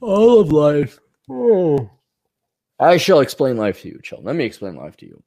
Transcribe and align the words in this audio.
all 0.00 0.40
of 0.40 0.52
life. 0.52 0.98
Oh. 1.30 1.90
I 2.80 2.96
shall 2.96 3.20
explain 3.20 3.56
life 3.56 3.82
to 3.82 3.88
you, 3.88 4.00
Chill. 4.02 4.20
Let 4.22 4.36
me 4.36 4.44
explain 4.44 4.76
life 4.76 4.96
to 4.98 5.06
you. 5.06 5.22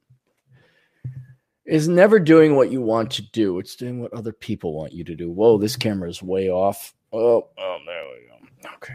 Is 1.64 1.88
never 1.88 2.18
doing 2.18 2.56
what 2.56 2.72
you 2.72 2.80
want 2.80 3.10
to 3.12 3.22
do. 3.30 3.58
It's 3.58 3.76
doing 3.76 4.00
what 4.00 4.12
other 4.12 4.32
people 4.32 4.74
want 4.74 4.92
you 4.92 5.04
to 5.04 5.14
do. 5.14 5.30
Whoa, 5.30 5.58
this 5.58 5.76
camera 5.76 6.08
is 6.08 6.22
way 6.22 6.50
off. 6.50 6.94
Oh, 7.12 7.48
oh, 7.58 7.78
there 7.86 8.04
we 8.04 8.26
go. 8.26 8.74
Okay. 8.74 8.94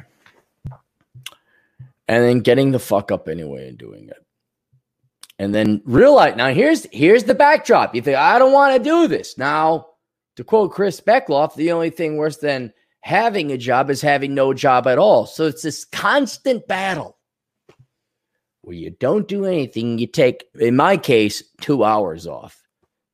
And 2.09 2.23
then 2.23 2.39
getting 2.39 2.71
the 2.71 2.79
fuck 2.79 3.11
up 3.11 3.27
anyway 3.27 3.69
and 3.69 3.77
doing 3.77 4.09
it. 4.09 4.25
And 5.39 5.53
then 5.53 5.81
realize 5.85 6.35
now 6.35 6.49
here's 6.49 6.87
here's 6.91 7.25
the 7.25 7.35
backdrop. 7.35 7.93
You 7.93 8.01
think 8.01 8.17
I 8.17 8.39
don't 8.39 8.53
want 8.53 8.75
to 8.75 8.83
do 8.83 9.07
this. 9.07 9.37
Now, 9.37 9.87
to 10.35 10.43
quote 10.43 10.71
Chris 10.71 10.99
Beckloff, 10.99 11.55
the 11.55 11.71
only 11.71 11.89
thing 11.89 12.17
worse 12.17 12.37
than 12.37 12.73
having 13.07 13.53
a 13.53 13.57
job 13.57 13.89
is 13.89 14.01
having 14.01 14.35
no 14.35 14.53
job 14.53 14.85
at 14.85 14.97
all. 14.97 15.25
So 15.25 15.45
it's 15.45 15.61
this 15.61 15.85
constant 15.85 16.67
battle 16.67 17.17
where 18.63 18.75
you 18.75 18.89
don't 18.89 19.29
do 19.29 19.45
anything. 19.45 19.97
You 19.97 20.07
take, 20.07 20.43
in 20.59 20.75
my 20.75 20.97
case, 20.97 21.41
two 21.61 21.85
hours 21.85 22.27
off. 22.27 22.61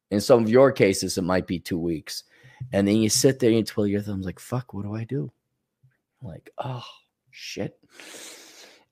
In 0.10 0.20
some 0.20 0.42
of 0.42 0.50
your 0.50 0.72
cases, 0.72 1.20
it 1.20 1.22
might 1.22 1.46
be 1.46 1.60
two 1.60 1.78
weeks. 1.78 2.24
And 2.72 2.88
then 2.88 2.96
you 2.96 3.10
sit 3.10 3.40
there 3.40 3.52
and 3.52 3.60
you 3.60 3.64
twiddle 3.64 3.88
your 3.88 4.02
thumbs, 4.02 4.26
like, 4.26 4.40
fuck, 4.40 4.74
what 4.74 4.84
do 4.84 4.96
I 4.96 5.04
do? 5.04 5.32
Like, 6.24 6.50
oh, 6.58 6.86
shit. 7.30 7.78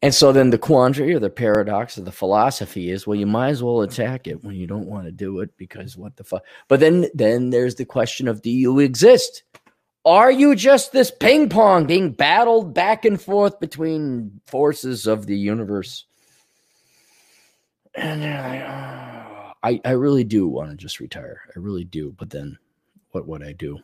And 0.04 0.14
so 0.14 0.32
then 0.32 0.52
the 0.52 0.60
quandary 0.60 1.16
or 1.16 1.20
the 1.20 1.32
paradox 1.32 1.98
or 1.98 2.02
the 2.02 2.12
philosophy 2.12 2.92
is, 2.92 3.08
well, 3.08 3.18
you 3.18 3.26
might 3.26 3.50
as 3.50 3.64
well 3.64 3.82
attack 3.82 4.28
it 4.28 4.44
when 4.44 4.54
you 4.54 4.68
don't 4.68 4.88
want 4.88 5.06
to 5.06 5.12
do 5.12 5.40
it 5.40 5.58
because 5.58 5.98
what 5.98 6.16
the 6.16 6.24
fuck? 6.24 6.44
But 6.68 6.80
then, 6.80 7.08
then 7.16 7.50
there's 7.50 7.74
the 7.74 7.86
question 7.86 8.28
of, 8.28 8.44
do 8.44 8.52
you 8.52 8.78
exist? 8.78 9.42
Are 10.04 10.32
you 10.32 10.56
just 10.56 10.92
this 10.92 11.12
ping 11.12 11.50
pong 11.50 11.86
being 11.86 12.12
battled 12.12 12.74
back 12.74 13.06
and 13.06 13.22
forth 13.22 13.60
between 13.60 14.42
forces 14.46 15.06
of 15.06 15.28
the 15.28 15.38
universe? 15.38 16.06
And 17.94 18.24
I, 18.24 18.62
oh, 18.62 19.52
I, 19.64 19.82
I 19.86 19.92
really 19.92 20.24
do 20.24 20.48
want 20.48 20.72
to 20.72 20.78
just 20.78 21.00
retire. 21.00 21.42
I 21.56 21.60
really 21.60 21.84
do. 21.84 22.16
But 22.18 22.32
then, 22.32 22.58
what 23.12 23.28
would 23.28 23.44
I 23.44 23.52
do? 23.52 23.80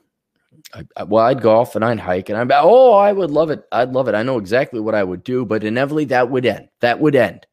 I, 0.73 0.85
I, 0.95 1.03
well, 1.03 1.25
I'd 1.25 1.41
golf 1.41 1.75
and 1.75 1.85
I'd 1.85 1.99
hike, 1.99 2.29
and 2.29 2.37
I'm 2.37 2.49
oh, 2.51 2.93
I 2.93 3.11
would 3.11 3.29
love 3.29 3.51
it. 3.51 3.63
I'd 3.71 3.93
love 3.93 4.07
it. 4.07 4.15
I 4.15 4.23
know 4.23 4.39
exactly 4.39 4.79
what 4.79 4.95
I 4.95 5.03
would 5.03 5.23
do, 5.23 5.45
but 5.45 5.63
inevitably 5.63 6.05
that 6.05 6.31
would 6.31 6.45
end. 6.45 6.69
That 6.79 6.99
would 6.99 7.15
end. 7.15 7.45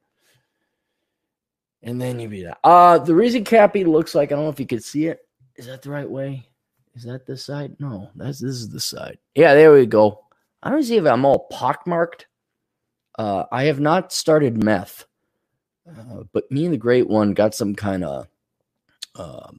And 1.83 2.01
then 2.01 2.19
you'd 2.19 2.31
be 2.31 2.45
that. 2.45 2.59
Uh 2.65 2.99
the 2.99 3.15
reason 3.15 3.45
Cappy 3.45 3.85
looks 3.85 4.15
like 4.15 4.33
I 4.33 4.37
don't 4.37 4.45
know 4.45 4.51
if 4.51 4.61
you 4.61 4.67
could 4.67 4.83
see 4.83 5.07
it. 5.07 5.21
Is 5.57 5.67
that 5.67 5.83
the 5.83 5.91
right 5.91 6.09
way? 6.09 6.47
Is 6.95 7.03
that 7.05 7.27
the 7.27 7.37
side? 7.37 7.77
No, 7.81 8.11
that's 8.15 8.39
this 8.39 8.55
is 8.55 8.71
the 8.71 8.81
side. 8.81 9.19
Yeah, 9.35 9.55
there 9.55 9.73
we 9.73 9.87
go. 9.87 10.25
I 10.63 10.71
don't 10.71 10.83
see 10.83 10.97
if 10.97 11.05
I'm 11.05 11.25
all 11.25 11.49
pockmarked. 11.53 12.27
Uh, 13.19 13.45
I 13.51 13.65
have 13.65 13.81
not 13.81 14.13
started 14.13 14.63
meth, 14.63 15.05
uh, 15.89 16.23
but 16.33 16.51
me 16.51 16.65
and 16.65 16.75
the 16.75 16.79
Great 16.79 17.09
One 17.09 17.35
got 17.35 17.55
some 17.55 17.75
kind 17.75 18.05
of 18.05 18.29
uh, 19.17 19.51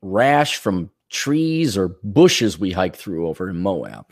rash 0.00 0.56
from 0.56 0.90
trees 1.10 1.76
or 1.76 1.96
bushes 2.02 2.58
we 2.58 2.72
hiked 2.72 2.96
through 2.96 3.28
over 3.28 3.48
in 3.48 3.56
Moab. 3.58 4.06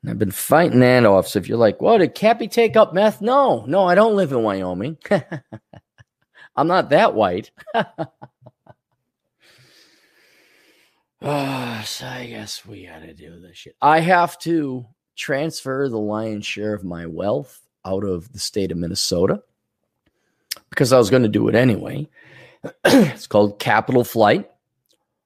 And 0.00 0.10
I've 0.10 0.18
been 0.18 0.30
fighting 0.30 0.80
that 0.80 1.04
off. 1.04 1.28
So 1.28 1.38
if 1.38 1.48
you're 1.48 1.58
like, 1.58 1.80
"What 1.80 1.98
did 1.98 2.14
Cappy 2.14 2.48
take 2.48 2.76
up 2.76 2.94
meth?" 2.94 3.20
No, 3.20 3.64
no, 3.66 3.84
I 3.84 3.94
don't 3.94 4.16
live 4.16 4.32
in 4.32 4.42
Wyoming. 4.42 4.96
I'm 6.56 6.68
not 6.68 6.90
that 6.90 7.14
white. 7.14 7.50
Uh, 11.22 11.82
so 11.82 12.06
I 12.06 12.26
guess 12.26 12.66
we 12.66 12.86
got 12.86 13.02
to 13.02 13.14
do 13.14 13.38
this 13.38 13.56
shit. 13.56 13.76
I 13.80 14.00
have 14.00 14.38
to 14.40 14.86
transfer 15.14 15.88
the 15.88 15.98
lion's 15.98 16.46
share 16.46 16.74
of 16.74 16.84
my 16.84 17.06
wealth 17.06 17.60
out 17.84 18.04
of 18.04 18.32
the 18.32 18.38
state 18.38 18.72
of 18.72 18.78
Minnesota 18.78 19.42
because 20.70 20.92
I 20.92 20.98
was 20.98 21.10
going 21.10 21.22
to 21.22 21.28
do 21.28 21.48
it 21.48 21.54
anyway. 21.54 22.08
it's 22.84 23.26
called 23.26 23.58
Capital 23.60 24.04
Flight. 24.04 24.50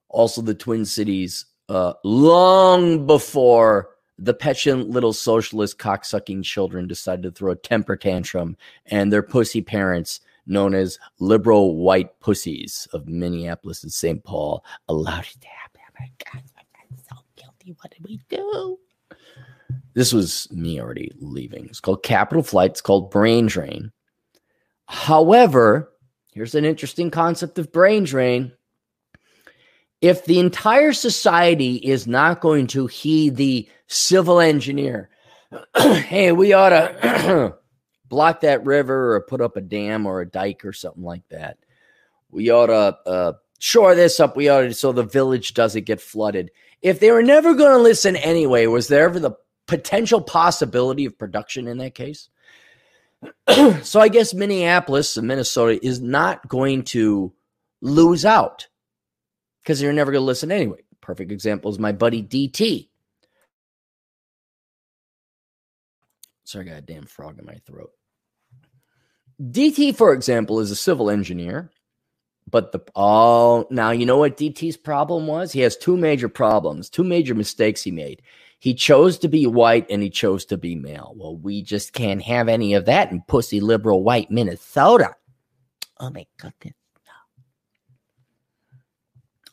Also, 0.09 0.43
the 0.43 0.55
Twin 0.55 0.85
Cities, 0.85 1.47
uh, 1.69 1.95
long 2.05 3.07
before 3.07 3.91
the 4.19 4.35
petulant 4.35 4.91
little 4.91 5.13
socialist 5.13 5.79
cocksucking 5.79 6.43
children 6.43 6.87
decided 6.87 7.23
to 7.23 7.31
throw 7.31 7.53
a 7.53 7.57
temper 7.57 7.97
tantrum 7.97 8.57
and 8.87 9.13
their 9.13 9.23
pussy 9.23 9.61
parents 9.61 10.21
known 10.47 10.75
as 10.75 10.99
liberal 11.19 11.77
white 11.77 12.19
pussies 12.21 12.87
of 12.93 13.09
Minneapolis 13.09 13.83
and 13.83 13.93
St. 13.93 14.23
Paul 14.25 14.65
allowed 14.89 15.25
it 15.25 15.41
to 15.41 15.49
happen 15.49 15.66
my 15.99 16.11
God, 16.25 16.43
I'm 16.61 16.97
so 16.97 17.17
guilty. 17.37 17.77
What 17.81 17.93
did 17.93 18.05
we 18.05 18.21
do? 18.29 18.79
This 19.95 20.13
was 20.13 20.51
me 20.51 20.81
already 20.81 21.11
leaving. 21.19 21.67
It's 21.67 21.81
called 21.81 22.03
Capital 22.03 22.43
Flight. 22.43 22.73
It's 22.73 22.81
called 22.81 23.11
Brain 23.11 23.47
Drain. 23.47 23.93
However, 24.87 25.93
here's 26.33 26.55
an 26.55 26.65
interesting 26.65 27.11
concept 27.11 27.59
of 27.59 27.73
brain 27.73 28.05
drain. 28.05 28.53
If 30.01 30.25
the 30.27 30.39
entire 30.39 30.93
society 30.93 31.77
is 31.77 32.07
not 32.07 32.41
going 32.41 32.67
to 32.69 32.87
heed 32.87 33.37
the 33.37 33.69
civil 33.87 34.41
engineer, 34.41 35.11
hey, 35.77 36.33
we 36.33 36.53
ought 36.53 36.69
to 36.69 37.57
block 38.09 38.43
that 38.43 38.65
river 38.65 39.15
or 39.15 39.21
put 39.23 39.41
up 39.41 39.57
a 39.57 39.61
dam 39.61 40.07
or 40.07 40.21
a 40.21 40.29
dike 40.29 40.65
or 40.65 40.73
something 40.73 41.03
like 41.03 41.27
that. 41.31 41.59
We 42.31 42.51
ought 42.51 42.67
to 42.67 43.11
uh, 43.11 43.33
shore 43.59 43.95
this 43.95 44.21
up. 44.21 44.37
We 44.37 44.49
ought 44.49 44.63
to, 44.63 44.75
so 44.75 44.93
the 44.93 45.03
village 45.03 45.55
doesn't 45.55 45.87
get 45.87 46.01
flooded. 46.01 46.51
If 46.83 47.01
they 47.01 47.11
were 47.11 47.23
never 47.23 47.55
going 47.55 47.73
to 47.73 47.83
listen 47.83 48.17
anyway, 48.17 48.67
was 48.67 48.89
there 48.89 49.05
ever 49.05 49.19
the 49.19 49.33
potential 49.67 50.21
possibility 50.21 51.05
of 51.05 51.19
production 51.19 51.67
in 51.67 51.79
that 51.79 51.95
case? 51.95 52.29
so 53.83 54.01
I 54.01 54.09
guess 54.09 54.35
Minneapolis 54.35 55.17
and 55.17 55.27
Minnesota 55.27 55.85
is 55.85 56.01
not 56.01 56.47
going 56.49 56.85
to 56.85 57.33
lose 57.81 58.25
out 58.25 58.69
because 59.63 59.81
they're 59.81 59.93
never 59.93 60.13
going 60.13 60.23
to 60.23 60.27
listen 60.27 60.53
anyway. 60.53 60.81
Perfect 61.01 61.33
example 61.33 61.71
is 61.71 61.79
my 61.79 61.93
buddy 61.93 62.23
DT. 62.23 62.89
Sorry, 66.45 66.67
I 66.67 66.75
got 66.75 66.79
a 66.79 66.83
damn 66.83 67.07
frog 67.07 67.39
in 67.39 67.45
my 67.45 67.57
throat. 67.67 67.91
DT, 69.43 69.97
for 69.97 70.13
example, 70.13 70.61
is 70.61 70.71
a 70.71 70.77
civil 70.77 71.11
engineer 71.11 71.71
but 72.51 72.73
the 72.73 72.81
oh 72.95 73.67
now 73.71 73.91
you 73.91 74.07
know 74.07 74.19
what 74.19 74.37
DT's 74.37 74.77
problem 74.77 75.27
was? 75.27 75.53
He 75.53 75.61
has 75.61 75.77
two 75.77 75.97
major 75.97 76.29
problems, 76.29 76.89
two 76.89 77.05
major 77.05 77.35
mistakes 77.35 77.83
he 77.83 77.91
made. 77.91 78.23
He 78.59 78.75
chose 78.75 79.19
to 79.19 79.29
be 79.29 79.47
white 79.47 79.87
and 79.91 80.03
he 80.03 80.11
chose 80.11 80.45
to 80.47 80.57
be 80.57 80.75
male. 80.75 81.13
Well, 81.17 81.37
we 81.37 81.63
just 81.63 81.93
can't 81.93 82.23
have 82.23 82.49
any 82.49 82.75
of 82.75 82.87
that 82.87 83.13
in 83.13 83.23
pussy 83.29 83.61
liberal 83.61 84.03
white 84.03 84.31
Minnesota. 84.31 85.15
Oh 86.01 86.11
my 86.11 86.27
goodness. 86.39 86.75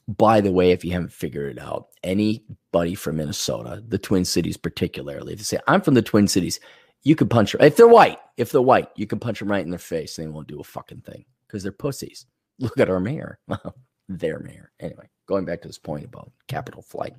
By 0.08 0.42
the 0.42 0.52
way, 0.52 0.72
if 0.72 0.84
you 0.84 0.92
haven't 0.92 1.14
figured 1.14 1.58
it 1.58 1.62
out, 1.62 1.88
anybody 2.04 2.94
from 2.94 3.18
Minnesota, 3.18 3.82
the 3.88 3.98
Twin 3.98 4.26
Cities 4.26 4.58
particularly, 4.58 5.32
if 5.34 5.40
they 5.40 5.44
say, 5.44 5.60
I'm 5.68 5.80
from 5.80 5.94
the 5.94 6.02
Twin 6.02 6.28
Cities, 6.28 6.60
you 7.04 7.16
can 7.16 7.30
punch 7.30 7.54
them. 7.54 7.62
If 7.62 7.78
they're 7.78 7.88
white, 7.88 8.20
if 8.36 8.52
they're 8.52 8.62
white, 8.62 8.90
you 8.96 9.08
can 9.08 9.20
punch 9.20 9.40
them 9.40 9.50
right 9.50 9.64
in 9.64 9.70
their 9.70 9.80
face. 9.80 10.18
And 10.18 10.28
they 10.28 10.32
won't 10.32 10.50
do 10.50 10.60
a 10.60 10.64
fucking 10.64 11.02
thing 11.02 11.24
because 11.48 11.64
they're 11.64 11.72
pussies. 11.72 12.26
Look 12.60 12.80
at 12.80 12.90
our 12.90 13.00
mayor, 13.00 13.40
their 14.10 14.40
mayor. 14.40 14.72
Anyway, 14.80 15.10
going 15.28 15.46
back 15.46 15.62
to 15.62 15.68
this 15.68 15.78
point 15.78 16.06
about 16.06 16.32
capital 16.48 16.82
flight, 16.82 17.14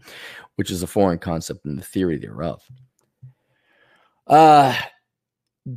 which 0.56 0.70
is 0.70 0.82
a 0.82 0.86
foreign 0.86 1.18
concept 1.18 1.66
in 1.66 1.76
the 1.76 1.82
theory 1.82 2.18
thereof. 2.18 2.62
Uh, 4.26 4.74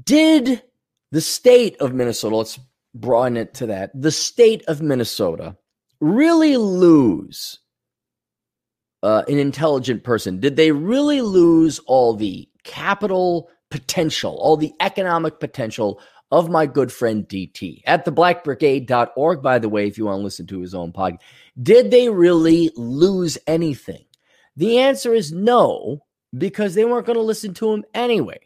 did 0.04 0.64
the 1.12 1.22
state 1.22 1.78
of 1.80 1.94
Minnesota, 1.94 2.36
let's 2.36 2.60
broaden 2.94 3.38
it 3.38 3.54
to 3.56 3.68
that, 3.68 3.92
the 3.94 4.12
state 4.12 4.64
of 4.68 4.82
Minnesota 4.82 5.56
really 6.00 6.58
lose 6.58 7.60
uh, 9.04 9.24
an 9.28 9.38
intelligent 9.38 10.04
person? 10.04 10.40
Did 10.40 10.56
they 10.56 10.72
really 10.72 11.22
lose 11.22 11.80
all 11.80 12.14
the 12.14 12.48
capital 12.64 13.50
potential, 13.70 14.38
all 14.38 14.58
the 14.58 14.74
economic 14.80 15.40
potential 15.40 16.02
of 16.32 16.50
my 16.50 16.66
good 16.66 16.92
friend 16.92 17.28
DT 17.28 17.82
at 17.86 18.06
theblackbrigade.org, 18.06 19.42
by 19.42 19.60
the 19.60 19.70
way, 19.70 19.88
if 19.88 19.98
you 19.98 20.06
want 20.06 20.20
to 20.20 20.24
listen 20.24 20.48
to 20.48 20.60
his 20.60 20.76
own 20.76 20.92
podcast. 20.92 21.20
Did 21.62 21.92
they 21.92 22.10
really 22.10 22.72
lose 22.76 23.38
anything? 23.48 24.06
The 24.56 24.80
answer 24.80 25.14
is 25.14 25.32
no, 25.32 26.04
because 26.38 26.76
they 26.76 26.86
weren't 26.86 27.06
going 27.06 27.18
to 27.18 27.24
listen 27.24 27.54
to 27.56 27.72
him 27.72 27.86
anyway. 27.94 28.40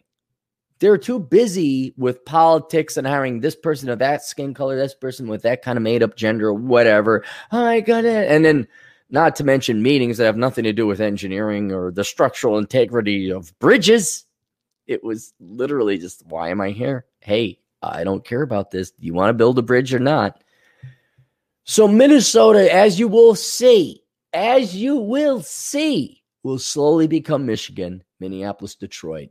They're 0.80 0.98
too 0.98 1.20
busy 1.20 1.94
with 1.96 2.26
politics 2.26 2.98
and 2.98 3.06
hiring 3.06 3.40
this 3.40 3.56
person 3.56 3.90
of 3.90 4.00
that 4.00 4.24
skin 4.24 4.54
color, 4.54 4.76
this 4.76 4.96
person 4.96 5.28
with 5.28 5.44
that 5.44 5.62
kind 5.62 5.78
of 5.78 5.84
made 5.84 6.02
up 6.02 6.16
gender, 6.16 6.54
whatever. 6.54 7.24
I 7.52 7.82
got 7.82 8.04
it. 8.04 8.30
And 8.30 8.44
then, 8.44 8.68
not 9.12 9.36
to 9.36 9.44
mention 9.44 9.84
meetings 9.84 10.18
that 10.18 10.26
have 10.26 10.38
nothing 10.38 10.64
to 10.64 10.74
do 10.74 10.88
with 10.88 11.02
engineering 11.02 11.72
or 11.72 11.92
the 11.92 12.04
structural 12.04 12.58
integrity 12.58 13.30
of 13.32 13.58
bridges. 13.60 14.26
It 14.88 15.04
was 15.04 15.34
literally 15.40 15.98
just, 15.98 16.26
why 16.28 16.50
am 16.50 16.62
I 16.62 16.72
here? 16.72 17.06
Hey, 17.20 17.60
I 17.82 18.04
don't 18.04 18.26
care 18.26 18.42
about 18.42 18.72
this. 18.72 18.92
You 19.00 19.14
want 19.14 19.30
to 19.30 19.34
build 19.34 19.58
a 19.58 19.64
bridge 19.64 19.94
or 19.94 20.00
not? 20.00 20.44
So, 21.64 21.88
Minnesota, 21.88 22.74
as 22.74 23.00
you 23.00 23.08
will 23.08 23.36
see, 23.36 24.04
as 24.34 24.76
you 24.76 24.98
will 24.98 25.42
see, 25.42 26.24
will 26.44 26.60
slowly 26.60 27.08
become 27.08 27.46
Michigan, 27.46 28.04
Minneapolis, 28.20 28.76
Detroit, 28.76 29.30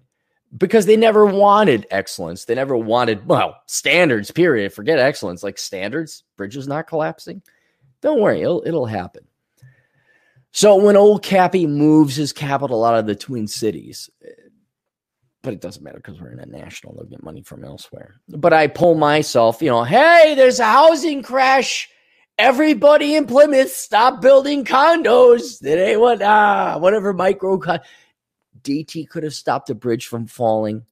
because 0.57 0.87
they 0.87 0.97
never 0.97 1.27
wanted 1.27 1.87
excellence. 1.91 2.45
They 2.45 2.55
never 2.55 2.77
wanted, 2.77 3.27
well, 3.27 3.57
standards, 3.67 4.31
period. 4.31 4.73
Forget 4.73 4.99
excellence, 4.99 5.43
like 5.43 5.59
standards, 5.59 6.25
bridges 6.37 6.69
not 6.69 6.87
collapsing. 6.87 7.43
Don't 8.01 8.21
worry, 8.21 8.43
it'll, 8.43 8.63
it'll 8.65 8.87
happen. 8.87 9.25
So 10.53 10.77
when 10.77 10.97
old 10.97 11.23
Cappy 11.23 11.67
moves 11.67 12.17
his 12.17 12.33
capital 12.33 12.85
out 12.85 12.99
of 12.99 13.07
the 13.07 13.15
Twin 13.15 13.47
Cities, 13.47 14.11
but 15.43 15.53
it 15.53 15.61
doesn't 15.61 15.83
matter 15.83 15.97
because 15.97 16.21
we're 16.21 16.33
in 16.33 16.41
a 16.41 16.47
national, 16.47 16.95
they'll 16.95 17.05
get 17.05 17.23
money 17.23 17.43
from 17.43 17.65
elsewhere. 17.65 18.21
But 18.29 18.53
I 18.53 18.67
pull 18.67 18.95
myself, 18.95 19.63
you 19.63 19.71
know, 19.71 19.85
hey, 19.85 20.35
there's 20.37 20.61
a 20.61 20.65
housing 20.65 21.23
crash. 21.23 21.89
Everybody 22.39 23.17
in 23.17 23.27
Plymouth, 23.27 23.71
stop 23.71 24.23
building 24.23 24.65
condos. 24.65 25.61
That 25.61 25.79
ain't 25.79 26.01
what, 26.01 26.23
ah, 26.23 26.79
whatever 26.79 27.13
micro. 27.13 27.59
Con- 27.59 27.81
DT 28.63 29.09
could 29.09 29.25
have 29.25 29.35
stopped 29.35 29.69
the 29.69 29.75
bridge 29.75 30.07
from 30.07 30.27
falling. 30.27 30.85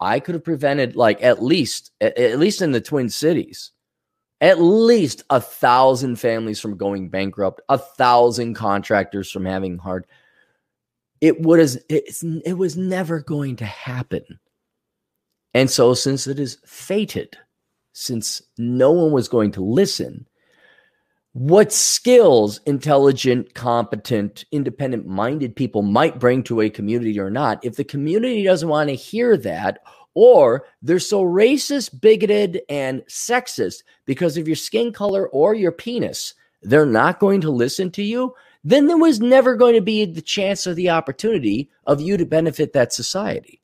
I 0.00 0.20
could 0.20 0.34
have 0.34 0.44
prevented, 0.44 0.96
like, 0.96 1.22
at 1.22 1.42
least, 1.42 1.92
at, 2.00 2.18
at 2.18 2.38
least 2.38 2.60
in 2.60 2.72
the 2.72 2.80
Twin 2.80 3.08
Cities, 3.08 3.72
at 4.40 4.60
least 4.60 5.22
a 5.30 5.40
thousand 5.40 6.16
families 6.16 6.60
from 6.60 6.76
going 6.76 7.08
bankrupt, 7.08 7.60
a 7.68 7.78
thousand 7.78 8.54
contractors 8.54 9.30
from 9.30 9.44
having 9.44 9.78
hard. 9.78 10.06
It 11.22 11.40
would 11.40 11.60
have, 11.60 11.76
it 11.88 12.58
was 12.58 12.76
never 12.76 13.20
going 13.20 13.56
to 13.56 13.64
happen. 13.64 14.24
And 15.54 15.70
so, 15.70 15.94
since 15.94 16.26
it 16.26 16.40
is 16.40 16.58
fated, 16.66 17.36
since 17.92 18.42
no 18.58 18.90
one 18.90 19.12
was 19.12 19.28
going 19.28 19.52
to 19.52 19.62
listen, 19.62 20.26
what 21.32 21.72
skills 21.72 22.60
intelligent, 22.66 23.54
competent, 23.54 24.44
independent 24.50 25.06
minded 25.06 25.56
people 25.56 25.82
might 25.82 26.18
bring 26.18 26.42
to 26.42 26.60
a 26.60 26.68
community 26.68 27.18
or 27.18 27.30
not. 27.30 27.64
If 27.64 27.76
the 27.76 27.84
community 27.84 28.42
doesn't 28.42 28.68
want 28.68 28.90
to 28.90 28.96
hear 28.96 29.36
that, 29.38 29.78
or 30.14 30.66
they're 30.82 30.98
so 30.98 31.22
racist, 31.22 32.00
bigoted, 32.00 32.62
and 32.68 33.02
sexist 33.08 33.82
because 34.06 34.36
of 34.36 34.46
your 34.46 34.56
skin 34.56 34.92
color 34.92 35.28
or 35.28 35.54
your 35.54 35.72
penis, 35.72 36.34
they're 36.62 36.84
not 36.84 37.20
going 37.20 37.40
to 37.42 37.50
listen 37.50 37.90
to 37.92 38.02
you, 38.02 38.34
then 38.64 38.86
there 38.86 38.96
was 38.96 39.20
never 39.20 39.56
going 39.56 39.74
to 39.74 39.80
be 39.80 40.04
the 40.04 40.22
chance 40.22 40.66
or 40.66 40.74
the 40.74 40.90
opportunity 40.90 41.70
of 41.86 42.00
you 42.00 42.16
to 42.16 42.24
benefit 42.24 42.72
that 42.72 42.92
society. 42.92 43.60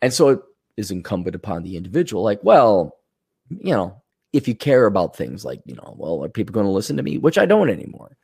And 0.00 0.12
so 0.12 0.28
it 0.30 0.40
is 0.76 0.90
incumbent 0.90 1.36
upon 1.36 1.62
the 1.62 1.76
individual, 1.76 2.22
like, 2.22 2.42
well, 2.42 2.96
you 3.50 3.72
know, 3.74 4.02
if 4.32 4.48
you 4.48 4.54
care 4.54 4.86
about 4.86 5.16
things 5.16 5.44
like, 5.44 5.60
you 5.64 5.74
know, 5.74 5.94
well, 5.96 6.24
are 6.24 6.28
people 6.28 6.52
going 6.52 6.66
to 6.66 6.72
listen 6.72 6.96
to 6.96 7.02
me? 7.02 7.18
Which 7.18 7.38
I 7.38 7.46
don't 7.46 7.70
anymore. 7.70 8.16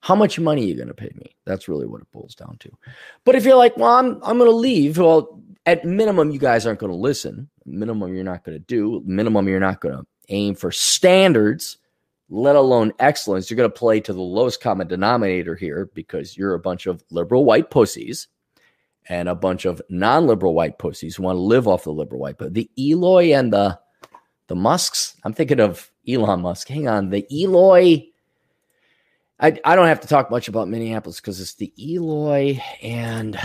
How 0.00 0.14
much 0.14 0.38
money 0.38 0.62
are 0.62 0.66
you 0.66 0.76
going 0.76 0.88
to 0.88 0.94
pay 0.94 1.10
me? 1.16 1.36
That's 1.44 1.68
really 1.68 1.86
what 1.86 2.00
it 2.00 2.12
boils 2.12 2.34
down 2.34 2.56
to. 2.60 2.70
But 3.24 3.34
if 3.34 3.44
you're 3.44 3.56
like, 3.56 3.76
well, 3.76 3.92
I'm 3.92 4.20
I'm 4.22 4.38
going 4.38 4.50
to 4.50 4.56
leave, 4.56 4.98
well, 4.98 5.42
at 5.66 5.84
minimum, 5.84 6.30
you 6.30 6.38
guys 6.38 6.66
aren't 6.66 6.78
going 6.78 6.92
to 6.92 6.96
listen. 6.96 7.50
Minimum, 7.66 8.14
you're 8.14 8.24
not 8.24 8.44
going 8.44 8.56
to 8.56 8.64
do. 8.64 9.02
Minimum, 9.04 9.48
you're 9.48 9.60
not 9.60 9.80
going 9.80 9.96
to 9.96 10.06
aim 10.28 10.54
for 10.54 10.70
standards, 10.70 11.78
let 12.30 12.56
alone 12.56 12.92
excellence. 12.98 13.50
You're 13.50 13.56
going 13.56 13.70
to 13.70 13.78
play 13.78 14.00
to 14.00 14.12
the 14.12 14.20
lowest 14.20 14.60
common 14.60 14.86
denominator 14.86 15.54
here 15.54 15.90
because 15.94 16.36
you're 16.36 16.54
a 16.54 16.60
bunch 16.60 16.86
of 16.86 17.02
liberal 17.10 17.44
white 17.44 17.70
pussies 17.70 18.28
and 19.08 19.28
a 19.28 19.34
bunch 19.34 19.64
of 19.64 19.80
non-liberal 19.88 20.54
white 20.54 20.78
pussies 20.78 21.16
who 21.16 21.22
want 21.22 21.36
to 21.36 21.40
live 21.40 21.66
off 21.66 21.84
the 21.84 21.92
liberal 21.92 22.20
white. 22.20 22.38
But 22.38 22.54
the 22.54 22.70
Eloi 22.78 23.32
and 23.32 23.52
the 23.52 23.78
the 24.48 24.56
Musks. 24.56 25.14
I'm 25.24 25.32
thinking 25.32 25.60
of 25.60 25.90
Elon 26.08 26.40
Musk. 26.40 26.68
Hang 26.68 26.88
on, 26.88 27.10
the 27.10 27.26
Eloi. 27.30 28.06
I, 29.40 29.58
I 29.64 29.76
don't 29.76 29.86
have 29.86 30.00
to 30.00 30.08
talk 30.08 30.30
much 30.30 30.48
about 30.48 30.68
Minneapolis 30.68 31.20
because 31.20 31.40
it's 31.40 31.54
the 31.54 31.72
Eloi 31.78 32.60
and 32.82 33.38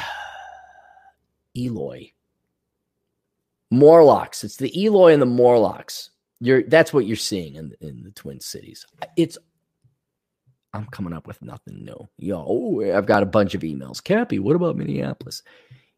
Eloi. 1.56 2.12
Morlocks. 3.70 4.44
It's 4.44 4.56
the 4.58 4.86
Eloi 4.86 5.14
and 5.14 5.22
the 5.22 5.28
Morlocks. 5.28 6.10
You're 6.44 6.64
that's 6.64 6.92
what 6.92 7.06
you're 7.06 7.16
seeing 7.16 7.56
in 7.56 7.74
in 7.80 8.04
the 8.04 8.12
Twin 8.12 8.42
Cities. 8.42 8.86
It's 9.16 9.38
I'm 10.74 10.86
coming 10.88 11.14
up 11.14 11.26
with 11.26 11.42
nothing 11.42 11.86
new. 11.86 12.10
Yo, 12.18 12.46
oh, 12.46 12.98
I've 12.98 13.06
got 13.06 13.24
a 13.24 13.28
bunch 13.28 13.56
of 13.56 13.62
emails. 13.62 14.04
Cappy, 14.04 14.40
what 14.40 14.58
about 14.58 14.76
Minneapolis? 14.76 15.42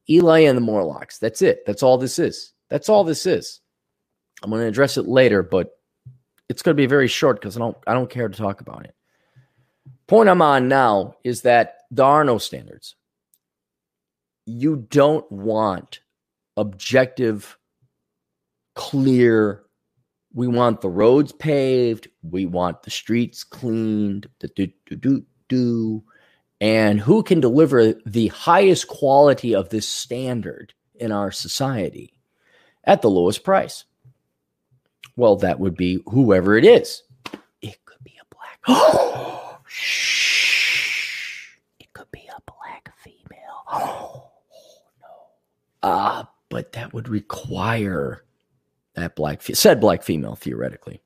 Eli 0.08 0.42
and 0.42 0.56
the 0.56 0.62
Morlocks. 0.62 1.18
That's 1.18 1.42
it. 1.42 1.66
That's 1.66 1.82
all 1.82 1.98
this 1.98 2.20
is. 2.20 2.54
That's 2.70 2.90
all 2.90 3.04
this 3.04 3.26
is. 3.26 3.60
I'm 4.44 4.52
going 4.52 4.62
to 4.62 4.68
address 4.68 4.98
it 4.98 5.08
later, 5.08 5.42
but 5.42 5.72
it's 6.48 6.62
going 6.62 6.76
to 6.76 6.82
be 6.82 6.86
very 6.86 7.08
short 7.08 7.40
because 7.40 7.58
I 7.58 7.60
don't 7.60 7.78
I 7.88 7.94
don't 7.94 8.10
care 8.10 8.30
to 8.30 8.38
talk 8.38 8.62
about 8.62 8.86
it. 8.86 8.94
Point 10.06 10.30
I'm 10.30 10.44
on 10.44 10.68
now 10.68 11.16
is 11.24 11.42
that 11.42 11.78
there 11.90 12.06
are 12.06 12.24
no 12.24 12.38
standards. 12.38 12.96
You 14.46 14.86
don't 14.92 15.30
want 15.32 16.02
objective, 16.56 17.58
clear. 18.76 19.65
We 20.36 20.48
want 20.48 20.82
the 20.82 20.90
roads 20.90 21.32
paved. 21.32 22.10
We 22.22 22.46
want 22.46 22.84
the 22.84 22.92
streets 22.92 23.46
cleaned. 23.46 24.28
Do, 24.40 24.50
do, 24.50 24.98
do, 24.98 25.26
do, 25.48 26.04
And 26.60 27.00
who 27.00 27.24
can 27.24 27.40
deliver 27.40 27.94
the 28.06 28.28
highest 28.28 28.90
quality 28.90 29.56
of 29.56 29.70
this 29.70 29.88
standard 29.88 30.74
in 30.94 31.14
our 31.14 31.32
society 31.32 32.20
at 32.84 33.02
the 33.02 33.10
lowest 33.10 33.46
price? 33.46 33.86
Well, 35.16 35.38
that 35.38 35.62
would 35.62 35.78
be 35.78 36.04
whoever 36.08 36.58
it 36.58 36.66
is. 36.66 37.04
It 37.62 37.78
could 37.86 38.04
be 38.04 38.20
a 38.22 38.26
black. 38.36 38.60
Shh. 39.68 41.48
It 41.80 41.94
could 41.94 42.12
be 42.12 42.28
a 42.28 42.42
black 42.52 42.92
female. 42.98 43.22
Oh, 43.72 44.32
no. 45.02 45.08
Ah, 45.82 46.20
uh, 46.20 46.26
but 46.50 46.74
that 46.74 46.94
would 46.94 47.08
require 47.08 48.25
that 48.96 49.16
black 49.16 49.42
said 49.42 49.80
black 49.80 50.04
female 50.04 50.36
theoretically 50.36 51.02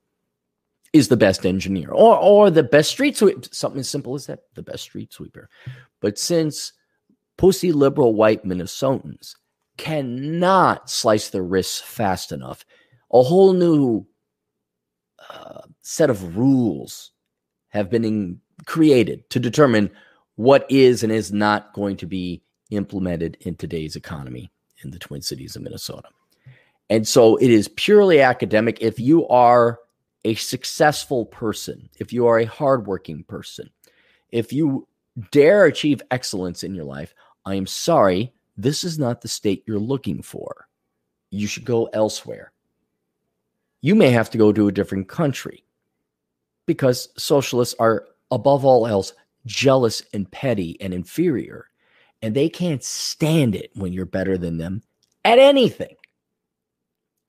is 0.92 1.08
the 1.08 1.16
best 1.16 1.46
engineer 1.46 1.90
or 1.90 2.16
or 2.18 2.50
the 2.50 2.62
best 2.62 2.90
street 2.90 3.16
sweeper. 3.16 3.48
Something 3.52 3.80
as 3.80 3.88
simple 3.88 4.14
as 4.14 4.26
that, 4.26 4.40
the 4.54 4.62
best 4.62 4.82
street 4.82 5.12
sweeper. 5.12 5.48
But 6.00 6.18
since 6.18 6.72
pussy 7.36 7.72
liberal 7.72 8.14
white 8.14 8.44
Minnesotans 8.44 9.34
cannot 9.76 10.90
slice 10.90 11.30
their 11.30 11.42
wrists 11.42 11.80
fast 11.80 12.32
enough 12.32 12.64
a 13.12 13.22
whole 13.22 13.52
new 13.52 14.06
uh, 15.30 15.62
set 15.82 16.10
of 16.10 16.36
rules 16.36 17.12
have 17.68 17.90
been 17.90 18.04
in, 18.04 18.40
created 18.66 19.28
to 19.30 19.40
determine 19.40 19.90
what 20.36 20.66
is 20.68 21.02
and 21.02 21.12
is 21.12 21.32
not 21.32 21.72
going 21.72 21.96
to 21.96 22.06
be 22.06 22.42
implemented 22.70 23.36
in 23.40 23.54
today's 23.56 23.96
economy 23.96 24.50
in 24.84 24.90
the 24.90 24.98
Twin 24.98 25.22
Cities 25.22 25.56
of 25.56 25.62
Minnesota. 25.62 26.08
And 26.90 27.08
so 27.08 27.36
it 27.36 27.50
is 27.50 27.68
purely 27.68 28.20
academic. 28.20 28.82
If 28.82 29.00
you 29.00 29.26
are 29.28 29.78
a 30.24 30.34
successful 30.34 31.24
person, 31.24 31.88
if 31.98 32.12
you 32.12 32.26
are 32.26 32.38
a 32.38 32.44
hardworking 32.44 33.24
person, 33.24 33.70
if 34.30 34.52
you 34.52 34.86
dare 35.30 35.64
achieve 35.64 36.02
excellence 36.10 36.62
in 36.62 36.74
your 36.74 36.84
life, 36.84 37.14
I 37.46 37.54
am 37.54 37.66
sorry, 37.66 38.34
this 38.58 38.84
is 38.84 38.98
not 38.98 39.22
the 39.22 39.28
state 39.28 39.64
you're 39.66 39.78
looking 39.78 40.20
for. 40.20 40.68
You 41.30 41.46
should 41.46 41.64
go 41.64 41.86
elsewhere 41.94 42.52
you 43.82 43.94
may 43.94 44.10
have 44.10 44.30
to 44.30 44.38
go 44.38 44.52
to 44.52 44.68
a 44.68 44.72
different 44.72 45.08
country 45.08 45.64
because 46.66 47.08
socialists 47.16 47.74
are, 47.78 48.06
above 48.30 48.64
all 48.64 48.86
else, 48.86 49.12
jealous 49.46 50.02
and 50.12 50.30
petty 50.30 50.76
and 50.80 50.92
inferior. 50.92 51.66
And 52.22 52.34
they 52.34 52.48
can't 52.48 52.84
stand 52.84 53.54
it 53.54 53.70
when 53.74 53.92
you're 53.92 54.04
better 54.04 54.36
than 54.36 54.58
them 54.58 54.82
at 55.24 55.38
anything. 55.38 55.96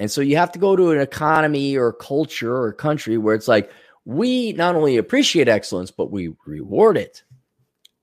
And 0.01 0.09
so 0.09 0.19
you 0.19 0.35
have 0.35 0.51
to 0.53 0.57
go 0.57 0.75
to 0.75 0.89
an 0.89 0.99
economy 0.99 1.77
or 1.77 1.93
culture 1.93 2.57
or 2.57 2.73
country 2.73 3.19
where 3.19 3.35
it's 3.35 3.47
like, 3.47 3.71
we 4.03 4.51
not 4.53 4.73
only 4.73 4.97
appreciate 4.97 5.47
excellence, 5.47 5.91
but 5.91 6.09
we 6.09 6.33
reward 6.47 6.97
it. 6.97 7.21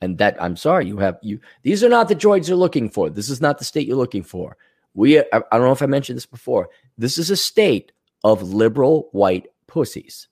And 0.00 0.16
that 0.18 0.40
I'm 0.40 0.56
sorry, 0.56 0.86
you 0.86 0.98
have 0.98 1.18
you 1.22 1.40
these 1.64 1.82
are 1.82 1.88
not 1.88 2.06
the 2.08 2.14
droids 2.14 2.46
you're 2.46 2.56
looking 2.56 2.88
for. 2.88 3.10
This 3.10 3.28
is 3.28 3.40
not 3.40 3.58
the 3.58 3.64
state 3.64 3.88
you're 3.88 3.96
looking 3.96 4.22
for. 4.22 4.56
We 4.94 5.18
I, 5.18 5.24
I 5.32 5.58
don't 5.58 5.62
know 5.62 5.72
if 5.72 5.82
I 5.82 5.86
mentioned 5.86 6.16
this 6.16 6.24
before. 6.24 6.68
This 6.96 7.18
is 7.18 7.30
a 7.30 7.36
state 7.36 7.90
of 8.22 8.54
liberal 8.54 9.08
white 9.10 9.48
pussies 9.66 10.28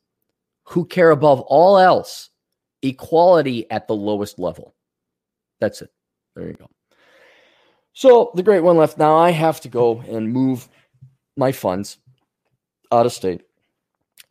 who 0.67 0.85
care 0.85 1.11
above 1.11 1.41
all 1.41 1.79
else 1.79 2.31
equality 2.83 3.69
at 3.73 3.89
the 3.89 3.97
lowest 3.97 4.39
level. 4.39 4.77
That's 5.59 5.83
it. 5.83 5.91
There 6.37 6.47
you 6.47 6.55
go. 6.55 6.71
So 7.93 8.31
the 8.37 8.45
great 8.45 8.63
one 8.63 8.77
left. 8.77 8.99
Now 8.99 9.17
I 9.17 9.33
have 9.33 9.61
to 9.63 9.69
go 9.69 9.99
and 10.03 10.33
move 10.33 10.69
my 11.37 11.53
funds 11.53 11.99
out 12.93 13.07
of 13.07 13.13
state. 13.13 13.43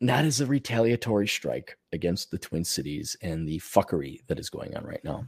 Not 0.01 0.25
as 0.25 0.41
a 0.41 0.45
retaliatory 0.45 1.27
strike 1.27 1.77
against 1.93 2.29
the 2.29 2.37
Twin 2.37 2.63
Cities 2.63 3.15
and 3.21 3.47
the 3.47 3.59
fuckery 3.59 4.21
that 4.27 4.39
is 4.39 4.49
going 4.49 4.75
on 4.75 4.83
right 4.83 5.03
now, 5.03 5.25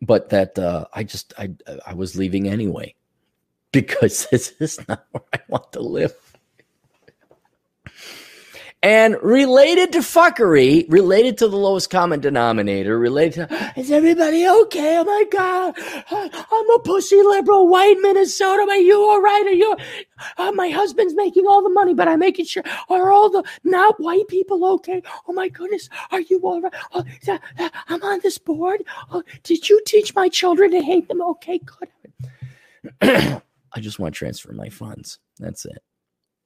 but 0.00 0.30
that 0.30 0.58
uh, 0.58 0.86
I 0.94 1.04
just 1.04 1.34
I 1.38 1.50
I 1.86 1.92
was 1.92 2.16
leaving 2.16 2.48
anyway 2.48 2.94
because 3.72 4.26
this 4.30 4.54
is 4.60 4.80
not 4.88 5.06
where 5.10 5.24
I 5.34 5.40
want 5.48 5.70
to 5.72 5.80
live. 5.80 6.14
And 8.84 9.16
related 9.22 9.92
to 9.92 10.00
fuckery, 10.00 10.84
related 10.90 11.38
to 11.38 11.48
the 11.48 11.56
lowest 11.56 11.88
common 11.88 12.20
denominator, 12.20 12.98
related 12.98 13.48
to, 13.48 13.72
is 13.78 13.90
everybody 13.90 14.46
okay? 14.46 14.98
Oh 14.98 15.04
my 15.04 15.24
God. 15.30 15.74
I'm 16.10 16.70
a 16.70 16.78
pussy 16.80 17.16
liberal, 17.22 17.66
white 17.66 17.96
Minnesota. 18.02 18.66
Are 18.68 18.76
you 18.76 19.00
all 19.00 19.22
right? 19.22 19.46
Are 19.46 19.54
you, 19.54 19.74
uh, 20.36 20.52
my 20.52 20.68
husband's 20.68 21.14
making 21.14 21.46
all 21.46 21.62
the 21.62 21.70
money, 21.70 21.94
but 21.94 22.08
I'm 22.08 22.18
making 22.18 22.44
sure, 22.44 22.62
are 22.90 23.10
all 23.10 23.30
the 23.30 23.42
not 23.64 23.98
white 24.00 24.28
people 24.28 24.62
okay? 24.74 25.02
Oh 25.26 25.32
my 25.32 25.48
goodness. 25.48 25.88
Are 26.10 26.20
you 26.20 26.40
all 26.40 26.60
right? 26.60 26.74
Oh, 26.92 27.04
I'm 27.88 28.02
on 28.02 28.20
this 28.22 28.36
board. 28.36 28.84
Oh, 29.10 29.22
did 29.44 29.66
you 29.66 29.80
teach 29.86 30.14
my 30.14 30.28
children 30.28 30.70
to 30.72 30.82
hate 30.82 31.08
them? 31.08 31.22
Okay, 31.22 31.58
good. 31.58 31.88
I 33.72 33.80
just 33.80 33.98
want 33.98 34.14
to 34.14 34.18
transfer 34.18 34.52
my 34.52 34.68
funds. 34.68 35.20
That's 35.38 35.64
it. 35.64 35.82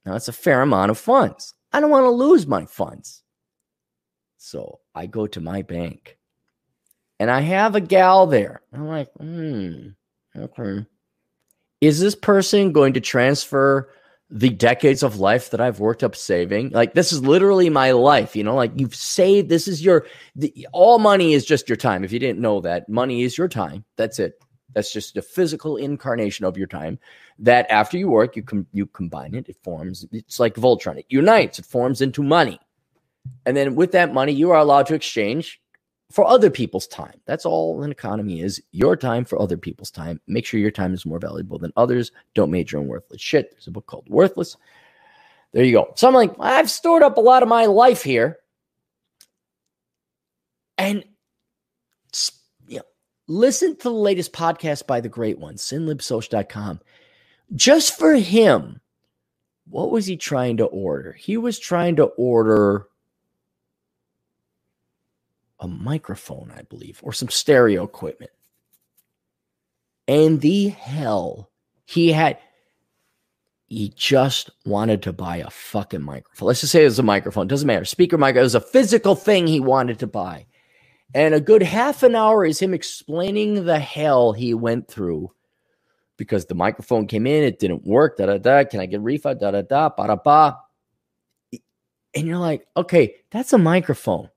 Now, 0.05 0.15
it's 0.15 0.29
a 0.29 0.33
fair 0.33 0.61
amount 0.61 0.91
of 0.91 0.97
funds. 0.97 1.53
I 1.71 1.79
don't 1.79 1.91
want 1.91 2.05
to 2.05 2.09
lose 2.09 2.47
my 2.47 2.65
funds. 2.65 3.23
So 4.37 4.79
I 4.95 5.05
go 5.05 5.27
to 5.27 5.41
my 5.41 5.61
bank 5.61 6.17
and 7.19 7.29
I 7.29 7.41
have 7.41 7.75
a 7.75 7.81
gal 7.81 8.25
there. 8.27 8.61
I'm 8.73 8.87
like, 8.87 9.11
hmm, 9.13 9.89
okay. 10.35 10.85
Is 11.81 11.99
this 11.99 12.15
person 12.15 12.71
going 12.71 12.93
to 12.93 13.01
transfer 13.01 13.89
the 14.29 14.49
decades 14.49 15.03
of 15.03 15.19
life 15.19 15.49
that 15.49 15.61
I've 15.61 15.79
worked 15.79 16.03
up 16.03 16.15
saving? 16.15 16.69
Like, 16.69 16.93
this 16.93 17.11
is 17.11 17.23
literally 17.23 17.69
my 17.69 17.91
life, 17.91 18.35
you 18.35 18.43
know, 18.43 18.55
like 18.55 18.71
you've 18.75 18.95
saved, 18.95 19.49
this 19.49 19.67
is 19.67 19.83
your, 19.83 20.05
the, 20.35 20.67
all 20.71 20.99
money 20.99 21.33
is 21.33 21.45
just 21.45 21.67
your 21.67 21.75
time. 21.75 22.03
If 22.03 22.11
you 22.11 22.19
didn't 22.19 22.39
know 22.39 22.61
that, 22.61 22.87
money 22.89 23.23
is 23.23 23.37
your 23.37 23.47
time. 23.47 23.83
That's 23.97 24.19
it. 24.19 24.33
That's 24.73 24.93
just 24.93 25.17
a 25.17 25.21
physical 25.21 25.77
incarnation 25.77 26.45
of 26.45 26.57
your 26.57 26.67
time. 26.67 26.99
That 27.39 27.69
after 27.71 27.97
you 27.97 28.09
work, 28.09 28.35
you 28.35 28.43
com- 28.43 28.67
you 28.71 28.85
combine 28.87 29.33
it. 29.33 29.49
It 29.49 29.57
forms. 29.63 30.05
It's 30.11 30.39
like 30.39 30.55
Voltron. 30.55 30.99
It 30.99 31.05
unites. 31.09 31.59
It 31.59 31.65
forms 31.65 32.01
into 32.01 32.21
money, 32.23 32.59
and 33.45 33.57
then 33.57 33.75
with 33.75 33.91
that 33.93 34.13
money, 34.13 34.31
you 34.31 34.51
are 34.51 34.59
allowed 34.59 34.85
to 34.87 34.95
exchange 34.95 35.59
for 36.11 36.25
other 36.25 36.49
people's 36.49 36.87
time. 36.87 37.19
That's 37.25 37.45
all 37.45 37.83
an 37.83 37.91
economy 37.91 38.41
is. 38.41 38.61
Your 38.71 38.95
time 38.95 39.25
for 39.25 39.41
other 39.41 39.57
people's 39.57 39.91
time. 39.91 40.19
Make 40.27 40.45
sure 40.45 40.59
your 40.59 40.71
time 40.71 40.93
is 40.93 41.05
more 41.05 41.19
valuable 41.19 41.59
than 41.59 41.71
others. 41.77 42.11
Don't 42.33 42.51
major 42.51 42.79
in 42.79 42.87
worthless 42.87 43.21
shit. 43.21 43.51
There's 43.51 43.67
a 43.67 43.71
book 43.71 43.85
called 43.85 44.09
Worthless. 44.09 44.57
There 45.51 45.63
you 45.63 45.73
go. 45.73 45.93
So 45.95 46.07
I'm 46.07 46.13
like, 46.13 46.33
I've 46.39 46.69
stored 46.69 47.03
up 47.03 47.17
a 47.17 47.21
lot 47.21 47.43
of 47.43 47.49
my 47.49 47.65
life 47.65 48.03
here. 48.03 48.37
And 50.77 51.03
listen 53.29 53.75
to 53.77 53.83
the 53.83 53.91
latest 53.91 54.33
podcast 54.33 54.87
by 54.87 54.99
the 54.99 55.07
great 55.07 55.39
one, 55.39 55.55
sinlibsocial.com. 55.55 56.81
Just 57.55 57.97
for 57.97 58.15
him, 58.15 58.81
what 59.69 59.91
was 59.91 60.07
he 60.07 60.17
trying 60.17 60.57
to 60.57 60.65
order? 60.65 61.13
He 61.13 61.37
was 61.37 61.59
trying 61.59 61.95
to 61.97 62.05
order 62.05 62.87
a 65.59 65.67
microphone, 65.67 66.51
I 66.55 66.63
believe, 66.63 66.99
or 67.03 67.13
some 67.13 67.29
stereo 67.29 67.83
equipment. 67.83 68.31
And 70.07 70.41
the 70.41 70.69
hell 70.69 71.51
he 71.85 72.11
had, 72.11 72.39
he 73.67 73.93
just 73.95 74.49
wanted 74.65 75.03
to 75.03 75.13
buy 75.13 75.37
a 75.37 75.51
fucking 75.51 76.01
microphone. 76.01 76.47
Let's 76.47 76.61
just 76.61 76.71
say 76.71 76.81
it 76.81 76.85
was 76.85 76.97
a 76.97 77.03
microphone. 77.03 77.47
Doesn't 77.47 77.67
matter. 77.67 77.85
Speaker 77.85 78.17
mic. 78.17 78.35
It 78.35 78.41
was 78.41 78.55
a 78.55 78.61
physical 78.61 79.13
thing 79.13 79.45
he 79.45 79.59
wanted 79.59 79.99
to 79.99 80.07
buy. 80.07 80.47
And 81.13 81.33
a 81.33 81.41
good 81.41 81.63
half 81.63 82.03
an 82.03 82.15
hour 82.15 82.45
is 82.45 82.59
him 82.59 82.73
explaining 82.73 83.65
the 83.65 83.79
hell 83.79 84.31
he 84.31 84.53
went 84.53 84.87
through 84.87 85.31
because 86.17 86.45
the 86.45 86.55
microphone 86.55 87.07
came 87.07 87.25
in, 87.25 87.43
it 87.43 87.59
didn't 87.59 87.87
work, 87.87 88.17
da 88.17 88.27
da 88.27 88.37
da. 88.37 88.63
Can 88.65 88.79
I 88.79 88.85
get 88.85 89.01
refund? 89.01 89.39
Da 89.39 89.51
da 89.51 89.61
da, 89.61 89.89
ba 89.89 90.07
da 90.07 90.15
ba. 90.15 90.57
And 92.13 92.27
you're 92.27 92.37
like, 92.37 92.67
okay, 92.75 93.15
that's 93.31 93.53
a 93.53 93.57
microphone. 93.57 94.29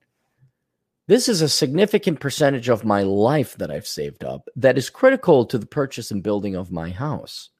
This 1.09 1.29
is 1.29 1.43
a 1.43 1.49
significant 1.49 2.21
percentage 2.21 2.69
of 2.69 2.85
my 2.85 3.03
life 3.03 3.57
that 3.57 3.71
I've 3.71 3.87
saved 3.87 4.25
up 4.25 4.49
that 4.57 4.79
is 4.79 4.89
critical 4.89 5.45
to 5.47 5.59
the 5.59 5.67
purchase 5.67 6.11
and 6.11 6.23
building 6.23 6.55
of 6.55 6.71
my 6.71 6.91
house. 6.91 7.51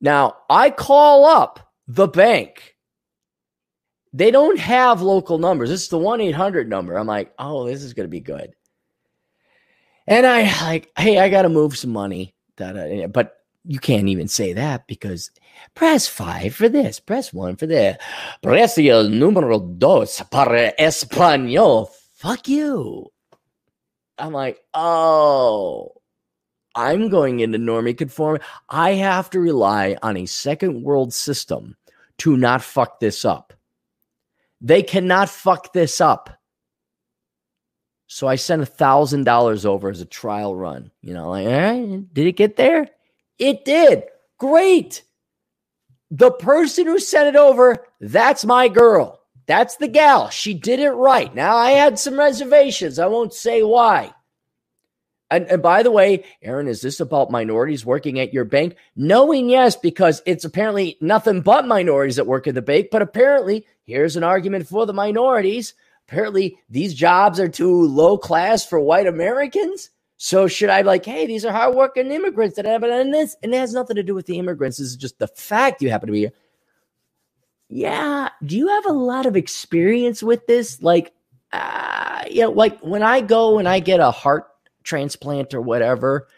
Now, 0.00 0.36
I 0.48 0.70
call 0.70 1.24
up 1.24 1.72
the 1.88 2.06
bank 2.06 2.73
they 4.14 4.30
don't 4.30 4.60
have 4.60 5.02
local 5.02 5.38
numbers. 5.38 5.70
This 5.70 5.82
is 5.82 5.88
the 5.88 5.98
1 5.98 6.20
800 6.20 6.68
number. 6.68 6.96
I'm 6.96 7.08
like, 7.08 7.34
oh, 7.36 7.66
this 7.66 7.82
is 7.82 7.92
going 7.92 8.04
to 8.04 8.10
be 8.10 8.20
good. 8.20 8.54
And 10.06 10.24
I 10.24 10.42
like, 10.62 10.92
hey, 10.96 11.18
I 11.18 11.28
got 11.28 11.42
to 11.42 11.48
move 11.48 11.76
some 11.76 11.90
money. 11.90 12.32
But 12.56 13.36
you 13.64 13.80
can't 13.80 14.08
even 14.08 14.28
say 14.28 14.52
that 14.52 14.86
because 14.86 15.32
press 15.74 16.06
five 16.06 16.54
for 16.54 16.68
this, 16.68 17.00
press 17.00 17.32
one 17.32 17.56
for 17.56 17.66
that. 17.66 18.00
Press 18.40 18.78
el 18.78 19.08
número 19.08 19.78
dos 19.78 20.22
para 20.30 20.72
español. 20.78 21.88
Fuck 22.14 22.46
you. 22.46 23.10
I'm 24.16 24.32
like, 24.32 24.60
oh, 24.74 25.90
I'm 26.76 27.08
going 27.08 27.40
into 27.40 27.58
normie 27.58 27.98
conform. 27.98 28.38
I 28.68 28.92
have 28.92 29.28
to 29.30 29.40
rely 29.40 29.96
on 30.02 30.16
a 30.16 30.26
second 30.26 30.84
world 30.84 31.12
system 31.12 31.76
to 32.18 32.36
not 32.36 32.62
fuck 32.62 33.00
this 33.00 33.24
up. 33.24 33.54
They 34.60 34.82
cannot 34.82 35.28
fuck 35.28 35.72
this 35.72 36.00
up. 36.00 36.30
So 38.06 38.28
I 38.28 38.36
sent 38.36 38.62
a 38.62 38.66
thousand 38.66 39.24
dollars 39.24 39.66
over 39.66 39.90
as 39.90 40.00
a 40.00 40.06
trial 40.06 40.54
run. 40.54 40.90
You 41.00 41.14
know, 41.14 41.30
like, 41.30 41.46
eh, 41.46 41.98
did 42.12 42.26
it 42.26 42.36
get 42.36 42.56
there? 42.56 42.88
It 43.38 43.64
did. 43.64 44.04
Great. 44.38 45.02
The 46.10 46.30
person 46.30 46.86
who 46.86 46.98
sent 46.98 47.34
it 47.34 47.36
over, 47.36 47.86
that's 48.00 48.44
my 48.44 48.68
girl. 48.68 49.20
That's 49.46 49.76
the 49.76 49.88
gal. 49.88 50.30
She 50.30 50.54
did 50.54 50.80
it 50.80 50.90
right. 50.90 51.34
Now 51.34 51.56
I 51.56 51.72
had 51.72 51.98
some 51.98 52.18
reservations. 52.18 52.98
I 52.98 53.06
won't 53.06 53.34
say 53.34 53.62
why. 53.62 54.14
And, 55.30 55.46
and, 55.46 55.62
by 55.62 55.82
the 55.82 55.90
way, 55.90 56.24
Aaron, 56.42 56.68
is 56.68 56.82
this 56.82 57.00
about 57.00 57.30
minorities 57.30 57.84
working 57.84 58.20
at 58.20 58.32
your 58.32 58.44
bank? 58.44 58.76
Knowing 58.94 59.48
yes, 59.48 59.74
because 59.74 60.22
it's 60.26 60.44
apparently 60.44 60.96
nothing 61.00 61.40
but 61.40 61.66
minorities 61.66 62.16
that 62.16 62.26
work 62.26 62.46
at 62.46 62.54
the 62.54 62.62
bank. 62.62 62.88
But 62.92 63.02
apparently, 63.02 63.66
here's 63.84 64.16
an 64.16 64.24
argument 64.24 64.66
for 64.68 64.86
the 64.86 64.92
minorities. 64.92 65.74
Apparently, 66.08 66.58
these 66.68 66.94
jobs 66.94 67.40
are 67.40 67.48
too 67.48 67.86
low 67.86 68.18
class 68.18 68.66
for 68.66 68.78
white 68.78 69.06
Americans. 69.06 69.90
So 70.16 70.46
should 70.46 70.70
I 70.70 70.82
like, 70.82 71.04
hey, 71.04 71.26
these 71.26 71.44
are 71.44 71.52
hardworking 71.52 72.10
immigrants 72.10 72.56
that 72.56 72.66
have 72.66 72.82
done 72.82 73.10
this? 73.10 73.36
And 73.42 73.54
it 73.54 73.58
has 73.58 73.72
nothing 73.72 73.96
to 73.96 74.02
do 74.02 74.14
with 74.14 74.26
the 74.26 74.38
immigrants. 74.38 74.78
This 74.78 74.88
is 74.88 74.96
just 74.96 75.18
the 75.18 75.28
fact 75.28 75.82
you 75.82 75.90
happen 75.90 76.06
to 76.08 76.12
be 76.12 76.20
here. 76.20 76.32
Yeah. 77.68 78.28
Do 78.44 78.56
you 78.56 78.68
have 78.68 78.86
a 78.86 78.92
lot 78.92 79.26
of 79.26 79.36
experience 79.36 80.22
with 80.22 80.46
this? 80.46 80.82
Like, 80.82 81.12
uh, 81.52 82.24
yeah, 82.30 82.46
like 82.46 82.78
when 82.80 83.02
I 83.02 83.20
go 83.20 83.58
and 83.58 83.68
I 83.68 83.80
get 83.80 84.00
a 84.00 84.10
heart 84.10 84.46
transplant 84.84 85.54
or 85.54 85.60
whatever. 85.60 86.28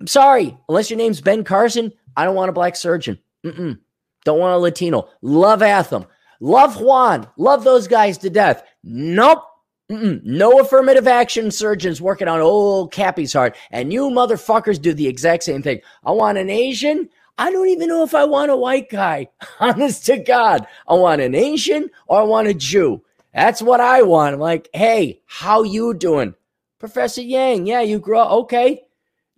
I'm 0.00 0.06
sorry, 0.06 0.56
unless 0.68 0.90
your 0.90 0.98
name's 0.98 1.20
Ben 1.20 1.44
Carson, 1.44 1.92
I 2.16 2.24
don't 2.24 2.34
want 2.34 2.50
a 2.50 2.52
black 2.52 2.76
surgeon. 2.76 3.18
Mm-mm. 3.44 3.78
Don't 4.24 4.38
want 4.38 4.54
a 4.54 4.58
Latino. 4.58 5.08
Love 5.22 5.62
Atham. 5.62 6.06
Love 6.40 6.80
Juan. 6.80 7.28
Love 7.36 7.64
those 7.64 7.88
guys 7.88 8.18
to 8.18 8.30
death. 8.30 8.62
Nope. 8.84 9.44
Mm-mm. 9.90 10.22
No 10.22 10.60
affirmative 10.60 11.08
action 11.08 11.50
surgeons 11.50 12.00
working 12.00 12.28
on 12.28 12.40
old 12.40 12.92
Cappy's 12.92 13.32
heart. 13.32 13.56
And 13.70 13.92
you 13.92 14.10
motherfuckers 14.10 14.80
do 14.80 14.92
the 14.92 15.06
exact 15.06 15.44
same 15.44 15.62
thing. 15.62 15.80
I 16.04 16.12
want 16.12 16.36
an 16.36 16.50
Asian. 16.50 17.08
I 17.38 17.50
don't 17.50 17.68
even 17.68 17.88
know 17.88 18.02
if 18.02 18.14
I 18.14 18.24
want 18.24 18.50
a 18.50 18.56
white 18.56 18.90
guy. 18.90 19.28
Honest 19.60 20.04
to 20.06 20.18
God. 20.18 20.66
I 20.86 20.94
want 20.94 21.22
an 21.22 21.34
Asian 21.34 21.88
or 22.06 22.20
I 22.20 22.24
want 22.24 22.48
a 22.48 22.54
Jew. 22.54 23.02
That's 23.32 23.62
what 23.62 23.80
I 23.80 24.02
want. 24.02 24.34
I'm 24.34 24.40
like, 24.40 24.68
hey, 24.74 25.22
how 25.26 25.62
you 25.62 25.94
doing? 25.94 26.34
Professor 26.78 27.22
Yang, 27.22 27.66
yeah, 27.66 27.80
you 27.80 27.98
grow 27.98 28.24
okay. 28.40 28.82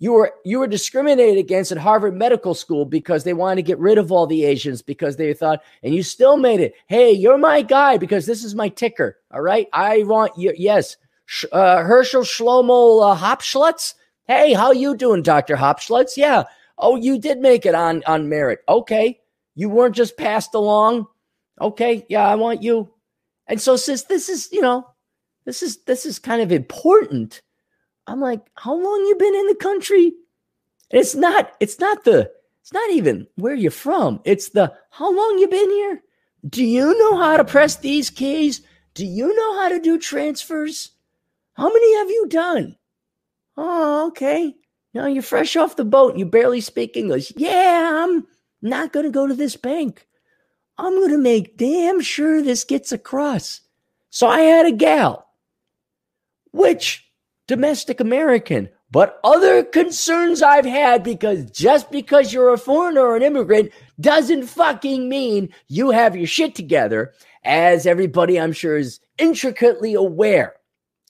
You 0.02 0.12
were 0.12 0.32
you 0.46 0.58
were 0.58 0.66
discriminated 0.66 1.36
against 1.36 1.72
at 1.72 1.78
Harvard 1.78 2.16
Medical 2.16 2.54
School 2.54 2.86
because 2.86 3.22
they 3.22 3.34
wanted 3.34 3.56
to 3.56 3.62
get 3.62 3.78
rid 3.78 3.98
of 3.98 4.10
all 4.10 4.26
the 4.26 4.46
Asians 4.46 4.80
because 4.80 5.16
they 5.16 5.34
thought, 5.34 5.62
and 5.82 5.94
you 5.94 6.02
still 6.02 6.38
made 6.38 6.60
it. 6.60 6.72
Hey, 6.86 7.12
you're 7.12 7.36
my 7.36 7.60
guy 7.60 7.98
because 7.98 8.24
this 8.24 8.42
is 8.42 8.54
my 8.54 8.70
ticker. 8.70 9.18
All 9.30 9.42
right, 9.42 9.68
I 9.74 10.02
want 10.04 10.38
you. 10.38 10.54
Yes, 10.56 10.96
uh, 11.52 11.82
Herschel 11.82 12.22
Shlomo 12.22 13.12
uh, 13.12 13.14
Hopschlutz. 13.14 13.92
Hey, 14.26 14.54
how 14.54 14.72
you 14.72 14.96
doing, 14.96 15.22
Doctor 15.22 15.54
Hopschlutz? 15.54 16.16
Yeah. 16.16 16.44
Oh, 16.78 16.96
you 16.96 17.18
did 17.18 17.38
make 17.38 17.66
it 17.66 17.74
on 17.74 18.02
on 18.06 18.30
merit. 18.30 18.60
Okay, 18.70 19.20
you 19.54 19.68
weren't 19.68 19.94
just 19.94 20.16
passed 20.16 20.54
along. 20.54 21.08
Okay, 21.60 22.06
yeah, 22.08 22.26
I 22.26 22.36
want 22.36 22.62
you. 22.62 22.88
And 23.48 23.60
so 23.60 23.76
since 23.76 24.04
this 24.04 24.30
is 24.30 24.48
you 24.50 24.62
know 24.62 24.88
this 25.44 25.62
is 25.62 25.82
this 25.84 26.06
is 26.06 26.18
kind 26.18 26.40
of 26.40 26.52
important. 26.52 27.42
I'm 28.10 28.20
like, 28.20 28.40
how 28.54 28.74
long 28.74 29.06
you 29.06 29.14
been 29.14 29.36
in 29.36 29.46
the 29.46 29.54
country? 29.54 30.12
It's 30.90 31.14
not, 31.14 31.52
it's 31.60 31.78
not 31.78 32.02
the, 32.02 32.28
it's 32.60 32.72
not 32.72 32.90
even 32.90 33.28
where 33.36 33.54
you're 33.54 33.70
from. 33.70 34.20
It's 34.24 34.48
the 34.48 34.72
how 34.90 35.14
long 35.14 35.38
you 35.38 35.46
been 35.46 35.70
here? 35.70 36.02
Do 36.48 36.64
you 36.64 36.98
know 36.98 37.18
how 37.18 37.36
to 37.36 37.44
press 37.44 37.76
these 37.76 38.10
keys? 38.10 38.62
Do 38.94 39.06
you 39.06 39.32
know 39.36 39.60
how 39.60 39.68
to 39.68 39.78
do 39.78 39.96
transfers? 39.96 40.90
How 41.52 41.68
many 41.68 41.96
have 41.98 42.10
you 42.10 42.26
done? 42.28 42.76
Oh, 43.56 44.08
okay. 44.08 44.56
Now 44.92 45.06
you're 45.06 45.22
fresh 45.22 45.54
off 45.54 45.76
the 45.76 45.84
boat. 45.84 46.18
You 46.18 46.26
barely 46.26 46.60
speak 46.60 46.96
English. 46.96 47.32
Yeah, 47.36 48.02
I'm 48.02 48.26
not 48.60 48.92
going 48.92 49.06
to 49.06 49.12
go 49.12 49.28
to 49.28 49.34
this 49.34 49.54
bank. 49.54 50.08
I'm 50.78 50.96
going 50.96 51.12
to 51.12 51.18
make 51.18 51.56
damn 51.56 52.00
sure 52.00 52.42
this 52.42 52.64
gets 52.64 52.90
across. 52.90 53.60
So 54.08 54.26
I 54.26 54.40
had 54.40 54.66
a 54.66 54.72
gal, 54.72 55.28
which 56.50 57.06
domestic 57.50 57.98
American, 57.98 58.68
but 58.92 59.18
other 59.24 59.64
concerns 59.64 60.40
I've 60.40 60.64
had 60.64 61.02
because 61.02 61.50
just 61.50 61.90
because 61.90 62.32
you're 62.32 62.52
a 62.52 62.56
foreigner 62.56 63.00
or 63.00 63.16
an 63.16 63.24
immigrant 63.24 63.72
doesn't 63.98 64.46
fucking 64.46 65.08
mean 65.08 65.52
you 65.66 65.90
have 65.90 66.14
your 66.14 66.28
shit 66.28 66.54
together, 66.54 67.12
as 67.42 67.88
everybody 67.88 68.38
I'm 68.38 68.52
sure 68.52 68.76
is 68.76 69.00
intricately 69.18 69.94
aware. 69.94 70.54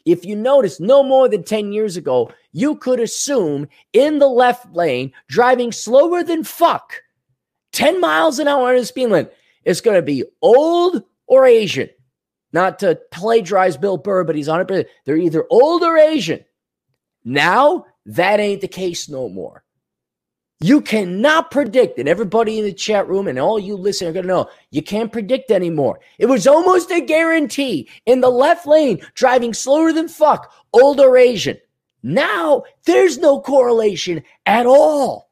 If 0.06 0.25
you 0.25 0.35
notice, 0.35 0.80
no 0.80 1.02
more 1.02 1.28
than 1.28 1.44
10 1.44 1.75
years 1.75 1.99
ago, 1.99 2.32
you 2.52 2.76
could 2.76 3.00
assume 3.00 3.68
in 3.92 4.18
the 4.18 4.26
left 4.26 4.73
lane, 4.73 5.12
driving 5.28 5.73
slower 5.73 6.23
than 6.23 6.42
fuck, 6.42 7.02
10 7.73 8.00
miles 8.00 8.38
an 8.38 8.49
hour 8.49 8.73
in 8.73 8.80
a 8.80 8.87
speed 8.87 9.09
limit, 9.09 9.37
it's 9.66 9.82
going 9.82 9.97
to 9.97 10.02
be 10.02 10.25
old 10.40 11.02
or 11.26 11.44
Asian. 11.44 11.90
Not 12.52 12.78
to 12.80 12.99
plagiarize 13.11 13.76
Bill 13.76 13.97
Burr, 13.97 14.25
but 14.25 14.37
he's 14.37 14.49
on 14.49 14.61
it. 14.61 14.88
They're 15.04 15.16
either 15.16 15.47
old 15.50 15.83
or 15.83 15.97
Asian. 15.97 16.45
Now, 17.25 17.87
that 18.07 18.40
ain't 18.40 18.61
the 18.61 18.69
case 18.69 19.09
no 19.09 19.28
more. 19.28 19.62
You 20.62 20.83
cannot 20.83 21.50
predict, 21.50 21.99
and 21.99 22.07
everybody 22.07 22.59
in 22.59 22.64
the 22.66 22.73
chat 22.73 23.09
room 23.09 23.28
and 23.28 23.38
all 23.38 23.59
you 23.59 23.76
listening 23.76 24.11
are 24.11 24.12
going 24.12 24.25
to 24.25 24.28
know, 24.28 24.50
you 24.71 24.83
can't 24.83 25.12
predict 25.12 25.50
anymore. 25.50 26.00
It 26.19 26.26
was 26.26 26.47
almost 26.47 26.90
a 26.90 27.00
guarantee 27.00 27.88
in 28.04 28.21
the 28.21 28.30
left 28.30 28.66
lane, 28.66 29.00
driving 29.14 29.54
slower 29.54 29.90
than 29.90 30.07
fuck, 30.07 30.52
older 30.75 31.16
Asian. 31.16 31.57
Now, 32.02 32.64
there's 32.85 33.16
no 33.16 33.40
correlation 33.40 34.23
at 34.45 34.66
all. 34.66 35.30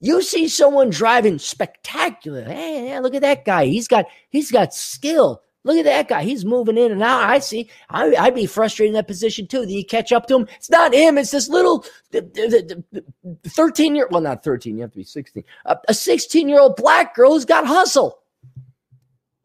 You 0.00 0.22
see 0.22 0.48
someone 0.48 0.90
driving 0.90 1.38
spectacular. 1.38 2.42
Hey, 2.42 2.98
look 2.98 3.14
at 3.14 3.22
that 3.22 3.44
guy. 3.44 3.66
He's 3.66 3.88
got 3.88 4.06
he's 4.28 4.50
got 4.50 4.74
skill. 4.74 5.40
Look 5.64 5.78
at 5.78 5.86
that 5.86 6.08
guy. 6.08 6.24
He's 6.24 6.44
moving 6.44 6.76
in 6.76 6.92
and 6.92 7.02
out. 7.02 7.22
I 7.22 7.38
see. 7.38 7.70
I, 7.88 8.08
would 8.08 8.34
be 8.34 8.44
frustrated 8.44 8.90
in 8.90 8.94
that 8.94 9.06
position 9.06 9.46
too. 9.46 9.60
Then 9.60 9.70
you 9.70 9.84
catch 9.84 10.12
up 10.12 10.26
to 10.26 10.36
him. 10.36 10.48
It's 10.56 10.68
not 10.68 10.92
him. 10.92 11.16
It's 11.16 11.30
this 11.30 11.48
little 11.48 11.86
13 13.46 13.94
year, 13.94 14.06
well, 14.10 14.20
not 14.20 14.44
13. 14.44 14.76
You 14.76 14.82
have 14.82 14.92
to 14.92 14.98
be 14.98 15.04
16. 15.04 15.42
a 15.64 15.94
16 15.94 16.48
year 16.48 16.60
old 16.60 16.76
black 16.76 17.14
girl 17.14 17.32
who's 17.32 17.46
got 17.46 17.66
hustle. 17.66 18.20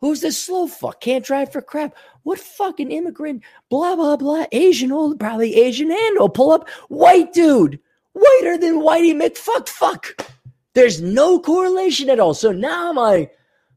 Who's 0.01 0.19
this 0.21 0.41
slow 0.41 0.67
fuck? 0.67 0.99
Can't 0.99 1.25
drive 1.25 1.51
for 1.51 1.61
crap. 1.61 1.95
What 2.23 2.39
fucking 2.39 2.91
immigrant? 2.91 3.43
Blah, 3.69 3.95
blah, 3.95 4.17
blah. 4.17 4.45
Asian, 4.51 4.91
old, 4.91 5.19
probably 5.19 5.55
Asian 5.55 5.89
and 5.89 6.19
will 6.19 6.29
pull 6.29 6.51
up. 6.51 6.69
White 6.89 7.31
dude. 7.31 7.79
Whiter 8.11 8.57
than 8.57 8.81
Whitey 8.81 9.13
McFuck 9.13 9.69
fuck. 9.69 10.27
There's 10.73 11.01
no 11.01 11.39
correlation 11.39 12.09
at 12.09 12.19
all. 12.19 12.33
So 12.33 12.51
now 12.51 12.89
I'm 12.89 12.95
like, 12.97 13.33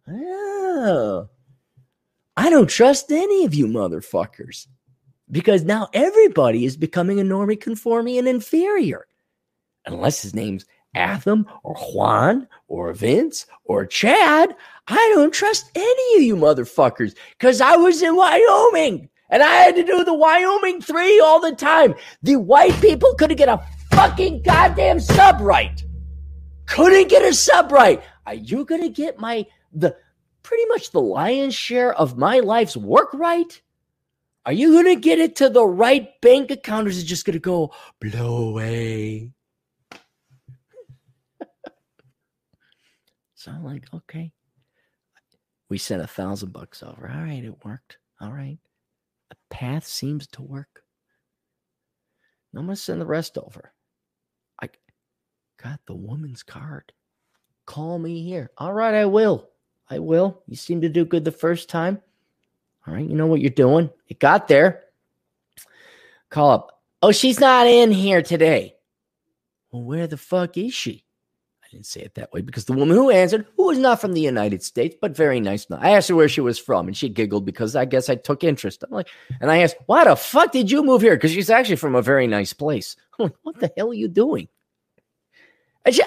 oh 0.09 1.29
I 2.37 2.49
don't 2.49 2.69
trust 2.69 3.13
any 3.13 3.45
of 3.45 3.55
you 3.55 3.67
motherfuckers 3.67 4.67
because 5.31 5.65
now 5.65 5.89
everybody 5.93 6.65
is 6.65 6.77
becoming 6.77 7.21
a 7.21 7.23
normie, 7.23 7.61
conforming, 7.61 8.19
and 8.19 8.29
inferior. 8.29 9.07
Unless 9.87 10.23
his 10.23 10.35
name's 10.35 10.65
Atham 10.95 11.47
or 11.63 11.75
Juan 11.75 12.47
or 12.69 12.93
Vince 12.93 13.47
or 13.65 13.85
Chad, 13.87 14.55
I 14.89 15.13
don't 15.15 15.33
trust 15.33 15.71
any 15.75 16.17
of 16.17 16.23
you 16.23 16.37
motherfuckers 16.37 17.15
because 17.39 17.61
I 17.61 17.77
was 17.77 18.03
in 18.03 18.17
Wyoming 18.17 19.09
and 19.31 19.43
I 19.43 19.55
had 19.55 19.77
to 19.77 19.85
do 19.85 20.05
the 20.05 20.15
Wyoming 20.15 20.81
three 20.81 21.21
all 21.21 21.41
the 21.41 21.55
time. 21.55 21.95
The 22.23 22.37
white 22.37 22.79
people 22.81 23.15
couldn't 23.15 23.39
get 23.39 23.49
a 23.49 23.65
fucking 23.91 24.43
goddamn 24.43 25.01
sub 25.01 25.41
right. 25.41 25.83
Couldn't 26.67 27.09
get 27.09 27.25
a 27.25 27.35
sub 27.35 27.73
right. 27.73 28.03
Are 28.27 28.35
you 28.35 28.65
gonna 28.65 28.89
get 28.89 29.19
my 29.19 29.47
the 29.73 29.97
pretty 30.43 30.65
much 30.67 30.91
the 30.91 31.01
lion's 31.01 31.55
share 31.55 31.95
of 31.95 32.19
my 32.19 32.41
life's 32.41 32.77
work 32.77 33.13
right? 33.15 33.61
Are 34.45 34.53
you 34.53 34.73
going 34.73 34.93
to 34.95 35.01
get 35.01 35.21
it 35.21 35.37
to 35.37 35.49
the 35.49 35.65
right 35.65 36.21
bank 36.21 36.51
account 36.51 36.89
or 36.89 36.91
is 36.91 37.01
it 37.01 37.07
just 37.07 37.25
going 37.25 37.35
to 37.35 37.39
go 37.39 37.73
blow 38.01 38.49
away? 38.49 39.31
so 43.35 43.53
I'm 43.53 43.65
like, 43.65 43.85
okay. 43.95 44.33
We 45.69 45.79
sent 45.79 46.03
a 46.03 46.09
thousand 46.09 46.53
bucks 46.53 46.83
over. 46.83 47.09
All 47.09 47.23
right, 47.23 47.45
it 47.45 47.65
worked. 47.65 47.99
All 48.21 48.33
right. 48.33 48.59
The 49.31 49.37
path 49.49 49.87
seems 49.87 50.27
to 50.29 50.43
work. 50.43 50.83
I'm 52.55 52.67
going 52.67 52.77
to 52.77 52.83
send 52.83 53.01
the 53.01 53.07
rest 53.07 53.39
over. 53.39 53.73
I 54.61 54.69
got 55.63 55.81
the 55.87 55.95
woman's 55.95 56.43
card. 56.43 56.93
Call 57.65 57.99
me 57.99 58.23
here. 58.23 58.51
All 58.59 58.75
right, 58.75 58.95
I 58.95 59.07
will. 59.07 59.49
I 59.93 59.99
will. 59.99 60.43
You 60.49 60.57
seem 60.57 60.81
to 60.81 60.89
do 60.89 61.05
good 61.05 61.25
the 61.25 61.31
first 61.31 61.69
time. 61.69 62.01
All 62.87 62.95
right, 62.95 63.07
you 63.07 63.15
know 63.15 63.27
what 63.27 63.43
you're 63.43 63.51
doing. 63.51 63.91
It 64.09 64.19
got 64.19 64.49
there. 64.49 64.85
Call 66.31 66.51
up. 66.51 66.81
Oh, 67.03 67.13
she's 67.13 67.39
not 67.39 67.67
in 67.67 67.91
here 67.91 68.23
today. 68.23 68.75
Well, 69.71 69.83
where 69.83 70.07
the 70.07 70.17
fuck 70.17 70.57
is 70.57 70.73
she? 70.73 71.05
I 71.63 71.69
didn't 71.71 71.85
say 71.85 72.01
it 72.01 72.15
that 72.15 72.33
way 72.33 72.41
because 72.41 72.65
the 72.65 72.73
woman 72.73 72.97
who 72.97 73.11
answered, 73.11 73.47
who 73.57 73.67
was 73.67 73.77
not 73.77 74.01
from 74.01 74.15
the 74.15 74.21
United 74.23 74.63
States, 74.63 74.97
but 74.99 75.15
very 75.15 75.41
nice. 75.41 75.67
I 75.71 75.91
asked 75.91 76.09
her 76.09 76.15
where 76.15 76.29
she 76.29 76.41
was 76.41 76.59
from, 76.59 76.87
and 76.87 76.97
she 76.97 77.11
giggled 77.11 77.45
because 77.45 77.77
I 77.77 77.85
guess 77.85 78.09
I 78.09 78.15
took 78.15 78.45
interest. 78.45 78.83
I'm 78.83 78.95
like, 78.95 79.09
and 79.43 79.51
I 79.51 79.59
asked, 79.59 79.77
why 79.85 80.05
the 80.05 80.17
fuck 80.17 80.53
did 80.53 80.71
you 80.71 80.83
move 80.83 81.03
here? 81.03 81.17
Because 81.17 81.33
she's 81.33 81.51
actually 81.51 81.77
from 81.77 81.95
a 81.95 82.03
very 82.03 82.27
nice 82.27 82.55
place. 82.55 82.97
I'm 83.19 83.25
like, 83.25 83.35
what 83.43 83.61
the 83.61 83.71
hell 83.77 83.91
are 83.91 83.95
you 83.95 84.09
doing? 84.09 84.49
And 85.85 85.95
she, 85.95 86.03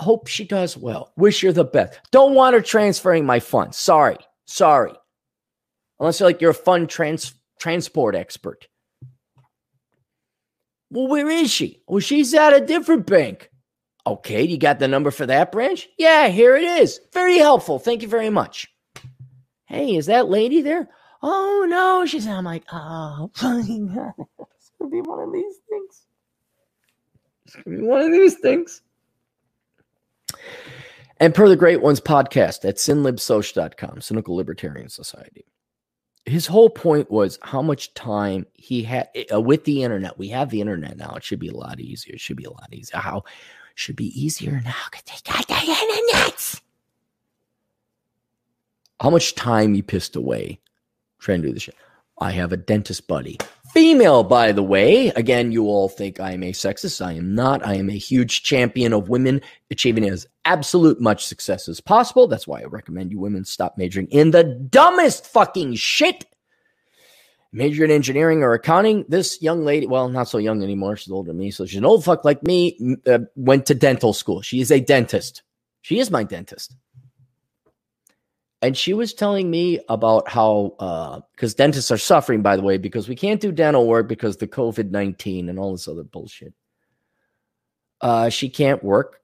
Hope 0.00 0.28
she 0.28 0.44
does 0.44 0.78
well. 0.78 1.12
Wish 1.16 1.42
her 1.42 1.52
the 1.52 1.62
best. 1.62 2.00
Don't 2.10 2.34
want 2.34 2.54
her 2.54 2.62
transferring 2.62 3.26
my 3.26 3.38
funds. 3.38 3.76
Sorry. 3.76 4.16
Sorry. 4.46 4.94
Unless 5.98 6.20
you're 6.20 6.28
like 6.30 6.40
you're 6.40 6.52
a 6.52 6.54
fund 6.54 6.88
trans- 6.88 7.34
transport 7.58 8.14
expert. 8.14 8.66
Well, 10.90 11.06
where 11.06 11.28
is 11.28 11.50
she? 11.50 11.82
Well, 11.86 12.00
she's 12.00 12.32
at 12.32 12.54
a 12.54 12.64
different 12.64 13.04
bank. 13.04 13.50
Okay, 14.06 14.42
you 14.42 14.56
got 14.56 14.78
the 14.78 14.88
number 14.88 15.10
for 15.10 15.26
that 15.26 15.52
branch? 15.52 15.86
Yeah, 15.98 16.28
here 16.28 16.56
it 16.56 16.64
is. 16.64 16.98
Very 17.12 17.36
helpful. 17.36 17.78
Thank 17.78 18.00
you 18.00 18.08
very 18.08 18.30
much. 18.30 18.68
Hey, 19.66 19.96
is 19.96 20.06
that 20.06 20.30
lady 20.30 20.62
there? 20.62 20.88
Oh 21.22 21.66
no, 21.68 22.06
she's. 22.06 22.26
I'm 22.26 22.44
like, 22.44 22.64
oh, 22.72 23.30
It's 23.36 24.72
gonna 24.78 24.90
be 24.90 25.02
one 25.02 25.20
of 25.20 25.32
these 25.32 25.56
things. 25.68 26.06
It's 27.44 27.56
gonna 27.56 27.76
be 27.76 27.82
one 27.82 28.00
of 28.00 28.12
these 28.12 28.38
things. 28.38 28.80
And 31.18 31.34
per 31.34 31.48
the 31.48 31.56
Great 31.56 31.82
Ones 31.82 32.00
podcast 32.00 32.64
at 32.64 32.76
cynlibsoc.com, 32.76 34.00
Cynical 34.00 34.36
Libertarian 34.36 34.88
Society, 34.88 35.44
his 36.24 36.46
whole 36.46 36.70
point 36.70 37.10
was 37.10 37.38
how 37.42 37.62
much 37.62 37.92
time 37.94 38.46
he 38.54 38.82
had 38.82 39.08
uh, 39.32 39.40
with 39.40 39.64
the 39.64 39.82
internet. 39.82 40.18
We 40.18 40.28
have 40.28 40.50
the 40.50 40.60
internet 40.60 40.96
now. 40.96 41.14
It 41.16 41.24
should 41.24 41.40
be 41.40 41.48
a 41.48 41.56
lot 41.56 41.80
easier. 41.80 42.14
It 42.14 42.20
should 42.20 42.36
be 42.36 42.44
a 42.44 42.50
lot 42.50 42.68
easier. 42.72 42.98
How 42.98 43.24
should 43.74 43.96
be 43.96 44.20
easier 44.20 44.60
now 44.64 44.74
because 44.90 45.04
they 45.06 45.32
got 45.32 45.46
the 45.48 45.54
internet. 45.54 46.60
How 49.00 49.10
much 49.10 49.34
time 49.34 49.74
he 49.74 49.82
pissed 49.82 50.16
away 50.16 50.60
trying 51.20 51.42
to 51.42 51.48
do 51.48 51.54
this 51.54 51.64
shit. 51.64 51.76
I 52.18 52.32
have 52.32 52.52
a 52.52 52.56
dentist 52.56 53.06
buddy 53.06 53.38
female, 53.72 54.22
by 54.22 54.52
the 54.52 54.62
way. 54.62 55.08
Again, 55.08 55.52
you 55.52 55.64
all 55.64 55.88
think 55.88 56.20
I 56.20 56.32
am 56.32 56.42
a 56.42 56.52
sexist. 56.52 57.04
I 57.04 57.12
am 57.12 57.34
not. 57.34 57.64
I 57.66 57.74
am 57.74 57.88
a 57.88 57.94
huge 57.96 58.42
champion 58.42 58.92
of 58.92 59.08
women 59.08 59.40
achieving 59.70 60.08
as 60.08 60.26
absolute 60.44 61.00
much 61.00 61.24
success 61.24 61.68
as 61.68 61.80
possible. 61.80 62.26
That's 62.26 62.46
why 62.46 62.60
I 62.60 62.64
recommend 62.64 63.10
you 63.10 63.18
women 63.18 63.44
stop 63.44 63.78
majoring 63.78 64.08
in 64.08 64.30
the 64.30 64.44
dumbest 64.44 65.26
fucking 65.26 65.74
shit. 65.76 66.26
Major 67.52 67.84
in 67.84 67.90
engineering 67.90 68.44
or 68.44 68.52
accounting. 68.52 69.04
This 69.08 69.42
young 69.42 69.64
lady, 69.64 69.86
well, 69.86 70.08
not 70.08 70.28
so 70.28 70.38
young 70.38 70.62
anymore. 70.62 70.96
She's 70.96 71.12
older 71.12 71.28
than 71.28 71.38
me. 71.38 71.50
So 71.50 71.66
she's 71.66 71.78
an 71.78 71.84
old 71.84 72.04
fuck 72.04 72.24
like 72.24 72.42
me, 72.44 72.96
uh, 73.06 73.20
went 73.34 73.66
to 73.66 73.74
dental 73.74 74.12
school. 74.12 74.40
She 74.40 74.60
is 74.60 74.70
a 74.70 74.80
dentist. 74.80 75.42
She 75.82 75.98
is 75.98 76.10
my 76.10 76.22
dentist 76.22 76.76
and 78.62 78.76
she 78.76 78.92
was 78.92 79.14
telling 79.14 79.50
me 79.50 79.80
about 79.88 80.28
how 80.28 80.74
because 81.34 81.54
uh, 81.54 81.56
dentists 81.56 81.90
are 81.90 81.98
suffering 81.98 82.42
by 82.42 82.56
the 82.56 82.62
way 82.62 82.76
because 82.76 83.08
we 83.08 83.16
can't 83.16 83.40
do 83.40 83.52
dental 83.52 83.86
work 83.86 84.08
because 84.08 84.36
the 84.36 84.46
covid-19 84.46 85.48
and 85.48 85.58
all 85.58 85.72
this 85.72 85.88
other 85.88 86.04
bullshit. 86.04 86.52
Uh, 88.00 88.28
she 88.28 88.48
can't 88.48 88.82
work 88.82 89.20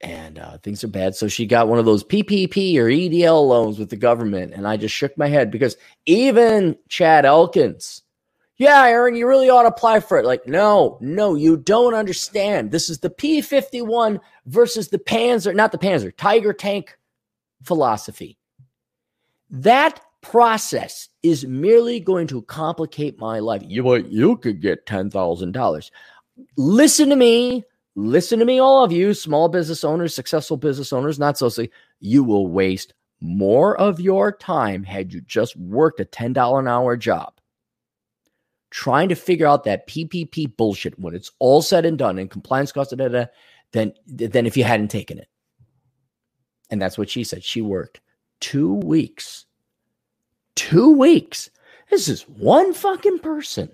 and 0.00 0.38
uh, 0.38 0.58
things 0.58 0.82
are 0.84 0.88
bad. 0.88 1.14
So 1.14 1.28
she 1.28 1.46
got 1.46 1.68
one 1.68 1.78
of 1.78 1.84
those 1.84 2.04
ppp 2.04 2.76
or 2.76 2.86
edl 2.86 3.48
loans 3.48 3.78
with 3.78 3.90
the 3.90 3.96
government 3.96 4.54
and 4.54 4.66
i 4.66 4.76
just 4.76 4.94
shook 4.94 5.16
my 5.18 5.28
head 5.28 5.50
because 5.50 5.76
even 6.06 6.76
chad 6.88 7.24
elkins 7.24 8.02
yeah 8.56 8.84
aaron 8.86 9.16
you 9.16 9.26
really 9.26 9.50
ought 9.50 9.62
to 9.62 9.68
apply 9.68 10.00
for 10.00 10.18
it. 10.18 10.24
Like 10.24 10.46
no 10.46 10.98
no 11.00 11.34
you 11.34 11.56
don't 11.56 11.94
understand. 11.94 12.70
This 12.70 12.88
is 12.88 13.00
the 13.00 13.10
p51 13.10 14.20
versus 14.46 14.88
the 14.88 14.98
panzer 14.98 15.54
not 15.54 15.72
the 15.72 15.78
panzer 15.78 16.14
tiger 16.16 16.52
tank 16.52 16.96
philosophy 17.62 18.38
that 19.50 20.00
process 20.22 21.08
is 21.22 21.46
merely 21.46 22.00
going 22.00 22.26
to 22.26 22.42
complicate 22.42 23.18
my 23.18 23.38
life. 23.38 23.62
You, 23.64 23.96
you 23.96 24.36
could 24.38 24.60
get 24.60 24.86
$10,000. 24.86 25.90
Listen 26.56 27.08
to 27.10 27.16
me. 27.16 27.64
Listen 27.98 28.38
to 28.40 28.44
me, 28.44 28.58
all 28.58 28.84
of 28.84 28.92
you, 28.92 29.14
small 29.14 29.48
business 29.48 29.82
owners, 29.82 30.14
successful 30.14 30.58
business 30.58 30.92
owners, 30.92 31.18
not 31.18 31.38
so. 31.38 31.48
You 31.98 32.24
will 32.24 32.46
waste 32.46 32.92
more 33.22 33.74
of 33.80 34.00
your 34.00 34.32
time 34.32 34.82
had 34.82 35.14
you 35.14 35.22
just 35.22 35.56
worked 35.56 36.00
a 36.00 36.04
$10 36.04 36.58
an 36.58 36.68
hour 36.68 36.96
job 36.98 37.32
trying 38.70 39.08
to 39.08 39.14
figure 39.14 39.46
out 39.46 39.64
that 39.64 39.86
PPP 39.86 40.54
bullshit 40.58 40.98
when 40.98 41.14
it's 41.14 41.32
all 41.38 41.62
said 41.62 41.86
and 41.86 41.96
done 41.96 42.18
and 42.18 42.30
compliance 42.30 42.72
costs, 42.72 42.92
da, 42.94 43.08
da, 43.08 43.08
da, 43.08 43.26
than, 43.72 43.94
than 44.06 44.44
if 44.44 44.58
you 44.58 44.64
hadn't 44.64 44.88
taken 44.88 45.18
it. 45.18 45.28
And 46.68 46.82
that's 46.82 46.98
what 46.98 47.08
she 47.08 47.24
said. 47.24 47.42
She 47.42 47.62
worked 47.62 48.00
two 48.40 48.74
weeks. 48.74 49.46
Two 50.54 50.90
weeks. 50.92 51.50
This 51.90 52.08
is 52.08 52.22
one 52.22 52.74
fucking 52.74 53.20
person. 53.20 53.70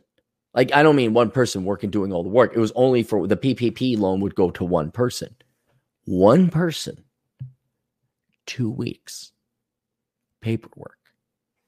Like, 0.54 0.72
I 0.74 0.82
don't 0.82 0.96
mean 0.96 1.14
one 1.14 1.30
person 1.30 1.64
working 1.64 1.90
doing 1.90 2.12
all 2.12 2.22
the 2.22 2.28
work. 2.28 2.52
It 2.54 2.60
was 2.60 2.72
only 2.74 3.02
for 3.02 3.26
the 3.26 3.36
PPP 3.36 3.98
loan 3.98 4.20
would 4.20 4.34
go 4.34 4.50
to 4.50 4.64
one 4.64 4.90
person. 4.90 5.34
One 6.04 6.50
person. 6.50 7.04
Two 8.46 8.70
weeks. 8.70 9.32
Paperwork. 10.40 10.98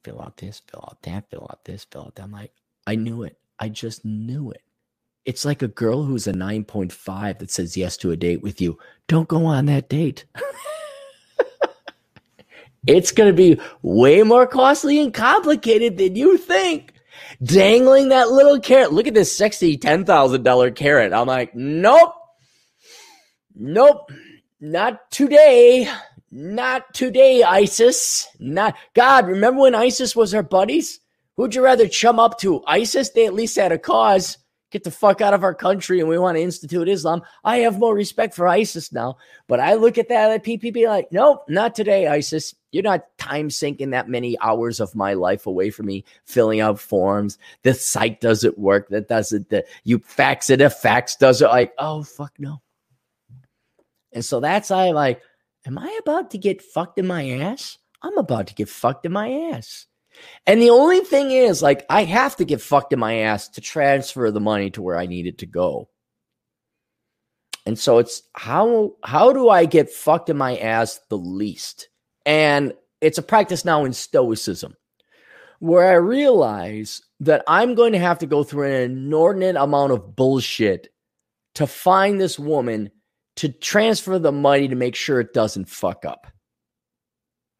Fill 0.04 0.20
out 0.20 0.36
this, 0.36 0.62
fill 0.70 0.84
out 0.88 0.98
that, 1.02 1.30
fill 1.30 1.48
out 1.50 1.64
this, 1.64 1.84
fill 1.84 2.02
out 2.02 2.14
that. 2.16 2.24
I'm 2.24 2.32
like, 2.32 2.52
I 2.86 2.96
knew 2.96 3.22
it. 3.22 3.38
I 3.58 3.70
just 3.70 4.04
knew 4.04 4.50
it. 4.50 4.62
It's 5.24 5.44
like 5.46 5.62
a 5.62 5.68
girl 5.68 6.04
who's 6.04 6.26
a 6.26 6.32
9.5 6.34 7.38
that 7.38 7.50
says 7.50 7.76
yes 7.76 7.96
to 7.98 8.10
a 8.10 8.16
date 8.16 8.42
with 8.42 8.60
you. 8.60 8.78
Don't 9.08 9.28
go 9.28 9.46
on 9.46 9.66
that 9.66 9.88
date. 9.88 10.26
it's 12.86 13.12
going 13.12 13.30
to 13.30 13.36
be 13.36 13.60
way 13.82 14.22
more 14.22 14.46
costly 14.46 15.00
and 15.00 15.12
complicated 15.12 15.98
than 15.98 16.16
you 16.16 16.36
think. 16.38 16.92
Dangling 17.42 18.08
that 18.10 18.30
little 18.30 18.60
carrot. 18.60 18.92
Look 18.92 19.06
at 19.06 19.14
this 19.14 19.36
sexy 19.36 19.76
$10,000 19.76 20.74
carrot. 20.74 21.12
I'm 21.12 21.26
like, 21.26 21.54
nope. 21.54 22.14
Nope. 23.54 24.10
Not 24.60 25.10
today. 25.10 25.88
Not 26.30 26.92
today, 26.94 27.42
ISIS. 27.42 28.28
Not 28.38 28.76
God. 28.94 29.26
Remember 29.26 29.62
when 29.62 29.74
ISIS 29.74 30.16
was 30.16 30.34
our 30.34 30.42
buddies? 30.42 31.00
Who'd 31.36 31.54
you 31.54 31.62
rather 31.62 31.88
chum 31.88 32.18
up 32.18 32.38
to? 32.40 32.62
ISIS? 32.66 33.10
They 33.10 33.26
at 33.26 33.34
least 33.34 33.56
had 33.56 33.72
a 33.72 33.78
cause. 33.78 34.38
Get 34.74 34.82
the 34.82 34.90
fuck 34.90 35.20
out 35.20 35.34
of 35.34 35.44
our 35.44 35.54
country 35.54 36.00
and 36.00 36.08
we 36.08 36.18
want 36.18 36.36
to 36.36 36.42
institute 36.42 36.88
Islam. 36.88 37.22
I 37.44 37.58
have 37.58 37.78
more 37.78 37.94
respect 37.94 38.34
for 38.34 38.48
ISIS 38.48 38.90
now. 38.90 39.18
But 39.46 39.60
I 39.60 39.74
look 39.74 39.98
at 39.98 40.08
that 40.08 40.32
at 40.32 40.42
PPP 40.42 40.88
like, 40.88 41.12
nope, 41.12 41.44
not 41.48 41.76
today, 41.76 42.08
ISIS. 42.08 42.56
You're 42.72 42.82
not 42.82 43.04
time 43.16 43.50
sinking 43.50 43.90
that 43.90 44.08
many 44.08 44.36
hours 44.40 44.80
of 44.80 44.96
my 44.96 45.14
life 45.14 45.46
away 45.46 45.70
from 45.70 45.86
me, 45.86 46.04
filling 46.24 46.58
out 46.58 46.80
forms. 46.80 47.38
The 47.62 47.72
site 47.72 48.20
doesn't 48.20 48.58
work. 48.58 48.88
That 48.88 49.06
doesn't, 49.06 49.48
the, 49.48 49.64
you 49.84 50.00
fax 50.00 50.50
it, 50.50 50.60
a 50.60 50.68
fax 50.68 51.14
does 51.14 51.40
it. 51.40 51.46
Like, 51.46 51.72
oh, 51.78 52.02
fuck 52.02 52.32
no. 52.40 52.60
And 54.12 54.24
so 54.24 54.40
that's 54.40 54.72
I 54.72 54.90
like, 54.90 55.22
am 55.66 55.78
I 55.78 56.00
about 56.02 56.32
to 56.32 56.38
get 56.38 56.60
fucked 56.60 56.98
in 56.98 57.06
my 57.06 57.30
ass? 57.30 57.78
I'm 58.02 58.18
about 58.18 58.48
to 58.48 58.54
get 58.54 58.68
fucked 58.68 59.06
in 59.06 59.12
my 59.12 59.30
ass. 59.52 59.86
And 60.46 60.60
the 60.60 60.70
only 60.70 61.00
thing 61.00 61.30
is, 61.30 61.62
like, 61.62 61.84
I 61.88 62.04
have 62.04 62.36
to 62.36 62.44
get 62.44 62.60
fucked 62.60 62.92
in 62.92 62.98
my 62.98 63.20
ass 63.20 63.48
to 63.50 63.60
transfer 63.60 64.30
the 64.30 64.40
money 64.40 64.70
to 64.70 64.82
where 64.82 64.96
I 64.96 65.06
need 65.06 65.26
it 65.26 65.38
to 65.38 65.46
go. 65.46 65.88
And 67.66 67.78
so 67.78 67.98
it's 67.98 68.22
how 68.34 68.92
how 69.02 69.32
do 69.32 69.48
I 69.48 69.64
get 69.64 69.90
fucked 69.90 70.28
in 70.28 70.36
my 70.36 70.58
ass 70.58 71.00
the 71.08 71.16
least? 71.16 71.88
And 72.26 72.74
it's 73.00 73.18
a 73.18 73.22
practice 73.22 73.64
now 73.64 73.84
in 73.84 73.92
stoicism 73.92 74.76
where 75.60 75.90
I 75.90 75.94
realize 75.94 77.00
that 77.20 77.42
I'm 77.48 77.74
going 77.74 77.92
to 77.92 77.98
have 77.98 78.18
to 78.18 78.26
go 78.26 78.44
through 78.44 78.66
an 78.66 78.82
inordinate 78.82 79.56
amount 79.56 79.92
of 79.92 80.14
bullshit 80.14 80.88
to 81.54 81.66
find 81.66 82.20
this 82.20 82.38
woman 82.38 82.90
to 83.36 83.48
transfer 83.48 84.18
the 84.18 84.32
money 84.32 84.68
to 84.68 84.76
make 84.76 84.94
sure 84.94 85.20
it 85.20 85.32
doesn't 85.32 85.68
fuck 85.68 86.04
up. 86.04 86.26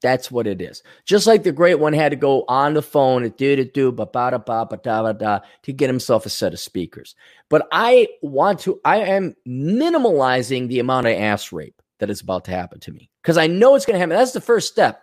That's 0.04 0.30
what 0.30 0.46
it 0.46 0.60
is. 0.60 0.82
Just 1.06 1.26
like 1.26 1.44
the 1.44 1.50
great 1.50 1.78
one 1.80 1.94
had 1.94 2.10
to 2.10 2.16
go 2.16 2.44
on 2.46 2.74
the 2.74 2.82
phone 2.82 3.22
do 3.22 3.56
do 3.56 3.64
do 3.64 3.90
ba 3.90 4.04
ba 4.04 4.32
da 4.32 4.36
ba 4.38 4.66
ba 4.68 4.76
da 4.76 5.02
ba 5.02 5.14
da 5.14 5.40
to 5.62 5.72
get 5.72 5.88
himself 5.88 6.26
a 6.26 6.28
set 6.28 6.52
of 6.52 6.60
speakers. 6.60 7.14
But 7.48 7.66
I 7.72 8.08
want 8.20 8.60
to. 8.60 8.78
I 8.84 8.98
am 8.98 9.34
minimalizing 9.48 10.68
the 10.68 10.80
amount 10.80 11.06
of 11.06 11.14
ass 11.14 11.52
rape 11.52 11.80
that 12.00 12.10
is 12.10 12.20
about 12.20 12.44
to 12.44 12.50
happen 12.50 12.80
to 12.80 12.92
me 12.92 13.08
because 13.22 13.38
I 13.38 13.46
know 13.46 13.76
it's 13.76 13.86
going 13.86 13.94
to 13.94 13.98
happen. 13.98 14.14
That's 14.14 14.32
the 14.32 14.42
first 14.42 14.70
step. 14.70 15.00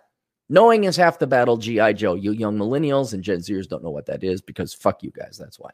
Knowing 0.50 0.84
is 0.84 0.98
half 0.98 1.18
the 1.18 1.26
battle. 1.26 1.58
GI 1.58 1.94
Joe. 1.96 2.14
You 2.14 2.32
young 2.34 2.56
millennials 2.56 3.14
and 3.14 3.24
Gen 3.24 3.40
Zers 3.40 3.68
don't 3.68 3.84
know 3.84 3.90
what 3.90 4.06
that 4.06 4.24
is 4.24 4.40
because 4.40 4.72
fuck 4.72 5.02
you 5.02 5.10
guys. 5.10 5.36
That's 5.36 5.60
why 5.60 5.72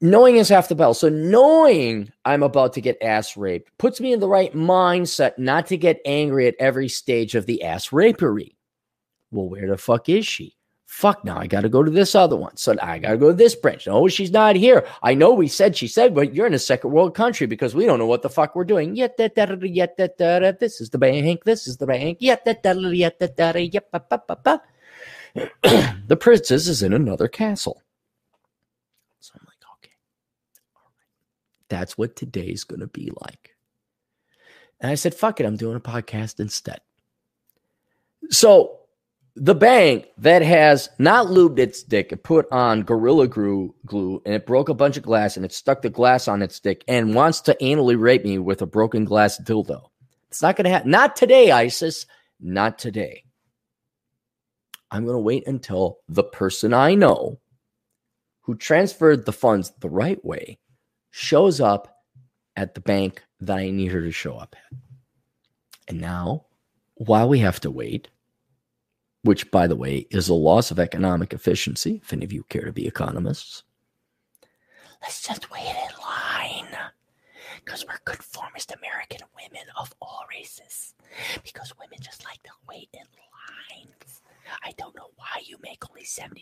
knowing 0.00 0.36
is 0.36 0.48
half 0.48 0.68
the 0.68 0.74
battle. 0.74 0.94
So 0.94 1.08
knowing 1.08 2.12
I'm 2.24 2.42
about 2.42 2.72
to 2.74 2.80
get 2.80 3.02
ass 3.02 3.36
raped 3.36 3.70
puts 3.78 4.00
me 4.00 4.12
in 4.12 4.20
the 4.20 4.28
right 4.28 4.54
mindset 4.54 5.38
not 5.38 5.66
to 5.66 5.76
get 5.76 6.00
angry 6.04 6.46
at 6.46 6.54
every 6.58 6.88
stage 6.88 7.34
of 7.34 7.46
the 7.46 7.62
ass 7.62 7.92
rapery. 7.92 8.56
Well, 9.30 9.48
where 9.48 9.68
the 9.68 9.76
fuck 9.76 10.08
is 10.08 10.26
she? 10.26 10.54
Fuck, 10.86 11.22
now 11.22 11.38
I 11.38 11.46
got 11.46 11.60
to 11.60 11.68
go 11.68 11.82
to 11.82 11.90
this 11.90 12.14
other 12.14 12.34
one. 12.34 12.56
So 12.56 12.74
I 12.80 12.98
got 12.98 13.10
to 13.10 13.18
go 13.18 13.28
to 13.28 13.34
this 13.34 13.54
branch. 13.54 13.86
No, 13.86 14.08
she's 14.08 14.30
not 14.30 14.56
here. 14.56 14.86
I 15.02 15.12
know 15.12 15.34
we 15.34 15.46
said 15.46 15.76
she 15.76 15.86
said, 15.86 16.14
but 16.14 16.34
you're 16.34 16.46
in 16.46 16.54
a 16.54 16.58
second 16.58 16.92
world 16.92 17.14
country 17.14 17.46
because 17.46 17.74
we 17.74 17.84
don't 17.84 17.98
know 17.98 18.06
what 18.06 18.22
the 18.22 18.30
fuck 18.30 18.56
we're 18.56 18.64
doing. 18.64 18.96
Yet 18.96 19.18
that 19.18 19.36
yet 19.62 19.98
that 19.98 20.16
this 20.58 20.80
is 20.80 20.88
the 20.88 20.96
bank. 20.96 21.44
This 21.44 21.68
is 21.68 21.76
the 21.76 21.86
bank. 21.86 22.18
Yet 22.20 22.46
that 22.46 22.64
yet 22.94 23.18
that 23.18 23.36
that 23.36 23.74
yep. 23.74 23.90
The 26.06 26.16
princess 26.18 26.66
is 26.68 26.82
in 26.82 26.94
another 26.94 27.28
castle. 27.28 27.82
That's 31.68 31.96
what 31.98 32.16
today's 32.16 32.64
going 32.64 32.80
to 32.80 32.86
be 32.86 33.10
like. 33.20 33.56
And 34.80 34.90
I 34.90 34.94
said, 34.94 35.14
fuck 35.14 35.40
it, 35.40 35.46
I'm 35.46 35.56
doing 35.56 35.76
a 35.76 35.80
podcast 35.80 36.40
instead. 36.40 36.80
So 38.30 38.78
the 39.34 39.54
bank 39.54 40.06
that 40.18 40.42
has 40.42 40.88
not 40.98 41.26
lubed 41.26 41.58
its 41.58 41.82
dick, 41.82 42.12
it 42.12 42.22
put 42.22 42.50
on 42.50 42.82
Gorilla 42.82 43.28
Glue, 43.28 43.74
glue 43.86 44.22
and 44.24 44.34
it 44.34 44.46
broke 44.46 44.68
a 44.68 44.74
bunch 44.74 44.96
of 44.96 45.02
glass 45.02 45.36
and 45.36 45.44
it 45.44 45.52
stuck 45.52 45.82
the 45.82 45.90
glass 45.90 46.28
on 46.28 46.42
its 46.42 46.60
dick 46.60 46.84
and 46.88 47.14
wants 47.14 47.40
to 47.42 47.56
anally 47.60 47.98
rape 47.98 48.24
me 48.24 48.38
with 48.38 48.62
a 48.62 48.66
broken 48.66 49.04
glass 49.04 49.38
dildo. 49.38 49.88
It's 50.28 50.42
not 50.42 50.56
going 50.56 50.64
to 50.64 50.70
happen. 50.70 50.90
Not 50.90 51.16
today, 51.16 51.50
ISIS. 51.50 52.06
Not 52.40 52.78
today. 52.78 53.24
I'm 54.90 55.04
going 55.04 55.16
to 55.16 55.20
wait 55.20 55.46
until 55.46 55.98
the 56.08 56.24
person 56.24 56.72
I 56.72 56.94
know 56.94 57.40
who 58.42 58.56
transferred 58.56 59.26
the 59.26 59.32
funds 59.32 59.72
the 59.80 59.90
right 59.90 60.22
way 60.24 60.58
shows 61.18 61.60
up 61.60 62.04
at 62.56 62.74
the 62.74 62.80
bank 62.80 63.24
that 63.40 63.58
I 63.58 63.70
need 63.70 63.90
her 63.90 64.00
to 64.00 64.12
show 64.12 64.36
up 64.36 64.54
at. 64.56 64.78
And 65.88 66.00
now, 66.00 66.46
while 66.94 67.28
we 67.28 67.40
have 67.40 67.58
to 67.60 67.70
wait, 67.72 68.08
which, 69.22 69.50
by 69.50 69.66
the 69.66 69.74
way, 69.74 70.06
is 70.10 70.28
a 70.28 70.34
loss 70.34 70.70
of 70.70 70.78
economic 70.78 71.32
efficiency, 71.32 72.00
if 72.02 72.12
any 72.12 72.24
of 72.24 72.32
you 72.32 72.44
care 72.44 72.64
to 72.64 72.72
be 72.72 72.86
economists, 72.86 73.64
let's 75.02 75.26
just 75.26 75.50
wait 75.50 75.66
in 75.66 76.00
line 76.00 76.76
because 77.64 77.84
we're 77.84 77.98
conformist 78.04 78.72
American 78.72 79.26
women 79.34 79.66
of 79.76 79.92
all 80.00 80.24
races. 80.30 80.94
Because 81.42 81.72
women 81.80 81.98
just 82.00 82.24
like 82.24 82.42
to 82.44 82.50
wait 82.68 82.88
in 82.92 83.00
lines. 83.00 84.22
I 84.64 84.72
don't 84.78 84.94
know 84.94 85.10
why 85.16 85.42
you 85.44 85.56
make 85.62 85.82
only 85.90 86.04
77% 86.04 86.38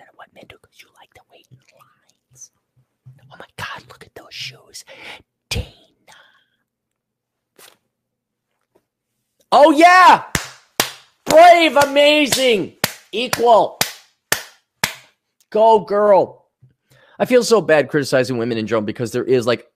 of 0.00 0.14
what 0.14 0.34
men 0.34 0.44
do 0.48 0.56
because 0.60 0.80
you 0.80 0.88
like 0.98 1.12
to 1.14 1.20
wait 1.30 1.46
in 1.50 1.58
lines. 1.58 2.05
Oh 3.32 3.36
my 3.38 3.46
God, 3.56 3.82
look 3.88 4.04
at 4.04 4.14
those 4.14 4.34
shoes. 4.34 4.84
Dana. 5.50 5.66
Oh, 9.52 9.70
yeah. 9.72 10.24
Brave, 11.24 11.76
amazing, 11.76 12.76
equal. 13.12 13.80
Go, 15.50 15.80
girl. 15.80 16.46
I 17.18 17.24
feel 17.24 17.42
so 17.42 17.60
bad 17.60 17.88
criticizing 17.88 18.38
women 18.38 18.58
in 18.58 18.66
general 18.66 18.82
because 18.82 19.12
there 19.12 19.24
is 19.24 19.46
like 19.46 19.66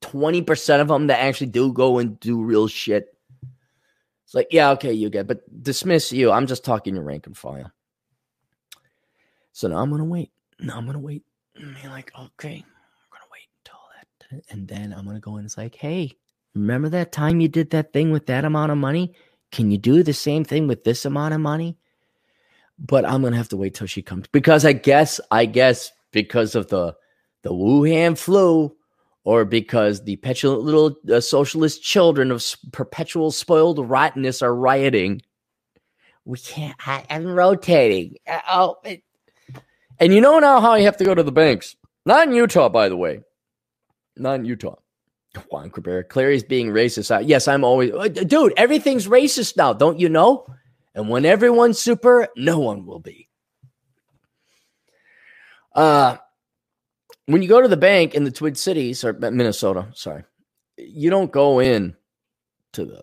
20% 0.00 0.80
of 0.80 0.88
them 0.88 1.08
that 1.08 1.20
actually 1.20 1.48
do 1.48 1.72
go 1.72 1.98
and 1.98 2.18
do 2.20 2.42
real 2.42 2.68
shit. 2.68 3.08
It's 4.24 4.34
like, 4.34 4.48
yeah, 4.50 4.70
okay, 4.72 4.92
you 4.92 5.10
get, 5.10 5.26
but 5.26 5.42
dismiss 5.62 6.12
you. 6.12 6.30
I'm 6.30 6.46
just 6.46 6.64
talking 6.64 6.94
your 6.94 7.04
rank 7.04 7.26
and 7.26 7.36
file. 7.36 7.70
So 9.52 9.68
now 9.68 9.78
I'm 9.78 9.90
gonna 9.90 10.04
wait. 10.04 10.32
Now 10.58 10.76
I'm 10.76 10.86
gonna 10.86 10.98
wait 10.98 11.24
be 11.58 11.88
like, 11.88 12.12
okay, 12.18 12.64
we're 12.64 13.18
gonna 13.18 13.30
wait 13.32 13.48
until 13.58 13.80
that, 13.94 14.44
and 14.50 14.68
then 14.68 14.92
I'm 14.92 15.06
gonna 15.06 15.20
go 15.20 15.36
in. 15.36 15.44
It's 15.44 15.56
like, 15.58 15.74
hey, 15.74 16.12
remember 16.54 16.88
that 16.90 17.12
time 17.12 17.40
you 17.40 17.48
did 17.48 17.70
that 17.70 17.92
thing 17.92 18.10
with 18.10 18.26
that 18.26 18.44
amount 18.44 18.72
of 18.72 18.78
money? 18.78 19.14
Can 19.52 19.70
you 19.70 19.78
do 19.78 20.02
the 20.02 20.12
same 20.12 20.44
thing 20.44 20.66
with 20.66 20.84
this 20.84 21.04
amount 21.04 21.34
of 21.34 21.40
money? 21.40 21.78
But 22.78 23.04
I'm 23.04 23.22
gonna 23.22 23.36
have 23.36 23.48
to 23.50 23.56
wait 23.56 23.74
till 23.74 23.86
she 23.86 24.02
comes 24.02 24.26
because 24.28 24.64
I 24.64 24.72
guess, 24.72 25.20
I 25.30 25.46
guess 25.46 25.92
because 26.12 26.54
of 26.54 26.68
the 26.68 26.94
the 27.42 27.52
Wuhan 27.52 28.18
flu, 28.18 28.76
or 29.26 29.44
because 29.44 30.04
the 30.04 30.16
petulant 30.16 30.62
little 30.62 30.96
uh, 31.12 31.20
socialist 31.20 31.82
children 31.82 32.30
of 32.30 32.44
perpetual 32.72 33.32
spoiled 33.32 33.78
rottenness 33.78 34.40
are 34.40 34.54
rioting. 34.54 35.20
We 36.24 36.38
can't. 36.38 36.76
I, 36.86 37.04
am 37.10 37.26
rotating. 37.26 38.16
Uh, 38.26 38.40
oh, 38.48 38.76
it, 38.84 39.02
and 39.98 40.12
you 40.12 40.20
know 40.20 40.38
now 40.38 40.60
how 40.60 40.74
you 40.74 40.84
have 40.84 40.96
to 40.98 41.04
go 41.04 41.14
to 41.14 41.22
the 41.22 41.32
banks. 41.32 41.76
Not 42.04 42.28
in 42.28 42.34
Utah, 42.34 42.68
by 42.68 42.88
the 42.88 42.96
way. 42.96 43.20
Not 44.16 44.40
in 44.40 44.44
Utah. 44.44 44.76
Juan 45.50 45.70
Cabrera, 45.70 46.04
Clarey's 46.04 46.44
being 46.44 46.68
racist. 46.68 47.26
Yes, 47.26 47.46
I'm 47.46 47.64
always, 47.64 47.92
uh, 47.92 48.08
dude, 48.08 48.54
everything's 48.56 49.06
racist 49.06 49.56
now, 49.56 49.72
don't 49.72 50.00
you 50.00 50.08
know? 50.08 50.46
And 50.94 51.10
when 51.10 51.26
everyone's 51.26 51.78
super, 51.78 52.28
no 52.36 52.58
one 52.58 52.86
will 52.86 53.00
be. 53.00 53.28
Uh, 55.74 56.16
when 57.26 57.42
you 57.42 57.48
go 57.48 57.60
to 57.60 57.68
the 57.68 57.76
bank 57.76 58.14
in 58.14 58.24
the 58.24 58.30
Twin 58.30 58.54
Cities 58.54 59.04
or 59.04 59.12
Minnesota, 59.12 59.88
sorry, 59.92 60.24
you 60.78 61.10
don't 61.10 61.30
go 61.30 61.58
in 61.58 61.96
to 62.72 62.84
the 62.86 63.02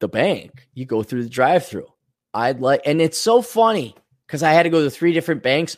the 0.00 0.08
bank. 0.08 0.68
You 0.74 0.84
go 0.84 1.02
through 1.02 1.22
the 1.22 1.30
drive-through. 1.30 1.86
I'd 2.34 2.60
like, 2.60 2.82
and 2.84 3.00
it's 3.00 3.18
so 3.18 3.40
funny 3.40 3.94
because 4.26 4.42
I 4.42 4.52
had 4.52 4.64
to 4.64 4.68
go 4.68 4.82
to 4.82 4.90
three 4.90 5.12
different 5.12 5.42
banks. 5.42 5.76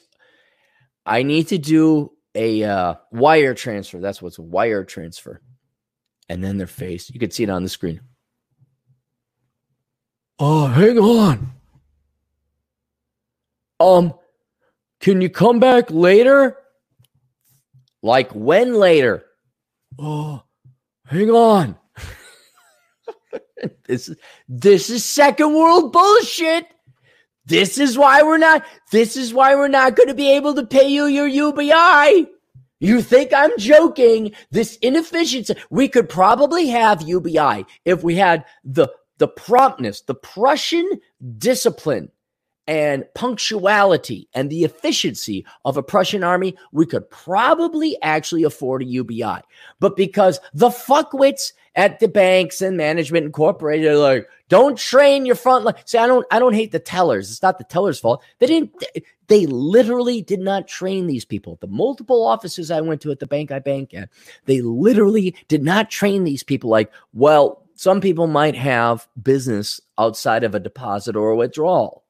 I 1.08 1.22
need 1.22 1.48
to 1.48 1.58
do 1.58 2.12
a 2.34 2.62
uh, 2.62 2.94
wire 3.10 3.54
transfer. 3.54 3.98
That's 3.98 4.20
what's 4.20 4.36
a 4.36 4.42
wire 4.42 4.84
transfer. 4.84 5.40
And 6.28 6.44
then 6.44 6.58
their 6.58 6.66
face, 6.66 7.10
you 7.10 7.18
can 7.18 7.30
see 7.30 7.44
it 7.44 7.50
on 7.50 7.62
the 7.62 7.70
screen. 7.70 8.02
Oh, 10.38 10.66
hang 10.66 10.98
on. 10.98 11.52
Um, 13.80 14.12
can 15.00 15.22
you 15.22 15.30
come 15.30 15.60
back 15.60 15.90
later? 15.90 16.58
Like 18.02 18.30
when 18.32 18.74
later? 18.74 19.24
Oh, 19.98 20.42
hang 21.06 21.30
on. 21.30 21.76
this 23.86 24.10
is 24.10 24.16
this 24.46 24.90
is 24.90 25.04
second 25.04 25.54
world 25.54 25.92
bullshit. 25.92 26.66
This 27.48 27.78
is 27.78 27.96
why 27.96 28.22
we're 28.22 28.38
not 28.38 28.64
this 28.90 29.16
is 29.16 29.32
why 29.32 29.54
we're 29.54 29.68
not 29.68 29.96
going 29.96 30.08
to 30.08 30.14
be 30.14 30.30
able 30.32 30.54
to 30.54 30.66
pay 30.66 30.86
you 30.86 31.06
your 31.06 31.26
UBI. 31.26 32.28
You 32.78 33.02
think 33.02 33.32
I'm 33.34 33.58
joking? 33.58 34.32
This 34.50 34.76
inefficiency. 34.76 35.54
We 35.70 35.88
could 35.88 36.10
probably 36.10 36.68
have 36.68 37.02
UBI 37.02 37.64
if 37.86 38.04
we 38.04 38.16
had 38.16 38.44
the 38.64 38.88
the 39.16 39.28
promptness, 39.28 40.02
the 40.02 40.14
Prussian 40.14 40.88
discipline 41.38 42.10
and 42.68 43.04
punctuality 43.14 44.28
and 44.34 44.50
the 44.50 44.62
efficiency 44.62 45.44
of 45.64 45.78
a 45.78 45.82
Prussian 45.82 46.22
army, 46.22 46.54
we 46.70 46.84
could 46.84 47.08
probably 47.10 48.00
actually 48.02 48.44
afford 48.44 48.82
a 48.82 48.86
UBI. 48.86 49.40
But 49.80 49.96
because 49.96 50.38
the 50.52 50.68
fuckwits 50.68 51.54
at 51.76 51.98
the 51.98 52.08
banks 52.08 52.60
and 52.60 52.76
management 52.76 53.24
incorporated 53.24 53.90
are 53.90 53.96
like, 53.96 54.28
don't 54.48 54.76
train 54.76 55.24
your 55.24 55.34
front 55.34 55.64
line. 55.64 55.76
See, 55.86 55.96
I 55.96 56.06
don't, 56.06 56.26
I 56.30 56.38
don't 56.38 56.54
hate 56.54 56.72
the 56.72 56.78
tellers. 56.78 57.30
It's 57.30 57.42
not 57.42 57.56
the 57.56 57.64
tellers' 57.64 58.00
fault. 58.00 58.22
They 58.38 58.46
didn't. 58.46 58.72
They 59.28 59.46
literally 59.46 60.22
did 60.22 60.40
not 60.40 60.68
train 60.68 61.06
these 61.06 61.24
people. 61.24 61.58
The 61.60 61.66
multiple 61.66 62.26
offices 62.26 62.70
I 62.70 62.80
went 62.80 63.00
to 63.02 63.10
at 63.10 63.18
the 63.18 63.26
bank 63.26 63.50
I 63.50 63.60
bank 63.60 63.94
at, 63.94 64.08
they 64.46 64.60
literally 64.60 65.34
did 65.48 65.62
not 65.62 65.90
train 65.90 66.24
these 66.24 66.42
people. 66.42 66.70
Like, 66.70 66.90
well, 67.12 67.62
some 67.74 68.00
people 68.00 68.26
might 68.26 68.56
have 68.56 69.06
business 69.22 69.80
outside 69.98 70.44
of 70.44 70.54
a 70.54 70.60
deposit 70.60 71.14
or 71.14 71.30
a 71.30 71.36
withdrawal. 71.36 72.04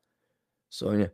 So 0.71 0.93
yeah. 0.93 1.07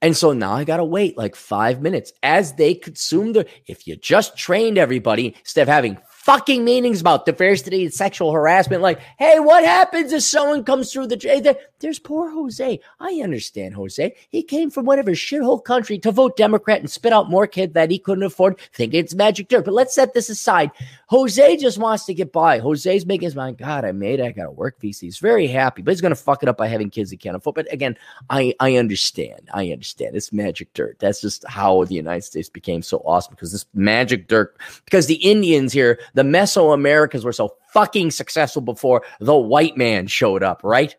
And 0.00 0.16
so 0.16 0.32
now 0.32 0.52
I 0.52 0.64
got 0.64 0.78
to 0.78 0.84
wait 0.84 1.16
like 1.16 1.36
five 1.36 1.80
minutes 1.80 2.12
as 2.22 2.54
they 2.54 2.74
consume 2.74 3.32
the. 3.32 3.46
If 3.68 3.86
you 3.86 3.96
just 3.96 4.36
trained 4.36 4.76
everybody 4.76 5.36
instead 5.38 5.62
of 5.62 5.68
having 5.68 5.98
fucking 6.22 6.64
meetings 6.64 7.00
about 7.00 7.26
diversity 7.26 7.82
and 7.82 7.92
sexual 7.92 8.32
harassment. 8.32 8.80
Like, 8.80 9.00
hey, 9.18 9.40
what 9.40 9.64
happens 9.64 10.12
if 10.12 10.22
someone 10.22 10.62
comes 10.62 10.92
through 10.92 11.08
the 11.08 11.58
There's 11.80 11.98
poor 11.98 12.30
Jose. 12.30 12.80
I 13.00 13.20
understand 13.22 13.74
Jose. 13.74 14.14
He 14.28 14.42
came 14.44 14.70
from 14.70 14.86
whatever 14.86 15.10
shithole 15.10 15.62
country 15.62 15.98
to 15.98 16.12
vote 16.12 16.36
Democrat 16.36 16.78
and 16.78 16.88
spit 16.88 17.12
out 17.12 17.28
more 17.28 17.48
kids 17.48 17.74
that 17.74 17.90
he 17.90 17.98
couldn't 17.98 18.22
afford, 18.22 18.60
thinking 18.72 19.00
it's 19.00 19.14
magic 19.14 19.48
dirt. 19.48 19.64
But 19.64 19.74
let's 19.74 19.94
set 19.94 20.14
this 20.14 20.28
aside. 20.28 20.70
Jose 21.08 21.56
just 21.56 21.78
wants 21.78 22.04
to 22.04 22.14
get 22.14 22.32
by. 22.32 22.60
Jose's 22.60 23.04
making 23.04 23.26
his 23.26 23.36
mind, 23.36 23.58
God, 23.58 23.84
I 23.84 23.90
made 23.90 24.20
it. 24.20 24.24
I 24.24 24.30
got 24.30 24.46
a 24.46 24.52
work 24.52 24.80
visa. 24.80 25.06
He's 25.06 25.18
very 25.18 25.48
happy, 25.48 25.82
but 25.82 25.90
he's 25.90 26.00
going 26.00 26.14
to 26.14 26.16
fuck 26.16 26.44
it 26.44 26.48
up 26.48 26.56
by 26.56 26.68
having 26.68 26.88
kids 26.88 27.10
he 27.10 27.16
can't 27.16 27.36
afford. 27.36 27.56
But 27.56 27.72
again, 27.72 27.98
I, 28.30 28.54
I 28.60 28.76
understand. 28.76 29.50
I 29.52 29.70
understand. 29.72 30.14
It's 30.14 30.32
magic 30.32 30.72
dirt. 30.72 30.98
That's 31.00 31.20
just 31.20 31.44
how 31.48 31.84
the 31.84 31.94
United 31.94 32.22
States 32.22 32.48
became 32.48 32.82
so 32.82 32.98
awesome 32.98 33.34
because 33.34 33.50
this 33.50 33.66
magic 33.74 34.28
dirt, 34.28 34.56
because 34.84 35.06
the 35.06 35.16
Indians 35.16 35.72
here, 35.72 35.98
the 36.14 36.22
Mesoamericans 36.22 37.24
were 37.24 37.32
so 37.32 37.56
fucking 37.72 38.10
successful 38.10 38.62
before 38.62 39.02
the 39.20 39.36
white 39.36 39.76
man 39.76 40.06
showed 40.06 40.42
up, 40.42 40.60
right? 40.62 40.94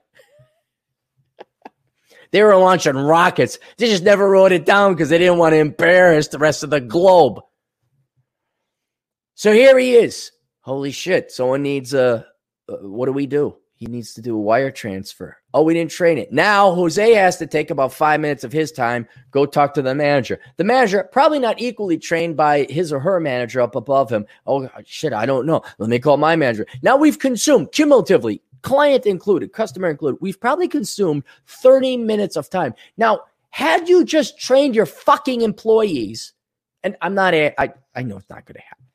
they 2.31 2.41
were 2.41 2.55
launching 2.55 2.95
rockets. 2.95 3.59
They 3.77 3.87
just 3.87 4.03
never 4.03 4.29
wrote 4.29 4.51
it 4.51 4.65
down 4.65 4.93
because 4.93 5.09
they 5.09 5.19
didn't 5.19 5.37
want 5.37 5.53
to 5.53 5.59
embarrass 5.59 6.27
the 6.29 6.39
rest 6.39 6.63
of 6.63 6.71
the 6.71 6.81
globe. 6.81 7.39
So 9.35 9.53
here 9.53 9.77
he 9.77 9.95
is. 9.95 10.31
Holy 10.61 10.91
shit. 10.91 11.31
Someone 11.31 11.61
needs 11.61 11.93
a. 11.93 12.25
Uh, 12.67 12.77
what 12.81 13.05
do 13.05 13.11
we 13.11 13.27
do? 13.27 13.57
He 13.83 13.89
needs 13.89 14.13
to 14.13 14.21
do 14.21 14.33
a 14.37 14.39
wire 14.39 14.71
transfer. 14.71 15.35
Oh, 15.53 15.61
we 15.61 15.73
didn't 15.73 15.91
train 15.91 16.17
it. 16.17 16.31
Now 16.31 16.73
Jose 16.73 17.13
has 17.15 17.35
to 17.35 17.45
take 17.45 17.69
about 17.69 17.91
five 17.91 18.21
minutes 18.21 18.45
of 18.45 18.53
his 18.53 18.71
time, 18.71 19.05
go 19.31 19.45
talk 19.45 19.73
to 19.73 19.81
the 19.81 19.93
manager. 19.93 20.39
The 20.55 20.63
manager, 20.63 21.03
probably 21.11 21.39
not 21.39 21.59
equally 21.59 21.97
trained 21.97 22.37
by 22.37 22.63
his 22.69 22.93
or 22.93 23.01
her 23.01 23.19
manager 23.19 23.59
up 23.59 23.75
above 23.75 24.09
him. 24.09 24.25
Oh, 24.47 24.69
shit, 24.85 25.11
I 25.11 25.25
don't 25.25 25.45
know. 25.45 25.61
Let 25.79 25.89
me 25.89 25.99
call 25.99 26.15
my 26.15 26.37
manager. 26.37 26.65
Now 26.81 26.95
we've 26.95 27.19
consumed 27.19 27.73
cumulatively, 27.73 28.41
client 28.61 29.05
included, 29.05 29.51
customer 29.51 29.89
included, 29.89 30.19
we've 30.21 30.39
probably 30.39 30.69
consumed 30.69 31.23
30 31.47 31.97
minutes 31.97 32.37
of 32.37 32.49
time. 32.49 32.73
Now, 32.95 33.23
had 33.49 33.89
you 33.89 34.05
just 34.05 34.39
trained 34.39 34.77
your 34.77 34.85
fucking 34.85 35.41
employees, 35.41 36.31
and 36.83 36.95
I'm 37.01 37.15
not, 37.15 37.33
a, 37.33 37.53
I, 37.59 37.73
I 37.93 38.03
know 38.03 38.15
it's 38.15 38.29
not 38.29 38.45
going 38.45 38.55
to 38.55 38.61
happen. 38.61 38.85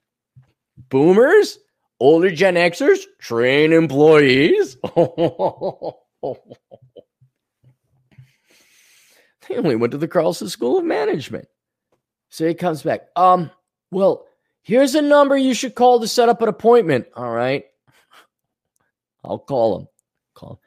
Boomers, 0.89 1.59
older 2.01 2.31
Gen 2.31 2.55
Xers, 2.55 3.01
train 3.19 3.73
employees. 3.73 4.77
they 4.85 4.91
only 9.57 9.77
went 9.77 9.93
to 9.93 9.99
the 9.99 10.09
Carlson 10.09 10.49
School 10.49 10.79
of 10.79 10.85
Management. 10.85 11.49
So 12.31 12.47
he 12.47 12.55
comes 12.55 12.83
back. 12.83 13.09
Um, 13.17 13.51
well, 13.91 14.27
here's 14.63 14.95
a 14.95 15.03
number 15.03 15.37
you 15.37 15.55
should 15.55 15.75
call 15.75 16.01
to 16.01 16.09
set 16.09 16.29
up 16.29 16.43
an 16.43 16.49
appointment. 16.49 17.07
All 17.17 17.31
right. 17.31 17.65
I'll 19.25 19.39
call 19.39 19.79
him. 19.79 19.89
Call 20.35 20.53
him. 20.53 20.59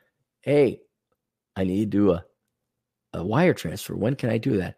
Hey, 0.41 0.81
I 1.55 1.63
need 1.63 1.91
to 1.91 1.97
do 1.97 2.11
a, 2.11 2.25
a 3.13 3.23
wire 3.23 3.53
transfer. 3.53 3.95
When 3.95 4.15
can 4.15 4.29
I 4.29 4.37
do 4.37 4.57
that? 4.57 4.75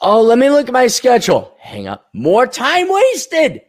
Oh, 0.00 0.22
let 0.22 0.38
me 0.38 0.48
look 0.48 0.68
at 0.68 0.72
my 0.72 0.86
schedule. 0.86 1.54
Hang 1.58 1.88
up. 1.88 2.08
More 2.14 2.46
time 2.46 2.88
wasted. 2.88 3.62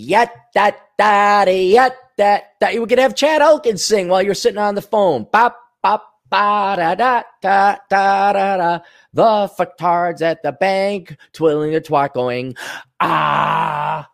Yet 0.00 0.32
that 0.54 0.78
that 0.96 1.48
yet 1.48 1.96
that 2.18 2.52
that 2.60 2.72
you 2.72 2.86
could 2.86 3.00
have 3.00 3.16
Chad 3.16 3.42
Elkins 3.42 3.84
sing 3.84 4.06
while 4.06 4.22
you're 4.22 4.32
sitting 4.32 4.56
on 4.56 4.76
the 4.76 4.80
phone. 4.80 5.26
Bop 5.32 5.58
bop 5.82 6.04
ba 6.30 6.76
da 6.76 6.94
da 6.94 7.22
da 7.42 7.76
da 7.90 8.32
da 8.32 8.56
da. 8.56 8.78
The 9.12 9.52
fucktards 9.58 10.22
at 10.22 10.44
the 10.44 10.52
bank 10.52 11.16
twirling 11.32 11.72
their 11.72 11.80
twat 11.80 12.14
going 12.14 12.54
ah. 13.00 14.08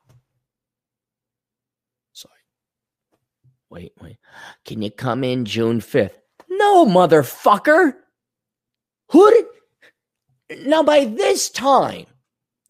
Sorry. 2.15 2.33
Wait, 3.69 3.93
wait. 4.01 4.17
Can 4.65 4.81
you 4.81 4.91
come 4.91 5.23
in 5.23 5.45
June 5.45 5.83
fifth? 5.83 6.19
No, 6.49 6.87
motherfucker. 6.87 7.93
Who 9.11 9.31
did? 10.49 10.67
Now 10.67 10.83
by 10.83 11.05
this 11.05 11.51
time, 11.51 12.07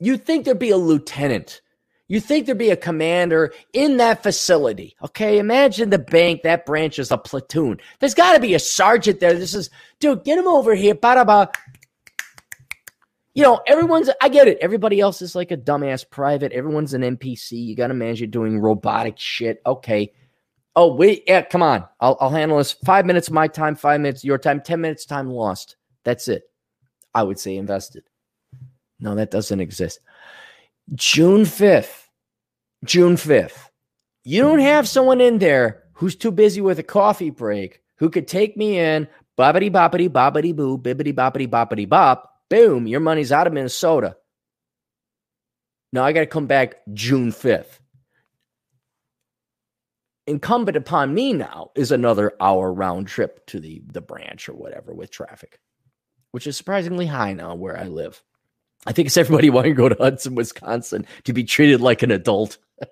you'd 0.01 0.27
think 0.27 0.45
there'd 0.45 0.59
be 0.59 0.71
a 0.71 0.77
lieutenant 0.77 1.61
you 2.09 2.21
think 2.21 2.45
there'd 2.47 2.59
be 2.59 2.71
a 2.71 2.77
commander 2.77 3.53
in 3.73 3.97
that 3.97 4.23
facility. 4.23 4.95
Okay, 5.03 5.39
imagine 5.39 5.91
the 5.91 5.99
bank, 5.99 6.43
that 6.43 6.67
branch 6.67 6.99
is 6.99 7.11
a 7.11 7.19
platoon. 7.19 7.81
There's 7.99 8.15
got 8.15 8.35
to 8.35 8.41
be 8.41 8.55
a 8.55 8.59
sergeant 8.59 9.21
there. 9.21 9.35
This 9.35 9.55
is, 9.55 9.71
dude, 10.01 10.25
get 10.25 10.39
him 10.39 10.47
over 10.47 10.75
here. 10.75 10.95
Ba-da-ba. 10.95 11.51
You 13.33 13.43
know, 13.43 13.61
everyone's, 13.67 14.11
I 14.21 14.29
get 14.29 14.49
it. 14.49 14.59
Everybody 14.61 15.01
else 15.01 15.23
is 15.23 15.35
like 15.35 15.51
a 15.51 15.57
dumbass 15.57 16.09
private. 16.09 16.53
Everyone's 16.53 16.95
an 16.95 17.03
NPC. 17.03 17.53
You 17.53 17.75
got 17.75 17.89
to 17.89 17.95
manage 17.95 18.23
it 18.23 18.31
doing 18.31 18.61
robotic 18.61 19.19
shit. 19.19 19.61
Okay. 19.67 20.13
Oh, 20.77 20.95
wait. 20.95 21.25
Yeah, 21.27 21.43
come 21.43 21.63
on. 21.63 21.85
I'll, 22.01 22.17
I'll 22.21 22.31
handle 22.31 22.59
this. 22.59 22.73
Five 22.73 23.07
minutes 23.07 23.31
my 23.31 23.49
time, 23.49 23.77
five 23.77 24.01
minutes 24.01 24.25
your 24.25 24.39
time, 24.39 24.61
10 24.61 24.81
minutes 24.81 25.07
time 25.07 25.31
lost. 25.31 25.77
That's 26.05 26.29
it. 26.29 26.45
I 27.15 27.23
would 27.23 27.39
say 27.39 27.57
invested. 27.57 28.05
No, 29.01 29.15
that 29.15 29.31
doesn't 29.31 29.61
exist. 29.61 30.01
June 30.93 31.43
5th, 31.43 32.09
June 32.85 33.17
5th, 33.17 33.71
you 34.23 34.43
don't 34.43 34.59
have 34.59 34.87
someone 34.87 35.21
in 35.21 35.39
there 35.39 35.85
who's 35.95 36.15
too 36.15 36.31
busy 36.31 36.61
with 36.61 36.79
a 36.79 36.83
coffee 36.83 37.31
break 37.31 37.81
who 37.97 38.11
could 38.11 38.29
take 38.29 38.57
me 38.57 38.79
in, 38.79 39.09
boppity 39.39 39.71
boppity 39.71 40.11
boppity 40.11 40.55
boo, 40.55 40.77
bibbity 40.77 41.15
boppity 41.15 41.49
boppity 41.49 41.89
bop, 41.89 42.31
boom, 42.51 42.87
your 42.87 43.01
money's 43.01 43.33
out 43.33 43.47
of 43.47 43.55
Minnesota. 43.55 44.17
Now 45.93 46.05
I 46.05 46.13
got 46.13 46.21
to 46.21 46.27
come 46.27 46.47
back 46.47 46.77
June 46.93 47.33
5th. 47.33 47.79
Incumbent 50.27 50.77
upon 50.77 51.15
me 51.15 51.33
now 51.33 51.71
is 51.75 51.93
another 51.93 52.35
hour 52.41 52.73
round 52.73 53.09
trip 53.09 53.47
to 53.47 53.59
the, 53.59 53.83
the 53.91 54.01
branch 54.03 54.51
or 54.51 54.55
whatever 54.55 54.93
with 54.93 55.11
traffic, 55.11 55.61
which 56.33 56.47
is 56.47 56.59
surprisingly 56.59 57.07
high 57.07 57.33
now 57.33 57.55
where 57.55 57.79
I 57.79 57.85
live. 57.85 58.23
I 58.87 58.93
think 58.93 59.07
it's 59.07 59.17
everybody 59.17 59.51
wanting 59.51 59.73
to 59.73 59.77
go 59.77 59.89
to 59.89 59.97
Hudson, 59.97 60.35
Wisconsin 60.35 61.07
to 61.25 61.33
be 61.33 61.45
treated 61.45 61.81
like 61.81 62.03
an 62.03 62.11
adult. 62.11 62.59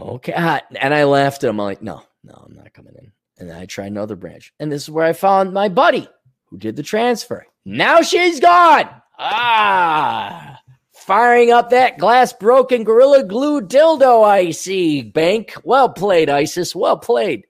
okay. 0.00 0.32
And 0.32 0.94
I 0.94 1.04
laughed 1.04 1.44
him. 1.44 1.60
I'm 1.60 1.66
like, 1.66 1.82
no, 1.82 2.02
no, 2.24 2.34
I'm 2.46 2.54
not 2.54 2.72
coming 2.72 2.94
in. 2.98 3.12
And 3.38 3.48
then 3.50 3.56
I 3.56 3.66
tried 3.66 3.86
another 3.86 4.16
branch. 4.16 4.52
And 4.60 4.70
this 4.70 4.82
is 4.82 4.90
where 4.90 5.06
I 5.06 5.12
found 5.12 5.52
my 5.52 5.68
buddy 5.68 6.08
who 6.46 6.58
did 6.58 6.76
the 6.76 6.82
transfer. 6.82 7.46
Now 7.64 8.02
she's 8.02 8.40
gone. 8.40 8.88
Ah, 9.18 10.60
firing 10.92 11.50
up 11.50 11.70
that 11.70 11.98
glass 11.98 12.32
broken 12.32 12.84
gorilla 12.84 13.24
glue 13.24 13.60
dildo 13.60 14.24
I 14.24 14.50
see. 14.50 15.02
Bank. 15.02 15.54
Well 15.64 15.88
played, 15.88 16.28
ISIS. 16.28 16.74
Well 16.74 16.98
played. 16.98 17.46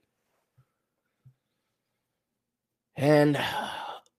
And 2.96 3.36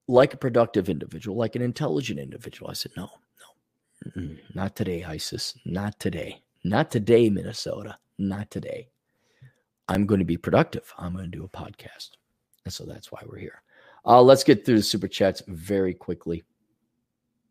like 0.08 0.34
a 0.34 0.38
productive 0.38 0.90
individual, 0.90 1.38
like 1.38 1.56
an 1.56 1.62
intelligent 1.62 2.20
individual, 2.20 2.70
I 2.70 2.74
said, 2.74 2.92
no, 2.98 3.10
no, 4.16 4.36
not 4.54 4.76
today, 4.76 5.04
ISIS. 5.04 5.58
Not 5.66 6.00
today. 6.00 6.42
Not 6.64 6.92
today, 6.92 7.30
Minnesota. 7.30 7.98
Not 8.18 8.52
today. 8.52 8.90
I'm 9.88 10.06
going 10.06 10.20
to 10.20 10.26
be 10.26 10.38
productive. 10.38 10.94
I'm 10.98 11.14
going 11.14 11.30
to 11.30 11.38
do 11.38 11.44
a 11.44 11.50
podcast. 11.50 12.12
And 12.66 12.74
so 12.74 12.86
that's 12.86 13.12
why 13.12 13.22
we're 13.26 13.40
here. 13.40 13.62
Uh, 14.06 14.22
let's 14.22 14.44
get 14.44 14.66
through 14.66 14.78
the 14.78 14.84
super 14.84 15.08
chats 15.08 15.42
very 15.48 15.94
quickly, 15.94 16.44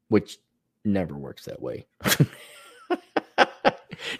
which 0.09 0.38
never 0.85 1.17
works 1.17 1.45
that 1.47 1.61
way. 1.61 1.87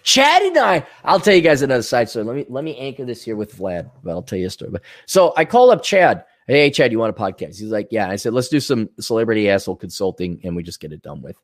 Chad 0.03 0.41
and 0.41 0.57
I, 0.57 0.87
I'll 1.03 1.19
tell 1.19 1.35
you 1.35 1.41
guys 1.41 1.61
another 1.61 1.83
side 1.83 2.09
story. 2.09 2.25
Let 2.25 2.35
me 2.35 2.45
let 2.49 2.63
me 2.63 2.77
anchor 2.77 3.05
this 3.05 3.23
here 3.23 3.35
with 3.35 3.57
Vlad. 3.57 3.91
But 4.03 4.11
I'll 4.11 4.21
tell 4.21 4.39
you 4.39 4.47
a 4.47 4.49
story. 4.49 4.71
So 5.05 5.33
I 5.35 5.45
call 5.45 5.71
up 5.71 5.83
Chad. 5.83 6.25
Hey, 6.47 6.69
Chad, 6.71 6.91
you 6.91 6.99
want 6.99 7.17
a 7.17 7.19
podcast? 7.19 7.59
He's 7.59 7.63
like, 7.63 7.87
Yeah. 7.91 8.09
I 8.09 8.17
said, 8.17 8.33
let's 8.33 8.49
do 8.49 8.59
some 8.59 8.89
celebrity 8.99 9.49
asshole 9.49 9.75
consulting 9.77 10.41
and 10.43 10.55
we 10.55 10.63
just 10.63 10.79
get 10.79 10.91
it 10.93 11.01
done 11.01 11.21
with. 11.21 11.37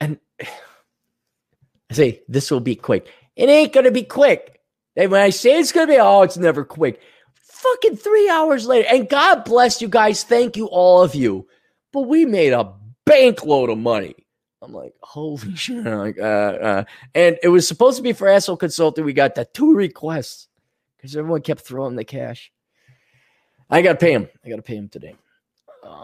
And 0.00 0.18
I 0.40 1.94
say, 1.94 2.22
this 2.28 2.50
will 2.50 2.60
be 2.60 2.76
quick. 2.76 3.08
It 3.36 3.48
ain't 3.48 3.72
gonna 3.72 3.90
be 3.90 4.02
quick. 4.02 4.60
And 4.96 5.10
when 5.10 5.20
I 5.20 5.30
say 5.30 5.58
it's 5.58 5.72
gonna 5.72 5.86
be, 5.86 5.98
oh, 5.98 6.22
it's 6.22 6.36
never 6.36 6.64
quick. 6.64 7.00
Fucking 7.34 7.96
three 7.96 8.28
hours 8.28 8.66
later. 8.66 8.88
And 8.90 9.08
God 9.08 9.44
bless 9.44 9.80
you 9.82 9.88
guys. 9.88 10.24
Thank 10.24 10.56
you, 10.56 10.66
all 10.66 11.02
of 11.02 11.14
you. 11.14 11.48
But 11.92 12.02
we 12.02 12.24
made 12.24 12.52
a 12.52 12.72
bank 13.04 13.44
load 13.44 13.70
of 13.70 13.78
money. 13.78 14.14
I'm 14.62 14.72
like, 14.72 14.94
holy 15.02 15.38
shit. 15.56 15.84
like, 15.84 16.18
uh, 16.18 16.22
uh. 16.22 16.84
And 17.14 17.38
it 17.42 17.48
was 17.48 17.66
supposed 17.68 17.96
to 17.96 18.02
be 18.02 18.12
for 18.12 18.28
asshole 18.28 18.56
consulting. 18.56 19.04
We 19.04 19.12
got 19.12 19.34
the 19.34 19.44
two 19.44 19.74
requests 19.74 20.48
because 20.96 21.16
everyone 21.16 21.42
kept 21.42 21.62
throwing 21.62 21.96
the 21.96 22.04
cash. 22.04 22.50
I 23.70 23.82
got 23.82 23.92
to 23.92 23.98
pay 23.98 24.12
him. 24.12 24.28
I 24.44 24.48
got 24.48 24.56
to 24.56 24.62
pay 24.62 24.76
him 24.76 24.88
today 24.88 25.16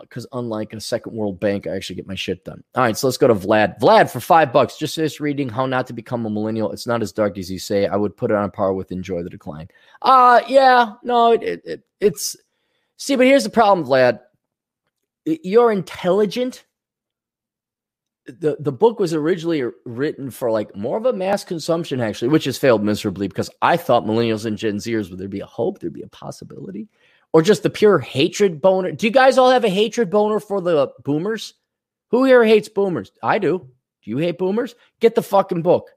because 0.02 0.26
uh, 0.26 0.38
unlike 0.38 0.72
a 0.72 0.80
second 0.80 1.12
world 1.14 1.40
bank, 1.40 1.66
I 1.66 1.74
actually 1.74 1.96
get 1.96 2.06
my 2.06 2.14
shit 2.14 2.44
done. 2.44 2.62
All 2.74 2.82
right, 2.82 2.96
so 2.96 3.06
let's 3.06 3.16
go 3.16 3.28
to 3.28 3.34
Vlad. 3.34 3.78
Vlad 3.80 4.10
for 4.10 4.20
five 4.20 4.52
bucks. 4.52 4.76
Just 4.76 4.96
this 4.96 5.20
reading 5.20 5.48
how 5.48 5.66
not 5.66 5.86
to 5.88 5.92
become 5.92 6.26
a 6.26 6.30
millennial. 6.30 6.72
It's 6.72 6.86
not 6.86 7.02
as 7.02 7.12
dark 7.12 7.38
as 7.38 7.50
you 7.50 7.58
say. 7.58 7.86
I 7.86 7.96
would 7.96 8.16
put 8.16 8.30
it 8.30 8.36
on 8.36 8.44
a 8.44 8.48
par 8.48 8.72
with 8.72 8.92
enjoy 8.92 9.22
the 9.22 9.30
decline. 9.30 9.68
Uh 10.00 10.40
yeah, 10.48 10.94
no, 11.02 11.32
it, 11.32 11.42
it, 11.42 11.62
it 11.64 11.82
it's 12.00 12.36
see, 12.96 13.16
but 13.16 13.26
here's 13.26 13.44
the 13.44 13.50
problem, 13.50 13.86
Vlad. 13.86 14.20
You're 15.24 15.72
intelligent. 15.72 16.64
The 18.26 18.56
the 18.60 18.72
book 18.72 19.00
was 19.00 19.14
originally 19.14 19.64
written 19.84 20.30
for 20.30 20.50
like 20.50 20.74
more 20.76 20.96
of 20.96 21.06
a 21.06 21.12
mass 21.12 21.42
consumption, 21.42 22.00
actually, 22.00 22.28
which 22.28 22.44
has 22.44 22.58
failed 22.58 22.84
miserably 22.84 23.26
because 23.26 23.50
I 23.62 23.76
thought 23.76 24.04
millennials 24.04 24.46
and 24.46 24.56
Gen 24.56 24.76
Zers 24.76 25.10
would 25.10 25.18
there 25.18 25.28
be 25.28 25.40
a 25.40 25.46
hope, 25.46 25.80
there'd 25.80 25.92
be 25.92 26.02
a 26.02 26.08
possibility 26.08 26.88
or 27.32 27.42
just 27.42 27.62
the 27.62 27.70
pure 27.70 27.98
hatred 27.98 28.60
boner. 28.60 28.92
Do 28.92 29.06
you 29.06 29.12
guys 29.12 29.38
all 29.38 29.50
have 29.50 29.64
a 29.64 29.68
hatred 29.70 30.10
boner 30.10 30.38
for 30.38 30.60
the 30.60 30.88
boomers? 31.02 31.54
Who 32.10 32.24
here 32.24 32.44
hates 32.44 32.68
boomers? 32.68 33.10
I 33.22 33.38
do. 33.38 33.70
Do 34.02 34.10
you 34.10 34.18
hate 34.18 34.38
boomers? 34.38 34.74
Get 35.00 35.14
the 35.14 35.22
fucking 35.22 35.62
book. 35.62 35.90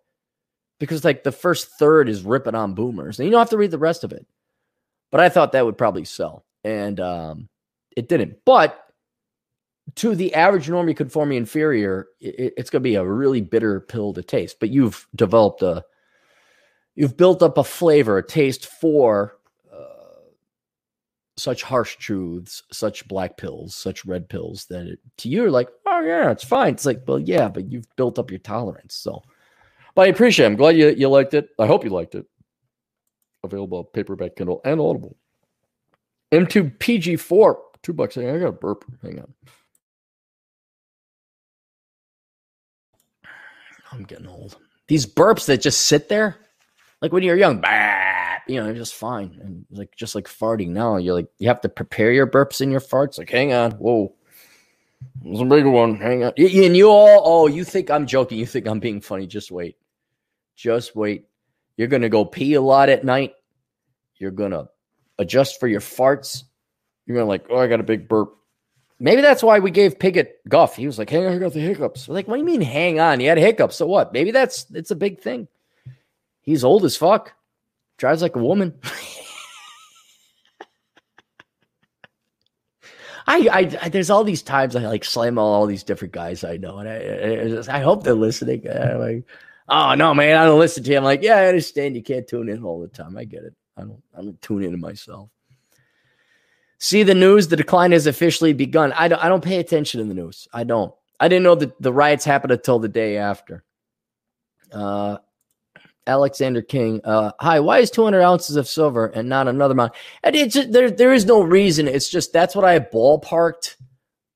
Because 0.80 1.04
like 1.04 1.24
the 1.24 1.32
first 1.32 1.70
third 1.80 2.10
is 2.10 2.24
ripping 2.24 2.56
on 2.56 2.74
boomers. 2.74 3.20
And 3.20 3.26
you 3.26 3.32
don't 3.32 3.40
have 3.40 3.50
to 3.50 3.58
read 3.58 3.72
the 3.72 3.78
rest 3.78 4.04
of 4.04 4.12
it. 4.12 4.26
But 5.12 5.22
I 5.22 5.30
thought 5.30 5.52
that 5.52 5.66
would 5.66 5.78
probably 5.78 6.06
sell. 6.06 6.46
And 6.64 7.00
um, 7.00 7.50
it 7.96 8.08
didn't. 8.08 8.38
But 8.46 8.82
to 9.96 10.16
the 10.16 10.34
average 10.34 10.68
normie 10.68 10.96
conforming 10.96 11.38
inferior, 11.38 12.08
it, 12.20 12.54
it's 12.58 12.70
going 12.70 12.82
to 12.82 12.90
be 12.90 12.96
a 12.96 13.06
really 13.06 13.42
bitter 13.42 13.82
pill 13.82 14.14
to 14.14 14.24
taste. 14.24 14.60
But 14.60 14.70
you've 14.70 15.08
developed 15.16 15.62
a, 15.62 15.84
you've 16.96 17.18
built 17.18 17.44
up 17.44 17.58
a 17.58 17.64
flavor, 17.64 18.18
a 18.18 18.26
taste 18.26 18.66
for 18.66 19.38
such 21.38 21.64
harsh 21.64 21.98
truths, 21.98 22.64
such 22.72 23.08
black 23.08 23.38
pills, 23.38 23.76
such 23.76 24.06
red 24.06 24.30
pills 24.30 24.66
that 24.70 24.88
it, 24.88 25.00
to 25.18 25.30
you 25.30 25.46
are 25.46 25.52
like, 25.52 25.70
oh 25.86 26.02
yeah, 26.02 26.32
it's 26.32 26.44
fine. 26.44 26.74
It's 26.74 26.86
like, 26.86 27.04
well, 27.08 27.20
yeah, 27.20 27.50
but 27.50 27.72
you've 27.72 27.88
built 27.96 28.18
up 28.18 28.32
your 28.32 28.40
tolerance. 28.40 28.96
So, 28.96 29.22
but 29.96 30.04
I 30.04 30.08
appreciate. 30.08 30.46
It. 30.46 30.50
I'm 30.50 30.56
glad 30.56 30.78
you 30.78 30.90
you 30.90 31.10
liked 31.10 31.34
it. 31.34 31.50
I 31.60 31.66
hope 31.66 31.84
you 31.84 31.90
liked 31.90 32.16
it. 32.16 32.26
Available 33.44 33.84
paperback, 33.84 34.36
Kindle, 34.36 34.62
and 34.66 34.80
Audible. 34.80 35.18
M2 36.32 36.78
PG4, 36.80 37.56
two 37.84 37.94
bucks. 37.94 38.18
I 38.18 38.24
got 38.24 38.48
a 38.48 38.52
burp. 38.52 38.84
Hang 39.04 39.20
on. 39.20 39.34
I'm 43.92 44.04
getting 44.04 44.28
old. 44.28 44.58
These 44.88 45.06
burps 45.06 45.46
that 45.46 45.62
just 45.62 45.84
sit 45.84 46.10
there, 46.10 46.38
like 47.02 47.12
when 47.12 47.24
you're 47.24 47.38
young, 47.38 47.62
bah, 47.62 48.15
you 48.48 48.62
know, 48.62 48.74
just 48.74 48.96
fine. 48.96 49.40
And 49.42 49.66
like 49.72 49.96
just 49.96 50.16
like 50.16 50.28
farting 50.28 50.70
now, 50.70 50.98
you're 50.98 51.14
like 51.14 51.28
you 51.38 51.48
have 51.48 51.62
to 51.62 51.70
prepare 51.70 52.12
your 52.12 52.28
burps 52.28 52.62
and 52.62 52.72
your 52.72 52.82
farts. 52.82 53.18
Like, 53.18 53.30
hang 53.30 53.54
on, 53.54 53.72
whoa. 53.74 54.14
There's 55.24 55.42
a 55.42 55.46
bigger 55.46 55.70
one. 55.70 55.96
Hang 55.96 56.24
on. 56.24 56.34
And 56.38 56.78
you 56.78 56.90
all, 56.90 57.22
oh, 57.24 57.48
you 57.48 57.64
think 57.64 57.92
I'm 57.92 58.06
joking. 58.06 58.38
You 58.38 58.46
think 58.46 58.68
I'm 58.68 58.80
being 58.80 59.02
funny. 59.02 59.28
Just 59.28 59.52
wait. 59.52 59.78
Just 60.56 60.96
wait. 60.96 61.26
You're 61.78 61.88
going 61.88 62.02
to 62.02 62.10
go 62.10 62.26
pee 62.26 62.54
a 62.54 62.62
lot 62.62 62.90
at 62.90 63.04
night. 63.04 63.34
You're 64.18 64.32
going 64.32 64.52
to 64.52 64.70
adjust 65.20 65.60
for 65.60 65.68
your 65.68 65.82
farts. 65.82 66.44
You're 67.06 67.16
going 67.16 67.26
to 67.26 67.30
like, 67.30 67.46
oh, 67.50 67.58
I 67.58 67.68
got 67.68 67.80
a 67.80 67.84
big 67.84 68.08
burp. 68.08 68.36
Maybe 69.00 69.22
that's 69.22 69.44
why 69.44 69.60
we 69.60 69.72
gave 69.72 70.00
Piggott 70.00 70.40
guff. 70.48 70.76
He 70.76 70.88
was 70.88 70.98
like, 70.98 71.10
hang 71.10 71.26
on, 71.26 71.34
I 71.34 71.38
got 71.38 71.54
the 71.54 71.60
hiccups. 71.60 72.08
We're 72.08 72.16
like, 72.16 72.28
what 72.28 72.36
do 72.36 72.40
you 72.40 72.46
mean 72.46 72.62
hang 72.62 73.00
on? 73.00 73.20
He 73.20 73.26
had 73.26 73.38
hiccups. 73.38 73.76
So 73.76 73.86
what? 73.86 74.14
Maybe 74.14 74.32
that's, 74.32 74.66
it's 74.74 74.92
a 74.92 74.96
big 74.96 75.20
thing. 75.20 75.48
He's 76.42 76.64
old 76.64 76.86
as 76.86 76.96
fuck 76.96 77.35
drives 77.98 78.22
like 78.22 78.36
a 78.36 78.40
woman. 78.40 78.74
I, 83.28 83.48
I, 83.52 83.78
I, 83.82 83.90
there's 83.90 84.12
all 84.12 84.24
these 84.24 84.44
times 84.44 84.76
I 84.76 84.82
like 84.82 85.04
slam 85.04 85.40
all, 85.40 85.54
all 85.54 85.66
these 85.66 85.84
different 85.84 86.14
guys 86.14 86.44
I 86.44 86.58
know, 86.58 86.78
and 86.78 86.88
I, 86.88 87.74
I, 87.74 87.78
I 87.78 87.82
hope 87.82 88.04
they're 88.04 88.14
listening. 88.14 88.68
I'm 88.70 89.00
like, 89.00 89.26
oh 89.68 89.96
no, 89.96 90.14
man, 90.14 90.38
I 90.38 90.46
don't 90.46 90.60
listen 90.60 90.84
to 90.84 90.92
you. 90.92 90.98
I'm 90.98 91.04
like, 91.04 91.24
yeah, 91.24 91.38
I 91.38 91.48
understand 91.48 91.96
you 91.96 92.04
can't 92.04 92.28
tune 92.28 92.50
in 92.50 92.64
all 92.64 92.80
the 92.80 92.88
time. 92.88 93.18
I 93.18 93.24
get 93.24 93.44
it. 93.44 93.56
I 93.78 93.82
don't, 93.82 94.04
I 94.16 94.22
don't 94.22 94.42
tune 94.42 94.64
into 94.64 94.78
myself. 94.78 95.30
See 96.78 97.04
the 97.04 97.16
news. 97.16 97.48
The 97.48 97.56
decline 97.56 97.94
has 97.94 98.06
officially 98.06 98.54
begun. 98.54 98.94
I 98.94 99.08
don't, 99.08 99.24
I 99.24 99.28
don't 99.28 99.44
pay 99.44 99.58
attention 99.60 100.02
to 100.02 100.08
the 100.08 100.14
news. 100.14 100.48
I 100.54 100.64
don't. 100.64 100.94
I 101.20 101.28
didn't 101.28 101.44
know 101.44 101.56
that 101.56 101.82
the 101.82 101.94
riots 101.94 102.26
happened 102.26 102.52
until 102.52 102.78
the 102.78 102.90
day 102.90 103.18
after. 103.18 103.64
Uh, 104.72 105.18
Alexander 106.08 106.62
King. 106.62 107.02
Uh, 107.04 107.32
hi, 107.40 107.60
why 107.60 107.80
is 107.80 107.92
200 107.92 108.22
ounces 108.22 108.56
of 108.56 108.68
silver 108.68 109.08
and 109.08 109.28
not 109.28 109.48
another 109.48 109.74
amount? 109.74 109.94
And 110.24 110.36
it's 110.36 110.54
just, 110.54 110.72
there, 110.72 110.92
there 110.92 111.14
is 111.14 111.26
no 111.26 111.42
reason. 111.42 111.88
It's 111.88 112.10
just 112.10 112.34
that's 112.34 112.56
what 112.56 112.66
I 112.66 112.80
ballparked. 112.80 113.76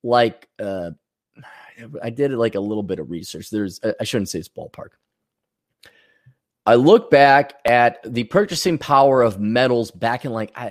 Like, 0.03 0.47
uh, 0.60 0.91
I 2.01 2.10
did 2.10 2.32
like 2.32 2.55
a 2.55 2.60
little 2.60 2.84
bit 2.84 2.99
of 2.99 3.10
research. 3.10 3.49
There's, 3.49 3.79
I 3.99 4.03
shouldn't 4.03 4.29
say 4.29 4.39
it's 4.39 4.49
ballpark. 4.49 4.89
I 6.65 6.75
look 6.75 7.10
back 7.10 7.53
at 7.65 7.97
the 8.03 8.25
purchasing 8.25 8.77
power 8.77 9.21
of 9.21 9.39
metals 9.39 9.89
back 9.91 10.25
in 10.25 10.32
like 10.32 10.51
I, 10.55 10.69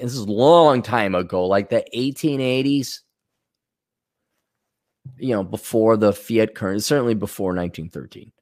this 0.00 0.12
is 0.12 0.18
a 0.18 0.24
long 0.30 0.82
time 0.82 1.14
ago, 1.14 1.46
like 1.46 1.70
the 1.70 1.84
1880s. 1.94 3.00
You 5.16 5.34
know, 5.34 5.42
before 5.42 5.96
the 5.96 6.12
fiat 6.12 6.54
currency, 6.54 6.84
certainly 6.84 7.14
before 7.14 7.48
1913 7.48 8.32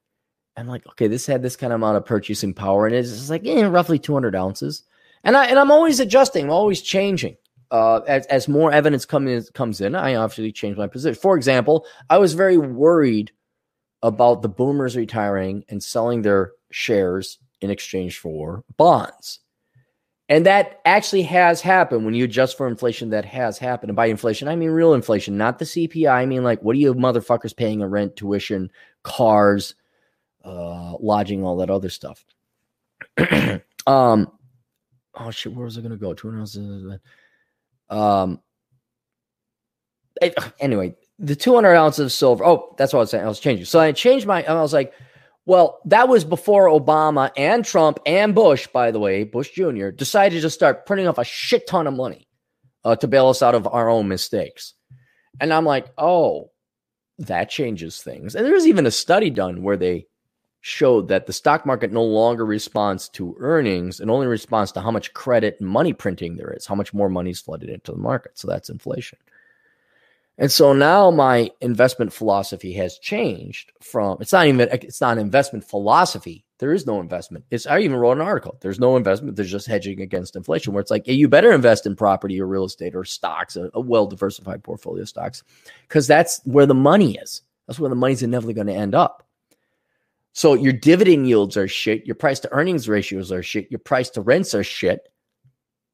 I'm 0.58 0.66
like, 0.66 0.86
okay, 0.88 1.06
this 1.06 1.26
had 1.26 1.42
this 1.42 1.56
kind 1.56 1.72
of 1.72 1.76
amount 1.76 1.96
of 1.96 2.04
purchasing 2.04 2.54
power, 2.54 2.86
and 2.86 2.94
it's 2.94 3.10
just 3.10 3.30
like 3.30 3.46
eh, 3.46 3.64
roughly 3.66 3.98
200 3.98 4.34
ounces. 4.34 4.82
And 5.24 5.36
I 5.36 5.46
and 5.46 5.58
I'm 5.58 5.70
always 5.70 6.00
adjusting, 6.00 6.46
I'm 6.46 6.50
always 6.50 6.82
changing. 6.82 7.36
Uh, 7.70 8.00
as 8.06 8.26
as 8.26 8.48
more 8.48 8.72
evidence 8.72 9.04
comes 9.04 9.50
comes 9.50 9.80
in, 9.80 9.94
I 9.94 10.14
obviously 10.14 10.52
change 10.52 10.76
my 10.76 10.86
position. 10.86 11.20
For 11.20 11.36
example, 11.36 11.86
I 12.08 12.18
was 12.18 12.34
very 12.34 12.56
worried 12.56 13.32
about 14.02 14.42
the 14.42 14.48
boomers 14.48 14.96
retiring 14.96 15.64
and 15.68 15.82
selling 15.82 16.22
their 16.22 16.52
shares 16.70 17.38
in 17.60 17.70
exchange 17.70 18.18
for 18.18 18.64
bonds. 18.76 19.40
And 20.30 20.44
that 20.44 20.80
actually 20.84 21.22
has 21.22 21.62
happened 21.62 22.04
when 22.04 22.14
you 22.14 22.24
adjust 22.24 22.56
for 22.56 22.68
inflation. 22.68 23.10
That 23.10 23.24
has 23.24 23.58
happened. 23.58 23.90
And 23.90 23.96
by 23.96 24.06
inflation, 24.06 24.48
I 24.48 24.56
mean 24.56 24.70
real 24.70 24.94
inflation, 24.94 25.38
not 25.38 25.58
the 25.58 25.64
CPI. 25.64 26.10
I 26.10 26.26
mean, 26.26 26.44
like, 26.44 26.62
what 26.62 26.76
are 26.76 26.78
you 26.78 26.94
motherfuckers 26.94 27.56
paying 27.56 27.82
a 27.82 27.88
rent, 27.88 28.16
tuition, 28.16 28.70
cars, 29.02 29.74
uh, 30.48 30.96
lodging, 30.98 31.44
all 31.44 31.56
that 31.56 31.70
other 31.70 31.90
stuff. 31.90 32.24
um, 33.86 34.32
oh 35.14 35.30
shit, 35.30 35.52
where 35.52 35.64
was 35.64 35.76
I 35.76 35.82
gonna 35.82 35.96
go? 35.96 36.14
Two 36.14 36.30
hundred 36.30 37.00
Um. 37.90 38.40
Anyway, 40.58 40.96
the 41.20 41.36
200 41.36 41.74
ounces 41.74 42.06
of 42.06 42.12
silver. 42.12 42.44
Oh, 42.44 42.74
that's 42.76 42.92
what 42.92 42.98
I 42.98 43.02
was 43.02 43.10
saying. 43.10 43.24
I 43.24 43.28
was 43.28 43.38
changing. 43.38 43.66
So 43.66 43.78
I 43.78 43.92
changed 43.92 44.26
my. 44.26 44.44
I 44.44 44.60
was 44.60 44.72
like, 44.72 44.92
Well, 45.46 45.80
that 45.84 46.08
was 46.08 46.24
before 46.24 46.66
Obama 46.66 47.30
and 47.36 47.64
Trump 47.64 48.00
and 48.04 48.34
Bush, 48.34 48.66
by 48.66 48.90
the 48.90 48.98
way, 48.98 49.22
Bush 49.22 49.50
Jr., 49.50 49.90
decided 49.90 50.42
to 50.42 50.50
start 50.50 50.86
printing 50.86 51.06
off 51.06 51.18
a 51.18 51.24
shit 51.24 51.68
ton 51.68 51.86
of 51.86 51.94
money 51.94 52.26
uh, 52.84 52.96
to 52.96 53.06
bail 53.06 53.28
us 53.28 53.42
out 53.42 53.54
of 53.54 53.68
our 53.68 53.88
own 53.88 54.08
mistakes. 54.08 54.74
And 55.40 55.52
I'm 55.52 55.64
like, 55.64 55.86
oh, 55.98 56.50
that 57.18 57.50
changes 57.50 58.02
things. 58.02 58.34
And 58.34 58.44
there's 58.44 58.66
even 58.66 58.86
a 58.86 58.90
study 58.90 59.30
done 59.30 59.62
where 59.62 59.76
they 59.76 60.06
showed 60.60 61.08
that 61.08 61.26
the 61.26 61.32
stock 61.32 61.64
market 61.64 61.92
no 61.92 62.02
longer 62.02 62.44
responds 62.44 63.08
to 63.10 63.36
earnings 63.38 64.00
and 64.00 64.10
only 64.10 64.26
responds 64.26 64.72
to 64.72 64.80
how 64.80 64.90
much 64.90 65.12
credit 65.14 65.56
and 65.60 65.68
money 65.68 65.92
printing 65.92 66.36
there 66.36 66.52
is, 66.52 66.66
how 66.66 66.74
much 66.74 66.92
more 66.92 67.08
money 67.08 67.30
is 67.30 67.40
flooded 67.40 67.70
into 67.70 67.92
the 67.92 67.98
market. 67.98 68.36
So 68.38 68.48
that's 68.48 68.70
inflation. 68.70 69.18
And 70.38 70.52
so 70.52 70.72
now 70.72 71.10
my 71.10 71.50
investment 71.60 72.12
philosophy 72.12 72.72
has 72.74 72.98
changed 72.98 73.72
from 73.80 74.18
it's 74.20 74.32
not 74.32 74.46
even 74.46 74.60
it's 74.60 75.00
not 75.00 75.16
an 75.16 75.22
investment 75.22 75.64
philosophy. 75.64 76.44
There 76.58 76.72
is 76.72 76.86
no 76.86 77.00
investment. 77.00 77.44
It's 77.50 77.66
I 77.66 77.80
even 77.80 77.96
wrote 77.96 78.18
an 78.18 78.20
article. 78.20 78.56
There's 78.60 78.80
no 78.80 78.96
investment. 78.96 79.36
There's 79.36 79.50
just 79.50 79.66
hedging 79.66 80.00
against 80.00 80.36
inflation, 80.36 80.72
where 80.72 80.80
it's 80.80 80.90
like, 80.90 81.06
hey, 81.06 81.12
you 81.12 81.28
better 81.28 81.52
invest 81.52 81.86
in 81.86 81.96
property 81.96 82.40
or 82.40 82.46
real 82.46 82.64
estate 82.64 82.94
or 82.94 83.04
stocks, 83.04 83.56
a, 83.56 83.70
a 83.74 83.80
well 83.80 84.06
diversified 84.06 84.62
portfolio 84.62 85.02
of 85.02 85.08
stocks, 85.08 85.42
because 85.88 86.06
that's 86.06 86.40
where 86.44 86.66
the 86.66 86.74
money 86.74 87.16
is. 87.16 87.42
That's 87.66 87.80
where 87.80 87.90
the 87.90 87.96
money's 87.96 88.22
inevitably 88.22 88.54
going 88.54 88.66
to 88.68 88.72
end 88.72 88.94
up. 88.94 89.27
So 90.38 90.54
your 90.54 90.72
dividend 90.72 91.28
yields 91.28 91.56
are 91.56 91.66
shit. 91.66 92.06
Your 92.06 92.14
price 92.14 92.38
to 92.38 92.52
earnings 92.52 92.88
ratios 92.88 93.32
are 93.32 93.42
shit. 93.42 93.68
Your 93.72 93.80
price 93.80 94.08
to 94.10 94.20
rents 94.20 94.54
are 94.54 94.62
shit. 94.62 95.08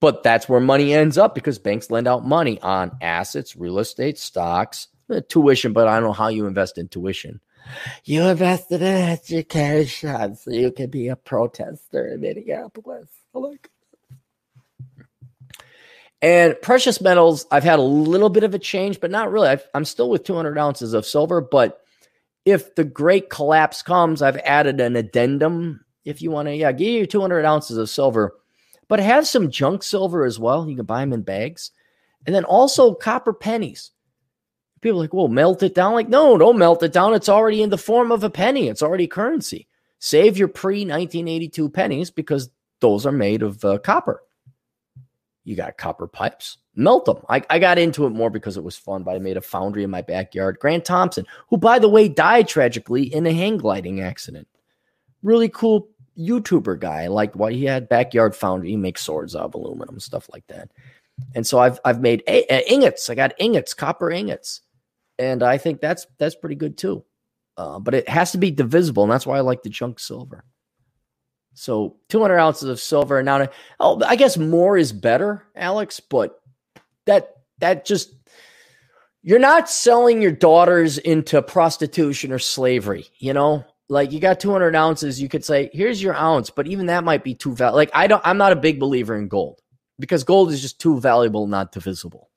But 0.03 0.23
that's 0.23 0.51
where 0.51 0.61
money 0.61 0.93
ends 0.93 1.17
up 1.17 1.35
because 1.35 1.59
banks 1.59 1.91
lend 1.91 2.07
out 2.07 2.27
money 2.27 2.61
on 2.61 2.95
assets, 3.01 3.57
real 3.57 3.79
estate, 3.79 4.19
stocks, 4.19 4.89
uh, 5.09 5.23
tuition. 5.31 5.73
But 5.73 5.89
I 5.89 5.95
don't 5.95 6.03
know 6.03 6.13
how 6.13 6.29
you 6.29 6.47
invest 6.47 6.77
in 6.77 6.89
tuition. 6.89 7.41
You 8.05 8.25
invested 8.25 8.83
in 8.83 9.09
education 9.09 10.37
so 10.37 10.51
you 10.51 10.73
can 10.73 10.91
be 10.91 11.09
a 11.09 11.17
protester 11.17 12.09
in 12.09 12.21
Minneapolis. 12.21 13.09
I 13.35 13.39
like 13.39 13.71
and 16.21 16.55
precious 16.61 17.01
metals, 17.01 17.47
I've 17.51 17.65
had 17.65 17.79
a 17.79 17.83
little 17.83 18.29
bit 18.29 18.45
of 18.45 18.53
a 18.53 18.59
change, 18.59 19.01
but 19.01 19.11
not 19.11 19.33
really. 19.33 19.49
i 19.49 19.59
am 19.75 19.87
still 19.87 20.11
with 20.11 20.25
200 20.25 20.59
ounces 20.59 20.93
of 20.93 21.07
silver. 21.07 21.41
But 21.41 21.84
if 22.45 22.75
the 22.75 22.85
great 22.85 23.31
collapse 23.31 23.83
comes, 23.83 24.23
I've 24.23 24.37
added 24.39 24.81
an 24.81 24.97
addendum. 24.97 25.85
If 26.05 26.21
you 26.21 26.31
want 26.31 26.49
to, 26.49 26.55
yeah, 26.55 26.73
give 26.73 26.89
you 26.89 27.07
200 27.07 27.45
ounces 27.45 27.79
of 27.79 27.89
silver 27.89 28.35
but 28.89 29.01
have 29.01 29.27
some 29.27 29.51
junk 29.51 29.83
silver 29.83 30.25
as 30.25 30.39
well. 30.39 30.69
You 30.69 30.77
can 30.77 30.85
buy 30.85 31.01
them 31.01 31.13
in 31.13 31.23
bags. 31.23 31.71
And 32.27 32.35
then 32.35 32.45
also 32.45 32.95
copper 32.95 33.33
pennies. 33.33 33.91
People 34.81 34.99
like, 35.01 35.15
well, 35.15 35.29
melt 35.29 35.63
it 35.63 35.75
down. 35.75 35.95
Like, 35.95 36.09
no, 36.09 36.37
don't 36.37 36.59
melt 36.59 36.83
it 36.83 36.93
down. 36.93 37.15
It's 37.15 37.29
already 37.29 37.63
in 37.63 37.71
the 37.71 37.79
form 37.79 38.13
of 38.13 38.25
a 38.25 38.31
penny, 38.31 38.69
it's 38.69 38.83
already 38.83 39.07
currency. 39.07 39.69
Save 39.99 40.37
your 40.37 40.49
pre 40.49 40.81
1982 40.81 41.71
pennies 41.71 42.11
because 42.11 42.51
those 42.81 43.07
are 43.07 43.13
made 43.13 43.43
of 43.43 43.65
uh, 43.65 43.79
copper. 43.79 44.23
You 45.45 45.57
got 45.57 45.77
copper 45.77 46.07
pipes, 46.07 46.59
melt 46.75 47.05
them. 47.05 47.19
I, 47.29 47.43
I 47.51 47.59
got 47.59 47.79
into 47.79 48.07
it 48.07 48.11
more 48.11 48.31
because 48.31 48.57
it 48.57 48.65
was 48.65 48.77
fun, 48.79 49.03
but 49.03 49.15
I 49.15 49.19
made 49.19 49.37
a 49.37 49.43
foundry 49.43 49.85
in 49.85 49.91
my 49.91 50.01
backyard. 50.01 50.59
Grant 50.59 50.85
Thompson, 50.87 51.27
who, 51.49 51.59
by 51.59 51.79
the 51.79 51.89
way, 51.89 52.09
died 52.09 52.49
tragically 52.49 53.03
in 53.15 53.27
a 53.27 53.33
hang 53.33 53.59
gliding 53.59 54.01
accident. 54.01 54.49
Really 55.23 55.51
cool 55.51 55.89
YouTuber 56.19 56.79
guy. 56.81 57.09
Like 57.09 57.35
what 57.37 57.53
he 57.53 57.65
had 57.65 57.89
backyard 57.91 58.35
foundry. 58.35 58.71
He 58.71 58.77
makes 58.77 59.03
swords 59.03 59.37
out 59.37 59.45
of 59.45 59.55
aluminum, 59.55 60.01
stuff 60.01 60.29
like 60.33 60.47
that. 60.47 60.71
And 61.35 61.47
so 61.47 61.59
I've 61.59 61.79
I've 61.85 62.01
made 62.01 62.23
a- 62.27 62.47
a- 62.53 62.73
ingots. 62.73 63.09
I 63.11 63.15
got 63.15 63.35
ingots, 63.39 63.75
copper 63.75 64.11
ingots, 64.11 64.63
and 65.19 65.43
I 65.43 65.59
think 65.59 65.81
that's 65.81 66.07
that's 66.19 66.35
pretty 66.35 66.57
good 66.57 66.77
too. 66.79 67.05
Uh, 67.57 67.79
but 67.79 67.95
it 67.95 68.09
has 68.09 68.33
to 68.33 68.39
be 68.39 68.51
divisible, 68.51 69.05
and 69.05 69.13
that's 69.13 69.27
why 69.27 69.37
I 69.37 69.41
like 69.41 69.63
the 69.63 69.69
junk 69.69 70.01
silver. 70.01 70.45
So 71.55 71.97
200 72.09 72.39
ounces 72.39 72.69
of 72.69 72.81
silver. 72.81 73.19
And 73.19 73.27
now, 73.27 73.49
oh, 73.81 74.03
I 74.05 74.17
guess 74.17 74.37
more 74.37 74.77
is 74.77 74.93
better, 74.93 75.47
Alex. 75.57 76.01
But 76.01 76.41
that 77.07 77.37
that 77.59 77.85
just 77.85 78.13
you're 79.23 79.39
not 79.39 79.71
selling 79.71 80.21
your 80.21 80.33
daughters 80.33 80.99
into 80.99 81.41
prostitution 81.41 82.33
or 82.33 82.39
slavery. 82.39 83.07
You 83.19 83.33
know, 83.33 83.65
like 83.89 84.13
you 84.13 84.21
got 84.21 84.41
200 84.41 84.75
ounces, 84.75 85.21
you 85.21 85.29
could 85.29 85.45
say, 85.45 85.71
here's 85.73 86.03
your 86.03 86.15
ounce, 86.15 86.51
but 86.51 86.67
even 86.67 86.87
that 86.87 87.05
might 87.05 87.25
be 87.25 87.35
too 87.35 87.55
valuable. 87.55 87.77
Like 87.77 87.91
I 87.95 88.07
don't, 88.07 88.23
I'm 88.25 88.39
not 88.39 88.53
a 88.53 88.57
big 88.57 88.81
believer 88.81 89.17
in 89.17 89.29
gold 89.29 89.61
because 89.99 90.25
gold 90.25 90.51
is 90.51 90.61
just 90.61 90.81
too 90.81 91.01
valuable, 91.01 91.47
not 91.47 91.73
divisible. 91.73 92.31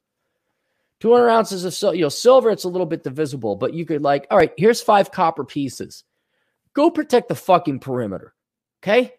200 1.00 1.30
ounces 1.30 1.84
of 1.84 1.96
you 1.96 2.02
know, 2.02 2.10
silver, 2.10 2.50
it's 2.50 2.64
a 2.64 2.70
little 2.70 2.88
bit 2.88 3.04
divisible, 3.04 3.56
but 3.56 3.74
you 3.74 3.86
could 3.86 4.02
like, 4.02 4.26
all 4.32 4.38
right, 4.38 4.54
here's 4.58 4.82
five 4.82 5.12
copper 5.12 5.44
pieces. 5.44 6.04
Go 6.74 6.90
protect 6.90 7.28
the 7.28 7.36
fucking 7.36 7.80
perimeter. 7.80 8.34
Okay. 8.88 9.14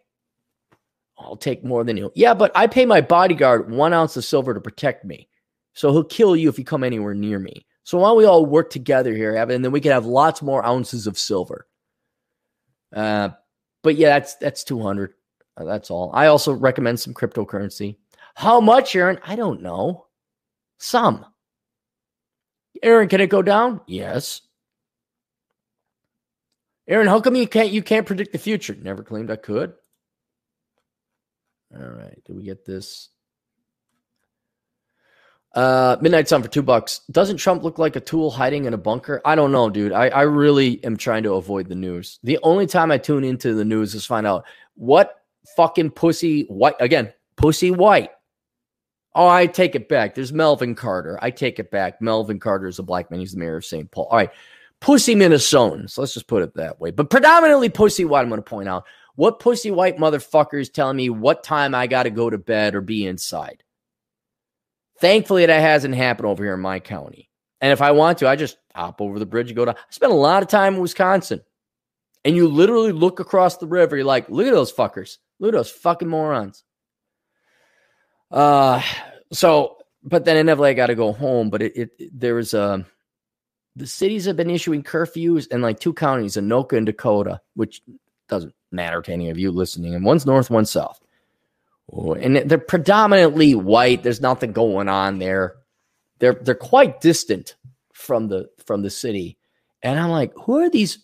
I'll 1.19 1.37
take 1.37 1.65
more 1.65 1.85
than 1.85 1.97
you. 1.97 2.11
Yeah, 2.15 2.33
but 2.33 2.53
I 2.55 2.67
pay 2.67 2.87
my 2.87 3.01
bodyguard 3.01 3.71
one 3.71 3.93
ounce 3.93 4.17
of 4.17 4.25
silver 4.25 4.55
to 4.55 4.61
protect 4.61 5.05
me. 5.05 5.29
So 5.75 5.93
he'll 5.93 6.05
kill 6.05 6.35
you 6.37 6.49
if 6.49 6.59
you 6.59 6.65
come 6.65 6.85
anywhere 6.85 7.15
near 7.15 7.39
me. 7.39 7.67
So 7.85 7.99
why 7.99 8.09
don't 8.09 8.19
we 8.19 8.25
all 8.25 8.47
work 8.47 8.71
together 8.71 9.15
here, 9.15 9.35
and 9.35 9.65
then 9.65 9.73
we 9.73 9.81
can 9.81 9.93
have 9.93 10.07
lots 10.07 10.43
more 10.43 10.65
ounces 10.65 11.07
of 11.07 11.19
silver. 11.19 11.67
Uh, 12.95 13.31
but 13.83 13.97
yeah, 13.97 14.09
that's 14.11 14.37
that's 14.37 14.65
200. 14.65 15.15
Uh, 15.57 15.65
that's 15.65 15.91
all. 15.91 16.11
I 16.15 16.27
also 16.27 16.53
recommend 16.53 17.01
some 17.01 17.15
cryptocurrency. 17.15 17.97
How 18.35 18.61
much, 18.61 18.95
Aaron? 18.95 19.19
I 19.25 19.37
don't 19.37 19.63
know. 19.63 20.07
Some. 20.79 21.27
Aaron, 22.83 23.09
can 23.09 23.21
it 23.21 23.29
go 23.29 23.43
down? 23.43 23.81
Yes. 23.87 24.43
Aaron, 26.89 27.07
how 27.07 27.21
come 27.21 27.37
you 27.37 27.47
can't 27.47 27.71
you 27.71 27.83
can't 27.83 28.07
predict 28.07 28.33
the 28.33 28.39
future? 28.39 28.75
Never 28.81 29.03
claimed 29.03 29.31
I 29.31 29.37
could. 29.37 29.75
All 31.79 31.87
right. 31.87 32.19
Did 32.25 32.35
we 32.35 32.45
get 32.45 32.65
this? 32.65 33.11
Uh, 35.55 35.97
Midnight 36.01 36.29
Sun 36.29 36.43
for 36.43 36.49
two 36.49 36.63
bucks. 36.63 37.01
Doesn't 37.11 37.39
Trump 37.39 37.63
look 37.63 37.79
like 37.79 37.97
a 37.97 38.01
tool 38.01 38.31
hiding 38.31 38.65
in 38.65 38.75
a 38.75 38.79
bunker? 38.79 39.21
I 39.25 39.35
don't 39.35 39.53
know, 39.53 39.69
dude. 39.69 39.93
I, 39.93 40.09
I 40.09 40.23
really 40.23 40.83
am 40.85 40.97
trying 40.97 41.23
to 41.25 41.35
avoid 41.35 41.69
the 41.69 41.75
news. 41.75 42.19
The 42.23 42.39
only 42.43 42.67
time 42.67 42.91
I 42.91 42.99
tune 42.99 43.25
into 43.25 43.55
the 43.55 43.65
news 43.65 43.95
is 43.95 44.07
find 44.07 44.27
out 44.27 44.45
what 44.75 45.15
fucking 45.57 45.91
pussy 45.91 46.45
white 46.45 46.77
again, 46.81 47.13
pussy 47.37 47.71
white. 47.71 48.11
Oh, 49.15 49.27
I 49.27 49.47
take 49.47 49.75
it 49.75 49.89
back. 49.89 50.15
There's 50.15 50.33
Melvin 50.33 50.75
Carter. 50.75 51.19
I 51.21 51.31
take 51.31 51.59
it 51.59 51.71
back. 51.71 52.01
Melvin 52.01 52.39
Carter 52.39 52.69
is 52.69 52.79
a 52.79 52.85
black 52.85 53.11
man. 53.11 53.21
He's 53.21 53.33
the 53.33 53.39
mayor 53.39 53.57
of 53.57 53.65
St. 53.65 53.91
Paul. 53.91 54.07
All 54.11 54.17
right. 54.17 54.31
Pussy 54.81 55.15
Minnesotans. 55.15 55.99
Let's 55.99 56.15
just 56.15 56.29
put 56.29 56.43
it 56.43 56.55
that 56.55 56.81
way. 56.81 56.91
But 56.91 57.11
predominantly 57.11 57.69
pussy 57.69 58.05
white, 58.05 58.23
I'm 58.23 58.29
going 58.29 58.39
to 58.39 58.49
point 58.49 58.69
out. 58.69 58.85
What 59.17 59.41
pussy 59.41 59.73
white 59.73 59.97
motherfucker 59.97 60.61
is 60.61 60.69
telling 60.69 60.97
me 60.97 61.11
what 61.11 61.43
time 61.43 61.75
I 61.75 61.89
got 61.89 62.05
to 62.05 62.11
go 62.11 62.31
to 62.31 62.39
bed 62.39 62.77
or 62.77 62.81
be 62.81 63.05
inside? 63.05 63.65
Thankfully, 65.01 65.47
that 65.47 65.61
hasn't 65.61 65.97
happened 65.97 66.27
over 66.27 66.45
here 66.45 66.55
in 66.55 66.61
my 66.61 66.79
county. 66.79 67.29
And 67.61 67.73
if 67.73 67.83
I 67.83 67.91
want 67.91 68.19
to, 68.19 68.29
I 68.29 68.37
just 68.37 68.59
hop 68.75 69.01
over 69.01 69.19
the 69.19 69.27
bridge 69.27 69.49
and 69.49 69.57
go 69.57 69.65
down. 69.65 69.75
I 69.75 69.81
spent 69.91 70.13
a 70.13 70.17
lot 70.17 70.43
of 70.43 70.49
time 70.49 70.77
in 70.77 70.81
Wisconsin. 70.81 71.41
And 72.25 72.37
you 72.37 72.47
literally 72.47 72.93
look 72.93 73.21
across 73.21 73.57
the 73.57 73.67
river. 73.67 73.97
You're 73.97 74.05
like, 74.05 74.29
look 74.29 74.47
at 74.47 74.53
those 74.53 74.73
fuckers. 74.73 75.19
Look 75.41 75.49
at 75.49 75.57
those 75.57 75.71
fucking 75.71 76.09
morons. 76.09 76.63
Uh, 78.31 78.83
so, 79.33 79.79
but 80.03 80.25
then 80.25 80.37
inevitably 80.37 80.71
I 80.71 80.75
got 80.75 80.89
to 80.89 80.95
go 80.95 81.13
home. 81.13 81.51
But 81.51 81.63
it, 81.63 81.77
it, 81.77 82.21
there 82.21 82.35
was 82.35 82.55
a, 82.55 82.87
the 83.79 83.87
cities 83.87 84.25
have 84.27 84.37
been 84.37 84.51
issuing 84.51 84.83
curfews 84.83 85.49
in 85.49 85.63
like 85.63 85.81
two 85.81 85.95
counties, 85.95 86.37
Anoka 86.37 86.77
and 86.77 86.87
Dakota, 86.87 87.41
which 87.55 87.83
doesn't 88.29 88.55
matter 88.71 89.01
to 89.03 89.13
any 89.13 89.31
of 89.31 89.39
you 89.39 89.51
listening. 89.51 89.95
And 89.95 90.05
one's 90.05 90.27
north, 90.27 90.51
one's 90.51 90.71
south 90.71 91.01
oh, 91.93 92.15
and 92.15 92.37
they're 92.37 92.59
predominantly 92.59 93.55
white. 93.55 94.03
There's 94.03 94.21
nothing 94.21 94.53
going 94.53 94.89
on 94.89 95.19
there. 95.19 95.57
They're 96.19 96.35
they're 96.35 96.55
quite 96.55 97.01
distant 97.01 97.57
from 97.93 98.29
the 98.29 98.49
from 98.65 98.83
the 98.83 98.91
city, 98.91 99.39
and 99.83 99.99
I'm 99.99 100.11
like, 100.11 100.33
who 100.35 100.59
are 100.59 100.71
these? 100.71 100.99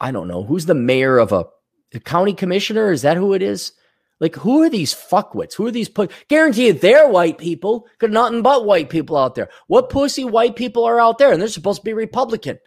I 0.00 0.12
don't 0.12 0.28
know. 0.28 0.42
Who's 0.44 0.66
the 0.66 0.74
mayor 0.74 1.18
of 1.18 1.32
a, 1.32 1.46
a 1.94 2.00
county 2.00 2.34
commissioner? 2.34 2.92
Is 2.92 3.02
that 3.02 3.16
who 3.16 3.34
it 3.34 3.42
is? 3.42 3.72
Like, 4.20 4.36
who 4.36 4.62
are 4.62 4.68
these 4.68 4.94
fuckwits? 4.94 5.54
Who 5.54 5.66
are 5.66 5.70
these? 5.70 5.88
Pu- 5.88 6.08
Guarantee 6.28 6.68
you, 6.68 6.72
they're 6.74 7.08
white 7.08 7.38
people. 7.38 7.88
Cause 7.98 8.10
nothing 8.10 8.42
but 8.42 8.66
white 8.66 8.90
people 8.90 9.16
out 9.16 9.34
there. 9.34 9.48
What 9.66 9.88
pussy 9.88 10.24
white 10.24 10.56
people 10.56 10.84
are 10.84 11.00
out 11.00 11.18
there? 11.18 11.32
And 11.32 11.40
they're 11.40 11.48
supposed 11.48 11.80
to 11.80 11.84
be 11.84 11.94
Republican. 11.94 12.58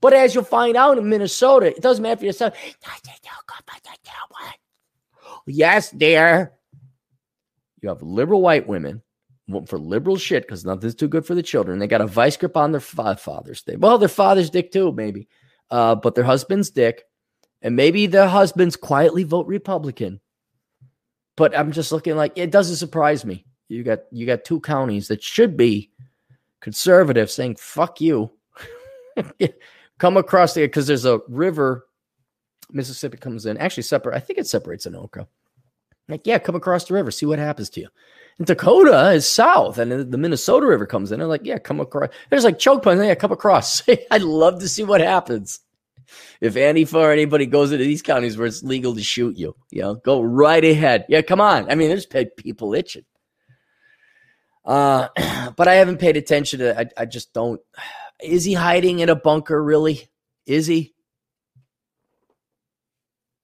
But 0.00 0.14
as 0.14 0.34
you'll 0.34 0.44
find 0.44 0.76
out 0.76 0.98
in 0.98 1.08
Minnesota, 1.08 1.66
it 1.66 1.82
doesn't 1.82 2.02
matter 2.02 2.24
if 2.26 2.40
you're. 2.40 2.52
Yes, 5.46 5.90
dear. 5.90 6.52
You 7.82 7.90
have 7.90 8.02
liberal 8.02 8.40
white 8.40 8.66
women 8.66 9.02
for 9.66 9.78
liberal 9.78 10.16
shit 10.16 10.44
because 10.44 10.64
nothing's 10.64 10.94
too 10.94 11.08
good 11.08 11.26
for 11.26 11.34
the 11.34 11.42
children. 11.42 11.78
They 11.78 11.86
got 11.86 12.00
a 12.00 12.06
vice 12.06 12.36
grip 12.36 12.56
on 12.56 12.72
their 12.72 12.80
father's 12.80 13.62
dick. 13.62 13.76
Well, 13.78 13.98
their 13.98 14.08
father's 14.08 14.50
dick 14.50 14.72
too, 14.72 14.92
maybe, 14.92 15.28
uh, 15.70 15.94
but 15.96 16.14
their 16.14 16.24
husband's 16.24 16.70
dick, 16.70 17.04
and 17.60 17.76
maybe 17.76 18.06
their 18.06 18.28
husbands 18.28 18.76
quietly 18.76 19.24
vote 19.24 19.46
Republican. 19.46 20.20
But 21.36 21.56
I'm 21.56 21.72
just 21.72 21.92
looking 21.92 22.16
like 22.16 22.32
it 22.36 22.50
doesn't 22.50 22.76
surprise 22.76 23.24
me. 23.24 23.44
You 23.68 23.82
got 23.82 24.00
you 24.10 24.26
got 24.26 24.44
two 24.44 24.60
counties 24.60 25.08
that 25.08 25.22
should 25.22 25.56
be 25.56 25.90
conservative 26.60 27.30
saying 27.30 27.56
"fuck 27.56 28.00
you," 28.00 28.30
come 29.98 30.16
across 30.16 30.54
there 30.54 30.66
because 30.66 30.86
there's 30.86 31.06
a 31.06 31.20
river 31.28 31.86
Mississippi 32.72 33.16
comes 33.16 33.46
in. 33.46 33.56
Actually, 33.56 33.84
separate. 33.84 34.16
I 34.16 34.20
think 34.20 34.38
it 34.38 34.46
separates 34.46 34.86
Anoka. 34.86 35.26
Like, 36.08 36.26
yeah, 36.26 36.38
come 36.38 36.54
across 36.54 36.84
the 36.84 36.94
river, 36.94 37.10
see 37.10 37.24
what 37.24 37.38
happens 37.38 37.70
to 37.70 37.80
you. 37.80 37.88
And 38.38 38.46
Dakota 38.46 39.12
is 39.12 39.26
south, 39.26 39.78
and 39.78 40.12
the 40.12 40.18
Minnesota 40.18 40.66
River 40.66 40.86
comes 40.86 41.12
in. 41.12 41.18
They're 41.18 41.28
like, 41.28 41.44
yeah, 41.46 41.58
come 41.58 41.80
across. 41.80 42.10
There's 42.30 42.44
like 42.44 42.58
choke 42.58 42.82
points. 42.82 43.02
Yeah, 43.02 43.14
come 43.14 43.32
across. 43.32 43.82
I'd 44.10 44.22
love 44.22 44.58
to 44.58 44.68
see 44.68 44.82
what 44.82 45.00
happens 45.00 45.60
if 46.40 46.54
Antifa 46.54 46.94
or 46.94 47.12
anybody 47.12 47.46
goes 47.46 47.72
into 47.72 47.84
these 47.84 48.02
counties 48.02 48.36
where 48.36 48.46
it's 48.46 48.62
legal 48.62 48.94
to 48.94 49.02
shoot 49.02 49.36
you. 49.36 49.54
You 49.70 49.82
know, 49.82 49.94
go 49.94 50.20
right 50.20 50.64
ahead. 50.64 51.06
Yeah, 51.08 51.22
come 51.22 51.40
on. 51.40 51.70
I 51.70 51.74
mean, 51.74 51.88
there's 51.88 52.06
people 52.06 52.74
itching. 52.74 53.04
Uh, 54.64 55.08
but 55.56 55.68
I 55.68 55.74
haven't 55.74 55.98
paid 55.98 56.16
attention 56.16 56.60
to. 56.60 56.78
I, 56.78 56.86
I 56.96 57.04
just 57.04 57.32
don't. 57.32 57.60
Is 58.22 58.44
he 58.44 58.54
hiding 58.54 59.00
in 59.00 59.08
a 59.08 59.16
bunker? 59.16 59.62
Really? 59.62 60.08
Is 60.46 60.66
he? 60.66 60.94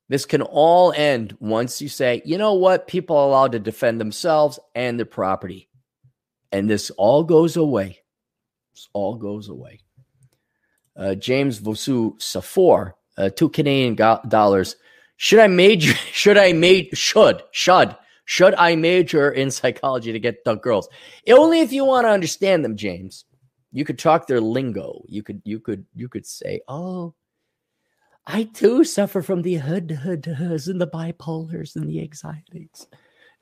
This 0.09 0.27
can 0.27 0.43
all 0.43 0.93
end 0.93 1.37
once 1.39 1.81
you 1.81 1.89
say, 1.89 2.21
you 2.25 2.37
know 2.37 2.55
what? 2.55 2.89
People 2.89 3.17
are 3.17 3.29
allowed 3.29 3.53
to 3.53 3.61
defend 3.61 4.01
themselves 4.01 4.59
and 4.75 4.99
their 4.99 5.07
property. 5.07 5.69
And 6.51 6.69
this 6.69 6.91
all 6.91 7.23
goes 7.23 7.57
away. 7.57 8.03
This 8.75 8.89
all 8.93 9.15
goes 9.15 9.49
away. 9.49 9.83
Uh, 11.01 11.15
James 11.15 11.59
Vosu 11.61 12.17
Safor, 12.19 12.93
uh, 13.17 13.31
two 13.31 13.49
Canadian 13.49 13.95
go- 13.95 14.21
dollars. 14.29 14.77
Should 15.17 15.39
I 15.39 15.47
major? 15.49 15.95
Should 16.13 16.39
I 16.39 16.53
major? 16.53 16.95
Should 16.95 17.43
should 17.51 17.97
should 18.27 18.55
I 18.55 18.77
major 18.77 19.33
in 19.33 19.51
psychology 19.51 20.13
to 20.13 20.21
get 20.21 20.45
the 20.45 20.55
girls? 20.55 20.89
Only 21.29 21.61
if 21.63 21.73
you 21.73 21.85
want 21.85 22.05
to 22.05 22.11
understand 22.11 22.65
them, 22.65 22.77
James. 22.77 23.25
You 23.73 23.85
could 23.85 23.99
talk 23.99 24.27
their 24.27 24.41
lingo. 24.41 25.03
You 25.09 25.25
could 25.25 25.43
you 25.45 25.59
could 25.59 25.85
you 25.97 26.09
could 26.09 26.27
say, 26.27 26.61
oh, 26.69 27.15
I 28.27 28.45
too 28.45 28.85
suffer 28.85 29.23
from 29.23 29.43
the 29.43 29.57
hood 29.57 29.91
hood 29.91 30.27
hoods 30.27 30.69
and 30.69 30.81
the 30.81 30.87
bipolars 30.87 31.75
and 31.75 31.89
the 31.89 32.01
anxieties. 32.01 32.87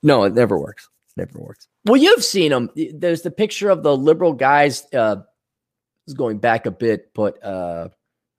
No, 0.01 0.23
it 0.23 0.33
never 0.33 0.57
works. 0.57 0.89
Never 1.15 1.39
works. 1.39 1.67
Well, 1.85 1.97
you've 1.97 2.23
seen 2.23 2.51
them. 2.51 2.69
There's 2.93 3.21
the 3.21 3.31
picture 3.31 3.69
of 3.69 3.83
the 3.83 3.95
liberal 3.95 4.33
guys. 4.33 4.87
Uh, 4.93 5.17
is 6.09 6.15
going 6.15 6.39
back 6.39 6.65
a 6.65 6.71
bit, 6.71 7.13
but 7.13 7.43
uh, 7.43 7.89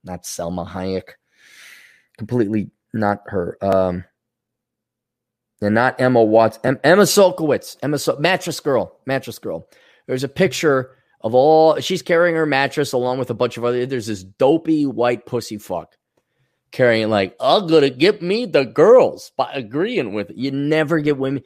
not 0.03 0.23
Salma 0.23 0.67
Hayek. 0.67 1.09
Completely 2.17 2.69
not 2.93 3.21
her. 3.27 3.57
Um, 3.61 4.03
and 5.61 5.75
not 5.75 5.99
Emma 5.99 6.23
Watts. 6.23 6.59
Em- 6.63 6.79
Emma 6.83 7.03
Sulkowicz. 7.03 7.77
Emma 7.81 7.97
Sol- 7.97 8.19
mattress 8.19 8.59
girl. 8.59 8.99
Mattress 9.05 9.39
girl. 9.39 9.67
There's 10.07 10.23
a 10.23 10.29
picture 10.29 10.97
of 11.21 11.33
all. 11.33 11.79
She's 11.79 12.01
carrying 12.01 12.35
her 12.35 12.45
mattress 12.45 12.93
along 12.93 13.19
with 13.19 13.29
a 13.29 13.35
bunch 13.35 13.57
of 13.57 13.65
other. 13.65 13.85
There's 13.85 14.07
this 14.07 14.23
dopey 14.23 14.85
white 14.85 15.25
pussy 15.25 15.57
fuck 15.57 15.95
carrying 16.71 17.09
like, 17.09 17.35
I'm 17.39 17.67
gonna 17.67 17.89
get 17.89 18.21
me 18.21 18.45
the 18.45 18.65
girls 18.65 19.31
by 19.37 19.51
agreeing 19.53 20.13
with 20.13 20.31
it. 20.31 20.37
You 20.37 20.51
never 20.51 20.99
get 20.99 21.17
women. 21.17 21.43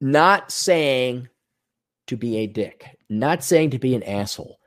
Not 0.00 0.50
saying 0.50 1.28
to 2.08 2.16
be 2.16 2.38
a 2.38 2.46
dick, 2.46 2.95
not 3.08 3.44
saying 3.44 3.70
to 3.70 3.78
be 3.78 3.94
an 3.94 4.02
asshole, 4.02 4.58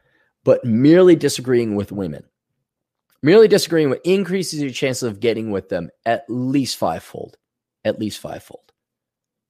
but 0.44 0.64
merely 0.64 1.16
disagreeing 1.16 1.76
with 1.76 1.92
women. 1.92 2.24
Merely 3.22 3.48
disagreeing 3.48 3.90
with 3.90 4.00
increases 4.06 4.62
your 4.62 4.72
chances 4.72 5.04
of 5.04 5.20
getting 5.20 5.52
with 5.52 5.70
them 5.70 5.90
at 6.06 6.24
least 6.30 6.78
fivefold. 6.78 7.38
At 7.84 8.00
least 8.00 8.20
fivefold. 8.20 8.72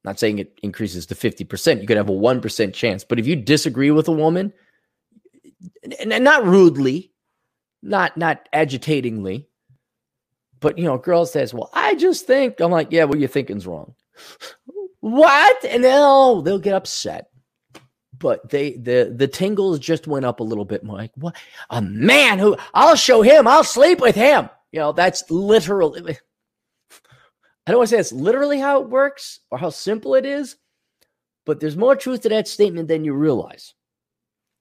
Not 0.03 0.19
saying 0.19 0.39
it 0.39 0.57
increases 0.63 1.05
to 1.07 1.15
50%. 1.15 1.81
You 1.81 1.87
could 1.87 1.97
have 1.97 2.09
a 2.09 2.13
1% 2.13 2.73
chance. 2.73 3.03
But 3.03 3.19
if 3.19 3.27
you 3.27 3.35
disagree 3.35 3.91
with 3.91 4.07
a 4.07 4.13
woman, 4.13 4.53
and 5.99 6.23
not 6.23 6.45
rudely, 6.45 7.11
not 7.81 8.17
not 8.17 8.47
agitatingly, 8.53 9.47
but 10.59 10.77
you 10.77 10.83
know, 10.83 10.95
a 10.95 10.99
girl 10.99 11.25
says, 11.25 11.53
"Well, 11.53 11.69
I 11.73 11.95
just 11.95 12.25
think." 12.25 12.59
I'm 12.59 12.71
like, 12.71 12.91
"Yeah, 12.91 13.05
what 13.05 13.19
you're 13.19 13.29
thinking's 13.29 13.67
wrong." 13.67 13.93
what? 14.99 15.65
And 15.65 15.83
they'll 15.83 16.41
they'll 16.41 16.59
get 16.59 16.75
upset. 16.75 17.28
But 18.19 18.49
they 18.49 18.73
the 18.73 19.13
the 19.15 19.27
tingles 19.27 19.79
just 19.79 20.05
went 20.05 20.25
up 20.25 20.41
a 20.41 20.43
little 20.43 20.65
bit 20.65 20.83
more. 20.83 20.97
Like, 20.97 21.11
what? 21.15 21.35
A 21.69 21.81
man 21.81 22.37
who 22.37 22.57
I'll 22.73 22.95
show 22.95 23.21
him. 23.21 23.47
I'll 23.47 23.63
sleep 23.63 24.01
with 24.01 24.15
him. 24.15 24.49
You 24.71 24.79
know, 24.79 24.91
that's 24.91 25.23
literally. 25.31 26.17
I 27.65 27.71
don't 27.71 27.77
want 27.77 27.89
to 27.89 27.95
say 27.95 27.99
it's 27.99 28.11
literally 28.11 28.59
how 28.59 28.81
it 28.81 28.89
works 28.89 29.39
or 29.51 29.57
how 29.57 29.69
simple 29.69 30.15
it 30.15 30.25
is, 30.25 30.57
but 31.45 31.59
there's 31.59 31.77
more 31.77 31.95
truth 31.95 32.21
to 32.21 32.29
that 32.29 32.47
statement 32.47 32.87
than 32.87 33.05
you 33.05 33.13
realize. 33.13 33.73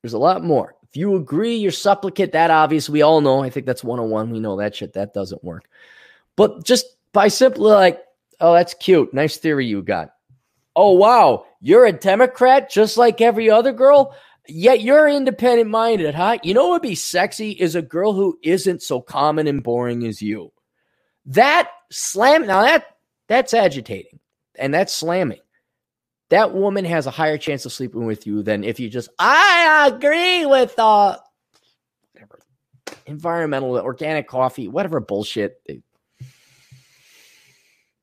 There's 0.02 0.12
a 0.12 0.18
lot 0.18 0.44
more. 0.44 0.76
If 0.82 0.96
you 0.96 1.16
agree, 1.16 1.56
you're 1.56 1.72
supplicate. 1.72 2.32
That 2.32 2.50
obvious, 2.50 2.88
we 2.88 3.02
all 3.02 3.20
know. 3.20 3.42
I 3.42 3.50
think 3.50 3.66
that's 3.66 3.82
101. 3.82 4.30
We 4.30 4.40
know 4.40 4.56
that 4.56 4.76
shit. 4.76 4.92
That 4.92 5.14
doesn't 5.14 5.42
work. 5.42 5.68
But 6.36 6.64
just 6.64 6.86
by 7.12 7.28
simply 7.28 7.70
like, 7.70 8.00
oh, 8.40 8.54
that's 8.54 8.74
cute. 8.74 9.12
Nice 9.12 9.38
theory 9.38 9.66
you 9.66 9.82
got. 9.82 10.10
Oh, 10.76 10.92
wow. 10.92 11.46
You're 11.60 11.86
a 11.86 11.92
Democrat 11.92 12.70
just 12.70 12.96
like 12.96 13.20
every 13.20 13.50
other 13.50 13.72
girl? 13.72 14.14
Yet 14.46 14.80
you're 14.80 15.08
independent 15.08 15.68
minded, 15.68 16.14
huh? 16.14 16.38
You 16.42 16.54
know 16.54 16.68
what 16.68 16.82
would 16.82 16.88
be 16.88 16.94
sexy 16.94 17.50
is 17.50 17.74
a 17.74 17.82
girl 17.82 18.12
who 18.12 18.38
isn't 18.42 18.82
so 18.82 19.00
common 19.00 19.46
and 19.46 19.62
boring 19.62 20.06
as 20.06 20.22
you. 20.22 20.52
That 21.26 21.70
slam 21.90 22.46
now 22.46 22.62
that 22.62 22.86
that's 23.28 23.52
agitating 23.52 24.20
and 24.58 24.72
that's 24.72 24.92
slamming 24.92 25.40
that 26.30 26.52
woman 26.54 26.84
has 26.84 27.06
a 27.06 27.10
higher 27.10 27.38
chance 27.38 27.64
of 27.64 27.72
sleeping 27.72 28.04
with 28.04 28.26
you 28.26 28.42
than 28.42 28.64
if 28.64 28.78
you 28.78 28.88
just 28.88 29.08
I 29.18 29.90
agree 29.92 30.46
with 30.46 30.78
uh 30.78 31.18
whatever 32.12 32.38
environmental 33.06 33.78
organic 33.78 34.28
coffee 34.28 34.68
whatever 34.68 35.00
bullshit. 35.00 35.60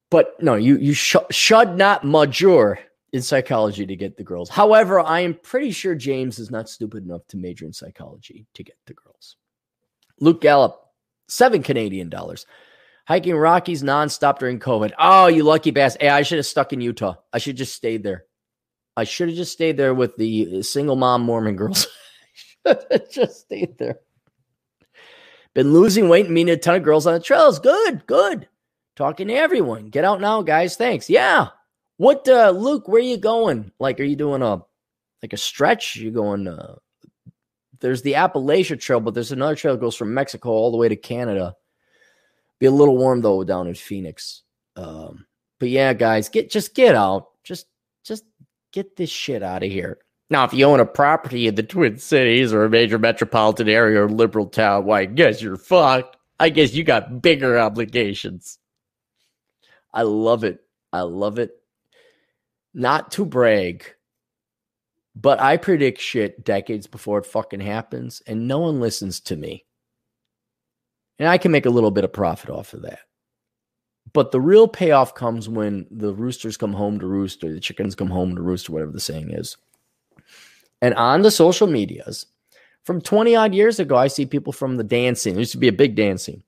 But 0.09 0.41
no, 0.41 0.55
you 0.55 0.77
you 0.77 0.93
sh- 0.93 1.15
should 1.31 1.77
not 1.77 2.03
major 2.03 2.79
in 3.16 3.22
psychology 3.22 3.86
to 3.86 3.95
get 3.95 4.18
the 4.18 4.24
girls. 4.24 4.49
However, 4.49 4.99
I 4.99 5.22
am 5.22 5.34
pretty 5.34 5.72
sure 5.72 5.95
James 5.95 6.38
is 6.38 6.51
not 6.51 6.70
stupid 6.70 7.03
enough 7.03 7.26
to 7.30 7.38
major 7.38 7.66
in 7.66 7.74
psychology 7.74 8.45
to 8.53 8.63
get 8.63 8.76
the 8.86 8.93
girls. 8.93 9.38
Luke 10.20 10.41
Gallup, 10.41 10.80
seven 11.28 11.63
Canadian 11.63 12.09
dollars. 12.09 12.45
Hiking 13.07 13.36
Rockies 13.36 13.84
nonstop 13.84 14.39
during 14.39 14.59
COVID. 14.59 14.91
Oh, 14.97 15.28
you 15.28 15.43
lucky 15.43 15.72
bastard. 15.72 16.01
Hey, 16.01 16.09
I 16.09 16.24
should 16.24 16.39
have 16.39 16.45
stuck 16.45 16.74
in 16.74 16.82
Utah. 16.82 17.16
I 17.32 17.38
should 17.38 17.55
just 17.55 17.76
stayed 17.76 18.03
there. 18.03 18.26
I 18.97 19.03
should 19.03 19.30
have 19.30 19.38
just 19.38 19.51
stayed 19.51 19.78
there 19.78 19.93
with 19.93 20.16
the 20.18 20.63
single 20.63 20.95
mom 20.95 21.22
Mormon 21.22 21.55
girls. 21.55 21.88
just 23.11 23.41
stayed 23.41 23.78
there. 23.78 23.99
Been 25.53 25.72
losing 25.72 26.09
weight 26.09 26.26
and 26.26 26.34
meeting 26.34 26.53
a 26.53 26.57
ton 26.57 26.76
of 26.76 26.84
girls 26.84 27.05
on 27.05 27.13
the 27.13 27.20
trails. 27.20 27.59
Good, 27.59 28.05
good. 28.07 28.47
Talking 28.95 29.28
to 29.28 29.36
everyone. 29.36 29.89
Get 29.89 30.03
out 30.03 30.20
now, 30.20 30.41
guys. 30.41 30.76
Thanks. 30.76 31.09
Yeah. 31.09 31.49
What 31.97 32.27
uh 32.27 32.51
Luke, 32.51 32.87
where 32.87 33.01
you 33.01 33.17
going? 33.17 33.71
Like, 33.79 33.99
are 33.99 34.03
you 34.03 34.15
doing 34.15 34.41
a 34.41 34.61
like 35.21 35.33
a 35.33 35.37
stretch? 35.37 35.95
You 35.95 36.11
going 36.11 36.47
uh 36.47 36.75
there's 37.79 38.01
the 38.01 38.13
Appalachia 38.13 38.79
Trail, 38.79 38.99
but 38.99 39.13
there's 39.13 39.31
another 39.31 39.55
trail 39.55 39.75
that 39.75 39.81
goes 39.81 39.95
from 39.95 40.13
Mexico 40.13 40.49
all 40.49 40.71
the 40.71 40.77
way 40.77 40.89
to 40.89 40.95
Canada. 40.95 41.55
Be 42.59 42.65
a 42.65 42.71
little 42.71 42.97
warm 42.97 43.21
though 43.21 43.43
down 43.43 43.67
in 43.67 43.75
Phoenix. 43.75 44.43
Um, 44.75 45.25
but 45.59 45.69
yeah, 45.69 45.93
guys, 45.93 46.29
get 46.29 46.49
just 46.49 46.73
get 46.75 46.95
out. 46.95 47.27
Just 47.43 47.67
just 48.03 48.23
get 48.71 48.95
this 48.95 49.09
shit 49.09 49.43
out 49.43 49.63
of 49.63 49.71
here. 49.71 49.99
Now, 50.29 50.43
if 50.43 50.53
you 50.53 50.65
own 50.65 50.79
a 50.79 50.85
property 50.85 51.47
in 51.47 51.55
the 51.55 51.63
Twin 51.63 51.99
Cities 51.99 52.51
or 52.51 52.65
a 52.65 52.69
major 52.69 52.97
metropolitan 52.97 53.69
area 53.69 54.01
or 54.01 54.09
liberal 54.09 54.47
town, 54.47 54.85
why, 54.85 55.01
I 55.01 55.05
guess 55.05 55.41
you're 55.41 55.55
fucked. 55.55 56.17
I 56.39 56.49
guess 56.49 56.73
you 56.73 56.83
got 56.83 57.21
bigger 57.21 57.59
obligations. 57.59 58.57
I 59.93 60.01
love 60.01 60.43
it. 60.43 60.61
I 60.91 61.01
love 61.01 61.37
it. 61.39 61.51
Not 62.76 63.09
to 63.13 63.26
brag, 63.26 63.86
but 65.15 65.39
I 65.39 65.55
predict 65.55 66.01
shit 66.01 66.43
decades 66.43 66.88
before 66.88 67.19
it 67.19 67.26
fucking 67.26 67.61
happens, 67.61 68.21
and 68.28 68.49
no 68.49 68.59
one 68.59 68.82
listens 68.82 69.21
to 69.21 69.38
me. 69.38 69.65
And 71.17 71.30
I 71.30 71.38
can 71.38 71.53
make 71.53 71.65
a 71.65 71.69
little 71.69 71.89
bit 71.89 72.03
of 72.03 72.11
profit 72.11 72.49
off 72.49 72.73
of 72.73 72.82
that. 72.82 72.99
But 74.11 74.32
the 74.32 74.41
real 74.41 74.67
payoff 74.67 75.15
comes 75.15 75.47
when 75.47 75.88
the 75.89 76.13
roosters 76.13 76.57
come 76.57 76.73
home 76.73 76.99
to 76.99 77.07
roost 77.07 77.45
or 77.45 77.53
the 77.53 77.61
chickens 77.61 77.95
come 77.95 78.09
home 78.09 78.36
to 78.36 78.41
roost 78.41 78.69
or 78.69 78.73
whatever 78.73 78.91
the 78.91 78.99
saying 78.99 79.32
is. 79.32 79.55
And 80.82 80.93
on 80.95 81.21
the 81.21 81.32
social 81.32 81.67
medias, 81.67 82.26
from 82.84 82.99
20 82.99 83.38
odd 83.38 83.55
years 83.55 83.80
ago, 83.80 83.95
I 83.95 84.07
see 84.07 84.26
people 84.26 84.51
from 84.51 84.76
the 84.76 84.84
dancing. 84.84 85.34
There 85.34 85.41
used 85.41 85.53
to 85.53 85.57
be 85.57 85.69
a 85.69 85.73
big 85.73 85.95
dancing 85.95 86.43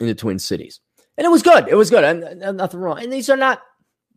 in 0.00 0.08
the 0.08 0.14
Twin 0.14 0.40
Cities. 0.40 0.80
And 1.16 1.24
it 1.24 1.30
was 1.30 1.42
good. 1.42 1.68
It 1.68 1.76
was 1.76 1.88
good. 1.88 2.02
And, 2.02 2.24
and 2.24 2.58
nothing 2.58 2.80
wrong. 2.80 3.00
And 3.00 3.12
these 3.12 3.30
are 3.30 3.36
not 3.36 3.62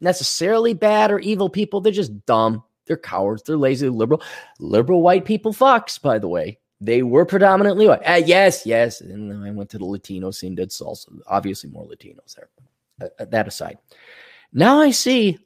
necessarily 0.02 0.74
bad 0.74 1.12
or 1.12 1.20
evil 1.20 1.50
people. 1.50 1.82
They're 1.82 1.92
just 1.92 2.26
dumb. 2.26 2.64
They're 2.86 2.98
cowards. 2.98 3.44
They're 3.44 3.58
lazy, 3.58 3.90
liberal. 3.90 4.22
Liberal 4.60 5.02
white 5.02 5.26
people 5.26 5.54
fucks, 5.54 6.02
by 6.02 6.20
the 6.20 6.28
way. 6.28 6.60
They 6.82 7.02
were 7.02 7.26
predominantly 7.26 7.88
white. 7.88 8.02
Uh, 8.06 8.22
yes, 8.26 8.66
yes. 8.66 9.02
And 9.02 9.32
then 9.32 9.44
I 9.44 9.52
went 9.52 9.70
to 9.72 9.78
the 9.78 9.86
Latino 9.86 10.32
scene, 10.32 10.56
did 10.56 10.70
salsa. 10.70 11.08
Obviously, 11.28 11.70
more 11.70 11.86
Latinos 11.86 12.36
there. 12.36 12.50
Uh, 13.02 13.08
uh, 13.20 13.26
that 13.26 13.48
aside. 13.48 13.78
Now 14.54 14.80
I 14.80 14.92
see 14.92 15.40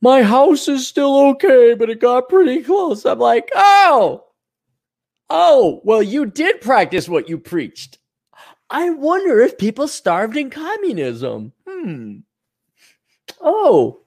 my 0.00 0.22
house 0.22 0.68
is 0.68 0.86
still 0.86 1.16
okay, 1.30 1.74
but 1.74 1.90
it 1.90 2.00
got 2.00 2.28
pretty 2.28 2.62
close. 2.62 3.04
I'm 3.04 3.18
like, 3.18 3.50
oh, 3.54 4.24
oh, 5.30 5.80
well, 5.84 6.02
you 6.02 6.26
did 6.26 6.60
practice 6.60 7.08
what 7.08 7.28
you 7.28 7.38
preached. 7.38 7.98
I 8.68 8.90
wonder 8.90 9.40
if 9.40 9.58
people 9.58 9.86
starved 9.88 10.36
in 10.36 10.50
communism. 10.50 11.52
Hmm. 11.68 12.18
Oh, 13.40 14.00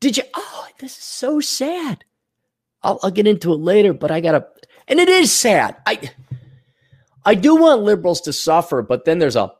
did 0.00 0.16
you? 0.16 0.24
Oh, 0.34 0.66
this 0.78 0.96
is 0.96 1.04
so 1.04 1.40
sad. 1.40 2.04
I'll, 2.82 2.98
I'll 3.02 3.10
get 3.10 3.26
into 3.26 3.52
it 3.52 3.60
later, 3.60 3.92
but 3.92 4.10
I 4.10 4.20
gotta, 4.20 4.46
and 4.88 4.98
it 4.98 5.08
is 5.08 5.32
sad. 5.32 5.76
I, 5.86 6.10
I 7.24 7.34
do 7.34 7.56
want 7.56 7.82
liberals 7.82 8.20
to 8.22 8.32
suffer, 8.32 8.82
but 8.82 9.04
then 9.04 9.18
there's 9.18 9.36
a 9.36 9.52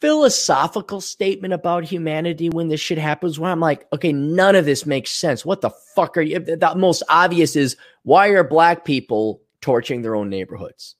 philosophical 0.00 1.00
statement 1.00 1.52
about 1.52 1.84
humanity 1.84 2.48
when 2.48 2.68
this 2.68 2.80
shit 2.80 2.98
happens 2.98 3.38
where 3.38 3.50
I'm 3.50 3.60
like, 3.60 3.86
okay, 3.92 4.12
none 4.12 4.56
of 4.56 4.64
this 4.64 4.86
makes 4.86 5.10
sense. 5.10 5.44
What 5.44 5.60
the 5.60 5.70
fuck 5.94 6.16
are 6.16 6.22
you? 6.22 6.38
The 6.38 6.74
most 6.76 7.02
obvious 7.08 7.54
is 7.54 7.76
why 8.02 8.28
are 8.28 8.44
black 8.44 8.84
people 8.84 9.42
torching 9.60 10.00
their 10.00 10.16
own 10.16 10.30
neighborhoods? 10.30 10.96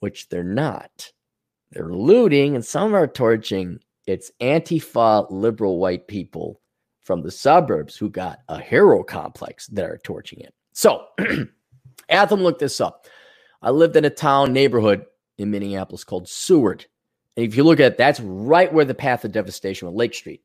Which 0.00 0.28
they're 0.30 0.42
not. 0.42 1.12
They're 1.70 1.92
looting 1.92 2.54
and 2.54 2.64
some 2.64 2.94
are 2.94 3.06
torching. 3.06 3.80
It's 4.08 4.32
Antifa 4.40 5.26
liberal 5.30 5.78
white 5.78 6.08
people 6.08 6.62
from 7.02 7.22
the 7.22 7.30
suburbs 7.30 7.94
who 7.94 8.08
got 8.08 8.40
a 8.48 8.58
hero 8.58 9.02
complex 9.02 9.66
that 9.68 9.84
are 9.84 9.98
torching 10.02 10.40
it. 10.40 10.54
So, 10.72 11.04
Atham 12.08 12.42
looked 12.42 12.60
this 12.60 12.80
up. 12.80 13.06
I 13.60 13.70
lived 13.70 13.96
in 13.96 14.06
a 14.06 14.10
town 14.10 14.54
neighborhood 14.54 15.04
in 15.36 15.50
Minneapolis 15.50 16.04
called 16.04 16.26
Seward. 16.26 16.86
And 17.36 17.44
if 17.44 17.54
you 17.54 17.64
look 17.64 17.80
at 17.80 17.92
it, 17.92 17.98
that's 17.98 18.20
right 18.20 18.72
where 18.72 18.86
the 18.86 18.94
path 18.94 19.26
of 19.26 19.32
devastation 19.32 19.86
with 19.86 19.96
Lake 19.96 20.14
Street. 20.14 20.42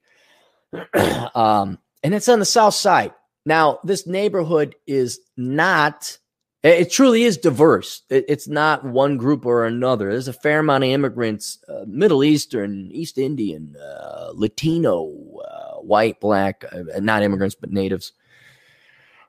um, 1.34 1.80
and 2.04 2.14
it's 2.14 2.28
on 2.28 2.40
the 2.40 2.46
south 2.46 2.74
side. 2.74 3.14
Now, 3.46 3.80
this 3.84 4.06
neighborhood 4.08 4.76
is 4.88 5.20
not, 5.38 6.18
it 6.64 6.92
truly 6.92 7.24
is 7.24 7.38
diverse. 7.38 8.04
It, 8.10 8.26
it's 8.30 8.48
not 8.48 8.86
one 8.86 9.18
group 9.18 9.46
or 9.46 9.66
another. 9.66 10.12
There's 10.12 10.30
a 10.30 10.34
fair 10.34 10.60
amount 10.60 10.86
of 10.86 10.90
immigrants, 10.90 11.60
uh, 11.68 11.84
Middle 11.86 12.24
Eastern, 12.24 12.90
East 12.92 13.18
Indian, 13.18 13.76
uh, 13.76 14.32
Latino, 14.34 15.12
uh, 15.40 15.82
white, 15.82 16.22
black, 16.22 16.64
uh, 16.72 17.00
not 17.00 17.22
immigrants, 17.22 17.56
but 17.56 17.72
natives. 17.72 18.14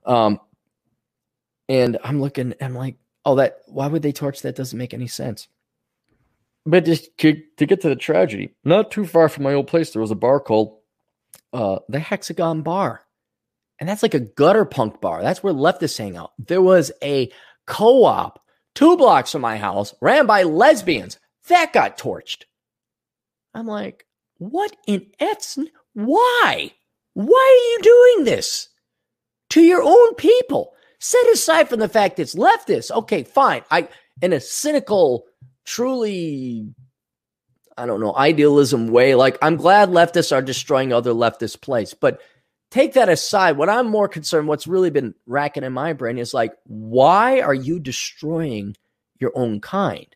Um, 0.06 0.38
and 1.68 1.98
I'm 2.04 2.20
looking, 2.20 2.54
I'm 2.60 2.74
like, 2.74 2.96
oh, 3.24 3.34
that, 3.36 3.62
why 3.66 3.88
would 3.88 4.02
they 4.02 4.12
torch? 4.12 4.42
That 4.42 4.54
doesn't 4.54 4.78
make 4.78 4.94
any 4.94 5.08
sense. 5.08 5.48
But 6.66 6.84
just 6.84 7.16
to, 7.18 7.42
to 7.56 7.66
get 7.66 7.80
to 7.80 7.88
the 7.88 7.96
tragedy, 7.96 8.54
not 8.64 8.90
too 8.90 9.06
far 9.06 9.28
from 9.28 9.44
my 9.44 9.54
old 9.54 9.66
place, 9.66 9.90
there 9.90 10.00
was 10.00 10.10
a 10.10 10.16
bar 10.16 10.40
called 10.40 10.78
uh, 11.52 11.80
the 11.88 11.98
Hexagon 11.98 12.62
Bar. 12.62 13.03
And 13.80 13.88
that's 13.88 14.02
like 14.02 14.14
a 14.14 14.20
gutter 14.20 14.64
punk 14.64 15.00
bar. 15.00 15.22
That's 15.22 15.42
where 15.42 15.52
leftists 15.52 15.98
hang 15.98 16.16
out. 16.16 16.32
There 16.38 16.62
was 16.62 16.92
a 17.02 17.30
co 17.66 18.04
op 18.04 18.40
two 18.74 18.96
blocks 18.96 19.32
from 19.32 19.42
my 19.42 19.56
house 19.56 19.94
ran 20.00 20.26
by 20.26 20.42
lesbians. 20.42 21.18
That 21.48 21.72
got 21.72 21.98
torched. 21.98 22.44
I'm 23.54 23.66
like, 23.66 24.06
what 24.38 24.76
in 24.86 25.06
F's? 25.20 25.58
Why? 25.92 26.72
Why 27.14 27.50
are 27.50 27.70
you 27.70 27.78
doing 27.82 28.24
this 28.24 28.68
to 29.50 29.62
your 29.62 29.82
own 29.82 30.14
people? 30.16 30.74
Set 30.98 31.26
aside 31.32 31.68
from 31.68 31.80
the 31.80 31.88
fact 31.88 32.18
it's 32.18 32.34
leftists. 32.34 32.90
Okay, 32.90 33.22
fine. 33.22 33.62
I, 33.70 33.88
in 34.22 34.32
a 34.32 34.40
cynical, 34.40 35.26
truly, 35.64 36.74
I 37.76 37.86
don't 37.86 38.00
know, 38.00 38.16
idealism 38.16 38.88
way. 38.88 39.14
Like, 39.14 39.38
I'm 39.42 39.56
glad 39.56 39.90
leftists 39.90 40.34
are 40.34 40.42
destroying 40.42 40.92
other 40.92 41.12
leftist 41.12 41.60
place. 41.60 41.94
But 41.94 42.20
take 42.74 42.94
that 42.94 43.08
aside. 43.08 43.56
What 43.56 43.70
I'm 43.70 43.86
more 43.86 44.08
concerned, 44.08 44.48
what's 44.48 44.66
really 44.66 44.90
been 44.90 45.14
racking 45.26 45.62
in 45.62 45.72
my 45.72 45.92
brain 45.92 46.18
is 46.18 46.34
like, 46.34 46.54
why 46.64 47.40
are 47.40 47.54
you 47.54 47.78
destroying 47.78 48.76
your 49.20 49.30
own 49.36 49.60
kind? 49.60 50.08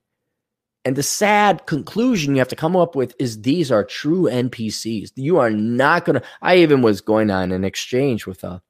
And 0.85 0.97
the 0.97 1.05
sad 1.05 1.67
conclusion 1.67 2.35
you 2.35 2.41
have 2.41 2.49
to 2.49 2.57
come 2.57 2.75
up 2.75 2.97
with 2.97 3.15
is 3.21 3.43
these 3.43 3.71
are 3.71 3.85
true 3.85 4.23
NPCs. 4.23 5.13
You 5.15 5.39
are 5.39 5.51
not 5.51 6.05
going 6.05 6.21
to. 6.21 6.27
I 6.43 6.57
even 6.57 6.83
was 6.83 7.01
going 7.01 7.31
on 7.31 7.53
an 7.53 7.63
exchange 7.63 8.27
with 8.27 8.43
a, 8.43 8.61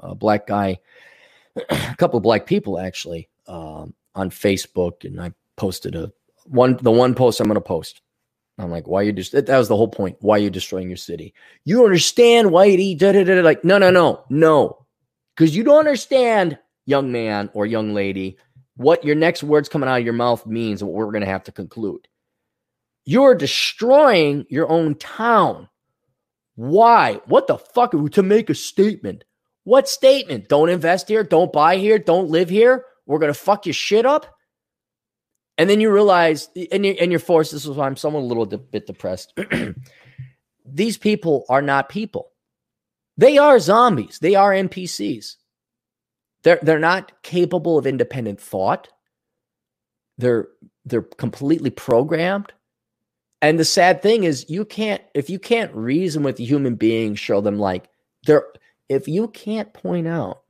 a 0.00 0.14
black 0.16 0.46
guy, 0.48 0.78
a 1.70 1.94
couple 1.96 2.16
of 2.16 2.22
black 2.22 2.46
people 2.46 2.78
actually, 2.78 3.28
um, 3.46 3.94
on 4.14 4.30
Facebook, 4.30 5.04
and 5.04 5.20
I 5.20 5.32
posted 5.56 5.94
a 5.94 6.10
one 6.44 6.76
the 6.80 6.90
one 6.90 7.14
post 7.14 7.38
I'm 7.38 7.46
going 7.46 7.54
to 7.56 7.60
post. 7.60 8.00
I'm 8.58 8.70
like, 8.70 8.88
why 8.88 9.02
you 9.02 9.12
just 9.12 9.32
that 9.32 9.48
was 9.48 9.68
the 9.68 9.76
whole 9.76 9.88
point. 9.88 10.16
Why 10.20 10.36
are 10.36 10.42
you 10.42 10.50
destroying 10.50 10.88
your 10.88 10.96
city? 10.96 11.32
You 11.64 11.84
understand 11.84 12.48
whitey? 12.48 12.98
Da, 12.98 13.12
da, 13.12 13.24
da, 13.24 13.36
da. 13.36 13.40
Like, 13.42 13.64
no, 13.64 13.78
no, 13.78 13.90
no, 13.90 14.24
no, 14.28 14.86
because 15.36 15.54
you 15.54 15.62
don't 15.62 15.78
understand, 15.78 16.58
young 16.84 17.12
man 17.12 17.50
or 17.54 17.66
young 17.66 17.94
lady, 17.94 18.36
what 18.76 19.04
your 19.04 19.14
next 19.14 19.42
words 19.42 19.68
coming 19.68 19.88
out 19.88 19.98
of 19.98 20.04
your 20.04 20.14
mouth 20.14 20.44
means 20.46 20.82
what 20.82 20.92
we're 20.92 21.10
to 21.24 21.26
have 21.26 21.44
to 21.44 21.52
conclude. 21.52 22.08
You're 23.04 23.34
destroying 23.34 24.46
your 24.48 24.68
own 24.68 24.94
town. 24.96 25.68
Why? 26.56 27.20
What 27.26 27.46
the 27.46 27.58
fuck? 27.58 27.92
To 27.92 28.22
make 28.22 28.50
a 28.50 28.54
statement. 28.54 29.24
What 29.64 29.88
statement? 29.88 30.48
Don't 30.48 30.68
invest 30.68 31.08
here. 31.08 31.22
Don't 31.22 31.52
buy 31.52 31.76
here. 31.76 31.98
Don't 31.98 32.30
live 32.30 32.48
here. 32.48 32.84
We're 33.06 33.18
to 33.32 33.34
fuck 33.34 33.66
your 33.66 33.72
shit 33.72 34.04
up. 34.04 34.26
And 35.58 35.68
then 35.68 35.80
you 35.80 35.92
realize, 35.92 36.48
and 36.70 36.86
you're, 36.86 36.94
and 37.00 37.10
you're 37.10 37.18
forced, 37.18 37.50
this 37.50 37.66
is 37.66 37.76
why 37.76 37.86
I'm 37.86 37.96
somewhat 37.96 38.20
a 38.20 38.22
little 38.22 38.46
bit 38.46 38.86
depressed. 38.86 39.36
These 40.64 40.98
people 40.98 41.44
are 41.48 41.62
not 41.62 41.88
people. 41.88 42.30
They 43.16 43.36
are 43.38 43.58
zombies. 43.58 44.20
They 44.20 44.36
are 44.36 44.52
NPCs. 44.52 45.34
They're, 46.44 46.60
they're 46.62 46.78
not 46.78 47.22
capable 47.22 47.76
of 47.76 47.86
independent 47.86 48.40
thought. 48.40 48.88
They're, 50.16 50.48
they're 50.84 51.02
completely 51.02 51.70
programmed. 51.70 52.52
And 53.42 53.58
the 53.58 53.64
sad 53.64 54.00
thing 54.00 54.22
is, 54.24 54.48
you 54.48 54.64
can't, 54.64 55.02
if 55.14 55.28
you 55.28 55.40
can't 55.40 55.74
reason 55.74 56.22
with 56.22 56.38
a 56.38 56.44
human 56.44 56.76
being, 56.76 57.16
show 57.16 57.40
them 57.40 57.58
like, 57.58 57.88
they're, 58.24 58.46
if 58.88 59.08
you 59.08 59.28
can't 59.28 59.72
point 59.74 60.06
out 60.06 60.42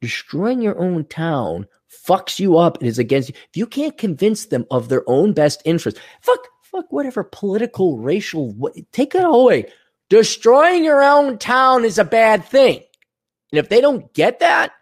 destroying 0.00 0.62
your 0.62 0.78
own 0.78 1.04
town 1.04 1.66
fucks 2.04 2.38
you 2.38 2.56
up 2.58 2.78
and 2.78 2.88
is 2.88 2.98
against 2.98 3.28
you, 3.28 3.34
if 3.36 3.56
you 3.56 3.66
can't 3.66 3.96
convince 3.96 4.46
them 4.46 4.66
of 4.70 4.88
their 4.88 5.02
own 5.08 5.32
best 5.32 5.62
interest, 5.64 5.98
fuck, 6.20 6.40
fuck 6.62 6.90
whatever 6.90 7.24
political, 7.24 7.98
racial, 7.98 8.54
take 8.92 9.14
it 9.14 9.24
all 9.24 9.42
away. 9.42 9.72
Destroying 10.08 10.84
your 10.84 11.02
own 11.02 11.38
town 11.38 11.84
is 11.84 11.98
a 11.98 12.04
bad 12.04 12.44
thing. 12.44 12.82
And 13.52 13.58
if 13.58 13.68
they 13.68 13.80
don't 13.80 14.12
get 14.14 14.40
that, 14.40 14.72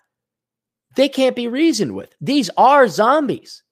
they 0.97 1.09
can't 1.09 1.37
be 1.37 1.49
reasoned 1.49 1.95
with. 1.95 2.15
These 2.21 2.51
are 2.57 2.89
zombies. 2.89 3.63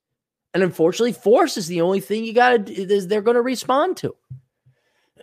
And 0.53 0.61
unfortunately, 0.61 1.13
force 1.13 1.57
is 1.57 1.67
the 1.67 1.81
only 1.81 1.99
thing 1.99 2.25
you 2.25 2.33
got 2.33 2.65
to, 2.65 3.01
they're 3.07 3.21
going 3.21 3.35
to 3.35 3.41
respond 3.41 3.97
to. 3.97 4.15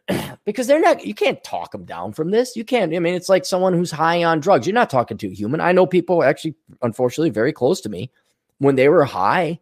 because 0.45 0.67
they're 0.67 0.81
not 0.81 1.05
you 1.05 1.15
can't 1.15 1.43
talk 1.45 1.73
them 1.73 1.85
down 1.85 2.13
from 2.13 2.31
this. 2.31 2.57
You 2.57 2.65
can't 2.65 2.95
i 2.95 2.99
mean 2.99 3.15
it's 3.15 3.29
like 3.29 3.45
someone 3.45 3.75
who's 3.75 3.91
high 3.91 4.25
on 4.25 4.41
drugs. 4.41 4.67
You're 4.67 4.75
not 4.75 4.91
talking 4.91 5.19
to 5.19 5.29
a 5.29 5.35
human. 5.35 5.61
I 5.61 5.73
know 5.73 5.87
people 5.87 6.23
actually 6.23 6.55
unfortunately 6.83 7.31
very 7.31 7.53
close 7.53 7.81
to 7.83 7.89
me. 7.89 8.11
When 8.59 8.77
they 8.77 8.89
were 8.89 9.05
high 9.05 9.61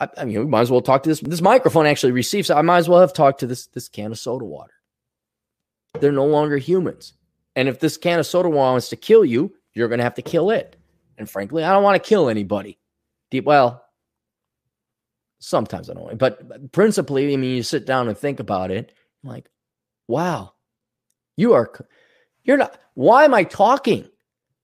i, 0.00 0.08
I 0.16 0.24
mean 0.24 0.38
we 0.38 0.46
might 0.46 0.62
as 0.62 0.70
well 0.70 0.80
talk 0.80 1.02
to 1.04 1.08
this 1.08 1.20
this 1.20 1.40
microphone 1.40 1.86
actually 1.86 2.12
receives 2.12 2.50
i 2.50 2.62
might 2.62 2.78
as 2.78 2.88
well 2.88 3.00
have 3.00 3.12
talked 3.12 3.40
to 3.40 3.46
this 3.46 3.66
this 3.68 3.88
can 3.88 4.12
of 4.12 4.18
soda 4.18 4.44
water. 4.44 4.74
They're 6.00 6.12
no 6.12 6.26
longer 6.26 6.58
humans. 6.58 7.14
And 7.56 7.68
if 7.68 7.80
this 7.80 7.96
can 7.96 8.20
of 8.20 8.26
soda 8.26 8.48
water 8.48 8.72
wants 8.72 8.90
to 8.90 8.96
kill 8.96 9.24
you 9.24 9.54
you're 9.74 9.88
going 9.88 9.98
to 9.98 10.04
have 10.04 10.14
to 10.14 10.22
kill 10.22 10.50
it. 10.50 10.76
And 11.16 11.28
frankly 11.28 11.64
i 11.64 11.72
don't 11.72 11.82
want 11.82 12.02
to 12.02 12.08
kill 12.08 12.28
anybody. 12.28 12.78
Deep 13.30 13.44
well 13.44 13.84
sometimes 15.40 15.88
i 15.88 15.94
don't 15.94 16.18
but 16.18 16.72
principally 16.72 17.32
i 17.32 17.36
mean 17.36 17.56
you 17.56 17.62
sit 17.62 17.86
down 17.86 18.08
and 18.08 18.18
think 18.18 18.40
about 18.40 18.72
it 18.72 18.92
like 19.22 19.48
Wow. 20.08 20.54
You 21.36 21.52
are, 21.52 21.70
you're 22.42 22.56
not, 22.56 22.76
why 22.94 23.24
am 23.24 23.34
I 23.34 23.44
talking? 23.44 24.08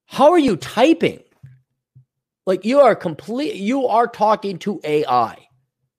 How 0.07 0.33
are 0.33 0.39
you 0.39 0.57
typing? 0.57 1.21
Like 2.47 2.65
you 2.65 2.81
are 2.81 2.97
complete, 2.97 3.55
you 3.55 3.87
are 3.87 4.09
talking 4.09 4.59
to 4.61 4.81
AI, 4.83 5.37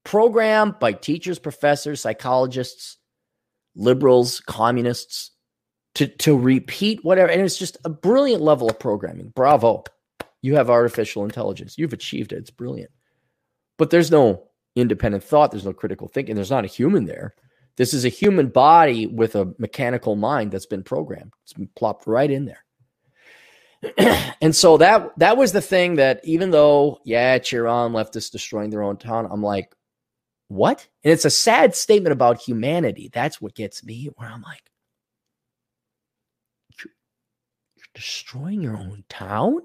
programmed 0.04 0.80
by 0.80 0.93
teachers, 0.93 1.39
professors, 1.39 2.02
psychologists, 2.02 2.98
liberals, 3.76 4.41
communists 4.41 5.32
to, 5.96 6.08
to 6.08 6.38
repeat 6.38 7.04
whatever. 7.04 7.32
And 7.32 7.41
it's 7.41 7.58
just 7.58 7.78
a 7.86 7.89
brilliant 7.89 8.41
level 8.41 8.70
of 8.70 8.80
programming. 8.80 9.30
Bravo. 9.30 9.84
You 10.41 10.56
have 10.56 10.70
artificial 10.70 11.24
intelligence. 11.24 11.78
You've 11.78 11.93
achieved 11.93 12.32
it. 12.32 12.38
It's 12.38 12.52
brilliant. 12.52 12.91
But 13.78 13.89
there's 13.89 14.12
no 14.12 14.43
independent 14.76 15.24
thought. 15.24 15.52
There's 15.52 15.66
no 15.66 15.74
critical 15.74 16.08
thinking. 16.08 16.36
There's 16.36 16.52
not 16.52 16.66
a 16.66 16.68
human 16.68 17.06
there. 17.06 17.34
This 17.78 17.93
is 17.93 18.05
a 18.05 18.09
human 18.09 18.49
body 18.49 19.07
with 19.07 19.36
a 19.36 19.53
mechanical 19.57 20.15
mind 20.15 20.51
that's 20.51 20.65
been 20.65 20.84
programmed. 20.84 21.34
It's 21.43 21.53
been 21.53 21.69
plopped 21.76 22.07
right 22.07 22.30
in 22.30 22.45
there. 22.45 22.63
and 24.41 24.55
so 24.55 24.78
that 24.78 25.11
that 25.17 25.38
was 25.38 25.51
the 25.51 25.61
thing 25.61 25.95
that 25.95 26.21
even 26.23 26.51
though 26.51 26.99
yeah, 27.03 27.38
Chiron 27.38 27.93
left 27.93 28.15
us 28.15 28.30
destroying 28.30 28.69
their 28.69 28.82
own 28.84 28.97
town, 28.97 29.28
I'm 29.30 29.43
like, 29.43 29.76
what? 30.47 30.88
And 31.03 31.11
it's 31.11 31.26
a 31.26 31.30
sad 31.30 31.76
statement 31.76 32.13
about 32.13 32.41
humanity. 32.41 33.09
That's 33.13 33.41
what 33.41 33.55
gets 33.55 33.84
me 33.84 34.09
where 34.15 34.30
I'm 34.30 34.41
like, 34.41 34.71
you're 36.80 37.86
destroying 37.93 38.61
your 38.61 38.78
own 38.78 39.03
town? 39.09 39.59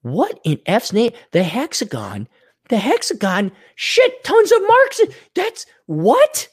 What 0.00 0.40
in 0.42 0.60
F's 0.66 0.92
name? 0.92 1.12
The 1.30 1.44
hexagon 1.44 2.28
the 2.68 2.78
hexagon, 2.78 3.52
shit, 3.74 4.24
tons 4.24 4.52
of 4.52 4.62
marks 4.66 5.00
That's 5.34 5.66
what? 5.86 6.48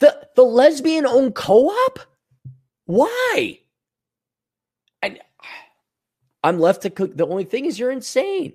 The 0.00 0.28
the 0.34 0.42
lesbian 0.44 1.06
owned 1.06 1.34
co-op? 1.34 2.00
Why? 2.86 3.60
I, 5.02 5.18
I'm 6.42 6.58
left 6.58 6.82
to 6.82 6.90
cook. 6.90 7.16
The 7.16 7.26
only 7.26 7.44
thing 7.44 7.66
is 7.66 7.78
you're 7.78 7.90
insane. 7.90 8.54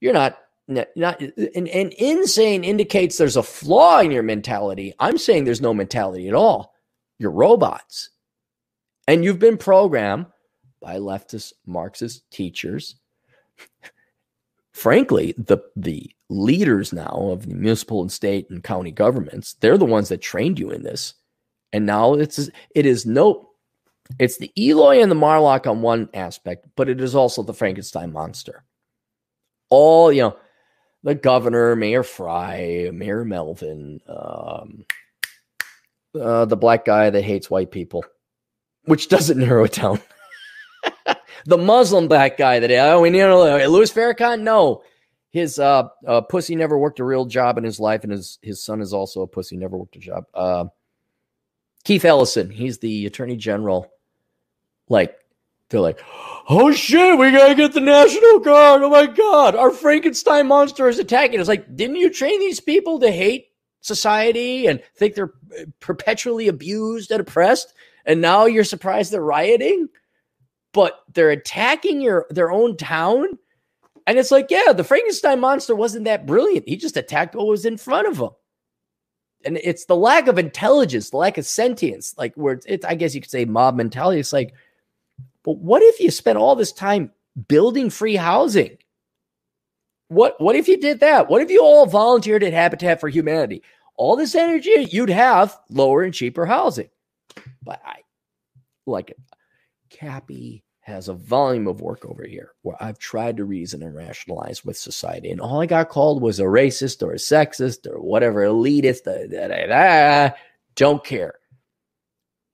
You're 0.00 0.14
not 0.14 0.38
not 0.68 1.20
and, 1.20 1.68
and 1.68 1.92
insane 1.92 2.64
indicates 2.64 3.16
there's 3.16 3.36
a 3.36 3.42
flaw 3.42 4.00
in 4.00 4.10
your 4.10 4.22
mentality. 4.22 4.94
I'm 4.98 5.18
saying 5.18 5.44
there's 5.44 5.60
no 5.60 5.74
mentality 5.74 6.28
at 6.28 6.34
all. 6.34 6.74
You're 7.18 7.30
robots. 7.30 8.10
And 9.06 9.24
you've 9.24 9.38
been 9.38 9.56
programmed 9.58 10.26
by 10.80 10.96
leftist 10.96 11.52
Marxist 11.66 12.28
teachers. 12.30 12.96
Frankly, 14.72 15.34
the 15.38 15.58
the 15.76 16.10
leaders 16.28 16.92
now 16.92 17.28
of 17.30 17.46
the 17.46 17.54
municipal 17.54 18.02
and 18.02 18.10
state 18.10 18.48
and 18.50 18.64
county 18.64 18.90
governments, 18.90 19.54
they're 19.60 19.78
the 19.78 19.84
ones 19.84 20.08
that 20.08 20.20
trained 20.20 20.58
you 20.58 20.70
in 20.70 20.82
this. 20.82 21.14
And 21.72 21.86
now 21.86 22.14
it's 22.14 22.50
it 22.74 22.86
is 22.86 23.06
no 23.06 23.50
it's 24.18 24.38
the 24.38 24.52
Eloi 24.56 25.00
and 25.00 25.10
the 25.10 25.16
Morlock 25.16 25.66
on 25.66 25.82
one 25.82 26.08
aspect, 26.14 26.66
but 26.76 26.88
it 26.88 27.00
is 27.00 27.14
also 27.14 27.42
the 27.42 27.54
Frankenstein 27.54 28.12
monster. 28.12 28.64
All, 29.68 30.12
you 30.12 30.22
know, 30.22 30.36
the 31.02 31.14
governor, 31.14 31.74
Mayor 31.76 32.02
Frey, 32.02 32.90
Mayor 32.92 33.24
Melvin, 33.24 34.00
um, 34.08 34.84
uh, 36.20 36.44
the 36.44 36.56
black 36.56 36.84
guy 36.84 37.10
that 37.10 37.22
hates 37.22 37.50
white 37.50 37.70
people, 37.70 38.04
which 38.84 39.08
doesn't 39.08 39.38
narrow 39.44 39.64
it 39.64 39.72
down. 39.72 40.00
the 41.46 41.58
Muslim 41.58 42.08
black 42.08 42.36
guy 42.36 42.60
that 42.60 42.70
oh 42.70 43.00
we 43.00 43.10
need 43.10 43.20
to 43.20 43.68
Louis 43.68 43.92
Farrakhan. 43.92 44.40
No, 44.42 44.82
his 45.36 45.58
uh, 45.58 45.88
uh, 46.06 46.22
pussy 46.22 46.56
never 46.56 46.78
worked 46.78 46.98
a 46.98 47.04
real 47.04 47.26
job 47.26 47.58
in 47.58 47.64
his 47.64 47.78
life, 47.78 48.04
and 48.04 48.12
his 48.12 48.38
his 48.40 48.64
son 48.64 48.80
is 48.80 48.94
also 48.94 49.20
a 49.20 49.26
pussy, 49.26 49.54
never 49.54 49.76
worked 49.76 49.94
a 49.94 49.98
job. 49.98 50.24
Uh, 50.32 50.64
Keith 51.84 52.06
Ellison, 52.06 52.48
he's 52.48 52.78
the 52.78 53.04
Attorney 53.04 53.36
General. 53.36 53.92
Like 54.88 55.14
they're 55.68 55.80
like, 55.80 56.00
oh 56.48 56.72
shit, 56.72 57.18
we 57.18 57.32
gotta 57.32 57.54
get 57.54 57.74
the 57.74 57.80
National 57.80 58.38
Guard. 58.38 58.80
Oh 58.80 58.88
my 58.88 59.04
god, 59.04 59.54
our 59.54 59.70
Frankenstein 59.70 60.46
monster 60.46 60.88
is 60.88 60.98
attacking 60.98 61.38
It's 61.38 61.50
Like, 61.50 61.76
didn't 61.76 61.96
you 61.96 62.10
train 62.10 62.40
these 62.40 62.60
people 62.60 62.98
to 63.00 63.12
hate 63.12 63.48
society 63.82 64.66
and 64.68 64.82
think 64.96 65.14
they're 65.14 65.34
perpetually 65.80 66.48
abused 66.48 67.10
and 67.10 67.20
oppressed? 67.20 67.74
And 68.06 68.22
now 68.22 68.46
you're 68.46 68.64
surprised 68.64 69.12
they're 69.12 69.20
rioting, 69.20 69.90
but 70.72 70.98
they're 71.12 71.28
attacking 71.28 72.00
your 72.00 72.24
their 72.30 72.50
own 72.50 72.78
town. 72.78 73.38
And 74.06 74.18
it's 74.18 74.30
like, 74.30 74.50
yeah, 74.50 74.72
the 74.72 74.84
Frankenstein 74.84 75.40
monster 75.40 75.74
wasn't 75.74 76.04
that 76.04 76.26
brilliant. 76.26 76.68
He 76.68 76.76
just 76.76 76.96
attacked 76.96 77.34
what 77.34 77.46
was 77.46 77.64
in 77.64 77.76
front 77.76 78.06
of 78.06 78.18
him. 78.18 78.30
And 79.44 79.58
it's 79.62 79.84
the 79.84 79.96
lack 79.96 80.28
of 80.28 80.38
intelligence, 80.38 81.10
the 81.10 81.16
lack 81.16 81.38
of 81.38 81.46
sentience, 81.46 82.14
like 82.16 82.34
where 82.34 82.54
it's, 82.54 82.66
it's 82.66 82.84
I 82.84 82.94
guess 82.94 83.14
you 83.14 83.20
could 83.20 83.30
say 83.30 83.44
mob 83.44 83.76
mentality. 83.76 84.20
It's 84.20 84.32
like, 84.32 84.54
but 85.42 85.58
what 85.58 85.82
if 85.82 86.00
you 86.00 86.10
spent 86.10 86.38
all 86.38 86.56
this 86.56 86.72
time 86.72 87.10
building 87.48 87.90
free 87.90 88.16
housing? 88.16 88.78
What 90.08 90.40
what 90.40 90.56
if 90.56 90.68
you 90.68 90.80
did 90.80 91.00
that? 91.00 91.28
What 91.28 91.42
if 91.42 91.50
you 91.50 91.62
all 91.62 91.86
volunteered 91.86 92.44
at 92.44 92.52
Habitat 92.52 93.00
for 93.00 93.08
Humanity? 93.08 93.62
All 93.96 94.16
this 94.16 94.34
energy, 94.34 94.88
you'd 94.90 95.10
have 95.10 95.58
lower 95.68 96.02
and 96.02 96.14
cheaper 96.14 96.46
housing. 96.46 96.90
But 97.62 97.80
I 97.84 98.00
like 98.86 99.10
it. 99.10 99.18
Cappy 99.90 100.62
has 100.86 101.08
a 101.08 101.14
volume 101.14 101.66
of 101.66 101.80
work 101.80 102.04
over 102.04 102.24
here 102.24 102.52
where 102.62 102.76
I've 102.80 103.00
tried 103.00 103.38
to 103.38 103.44
reason 103.44 103.82
and 103.82 103.96
rationalize 103.96 104.64
with 104.64 104.76
society. 104.76 105.32
And 105.32 105.40
all 105.40 105.60
I 105.60 105.66
got 105.66 105.88
called 105.88 106.22
was 106.22 106.38
a 106.38 106.44
racist 106.44 107.02
or 107.02 107.10
a 107.10 107.16
sexist 107.16 107.88
or 107.88 108.00
whatever, 108.00 108.42
elitist. 108.42 109.02
Da, 109.02 109.26
da, 109.26 109.66
da, 109.66 110.36
Don't 110.76 111.02
care. 111.02 111.34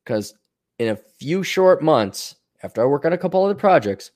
Because 0.02 0.32
in 0.78 0.88
a 0.88 0.96
few 0.96 1.42
short 1.42 1.82
months, 1.82 2.36
after 2.62 2.80
I 2.80 2.86
work 2.86 3.04
on 3.04 3.12
a 3.12 3.18
couple 3.18 3.44
other 3.44 3.54
projects, 3.54 4.12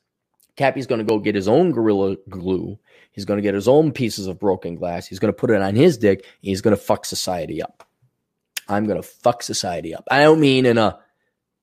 Cappy's 0.56 0.86
going 0.86 1.00
to 1.00 1.04
go 1.04 1.18
get 1.18 1.34
his 1.34 1.46
own 1.46 1.70
Gorilla 1.70 2.16
Glue. 2.30 2.78
He's 3.12 3.26
going 3.26 3.36
to 3.36 3.42
get 3.42 3.54
his 3.54 3.68
own 3.68 3.92
pieces 3.92 4.28
of 4.28 4.40
broken 4.40 4.76
glass. 4.76 5.06
He's 5.06 5.18
going 5.18 5.32
to 5.32 5.38
put 5.38 5.50
it 5.50 5.60
on 5.60 5.76
his 5.76 5.98
dick. 5.98 6.24
he's 6.40 6.62
going 6.62 6.74
to 6.74 6.82
fuck 6.82 7.04
society 7.04 7.62
up. 7.62 7.86
I'm 8.66 8.86
going 8.86 9.00
to 9.00 9.06
fuck 9.06 9.42
society 9.42 9.94
up. 9.94 10.08
I 10.10 10.22
don't 10.22 10.40
mean 10.40 10.64
in 10.64 10.78
a, 10.78 10.98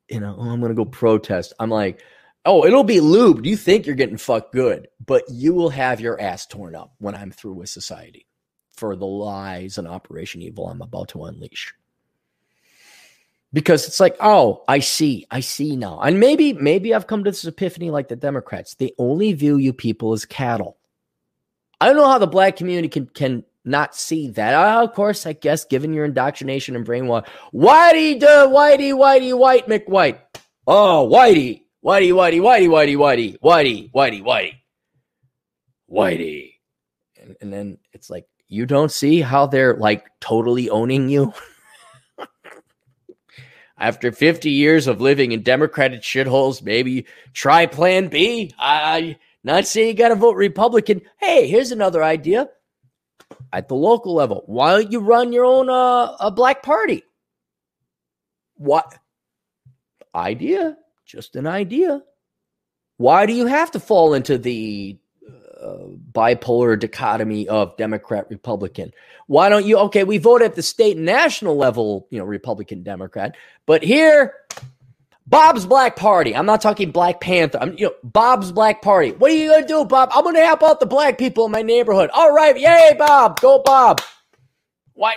in 0.07 0.21
a, 0.21 0.35
oh, 0.37 0.49
I'm 0.51 0.59
going 0.59 0.69
to 0.69 0.75
go 0.75 0.85
protest. 0.85 1.53
I'm 1.59 1.71
like, 1.71 1.99
oh, 2.45 2.65
it'll 2.65 2.83
be 2.83 2.99
lubed. 2.99 3.45
You 3.45 3.57
think 3.57 3.85
you're 3.85 3.95
getting 3.95 4.17
fucked 4.17 4.53
good, 4.53 4.87
but 5.05 5.23
you 5.29 5.53
will 5.53 5.69
have 5.69 6.01
your 6.01 6.19
ass 6.19 6.45
torn 6.45 6.75
up 6.75 6.93
when 6.99 7.15
I'm 7.15 7.31
through 7.31 7.53
with 7.53 7.69
society 7.69 8.27
for 8.75 8.95
the 8.95 9.05
lies 9.05 9.77
and 9.77 9.87
Operation 9.87 10.41
Evil 10.41 10.67
I'm 10.67 10.81
about 10.81 11.09
to 11.09 11.25
unleash 11.25 11.73
because 13.53 13.87
it's 13.87 13.99
like, 13.99 14.17
oh, 14.19 14.63
I 14.67 14.79
see, 14.79 15.27
I 15.29 15.39
see 15.39 15.75
now. 15.75 16.01
And 16.01 16.19
maybe, 16.19 16.53
maybe 16.53 16.93
I've 16.93 17.07
come 17.07 17.23
to 17.23 17.29
this 17.29 17.45
epiphany 17.45 17.91
like 17.91 18.07
the 18.07 18.15
Democrats. 18.15 18.73
They 18.73 18.93
only 18.97 19.31
view 19.33 19.57
you 19.57 19.71
people 19.71 20.11
as 20.13 20.25
cattle. 20.25 20.77
I 21.79 21.85
don't 21.85 21.95
know 21.95 22.09
how 22.09 22.17
the 22.17 22.27
black 22.27 22.55
community 22.55 22.87
can 22.87 23.07
can 23.07 23.43
not 23.65 23.95
see 23.95 24.29
that. 24.29 24.53
Uh, 24.53 24.83
of 24.83 24.93
course, 24.93 25.25
I 25.25 25.33
guess 25.33 25.65
given 25.65 25.93
your 25.93 26.05
indoctrination 26.05 26.75
and 26.75 26.85
brainwash, 26.85 27.27
whitey, 27.53 28.19
duh, 28.19 28.47
whitey, 28.47 28.93
whitey, 28.93 29.37
white 29.37 29.67
McWhite. 29.67 30.19
Oh, 30.65 31.09
whitey, 31.11 31.62
whitey, 31.83 32.11
whitey, 32.11 32.39
whitey, 32.39 32.67
whitey, 32.67 32.97
whitey, 32.97 33.39
whitey, 33.39 33.91
whitey, 33.91 34.23
whitey, 34.23 34.53
whitey. 35.89 36.53
And, 37.21 37.35
and 37.41 37.53
then 37.53 37.77
it's 37.91 38.09
like, 38.09 38.27
you 38.47 38.65
don't 38.65 38.91
see 38.91 39.21
how 39.21 39.47
they're 39.47 39.75
like 39.75 40.05
totally 40.19 40.69
owning 40.69 41.09
you. 41.09 41.33
after 43.77 44.11
50 44.13 44.49
years 44.49 44.87
of 44.87 45.01
living 45.01 45.33
in 45.33 45.41
Democratic 45.41 46.01
shitholes, 46.01 46.61
maybe 46.63 47.05
try 47.33 47.65
plan 47.65 48.07
B. 48.07 48.53
I 48.57 49.17
not 49.43 49.67
saying 49.67 49.87
you 49.89 49.93
got 49.93 50.09
to 50.09 50.15
vote 50.15 50.37
Republican. 50.37 51.01
Hey, 51.19 51.47
here's 51.47 51.71
another 51.71 52.01
idea. 52.01 52.47
At 53.51 53.67
the 53.67 53.75
local 53.75 54.15
level, 54.15 54.43
why 54.45 54.71
don't 54.71 54.91
you 54.91 54.99
run 54.99 55.33
your 55.33 55.45
own 55.45 55.69
uh, 55.69 56.15
a 56.19 56.31
black 56.31 56.63
party? 56.63 57.03
What 58.55 58.97
idea? 60.15 60.77
Just 61.13 61.35
an 61.35 61.47
idea. 61.47 62.01
Why 62.97 63.25
do 63.25 63.33
you 63.33 63.45
have 63.45 63.71
to 63.71 63.79
fall 63.79 64.13
into 64.13 64.37
the 64.37 64.97
uh, 65.63 65.77
bipolar 66.11 66.77
dichotomy 66.77 67.47
of 67.47 67.77
Democrat 67.77 68.27
Republican. 68.29 68.91
Why 69.27 69.47
don't 69.47 69.65
you? 69.65 69.77
Okay, 69.77 70.03
we 70.03 70.17
vote 70.17 70.41
at 70.41 70.55
the 70.55 70.61
state 70.61 70.97
and 70.97 71.05
national 71.05 71.55
level, 71.55 72.05
you 72.09 72.19
know, 72.19 72.25
Republican 72.25 72.83
Democrat, 72.83 73.37
but 73.65 73.81
here, 73.81 74.33
Bob's 75.25 75.65
Black 75.65 75.95
Party. 75.95 76.35
I'm 76.35 76.45
not 76.45 76.61
talking 76.61 76.91
Black 76.91 77.21
Panther. 77.21 77.59
I'm 77.61 77.77
you 77.77 77.85
know 77.85 77.93
Bob's 78.03 78.51
Black 78.51 78.81
Party. 78.81 79.11
What 79.13 79.31
are 79.31 79.35
you 79.35 79.51
gonna 79.51 79.65
do, 79.65 79.85
Bob? 79.85 80.09
I'm 80.13 80.25
gonna 80.25 80.43
help 80.43 80.63
out 80.63 80.81
the 80.81 80.85
black 80.85 81.17
people 81.17 81.45
in 81.45 81.51
my 81.53 81.61
neighborhood. 81.61 82.09
All 82.13 82.33
right, 82.33 82.59
yay, 82.59 82.93
Bob, 82.99 83.39
go 83.39 83.61
Bob. 83.63 84.01
Why? 84.95 85.15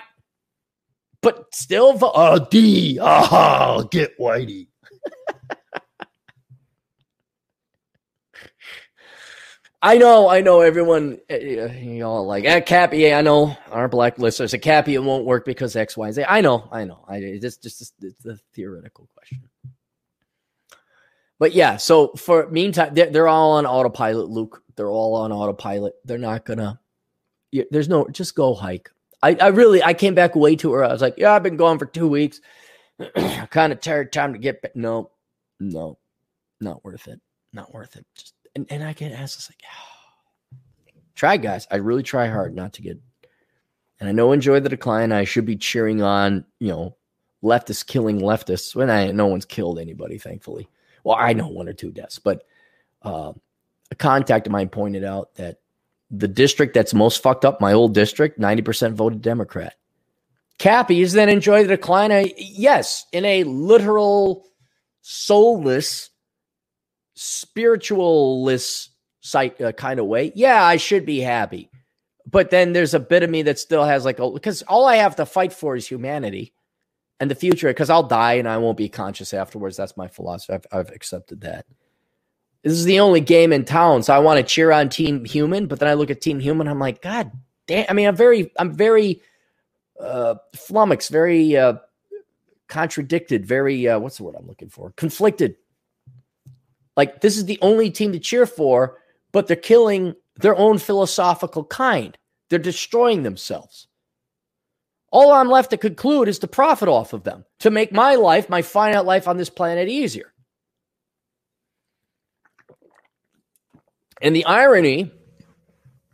But 1.22 1.52
still, 1.52 1.94
vo- 1.94 2.12
oh 2.14 2.46
D, 2.48 3.00
oh 3.02 3.88
get 3.90 4.16
Whitey. 4.20 4.68
I 9.82 9.98
know, 9.98 10.28
I 10.28 10.40
know. 10.40 10.62
Everyone, 10.62 11.18
uh, 11.30 11.36
you 11.36 11.98
know, 11.98 12.22
like 12.22 12.44
at 12.44 12.56
eh, 12.56 12.60
Cappy. 12.60 13.12
I 13.12 13.20
know 13.20 13.56
our 13.70 13.88
black 13.88 14.18
listeners. 14.18 14.54
At 14.54 14.62
Cappy, 14.62 14.94
it 14.94 15.02
won't 15.02 15.26
work 15.26 15.44
because 15.44 15.76
X, 15.76 15.96
Y, 15.96 16.10
Z. 16.12 16.24
I 16.26 16.40
know, 16.40 16.68
I 16.72 16.84
know. 16.84 17.04
I 17.06 17.18
it's 17.18 17.56
just 17.58 17.94
it's 18.00 18.24
a 18.24 18.36
theoretical 18.54 19.08
question. 19.14 19.48
But 21.38 21.52
yeah, 21.52 21.76
so 21.76 22.08
for 22.16 22.48
meantime, 22.48 22.94
they're, 22.94 23.10
they're 23.10 23.28
all 23.28 23.52
on 23.52 23.66
autopilot, 23.66 24.30
Luke. 24.30 24.62
They're 24.76 24.90
all 24.90 25.14
on 25.14 25.32
autopilot. 25.32 25.94
They're 26.04 26.18
not 26.18 26.46
gonna. 26.46 26.80
There's 27.70 27.88
no. 27.88 28.06
Just 28.08 28.34
go 28.34 28.54
hike. 28.54 28.90
I, 29.22 29.36
I 29.40 29.48
really, 29.48 29.82
I 29.82 29.94
came 29.94 30.14
back 30.14 30.34
way 30.34 30.56
too 30.56 30.74
early. 30.74 30.88
I 30.88 30.92
was 30.92 31.02
like, 31.02 31.14
yeah, 31.18 31.32
I've 31.32 31.42
been 31.42 31.56
gone 31.56 31.78
for 31.78 31.86
two 31.86 32.08
weeks. 32.08 32.40
kind 33.50 33.72
of 33.72 33.80
tired. 33.80 34.12
Time 34.12 34.32
to 34.32 34.38
get 34.38 34.62
back. 34.62 34.74
No, 34.74 35.10
no, 35.60 35.98
not 36.60 36.84
worth 36.84 37.08
it. 37.08 37.20
Not 37.52 37.72
worth 37.72 37.96
it. 37.96 38.06
Just 38.14 38.34
and, 38.56 38.66
and 38.70 38.82
I 38.82 38.94
get 38.94 39.12
asked, 39.12 39.38
it's 39.38 39.50
like, 39.50 39.62
oh. 39.64 40.58
try, 41.14 41.36
guys. 41.36 41.68
I 41.70 41.76
really 41.76 42.02
try 42.02 42.26
hard 42.26 42.56
not 42.56 42.72
to 42.74 42.82
get. 42.82 42.98
And 44.00 44.08
I 44.08 44.12
know 44.12 44.32
enjoy 44.32 44.60
the 44.60 44.70
decline. 44.70 45.12
I 45.12 45.24
should 45.24 45.44
be 45.44 45.56
cheering 45.56 46.02
on, 46.02 46.46
you 46.58 46.68
know, 46.68 46.96
leftists 47.44 47.86
killing 47.86 48.20
leftists 48.20 48.74
when 48.74 48.90
I 48.90 49.10
no 49.12 49.26
one's 49.26 49.44
killed 49.44 49.78
anybody, 49.78 50.18
thankfully. 50.18 50.68
Well, 51.04 51.16
I 51.18 51.34
know 51.34 51.48
one 51.48 51.68
or 51.68 51.74
two 51.74 51.92
deaths, 51.92 52.18
but 52.18 52.44
uh, 53.02 53.32
a 53.90 53.94
contact 53.94 54.46
of 54.46 54.52
mine 54.52 54.70
pointed 54.70 55.04
out 55.04 55.34
that 55.36 55.58
the 56.10 56.28
district 56.28 56.74
that's 56.74 56.94
most 56.94 57.22
fucked 57.22 57.44
up, 57.44 57.60
my 57.60 57.74
old 57.74 57.94
district, 57.94 58.40
90% 58.40 58.94
voted 58.94 59.22
Democrat. 59.22 59.74
Cappy 60.58 61.02
is 61.02 61.12
then 61.12 61.28
enjoy 61.28 61.62
the 61.62 61.76
decline. 61.76 62.10
I, 62.10 62.32
yes, 62.38 63.04
in 63.12 63.24
a 63.26 63.44
literal, 63.44 64.46
soulless 65.02 66.10
spiritualist 67.16 68.90
site 69.20 69.60
uh, 69.60 69.72
kind 69.72 69.98
of 69.98 70.06
way, 70.06 70.30
yeah, 70.36 70.62
I 70.62 70.76
should 70.76 71.04
be 71.04 71.18
happy. 71.18 71.70
but 72.26 72.50
then 72.50 72.72
there's 72.72 72.94
a 72.94 73.00
bit 73.00 73.22
of 73.22 73.30
me 73.30 73.42
that 73.42 73.58
still 73.58 73.84
has 73.84 74.04
like, 74.04 74.16
because 74.16 74.62
all 74.62 74.86
I 74.86 74.96
have 74.96 75.16
to 75.16 75.26
fight 75.26 75.52
for 75.52 75.76
is 75.76 75.86
humanity 75.86 76.52
and 77.20 77.30
the 77.30 77.36
future, 77.36 77.68
because 77.68 77.88
I'll 77.88 78.02
die 78.02 78.34
and 78.34 78.48
I 78.48 78.58
won't 78.58 78.76
be 78.76 78.88
conscious 78.88 79.32
afterwards. 79.32 79.76
That's 79.76 79.96
my 79.96 80.08
philosophy. 80.08 80.54
I've, 80.54 80.66
I've 80.72 80.90
accepted 80.90 81.42
that. 81.42 81.66
This 82.62 82.72
is 82.72 82.84
the 82.84 82.98
only 82.98 83.20
game 83.20 83.52
in 83.52 83.64
town, 83.64 84.02
so 84.02 84.12
I 84.12 84.18
want 84.18 84.38
to 84.38 84.42
cheer 84.42 84.72
on 84.72 84.88
Team 84.88 85.24
Human. 85.24 85.66
But 85.66 85.78
then 85.78 85.88
I 85.88 85.94
look 85.94 86.10
at 86.10 86.20
Team 86.20 86.40
Human, 86.40 86.66
I'm 86.66 86.80
like, 86.80 87.00
God 87.00 87.30
damn! 87.68 87.86
I 87.88 87.92
mean, 87.92 88.08
I'm 88.08 88.16
very, 88.16 88.50
I'm 88.58 88.72
very 88.72 89.22
uh, 90.00 90.34
flummoxed, 90.52 91.10
very 91.10 91.56
uh, 91.56 91.74
contradicted, 92.66 93.46
very 93.46 93.86
uh, 93.86 94.00
what's 94.00 94.16
the 94.16 94.24
word 94.24 94.34
I'm 94.36 94.48
looking 94.48 94.68
for? 94.68 94.90
Conflicted. 94.96 95.54
Like 96.96 97.20
this 97.20 97.36
is 97.36 97.44
the 97.44 97.58
only 97.62 97.90
team 97.90 98.12
to 98.12 98.18
cheer 98.18 98.46
for, 98.46 98.98
but 99.32 99.46
they're 99.46 99.56
killing 99.56 100.14
their 100.36 100.56
own 100.56 100.78
philosophical 100.78 101.64
kind. 101.64 102.16
They're 102.48 102.58
destroying 102.58 103.22
themselves. 103.22 103.88
All 105.10 105.32
I'm 105.32 105.48
left 105.48 105.70
to 105.70 105.76
conclude 105.76 106.28
is 106.28 106.38
to 106.40 106.48
profit 106.48 106.88
off 106.88 107.12
of 107.12 107.22
them, 107.22 107.44
to 107.60 107.70
make 107.70 107.92
my 107.92 108.16
life, 108.16 108.48
my 108.48 108.62
finite 108.62 109.04
life 109.04 109.28
on 109.28 109.36
this 109.36 109.50
planet 109.50 109.88
easier. 109.88 110.32
And 114.20 114.34
the 114.34 114.46
irony 114.46 115.10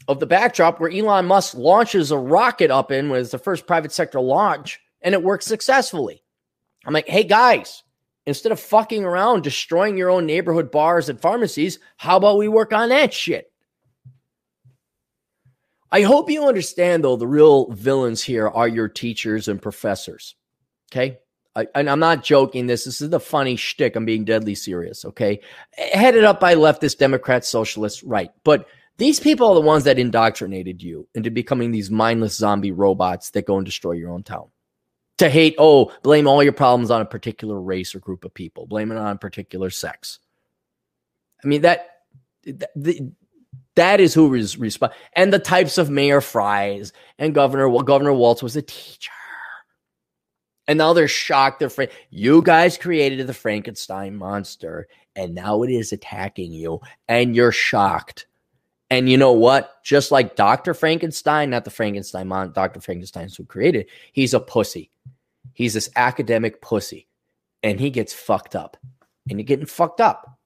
of 0.08 0.20
the 0.20 0.26
backdrop 0.26 0.80
where 0.80 0.90
Elon 0.90 1.26
Musk 1.26 1.54
launches 1.54 2.10
a 2.10 2.18
rocket 2.18 2.70
up 2.70 2.90
in 2.90 3.08
was 3.08 3.30
the 3.30 3.38
first 3.38 3.66
private 3.66 3.92
sector 3.92 4.20
launch 4.20 4.80
and 5.00 5.14
it 5.14 5.22
works 5.22 5.46
successfully. 5.46 6.22
I'm 6.84 6.92
like, 6.92 7.08
hey 7.08 7.24
guys, 7.24 7.81
instead 8.26 8.52
of 8.52 8.60
fucking 8.60 9.04
around 9.04 9.42
destroying 9.42 9.96
your 9.96 10.10
own 10.10 10.26
neighborhood 10.26 10.70
bars 10.70 11.08
and 11.08 11.20
pharmacies, 11.20 11.78
how 11.96 12.16
about 12.16 12.38
we 12.38 12.48
work 12.48 12.72
on 12.72 12.90
that 12.90 13.12
shit? 13.12 13.50
I 15.90 16.02
hope 16.02 16.30
you 16.30 16.46
understand, 16.46 17.04
though, 17.04 17.16
the 17.16 17.26
real 17.26 17.70
villains 17.70 18.22
here 18.22 18.48
are 18.48 18.68
your 18.68 18.88
teachers 18.88 19.48
and 19.48 19.60
professors. 19.60 20.36
Okay. 20.90 21.18
I, 21.54 21.66
and 21.74 21.90
I'm 21.90 22.00
not 22.00 22.24
joking. 22.24 22.66
This 22.66 22.84
this 22.84 23.02
is 23.02 23.10
the 23.10 23.20
funny 23.20 23.56
shtick. 23.56 23.94
I'm 23.94 24.06
being 24.06 24.24
deadly 24.24 24.54
serious. 24.54 25.04
Okay, 25.04 25.40
headed 25.76 26.24
up 26.24 26.40
by 26.40 26.54
leftist 26.54 26.98
Democrats, 26.98 27.48
socialists, 27.48 28.02
right? 28.02 28.30
But 28.42 28.66
these 28.96 29.20
people 29.20 29.48
are 29.48 29.54
the 29.54 29.60
ones 29.60 29.84
that 29.84 29.98
indoctrinated 29.98 30.82
you 30.82 31.08
into 31.14 31.30
becoming 31.30 31.70
these 31.70 31.90
mindless 31.90 32.36
zombie 32.36 32.72
robots 32.72 33.30
that 33.30 33.46
go 33.46 33.56
and 33.56 33.66
destroy 33.66 33.92
your 33.92 34.12
own 34.12 34.22
town. 34.22 34.48
To 35.18 35.28
hate, 35.28 35.54
oh, 35.58 35.92
blame 36.02 36.26
all 36.26 36.42
your 36.42 36.52
problems 36.52 36.90
on 36.90 37.00
a 37.00 37.04
particular 37.04 37.60
race 37.60 37.94
or 37.94 38.00
group 38.00 38.24
of 38.24 38.34
people. 38.34 38.66
Blame 38.66 38.90
it 38.90 38.98
on 38.98 39.14
a 39.14 39.18
particular 39.18 39.70
sex. 39.70 40.18
I 41.44 41.46
mean 41.46 41.62
that 41.62 41.88
the, 42.44 43.12
that 43.76 44.00
is 44.00 44.14
who 44.14 44.34
is 44.34 44.58
responsible. 44.58 45.00
And 45.14 45.32
the 45.32 45.38
types 45.38 45.78
of 45.78 45.90
Mayor 45.90 46.20
Freys 46.20 46.92
and 47.18 47.34
Governor 47.34 47.68
well, 47.68 47.82
Governor 47.82 48.12
Walz 48.12 48.42
was 48.42 48.56
a 48.56 48.62
teacher. 48.62 49.10
And 50.68 50.78
now 50.78 50.92
they're 50.92 51.08
shocked. 51.08 51.58
They're 51.58 51.68
afraid. 51.68 51.90
You 52.10 52.42
guys 52.42 52.78
created 52.78 53.26
the 53.26 53.34
Frankenstein 53.34 54.16
monster, 54.16 54.86
and 55.16 55.34
now 55.34 55.62
it 55.62 55.70
is 55.70 55.92
attacking 55.92 56.52
you, 56.52 56.80
and 57.08 57.34
you're 57.34 57.52
shocked. 57.52 58.26
And 58.92 59.08
you 59.08 59.16
know 59.16 59.32
what? 59.32 59.82
Just 59.82 60.12
like 60.12 60.36
Dr. 60.36 60.74
Frankenstein, 60.74 61.48
not 61.48 61.64
the 61.64 61.70
Frankenstein 61.70 62.28
mon, 62.28 62.52
Dr. 62.52 62.78
Frankenstein's 62.78 63.34
who 63.34 63.46
created, 63.46 63.86
he's 64.12 64.34
a 64.34 64.38
pussy. 64.38 64.90
He's 65.54 65.72
this 65.72 65.88
academic 65.96 66.60
pussy, 66.60 67.08
and 67.62 67.80
he 67.80 67.88
gets 67.88 68.12
fucked 68.12 68.54
up. 68.54 68.76
And 69.30 69.38
you're 69.38 69.46
getting 69.46 69.64
fucked 69.64 70.02
up. 70.02 70.38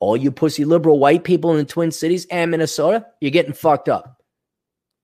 All 0.00 0.16
you 0.16 0.32
pussy 0.32 0.64
liberal 0.64 0.98
white 0.98 1.22
people 1.22 1.52
in 1.52 1.58
the 1.58 1.64
Twin 1.64 1.92
Cities 1.92 2.26
and 2.32 2.50
Minnesota, 2.50 3.06
you're 3.20 3.30
getting 3.30 3.52
fucked 3.52 3.88
up. 3.88 4.20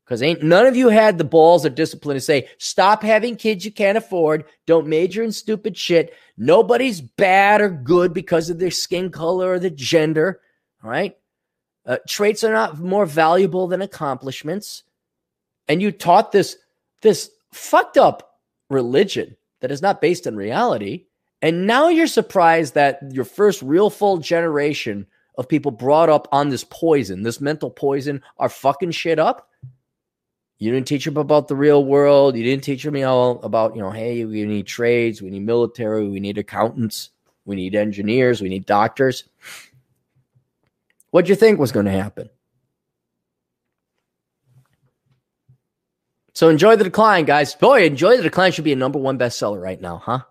Because 0.04 0.20
ain't 0.20 0.42
none 0.42 0.66
of 0.66 0.74
you 0.74 0.88
had 0.88 1.18
the 1.18 1.24
balls 1.24 1.64
or 1.64 1.70
discipline 1.70 2.16
to 2.16 2.20
say, 2.20 2.48
stop 2.58 3.04
having 3.04 3.36
kids 3.36 3.64
you 3.64 3.70
can't 3.70 3.96
afford. 3.96 4.46
Don't 4.66 4.88
major 4.88 5.22
in 5.22 5.30
stupid 5.30 5.76
shit. 5.76 6.12
Nobody's 6.36 7.00
bad 7.00 7.60
or 7.60 7.68
good 7.70 8.12
because 8.12 8.50
of 8.50 8.58
their 8.58 8.72
skin 8.72 9.12
color 9.12 9.52
or 9.52 9.58
the 9.60 9.70
gender. 9.70 10.40
All 10.82 10.90
right. 10.90 11.16
Uh, 11.84 11.98
traits 12.06 12.44
are 12.44 12.52
not 12.52 12.78
more 12.78 13.06
valuable 13.06 13.66
than 13.66 13.82
accomplishments. 13.82 14.84
And 15.68 15.82
you 15.82 15.90
taught 15.90 16.32
this, 16.32 16.56
this 17.00 17.30
fucked 17.52 17.96
up 17.96 18.38
religion 18.70 19.36
that 19.60 19.70
is 19.70 19.82
not 19.82 20.00
based 20.00 20.26
in 20.26 20.36
reality. 20.36 21.06
And 21.40 21.66
now 21.66 21.88
you're 21.88 22.06
surprised 22.06 22.74
that 22.74 23.00
your 23.10 23.24
first 23.24 23.62
real 23.62 23.90
full 23.90 24.18
generation 24.18 25.06
of 25.36 25.48
people 25.48 25.72
brought 25.72 26.08
up 26.08 26.28
on 26.30 26.50
this 26.50 26.64
poison, 26.64 27.22
this 27.22 27.40
mental 27.40 27.70
poison, 27.70 28.22
are 28.38 28.48
fucking 28.48 28.92
shit 28.92 29.18
up. 29.18 29.48
You 30.58 30.70
didn't 30.70 30.86
teach 30.86 31.04
them 31.04 31.16
about 31.16 31.48
the 31.48 31.56
real 31.56 31.84
world. 31.84 32.36
You 32.36 32.44
didn't 32.44 32.62
teach 32.62 32.84
them 32.84 32.94
know, 32.94 33.40
about, 33.42 33.74
you 33.74 33.82
know, 33.82 33.90
hey, 33.90 34.24
we 34.24 34.44
need 34.44 34.66
trades, 34.66 35.20
we 35.20 35.30
need 35.30 35.44
military, 35.44 36.06
we 36.08 36.20
need 36.20 36.38
accountants, 36.38 37.10
we 37.44 37.56
need 37.56 37.74
engineers, 37.74 38.40
we 38.40 38.48
need 38.48 38.66
doctors. 38.66 39.24
What'd 41.12 41.28
you 41.28 41.36
think 41.36 41.60
was 41.60 41.70
going 41.70 41.86
to 41.86 41.92
happen? 41.92 42.28
So 46.34 46.48
enjoy 46.48 46.74
the 46.74 46.84
decline, 46.84 47.24
guys. 47.24 47.54
Boy, 47.54 47.84
enjoy 47.86 48.16
the 48.16 48.24
decline 48.24 48.50
should 48.50 48.64
be 48.64 48.72
a 48.72 48.76
number 48.76 48.98
one 48.98 49.18
bestseller 49.18 49.62
right 49.62 49.80
now, 49.80 49.98
huh? 49.98 50.22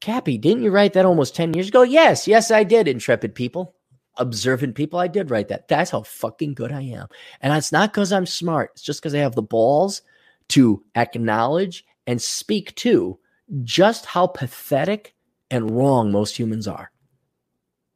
Cappy, 0.00 0.38
didn't 0.38 0.62
you 0.62 0.70
write 0.70 0.94
that 0.94 1.04
almost 1.04 1.36
10 1.36 1.52
years 1.52 1.68
ago? 1.68 1.82
Yes, 1.82 2.26
yes, 2.26 2.50
I 2.50 2.64
did, 2.64 2.88
intrepid 2.88 3.34
people 3.34 3.74
observant 4.18 4.74
people. 4.74 4.98
I 4.98 5.08
did 5.08 5.30
write 5.30 5.48
that. 5.48 5.68
That's 5.68 5.90
how 5.90 6.02
fucking 6.02 6.54
good 6.54 6.72
I 6.72 6.82
am. 6.82 7.08
And 7.40 7.52
it's 7.54 7.72
not 7.72 7.92
because 7.92 8.12
I'm 8.12 8.26
smart, 8.26 8.70
it's 8.74 8.82
just 8.82 9.00
because 9.00 9.14
I 9.14 9.18
have 9.18 9.34
the 9.34 9.42
balls 9.42 10.02
to 10.50 10.84
acknowledge 10.94 11.84
and 12.06 12.20
speak 12.20 12.74
to 12.76 13.18
just 13.62 14.06
how 14.06 14.26
pathetic 14.26 15.14
and 15.50 15.70
wrong 15.70 16.12
most 16.12 16.36
humans 16.36 16.68
are. 16.68 16.91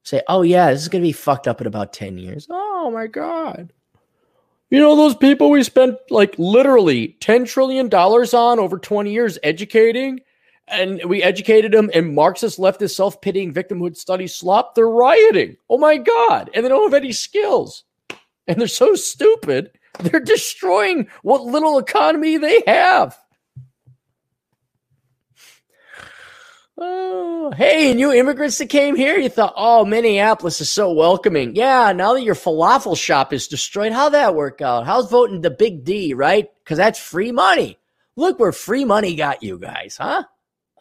Say, 0.06 0.22
oh, 0.28 0.42
yeah, 0.42 0.70
this 0.70 0.82
is 0.82 0.88
going 0.88 1.02
to 1.02 1.08
be 1.08 1.12
fucked 1.12 1.48
up 1.48 1.60
in 1.60 1.66
about 1.66 1.92
10 1.92 2.16
years. 2.16 2.46
Oh 2.48 2.92
my 2.94 3.08
God. 3.08 3.72
You 4.70 4.78
know, 4.78 4.94
those 4.94 5.16
people 5.16 5.50
we 5.50 5.64
spent 5.64 5.96
like 6.10 6.32
literally 6.38 7.16
$10 7.20 7.48
trillion 7.48 7.92
on 7.92 8.58
over 8.60 8.78
20 8.78 9.12
years 9.12 9.36
educating 9.42 10.20
and 10.68 11.04
we 11.06 11.24
educated 11.24 11.72
them 11.72 11.90
and 11.92 12.14
Marxist 12.14 12.56
leftist 12.56 12.94
self-pitying 12.94 13.52
victimhood 13.52 13.96
studies 13.96 14.32
slop, 14.32 14.76
they're 14.76 14.88
rioting. 14.88 15.56
Oh 15.68 15.78
my 15.78 15.96
God. 15.96 16.50
And 16.54 16.64
they 16.64 16.68
don't 16.68 16.84
have 16.84 17.02
any 17.02 17.10
skills. 17.10 17.82
And 18.46 18.60
they're 18.60 18.68
so 18.68 18.94
stupid. 18.94 19.72
They're 19.98 20.20
destroying 20.20 21.08
what 21.22 21.42
little 21.42 21.78
economy 21.78 22.36
they 22.36 22.62
have. 22.68 23.18
Oh, 26.78 27.52
hey, 27.56 27.94
new 27.94 28.12
immigrants 28.12 28.58
that 28.58 28.68
came 28.68 28.96
here, 28.96 29.16
you 29.16 29.30
thought, 29.30 29.54
oh, 29.56 29.86
Minneapolis 29.86 30.60
is 30.60 30.70
so 30.70 30.92
welcoming. 30.92 31.56
Yeah, 31.56 31.92
now 31.92 32.12
that 32.12 32.22
your 32.22 32.34
falafel 32.34 32.96
shop 32.98 33.32
is 33.32 33.48
destroyed, 33.48 33.92
how'd 33.92 34.12
that 34.12 34.34
work 34.34 34.60
out? 34.60 34.84
How's 34.84 35.10
voting 35.10 35.40
the 35.40 35.50
big 35.50 35.84
D, 35.84 36.12
right? 36.12 36.48
Because 36.62 36.76
that's 36.76 36.98
free 36.98 37.32
money. 37.32 37.78
Look 38.14 38.38
where 38.38 38.52
free 38.52 38.84
money 38.84 39.14
got 39.14 39.42
you 39.42 39.58
guys, 39.58 39.96
huh? 39.98 40.24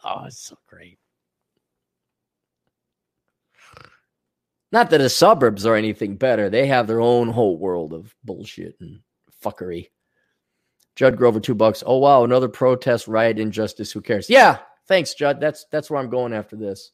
Oh, 0.04 0.24
it's 0.26 0.38
so 0.38 0.58
great. 0.66 0.98
Not 4.72 4.90
that 4.90 4.98
the 4.98 5.08
suburbs 5.08 5.64
are 5.64 5.76
anything 5.76 6.16
better. 6.16 6.50
They 6.50 6.66
have 6.66 6.86
their 6.86 7.00
own 7.00 7.28
whole 7.28 7.56
world 7.56 7.94
of 7.94 8.14
bullshit 8.22 8.76
and 8.80 9.00
fuckery. 9.42 9.88
Judd 10.94 11.16
Grover, 11.16 11.40
two 11.40 11.54
bucks. 11.54 11.82
Oh 11.86 11.98
wow, 11.98 12.24
another 12.24 12.48
protest, 12.48 13.06
riot, 13.06 13.38
injustice. 13.38 13.92
Who 13.92 14.00
cares? 14.00 14.28
Yeah, 14.28 14.58
thanks, 14.88 15.14
Judd. 15.14 15.40
That's 15.40 15.66
that's 15.70 15.90
where 15.90 16.00
I'm 16.00 16.10
going 16.10 16.32
after 16.32 16.56
this. 16.56 16.92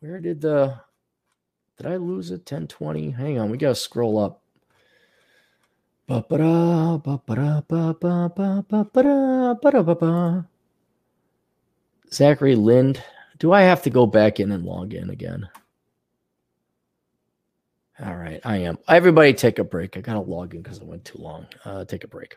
Where 0.00 0.20
did 0.20 0.40
the 0.40 0.80
did 1.78 1.86
I 1.86 1.96
lose 1.96 2.30
it? 2.30 2.40
1020. 2.40 3.10
Hang 3.10 3.38
on, 3.38 3.50
we 3.50 3.58
gotta 3.58 3.74
scroll 3.74 4.18
up. 4.18 4.42
Zachary 12.12 12.54
Lind. 12.54 13.02
Do 13.38 13.52
I 13.52 13.62
have 13.62 13.82
to 13.82 13.90
go 13.90 14.06
back 14.06 14.38
in 14.38 14.52
and 14.52 14.64
log 14.64 14.94
in 14.94 15.10
again? 15.10 15.48
All 18.04 18.16
right, 18.16 18.40
I 18.44 18.58
am. 18.58 18.78
Everybody 18.88 19.32
take 19.34 19.58
a 19.58 19.64
break. 19.64 19.96
I 19.96 20.00
got 20.00 20.14
to 20.14 20.20
log 20.20 20.54
in 20.54 20.62
because 20.62 20.78
it 20.78 20.84
went 20.86 21.04
too 21.04 21.18
long. 21.18 21.46
Uh, 21.64 21.84
take 21.84 22.04
a 22.04 22.08
break. 22.08 22.36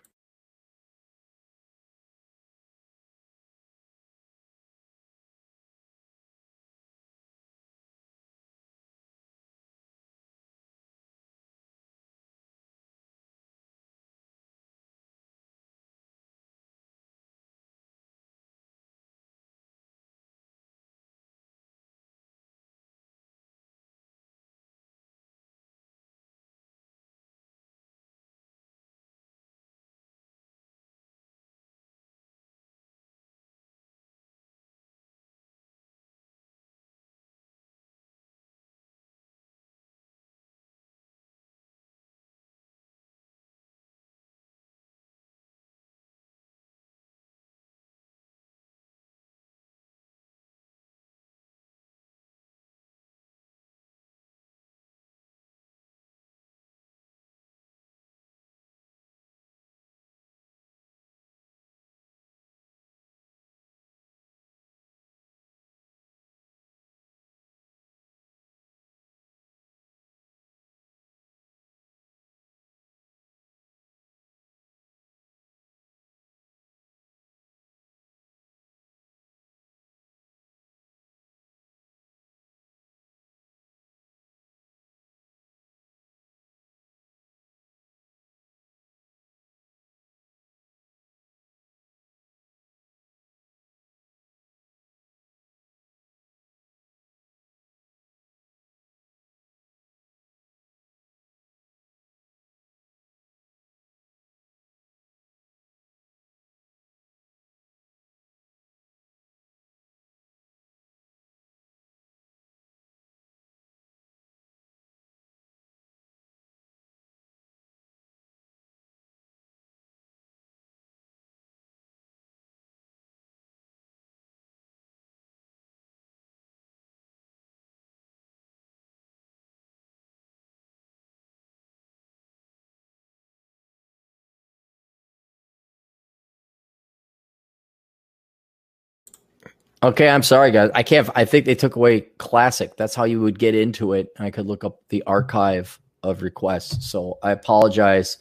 Okay, 139.84 140.10
I'm 140.10 140.24
sorry, 140.24 140.52
guys. 140.52 140.72
I 140.74 140.82
can't. 140.82 141.08
I 141.16 141.26
think 141.26 141.46
they 141.46 141.54
took 141.56 141.76
away 141.76 142.02
classic. 142.18 142.76
That's 142.78 142.96
how 142.96 143.04
you 143.04 143.22
would 143.22 143.38
get 143.38 143.54
into 143.54 143.94
it. 143.94 144.10
I 144.18 144.32
could 144.32 144.48
look 144.48 144.64
up 144.64 144.82
the 144.90 145.04
archive 145.04 145.80
of 146.02 146.24
requests. 146.24 146.90
So 146.90 147.20
I 147.22 147.32
apologize. 147.32 148.18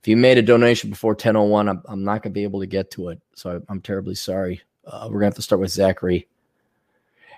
If 0.00 0.08
you 0.08 0.16
made 0.16 0.38
a 0.38 0.42
donation 0.42 0.90
before 0.90 1.12
1001, 1.12 1.68
I'm, 1.68 1.82
I'm 1.86 2.04
not 2.04 2.22
going 2.22 2.32
to 2.32 2.34
be 2.34 2.42
able 2.42 2.60
to 2.60 2.66
get 2.66 2.90
to 2.92 3.08
it. 3.08 3.20
So 3.34 3.62
I'm 3.68 3.80
terribly 3.80 4.14
sorry. 4.14 4.60
Uh, 4.86 5.04
we're 5.04 5.20
going 5.20 5.20
to 5.20 5.26
have 5.26 5.34
to 5.36 5.42
start 5.42 5.60
with 5.60 5.70
Zachary. 5.70 6.28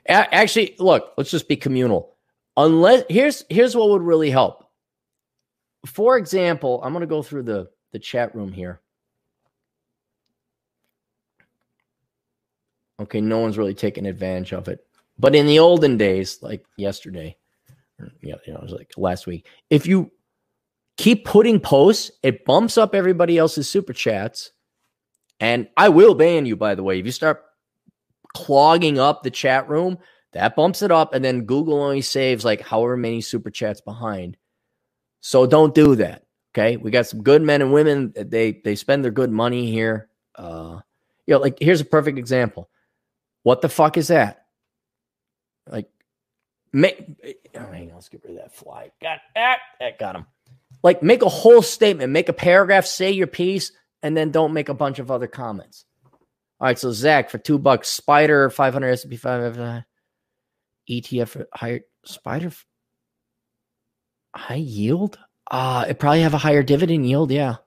A- 0.08 0.34
actually, 0.34 0.74
look, 0.78 1.12
let's 1.16 1.30
just 1.30 1.48
be 1.48 1.56
communal. 1.56 2.14
Unless 2.56 3.04
here's 3.08 3.44
here's 3.50 3.76
what 3.76 3.90
would 3.90 4.02
really 4.02 4.30
help. 4.30 4.64
For 5.84 6.16
example, 6.16 6.80
I'm 6.82 6.92
going 6.92 7.02
to 7.02 7.06
go 7.06 7.22
through 7.22 7.42
the 7.42 7.68
the 7.92 7.98
chat 7.98 8.34
room 8.34 8.52
here. 8.52 8.80
Okay, 13.00 13.20
no 13.20 13.38
one's 13.38 13.58
really 13.58 13.74
taking 13.74 14.06
advantage 14.06 14.52
of 14.52 14.68
it. 14.68 14.80
But 15.18 15.34
in 15.34 15.46
the 15.46 15.58
olden 15.58 15.96
days, 15.96 16.38
like 16.42 16.64
yesterday, 16.76 17.36
yeah, 18.22 18.36
you 18.46 18.52
know, 18.52 18.58
it 18.58 18.62
was 18.62 18.72
like 18.72 18.92
last 18.96 19.26
week, 19.26 19.46
if 19.70 19.86
you 19.86 20.10
keep 20.96 21.24
putting 21.24 21.60
posts, 21.60 22.10
it 22.22 22.44
bumps 22.44 22.78
up 22.78 22.94
everybody 22.94 23.38
else's 23.38 23.68
super 23.68 23.92
chats. 23.92 24.52
And 25.40 25.68
I 25.76 25.90
will 25.90 26.14
ban 26.14 26.46
you, 26.46 26.56
by 26.56 26.74
the 26.74 26.82
way. 26.82 26.98
If 26.98 27.06
you 27.06 27.12
start 27.12 27.44
clogging 28.34 28.98
up 28.98 29.22
the 29.22 29.30
chat 29.30 29.68
room, 29.68 29.98
that 30.32 30.56
bumps 30.56 30.82
it 30.82 30.90
up. 30.90 31.14
And 31.14 31.24
then 31.24 31.44
Google 31.44 31.82
only 31.82 32.00
saves 32.00 32.44
like 32.44 32.60
however 32.60 32.96
many 32.96 33.20
super 33.20 33.50
chats 33.50 33.80
behind. 33.80 34.36
So 35.20 35.46
don't 35.46 35.74
do 35.74 35.96
that. 35.96 36.24
Okay. 36.54 36.76
We 36.76 36.90
got 36.90 37.06
some 37.06 37.22
good 37.22 37.42
men 37.42 37.60
and 37.60 37.72
women. 37.72 38.14
They 38.16 38.60
they 38.64 38.76
spend 38.76 39.04
their 39.04 39.12
good 39.12 39.30
money 39.30 39.70
here. 39.70 40.08
Uh, 40.34 40.80
you 41.26 41.34
know, 41.34 41.40
like 41.40 41.58
here's 41.60 41.80
a 41.80 41.86
perfect 41.86 42.18
example. 42.18 42.70
What 43.46 43.60
the 43.60 43.68
fuck 43.68 43.96
is 43.96 44.08
that? 44.08 44.44
Like, 45.70 45.88
make. 46.72 47.06
Oh, 47.54 47.60
hang 47.70 47.90
on, 47.90 47.94
let's 47.94 48.08
get 48.08 48.24
rid 48.24 48.32
of 48.32 48.38
that 48.38 48.52
fly. 48.52 48.90
Got 49.00 49.20
that. 49.36 49.58
That 49.78 50.00
got 50.00 50.16
him. 50.16 50.26
Like, 50.82 51.00
make 51.00 51.22
a 51.22 51.28
whole 51.28 51.62
statement, 51.62 52.10
make 52.10 52.28
a 52.28 52.32
paragraph, 52.32 52.86
say 52.86 53.12
your 53.12 53.28
piece, 53.28 53.70
and 54.02 54.16
then 54.16 54.32
don't 54.32 54.52
make 54.52 54.68
a 54.68 54.74
bunch 54.74 54.98
of 54.98 55.12
other 55.12 55.28
comments. 55.28 55.84
All 56.58 56.66
right, 56.66 56.76
so 56.76 56.90
Zach 56.90 57.30
for 57.30 57.38
two 57.38 57.56
bucks, 57.56 57.88
Spider 57.88 58.50
500 58.50 58.88
S&P 58.88 59.16
500 59.16 59.84
ETF 60.90 61.46
higher 61.54 61.82
Spider 62.04 62.50
high 64.34 64.56
yield. 64.56 65.20
Uh 65.48 65.84
it 65.88 66.00
probably 66.00 66.22
have 66.22 66.34
a 66.34 66.38
higher 66.38 66.64
dividend 66.64 67.06
yield. 67.08 67.30
Yeah, 67.30 67.58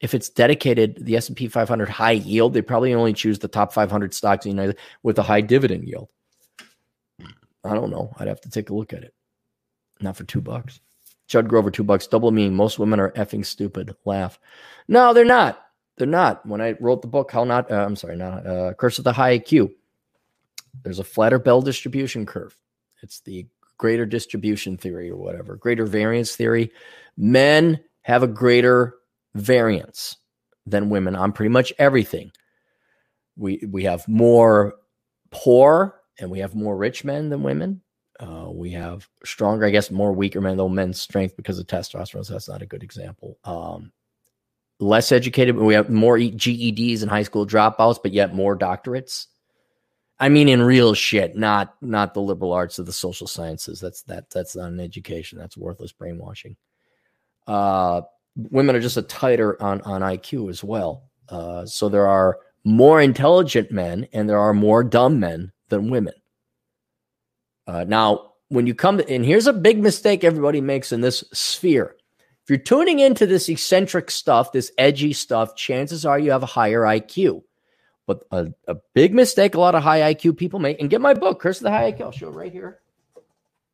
if 0.00 0.14
it's 0.14 0.28
dedicated 0.28 0.98
the 1.04 1.16
S&P 1.16 1.48
500 1.48 1.88
high 1.88 2.12
yield, 2.12 2.52
they 2.52 2.62
probably 2.62 2.94
only 2.94 3.12
choose 3.12 3.38
the 3.38 3.48
top 3.48 3.72
500 3.72 4.12
stocks 4.12 4.44
in 4.44 4.50
the 4.50 4.62
United 4.62 4.80
with 5.02 5.18
a 5.18 5.22
high 5.22 5.40
dividend 5.40 5.86
yield. 5.88 6.08
I 7.64 7.74
don't 7.74 7.90
know. 7.90 8.12
I'd 8.18 8.28
have 8.28 8.40
to 8.42 8.50
take 8.50 8.70
a 8.70 8.74
look 8.74 8.92
at 8.92 9.02
it. 9.02 9.14
Not 10.00 10.16
for 10.16 10.24
two 10.24 10.40
bucks. 10.40 10.80
Judd 11.26 11.48
Grover, 11.48 11.70
two 11.70 11.82
bucks. 11.82 12.06
Double 12.06 12.30
mean. 12.30 12.54
Most 12.54 12.78
women 12.78 13.00
are 13.00 13.10
effing 13.12 13.44
stupid. 13.44 13.96
Laugh. 14.04 14.38
No, 14.86 15.12
they're 15.12 15.24
not. 15.24 15.62
They're 15.96 16.06
not. 16.06 16.44
When 16.46 16.60
I 16.60 16.76
wrote 16.78 17.02
the 17.02 17.08
book, 17.08 17.32
how 17.32 17.44
not? 17.44 17.70
Uh, 17.70 17.84
I'm 17.84 17.96
sorry, 17.96 18.16
not 18.16 18.46
uh, 18.46 18.74
Curse 18.74 18.98
of 18.98 19.04
the 19.04 19.12
High 19.12 19.38
IQ. 19.38 19.72
There's 20.82 20.98
a 20.98 21.04
flatter 21.04 21.38
bell 21.38 21.62
distribution 21.62 22.26
curve. 22.26 22.56
It's 23.02 23.20
the 23.20 23.46
greater 23.78 24.06
distribution 24.06 24.76
theory 24.76 25.10
or 25.10 25.16
whatever, 25.16 25.56
greater 25.56 25.86
variance 25.86 26.36
theory. 26.36 26.70
Men 27.16 27.80
have 28.02 28.22
a 28.22 28.28
greater 28.28 28.94
variance 29.36 30.16
than 30.66 30.90
women 30.90 31.14
on 31.14 31.32
pretty 31.32 31.50
much 31.50 31.72
everything. 31.78 32.30
We 33.36 33.62
we 33.68 33.84
have 33.84 34.06
more 34.08 34.74
poor 35.30 36.00
and 36.18 36.30
we 36.30 36.38
have 36.40 36.54
more 36.54 36.76
rich 36.76 37.04
men 37.04 37.28
than 37.28 37.42
women. 37.42 37.82
Uh, 38.18 38.48
we 38.50 38.70
have 38.70 39.08
stronger, 39.24 39.66
I 39.66 39.70
guess, 39.70 39.90
more 39.90 40.12
weaker 40.12 40.40
men, 40.40 40.56
though 40.56 40.70
men's 40.70 41.00
strength 41.00 41.36
because 41.36 41.58
of 41.58 41.66
testosterone. 41.66 42.24
So 42.24 42.32
that's 42.32 42.48
not 42.48 42.62
a 42.62 42.66
good 42.66 42.82
example. 42.82 43.38
Um, 43.44 43.92
less 44.80 45.12
educated, 45.12 45.56
we 45.56 45.74
have 45.74 45.90
more 45.90 46.16
GEDs 46.16 47.02
and 47.02 47.10
high 47.10 47.24
school 47.24 47.46
dropouts, 47.46 47.98
but 48.02 48.12
yet 48.12 48.34
more 48.34 48.56
doctorates. 48.56 49.26
I 50.18 50.30
mean, 50.30 50.48
in 50.48 50.62
real 50.62 50.94
shit, 50.94 51.36
not 51.36 51.74
not 51.82 52.14
the 52.14 52.22
liberal 52.22 52.52
arts 52.52 52.78
or 52.78 52.84
the 52.84 52.92
social 52.92 53.26
sciences. 53.26 53.80
That's 53.80 54.02
that 54.04 54.30
that's 54.30 54.56
not 54.56 54.72
an 54.72 54.80
education. 54.80 55.38
That's 55.38 55.58
worthless 55.58 55.92
brainwashing. 55.92 56.56
Uh, 57.46 58.02
women 58.36 58.76
are 58.76 58.80
just 58.80 58.96
a 58.96 59.02
tighter 59.02 59.60
on 59.62 59.80
on 59.82 60.02
IQ 60.02 60.50
as 60.50 60.62
well. 60.62 61.04
Uh, 61.28 61.66
so 61.66 61.88
there 61.88 62.06
are 62.06 62.38
more 62.64 63.00
intelligent 63.00 63.70
men 63.70 64.06
and 64.12 64.28
there 64.28 64.38
are 64.38 64.52
more 64.52 64.84
dumb 64.84 65.18
men 65.18 65.52
than 65.68 65.90
women. 65.90 66.14
Uh, 67.66 67.84
now, 67.86 68.32
when 68.48 68.66
you 68.66 68.74
come 68.74 69.00
and 69.08 69.24
here's 69.24 69.46
a 69.46 69.52
big 69.52 69.78
mistake 69.78 70.22
everybody 70.22 70.60
makes 70.60 70.92
in 70.92 71.00
this 71.00 71.24
sphere. 71.32 71.96
If 72.44 72.50
you're 72.50 72.58
tuning 72.58 73.00
into 73.00 73.26
this 73.26 73.48
eccentric 73.48 74.08
stuff, 74.08 74.52
this 74.52 74.70
edgy 74.78 75.12
stuff, 75.12 75.56
chances 75.56 76.06
are 76.06 76.16
you 76.16 76.30
have 76.30 76.44
a 76.44 76.46
higher 76.46 76.82
IQ. 76.82 77.42
But 78.06 78.20
a, 78.30 78.52
a 78.68 78.76
big 78.94 79.12
mistake 79.12 79.56
a 79.56 79.60
lot 79.60 79.74
of 79.74 79.82
high 79.82 80.14
IQ 80.14 80.36
people 80.36 80.60
make, 80.60 80.80
and 80.80 80.88
get 80.88 81.00
my 81.00 81.12
book, 81.12 81.40
Curse 81.40 81.58
of 81.58 81.64
the 81.64 81.72
High 81.72 81.90
IQ. 81.90 82.02
I'll 82.02 82.12
show 82.12 82.28
it 82.28 82.34
right 82.34 82.52
here. 82.52 82.78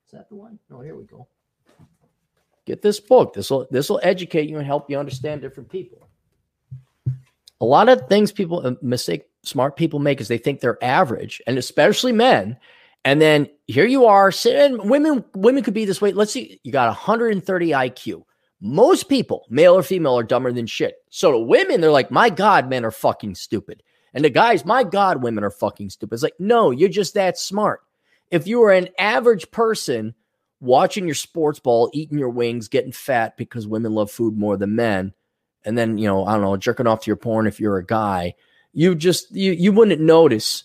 Is 0.06 0.12
that 0.12 0.30
the 0.30 0.36
one? 0.36 0.58
No, 0.70 0.80
here 0.80 0.96
we 0.96 1.04
go. 1.04 1.28
Get 2.64 2.82
this 2.82 3.00
book. 3.00 3.34
This 3.34 3.50
will 3.50 3.66
this 3.70 3.88
will 3.88 4.00
educate 4.02 4.48
you 4.48 4.58
and 4.58 4.66
help 4.66 4.88
you 4.88 4.98
understand 4.98 5.40
different 5.40 5.68
people. 5.68 6.08
A 7.60 7.64
lot 7.64 7.88
of 7.88 8.08
things 8.08 8.32
people 8.32 8.64
uh, 8.64 8.74
mistake 8.82 9.24
smart 9.42 9.76
people 9.76 9.98
make 9.98 10.20
is 10.20 10.28
they 10.28 10.38
think 10.38 10.60
they're 10.60 10.82
average, 10.82 11.42
and 11.46 11.58
especially 11.58 12.12
men. 12.12 12.56
And 13.04 13.20
then 13.20 13.48
here 13.66 13.86
you 13.86 14.06
are, 14.06 14.30
sitting. 14.30 14.88
Women 14.88 15.24
women 15.34 15.64
could 15.64 15.74
be 15.74 15.84
this 15.84 16.00
way. 16.00 16.12
Let's 16.12 16.32
see, 16.32 16.60
you 16.62 16.70
got 16.70 16.88
130 16.88 17.70
IQ. 17.70 18.22
Most 18.60 19.08
people, 19.08 19.44
male 19.50 19.74
or 19.74 19.82
female, 19.82 20.16
are 20.16 20.22
dumber 20.22 20.52
than 20.52 20.66
shit. 20.66 20.94
So 21.10 21.32
to 21.32 21.38
women, 21.38 21.80
they're 21.80 21.90
like, 21.90 22.12
"My 22.12 22.30
God, 22.30 22.70
men 22.70 22.84
are 22.84 22.92
fucking 22.92 23.34
stupid." 23.34 23.82
And 24.14 24.24
the 24.24 24.30
guys, 24.30 24.64
"My 24.64 24.84
God, 24.84 25.20
women 25.20 25.42
are 25.42 25.50
fucking 25.50 25.90
stupid." 25.90 26.14
It's 26.14 26.22
like, 26.22 26.38
no, 26.38 26.70
you're 26.70 26.88
just 26.88 27.14
that 27.14 27.38
smart. 27.38 27.80
If 28.30 28.46
you 28.46 28.60
were 28.60 28.70
an 28.70 28.88
average 28.98 29.50
person 29.50 30.14
watching 30.62 31.04
your 31.04 31.14
sports 31.14 31.58
ball, 31.58 31.90
eating 31.92 32.18
your 32.18 32.30
wings, 32.30 32.68
getting 32.68 32.92
fat 32.92 33.36
because 33.36 33.66
women 33.66 33.92
love 33.92 34.10
food 34.10 34.38
more 34.38 34.56
than 34.56 34.76
men, 34.76 35.12
and 35.64 35.76
then 35.76 35.98
you 35.98 36.06
know, 36.06 36.24
I 36.24 36.32
don't 36.32 36.42
know, 36.42 36.56
jerking 36.56 36.86
off 36.86 37.00
to 37.00 37.08
your 37.08 37.16
porn 37.16 37.46
if 37.46 37.60
you're 37.60 37.76
a 37.76 37.84
guy, 37.84 38.34
you 38.72 38.94
just 38.94 39.32
you 39.32 39.52
you 39.52 39.72
wouldn't 39.72 40.00
notice. 40.00 40.64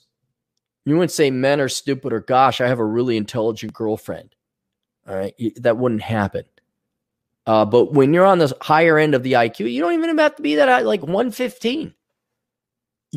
You 0.85 0.93
wouldn't 0.93 1.11
say 1.11 1.31
men 1.31 1.59
are 1.59 1.67
stupid 1.67 2.13
or 2.13 2.21
gosh, 2.21 2.61
I 2.61 2.67
have 2.69 2.79
a 2.79 2.85
really 2.85 3.17
intelligent 3.17 3.73
girlfriend. 3.73 4.33
All 5.05 5.15
right, 5.15 5.33
that 5.57 5.77
wouldn't 5.77 6.01
happen. 6.01 6.45
Uh, 7.45 7.65
but 7.65 7.93
when 7.93 8.13
you're 8.13 8.25
on 8.25 8.39
the 8.39 8.55
higher 8.61 8.97
end 8.97 9.15
of 9.15 9.23
the 9.23 9.33
IQ, 9.33 9.71
you 9.71 9.81
don't 9.81 9.93
even 9.93 10.17
have 10.17 10.35
to 10.35 10.41
be 10.41 10.55
that 10.55 10.69
high, 10.69 10.81
like 10.81 11.01
115. 11.01 11.93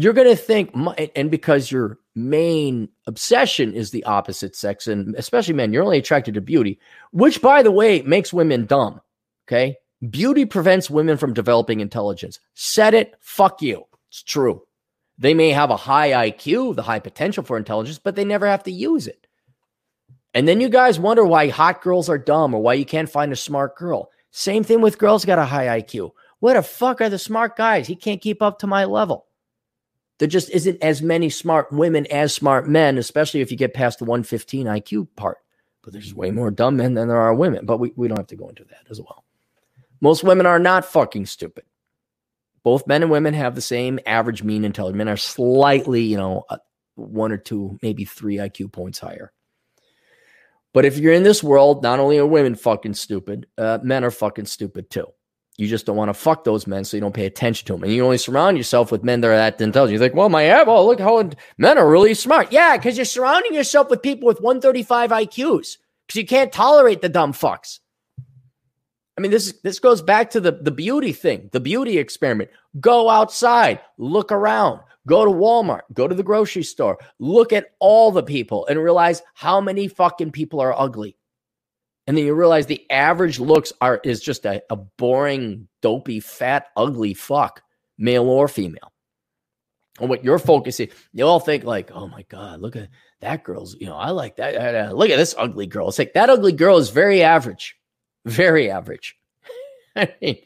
You're 0.00 0.14
going 0.14 0.28
to 0.28 0.34
think, 0.34 0.74
and 1.14 1.30
because 1.30 1.70
your 1.70 1.98
main 2.14 2.88
obsession 3.06 3.74
is 3.74 3.90
the 3.90 4.02
opposite 4.04 4.56
sex, 4.56 4.86
and 4.86 5.14
especially 5.16 5.52
men, 5.52 5.74
you're 5.74 5.82
only 5.82 5.98
attracted 5.98 6.32
to 6.34 6.40
beauty, 6.40 6.80
which, 7.12 7.42
by 7.42 7.62
the 7.62 7.70
way, 7.70 8.00
makes 8.00 8.32
women 8.32 8.64
dumb. 8.64 9.02
Okay. 9.46 9.76
Beauty 10.08 10.46
prevents 10.46 10.88
women 10.88 11.18
from 11.18 11.34
developing 11.34 11.80
intelligence. 11.80 12.40
Said 12.54 12.94
it, 12.94 13.12
fuck 13.20 13.60
you. 13.60 13.84
It's 14.08 14.22
true. 14.22 14.62
They 15.18 15.34
may 15.34 15.50
have 15.50 15.68
a 15.68 15.76
high 15.76 16.30
IQ, 16.30 16.76
the 16.76 16.82
high 16.82 17.00
potential 17.00 17.44
for 17.44 17.58
intelligence, 17.58 17.98
but 17.98 18.16
they 18.16 18.24
never 18.24 18.46
have 18.46 18.62
to 18.62 18.72
use 18.72 19.06
it. 19.06 19.26
And 20.32 20.48
then 20.48 20.62
you 20.62 20.70
guys 20.70 20.98
wonder 20.98 21.26
why 21.26 21.48
hot 21.48 21.82
girls 21.82 22.08
are 22.08 22.16
dumb 22.16 22.54
or 22.54 22.62
why 22.62 22.72
you 22.72 22.86
can't 22.86 23.10
find 23.10 23.32
a 23.32 23.36
smart 23.36 23.76
girl. 23.76 24.08
Same 24.30 24.64
thing 24.64 24.80
with 24.80 24.96
girls 24.96 25.26
got 25.26 25.38
a 25.38 25.44
high 25.44 25.82
IQ. 25.82 26.12
What 26.38 26.54
the 26.54 26.62
fuck 26.62 27.02
are 27.02 27.10
the 27.10 27.18
smart 27.18 27.54
guys? 27.54 27.86
He 27.86 27.96
can't 27.96 28.22
keep 28.22 28.40
up 28.40 28.60
to 28.60 28.66
my 28.66 28.86
level. 28.86 29.26
There 30.20 30.28
just 30.28 30.50
isn't 30.50 30.82
as 30.82 31.00
many 31.00 31.30
smart 31.30 31.72
women 31.72 32.06
as 32.08 32.34
smart 32.34 32.68
men, 32.68 32.98
especially 32.98 33.40
if 33.40 33.50
you 33.50 33.56
get 33.56 33.72
past 33.72 33.98
the 33.98 34.04
115 34.04 34.66
IQ 34.66 35.08
part. 35.16 35.38
But 35.82 35.94
there's 35.94 36.14
way 36.14 36.30
more 36.30 36.50
dumb 36.50 36.76
men 36.76 36.92
than 36.92 37.08
there 37.08 37.16
are 37.16 37.32
women. 37.32 37.64
But 37.64 37.78
we, 37.78 37.94
we 37.96 38.06
don't 38.06 38.18
have 38.18 38.26
to 38.26 38.36
go 38.36 38.50
into 38.50 38.64
that 38.64 38.84
as 38.90 39.00
well. 39.00 39.24
Most 40.02 40.22
women 40.22 40.44
are 40.44 40.58
not 40.58 40.84
fucking 40.84 41.24
stupid. 41.24 41.64
Both 42.62 42.86
men 42.86 43.02
and 43.02 43.10
women 43.10 43.32
have 43.32 43.54
the 43.54 43.62
same 43.62 43.98
average 44.04 44.42
mean 44.42 44.66
intelligence. 44.66 44.98
Men 44.98 45.08
are 45.08 45.16
slightly, 45.16 46.02
you 46.02 46.18
know, 46.18 46.44
one 46.96 47.32
or 47.32 47.38
two, 47.38 47.78
maybe 47.80 48.04
three 48.04 48.36
IQ 48.36 48.72
points 48.72 48.98
higher. 48.98 49.32
But 50.74 50.84
if 50.84 50.98
you're 50.98 51.14
in 51.14 51.22
this 51.22 51.42
world, 51.42 51.82
not 51.82 51.98
only 51.98 52.18
are 52.18 52.26
women 52.26 52.56
fucking 52.56 52.92
stupid, 52.92 53.46
uh, 53.56 53.78
men 53.82 54.04
are 54.04 54.10
fucking 54.10 54.44
stupid 54.44 54.90
too. 54.90 55.06
You 55.60 55.68
just 55.68 55.86
don't 55.86 55.96
want 55.96 56.08
to 56.08 56.14
fuck 56.14 56.44
those 56.44 56.66
men, 56.66 56.84
so 56.84 56.96
you 56.96 57.00
don't 57.00 57.14
pay 57.14 57.26
attention 57.26 57.66
to 57.66 57.74
them. 57.74 57.84
And 57.84 57.92
you 57.92 58.04
only 58.04 58.18
surround 58.18 58.56
yourself 58.56 58.90
with 58.90 59.04
men 59.04 59.20
that 59.20 59.28
are 59.28 59.36
that 59.36 59.60
intelligent. 59.60 59.92
You 59.92 59.98
think, 59.98 60.14
well, 60.14 60.28
my 60.28 60.50
oh, 60.64 60.86
look 60.86 61.00
how 61.00 61.30
men 61.58 61.78
are 61.78 61.88
really 61.88 62.14
smart. 62.14 62.50
Yeah, 62.52 62.76
because 62.76 62.96
you're 62.96 63.04
surrounding 63.04 63.54
yourself 63.54 63.90
with 63.90 64.02
people 64.02 64.26
with 64.26 64.40
135 64.40 65.10
IQs 65.10 65.76
because 66.06 66.16
you 66.16 66.26
can't 66.26 66.52
tolerate 66.52 67.02
the 67.02 67.08
dumb 67.08 67.32
fucks. 67.32 67.80
I 69.16 69.20
mean, 69.20 69.30
this 69.30 69.52
this 69.62 69.78
goes 69.78 70.00
back 70.00 70.30
to 70.30 70.40
the, 70.40 70.52
the 70.52 70.70
beauty 70.70 71.12
thing, 71.12 71.50
the 71.52 71.60
beauty 71.60 71.98
experiment. 71.98 72.50
Go 72.80 73.10
outside, 73.10 73.80
look 73.98 74.32
around, 74.32 74.80
Go 75.06 75.24
to 75.24 75.30
Walmart, 75.30 75.82
go 75.94 76.06
to 76.06 76.14
the 76.14 76.22
grocery 76.22 76.62
store, 76.62 76.98
look 77.18 77.52
at 77.52 77.72
all 77.78 78.12
the 78.12 78.22
people 78.22 78.66
and 78.66 78.78
realize 78.78 79.22
how 79.34 79.60
many 79.60 79.88
fucking 79.88 80.30
people 80.30 80.60
are 80.60 80.78
ugly. 80.78 81.16
And 82.10 82.18
then 82.18 82.26
you 82.26 82.34
realize 82.34 82.66
the 82.66 82.90
average 82.90 83.38
looks 83.38 83.72
are 83.80 84.00
is 84.02 84.20
just 84.20 84.44
a, 84.44 84.60
a 84.68 84.74
boring, 84.74 85.68
dopey, 85.80 86.18
fat, 86.18 86.66
ugly 86.76 87.14
fuck, 87.14 87.62
male 87.98 88.28
or 88.28 88.48
female. 88.48 88.92
And 90.00 90.10
what 90.10 90.24
you're 90.24 90.40
focusing, 90.40 90.88
you 91.12 91.24
all 91.24 91.38
think 91.38 91.62
like, 91.62 91.92
oh 91.92 92.08
my 92.08 92.22
God, 92.22 92.60
look 92.60 92.74
at 92.74 92.88
that 93.20 93.44
girl's, 93.44 93.76
you 93.78 93.86
know, 93.86 93.94
I 93.94 94.10
like 94.10 94.34
that. 94.38 94.74
Uh, 94.74 94.92
look 94.92 95.10
at 95.10 95.18
this 95.18 95.36
ugly 95.38 95.68
girl. 95.68 95.88
It's 95.88 96.00
like 96.00 96.14
that 96.14 96.30
ugly 96.30 96.50
girl 96.50 96.78
is 96.78 96.90
very 96.90 97.22
average, 97.22 97.76
very 98.24 98.68
average. 98.68 99.16
I 99.94 100.12
mean, 100.20 100.38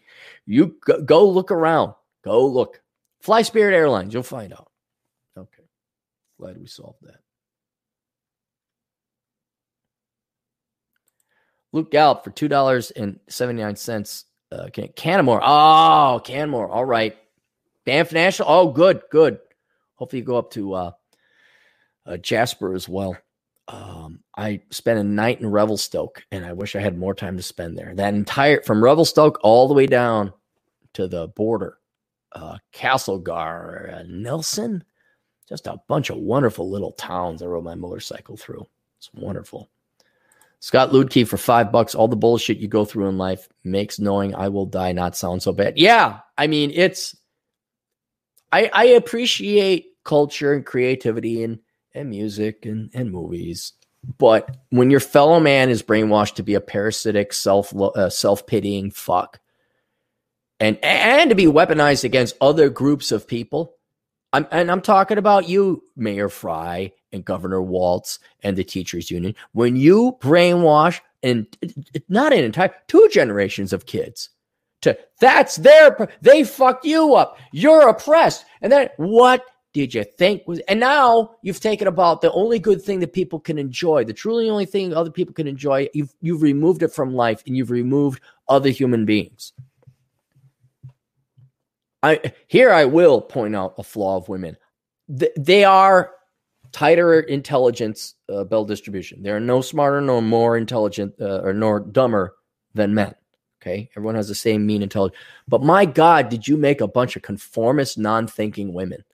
you 0.45 0.77
go, 0.85 1.01
go 1.01 1.27
look 1.27 1.51
around, 1.51 1.95
go 2.23 2.47
look. 2.47 2.83
Fly 3.23 3.41
Spirit 3.41 3.75
Airlines, 3.75 4.13
you'll 4.13 4.23
find 4.23 4.53
out. 4.53 4.71
Okay. 5.35 5.65
Glad 6.39 6.59
we 6.59 6.67
solved 6.67 6.99
that. 7.05 7.24
Luke 11.75 11.91
Gallup 11.91 12.23
for 12.23 12.31
two 12.31 12.47
dollars 12.47 12.93
and 12.93 13.19
seventy 13.29 13.61
nine 13.61 13.75
cents. 13.75 14.27
Uh, 14.53 14.69
Canmore. 14.95 15.41
Oh, 15.43 16.21
Canmore. 16.23 16.69
All 16.69 16.85
right. 16.85 17.17
Banff 17.85 18.13
National. 18.13 18.49
Oh, 18.49 18.71
good, 18.71 19.03
good. 19.11 19.41
Hopefully 19.97 20.21
you 20.21 20.25
go 20.25 20.39
up 20.39 20.53
to 20.53 20.73
uh, 20.75 20.91
uh, 22.07 22.17
Jasper 22.19 22.75
as 22.75 22.89
well. 22.89 23.17
Um, 23.67 24.21
I 24.37 24.63
spent 24.71 25.01
a 25.01 25.05
night 25.05 25.41
in 25.41 25.51
Revelstoke, 25.51 26.23
and 26.31 26.45
I 26.47 26.53
wish 26.53 26.77
I 26.77 26.81
had 26.81 26.97
more 26.97 27.15
time 27.15 27.37
to 27.39 27.43
spend 27.43 27.77
there. 27.77 27.93
That 27.93 28.15
entire 28.15 28.63
from 28.63 28.85
Revelstoke 28.85 29.41
all 29.43 29.67
the 29.67 29.75
way 29.75 29.87
down 29.87 30.33
to 30.93 31.09
the 31.09 31.27
border, 31.29 31.79
uh, 32.33 32.59
Castlegar, 32.73 34.01
uh, 34.01 34.05
Nelson, 34.07 34.85
just 35.49 35.67
a 35.67 35.81
bunch 35.89 36.11
of 36.11 36.19
wonderful 36.19 36.71
little 36.71 36.93
towns 36.93 37.43
I 37.43 37.47
rode 37.47 37.65
my 37.65 37.75
motorcycle 37.75 38.37
through. 38.37 38.65
It's 38.99 39.11
wonderful. 39.13 39.71
Scott 40.65 40.93
Ludke 40.93 41.29
for 41.29 41.37
five 41.37 41.71
bucks. 41.71 41.95
All 41.95 42.09
the 42.09 42.17
bullshit 42.17 42.57
you 42.57 42.69
go 42.69 42.87
through 42.87 43.11
in 43.11 43.19
life 43.19 43.51
makes 43.65 43.99
knowing 43.99 44.35
I 44.35 44.49
will 44.49 44.65
die 44.65 44.93
not 44.93 45.15
sound 45.15 45.43
so 45.43 45.53
bad. 45.53 45.77
Yeah, 45.77 46.21
I 46.39 46.47
mean 46.47 46.71
it's. 46.73 47.15
I 48.51 48.71
I 48.73 48.85
appreciate 48.87 49.89
culture 50.05 50.55
and 50.55 50.65
creativity 50.65 51.45
and 51.45 51.59
and 51.93 52.09
music 52.09 52.65
and 52.65 52.89
and 52.95 53.13
movies, 53.13 53.75
but 54.17 54.57
when 54.71 54.91
your 54.91 55.01
fellow 55.01 55.39
man 55.39 55.69
is 55.69 55.83
brainwashed 55.83 56.37
to 56.37 56.43
be 56.43 56.55
a 56.55 56.63
parasitic 56.63 57.35
self 57.35 57.77
uh, 57.77 58.09
self 58.09 58.47
pitying 58.47 58.91
fuck, 58.91 59.41
and 60.61 60.83
and 60.83 61.29
to 61.29 61.37
be 61.37 61.45
weaponized 61.45 62.05
against 62.05 62.39
other 62.41 62.71
groups 62.71 63.13
of 63.13 63.29
people, 63.29 63.75
I'm, 64.33 64.47
and 64.51 64.71
I'm 64.71 64.81
talking 64.81 65.19
about 65.19 65.47
you, 65.47 65.83
Mayor 65.95 66.31
Frey 66.31 66.95
and 67.15 67.25
Governor 67.25 67.63
Walz 67.63 68.19
and 68.43 68.57
the 68.57 68.65
teachers 68.65 69.11
union. 69.11 69.35
When 69.53 69.77
you 69.77 70.19
brainwash 70.21 71.01
and 71.23 71.47
not 72.09 72.35
an 72.35 72.45
entire 72.45 72.75
two 72.89 73.09
generations 73.11 73.73
of 73.73 73.87
kids 73.87 74.29
to 74.83 74.99
that's 75.21 75.57
their 75.57 76.09
they 76.21 76.45
fucked 76.45 76.85
you 76.85 77.15
up. 77.15 77.39
You're 77.53 77.89
oppressed. 77.89 78.45
And 78.61 78.71
then 78.71 78.91
what 78.97 79.45
did 79.73 79.95
you 79.95 80.05
think 80.05 80.47
was 80.47 80.61
and 80.69 80.79
now 80.79 81.37
you've 81.43 81.61
taken 81.61 81.89
about 81.89 82.21
the 82.21 82.31
only 82.33 82.59
good 82.59 82.83
thing 82.83 83.01
that 83.01 83.13
people 83.13 83.41
can 83.41 83.59
enjoy, 83.59 84.05
the 84.05 84.13
truly 84.13 84.51
only 84.51 84.67
thing 84.67 84.93
other 84.93 85.11
people 85.11 85.35
can 85.35 85.47
enjoy, 85.47 85.89
you've 85.95 86.15
you've 86.21 86.43
removed 86.43 86.83
it 86.83 86.93
from 86.93 87.15
life 87.15 87.43
and 87.47 87.57
you've 87.57 87.71
removed 87.71 88.21
other 88.49 88.69
human 88.69 89.07
beings. 89.07 89.53
I 92.03 92.33
here 92.47 92.71
I 92.71 92.85
will 92.85 93.23
point 93.23 93.57
out 93.57 93.75
a 93.79 93.83
flaw 93.83 94.19
of 94.19 94.29
women. 94.29 94.57
they 95.09 95.65
are 95.65 96.13
tighter 96.75 97.21
intelligence 97.21 98.17
uh, 98.29 98.43
bell 98.45 98.65
distribution. 98.65 99.23
They 99.23 99.31
are 99.31 99.41
no 99.41 99.61
smarter 99.61 100.01
nor 100.01 100.21
more 100.21 100.57
intelligent 100.57 101.15
uh, 101.21 101.41
or 101.43 101.55
nor 101.55 101.81
dumber 101.81 102.35
than 102.75 102.93
men. 102.93 103.15
Okay, 103.63 103.89
everyone 103.97 104.17
has 104.17 104.29
the 104.29 104.35
same 104.35 104.67
mean 104.67 104.83
intelligence. 104.83 105.19
But 105.49 105.63
my 105.63 105.87
God, 105.87 106.29
did 106.29 106.47
you 106.47 106.59
make 106.59 106.83
a 106.83 106.89
bunch 106.89 107.17
of 107.17 107.23
conformist, 107.23 107.97
non-thinking 107.97 108.75
women? 108.75 109.05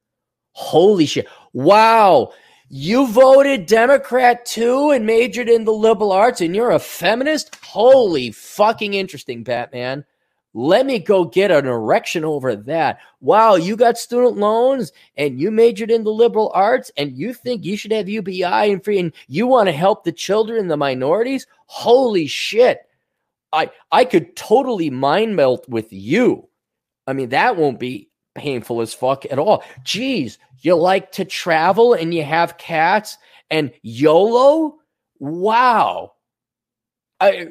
Holy 0.52 1.06
shit! 1.06 1.28
Wow, 1.52 2.32
you 2.70 3.06
voted 3.06 3.66
Democrat 3.66 4.44
too 4.46 4.90
and 4.90 5.04
majored 5.04 5.48
in 5.48 5.64
the 5.64 5.72
liberal 5.72 6.12
arts, 6.12 6.40
and 6.40 6.56
you're 6.56 6.72
a 6.72 6.78
feminist. 6.78 7.54
Holy 7.62 8.32
fucking 8.32 8.94
interesting, 8.94 9.44
Batman. 9.44 10.04
Let 10.52 10.84
me 10.84 10.98
go 10.98 11.24
get 11.24 11.52
an 11.52 11.66
erection 11.66 12.24
over 12.24 12.56
that. 12.56 12.98
Wow, 13.20 13.54
you 13.54 13.76
got 13.76 13.98
student 13.98 14.36
loans 14.36 14.92
and 15.16 15.40
you 15.40 15.50
majored 15.50 15.92
in 15.92 16.02
the 16.02 16.10
liberal 16.10 16.50
arts 16.54 16.90
and 16.96 17.16
you 17.16 17.32
think 17.32 17.64
you 17.64 17.76
should 17.76 17.92
have 17.92 18.08
UBI 18.08 18.44
and 18.44 18.82
free 18.82 18.98
and 18.98 19.12
you 19.28 19.46
want 19.46 19.68
to 19.68 19.72
help 19.72 20.02
the 20.02 20.12
children 20.12 20.58
and 20.58 20.70
the 20.70 20.76
minorities? 20.76 21.46
Holy 21.66 22.26
shit. 22.26 22.80
I 23.52 23.70
I 23.92 24.04
could 24.04 24.34
totally 24.34 24.90
mind 24.90 25.36
melt 25.36 25.68
with 25.68 25.92
you. 25.92 26.48
I 27.06 27.12
mean, 27.12 27.28
that 27.30 27.56
won't 27.56 27.78
be 27.78 28.10
painful 28.34 28.80
as 28.80 28.94
fuck 28.94 29.24
at 29.26 29.38
all. 29.38 29.62
Geez, 29.84 30.38
you 30.58 30.74
like 30.74 31.12
to 31.12 31.24
travel 31.24 31.94
and 31.94 32.12
you 32.12 32.24
have 32.24 32.58
cats 32.58 33.18
and 33.50 33.72
YOLO? 33.82 34.78
Wow. 35.18 36.12
I 37.20 37.50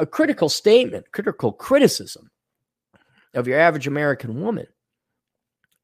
a 0.00 0.06
critical 0.06 0.48
statement, 0.48 1.12
critical 1.12 1.52
criticism 1.52 2.30
of 3.34 3.46
your 3.46 3.60
average 3.60 3.86
American 3.86 4.40
woman 4.40 4.66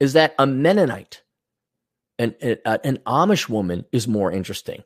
is 0.00 0.14
that 0.14 0.34
a 0.38 0.46
Mennonite, 0.46 1.22
an, 2.18 2.34
an 2.40 2.98
Amish 3.06 3.48
woman 3.48 3.84
is 3.92 4.08
more 4.08 4.32
interesting. 4.32 4.82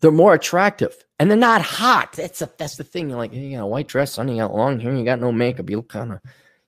They're 0.00 0.10
more 0.10 0.34
attractive 0.34 0.96
and 1.20 1.30
they're 1.30 1.38
not 1.38 1.62
hot. 1.62 2.14
That's 2.14 2.42
a, 2.42 2.50
that's 2.58 2.76
the 2.76 2.84
thing. 2.84 3.08
You're 3.08 3.18
like, 3.18 3.32
you 3.32 3.56
got 3.56 3.62
a 3.62 3.66
white 3.66 3.86
dress 3.86 4.18
on, 4.18 4.28
you 4.28 4.38
got 4.38 4.52
long 4.52 4.80
hair, 4.80 4.94
you 4.94 5.04
got 5.04 5.20
no 5.20 5.30
makeup, 5.30 5.70
you 5.70 5.76
look 5.76 5.88
kind 5.88 6.12
of, 6.12 6.20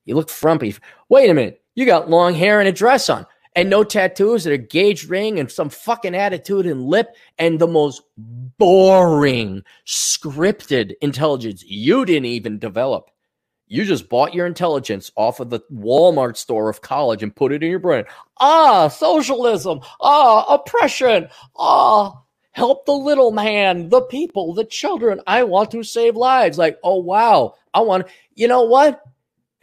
you 0.04 0.14
look 0.14 0.30
frumpy. 0.30 0.76
Wait 1.08 1.28
a 1.28 1.34
minute, 1.34 1.60
you 1.74 1.84
got 1.84 2.08
long 2.08 2.34
hair 2.34 2.60
and 2.60 2.68
a 2.68 2.72
dress 2.72 3.10
on 3.10 3.26
and 3.54 3.70
no 3.70 3.84
tattoos 3.84 4.46
and 4.46 4.54
a 4.54 4.58
gauge 4.58 5.06
ring 5.08 5.38
and 5.38 5.50
some 5.50 5.68
fucking 5.68 6.14
attitude 6.14 6.66
and 6.66 6.84
lip 6.84 7.14
and 7.38 7.58
the 7.58 7.66
most 7.66 8.02
boring 8.16 9.62
scripted 9.86 10.94
intelligence 11.00 11.64
you 11.66 12.04
didn't 12.04 12.26
even 12.26 12.58
develop. 12.58 13.10
You 13.66 13.84
just 13.84 14.08
bought 14.08 14.34
your 14.34 14.46
intelligence 14.46 15.10
off 15.16 15.40
of 15.40 15.50
the 15.50 15.60
Walmart 15.72 16.36
store 16.36 16.68
of 16.68 16.82
college 16.82 17.22
and 17.22 17.34
put 17.34 17.52
it 17.52 17.62
in 17.62 17.70
your 17.70 17.78
brain. 17.78 18.04
Ah, 18.38 18.88
socialism. 18.88 19.80
Ah, 20.00 20.44
oppression. 20.52 21.28
Ah, 21.56 22.20
help 22.52 22.84
the 22.84 22.92
little 22.92 23.30
man, 23.30 23.88
the 23.88 24.02
people, 24.02 24.52
the 24.52 24.64
children. 24.64 25.20
I 25.26 25.44
want 25.44 25.70
to 25.70 25.82
save 25.82 26.14
lives. 26.14 26.58
Like, 26.58 26.78
oh, 26.84 26.98
wow. 26.98 27.54
I 27.72 27.80
want, 27.80 28.06
you 28.34 28.48
know 28.48 28.62
what? 28.62 29.02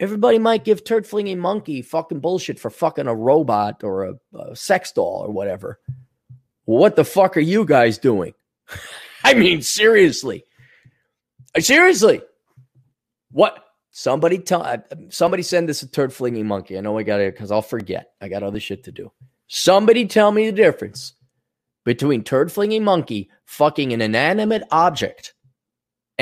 Everybody 0.00 0.38
might 0.38 0.64
give 0.64 0.84
turd 0.84 1.06
flinging 1.06 1.38
monkey 1.38 1.82
fucking 1.82 2.20
bullshit 2.20 2.58
for 2.58 2.70
fucking 2.70 3.06
a 3.06 3.14
robot 3.14 3.84
or 3.84 4.04
a, 4.04 4.14
a 4.36 4.56
sex 4.56 4.92
doll 4.92 5.24
or 5.24 5.30
whatever. 5.30 5.78
What 6.64 6.96
the 6.96 7.04
fuck 7.04 7.36
are 7.36 7.40
you 7.40 7.64
guys 7.64 7.98
doing? 7.98 8.34
I 9.24 9.34
mean, 9.34 9.62
seriously. 9.62 10.44
Seriously. 11.58 12.22
What? 13.30 13.64
Somebody 13.90 14.38
tell 14.38 14.62
uh, 14.62 14.78
somebody 15.10 15.42
send 15.42 15.68
this 15.68 15.82
a 15.82 15.86
turd 15.86 16.14
flinging 16.14 16.46
monkey. 16.46 16.78
I 16.78 16.80
know 16.80 16.96
I 16.96 17.02
got 17.02 17.20
it 17.20 17.34
because 17.34 17.52
I'll 17.52 17.60
forget. 17.60 18.12
I 18.22 18.28
got 18.28 18.42
other 18.42 18.58
shit 18.58 18.84
to 18.84 18.92
do. 18.92 19.12
Somebody 19.48 20.06
tell 20.06 20.32
me 20.32 20.46
the 20.46 20.56
difference 20.56 21.12
between 21.84 22.24
turd 22.24 22.50
flinging 22.50 22.84
monkey 22.84 23.30
fucking 23.44 23.92
an 23.92 24.00
inanimate 24.00 24.62
object 24.70 25.34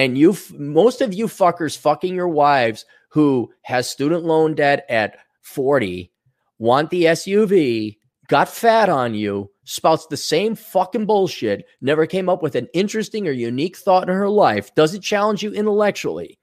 and 0.01 0.16
you 0.16 0.35
most 0.56 1.02
of 1.02 1.12
you 1.12 1.27
fuckers 1.27 1.77
fucking 1.77 2.14
your 2.14 2.27
wives 2.28 2.86
who 3.10 3.52
has 3.62 3.90
student 3.90 4.24
loan 4.24 4.55
debt 4.55 4.86
at 4.89 5.18
40, 5.43 6.10
want 6.59 6.89
the 6.89 7.05
SUV, 7.05 7.98
got 8.28 8.48
fat 8.48 8.89
on 8.89 9.12
you, 9.12 9.51
spouts 9.64 10.06
the 10.06 10.16
same 10.16 10.55
fucking 10.55 11.05
bullshit, 11.05 11.66
never 11.82 12.06
came 12.06 12.31
up 12.31 12.43
with 12.43 12.55
an 12.55 12.66
interesting 12.72 13.28
or 13.28 13.32
unique 13.32 13.77
thought 13.77 14.09
in 14.09 14.14
her 14.14 14.31
life, 14.31 14.74
doesn't 14.74 15.02
challenge 15.02 15.43
you 15.43 15.52
intellectually. 15.52 16.39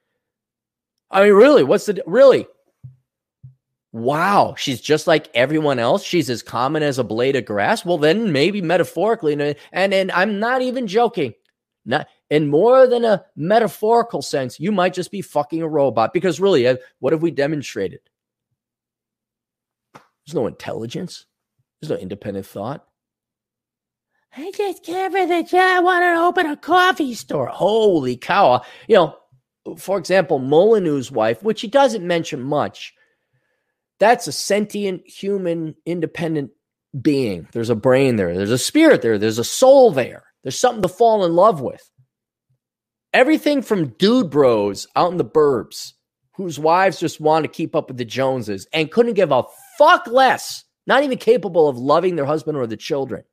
I 1.10 1.24
mean, 1.24 1.34
really, 1.34 1.64
what's 1.64 1.88
the 1.88 2.04
really? 2.06 2.46
Wow, 3.92 4.54
she's 4.56 4.82
just 4.82 5.08
like 5.08 5.32
everyone 5.34 5.80
else. 5.80 6.04
She's 6.04 6.30
as 6.30 6.44
common 6.44 6.84
as 6.84 7.00
a 7.00 7.04
blade 7.04 7.36
of 7.36 7.46
grass. 7.46 7.84
Well, 7.84 7.98
then 7.98 8.32
maybe 8.32 8.62
metaphorically, 8.62 9.34
and 9.34 9.56
and, 9.72 9.94
and 9.96 10.12
I'm 10.12 10.40
not 10.40 10.62
even 10.62 10.86
joking. 10.86 11.34
Not 11.88 12.08
in 12.30 12.48
more 12.48 12.88
than 12.88 13.06
a 13.06 13.26
metaphorical 13.36 14.22
sense, 14.22 14.60
you 14.60 14.72
might 14.72 14.94
just 14.94 15.12
be 15.12 15.22
fucking 15.22 15.62
a 15.62 15.68
robot. 15.68 16.14
Because 16.14 16.40
really, 16.40 16.68
uh, 16.68 16.78
what 17.00 17.14
have 17.14 17.22
we 17.22 17.32
demonstrated? 17.32 18.02
There's 19.94 20.36
no 20.36 20.48
intelligence. 20.48 21.26
There's 21.82 21.92
no 21.92 21.98
independent 21.98 22.46
thought. 22.46 22.86
I 24.36 24.52
just 24.52 24.84
care 24.84 25.10
for 25.10 25.26
the 25.26 25.44
job. 25.44 25.60
I 25.60 25.80
want 25.80 26.04
to 26.04 26.22
open 26.22 26.46
a 26.52 26.58
coffee 26.58 27.14
store. 27.14 27.48
Holy 27.48 28.18
cow. 28.18 28.62
You 28.88 28.96
know, 28.96 29.18
for 29.78 29.98
example, 29.98 30.40
Molyneux's 30.40 31.12
wife, 31.12 31.42
which 31.44 31.62
he 31.62 31.68
doesn't 31.68 32.06
mention 32.06 32.42
much, 32.44 32.94
That's 34.00 34.28
a 34.28 34.32
sentient, 34.32 35.08
human, 35.08 35.76
independent 35.86 36.52
being. 37.02 37.48
There's 37.52 37.70
a 37.70 37.76
brain 37.76 38.16
there. 38.16 38.36
There's 38.36 38.52
a 38.52 38.58
spirit 38.58 39.02
there. 39.02 39.18
There's 39.18 39.40
a 39.40 39.44
soul 39.44 39.92
there. 39.92 40.24
There's 40.44 40.60
something 40.60 40.84
to 40.84 40.88
fall 40.88 41.26
in 41.26 41.36
love 41.36 41.62
with. 41.62 41.90
Everything 43.14 43.62
from 43.62 43.90
dude 43.94 44.30
bros 44.30 44.88
out 44.96 45.12
in 45.12 45.18
the 45.18 45.26
burbs 45.26 45.94
whose 46.34 46.60
wives 46.60 47.00
just 47.00 47.20
want 47.20 47.44
to 47.44 47.50
keep 47.50 47.76
up 47.76 47.88
with 47.88 47.98
the 47.98 48.06
Joneses 48.06 48.68
and 48.72 48.92
couldn't 48.92 49.16
give 49.16 49.32
a 49.32 49.44
fuck 49.78 50.06
less, 50.08 50.64
not 50.86 51.04
even 51.04 51.18
capable 51.18 51.68
of 51.68 51.78
loving 51.78 52.16
their 52.16 52.26
husband 52.26 52.58
or 52.58 52.68
the 52.68 52.78
children, 52.78 53.24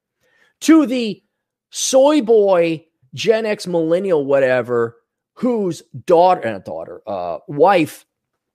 to 0.60 0.86
the 0.86 1.22
soy 1.70 2.22
boy, 2.22 2.84
Gen 3.12 3.44
X 3.44 3.66
millennial, 3.66 4.24
whatever, 4.24 4.96
whose 5.34 5.82
daughter, 6.06 6.51
not 6.51 6.64
daughter, 6.64 7.02
uh, 7.06 7.38
wife 7.46 8.06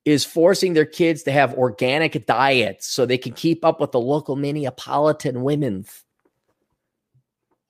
is 0.05 0.25
forcing 0.25 0.73
their 0.73 0.85
kids 0.85 1.23
to 1.23 1.31
have 1.31 1.53
organic 1.53 2.25
diets 2.25 2.87
so 2.87 3.05
they 3.05 3.17
can 3.17 3.33
keep 3.33 3.63
up 3.63 3.79
with 3.79 3.91
the 3.91 3.99
local 3.99 4.35
Minneapolitan 4.35 5.41
women's. 5.41 6.03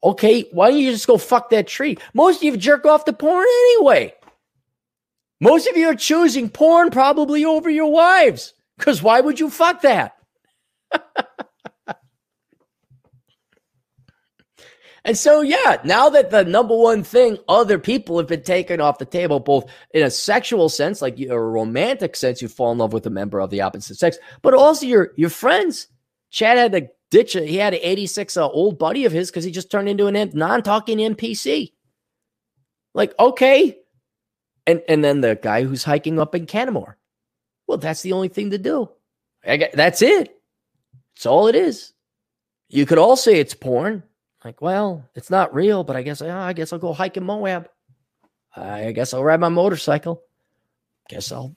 Okay, 0.04 0.46
why 0.52 0.70
don't 0.70 0.80
you 0.80 0.92
just 0.92 1.08
go 1.08 1.18
fuck 1.18 1.50
that 1.50 1.68
tree? 1.68 1.98
Most 2.14 2.38
of 2.38 2.44
you 2.44 2.56
jerk 2.58 2.86
off 2.86 3.06
to 3.06 3.14
porn 3.14 3.46
anyway. 3.46 4.14
Most 5.42 5.68
of 5.68 5.78
you 5.78 5.88
are 5.88 5.96
choosing 5.96 6.50
porn 6.50 6.90
probably 6.90 7.46
over 7.46 7.70
your 7.70 7.92
wives. 7.92 8.54
Because 8.78 9.02
why 9.04 9.20
would 9.20 9.40
you 9.40 9.50
fuck 9.50 9.82
that? 9.82 10.16
and 15.04 15.18
so, 15.18 15.42
yeah, 15.42 15.78
now 15.84 16.10
that 16.10 16.32
the 16.32 16.46
number 16.46 16.76
one 16.76 17.04
thing 17.04 17.38
other 17.50 17.78
people 17.78 18.18
have 18.18 18.28
been 18.28 18.44
taken 18.44 18.80
off 18.80 19.00
the 19.00 19.06
table, 19.06 19.42
both 19.42 19.70
in 19.94 20.04
a 20.04 20.12
sexual 20.12 20.70
sense, 20.70 21.02
like 21.02 21.20
a 21.20 21.38
romantic 21.40 22.16
sense, 22.16 22.42
you 22.42 22.48
fall 22.48 22.72
in 22.72 22.78
love 22.78 22.94
with 22.94 23.06
a 23.06 23.10
member 23.12 23.42
of 23.42 23.50
the 23.50 23.60
opposite 23.62 23.98
sex, 23.98 24.18
but 24.42 24.54
also 24.54 24.86
your 24.86 25.12
your 25.18 25.30
friends. 25.30 25.88
Chad 26.32 26.58
had 26.58 26.72
to 26.74 26.88
ditch 27.12 27.36
it. 27.36 27.48
He 27.48 27.58
had 27.58 27.74
an 27.74 27.80
86 27.82 28.38
uh, 28.38 28.48
old 28.48 28.80
buddy 28.80 29.06
of 29.06 29.12
his 29.12 29.30
because 29.30 29.44
he 29.44 29.52
just 29.52 29.72
turned 29.72 29.90
into 29.90 30.08
an 30.08 30.32
non 30.34 30.64
talking 30.64 30.98
NPC. 30.98 31.74
Like, 32.94 33.14
okay, 33.20 33.78
and 34.66 34.82
and 34.88 35.04
then 35.04 35.22
the 35.22 35.40
guy 35.42 35.64
who's 35.64 35.84
hiking 35.84 36.20
up 36.20 36.36
in 36.36 36.46
Canmore. 36.46 36.98
Well, 37.68 37.78
that's 37.78 38.02
the 38.02 38.14
only 38.14 38.30
thing 38.30 38.52
to 38.52 38.58
do. 38.58 38.90
Get, 39.46 39.74
that's 39.74 40.02
it. 40.02 40.36
It's 41.16 41.26
all 41.26 41.48
it 41.48 41.56
is. 41.56 41.94
You 42.68 42.86
could 42.86 42.98
all 42.98 43.16
say 43.16 43.40
it's 43.40 43.54
porn. 43.54 44.04
Like, 44.44 44.62
well, 44.62 45.08
it's 45.16 45.30
not 45.30 45.54
real, 45.54 45.84
but 45.84 45.96
I 45.96 46.02
guess 46.02 46.22
I 46.22 46.54
guess 46.54 46.72
I'll 46.72 46.80
go 46.80 46.94
hike 46.94 47.18
in 47.18 47.24
Moab. 47.24 47.70
I 48.56 48.92
guess 48.92 49.14
I'll 49.14 49.24
ride 49.24 49.40
my 49.40 49.50
motorcycle. 49.50 50.24
Guess 51.10 51.32
I'll 51.32 51.56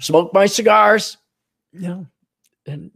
smoke 0.00 0.32
my 0.32 0.46
cigars. 0.46 1.16
You 1.72 1.80
know, 1.80 2.06
and 2.66 2.90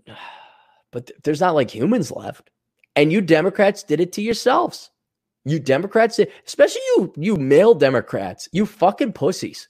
but 0.94 1.10
there's 1.24 1.40
not 1.40 1.56
like 1.56 1.74
humans 1.74 2.12
left. 2.12 2.50
And 2.94 3.12
you 3.12 3.20
Democrats 3.20 3.82
did 3.82 4.00
it 4.00 4.12
to 4.12 4.22
yourselves. 4.22 4.90
You 5.44 5.58
Democrats, 5.58 6.20
especially 6.46 6.80
you, 6.94 7.12
you 7.16 7.36
male 7.36 7.74
Democrats, 7.74 8.48
you 8.52 8.64
fucking 8.64 9.12
pussies. 9.12 9.68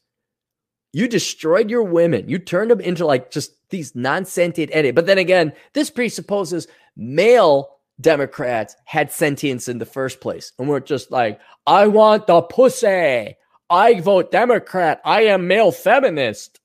You 0.92 1.08
destroyed 1.08 1.70
your 1.70 1.82
women. 1.82 2.28
You 2.28 2.38
turned 2.38 2.70
them 2.70 2.80
into 2.80 3.06
like 3.06 3.30
just 3.30 3.52
these 3.70 3.96
non-sentient 3.96 4.70
entities. 4.70 4.94
But 4.94 5.06
then 5.06 5.18
again, 5.18 5.54
this 5.72 5.90
presupposes 5.90 6.68
male 6.94 7.70
Democrats 8.00 8.76
had 8.84 9.10
sentience 9.10 9.66
in 9.66 9.78
the 9.78 9.86
first 9.86 10.20
place. 10.20 10.52
And 10.58 10.68
we're 10.68 10.80
just 10.80 11.10
like, 11.10 11.40
I 11.66 11.86
want 11.86 12.26
the 12.26 12.42
pussy. 12.42 13.34
I 13.70 14.00
vote 14.00 14.30
Democrat. 14.30 15.00
I 15.06 15.22
am 15.22 15.48
male 15.48 15.72
feminist. 15.72 16.60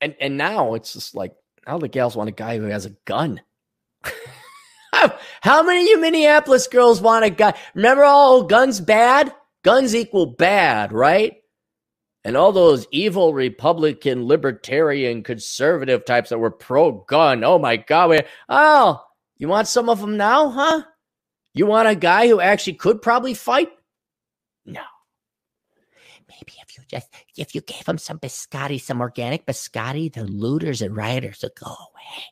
And 0.00 0.14
and 0.20 0.36
now 0.36 0.74
it's 0.74 0.92
just 0.92 1.14
like 1.14 1.34
now 1.66 1.78
the 1.78 1.88
gals 1.88 2.16
want 2.16 2.28
a 2.28 2.32
guy 2.32 2.58
who 2.58 2.64
has 2.64 2.86
a 2.86 2.96
gun. 3.04 3.40
How 5.42 5.62
many 5.62 5.82
of 5.82 5.88
you 5.88 6.00
Minneapolis 6.00 6.66
girls 6.68 7.00
want 7.00 7.24
a 7.24 7.30
guy? 7.30 7.54
Remember 7.74 8.04
all 8.04 8.44
guns 8.44 8.80
bad? 8.80 9.34
Guns 9.62 9.94
equal 9.94 10.26
bad, 10.26 10.92
right? 10.92 11.36
And 12.24 12.36
all 12.36 12.52
those 12.52 12.86
evil 12.90 13.34
Republican, 13.34 14.26
libertarian, 14.26 15.22
conservative 15.22 16.04
types 16.04 16.30
that 16.30 16.38
were 16.38 16.50
pro 16.50 17.04
gun. 17.08 17.44
Oh 17.44 17.58
my 17.58 17.76
God. 17.76 18.10
We, 18.10 18.20
Oh, 18.48 19.02
you 19.38 19.48
want 19.48 19.68
some 19.68 19.88
of 19.88 20.00
them 20.00 20.16
now, 20.16 20.48
huh? 20.48 20.82
You 21.54 21.66
want 21.66 21.88
a 21.88 21.94
guy 21.94 22.28
who 22.28 22.40
actually 22.40 22.74
could 22.74 23.00
probably 23.00 23.34
fight? 23.34 23.70
No. 24.64 24.82
Maybe 26.28 26.52
just 26.88 27.12
if 27.36 27.54
you 27.54 27.60
gave 27.60 27.84
them 27.84 27.98
some 27.98 28.18
biscotti, 28.18 28.80
some 28.80 29.00
organic 29.00 29.46
biscotti, 29.46 30.12
the 30.12 30.24
looters 30.24 30.82
and 30.82 30.96
rioters 30.96 31.40
would 31.42 31.54
go 31.54 31.66
away. 31.66 32.24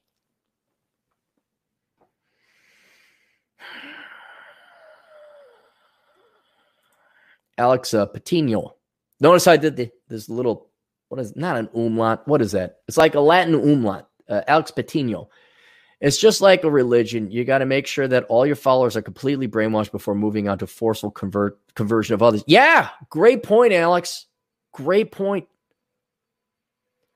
Alex 7.58 7.94
uh, 7.94 8.06
Patino. 8.06 8.76
Notice 9.20 9.46
I 9.46 9.56
did 9.56 9.76
the, 9.76 9.90
this 10.08 10.28
little, 10.28 10.70
what 11.08 11.20
is 11.20 11.36
not 11.36 11.56
an 11.56 11.68
umlaut? 11.74 12.26
What 12.26 12.42
is 12.42 12.52
that? 12.52 12.78
It's 12.88 12.96
like 12.96 13.14
a 13.14 13.20
Latin 13.20 13.54
umlaut. 13.54 14.08
Uh, 14.28 14.42
Alex 14.48 14.70
Patino. 14.70 15.28
It's 16.00 16.18
just 16.18 16.40
like 16.40 16.64
a 16.64 16.70
religion. 16.70 17.30
You 17.30 17.44
got 17.44 17.58
to 17.58 17.66
make 17.66 17.86
sure 17.86 18.06
that 18.08 18.24
all 18.24 18.44
your 18.44 18.56
followers 18.56 18.96
are 18.96 19.02
completely 19.02 19.48
brainwashed 19.48 19.92
before 19.92 20.14
moving 20.14 20.48
on 20.48 20.58
to 20.58 20.66
forceful 20.66 21.10
convert 21.10 21.58
conversion 21.74 22.12
of 22.14 22.22
others. 22.22 22.44
Yeah, 22.46 22.90
great 23.08 23.42
point, 23.42 23.72
Alex. 23.72 24.26
Great 24.74 25.12
point. 25.12 25.46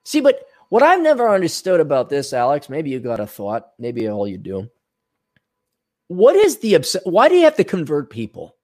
See, 0.05 0.21
but 0.21 0.47
what 0.71 0.83
I've 0.83 1.03
never 1.03 1.29
understood 1.29 1.81
about 1.81 2.09
this, 2.09 2.33
Alex, 2.33 2.69
maybe 2.69 2.91
you 2.91 3.01
got 3.01 3.21
a 3.21 3.27
thought, 3.27 3.73
maybe 3.79 4.09
all 4.09 4.27
you 4.27 4.39
do. 4.39 4.71
What 6.07 6.37
is 6.37 6.59
the 6.59 6.77
obs- 6.77 6.97
why 7.05 7.29
do 7.29 7.35
you 7.35 7.45
have 7.45 7.57
to 7.57 7.65
convert 7.65 8.11
people? 8.11 8.57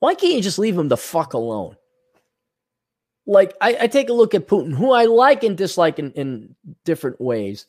Why 0.00 0.14
can't 0.14 0.34
you 0.34 0.42
just 0.42 0.58
leave 0.58 0.76
them 0.76 0.88
the 0.88 0.96
fuck 0.96 1.32
alone? 1.32 1.76
Like, 3.26 3.54
I, 3.60 3.76
I 3.82 3.86
take 3.86 4.10
a 4.10 4.14
look 4.14 4.34
at 4.34 4.48
Putin, 4.48 4.74
who 4.74 4.92
I 4.92 5.06
like 5.06 5.44
and 5.44 5.56
dislike 5.56 5.98
in, 5.98 6.12
in 6.12 6.56
different 6.84 7.20
ways, 7.20 7.66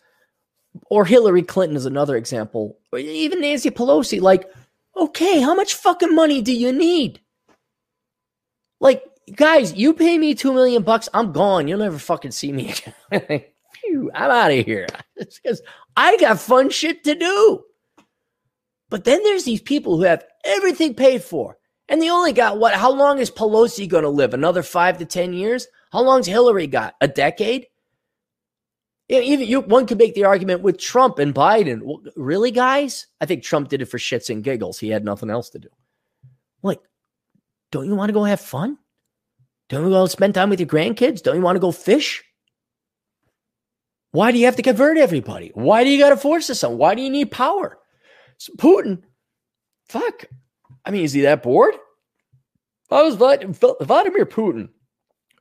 or 0.90 1.06
Hillary 1.06 1.44
Clinton 1.44 1.78
is 1.78 1.86
another 1.86 2.18
example, 2.18 2.78
or 2.92 3.00
even 3.00 3.40
Nancy 3.40 3.70
Pelosi. 3.70 4.20
Like, 4.20 4.50
okay, 4.98 5.40
how 5.40 5.56
much 5.56 5.76
fucking 5.76 6.14
money 6.14 6.42
do 6.42 6.54
you 6.54 6.74
need? 6.74 7.22
Like, 8.82 9.04
guys, 9.34 9.74
you 9.74 9.94
pay 9.94 10.18
me 10.18 10.36
two 10.36 10.54
million 10.54 10.84
bucks, 10.84 11.10
I'm 11.14 11.32
gone. 11.32 11.68
You'll 11.68 11.80
never 11.80 11.98
fucking 11.98 12.32
see 12.32 12.52
me 12.52 12.74
again. 13.12 13.44
Phew, 13.74 14.12
I'm 14.14 14.32
out 14.32 14.52
of 14.52 14.66
here. 14.66 14.88
Because 15.18 15.62
I 15.96 16.18
got 16.18 16.42
fun 16.42 16.70
shit 16.70 17.06
to 17.06 17.16
do. 17.16 17.64
But 18.90 19.06
then 19.06 19.24
there's 19.24 19.46
these 19.46 19.62
people 19.62 19.96
who 19.96 20.04
have 20.04 20.26
everything 20.44 20.94
paid 20.94 21.24
for. 21.24 21.58
And 21.88 22.02
they 22.02 22.10
only 22.10 22.34
got 22.34 22.60
what? 22.60 22.74
How 22.74 22.92
long 22.92 23.20
is 23.20 23.32
Pelosi 23.32 23.88
going 23.88 24.04
to 24.04 24.10
live? 24.10 24.34
Another 24.34 24.62
five 24.62 24.98
to 24.98 25.06
10 25.06 25.34
years? 25.34 25.68
How 25.92 26.02
long's 26.02 26.28
Hillary 26.28 26.68
got? 26.68 26.96
A 27.00 27.08
decade? 27.08 27.68
Even 29.08 29.48
you, 29.48 29.62
one 29.62 29.86
could 29.86 30.00
make 30.00 30.16
the 30.16 30.24
argument 30.26 30.62
with 30.62 30.80
Trump 30.80 31.20
and 31.20 31.34
Biden. 31.34 31.82
Really, 32.16 32.52
guys? 32.52 33.08
I 33.22 33.26
think 33.26 33.44
Trump 33.44 33.70
did 33.70 33.82
it 33.82 33.86
for 33.86 34.00
shits 34.00 34.30
and 34.30 34.44
giggles. 34.44 34.80
He 34.80 34.90
had 34.90 35.06
nothing 35.06 35.30
else 35.30 35.50
to 35.52 35.60
do. 35.60 35.70
Like, 36.64 36.82
don't 37.72 37.86
you 37.86 37.96
want 37.96 38.10
to 38.10 38.14
go 38.14 38.24
have 38.24 38.42
fun? 38.42 38.80
Don't 39.70 39.86
you 39.86 39.92
want 39.92 40.10
to 40.10 40.12
spend 40.12 40.34
time 40.34 40.50
with 40.50 40.60
your 40.60 40.70
grandkids? 40.70 41.22
Don't 41.22 41.36
you 41.36 41.42
want 41.42 41.56
to 41.56 41.62
go 41.62 41.72
fish? 41.72 42.24
Why 44.12 44.32
do 44.32 44.38
you 44.38 44.46
have 44.46 44.56
to 44.56 44.62
convert 44.62 44.98
everybody? 44.98 45.52
Why 45.56 45.84
do 45.84 45.90
you 45.90 46.00
got 46.00 46.10
to 46.10 46.18
force 46.18 46.48
this 46.48 46.64
on? 46.64 46.78
Why 46.78 46.96
do 46.96 47.02
you 47.02 47.10
need 47.10 47.32
power? 47.32 47.78
So 48.38 48.54
Putin, 48.54 49.02
fuck, 49.90 50.26
I 50.86 50.92
mean, 50.92 51.04
is 51.04 51.14
he 51.14 51.22
that 51.22 51.44
bored? 51.44 51.76
I 52.92 53.02
was 53.02 53.16
Vladimir 53.16 54.26
Putin, 54.26 54.70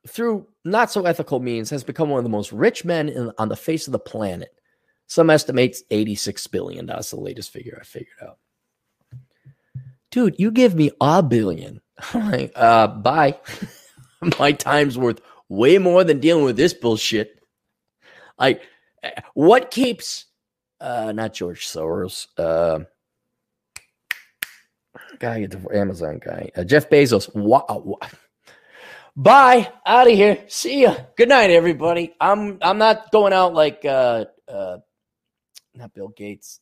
through 0.09 0.47
not 0.65 0.91
so 0.91 1.05
ethical 1.05 1.41
means, 1.41 1.71
has 1.71 1.85
become 1.85 2.09
one 2.09 2.19
of 2.19 2.25
the 2.25 2.31
most 2.31 2.51
rich 2.53 2.85
men 2.85 3.09
in, 3.09 3.31
on 3.39 3.49
the 3.49 3.57
face 3.57 3.87
of 3.87 3.93
the 3.93 3.99
planet. 3.99 4.51
Some 5.07 5.29
estimates 5.29 5.83
86 5.91 6.47
billion. 6.47 6.87
That's 6.87 7.11
the 7.11 7.21
latest 7.21 7.53
figure 7.53 7.79
I 7.79 7.85
figured 7.85 8.17
out. 8.23 8.39
Dude, 10.11 10.37
you 10.39 10.51
give 10.51 10.75
me 10.75 10.91
a 11.01 11.23
billion. 11.23 11.81
I'm 12.15 12.31
like, 12.31 12.53
uh, 12.57 12.89
bye. 12.89 13.39
My 14.39 14.53
time's 14.53 14.99
worth 14.99 15.21
way 15.49 15.79
more 15.79 16.05
than 16.05 16.21
dealing 16.21 16.45
with 16.45 16.57
this 16.57 16.75
bullshit. 16.75 17.41
Like, 18.39 18.63
what 19.35 19.71
keeps 19.71 20.27
uh 20.81 21.13
not 21.13 21.35
George 21.35 21.67
Soros, 21.67 22.27
uh 22.39 22.81
guy, 25.19 25.47
the 25.47 25.67
Amazon 25.73 26.21
guy, 26.25 26.51
uh, 26.57 26.65
Jeff 26.65 26.89
Bezos. 26.91 27.35
Wow. 27.35 27.99
Bye, 29.17 29.71
out 29.87 30.09
of 30.09 30.15
here. 30.15 30.45
See 30.49 30.83
ya. 30.83 30.97
Good 31.17 31.29
night, 31.29 31.51
everybody. 31.51 32.15
I'm 32.21 32.59
I'm 32.61 32.79
not 32.79 33.13
going 33.13 33.33
out 33.33 33.55
like 33.55 33.85
uh 33.85 34.25
uh 34.49 34.79
not 35.75 35.95
Bill 35.95 36.09
Gates. 36.09 36.61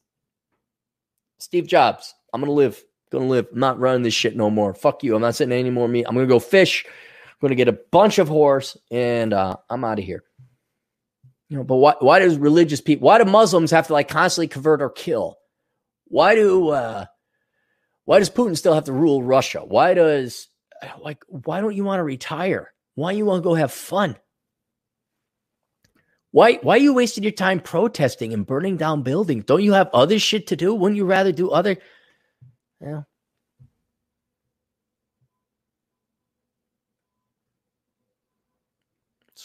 Steve 1.39 1.67
Jobs. 1.67 2.15
I'm 2.33 2.41
gonna 2.41 2.53
live. 2.53 2.83
Gonna 3.11 3.27
live. 3.27 3.47
I'm 3.53 3.59
not 3.59 3.79
running 3.79 4.03
this 4.03 4.15
shit 4.15 4.37
no 4.37 4.51
more. 4.51 4.75
Fuck 4.75 5.03
you. 5.03 5.15
I'm 5.15 5.23
not 5.23 5.35
sitting 5.35 5.53
any 5.53 5.71
more 5.71 5.89
meat. 5.89 6.05
I'm 6.07 6.15
gonna 6.15 6.27
go 6.27 6.39
fish. 6.39 6.85
Going 7.43 7.51
to 7.51 7.56
get 7.56 7.69
a 7.69 7.78
bunch 7.90 8.19
of 8.19 8.28
horse, 8.28 8.78
and 8.90 9.35
uh, 9.35 9.56
I'm 9.69 9.85
out 9.85 9.98
of 9.98 10.05
here. 10.05 10.23
You 11.51 11.59
know, 11.59 11.64
but 11.64 11.77
why? 11.77 11.94
Why 11.98 12.20
does 12.20 12.39
religious 12.39 12.81
people? 12.81 13.06
Why 13.06 13.19
do 13.19 13.27
Muslims 13.27 13.73
have 13.73 13.89
to 13.89 13.93
like 13.93 14.09
constantly 14.09 14.48
convert 14.48 14.81
or 14.81 14.89
kill? 14.89 15.36
Why 16.06 16.35
do? 16.35 16.70
uh 16.70 17.05
Why 18.06 18.20
does 18.20 18.31
Putin 18.31 18.56
still 18.56 18.73
have 18.73 18.85
to 18.85 18.93
rule 18.93 19.23
Russia? 19.23 19.60
Why 19.60 19.93
does 19.93 20.48
like? 21.02 21.19
Why 21.28 21.60
don't 21.60 21.77
you 21.77 21.85
want 21.85 21.98
to 21.98 22.05
retire? 22.05 22.73
Why 22.94 23.12
you 23.12 23.27
want 23.27 23.43
to 23.43 23.47
go 23.47 23.55
have 23.55 23.73
fun? 23.73 24.16
Why 26.31 26.55
why 26.62 26.77
are 26.77 26.78
you 26.81 26.94
wasting 26.94 27.24
your 27.24 27.32
time 27.32 27.60
protesting 27.60 28.32
and 28.32 28.47
burning 28.47 28.78
down 28.78 29.02
buildings? 29.02 29.44
Don't 29.44 29.62
you 29.62 29.74
have 29.74 29.90
other 29.93 30.19
shit 30.19 30.47
to 30.47 30.56
do? 30.56 30.74
Wouldn't 30.74 30.97
you 30.97 31.05
rather 31.05 31.32
do 31.32 31.51
other? 31.51 31.77
Yeah. 32.81 33.02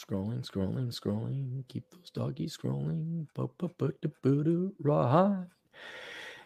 Scrolling, 0.10 0.50
scrolling, 0.50 0.88
scrolling. 0.98 1.68
Keep 1.68 1.90
those 1.92 2.10
doggies 2.12 2.58
scrolling. 2.58 3.28
Right. 4.80 5.46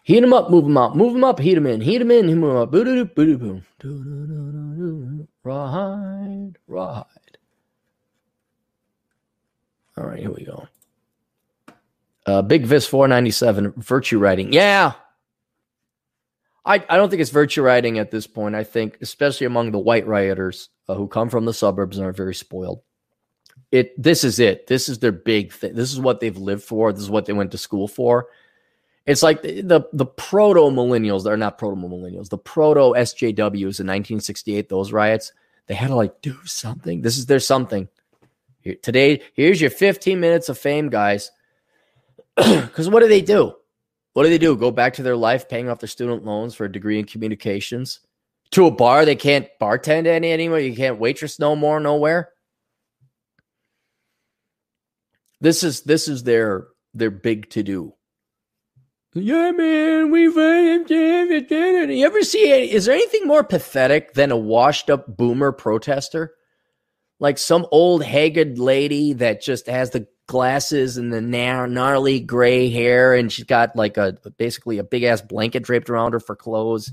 Heat 0.02 0.20
them 0.20 0.32
up, 0.32 0.50
move 0.50 0.64
them 0.64 0.76
out, 0.76 0.96
move 0.96 1.12
them 1.12 1.22
up, 1.22 1.38
heat 1.38 1.54
them 1.54 1.66
in, 1.66 1.80
heat 1.80 1.98
them 1.98 2.10
in, 2.10 2.26
move 2.26 2.54
them 2.54 2.62
up. 2.62 2.70
Boom, 3.14 3.64
boom. 3.78 5.28
Ride, 5.44 6.58
ride. 6.66 7.04
All 9.96 10.04
right, 10.04 10.18
here 10.18 10.32
we 10.32 10.44
go. 10.44 10.66
Uh, 12.26 12.42
Big 12.42 12.66
Vis 12.66 12.86
497, 12.86 13.74
virtue 13.76 14.18
writing. 14.18 14.52
Yeah. 14.52 14.92
I, 16.64 16.84
I 16.88 16.96
don't 16.96 17.10
think 17.10 17.20
it's 17.20 17.30
virtue 17.30 17.62
writing 17.62 17.98
at 17.98 18.10
this 18.10 18.26
point. 18.26 18.54
I 18.54 18.64
think, 18.64 18.98
especially 19.00 19.46
among 19.46 19.72
the 19.72 19.78
white 19.78 20.06
rioters 20.06 20.68
uh, 20.88 20.94
who 20.94 21.08
come 21.08 21.28
from 21.28 21.44
the 21.44 21.52
suburbs 21.52 21.98
and 21.98 22.06
are 22.06 22.12
very 22.12 22.34
spoiled, 22.34 22.82
it 23.72 24.00
this 24.00 24.22
is 24.22 24.38
it. 24.38 24.68
This 24.68 24.88
is 24.88 25.00
their 25.00 25.12
big 25.12 25.52
thing. 25.52 25.74
This 25.74 25.92
is 25.92 25.98
what 25.98 26.20
they've 26.20 26.36
lived 26.36 26.62
for. 26.62 26.92
This 26.92 27.02
is 27.02 27.10
what 27.10 27.26
they 27.26 27.32
went 27.32 27.50
to 27.52 27.58
school 27.58 27.88
for. 27.88 28.28
It's 29.06 29.22
like 29.22 29.42
the 29.42 29.62
the, 29.62 29.80
the 29.92 30.06
proto 30.06 30.60
millennials. 30.60 31.24
They're 31.24 31.36
not 31.36 31.58
proto 31.58 31.76
millennials. 31.76 32.28
The 32.28 32.38
proto 32.38 32.94
SJWs 32.98 33.80
in 33.80 33.88
1968. 33.88 34.68
Those 34.68 34.92
riots. 34.92 35.32
They 35.66 35.74
had 35.74 35.88
to 35.88 35.96
like 35.96 36.20
do 36.20 36.36
something. 36.44 37.02
This 37.02 37.18
is 37.18 37.26
their 37.26 37.40
something. 37.40 37.88
Here, 38.60 38.76
today, 38.80 39.22
here's 39.34 39.60
your 39.60 39.70
15 39.70 40.20
minutes 40.20 40.48
of 40.48 40.58
fame, 40.58 40.88
guys. 40.88 41.30
Because 42.36 42.88
what 42.88 43.00
do 43.00 43.08
they 43.08 43.20
do? 43.20 43.54
What 44.12 44.24
do 44.24 44.28
they 44.28 44.38
do? 44.38 44.56
Go 44.56 44.70
back 44.70 44.94
to 44.94 45.02
their 45.02 45.16
life, 45.16 45.48
paying 45.48 45.68
off 45.68 45.80
their 45.80 45.88
student 45.88 46.24
loans 46.24 46.54
for 46.54 46.64
a 46.64 46.72
degree 46.72 46.98
in 46.98 47.04
communications 47.04 48.00
to 48.52 48.66
a 48.66 48.70
bar 48.70 49.04
they 49.04 49.16
can't 49.16 49.48
bartend 49.60 50.06
any 50.06 50.30
anymore. 50.30 50.60
You 50.60 50.76
can't 50.76 50.98
waitress 50.98 51.38
no 51.38 51.56
more, 51.56 51.80
nowhere. 51.80 52.31
This 55.42 55.62
is 55.62 55.82
this 55.82 56.08
is 56.08 56.22
their 56.22 56.68
their 56.94 57.10
big 57.10 57.50
to 57.50 57.62
do. 57.62 57.92
Yeah, 59.14 59.50
man, 59.50 60.10
we've 60.10 60.34
uh, 60.34 60.40
you 60.40 62.06
ever 62.06 62.22
see? 62.22 62.72
Is 62.72 62.86
there 62.86 62.94
anything 62.94 63.26
more 63.26 63.44
pathetic 63.44 64.14
than 64.14 64.30
a 64.30 64.36
washed 64.38 64.88
up 64.88 65.18
boomer 65.18 65.52
protester? 65.52 66.34
like 67.22 67.38
some 67.38 67.64
old 67.70 68.02
haggard 68.02 68.58
lady 68.58 69.12
that 69.12 69.40
just 69.40 69.68
has 69.68 69.90
the 69.90 70.08
glasses 70.26 70.96
and 70.96 71.12
the 71.12 71.20
gnarly 71.20 72.18
gray 72.18 72.68
hair, 72.68 73.14
and 73.14 73.30
she's 73.30 73.44
got 73.44 73.76
like 73.76 73.96
a 73.96 74.18
basically 74.38 74.78
a 74.78 74.84
big 74.84 75.04
ass 75.04 75.22
blanket 75.22 75.62
draped 75.62 75.88
around 75.88 76.14
her 76.14 76.20
for 76.20 76.34
clothes. 76.34 76.90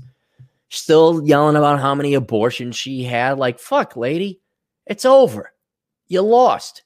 Still 0.68 1.26
yelling 1.26 1.56
about 1.56 1.80
how 1.80 1.96
many 1.96 2.14
abortions 2.14 2.76
she 2.76 3.02
had. 3.02 3.38
Like, 3.38 3.58
fuck, 3.58 3.96
lady, 3.96 4.40
it's 4.86 5.04
over. 5.04 5.52
You 6.06 6.20
lost. 6.20 6.84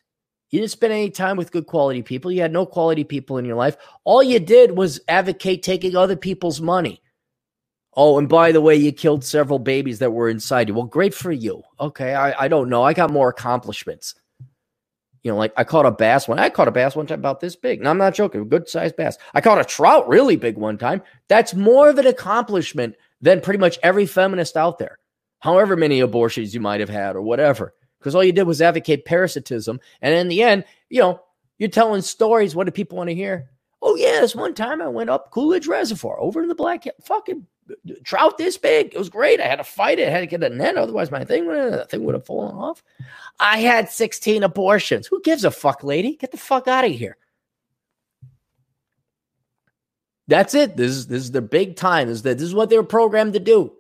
You 0.55 0.61
didn't 0.61 0.71
spend 0.71 0.93
any 0.93 1.11
time 1.11 1.37
with 1.37 1.51
good 1.51 1.67
quality 1.67 2.01
people. 2.01 2.31
You 2.31 2.41
had 2.41 2.53
no 2.53 2.65
quality 2.65 3.03
people 3.03 3.39
in 3.39 3.45
your 3.45 3.57
life. 3.57 3.77
All 4.05 4.23
you 4.23 4.39
did 4.39 4.77
was 4.77 5.01
advocate 5.09 5.65
taking 5.65 5.97
other 5.97 6.15
people's 6.15 6.61
money. 6.61 7.03
Oh, 7.97 8.19
and 8.19 8.29
by 8.29 8.53
the 8.53 8.61
way, 8.61 8.77
you 8.77 8.93
killed 8.93 9.25
several 9.25 9.59
babies 9.59 9.99
that 9.99 10.13
were 10.13 10.29
inside 10.29 10.69
you. 10.69 10.75
Well, 10.75 10.85
great 10.85 11.13
for 11.13 11.33
you. 11.33 11.65
Okay, 11.81 12.15
I, 12.15 12.45
I 12.45 12.47
don't 12.47 12.69
know. 12.69 12.85
I 12.85 12.93
got 12.93 13.11
more 13.11 13.29
accomplishments. 13.31 14.15
You 15.25 15.33
know, 15.33 15.37
like 15.37 15.53
I 15.57 15.65
caught 15.65 15.87
a 15.87 15.91
bass 15.91 16.29
one. 16.29 16.39
I 16.39 16.51
caught 16.51 16.69
a 16.69 16.71
bass 16.71 16.95
one 16.95 17.09
time 17.09 17.19
about 17.19 17.41
this 17.41 17.57
big. 17.57 17.81
And 17.81 17.89
I'm 17.89 17.99
not 17.99 18.15
joking, 18.15 18.49
good 18.49 18.69
sized 18.69 18.95
bass. 18.95 19.19
I 19.35 19.41
caught 19.41 19.61
a 19.61 19.65
trout 19.65 20.07
really 20.07 20.37
big 20.37 20.57
one 20.57 20.79
time. 20.79 21.03
That's 21.27 21.55
more 21.55 21.89
of 21.89 21.99
an 21.99 22.07
accomplishment 22.07 22.95
than 23.21 23.41
pretty 23.41 23.59
much 23.59 23.81
every 23.83 24.07
feminist 24.07 24.57
out 24.57 24.79
there. 24.79 25.01
However 25.41 25.75
many 25.75 25.99
abortions 25.99 26.55
you 26.55 26.61
might 26.61 26.79
have 26.79 26.89
had 26.89 27.17
or 27.17 27.23
whatever. 27.23 27.75
Because 28.05 28.15
all 28.15 28.23
you 28.23 28.33
did 28.33 28.43
was 28.43 28.61
advocate 28.61 29.07
parasitism. 29.07 29.81
And 30.03 30.15
in 30.15 30.29
the 30.29 30.43
end, 30.43 30.67
you 30.91 31.01
know, 31.01 31.23
you're 31.57 31.71
telling 31.71 32.03
stories. 32.03 32.55
What 32.55 32.65
do 32.65 32.71
people 32.71 32.99
want 32.99 33.09
to 33.09 33.15
hear? 33.15 33.49
Oh, 33.81 33.97
yeah, 33.97 34.21
this 34.21 34.37
one 34.37 34.53
time 34.53 34.83
I 34.83 34.89
went 34.89 35.09
up 35.09 35.31
Coolidge 35.31 35.67
Reservoir 35.67 36.21
over 36.21 36.43
in 36.43 36.49
the 36.49 36.55
Black 36.55 36.85
Fucking 37.03 37.47
uh, 37.71 37.93
trout 38.05 38.37
this 38.37 38.59
big. 38.59 38.93
It 38.95 38.99
was 38.99 39.09
great. 39.09 39.41
I 39.41 39.47
had 39.47 39.57
to 39.57 39.65
fight 39.65 39.99
it. 39.99 40.09
I 40.09 40.11
had 40.11 40.21
to 40.21 40.27
get 40.27 40.43
a 40.43 40.55
net. 40.55 40.77
Otherwise, 40.77 41.11
my 41.11 41.25
thing 41.25 41.47
would 41.47 41.73
have, 41.73 41.89
thing 41.89 42.05
would 42.05 42.15
have 42.15 42.27
fallen 42.27 42.55
off. 42.55 42.83
I 43.41 43.61
had 43.61 43.89
16 43.89 44.43
abortions. 44.43 45.07
Who 45.07 45.23
gives 45.23 45.43
a 45.43 45.51
fuck, 45.51 45.83
lady? 45.83 46.17
Get 46.17 46.31
the 46.31 46.37
fuck 46.37 46.69
out 46.69 46.85
of 46.85 46.93
here. 46.93 47.17
That's 50.29 50.55
it. 50.55 50.77
This 50.77 50.91
is 50.91 51.07
this 51.07 51.23
is 51.23 51.31
their 51.31 51.41
big 51.41 51.77
time. 51.77 52.09
This 52.09 52.17
is, 52.17 52.23
the, 52.23 52.35
this 52.35 52.43
is 52.43 52.55
what 52.55 52.69
they 52.69 52.77
were 52.77 52.85
programmed 52.85 53.33
to 53.33 53.41
do. 53.41 53.73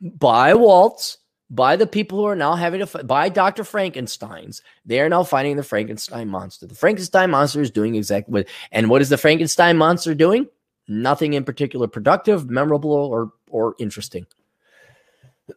By 0.00 0.54
Walz, 0.54 1.18
by 1.50 1.74
the 1.76 1.86
people 1.86 2.18
who 2.18 2.24
are 2.26 2.36
now 2.36 2.54
having 2.54 2.84
to 2.86 3.04
by 3.04 3.28
Dr. 3.28 3.64
Frankenstein's. 3.64 4.62
They 4.86 5.00
are 5.00 5.08
now 5.08 5.24
fighting 5.24 5.56
the 5.56 5.64
Frankenstein 5.64 6.28
monster. 6.28 6.66
The 6.66 6.74
Frankenstein 6.74 7.30
monster 7.30 7.60
is 7.60 7.70
doing 7.70 7.96
exactly 7.96 8.32
what. 8.32 8.48
And 8.70 8.88
what 8.88 9.02
is 9.02 9.08
the 9.08 9.18
Frankenstein 9.18 9.76
monster 9.76 10.14
doing? 10.14 10.46
Nothing 10.86 11.34
in 11.34 11.44
particular 11.44 11.88
productive, 11.88 12.48
memorable, 12.48 12.92
or 12.92 13.32
or 13.50 13.74
interesting. 13.78 14.26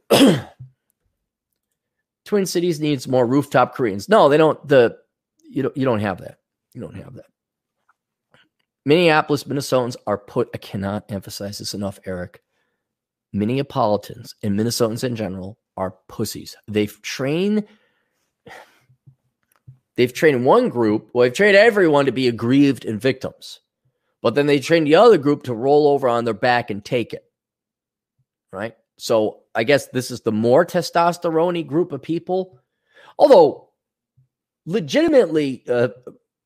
Twin 2.26 2.46
Cities 2.46 2.80
needs 2.80 3.08
more 3.08 3.28
rooftop 3.28 3.76
Koreans. 3.76 4.10
No, 4.10 4.30
they 4.30 4.38
don't. 4.38 4.68
The 4.68 4.98
you 5.48 5.64
don't 5.64 5.78
you 5.78 5.86
don't 5.86 6.00
have 6.00 6.20
that. 6.22 6.40
You 6.74 6.82
don't 6.82 6.96
have 6.96 7.14
that. 7.16 7.26
Minneapolis, 8.86 9.44
Minnesotans 9.46 9.96
are 10.08 10.18
put. 10.18 10.50
I 10.54 10.58
cannot 10.58 11.06
emphasize 11.10 11.60
this 11.60 11.74
enough, 11.74 12.00
Eric. 12.06 12.42
Minneapolitans 13.34 14.34
and 14.44 14.60
Minnesotans 14.60 15.04
in 15.04 15.16
general 15.16 15.58
are 15.78 15.96
pussies. 16.08 16.56
They've 16.68 17.02
trained. 17.02 17.66
They've 19.96 20.14
trained 20.14 20.46
one 20.46 20.70
group. 20.70 21.10
Well, 21.14 21.24
they've 21.24 21.34
trained 21.34 21.56
everyone 21.56 22.06
to 22.06 22.12
be 22.12 22.28
aggrieved 22.28 22.86
and 22.86 23.00
victims. 23.00 23.60
But 24.22 24.36
then 24.36 24.48
they 24.48 24.60
train 24.60 24.86
the 24.86 24.96
other 24.96 25.18
group 25.18 25.44
to 25.44 25.54
roll 25.54 25.88
over 25.88 26.08
on 26.08 26.26
their 26.26 26.34
back 26.34 26.70
and 26.70 26.84
take 26.84 27.14
it. 27.14 27.26
Right? 28.52 28.76
So 28.98 29.42
I 29.54 29.64
guess 29.64 29.88
this 29.88 30.12
is 30.12 30.22
the 30.22 30.32
more 30.32 30.66
testosterone 30.66 31.68
group 31.68 31.92
of 31.92 32.02
people. 32.02 32.60
Although 33.20 33.70
legitimately 34.66 35.64
uh, 35.68 35.90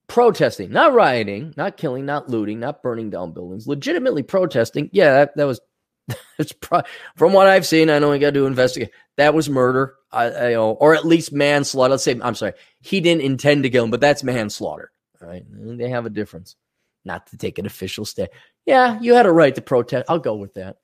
protesting, 0.08 0.72
not 0.72 0.94
rioting, 0.94 1.54
not 1.56 1.78
killing, 1.78 2.06
not 2.06 2.30
looting, 2.30 2.60
not 2.60 2.82
burning 2.82 3.10
down 3.10 3.34
buildings, 3.34 3.68
legitimately 3.68 4.24
protesting. 4.24 4.90
Yeah, 4.91 5.14
that, 5.14 5.38
that 5.38 5.45
was 5.45 5.62
it's 6.38 6.54
pro- 6.54 6.84
from 7.16 7.34
what 7.34 7.48
I've 7.48 7.66
seen. 7.66 7.90
I 7.90 8.00
know 8.00 8.12
we 8.12 8.20
got 8.20 8.34
to 8.34 8.46
investigate. 8.46 8.92
That 9.18 9.34
was 9.34 9.50
murder, 9.50 9.96
I, 10.12 10.26
I, 10.26 10.52
know, 10.52 10.72
or 10.72 10.96
at 10.96 11.06
least 11.06 11.32
manslaughter. 11.32 11.92
Let's 11.92 12.04
say 12.04 12.20
I'm 12.22 12.36
sorry, 12.36 12.54
he 12.82 13.02
didn't 13.02 13.24
intend 13.24 13.64
to 13.64 13.70
kill 13.70 13.84
him, 13.84 13.92
but 13.92 14.02
that's 14.02 14.24
manslaughter. 14.24 14.92
Right? 15.20 15.44
They 15.50 15.90
have 15.90 16.06
a 16.06 16.12
difference 16.12 16.56
not 17.04 17.28
to 17.28 17.38
take 17.38 17.58
an 17.58 17.66
official 17.66 18.06
stand. 18.06 18.30
Yeah, 18.66 19.00
you 19.02 19.16
had 19.16 19.26
a 19.26 19.32
right 19.32 19.56
to 19.56 19.62
protest. 19.62 20.06
I'll 20.10 20.20
go 20.20 20.36
with 20.36 20.54
that. 20.56 20.78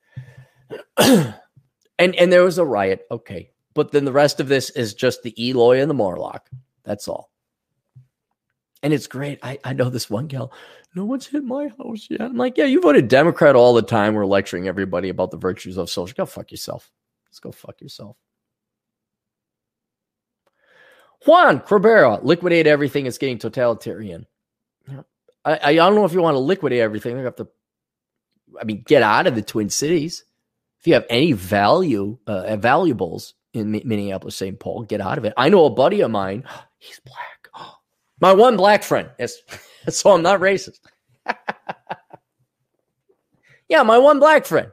and 0.98 2.16
and 2.16 2.32
there 2.32 2.44
was 2.44 2.58
a 2.58 2.66
riot. 2.66 3.06
Okay. 3.12 3.52
But 3.76 3.92
then 3.92 4.06
the 4.06 4.12
rest 4.12 4.40
of 4.40 4.48
this 4.48 4.70
is 4.70 4.94
just 4.94 5.24
the 5.24 5.34
Eloi 5.38 5.82
and 5.82 5.90
the 5.90 5.96
Morlock. 5.96 6.50
That's 6.84 7.08
all. 7.08 7.32
And 8.84 8.94
it's 8.94 9.08
great. 9.08 9.40
I, 9.42 9.58
I 9.64 9.74
know 9.74 9.90
this 9.90 10.10
one 10.10 10.28
gal, 10.28 10.52
no 10.94 11.06
one's 11.06 11.26
hit 11.26 11.44
my 11.44 11.70
house 11.80 12.08
yet. 12.10 12.22
I'm 12.22 12.36
like, 12.36 12.58
yeah, 12.58 12.66
you 12.66 12.82
voted 12.82 13.08
Democrat 13.08 13.56
all 13.56 13.74
the 13.74 13.82
time. 13.82 14.14
We're 14.14 14.26
lecturing 14.26 14.68
everybody 14.68 15.10
about 15.10 15.32
the 15.32 15.38
virtues 15.38 15.78
of 15.78 15.90
social. 15.90 16.14
Go 16.16 16.26
fuck 16.26 16.52
yourself. 16.52 16.92
Let's 17.28 17.40
go 17.40 17.52
fuck 17.52 17.82
yourself. 17.82 18.18
Juan 21.26 21.62
Cabrera, 21.62 22.20
liquidate 22.22 22.68
everything. 22.68 23.06
It's 23.06 23.18
getting 23.18 23.38
totalitarian. 23.38 24.28
I, 25.46 25.60
I 25.64 25.74
don't 25.76 25.96
know 25.96 26.06
if 26.06 26.14
you 26.14 26.22
want 26.22 26.36
to 26.36 26.40
liquidate 26.40 26.80
everything. 26.80 27.18
You 27.18 27.24
have 27.24 27.38
to, 27.38 27.48
I 28.60 28.66
mean, 28.66 28.84
get 28.86 29.02
out 29.02 29.28
of 29.28 29.36
the 29.36 29.42
Twin 29.42 29.70
Cities. 29.70 30.26
If 30.80 30.88
you 30.88 30.94
have 30.94 31.06
any 31.10 31.32
value, 31.32 32.18
uh, 32.28 32.58
valuables 32.58 33.36
in 33.54 33.72
Minneapolis, 33.72 34.36
St. 34.36 34.60
Paul, 34.60 34.84
get 34.84 35.00
out 35.00 35.18
of 35.18 35.26
it. 35.26 35.34
I 35.38 35.48
know 35.50 35.66
a 35.66 35.70
buddy 35.70 36.02
of 36.02 36.12
mine. 36.12 36.44
He's 36.78 37.00
black. 37.00 37.33
My 38.24 38.32
one 38.32 38.56
black 38.56 38.84
friend. 38.84 39.10
So 39.90 40.12
I'm 40.12 40.22
not 40.22 40.40
racist. 40.40 40.80
yeah, 43.68 43.84
my 43.84 43.98
one 43.98 44.18
black 44.18 44.46
friend. 44.46 44.72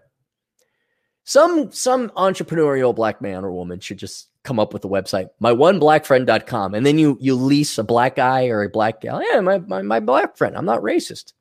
Some 1.25 1.73
some 1.73 2.11
entrepreneurial 2.11 2.95
black 2.95 3.21
man 3.21 3.45
or 3.45 3.51
woman 3.51 3.81
should 3.81 3.99
just 3.99 4.29
come 4.45 4.61
up 4.61 4.73
with 4.73 4.85
a 4.85 4.89
website, 4.89 5.31
myoneBlackFriend.com, 5.43 6.77
and 6.77 6.87
then 6.87 6.97
you 6.97 7.19
you 7.21 7.35
lease 7.35 7.77
a 7.77 7.83
black 7.83 8.15
guy 8.15 8.47
or 8.47 8.63
a 8.63 8.69
black 8.69 9.01
gal. 9.01 9.21
Yeah, 9.21 9.41
my 9.41 9.59
my, 9.59 9.83
my 9.83 9.99
black 9.99 10.37
friend. 10.37 10.57
I'm 10.57 10.65
not 10.65 10.81
racist. 10.83 11.33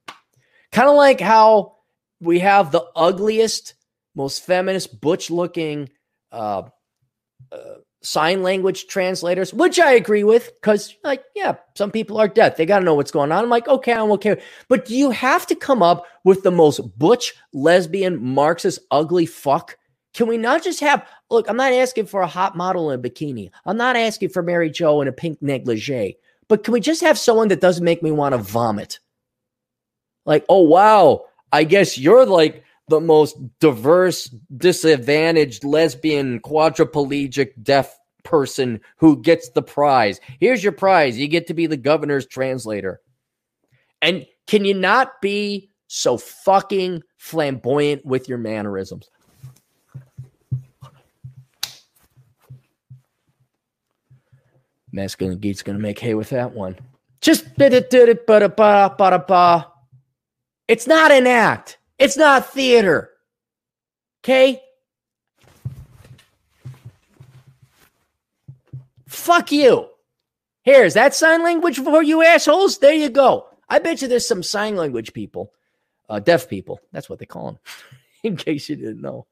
Kind 0.71 0.89
of 0.89 0.95
like 0.95 1.21
how 1.21 1.75
we 2.19 2.39
have 2.39 2.71
the 2.71 2.85
ugliest, 2.95 3.75
most 4.15 4.43
feminist, 4.43 4.99
butch 4.99 5.29
looking 5.29 5.89
uh, 6.31 6.63
uh, 7.51 7.75
sign 8.01 8.43
language 8.43 8.87
translators, 8.87 9.53
which 9.53 9.79
I 9.79 9.93
agree 9.93 10.23
with, 10.23 10.51
because 10.55 10.95
like, 11.03 11.23
yeah, 11.35 11.55
some 11.75 11.91
people 11.91 12.17
are 12.17 12.27
deaf. 12.27 12.57
They 12.57 12.65
got 12.65 12.79
to 12.79 12.85
know 12.85 12.95
what's 12.95 13.11
going 13.11 13.31
on. 13.31 13.43
I'm 13.43 13.49
like, 13.49 13.67
okay, 13.67 13.93
I'm 13.93 14.11
okay. 14.13 14.41
But 14.67 14.85
do 14.85 14.95
you 14.95 15.11
have 15.11 15.45
to 15.47 15.55
come 15.55 15.83
up 15.83 16.05
with 16.23 16.43
the 16.43 16.51
most 16.51 16.79
butch, 16.97 17.33
lesbian, 17.53 18.23
Marxist, 18.23 18.79
ugly 18.91 19.25
fuck? 19.25 19.77
Can 20.13 20.27
we 20.27 20.37
not 20.37 20.63
just 20.63 20.79
have 20.79 21.07
look? 21.29 21.49
I'm 21.49 21.57
not 21.57 21.73
asking 21.73 22.07
for 22.07 22.21
a 22.21 22.27
hot 22.27 22.57
model 22.57 22.89
in 22.91 22.99
a 22.99 23.03
bikini. 23.03 23.51
I'm 23.65 23.77
not 23.77 23.95
asking 23.95 24.29
for 24.29 24.41
Mary 24.41 24.69
Jo 24.69 25.01
in 25.01 25.07
a 25.07 25.11
pink 25.11 25.41
negligee. 25.41 26.17
But 26.47 26.63
can 26.63 26.73
we 26.73 26.79
just 26.79 27.01
have 27.01 27.17
someone 27.17 27.49
that 27.49 27.61
doesn't 27.61 27.85
make 27.85 28.01
me 28.01 28.11
want 28.11 28.33
to 28.33 28.39
vomit? 28.39 28.99
Like, 30.25 30.45
oh 30.49 30.61
wow, 30.61 31.25
I 31.51 31.63
guess 31.63 31.97
you're 31.97 32.25
like 32.25 32.63
the 32.89 32.99
most 32.99 33.37
diverse, 33.59 34.25
disadvantaged 34.57 35.63
lesbian, 35.63 36.39
quadriplegic, 36.41 37.51
deaf 37.61 37.97
person 38.23 38.81
who 38.97 39.21
gets 39.21 39.49
the 39.49 39.61
prize. 39.61 40.19
Here's 40.39 40.63
your 40.63 40.73
prize. 40.73 41.17
You 41.17 41.27
get 41.27 41.47
to 41.47 41.53
be 41.53 41.67
the 41.67 41.77
governor's 41.77 42.27
translator. 42.27 43.01
And 44.01 44.25
can 44.47 44.65
you 44.65 44.73
not 44.73 45.21
be 45.21 45.69
so 45.87 46.17
fucking 46.17 47.03
flamboyant 47.17 48.05
with 48.05 48.29
your 48.29 48.37
mannerisms? 48.37 49.09
Masculine 54.91 55.39
Geek's 55.39 55.61
gonna 55.61 55.79
make 55.79 55.99
hay 55.99 56.15
with 56.15 56.29
that 56.29 56.51
one. 56.53 56.75
Just 57.21 57.55
it's 60.67 60.87
not 60.87 61.11
an 61.11 61.27
act. 61.27 61.78
It's 61.99 62.15
not 62.15 62.51
theater. 62.51 63.11
Okay? 64.23 64.61
Fuck 69.07 69.51
you. 69.51 69.89
Here, 70.63 70.85
is 70.85 70.93
that 70.93 71.13
sign 71.13 71.43
language 71.43 71.79
for 71.79 72.01
you 72.01 72.23
assholes? 72.23 72.77
There 72.77 72.93
you 72.93 73.09
go. 73.09 73.47
I 73.67 73.79
bet 73.79 74.01
you 74.01 74.07
there's 74.07 74.27
some 74.27 74.43
sign 74.43 74.75
language 74.75 75.13
people, 75.13 75.53
uh, 76.09 76.19
deaf 76.19 76.49
people. 76.49 76.79
That's 76.91 77.09
what 77.09 77.19
they 77.19 77.25
call 77.25 77.45
them, 77.45 77.59
in 78.23 78.37
case 78.37 78.69
you 78.69 78.75
didn't 78.75 79.01
know. 79.01 79.27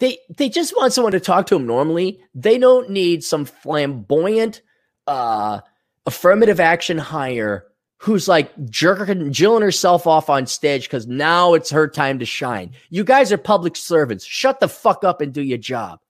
They 0.00 0.18
they 0.36 0.48
just 0.48 0.76
want 0.76 0.92
someone 0.92 1.12
to 1.12 1.20
talk 1.20 1.46
to 1.46 1.54
them 1.54 1.66
normally. 1.66 2.20
They 2.34 2.58
don't 2.58 2.90
need 2.90 3.22
some 3.22 3.44
flamboyant 3.44 4.62
uh, 5.06 5.60
affirmative 6.04 6.60
action 6.60 6.98
hire 6.98 7.66
who's 7.98 8.28
like 8.28 8.52
jerking, 8.68 9.32
jilling 9.32 9.62
herself 9.62 10.06
off 10.06 10.28
on 10.28 10.46
stage 10.46 10.84
because 10.84 11.06
now 11.06 11.54
it's 11.54 11.70
her 11.70 11.88
time 11.88 12.18
to 12.18 12.26
shine. 12.26 12.72
You 12.90 13.04
guys 13.04 13.32
are 13.32 13.38
public 13.38 13.76
servants. 13.76 14.24
Shut 14.24 14.60
the 14.60 14.68
fuck 14.68 15.04
up 15.04 15.20
and 15.20 15.32
do 15.32 15.42
your 15.42 15.58
job. 15.58 16.00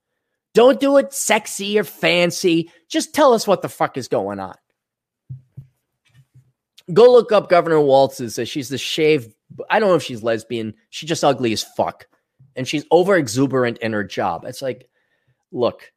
Don't 0.55 0.81
do 0.81 0.97
it 0.99 1.13
sexy 1.13 1.79
or 1.79 1.85
fancy. 1.85 2.71
Just 2.89 3.15
tell 3.15 3.33
us 3.35 3.47
what 3.47 3.63
the 3.63 3.69
fuck 3.69 3.97
is 3.97 4.09
going 4.09 4.39
on. 4.39 4.55
Go 6.93 7.11
look 7.13 7.33
up 7.33 7.49
Governor 7.49 7.81
Walz. 7.81 8.17
Says 8.17 8.39
uh, 8.39 8.45
she's 8.45 8.69
the 8.69 8.79
shaved. 8.79 9.35
I 9.71 9.81
don't 9.81 9.89
know 9.89 9.97
if 9.97 10.03
she's 10.03 10.23
lesbian. 10.23 10.75
She's 10.91 11.09
just 11.09 11.25
ugly 11.25 11.53
as 11.53 11.63
fuck, 11.63 12.07
and 12.57 12.69
she's 12.69 12.85
over 12.91 13.17
exuberant 13.17 13.79
in 13.79 13.93
her 13.93 14.05
job. 14.05 14.45
It's 14.45 14.63
like, 14.63 14.89
look, 15.51 15.93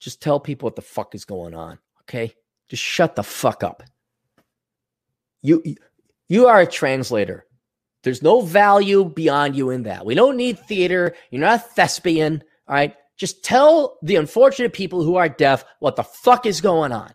just 0.00 0.20
tell 0.20 0.40
people 0.40 0.66
what 0.66 0.76
the 0.76 0.82
fuck 0.82 1.14
is 1.14 1.24
going 1.24 1.54
on. 1.54 1.78
Okay, 2.02 2.34
just 2.68 2.82
shut 2.82 3.14
the 3.14 3.22
fuck 3.22 3.62
up. 3.62 3.82
You 5.42 5.62
you 6.28 6.46
are 6.46 6.60
a 6.60 6.66
translator. 6.66 7.46
There's 8.02 8.22
no 8.22 8.40
value 8.40 9.04
beyond 9.04 9.56
you 9.56 9.70
in 9.70 9.84
that. 9.84 10.06
We 10.06 10.14
don't 10.14 10.36
need 10.36 10.58
theater. 10.60 11.14
You're 11.30 11.40
not 11.40 11.60
a 11.60 11.62
thespian. 11.62 12.42
All 12.68 12.74
right. 12.74 12.94
Just 13.16 13.42
tell 13.42 13.98
the 14.02 14.16
unfortunate 14.16 14.72
people 14.72 15.02
who 15.02 15.16
are 15.16 15.28
deaf 15.28 15.64
what 15.80 15.96
the 15.96 16.04
fuck 16.04 16.46
is 16.46 16.60
going 16.60 16.92
on. 16.92 17.12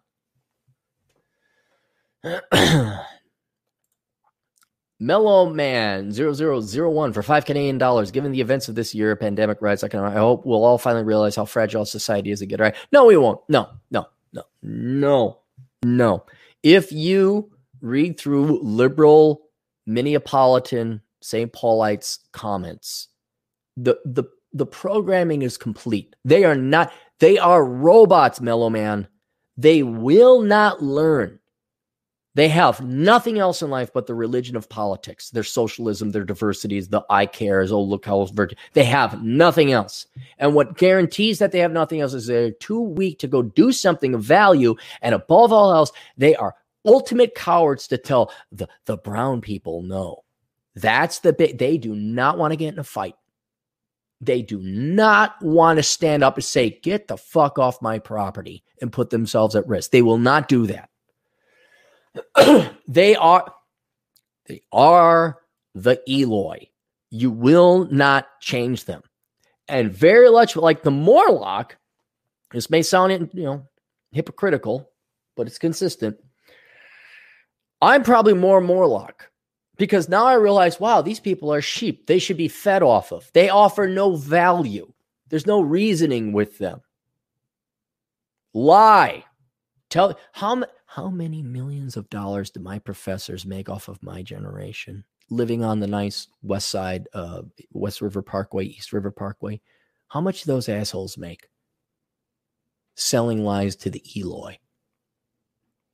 Mellow 5.00 5.50
Man 5.50 6.12
0001 6.12 7.14
for 7.14 7.24
five 7.24 7.46
Canadian 7.46 7.78
dollars. 7.78 8.12
Given 8.12 8.32
the 8.32 8.42
events 8.42 8.70
of 8.70 8.76
this 8.76 8.94
year, 8.94 9.16
pandemic 9.16 9.62
rise, 9.62 9.84
I, 9.84 9.88
can, 9.88 10.02
I 10.02 10.12
hope 10.12 10.46
we'll 10.46 10.64
all 10.64 10.78
finally 10.78 11.04
realize 11.04 11.36
how 11.36 11.46
fragile 11.46 11.86
society 11.86 12.32
is 12.32 12.42
get 12.44 12.60
right. 12.60 12.76
No, 12.92 13.06
we 13.06 13.18
won't. 13.18 13.40
No, 13.50 13.70
no, 13.90 14.08
no, 14.34 14.44
no, 14.62 15.40
no. 15.84 16.26
If 16.62 16.92
you 16.92 17.52
read 17.82 18.20
through 18.20 18.62
liberal 18.62 19.42
Minneapolitan 19.88 21.02
St. 21.22 21.52
Paulites 21.52 22.20
comments. 22.32 23.08
The 23.78 24.00
the 24.06 24.26
the 24.54 24.66
programming 24.66 25.42
is 25.42 25.58
complete. 25.58 26.16
They 26.26 26.44
are 26.44 26.56
not 26.56 26.92
they 27.20 27.38
are 27.38 27.64
robots, 27.64 28.42
Mellow 28.42 28.70
Man. 28.70 29.08
They 29.58 29.84
will 29.84 30.42
not 30.42 30.82
learn. 30.82 31.40
They 32.34 32.48
have 32.48 32.80
nothing 32.86 33.40
else 33.40 33.62
in 33.62 33.70
life 33.70 33.92
but 33.94 34.08
the 34.08 34.16
religion 34.16 34.56
of 34.56 34.70
politics, 34.70 35.32
their 35.32 35.44
socialism, 35.44 36.12
their 36.12 36.24
diversities, 36.24 36.88
the 36.88 37.04
I 37.10 37.26
cares. 37.26 37.74
Oh, 37.74 37.82
look 37.82 38.06
how 38.06 38.24
virgin. 38.26 38.58
They 38.72 38.86
have 38.86 39.22
nothing 39.22 39.74
else. 39.74 40.08
And 40.38 40.56
what 40.56 40.78
guarantees 40.78 41.40
that 41.40 41.52
they 41.52 41.60
have 41.60 41.74
nothing 41.74 42.00
else 42.00 42.14
is 42.14 42.28
they're 42.28 42.52
too 42.52 42.80
weak 42.80 43.20
to 43.20 43.28
go 43.28 43.42
do 43.42 43.74
something 43.74 44.14
of 44.14 44.24
value. 44.24 44.76
And 45.02 45.14
above 45.14 45.52
all 45.52 45.74
else, 45.74 45.92
they 46.18 46.34
are 46.38 46.56
ultimate 46.86 47.36
cowards 47.36 47.88
to 47.88 47.98
tell 47.98 48.32
the, 48.52 48.68
the 48.86 48.98
brown 48.98 49.42
people 49.42 49.82
no. 49.82 50.24
That's 50.76 51.20
the 51.20 51.34
bit. 51.34 51.58
They 51.58 51.78
do 51.78 51.96
not 51.96 52.38
want 52.38 52.52
to 52.52 52.58
get 52.58 52.74
in 52.74 52.80
a 52.80 52.84
fight. 52.84 53.16
They 54.22 54.42
do 54.42 54.60
not 54.62 55.42
want 55.42 55.78
to 55.78 55.84
stand 55.84 56.24
up 56.24 56.36
and 56.36 56.44
say, 56.44 56.80
get 56.82 57.08
the 57.08 57.18
fuck 57.18 57.58
off 57.58 57.82
my 57.82 57.98
property 58.00 58.64
and 58.80 58.92
put 58.92 59.10
themselves 59.10 59.56
at 59.56 59.68
risk. 59.68 59.92
They 59.92 60.04
will 60.04 60.20
not 60.20 60.48
do 60.48 60.68
that. 60.68 60.90
they 62.88 63.16
are 63.16 63.54
they 64.48 64.62
are 64.72 65.40
the 65.74 66.02
Eloi. 66.10 66.68
You 67.10 67.32
will 67.32 67.88
not 67.92 68.28
change 68.42 68.86
them. 68.86 69.02
And 69.68 69.92
very 69.92 70.30
much 70.30 70.56
like 70.56 70.84
the 70.84 70.92
Morlock, 70.92 71.78
this 72.52 72.70
may 72.70 72.82
sound 72.82 73.32
you 73.34 73.44
know 73.44 73.68
hypocritical, 74.12 74.90
but 75.36 75.48
it's 75.48 75.58
consistent. 75.58 76.18
I'm 77.82 78.04
probably 78.04 78.36
more 78.36 78.62
Morlock 78.62 79.32
because 79.78 80.08
now 80.08 80.26
I 80.26 80.36
realize, 80.36 80.80
wow, 80.80 81.02
these 81.02 81.20
people 81.20 81.52
are 81.52 81.62
sheep. 81.62 82.06
They 82.06 82.20
should 82.20 82.38
be 82.38 82.48
fed 82.48 82.84
off 82.84 83.12
of. 83.12 83.32
They 83.34 83.50
offer 83.50 83.88
no 83.88 84.16
value. 84.16 84.94
There's 85.30 85.48
no 85.48 85.62
reasoning 85.62 86.34
with 86.34 86.60
them. 86.60 86.82
Lie. 88.54 89.26
Tell 89.90 90.18
how 90.34 90.64
how 90.86 91.10
many 91.10 91.42
millions 91.42 91.98
of 91.98 92.10
dollars 92.10 92.52
do 92.52 92.60
my 92.60 92.78
professors 92.78 93.46
make 93.46 93.70
off 93.70 93.88
of 93.88 94.04
my 94.04 94.22
generation 94.22 95.04
living 95.30 95.64
on 95.64 95.80
the 95.80 95.88
nice 95.88 96.28
west 96.44 96.70
side, 96.70 97.08
uh, 97.14 97.42
West 97.72 98.02
River 98.02 98.22
Parkway, 98.22 98.66
East 98.66 98.94
River 98.94 99.12
Parkway? 99.12 99.62
How 100.10 100.22
much 100.22 100.44
do 100.44 100.52
those 100.52 100.70
assholes 100.70 101.18
make? 101.18 101.48
Selling 102.96 103.44
lies 103.44 103.76
to 103.78 103.90
the 103.90 104.04
Eloi 104.16 104.58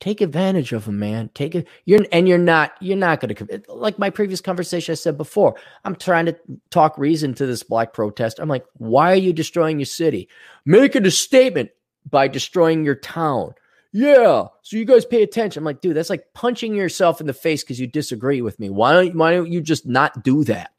take 0.00 0.20
advantage 0.20 0.72
of 0.72 0.84
them, 0.84 0.98
man. 0.98 1.30
Take 1.34 1.54
it. 1.54 1.66
You're 1.84 2.06
and 2.12 2.28
you're 2.28 2.38
not. 2.38 2.72
You're 2.80 2.96
not 2.96 3.20
going 3.20 3.34
to 3.34 3.62
like 3.68 3.98
my 3.98 4.10
previous 4.10 4.40
conversation. 4.40 4.92
I 4.92 4.96
said 4.96 5.16
before. 5.16 5.56
I'm 5.84 5.96
trying 5.96 6.26
to 6.26 6.36
talk 6.70 6.98
reason 6.98 7.34
to 7.34 7.46
this 7.46 7.62
black 7.62 7.92
protest. 7.92 8.38
I'm 8.38 8.48
like, 8.48 8.64
why 8.74 9.12
are 9.12 9.16
you 9.16 9.32
destroying 9.32 9.78
your 9.78 9.86
city? 9.86 10.28
Making 10.64 11.06
a 11.06 11.10
statement 11.10 11.70
by 12.08 12.28
destroying 12.28 12.84
your 12.84 12.94
town. 12.94 13.54
Yeah. 13.92 14.46
So 14.62 14.76
you 14.76 14.84
guys 14.84 15.04
pay 15.04 15.22
attention. 15.22 15.60
I'm 15.60 15.64
like, 15.64 15.80
dude, 15.80 15.96
that's 15.96 16.10
like 16.10 16.32
punching 16.34 16.74
yourself 16.74 17.20
in 17.20 17.26
the 17.26 17.32
face 17.32 17.62
because 17.62 17.80
you 17.80 17.86
disagree 17.86 18.42
with 18.42 18.58
me. 18.60 18.70
Why 18.70 18.92
don't 18.92 19.16
Why 19.16 19.32
don't 19.32 19.50
you 19.50 19.60
just 19.60 19.86
not 19.86 20.22
do 20.22 20.44
that? 20.44 20.72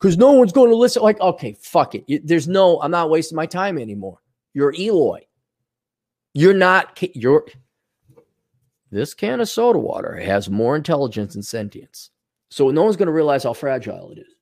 Because 0.00 0.16
no 0.18 0.32
one's 0.32 0.52
going 0.52 0.70
to 0.70 0.76
listen. 0.76 1.02
Like, 1.02 1.20
okay, 1.20 1.56
fuck 1.60 1.94
it. 1.94 2.26
There's 2.26 2.48
no. 2.48 2.80
I'm 2.80 2.90
not 2.90 3.10
wasting 3.10 3.36
my 3.36 3.46
time 3.46 3.78
anymore. 3.78 4.18
You're 4.52 4.74
Eloi. 4.78 5.20
You're 6.34 6.54
not. 6.54 6.98
You're 7.14 7.46
this 8.94 9.12
can 9.12 9.40
of 9.40 9.48
soda 9.48 9.78
water 9.78 10.14
has 10.16 10.48
more 10.48 10.76
intelligence 10.76 11.34
and 11.34 11.44
sentience. 11.44 12.10
So 12.50 12.70
no 12.70 12.84
one's 12.84 12.96
going 12.96 13.06
to 13.06 13.12
realize 13.12 13.42
how 13.42 13.52
fragile 13.52 14.12
it 14.12 14.18
is. 14.18 14.34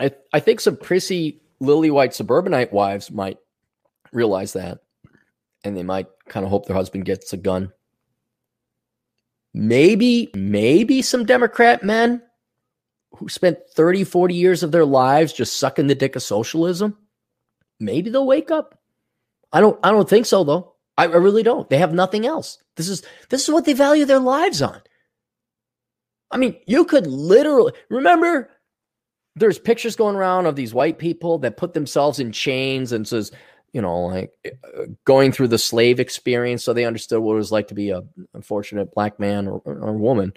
I, 0.00 0.12
I 0.32 0.40
think 0.40 0.60
some 0.60 0.76
prissy 0.76 1.42
lily 1.60 1.90
white 1.90 2.14
suburbanite 2.14 2.72
wives 2.72 3.10
might 3.10 3.36
realize 4.12 4.54
that. 4.54 4.78
And 5.64 5.76
they 5.76 5.82
might 5.82 6.08
kind 6.28 6.44
of 6.44 6.50
hope 6.50 6.66
their 6.66 6.76
husband 6.76 7.04
gets 7.04 7.32
a 7.32 7.36
gun. 7.36 7.72
Maybe, 9.54 10.30
maybe 10.34 11.02
some 11.02 11.26
Democrat 11.26 11.84
men 11.84 12.22
who 13.16 13.28
spent 13.28 13.58
30, 13.74 14.04
40 14.04 14.34
years 14.34 14.62
of 14.62 14.72
their 14.72 14.86
lives 14.86 15.34
just 15.34 15.58
sucking 15.58 15.86
the 15.86 15.94
dick 15.94 16.16
of 16.16 16.22
socialism, 16.22 16.96
maybe 17.78 18.08
they'll 18.08 18.26
wake 18.26 18.50
up. 18.50 18.78
I 19.52 19.60
don't 19.60 19.78
I 19.84 19.90
don't 19.90 20.08
think 20.08 20.24
so 20.24 20.44
though. 20.44 20.71
I, 20.98 21.04
I 21.04 21.16
really 21.16 21.42
don't. 21.42 21.68
They 21.68 21.78
have 21.78 21.94
nothing 21.94 22.26
else. 22.26 22.58
This 22.76 22.88
is 22.88 23.02
this 23.30 23.42
is 23.42 23.50
what 23.52 23.64
they 23.64 23.72
value 23.72 24.04
their 24.04 24.18
lives 24.18 24.62
on. 24.62 24.80
I 26.30 26.38
mean, 26.38 26.56
you 26.66 26.84
could 26.84 27.06
literally 27.06 27.72
remember 27.90 28.50
there's 29.36 29.58
pictures 29.58 29.96
going 29.96 30.16
around 30.16 30.46
of 30.46 30.56
these 30.56 30.74
white 30.74 30.98
people 30.98 31.38
that 31.38 31.56
put 31.56 31.74
themselves 31.74 32.18
in 32.18 32.32
chains 32.32 32.92
and 32.92 33.06
says, 33.08 33.32
you 33.72 33.80
know, 33.80 34.06
like 34.06 34.32
uh, 34.46 34.84
going 35.04 35.32
through 35.32 35.48
the 35.48 35.58
slave 35.58 36.00
experience 36.00 36.64
so 36.64 36.72
they 36.72 36.84
understood 36.84 37.20
what 37.20 37.34
it 37.34 37.36
was 37.36 37.52
like 37.52 37.68
to 37.68 37.74
be 37.74 37.90
a 37.90 38.02
unfortunate 38.34 38.94
black 38.94 39.18
man 39.18 39.48
or, 39.48 39.62
or 39.64 39.92
woman 39.92 40.32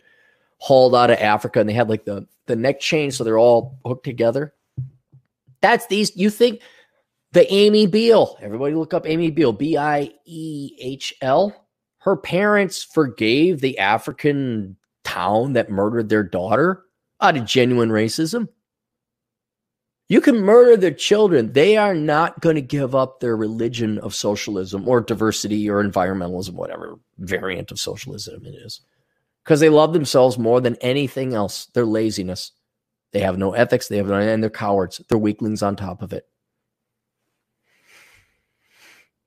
hauled 0.58 0.96
out 0.96 1.12
of 1.12 1.20
Africa 1.20 1.60
and 1.60 1.68
they 1.68 1.74
had 1.74 1.90
like 1.90 2.06
the 2.06 2.26
the 2.46 2.56
neck 2.56 2.80
chain 2.80 3.12
so 3.12 3.24
they're 3.24 3.38
all 3.38 3.78
hooked 3.86 4.06
together. 4.06 4.54
That's 5.62 5.88
these 5.88 6.16
you 6.16 6.30
think 6.30 6.62
the 7.36 7.54
Amy 7.54 7.86
Biehl. 7.86 8.38
Everybody 8.42 8.76
look 8.76 8.94
up 8.94 9.06
Amy 9.06 9.30
Biehl, 9.30 9.56
B 9.56 9.76
I 9.78 10.10
E 10.24 10.72
H 10.80 11.14
L. 11.22 11.68
Her 11.98 12.16
parents 12.16 12.82
forgave 12.82 13.60
the 13.60 13.78
African 13.78 14.78
town 15.04 15.52
that 15.54 15.70
murdered 15.70 16.08
their 16.08 16.24
daughter 16.24 16.84
out 17.20 17.36
of 17.36 17.46
genuine 17.46 17.90
racism. 17.90 18.48
You 20.08 20.22
can 20.22 20.38
murder 20.38 20.78
their 20.78 20.94
children. 20.94 21.52
They 21.52 21.76
are 21.76 21.94
not 21.94 22.40
going 22.40 22.56
to 22.56 22.62
give 22.62 22.96
up 22.96 23.20
their 23.20 23.36
religion 23.36 23.98
of 23.98 24.16
socialism 24.16 24.88
or 24.88 25.02
diversity 25.02 25.70
or 25.70 25.84
environmentalism, 25.84 26.54
whatever 26.54 26.96
variant 27.18 27.70
of 27.70 27.82
socialism 27.82 28.46
it 28.46 28.56
is, 28.56 28.80
because 29.44 29.60
they 29.60 29.68
love 29.68 29.92
themselves 29.92 30.38
more 30.38 30.62
than 30.62 30.78
anything 30.78 31.34
else. 31.34 31.66
Their 31.74 31.86
laziness. 31.86 32.54
They 33.12 33.20
have 33.20 33.38
no 33.38 33.52
ethics. 33.52 33.90
They 33.90 33.98
have 33.98 34.08
no, 34.08 34.16
and 34.16 34.42
they're 34.42 34.50
cowards. 34.50 35.02
They're 35.10 35.18
weaklings 35.18 35.62
on 35.62 35.76
top 35.76 36.02
of 36.02 36.14
it. 36.14 36.30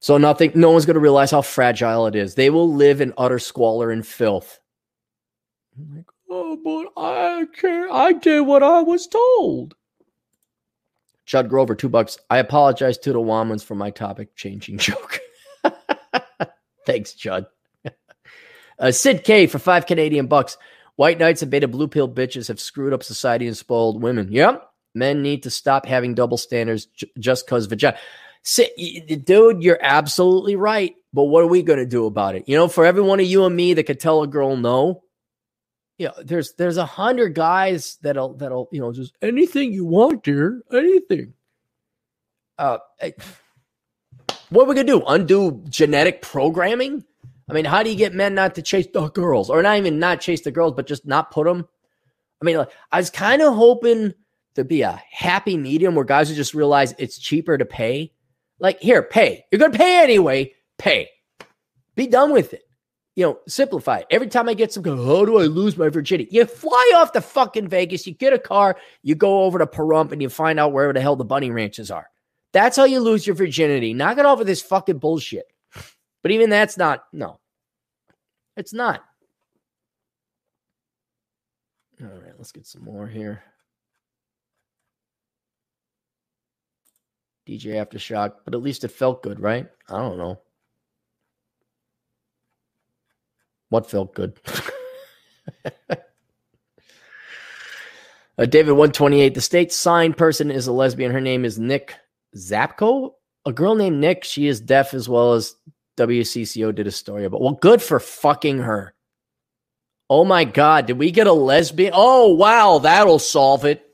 So 0.00 0.16
nothing, 0.16 0.52
no 0.54 0.70
one's 0.70 0.86
going 0.86 0.94
to 0.94 1.00
realize 1.00 1.30
how 1.30 1.42
fragile 1.42 2.06
it 2.06 2.14
is. 2.14 2.34
They 2.34 2.50
will 2.50 2.72
live 2.72 3.00
in 3.00 3.12
utter 3.18 3.38
squalor 3.38 3.90
and 3.90 4.06
filth. 4.06 4.60
I'm 5.76 5.96
like, 5.96 6.06
oh, 6.30 6.56
but 6.64 7.00
I 7.00 7.46
can't. 7.60 7.90
I 7.90 8.12
did 8.12 8.42
what 8.42 8.62
I 8.62 8.80
was 8.82 9.06
told. 9.06 9.74
Judd 11.26 11.48
Grover, 11.48 11.74
two 11.74 11.88
bucks. 11.88 12.18
I 12.30 12.38
apologize 12.38 12.96
to 12.98 13.12
the 13.12 13.18
Womans 13.18 13.64
for 13.64 13.74
my 13.74 13.90
topic 13.90 14.34
changing 14.34 14.78
joke. 14.78 15.20
Thanks, 16.86 17.12
Judd. 17.12 17.46
uh, 18.78 18.92
Sid 18.92 19.24
K 19.24 19.46
for 19.46 19.58
five 19.58 19.84
Canadian 19.86 20.26
bucks. 20.26 20.56
White 20.96 21.18
knights 21.18 21.42
and 21.42 21.50
beta 21.50 21.68
blue 21.68 21.86
pill 21.86 22.08
bitches 22.08 22.48
have 22.48 22.58
screwed 22.58 22.92
up 22.92 23.02
society 23.02 23.46
and 23.46 23.56
spoiled 23.56 24.02
women. 24.02 24.32
Yep. 24.32 24.64
Men 24.94 25.22
need 25.22 25.42
to 25.42 25.50
stop 25.50 25.84
having 25.86 26.14
double 26.14 26.38
standards 26.38 26.86
j- 26.86 27.10
just 27.18 27.46
because 27.46 27.66
vagina. 27.66 27.98
Dude, 28.44 29.62
you're 29.62 29.78
absolutely 29.80 30.56
right. 30.56 30.94
But 31.12 31.24
what 31.24 31.42
are 31.42 31.48
we 31.48 31.62
going 31.62 31.78
to 31.78 31.86
do 31.86 32.06
about 32.06 32.34
it? 32.34 32.48
You 32.48 32.56
know, 32.56 32.68
for 32.68 32.84
every 32.84 33.02
one 33.02 33.20
of 33.20 33.26
you 33.26 33.44
and 33.44 33.56
me 33.56 33.74
that 33.74 33.84
could 33.84 34.00
tell 34.00 34.22
a 34.22 34.26
girl 34.26 34.56
no, 34.56 35.02
yeah, 35.98 36.10
there's 36.22 36.52
there's 36.54 36.76
a 36.76 36.86
hundred 36.86 37.34
guys 37.34 37.98
that'll 38.02 38.34
that'll 38.34 38.68
you 38.70 38.80
know 38.80 38.92
just 38.92 39.14
anything 39.20 39.72
you 39.72 39.84
want, 39.84 40.22
dear, 40.22 40.62
anything. 40.72 41.34
Uh, 42.56 42.78
what 44.50 44.64
are 44.64 44.68
we 44.68 44.74
gonna 44.76 44.86
do? 44.86 45.02
Undo 45.06 45.64
genetic 45.68 46.22
programming? 46.22 47.04
I 47.50 47.52
mean, 47.52 47.64
how 47.64 47.82
do 47.82 47.90
you 47.90 47.96
get 47.96 48.14
men 48.14 48.34
not 48.34 48.54
to 48.56 48.62
chase 48.62 48.86
the 48.92 49.08
girls, 49.08 49.50
or 49.50 49.60
not 49.62 49.76
even 49.76 49.98
not 49.98 50.20
chase 50.20 50.42
the 50.42 50.52
girls, 50.52 50.74
but 50.74 50.86
just 50.86 51.04
not 51.04 51.32
put 51.32 51.46
them? 51.46 51.66
I 52.40 52.44
mean, 52.44 52.58
like, 52.58 52.70
I 52.92 52.98
was 52.98 53.10
kind 53.10 53.42
of 53.42 53.54
hoping 53.54 54.14
to 54.54 54.64
be 54.64 54.82
a 54.82 55.02
happy 55.10 55.56
medium 55.56 55.94
where 55.94 56.04
guys 56.04 56.28
would 56.28 56.36
just 56.36 56.54
realize 56.54 56.94
it's 56.98 57.18
cheaper 57.18 57.58
to 57.58 57.64
pay. 57.64 58.12
Like, 58.60 58.80
here, 58.80 59.02
pay. 59.02 59.44
You're 59.50 59.58
gonna 59.58 59.76
pay 59.76 60.02
anyway. 60.02 60.54
Pay. 60.78 61.08
Be 61.94 62.06
done 62.06 62.32
with 62.32 62.54
it 62.54 62.62
you 63.18 63.24
know, 63.24 63.40
simplify 63.48 63.98
it. 63.98 64.06
Every 64.12 64.28
time 64.28 64.48
I 64.48 64.54
get 64.54 64.72
some, 64.72 64.84
how 64.84 65.24
do 65.24 65.40
I 65.40 65.46
lose 65.46 65.76
my 65.76 65.88
virginity? 65.88 66.30
You 66.30 66.44
fly 66.46 66.92
off 66.94 67.10
to 67.14 67.20
fucking 67.20 67.66
Vegas, 67.66 68.06
you 68.06 68.14
get 68.14 68.32
a 68.32 68.38
car, 68.38 68.76
you 69.02 69.16
go 69.16 69.42
over 69.42 69.58
to 69.58 69.66
Pahrump, 69.66 70.12
and 70.12 70.22
you 70.22 70.28
find 70.28 70.60
out 70.60 70.72
where 70.72 70.92
the 70.92 71.00
hell 71.00 71.16
the 71.16 71.24
bunny 71.24 71.50
ranches 71.50 71.90
are. 71.90 72.08
That's 72.52 72.76
how 72.76 72.84
you 72.84 73.00
lose 73.00 73.26
your 73.26 73.34
virginity. 73.34 73.92
Knock 73.92 74.18
it 74.18 74.24
off 74.24 74.38
with 74.38 74.46
this 74.46 74.62
fucking 74.62 74.98
bullshit. 74.98 75.46
But 76.22 76.30
even 76.30 76.48
that's 76.48 76.78
not, 76.78 77.06
no, 77.12 77.40
it's 78.56 78.72
not. 78.72 79.02
All 82.00 82.06
right, 82.06 82.34
let's 82.38 82.52
get 82.52 82.68
some 82.68 82.84
more 82.84 83.08
here. 83.08 83.42
DJ 87.48 87.76
Aftershock, 87.76 88.34
but 88.44 88.54
at 88.54 88.60
least 88.60 88.84
it 88.84 88.88
felt 88.88 89.22
good, 89.22 89.40
right? 89.40 89.66
I 89.88 89.96
don't 89.96 90.18
know. 90.18 90.38
What 93.70 93.90
felt 93.90 94.14
good? 94.14 94.38
uh, 98.36 98.44
David 98.44 98.72
128. 98.72 99.34
The 99.34 99.40
state 99.40 99.72
signed 99.72 100.18
person 100.18 100.50
is 100.50 100.66
a 100.66 100.72
lesbian. 100.72 101.10
Her 101.10 101.22
name 101.22 101.46
is 101.46 101.58
Nic 101.58 101.94
Zapko. 102.36 103.12
A 103.46 103.52
girl 103.52 103.74
named 103.74 103.98
Nick. 103.98 104.24
She 104.24 104.46
is 104.46 104.60
deaf 104.60 104.92
as 104.92 105.08
well 105.08 105.32
as 105.32 105.56
WCCO 105.96 106.74
did 106.74 106.86
a 106.86 106.92
story 106.92 107.24
about. 107.24 107.40
Well, 107.40 107.54
good 107.54 107.80
for 107.80 107.98
fucking 107.98 108.58
her. 108.58 108.94
Oh 110.10 110.26
my 110.26 110.44
God. 110.44 110.84
Did 110.84 110.98
we 110.98 111.10
get 111.10 111.26
a 111.26 111.32
lesbian? 111.32 111.92
Oh, 111.94 112.34
wow. 112.34 112.78
That'll 112.78 113.18
solve 113.18 113.64
it. 113.64 113.87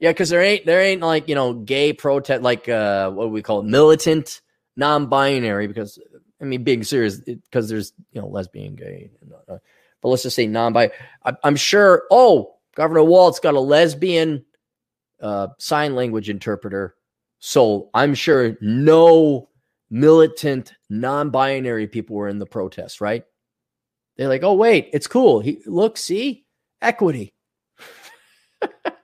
Yeah, 0.00 0.10
because 0.10 0.30
there 0.30 0.42
ain't 0.42 0.64
there 0.64 0.80
ain't 0.80 1.02
like 1.02 1.28
you 1.28 1.34
know 1.34 1.52
gay 1.54 1.92
protest 1.92 2.42
like 2.42 2.68
uh 2.68 3.10
what 3.10 3.24
do 3.24 3.28
we 3.30 3.42
call 3.42 3.60
it 3.60 3.66
militant 3.66 4.40
non-binary 4.76 5.66
because 5.66 5.98
I 6.40 6.44
mean, 6.44 6.62
being 6.62 6.84
serious, 6.84 7.20
because 7.20 7.68
there's 7.68 7.92
you 8.12 8.20
know 8.20 8.28
lesbian, 8.28 8.76
gay, 8.76 9.10
uh, 9.48 9.58
but 10.00 10.08
let's 10.08 10.22
just 10.22 10.36
say 10.36 10.46
non-binary. 10.46 10.92
I, 11.24 11.34
am 11.44 11.56
sure. 11.56 12.04
Oh, 12.10 12.54
Governor 12.76 13.04
Walz 13.04 13.40
got 13.40 13.54
a 13.54 13.60
lesbian 13.60 14.44
uh, 15.20 15.48
sign 15.58 15.94
language 15.94 16.30
interpreter, 16.30 16.94
so 17.40 17.90
I'm 17.92 18.14
sure 18.14 18.56
no 18.60 19.48
militant 19.90 20.72
non-binary 20.90 21.88
people 21.88 22.16
were 22.16 22.28
in 22.28 22.38
the 22.38 22.46
protest, 22.46 23.00
right? 23.00 23.24
They're 24.16 24.28
like, 24.28 24.44
oh 24.44 24.54
wait, 24.54 24.90
it's 24.92 25.06
cool. 25.06 25.40
He 25.40 25.60
look, 25.66 25.96
see, 25.96 26.46
equity. 26.80 27.34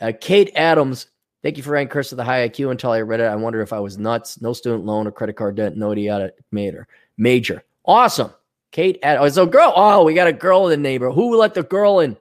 uh, 0.00 0.12
Kate 0.20 0.50
Adams 0.54 1.06
Thank 1.42 1.56
you 1.56 1.62
for 1.62 1.70
writing 1.70 1.88
Curse 1.88 2.12
of 2.12 2.16
the 2.16 2.24
High 2.24 2.48
IQ. 2.48 2.70
Until 2.70 2.90
I 2.90 3.00
read 3.00 3.20
it, 3.20 3.24
I 3.24 3.36
wonder 3.36 3.60
if 3.60 3.72
I 3.72 3.78
was 3.78 3.96
nuts. 3.96 4.40
No 4.40 4.52
student 4.52 4.84
loan 4.84 5.06
or 5.06 5.12
credit 5.12 5.36
card 5.36 5.54
debt. 5.54 5.76
No 5.76 5.92
idiotic 5.92 6.34
major. 6.50 6.88
Major. 7.16 7.62
Awesome. 7.84 8.32
Kate. 8.72 8.98
Adams. 9.02 9.38
oh, 9.38 9.44
so 9.44 9.46
girl. 9.46 9.72
Oh, 9.74 10.04
we 10.04 10.14
got 10.14 10.26
a 10.26 10.32
girl 10.32 10.68
in 10.68 10.70
the 10.70 10.88
neighborhood. 10.88 11.14
Who 11.14 11.36
let 11.36 11.54
the 11.54 11.62
girl 11.62 12.00
in? 12.00 12.16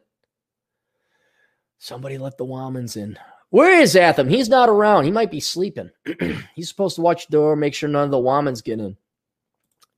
Somebody 1.80 2.18
let 2.18 2.38
the 2.38 2.46
Womans 2.46 2.96
in. 2.96 3.18
Where 3.50 3.80
is 3.80 3.96
Atham? 3.96 4.30
He's 4.30 4.50
not 4.50 4.70
around. 4.70 5.06
He 5.06 5.12
might 5.12 5.32
be 5.32 5.40
sleeping. 5.40 5.90
He's 6.56 6.70
supposed 6.70 6.96
to 6.96 7.02
watch 7.02 7.28
the 7.28 7.32
door, 7.32 7.56
make 7.56 7.74
sure 7.74 7.88
none 7.88 8.04
of 8.04 8.12
the 8.12 8.18
Womans 8.18 8.64
get 8.64 8.80
in. 8.80 8.98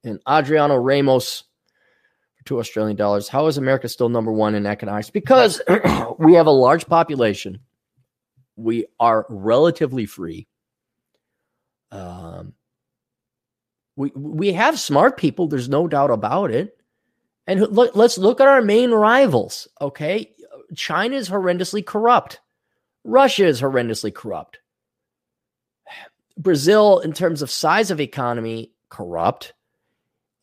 And 0.03 0.19
Adriano 0.27 0.75
Ramos 0.75 1.43
for 2.37 2.45
two 2.45 2.59
Australian 2.59 2.95
dollars. 2.95 3.27
How 3.27 3.47
is 3.47 3.57
America 3.57 3.89
still 3.89 4.09
number 4.09 4.31
one 4.31 4.55
in 4.55 4.65
economics? 4.65 5.09
Because 5.09 5.61
we 6.19 6.35
have 6.35 6.47
a 6.47 6.51
large 6.51 6.85
population 6.85 7.59
we 8.59 8.85
are 8.99 9.25
relatively 9.29 10.05
free. 10.05 10.47
Um, 11.91 12.53
we 13.95 14.11
we 14.15 14.53
have 14.53 14.79
smart 14.79 15.17
people. 15.17 15.47
There's 15.47 15.69
no 15.69 15.87
doubt 15.87 16.11
about 16.11 16.51
it. 16.51 16.77
And 17.47 17.61
look, 17.61 17.95
let's 17.95 18.17
look 18.17 18.39
at 18.39 18.47
our 18.47 18.61
main 18.61 18.91
rivals. 18.91 19.67
Okay, 19.81 20.31
China 20.75 21.15
is 21.15 21.29
horrendously 21.29 21.85
corrupt. 21.85 22.41
Russia 23.03 23.45
is 23.45 23.61
horrendously 23.61 24.13
corrupt. 24.13 24.59
Brazil, 26.37 26.99
in 26.99 27.13
terms 27.13 27.41
of 27.41 27.49
size 27.49 27.91
of 27.91 27.99
economy, 27.99 28.71
corrupt. 28.89 29.53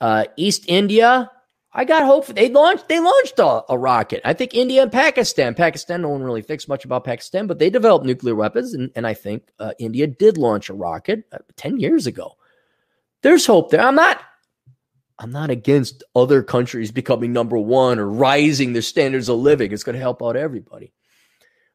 Uh, 0.01 0.25
East 0.37 0.65
India, 0.69 1.31
I 1.79 1.85
got 1.85 2.07
hope. 2.07 2.27
They 2.29 2.49
launched. 2.49 2.89
They 2.89 2.99
launched 2.99 3.39
a, 3.39 3.63
a, 3.69 3.77
rocket. 3.77 4.23
I 4.25 4.33
think 4.33 4.55
India 4.55 4.81
and 4.81 4.91
Pakistan. 4.91 5.55
Pakistan, 5.55 6.01
no 6.01 6.09
one 6.09 6.23
really 6.23 6.41
thinks 6.41 6.69
much 6.69 6.87
about 6.87 7.05
Pakistan, 7.05 7.47
but 7.47 7.59
they 7.59 7.69
developed 7.69 8.07
nuclear 8.07 8.35
weapons, 8.35 8.73
and, 8.73 8.91
and 8.97 9.07
I 9.07 9.13
think 9.13 9.51
uh, 9.59 9.73
India 9.79 10.07
did 10.07 10.39
launch 10.39 10.71
a 10.71 10.75
rocket 10.75 11.25
uh, 11.33 11.39
ten 11.57 11.79
years 11.79 12.07
ago. 12.07 12.39
There's 13.23 13.45
hope 13.45 13.71
there. 13.71 13.83
I'm 13.83 13.95
not. 13.95 14.23
I'm 15.19 15.31
not 15.31 15.51
against 15.51 16.03
other 16.15 16.43
countries 16.43 16.91
becoming 16.91 17.35
number 17.35 17.59
one 17.59 17.99
or 17.99 18.09
rising 18.09 18.73
their 18.73 18.81
standards 18.81 19.29
of 19.29 19.39
living. 19.39 19.71
It's 19.71 19.85
going 19.85 19.95
to 19.95 20.01
help 20.01 20.23
out 20.23 20.35
everybody. 20.35 20.95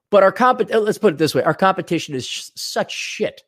But 0.10 0.24
our 0.24 0.32
comp. 0.32 0.62
Uh, 0.62 0.80
let's 0.80 0.98
put 0.98 1.14
it 1.14 1.20
this 1.20 1.36
way: 1.36 1.44
our 1.44 1.54
competition 1.54 2.16
is 2.16 2.26
sh- 2.26 2.50
such 2.56 2.92
shit. 2.92 3.44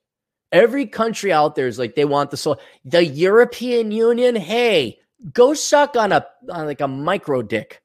Every 0.52 0.86
country 0.86 1.34
out 1.34 1.56
there 1.56 1.66
is 1.66 1.80
like 1.80 1.96
they 1.96 2.06
want 2.06 2.30
the 2.30 2.38
so 2.38 2.60
the 2.86 3.04
European 3.04 3.92
Union. 3.92 4.36
Hey, 4.36 5.00
go 5.32 5.54
suck 5.54 5.96
on 5.96 6.12
a 6.12 6.26
on 6.50 6.66
like 6.66 6.82
a 6.82 6.88
micro 6.88 7.42
dick. 7.42 7.82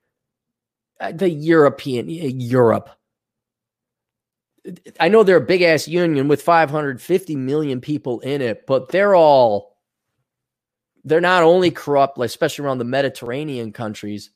the 1.13 1.31
European 1.31 2.09
eh, 2.09 2.33
Europe. 2.35 2.91
I 5.01 5.09
know 5.09 5.23
they're 5.23 5.37
a 5.37 5.41
big 5.41 5.63
ass 5.63 5.89
union 5.89 6.29
with 6.29 6.43
550 6.43 7.37
million 7.37 7.81
people 7.81 8.21
in 8.21 8.43
it, 8.43 8.67
but 8.67 8.89
they're 8.91 9.15
all 9.15 9.79
they're 11.05 11.21
not 11.21 11.43
only 11.43 11.71
corrupt, 11.71 12.19
especially 12.19 12.65
around 12.65 12.79
the 12.79 12.85
Mediterranean 12.85 13.73
countries, 13.73 14.31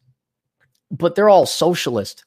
but 0.90 1.14
they're 1.14 1.28
all 1.28 1.46
socialist. 1.46 2.24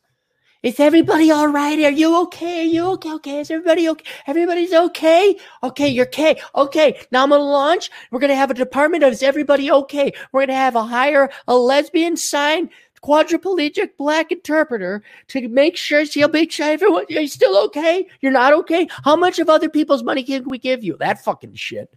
Is 0.65 0.79
everybody 0.79 1.29
all 1.29 1.47
right? 1.47 1.77
Are 1.77 1.91
you 1.91 2.23
okay? 2.23 2.61
Are 2.61 2.63
you 2.63 2.85
okay? 2.93 3.13
Okay. 3.13 3.39
Is 3.41 3.51
everybody 3.51 3.87
okay? 3.87 4.03
Everybody's 4.25 4.73
okay? 4.73 5.37
Okay. 5.61 5.89
You're 5.89 6.07
okay. 6.07 6.41
Okay. 6.55 6.99
Now 7.11 7.21
I'm 7.21 7.29
going 7.29 7.39
to 7.39 7.45
launch. 7.45 7.91
We're 8.09 8.19
going 8.19 8.31
to 8.31 8.35
have 8.35 8.49
a 8.49 8.55
department 8.55 9.03
of 9.03 9.13
is 9.13 9.21
everybody 9.21 9.71
okay? 9.71 10.11
We're 10.31 10.39
going 10.39 10.47
to 10.47 10.55
have 10.55 10.75
a 10.75 10.83
hire 10.83 11.29
a 11.47 11.55
lesbian 11.55 12.17
sign 12.17 12.71
quadriplegic 13.03 13.89
black 13.95 14.31
interpreter 14.31 15.03
to 15.27 15.47
make 15.49 15.77
sure 15.77 16.03
she'll 16.03 16.29
make 16.29 16.51
sure 16.51 16.65
everyone, 16.65 17.05
are 17.11 17.21
you 17.21 17.27
still 17.27 17.63
okay? 17.65 18.07
You're 18.21 18.31
not 18.31 18.51
okay? 18.53 18.87
How 19.03 19.15
much 19.15 19.37
of 19.37 19.49
other 19.49 19.69
people's 19.69 20.01
money 20.01 20.23
can 20.23 20.49
we 20.49 20.57
give 20.57 20.83
you? 20.83 20.97
That 20.97 21.23
fucking 21.23 21.53
shit. 21.53 21.93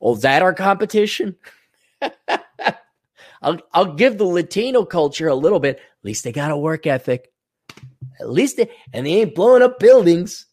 Oh, 0.00 0.14
that 0.14 0.42
our 0.42 0.54
competition? 0.54 1.34
I'll, 3.42 3.58
I'll 3.72 3.94
give 3.94 4.18
the 4.18 4.24
Latino 4.24 4.84
culture 4.84 5.26
a 5.26 5.34
little 5.34 5.60
bit. 5.60 5.80
Least 6.08 6.24
they 6.24 6.32
got 6.32 6.50
a 6.50 6.56
work 6.56 6.86
ethic. 6.86 7.30
At 8.18 8.30
least 8.30 8.56
they, 8.56 8.70
and 8.94 9.04
they 9.04 9.20
ain't 9.20 9.34
blowing 9.34 9.60
up 9.60 9.78
buildings. 9.78 10.46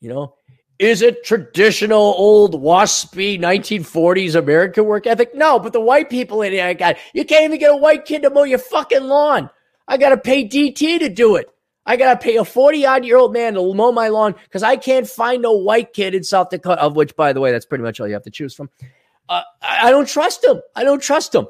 You 0.00 0.08
know, 0.08 0.34
is 0.80 1.02
it 1.02 1.22
traditional 1.22 2.00
old 2.00 2.60
waspy 2.60 3.38
1940s 3.38 4.34
American 4.34 4.86
work 4.86 5.06
ethic? 5.06 5.36
No, 5.36 5.60
but 5.60 5.72
the 5.72 5.80
white 5.80 6.10
people 6.10 6.42
in 6.42 6.52
I 6.58 6.74
got 6.74 6.96
you 7.14 7.24
can't 7.24 7.44
even 7.44 7.60
get 7.60 7.70
a 7.70 7.76
white 7.76 8.04
kid 8.04 8.22
to 8.22 8.30
mow 8.30 8.42
your 8.42 8.58
fucking 8.58 9.04
lawn. 9.04 9.48
I 9.86 9.98
gotta 9.98 10.16
pay 10.16 10.48
DT 10.48 10.98
to 10.98 11.08
do 11.08 11.36
it. 11.36 11.48
I 11.86 11.94
gotta 11.94 12.18
pay 12.18 12.38
a 12.38 12.44
40 12.44 12.84
odd 12.84 13.04
year 13.04 13.18
old 13.18 13.32
man 13.32 13.54
to 13.54 13.72
mow 13.72 13.92
my 13.92 14.08
lawn 14.08 14.34
because 14.42 14.64
I 14.64 14.74
can't 14.78 15.06
find 15.06 15.42
no 15.42 15.52
white 15.52 15.92
kid 15.92 16.12
in 16.12 16.24
South 16.24 16.50
Dakota, 16.50 16.82
of 16.82 16.96
which, 16.96 17.14
by 17.14 17.32
the 17.32 17.40
way, 17.40 17.52
that's 17.52 17.66
pretty 17.66 17.84
much 17.84 18.00
all 18.00 18.08
you 18.08 18.14
have 18.14 18.24
to 18.24 18.32
choose 18.32 18.52
from. 18.52 18.68
Uh, 19.28 19.42
I, 19.62 19.86
I 19.86 19.90
don't 19.92 20.08
trust 20.08 20.42
him. 20.42 20.60
I 20.74 20.82
don't 20.82 21.00
trust 21.00 21.32
him. 21.36 21.46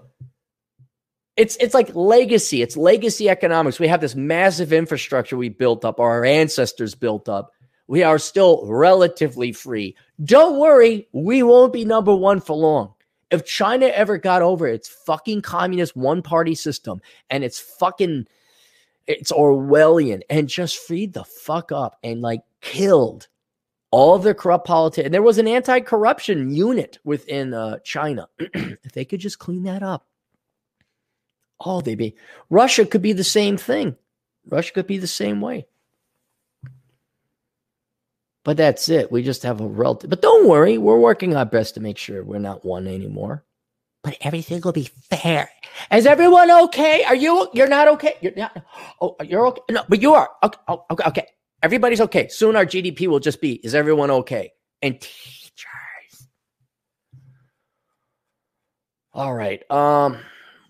It's 1.36 1.56
it's 1.56 1.74
like 1.74 1.94
legacy. 1.94 2.62
It's 2.62 2.76
legacy 2.76 3.28
economics. 3.28 3.80
We 3.80 3.88
have 3.88 4.00
this 4.00 4.14
massive 4.14 4.72
infrastructure 4.72 5.36
we 5.36 5.48
built 5.48 5.84
up, 5.84 5.98
our 5.98 6.24
ancestors 6.24 6.94
built 6.94 7.28
up. 7.28 7.52
We 7.86 8.02
are 8.02 8.18
still 8.18 8.66
relatively 8.66 9.52
free. 9.52 9.96
Don't 10.22 10.59
worry, 10.59 11.09
we 11.12 11.42
won't 11.42 11.72
be 11.72 11.84
number 11.84 12.14
one 12.14 12.40
for 12.40 12.56
long. 12.56 12.94
If 13.30 13.46
China 13.46 13.86
ever 13.86 14.18
got 14.18 14.42
over 14.42 14.66
its 14.66 14.88
fucking 14.88 15.42
communist 15.42 15.96
one 15.96 16.22
party 16.22 16.54
system 16.54 17.00
and 17.30 17.42
it's 17.42 17.59
fucking 17.59 18.26
it's 19.06 19.32
Orwellian 19.32 20.20
and 20.30 20.48
just 20.48 20.78
freed 20.78 21.12
the 21.12 21.24
fuck 21.24 21.72
up 21.72 21.98
and 22.02 22.20
like 22.20 22.42
killed 22.60 23.28
all 23.90 24.18
their 24.18 24.34
corrupt 24.34 24.66
politics. 24.66 25.04
And 25.04 25.14
there 25.14 25.22
was 25.22 25.38
an 25.38 25.48
anti 25.48 25.80
corruption 25.80 26.50
unit 26.50 26.98
within 27.04 27.54
uh, 27.54 27.78
China. 27.84 28.28
if 28.38 28.92
they 28.92 29.04
could 29.04 29.20
just 29.20 29.38
clean 29.38 29.62
that 29.64 29.82
up, 29.82 30.06
oh, 31.64 31.80
they'd 31.80 31.97
be. 31.97 32.16
Russia 32.51 32.84
could 32.86 33.02
be 33.02 33.12
the 33.12 33.24
same 33.24 33.56
thing. 33.56 33.97
Russia 34.47 34.72
could 34.72 34.86
be 34.86 34.98
the 34.98 35.06
same 35.06 35.40
way. 35.40 35.66
But 38.44 38.56
that's 38.56 38.89
it. 38.89 39.12
We 39.12 39.22
just 39.22 39.44
have 39.44 39.60
a 39.60 39.66
relative. 39.66 40.10
But 40.10 40.22
don't 40.22 40.48
worry, 40.48 40.78
we're 40.78 40.98
working 40.98 41.36
our 41.36 41.44
best 41.44 41.74
to 41.74 41.80
make 41.80 41.97
sure 41.97 42.24
we're 42.24 42.39
not 42.39 42.64
one 42.64 42.89
anymore. 42.89 43.44
But 44.02 44.16
everything 44.20 44.60
will 44.62 44.72
be 44.72 44.90
fair. 45.10 45.48
Is 45.93 46.06
everyone 46.06 46.51
okay? 46.51 47.05
Are 47.05 47.14
you? 47.14 47.48
You're 47.52 47.68
not 47.68 47.86
okay. 47.89 48.14
You're 48.20 48.34
not. 48.34 48.64
Oh, 49.01 49.14
you're 49.22 49.47
okay. 49.48 49.62
No, 49.70 49.84
but 49.89 50.02
you 50.02 50.14
are. 50.14 50.28
Okay. 50.43 50.59
Oh, 50.66 50.84
okay. 50.90 51.05
Okay. 51.06 51.26
Everybody's 51.62 52.01
okay. 52.01 52.26
Soon 52.26 52.56
our 52.56 52.66
GDP 52.66 53.06
will 53.06 53.20
just 53.20 53.40
be, 53.40 53.52
is 53.62 53.76
everyone 53.76 54.10
okay? 54.10 54.52
And 54.82 55.01
teachers. 55.01 56.28
All 59.14 59.32
right. 59.32 59.62
Um, 59.70 60.18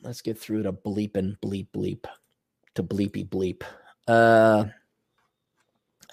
let's 0.02 0.20
get 0.20 0.38
through 0.38 0.64
to 0.64 0.72
bleep 0.72 1.16
and 1.16 1.36
bleep 1.40 1.68
bleep 1.74 2.04
to 2.74 2.82
bleepy 2.82 3.28
bleep. 3.28 3.62
Uh 4.06 4.64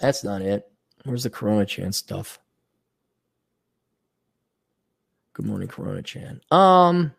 that's 0.00 0.24
not 0.24 0.42
it. 0.42 0.70
Where's 1.04 1.24
the 1.24 1.30
Corona 1.30 1.66
Chan 1.66 1.92
stuff? 1.92 2.38
Good 5.34 5.46
morning, 5.46 5.68
Corona 5.68 6.02
Chan. 6.02 6.40
Um 6.50 7.12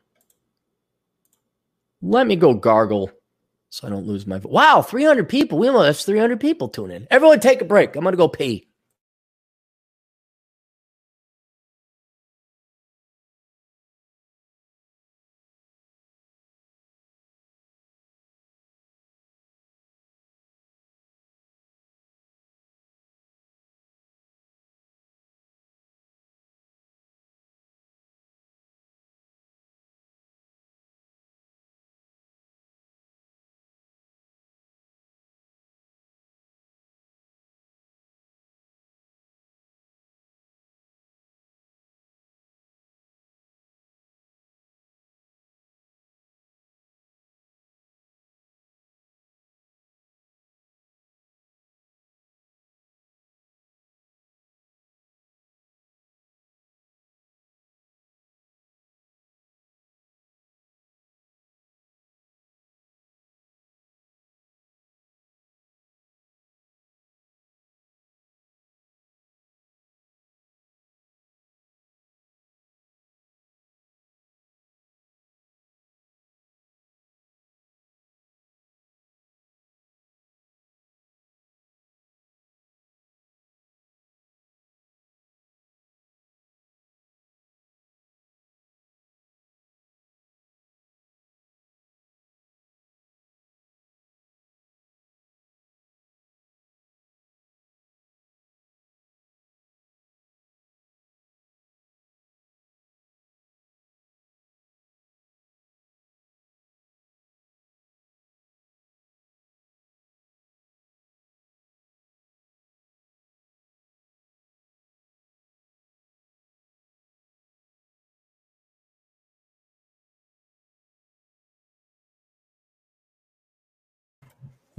let 2.01 2.25
me 2.25 2.35
go 2.35 2.53
gargle 2.53 3.11
so 3.71 3.87
I 3.87 3.89
don't 3.89 4.05
lose 4.05 4.27
my. 4.27 4.37
Wow, 4.43 4.81
300 4.81 5.29
people. 5.29 5.57
We 5.57 5.69
almost 5.69 5.85
have 5.85 5.97
300 5.97 6.39
people 6.41 6.67
tune 6.67 6.91
in. 6.91 7.07
Everyone 7.09 7.39
take 7.39 7.61
a 7.61 7.65
break. 7.65 7.95
I'm 7.95 8.03
going 8.03 8.11
to 8.11 8.17
go 8.17 8.27
pee. 8.27 8.67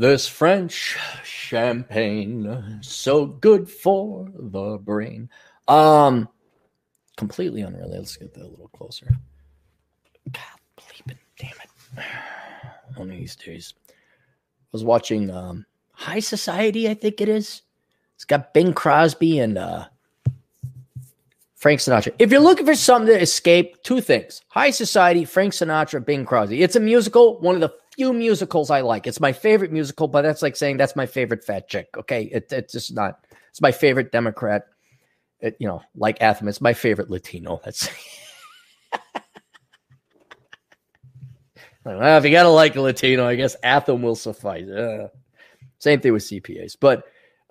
This 0.02 0.26
French 0.26 0.98
champagne, 1.22 2.80
so 2.82 3.24
good 3.24 3.70
for 3.70 4.26
the 4.34 4.76
brain. 4.78 5.30
Um, 5.68 6.28
completely 7.16 7.62
unrelated. 7.62 7.98
Let's 7.98 8.16
get 8.16 8.34
that 8.34 8.42
a 8.42 8.48
little 8.48 8.66
closer. 8.76 9.06
God, 10.32 10.42
bleeping, 10.76 11.18
damn 11.38 11.50
it! 11.52 12.04
One 12.96 13.12
of 13.12 13.16
these 13.16 13.36
days, 13.36 13.74
I 13.88 13.92
was 14.72 14.82
watching 14.82 15.30
um, 15.30 15.66
High 15.92 16.18
Society. 16.18 16.88
I 16.88 16.94
think 16.94 17.20
it 17.20 17.28
is. 17.28 17.62
It's 18.16 18.24
got 18.24 18.52
Bing 18.52 18.72
Crosby 18.72 19.38
and 19.38 19.56
uh, 19.56 19.84
Frank 21.54 21.78
Sinatra. 21.78 22.12
If 22.18 22.32
you're 22.32 22.40
looking 22.40 22.66
for 22.66 22.74
something 22.74 23.14
to 23.14 23.22
escape, 23.22 23.80
two 23.84 24.00
things: 24.00 24.42
High 24.48 24.70
Society, 24.70 25.24
Frank 25.24 25.52
Sinatra, 25.52 26.04
Bing 26.04 26.24
Crosby. 26.24 26.60
It's 26.60 26.74
a 26.74 26.80
musical, 26.80 27.38
one 27.38 27.54
of 27.54 27.60
the 27.60 27.72
few 28.02 28.12
musicals 28.12 28.68
I 28.68 28.80
like. 28.80 29.06
It's 29.06 29.20
my 29.20 29.32
favorite 29.32 29.70
musical, 29.70 30.08
but 30.08 30.22
that's 30.22 30.42
like 30.42 30.56
saying 30.56 30.76
that's 30.76 30.96
my 30.96 31.06
favorite 31.06 31.44
fat 31.44 31.68
chick. 31.68 31.86
Okay, 31.96 32.24
it, 32.24 32.50
it's 32.50 32.72
just 32.72 32.92
not. 32.92 33.24
It's 33.50 33.60
my 33.60 33.70
favorite 33.70 34.10
Democrat. 34.10 34.64
It, 35.38 35.56
you 35.60 35.68
know, 35.68 35.82
like 35.94 36.20
Atham, 36.20 36.48
it's 36.48 36.60
my 36.60 36.72
favorite 36.72 37.10
Latino. 37.10 37.60
That's 37.64 37.88
well, 41.84 42.18
if 42.18 42.24
you 42.24 42.32
gotta 42.32 42.48
like 42.48 42.74
a 42.74 42.80
Latino, 42.80 43.24
I 43.24 43.36
guess 43.36 43.54
Atham 43.62 44.02
will 44.02 44.16
suffice. 44.16 44.68
Uh, 44.68 45.06
same 45.78 46.00
thing 46.00 46.12
with 46.12 46.24
CPAs, 46.24 46.76
but 46.80 47.04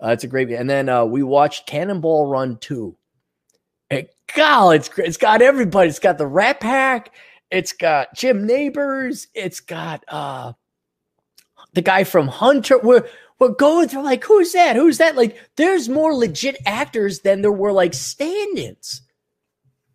uh, 0.04 0.08
it's 0.08 0.24
a 0.24 0.28
great. 0.28 0.50
And 0.50 0.68
then 0.68 0.90
uh, 0.90 1.06
we 1.06 1.22
watched 1.22 1.66
Cannonball 1.66 2.26
Run 2.26 2.58
two. 2.58 2.98
God, 4.34 4.70
it's 4.76 4.90
it's 4.98 5.16
got 5.16 5.40
everybody. 5.42 5.88
It's 5.88 5.98
got 5.98 6.18
the 6.18 6.26
Rat 6.26 6.60
Pack. 6.60 7.14
It's 7.52 7.74
got 7.74 8.14
Jim 8.14 8.46
Nabors. 8.46 9.28
It's 9.34 9.60
got 9.60 10.02
uh 10.08 10.54
the 11.74 11.82
guy 11.82 12.04
from 12.04 12.26
Hunter. 12.26 12.78
We're 12.78 13.06
we're 13.38 13.50
going 13.50 13.88
through 13.88 14.04
like 14.04 14.24
who's 14.24 14.52
that? 14.52 14.74
Who's 14.74 14.96
that? 14.98 15.16
Like 15.16 15.38
there's 15.56 15.88
more 15.90 16.14
legit 16.14 16.56
actors 16.64 17.20
than 17.20 17.42
there 17.42 17.52
were 17.52 17.72
like 17.72 17.92
stand-ins. 17.92 19.02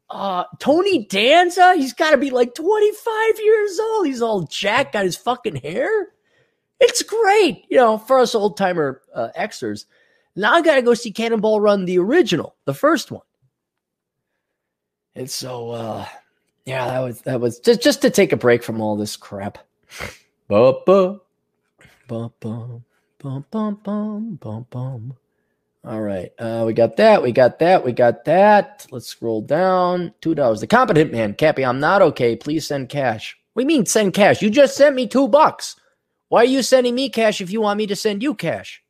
Uh 0.08 0.44
Tony 0.60 1.08
Danza, 1.08 1.74
he's 1.76 1.94
got 1.94 2.12
to 2.12 2.18
be 2.18 2.30
like 2.30 2.54
25 2.54 3.40
years 3.40 3.80
old. 3.80 4.06
He's 4.06 4.22
all 4.22 4.44
jacked, 4.44 4.94
got 4.94 5.06
his 5.06 5.18
fucking 5.18 5.56
hair. 5.56 6.10
It's 6.80 7.02
great, 7.02 7.66
you 7.70 7.78
know, 7.78 7.98
for 7.98 8.20
us 8.20 8.36
old 8.36 8.56
timer 8.56 9.02
uh, 9.16 9.30
extras. 9.34 9.88
Now 10.36 10.54
I 10.54 10.62
got 10.62 10.76
to 10.76 10.84
go 10.84 10.94
see 10.94 11.12
Cannonball 11.12 11.60
Run, 11.60 11.86
the 11.86 11.98
original, 11.98 12.56
the 12.66 12.76
first 12.76 13.10
one. 13.10 13.24
And 15.16 15.28
so, 15.28 15.72
uh, 15.72 16.06
yeah, 16.68 16.86
that 16.88 17.00
was 17.00 17.22
that 17.22 17.40
was 17.40 17.60
just 17.62 17.82
just 17.82 18.02
to 18.02 18.10
take 18.10 18.34
a 18.34 18.38
break 18.38 18.62
from 18.62 18.82
all 18.82 18.98
this 18.98 19.16
crap. 19.16 19.58
Bum, 20.50 20.76
bum, 20.86 21.22
bum, 22.08 22.34
bum, 22.42 23.46
bum, 23.52 23.80
bum, 23.84 24.36
bum, 24.42 24.68
bum. 24.70 25.18
All 25.86 26.02
right, 26.02 26.30
uh, 26.40 26.64
we 26.68 26.74
got 26.74 26.98
that, 26.98 27.24
we 27.24 27.32
got 27.32 27.60
that, 27.60 27.86
we 27.86 27.94
got 27.94 28.26
that. 28.26 28.86
Let's 28.92 29.08
scroll 29.08 29.42
down. 29.42 30.14
Two 30.20 30.36
dollars. 30.36 30.60
The 30.60 30.68
competent 30.68 31.14
man, 31.14 31.36
Cappy. 31.36 31.64
I'm 31.64 31.80
not 31.80 32.02
okay. 32.02 32.36
Please 32.36 32.68
send 32.68 32.90
cash. 32.90 33.38
We 33.56 33.64
mean 33.64 33.86
send 33.86 34.14
cash? 34.14 34.42
You 34.42 34.50
just 34.50 34.76
sent 34.76 34.94
me 34.94 35.08
two 35.08 35.30
bucks. 35.30 35.78
Why 36.28 36.42
are 36.42 36.46
you 36.46 36.64
sending 36.64 36.96
me 36.96 37.10
cash 37.10 37.40
if 37.40 37.50
you 37.50 37.62
want 37.62 37.78
me 37.78 37.88
to 37.88 37.96
send 37.96 38.22
you 38.22 38.36
cash? 38.36 38.84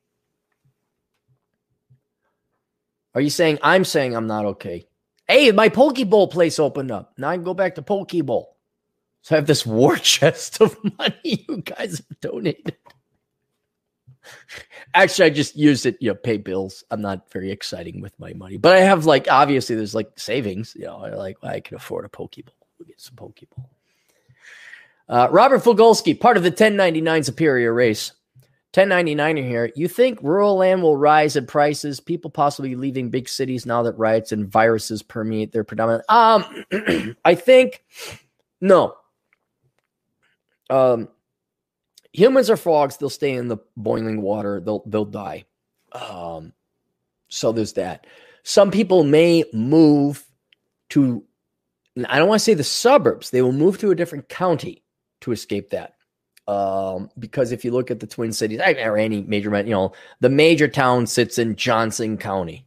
Are 3.13 3.21
you 3.21 3.29
saying 3.29 3.59
I'm 3.61 3.85
saying 3.85 4.15
I'm 4.15 4.27
not 4.27 4.45
okay? 4.45 4.86
Hey, 5.27 5.51
my 5.51 5.69
Poke 5.69 6.07
Bowl 6.09 6.27
place 6.27 6.57
opened 6.57 6.91
up. 6.91 7.13
Now 7.17 7.29
I 7.29 7.35
can 7.35 7.43
go 7.43 7.53
back 7.53 7.75
to 7.75 7.81
Poke 7.81 8.11
Bowl. 8.23 8.55
So 9.21 9.35
I 9.35 9.37
have 9.37 9.47
this 9.47 9.65
war 9.65 9.95
chest 9.97 10.61
of 10.61 10.77
money 10.97 11.45
you 11.47 11.61
guys 11.63 11.97
have 11.97 12.19
donated. 12.21 12.77
Actually, 14.93 15.25
I 15.25 15.29
just 15.29 15.55
used 15.55 15.85
it, 15.85 15.97
you 15.99 16.09
know, 16.09 16.15
pay 16.15 16.37
bills. 16.37 16.83
I'm 16.91 17.01
not 17.01 17.31
very 17.31 17.51
exciting 17.51 18.01
with 18.01 18.17
my 18.19 18.33
money, 18.33 18.57
but 18.57 18.75
I 18.75 18.79
have 18.79 19.05
like 19.05 19.27
obviously 19.29 19.75
there's 19.75 19.95
like 19.95 20.17
savings. 20.17 20.73
You 20.75 20.85
know, 20.85 20.97
I 20.97 21.09
like 21.11 21.37
I 21.43 21.59
can 21.59 21.75
afford 21.75 22.05
a 22.05 22.09
Poke 22.09 22.35
Bowl. 22.35 22.55
We'll 22.79 22.87
get 22.87 22.99
some 22.99 23.15
Poke 23.15 23.39
Bowl. 23.55 23.69
Uh, 25.09 25.27
Robert 25.31 25.63
Fogolski, 25.63 26.19
part 26.19 26.35
of 26.37 26.43
the 26.43 26.49
1099 26.49 27.23
Superior 27.23 27.73
race. 27.73 28.11
1099 28.77 29.37
here. 29.37 29.71
You 29.75 29.87
think 29.87 30.19
rural 30.21 30.57
land 30.57 30.83
will 30.83 30.95
rise 30.95 31.35
in 31.35 31.47
prices? 31.47 31.99
People 31.99 32.29
possibly 32.29 32.75
leaving 32.75 33.09
big 33.09 33.27
cities 33.27 33.65
now 33.65 33.81
that 33.81 33.97
riots 33.97 34.31
and 34.31 34.47
viruses 34.47 35.01
permeate 35.01 35.51
their 35.51 35.63
predominant. 35.63 36.05
Um, 36.09 37.15
I 37.25 37.33
think 37.33 37.83
no. 38.61 38.95
Um, 40.69 41.07
humans 42.13 42.51
are 42.51 42.57
frogs. 42.57 42.97
They'll 42.97 43.09
stay 43.09 43.33
in 43.33 43.47
the 43.47 43.57
boiling 43.75 44.21
water. 44.21 44.59
They'll 44.59 44.83
they'll 44.85 45.05
die. 45.05 45.45
Um, 45.91 46.53
so 47.29 47.51
there's 47.51 47.73
that. 47.73 48.05
Some 48.43 48.69
people 48.69 49.03
may 49.03 49.43
move 49.53 50.23
to. 50.89 51.23
I 52.07 52.19
don't 52.19 52.29
want 52.29 52.39
to 52.41 52.45
say 52.45 52.53
the 52.53 52.63
suburbs. 52.63 53.31
They 53.31 53.41
will 53.41 53.51
move 53.51 53.79
to 53.79 53.89
a 53.89 53.95
different 53.95 54.29
county 54.29 54.83
to 55.21 55.31
escape 55.31 55.71
that. 55.71 55.95
Um, 56.47 57.09
because 57.19 57.51
if 57.51 57.65
you 57.65 57.71
look 57.71 57.91
at 57.91 57.99
the 57.99 58.07
Twin 58.07 58.31
Cities 58.31 58.61
or 58.61 58.97
any 58.97 59.21
major, 59.21 59.55
you 59.57 59.71
know, 59.71 59.91
the 60.21 60.29
major 60.29 60.67
town 60.67 61.05
sits 61.05 61.37
in 61.37 61.55
Johnson 61.55 62.17
County. 62.17 62.65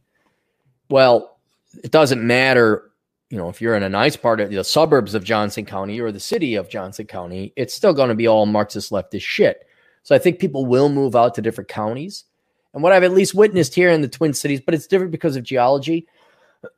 Well, 0.89 1.37
it 1.83 1.91
doesn't 1.91 2.21
matter, 2.21 2.91
you 3.29 3.37
know, 3.37 3.49
if 3.49 3.61
you're 3.61 3.75
in 3.75 3.83
a 3.83 3.89
nice 3.89 4.15
part 4.15 4.39
of 4.39 4.51
the 4.51 4.63
suburbs 4.63 5.15
of 5.15 5.23
Johnson 5.23 5.65
County 5.65 5.99
or 5.99 6.11
the 6.11 6.19
city 6.19 6.55
of 6.55 6.69
Johnson 6.69 7.07
County, 7.07 7.53
it's 7.55 7.73
still 7.73 7.93
going 7.93 8.09
to 8.09 8.15
be 8.15 8.27
all 8.27 8.45
Marxist 8.45 8.91
leftist 8.91 9.23
shit. 9.23 9.65
So 10.03 10.13
I 10.13 10.19
think 10.19 10.39
people 10.39 10.65
will 10.65 10.89
move 10.89 11.15
out 11.15 11.33
to 11.35 11.41
different 11.41 11.69
counties. 11.69 12.25
And 12.73 12.83
what 12.83 12.91
I've 12.91 13.03
at 13.03 13.13
least 13.13 13.33
witnessed 13.33 13.73
here 13.73 13.89
in 13.89 14.01
the 14.01 14.07
Twin 14.07 14.33
Cities, 14.33 14.61
but 14.61 14.73
it's 14.75 14.87
different 14.87 15.11
because 15.11 15.35
of 15.35 15.43
geology 15.43 16.07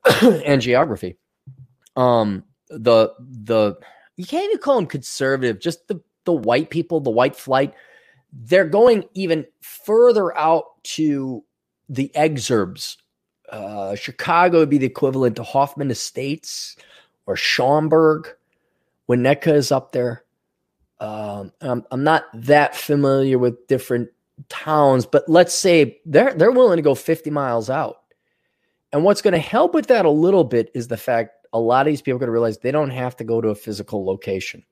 and 0.21 0.61
geography. 0.61 1.17
Um, 1.95 2.43
the 2.69 3.13
the 3.19 3.75
you 4.15 4.25
can't 4.25 4.45
even 4.45 4.57
call 4.59 4.75
them 4.77 4.87
conservative, 4.87 5.59
just 5.59 5.87
the 5.87 6.01
the 6.25 6.33
white 6.33 6.69
people, 6.69 6.99
the 6.99 7.09
white 7.09 7.35
flight, 7.35 7.73
they're 8.31 8.67
going 8.67 9.05
even 9.13 9.45
further 9.61 10.35
out 10.37 10.83
to 10.83 11.43
the 11.89 12.11
exurbs. 12.15 12.97
Uh, 13.49 13.95
Chicago 13.95 14.59
would 14.59 14.69
be 14.69 14.77
the 14.77 14.85
equivalent 14.85 15.35
to 15.35 15.43
Hoffman 15.43 15.91
Estates 15.91 16.75
or 17.25 17.35
Schaumburg. 17.35 18.29
Winnetka 19.09 19.53
is 19.53 19.71
up 19.71 19.91
there. 19.91 20.23
Um, 20.99 21.51
I'm, 21.61 21.83
I'm 21.91 22.03
not 22.03 22.25
that 22.33 22.75
familiar 22.75 23.37
with 23.37 23.67
different 23.67 24.09
towns, 24.49 25.05
but 25.05 25.27
let's 25.27 25.53
say 25.53 25.99
they're 26.05 26.33
they're 26.33 26.51
willing 26.51 26.77
to 26.77 26.81
go 26.81 26.95
50 26.95 27.29
miles 27.29 27.69
out. 27.69 27.97
And 28.91 29.03
what's 29.03 29.21
going 29.21 29.33
to 29.33 29.39
help 29.39 29.73
with 29.73 29.87
that 29.87 30.05
a 30.05 30.09
little 30.09 30.43
bit 30.43 30.71
is 30.73 30.87
the 30.87 30.97
fact 30.97 31.47
a 31.51 31.59
lot 31.59 31.85
of 31.85 31.91
these 31.91 32.01
people 32.01 32.15
are 32.15 32.19
going 32.19 32.27
to 32.27 32.33
realize 32.33 32.57
they 32.57 32.71
don't 32.71 32.91
have 32.91 33.15
to 33.17 33.23
go 33.23 33.41
to 33.41 33.49
a 33.49 33.55
physical 33.55 34.05
location. 34.05 34.63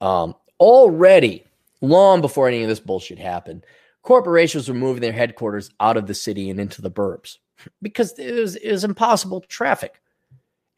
Um, 0.00 0.34
already, 0.60 1.44
long 1.80 2.20
before 2.20 2.48
any 2.48 2.62
of 2.62 2.68
this 2.68 2.80
bullshit 2.80 3.18
happened, 3.18 3.64
corporations 4.02 4.68
were 4.68 4.74
moving 4.74 5.00
their 5.00 5.12
headquarters 5.12 5.70
out 5.80 5.96
of 5.96 6.06
the 6.06 6.14
city 6.14 6.50
and 6.50 6.60
into 6.60 6.82
the 6.82 6.90
burbs 6.90 7.38
because 7.82 8.18
it 8.18 8.32
was, 8.32 8.56
it 8.56 8.70
was 8.70 8.84
impossible 8.84 9.40
traffic. 9.42 10.00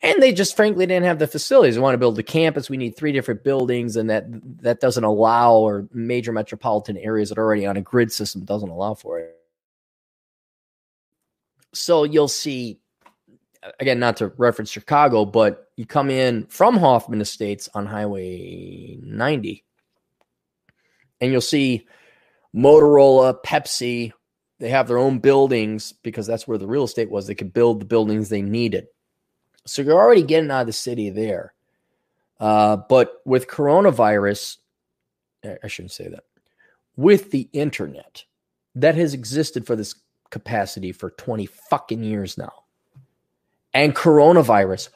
And 0.00 0.22
they 0.22 0.32
just 0.32 0.54
frankly 0.54 0.86
didn't 0.86 1.06
have 1.06 1.18
the 1.18 1.26
facilities. 1.26 1.74
They 1.74 1.80
want 1.80 1.94
to 1.94 1.98
build 1.98 2.16
a 2.20 2.22
campus. 2.22 2.70
We 2.70 2.76
need 2.76 2.96
three 2.96 3.10
different 3.10 3.42
buildings, 3.42 3.96
and 3.96 4.08
that 4.10 4.26
that 4.62 4.78
doesn't 4.78 5.02
allow, 5.02 5.54
or 5.54 5.88
major 5.92 6.30
metropolitan 6.30 6.96
areas 6.96 7.30
that 7.30 7.38
are 7.38 7.44
already 7.44 7.66
on 7.66 7.76
a 7.76 7.80
grid 7.80 8.12
system 8.12 8.44
doesn't 8.44 8.68
allow 8.68 8.94
for 8.94 9.18
it. 9.18 9.34
So 11.74 12.04
you'll 12.04 12.28
see 12.28 12.78
again, 13.80 13.98
not 13.98 14.16
to 14.18 14.28
reference 14.36 14.70
Chicago, 14.70 15.24
but 15.24 15.68
you 15.76 15.86
come 15.86 16.10
in 16.10 16.46
from 16.46 16.76
Hoffman 16.76 17.20
Estates 17.20 17.68
on 17.74 17.86
Highway 17.86 18.98
90, 19.02 19.64
and 21.20 21.32
you'll 21.32 21.40
see 21.40 21.86
Motorola, 22.54 23.36
Pepsi, 23.44 24.12
they 24.58 24.70
have 24.70 24.88
their 24.88 24.98
own 24.98 25.18
buildings 25.18 25.92
because 25.92 26.26
that's 26.26 26.48
where 26.48 26.58
the 26.58 26.66
real 26.66 26.84
estate 26.84 27.10
was. 27.10 27.26
They 27.26 27.34
could 27.34 27.52
build 27.52 27.80
the 27.80 27.86
buildings 27.86 28.28
they 28.28 28.42
needed. 28.42 28.88
So 29.66 29.82
you're 29.82 29.98
already 29.98 30.22
getting 30.22 30.50
out 30.50 30.62
of 30.62 30.66
the 30.66 30.72
city 30.72 31.10
there. 31.10 31.52
Uh, 32.40 32.76
but 32.76 33.20
with 33.24 33.48
coronavirus, 33.48 34.56
I 35.44 35.68
shouldn't 35.68 35.92
say 35.92 36.08
that. 36.08 36.24
With 36.96 37.30
the 37.30 37.48
internet 37.52 38.24
that 38.74 38.96
has 38.96 39.14
existed 39.14 39.66
for 39.66 39.76
this 39.76 39.94
capacity 40.30 40.92
for 40.92 41.10
20 41.10 41.46
fucking 41.46 42.02
years 42.02 42.36
now, 42.36 42.64
and 43.74 43.94
coronavirus 43.94 44.88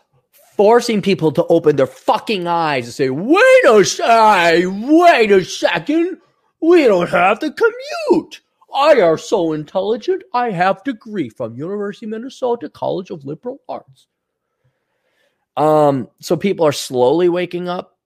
forcing 0.63 1.03
people 1.03 1.33
to 1.33 1.45
open 1.47 1.75
their 1.75 1.89
fucking 1.89 2.47
eyes 2.47 2.85
and 2.85 2.95
say, 2.95 3.11
wait 3.11 3.65
a 3.69 3.85
second, 3.85 4.89
wait 4.89 5.33
a 5.33 5.45
second, 5.45 6.19
we 6.61 6.85
don't 6.85 7.09
have 7.09 7.41
to 7.41 7.51
commute. 7.51 8.41
I 8.73 9.01
are 9.01 9.19
so 9.19 9.55
intelligent. 9.55 10.23
I 10.33 10.53
have 10.53 10.85
degree 10.85 11.31
from 11.31 11.57
University 11.57 12.07
of 12.07 12.11
Minnesota 12.11 12.69
College 12.69 13.11
of 13.11 13.25
Liberal 13.25 13.59
Arts. 13.69 14.07
Um, 15.57 16.09
so 16.21 16.37
people 16.37 16.65
are 16.65 16.71
slowly 16.71 17.29
waking 17.29 17.69
up. 17.69 17.99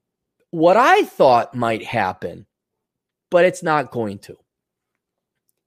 What 0.50 0.78
I 0.78 1.02
thought 1.02 1.54
might 1.54 1.84
happen, 1.84 2.46
but 3.30 3.44
it's 3.44 3.62
not 3.62 3.90
going 3.90 4.18
to, 4.20 4.38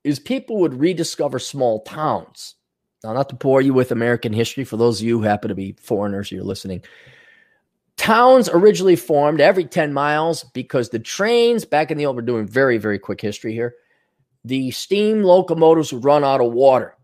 is 0.03 0.17
people 0.17 0.57
would 0.57 0.73
rediscover 0.73 1.37
small 1.37 1.83
towns. 1.83 2.55
Now, 3.03 3.13
not 3.13 3.29
to 3.29 3.35
bore 3.35 3.61
you 3.61 3.73
with 3.73 3.91
American 3.91 4.33
history, 4.33 4.65
for 4.65 4.77
those 4.77 4.99
of 4.99 5.07
you 5.07 5.19
who 5.19 5.23
happen 5.23 5.49
to 5.49 5.55
be 5.55 5.75
foreigners, 5.79 6.31
you're 6.31 6.43
listening. 6.43 6.83
Towns 7.95 8.49
originally 8.49 8.95
formed 8.95 9.41
every 9.41 9.65
10 9.65 9.93
miles 9.93 10.43
because 10.53 10.89
the 10.89 10.99
trains 10.99 11.65
back 11.65 11.91
in 11.91 11.97
the 11.97 12.05
old, 12.05 12.15
we're 12.15 12.21
doing 12.21 12.47
very, 12.47 12.77
very 12.77 12.99
quick 12.99 13.21
history 13.21 13.53
here. 13.53 13.75
The 14.45 14.71
steam 14.71 15.23
locomotives 15.23 15.93
would 15.93 16.03
run 16.03 16.23
out 16.23 16.41
of 16.41 16.51
water. 16.51 16.95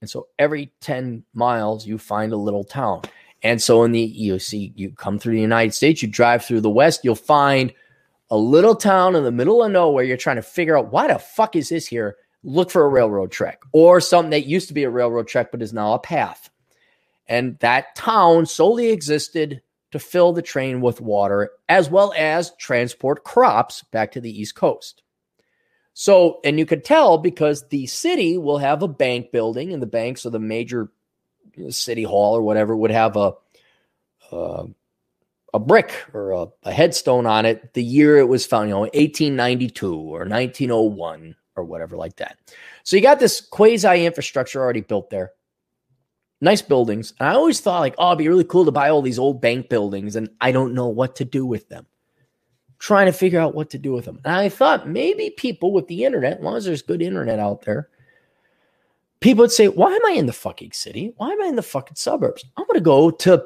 And 0.00 0.10
so 0.10 0.28
every 0.38 0.72
10 0.80 1.24
miles, 1.34 1.86
you 1.86 1.98
find 1.98 2.32
a 2.32 2.36
little 2.36 2.64
town. 2.64 3.02
And 3.42 3.62
so 3.62 3.84
in 3.84 3.92
the, 3.92 4.00
you 4.00 4.38
see, 4.38 4.72
you 4.76 4.90
come 4.92 5.18
through 5.18 5.34
the 5.34 5.40
United 5.40 5.74
States, 5.74 6.02
you 6.02 6.08
drive 6.08 6.44
through 6.44 6.60
the 6.60 6.70
West, 6.70 7.00
you'll 7.04 7.14
find 7.14 7.72
a 8.30 8.36
little 8.36 8.74
town 8.74 9.14
in 9.14 9.24
the 9.24 9.32
middle 9.32 9.62
of 9.62 9.70
nowhere. 9.70 10.04
You're 10.04 10.16
trying 10.16 10.36
to 10.36 10.42
figure 10.42 10.76
out 10.76 10.92
why 10.92 11.08
the 11.08 11.18
fuck 11.18 11.54
is 11.54 11.68
this 11.68 11.86
here? 11.86 12.16
Look 12.46 12.70
for 12.70 12.84
a 12.84 12.88
railroad 12.88 13.32
track 13.32 13.62
or 13.72 14.00
something 14.00 14.30
that 14.30 14.46
used 14.46 14.68
to 14.68 14.74
be 14.74 14.84
a 14.84 14.90
railroad 14.90 15.26
track 15.26 15.50
but 15.50 15.62
is 15.62 15.72
now 15.72 15.94
a 15.94 15.98
path. 15.98 16.48
And 17.26 17.58
that 17.58 17.96
town 17.96 18.46
solely 18.46 18.90
existed 18.90 19.60
to 19.90 19.98
fill 19.98 20.32
the 20.32 20.42
train 20.42 20.80
with 20.80 21.00
water 21.00 21.50
as 21.68 21.90
well 21.90 22.14
as 22.16 22.54
transport 22.56 23.24
crops 23.24 23.82
back 23.90 24.12
to 24.12 24.20
the 24.20 24.40
East 24.40 24.54
Coast. 24.54 25.02
So, 25.92 26.40
and 26.44 26.58
you 26.58 26.66
could 26.66 26.84
tell 26.84 27.18
because 27.18 27.66
the 27.68 27.86
city 27.86 28.38
will 28.38 28.58
have 28.58 28.82
a 28.82 28.88
bank 28.88 29.32
building, 29.32 29.72
and 29.72 29.82
the 29.82 29.86
banks 29.86 30.26
or 30.26 30.30
the 30.30 30.38
major 30.38 30.90
city 31.70 32.02
hall 32.02 32.36
or 32.36 32.42
whatever 32.42 32.76
would 32.76 32.90
have 32.90 33.16
a 33.16 33.32
uh, 34.30 34.66
a 35.54 35.58
brick 35.58 35.94
or 36.12 36.32
a, 36.32 36.46
a, 36.64 36.72
headstone 36.72 37.24
on 37.24 37.46
it 37.46 37.72
the 37.72 37.82
year 37.82 38.18
it 38.18 38.28
was 38.28 38.44
found, 38.44 38.68
you 38.68 38.74
know, 38.74 38.80
1892 38.80 39.94
or 39.94 40.26
1901 40.26 41.34
or 41.56 41.64
whatever 41.64 41.96
like 41.96 42.16
that. 42.16 42.38
So 42.84 42.96
you 42.96 43.02
got 43.02 43.18
this 43.18 43.40
quasi 43.40 44.06
infrastructure 44.06 44.60
already 44.60 44.82
built 44.82 45.10
there 45.10 45.32
nice 46.40 46.62
buildings. 46.62 47.12
And 47.18 47.28
I 47.28 47.34
always 47.34 47.60
thought 47.60 47.80
like, 47.80 47.94
oh, 47.98 48.08
it'd 48.08 48.18
be 48.18 48.28
really 48.28 48.44
cool 48.44 48.64
to 48.64 48.70
buy 48.70 48.90
all 48.90 49.02
these 49.02 49.18
old 49.18 49.40
bank 49.40 49.68
buildings, 49.68 50.16
and 50.16 50.28
I 50.40 50.52
don't 50.52 50.74
know 50.74 50.88
what 50.88 51.16
to 51.16 51.24
do 51.24 51.46
with 51.46 51.68
them. 51.68 51.86
trying 52.78 53.06
to 53.06 53.12
figure 53.12 53.40
out 53.40 53.54
what 53.54 53.70
to 53.70 53.78
do 53.78 53.92
with 53.92 54.04
them. 54.04 54.20
And 54.24 54.34
I 54.34 54.50
thought 54.50 54.86
maybe 54.86 55.30
people 55.30 55.72
with 55.72 55.88
the 55.88 56.04
internet, 56.04 56.38
as 56.38 56.44
long 56.44 56.56
as 56.56 56.66
there's 56.66 56.82
good 56.82 57.00
internet 57.00 57.38
out 57.38 57.62
there, 57.62 57.88
people 59.20 59.42
would 59.42 59.52
say, 59.52 59.68
Why 59.68 59.94
am 59.94 60.04
I 60.06 60.10
in 60.10 60.26
the 60.26 60.32
fucking 60.32 60.72
city? 60.72 61.14
Why 61.16 61.30
am 61.30 61.42
I 61.42 61.46
in 61.46 61.56
the 61.56 61.62
fucking 61.62 61.96
suburbs? 61.96 62.44
I'm 62.56 62.66
gonna 62.66 62.80
go 62.80 63.10
to 63.10 63.42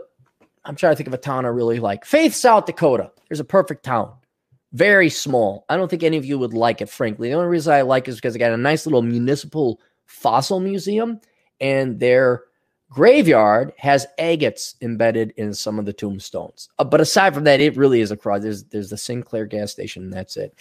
I'm 0.65 0.75
trying 0.75 0.93
to 0.93 0.97
think 0.97 1.07
of 1.07 1.15
a 1.15 1.19
town 1.19 1.47
I 1.47 1.49
really 1.49 1.79
like. 1.79 2.05
Faith, 2.05 2.35
South 2.35 2.67
Dakota. 2.67 3.13
There's 3.29 3.41
a 3.41 3.45
perfect 3.45 3.85
town. 3.85 4.13
Very 4.73 5.11
small. 5.11 5.65
I 5.69 5.77
don't 5.77 5.89
think 5.89 6.03
any 6.03 6.17
of 6.17 6.25
you 6.25 6.39
would 6.39 6.55
like 6.55 6.81
it, 6.81 6.89
frankly. 6.89 7.29
The 7.29 7.35
only 7.35 7.49
reason 7.49 7.73
I 7.73 7.83
like 7.83 8.07
it 8.07 8.13
is 8.13 8.17
because 8.17 8.37
I 8.37 8.39
got 8.39 8.53
a 8.53 8.57
nice 8.57 8.87
little 8.87 9.03
municipal 9.03 9.81
fossil 10.07 10.61
museum 10.61 11.21
and 11.61 11.99
their 11.99 12.45
graveyard 12.89 13.73
has 13.79 14.07
agates 14.19 14.75
embedded 14.81 15.33
in 15.37 15.55
some 15.55 15.79
of 15.79 15.87
the 15.87 15.93
tombstones. 15.93 16.69
Uh, 16.79 16.85
but 16.85 17.01
aside 17.01 17.35
from 17.35 17.45
that, 17.45 17.61
it 17.61 17.77
really 17.77 18.01
is 18.01 18.11
a 18.11 18.17
cross. 18.17 18.43
There's 18.43 18.65
there's 18.65 18.91
the 18.91 18.97
Sinclair 18.97 19.47
gas 19.47 19.73
station, 19.73 20.05
and 20.05 20.13
that's 20.13 20.37
it. 20.37 20.55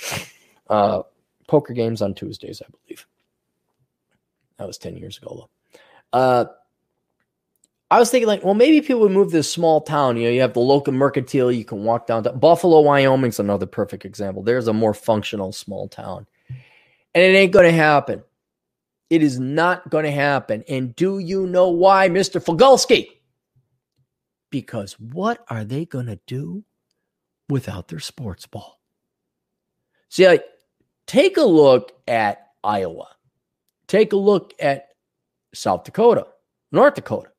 Uh, 0.69 1.01
poker 1.47 1.73
games 1.73 1.99
on 2.01 2.13
Tuesdays, 2.13 2.61
I 2.63 2.69
believe. 2.69 3.07
That 4.57 4.67
was 4.67 4.77
10 4.77 4.97
years 4.97 5.17
ago, 5.17 5.49
though. 5.73 5.79
Uh, 6.13 6.45
I 7.91 7.97
was 7.97 8.11
thinking, 8.11 8.27
like, 8.27 8.43
well, 8.43 8.53
maybe 8.53 8.81
people 8.81 9.01
would 9.01 9.11
move 9.11 9.29
to 9.29 9.37
this 9.37 9.51
small 9.51 9.81
town. 9.81 10.15
You 10.15 10.25
know, 10.25 10.29
you 10.29 10.41
have 10.41 10.53
the 10.53 10.59
local 10.59 10.93
mercantile. 10.93 11.51
You 11.51 11.65
can 11.65 11.83
walk 11.83 12.05
down 12.05 12.23
to 12.23 12.31
Buffalo, 12.31 12.81
Wyoming's 12.81 13.39
another 13.39 13.65
perfect 13.65 14.05
example. 14.05 14.43
There's 14.43 14.67
a 14.67 14.73
more 14.73 14.93
functional 14.93 15.51
small 15.51 15.87
town. 15.87 16.27
And 17.15 17.23
it 17.23 17.35
ain't 17.35 17.51
going 17.51 17.65
to 17.65 17.71
happen. 17.71 18.23
It 19.09 19.23
is 19.23 19.39
not 19.39 19.89
going 19.89 20.05
to 20.05 20.11
happen. 20.11 20.63
And 20.69 20.95
do 20.95 21.17
you 21.17 21.47
know 21.47 21.69
why, 21.69 22.09
Mr. 22.09 22.43
Fogulski? 22.43 23.07
Because 24.51 24.93
what 24.99 25.43
are 25.49 25.63
they 25.63 25.85
going 25.85 26.05
to 26.05 26.19
do 26.27 26.63
without 27.49 27.87
their 27.87 27.99
sports 27.99 28.45
ball? 28.45 28.79
See, 30.09 30.27
like, 30.27 30.45
take 31.07 31.37
a 31.37 31.43
look 31.43 31.91
at 32.07 32.49
Iowa. 32.63 33.07
Take 33.87 34.13
a 34.13 34.17
look 34.17 34.53
at 34.59 34.89
South 35.55 35.83
Dakota, 35.85 36.27
North 36.71 36.93
Dakota. 36.93 37.31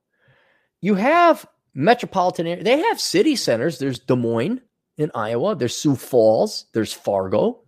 You 0.81 0.95
have 0.95 1.47
metropolitan 1.75 2.47
area. 2.47 2.63
They 2.63 2.79
have 2.79 3.01
city 3.01 3.37
centers. 3.37 3.79
There's 3.79 3.99
Des 3.99 4.17
Moines 4.17 4.61
in 4.97 5.11
Iowa. 5.15 5.55
There's 5.55 5.77
Sioux 5.77 5.97
Falls. 5.97 6.67
There's 6.73 6.93
Fargo. 6.93 7.61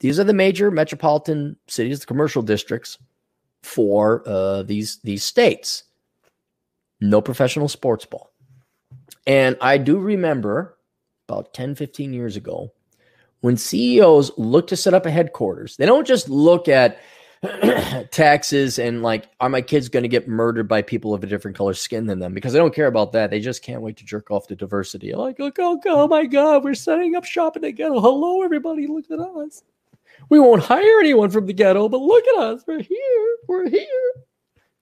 These 0.00 0.20
are 0.20 0.24
the 0.24 0.32
major 0.32 0.70
metropolitan 0.70 1.56
cities, 1.66 2.00
the 2.00 2.06
commercial 2.06 2.42
districts 2.42 2.98
for 3.62 4.22
uh, 4.26 4.62
these 4.62 4.98
these 5.02 5.24
states. 5.24 5.84
No 7.00 7.20
professional 7.20 7.68
sports 7.68 8.06
ball. 8.06 8.32
And 9.26 9.56
I 9.60 9.78
do 9.78 9.98
remember 9.98 10.78
about 11.28 11.52
10, 11.52 11.74
15 11.74 12.12
years 12.12 12.36
ago 12.36 12.72
when 13.40 13.56
CEOs 13.56 14.32
look 14.36 14.66
to 14.68 14.76
set 14.76 14.94
up 14.94 15.06
a 15.06 15.10
headquarters, 15.10 15.76
they 15.76 15.86
don't 15.86 16.06
just 16.06 16.28
look 16.28 16.68
at 16.68 16.98
taxes 18.10 18.78
and 18.78 19.02
like, 19.02 19.28
are 19.40 19.48
my 19.48 19.60
kids 19.60 19.88
going 19.88 20.02
to 20.02 20.08
get 20.08 20.28
murdered 20.28 20.68
by 20.68 20.82
people 20.82 21.14
of 21.14 21.22
a 21.22 21.26
different 21.26 21.56
color 21.56 21.74
skin 21.74 22.06
than 22.06 22.18
them? 22.18 22.34
Because 22.34 22.52
they 22.52 22.58
don't 22.58 22.74
care 22.74 22.86
about 22.86 23.12
that. 23.12 23.30
They 23.30 23.40
just 23.40 23.62
can't 23.62 23.82
wait 23.82 23.96
to 23.98 24.04
jerk 24.04 24.30
off 24.30 24.48
the 24.48 24.56
diversity. 24.56 25.14
Like, 25.14 25.38
look, 25.38 25.56
oh, 25.58 25.80
oh 25.86 26.08
my 26.08 26.26
God, 26.26 26.64
we're 26.64 26.74
setting 26.74 27.14
up 27.14 27.24
shop 27.24 27.56
in 27.56 27.62
the 27.62 27.72
ghetto. 27.72 28.00
Hello, 28.00 28.42
everybody, 28.42 28.86
look 28.86 29.10
at 29.10 29.20
us. 29.20 29.62
We 30.28 30.40
won't 30.40 30.62
hire 30.62 31.00
anyone 31.00 31.30
from 31.30 31.46
the 31.46 31.52
ghetto, 31.52 31.88
but 31.88 32.00
look 32.00 32.24
at 32.26 32.42
us. 32.42 32.64
We're 32.66 32.82
here. 32.82 33.36
We're 33.46 33.68
here. 33.68 34.12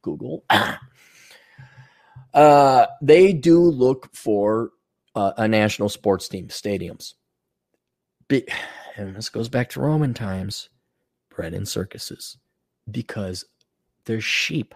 Google. 0.03 0.45
uh, 2.35 2.87
they 3.03 3.33
do 3.33 3.61
look 3.61 4.15
for 4.15 4.71
uh, 5.15 5.33
a 5.37 5.49
national 5.49 5.89
sports 5.89 6.29
team, 6.29 6.49
stadiums. 6.49 7.15
Be- 8.29 8.47
and 8.97 9.15
this 9.15 9.29
goes 9.29 9.49
back 9.49 9.71
to 9.71 9.81
Roman 9.81 10.15
times, 10.15 10.69
bread 11.31 11.55
and 11.55 11.69
circuses, 11.69 12.39
because 12.91 13.45
they're 14.05 14.21
sheep. 14.21 14.75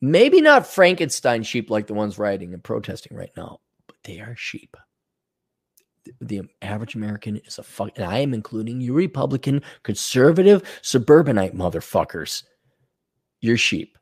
Maybe 0.00 0.40
not 0.40 0.66
Frankenstein 0.66 1.42
sheep 1.42 1.70
like 1.70 1.86
the 1.86 1.94
ones 1.94 2.18
rioting 2.18 2.52
and 2.52 2.62
protesting 2.62 3.16
right 3.16 3.32
now, 3.36 3.60
but 3.86 3.96
they 4.04 4.20
are 4.20 4.36
sheep 4.36 4.76
the 6.20 6.42
average 6.62 6.94
American 6.94 7.36
is 7.36 7.58
a 7.58 7.62
fuck, 7.62 7.92
and 7.96 8.04
I 8.04 8.18
am 8.18 8.34
including 8.34 8.80
you 8.80 8.94
Republican, 8.94 9.62
conservative, 9.82 10.62
suburbanite 10.82 11.54
motherfuckers. 11.54 12.44
You're 13.40 13.56
sheep. 13.56 13.95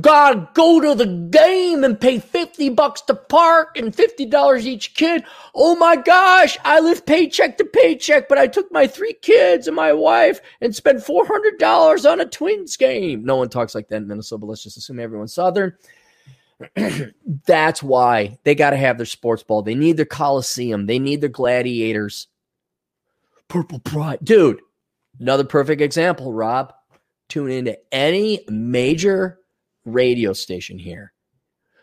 God, 0.00 0.54
go 0.54 0.80
to 0.80 0.94
the 0.94 1.28
game 1.30 1.84
and 1.84 2.00
pay 2.00 2.18
50 2.18 2.70
bucks 2.70 3.02
to 3.02 3.14
park 3.14 3.76
and 3.76 3.94
$50 3.94 4.64
each 4.64 4.94
kid. 4.94 5.22
Oh 5.54 5.76
my 5.76 5.96
gosh, 5.96 6.56
I 6.64 6.80
live 6.80 7.04
paycheck 7.04 7.58
to 7.58 7.64
paycheck, 7.66 8.26
but 8.26 8.38
I 8.38 8.46
took 8.46 8.72
my 8.72 8.86
three 8.86 9.12
kids 9.12 9.66
and 9.66 9.76
my 9.76 9.92
wife 9.92 10.40
and 10.62 10.74
spent 10.74 11.00
$400 11.04 12.10
on 12.10 12.20
a 12.22 12.24
Twins 12.24 12.78
game. 12.78 13.22
No 13.22 13.36
one 13.36 13.50
talks 13.50 13.74
like 13.74 13.88
that 13.88 13.96
in 13.96 14.08
Minnesota, 14.08 14.40
but 14.40 14.46
let's 14.46 14.62
just 14.62 14.78
assume 14.78 14.98
everyone's 14.98 15.34
Southern. 15.34 15.74
That's 17.46 17.82
why 17.82 18.38
they 18.44 18.54
got 18.54 18.70
to 18.70 18.78
have 18.78 18.96
their 18.96 19.04
sports 19.04 19.42
ball. 19.42 19.60
They 19.60 19.74
need 19.74 19.98
their 19.98 20.06
Coliseum. 20.06 20.86
They 20.86 20.98
need 20.98 21.20
their 21.20 21.28
gladiators. 21.28 22.28
Purple 23.48 23.80
Pride. 23.80 24.20
Dude, 24.22 24.62
another 25.18 25.44
perfect 25.44 25.82
example, 25.82 26.32
Rob. 26.32 26.72
Tune 27.28 27.50
into 27.50 27.78
any 27.92 28.44
major 28.48 29.39
radio 29.84 30.32
station 30.32 30.78
here 30.78 31.12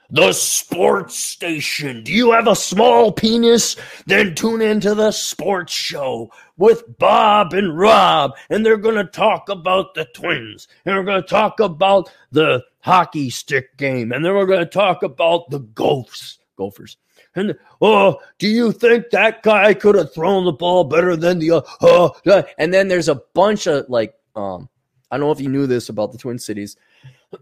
the 0.09 0.31
sports 0.31 1.17
station. 1.17 2.03
Do 2.03 2.13
you 2.13 2.31
have 2.31 2.47
a 2.47 2.55
small 2.55 3.11
penis? 3.11 3.75
Then 4.05 4.35
tune 4.35 4.61
into 4.61 4.95
the 4.95 5.11
sports 5.11 5.73
show 5.73 6.31
with 6.55 6.97
Bob 6.97 7.53
and 7.53 7.77
Rob, 7.77 8.31
and 8.49 8.65
they're 8.65 8.77
going 8.77 8.95
to 8.95 9.03
talk 9.05 9.49
about 9.49 9.93
the 9.95 10.05
Twins, 10.15 10.67
and 10.85 10.95
we're 10.95 11.03
going 11.03 11.21
to 11.21 11.27
talk 11.27 11.59
about 11.59 12.09
the 12.31 12.63
hockey 12.79 13.29
stick 13.29 13.75
game, 13.77 14.11
and 14.11 14.23
then 14.23 14.33
we're 14.33 14.45
going 14.45 14.59
to 14.59 14.65
talk 14.65 15.03
about 15.03 15.49
the 15.49 15.59
Gophers. 15.59 16.39
Gophers. 16.57 16.97
And 17.35 17.55
oh, 17.81 18.19
do 18.39 18.47
you 18.47 18.71
think 18.71 19.11
that 19.11 19.43
guy 19.43 19.73
could 19.73 19.95
have 19.95 20.13
thrown 20.13 20.45
the 20.45 20.53
ball 20.53 20.85
better 20.85 21.15
than 21.15 21.37
the 21.37 21.51
uh, 21.51 22.09
uh, 22.25 22.43
and 22.57 22.73
then 22.73 22.87
there's 22.87 23.09
a 23.09 23.21
bunch 23.35 23.67
of 23.67 23.87
like 23.89 24.15
um 24.35 24.67
I 25.11 25.17
don't 25.17 25.27
know 25.27 25.31
if 25.31 25.39
you 25.39 25.49
knew 25.49 25.67
this 25.67 25.89
about 25.89 26.11
the 26.11 26.17
Twin 26.17 26.39
Cities 26.39 26.77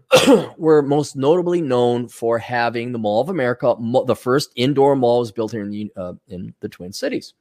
were 0.56 0.82
most 0.82 1.16
notably 1.16 1.60
known 1.60 2.08
for 2.08 2.38
having 2.38 2.92
the 2.92 2.98
Mall 2.98 3.20
of 3.20 3.28
America. 3.28 3.74
The 4.06 4.16
first 4.16 4.50
indoor 4.56 4.96
mall 4.96 5.20
was 5.20 5.32
built 5.32 5.52
here 5.52 5.62
in 5.62 5.70
the, 5.70 5.92
uh, 5.96 6.14
in 6.28 6.54
the 6.60 6.68
Twin 6.68 6.92
Cities. 6.92 7.34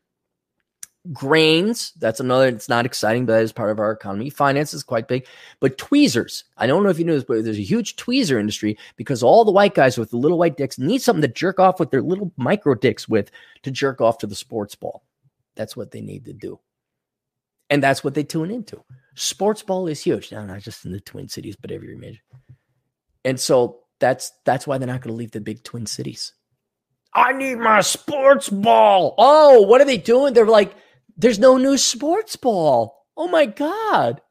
Grains, 1.14 1.94
that's 2.00 2.20
another, 2.20 2.48
it's 2.48 2.70
not 2.70 2.86
exciting, 2.86 3.26
but 3.26 3.34
that 3.34 3.44
is 3.44 3.52
part 3.52 3.70
of 3.70 3.80
our 3.80 3.92
economy. 3.92 4.32
Finance 4.32 4.74
is 4.74 4.82
quite 4.82 5.08
big. 5.08 5.28
But 5.60 5.78
tweezers, 5.78 6.46
I 6.58 6.66
don't 6.66 6.84
know 6.84 6.90
if 6.90 6.98
you 6.98 7.06
know 7.06 7.14
this, 7.14 7.24
but 7.24 7.44
there's 7.44 7.60
a 7.60 7.64
huge 7.64 7.96
tweezer 7.96 8.40
industry 8.40 8.78
because 8.96 9.22
all 9.22 9.46
the 9.46 9.52
white 9.52 9.76
guys 9.76 10.00
with 10.00 10.10
the 10.10 10.18
little 10.18 10.40
white 10.40 10.58
dicks 10.58 10.80
need 10.80 11.02
something 11.04 11.22
to 11.22 11.28
jerk 11.28 11.60
off 11.60 11.80
with 11.80 11.92
their 11.92 12.02
little 12.02 12.32
micro 12.38 12.74
dicks 12.74 13.08
with 13.08 13.30
to 13.62 13.70
jerk 13.70 14.02
off 14.02 14.18
to 14.20 14.28
the 14.28 14.36
sports 14.36 14.74
ball. 14.74 15.04
That's 15.56 15.78
what 15.78 15.92
they 15.92 16.02
need 16.02 16.26
to 16.26 16.34
do. 16.34 16.60
And 17.70 17.84
that's 17.84 18.04
what 18.04 18.16
they 18.16 18.24
tune 18.24 18.50
into. 18.52 18.84
Sports 19.16 19.64
ball 19.64 19.88
is 19.88 20.04
huge. 20.04 20.32
Now, 20.32 20.46
not 20.46 20.62
just 20.62 20.86
in 20.86 20.92
the 20.92 21.00
Twin 21.00 21.28
Cities, 21.28 21.56
but 21.60 21.72
every 21.72 21.96
major. 21.96 22.20
And 23.24 23.40
so 23.40 23.80
that's 24.00 24.32
that's 24.46 24.68
why 24.68 24.78
they're 24.78 24.88
not 24.88 25.02
going 25.02 25.14
to 25.14 25.18
leave 25.18 25.32
the 25.32 25.42
big 25.42 25.64
Twin 25.64 25.86
Cities. 25.86 26.34
I 27.14 27.32
need 27.32 27.56
my 27.56 27.80
sports 27.80 28.50
ball. 28.50 29.16
Oh, 29.18 29.62
what 29.62 29.80
are 29.80 29.86
they 29.86 29.98
doing? 29.98 30.34
They're 30.34 30.46
like, 30.46 30.76
there's 31.16 31.40
no 31.40 31.58
new 31.58 31.78
sports 31.78 32.36
ball. 32.36 33.06
Oh 33.16 33.30
my 33.30 33.46
God. 33.46 34.22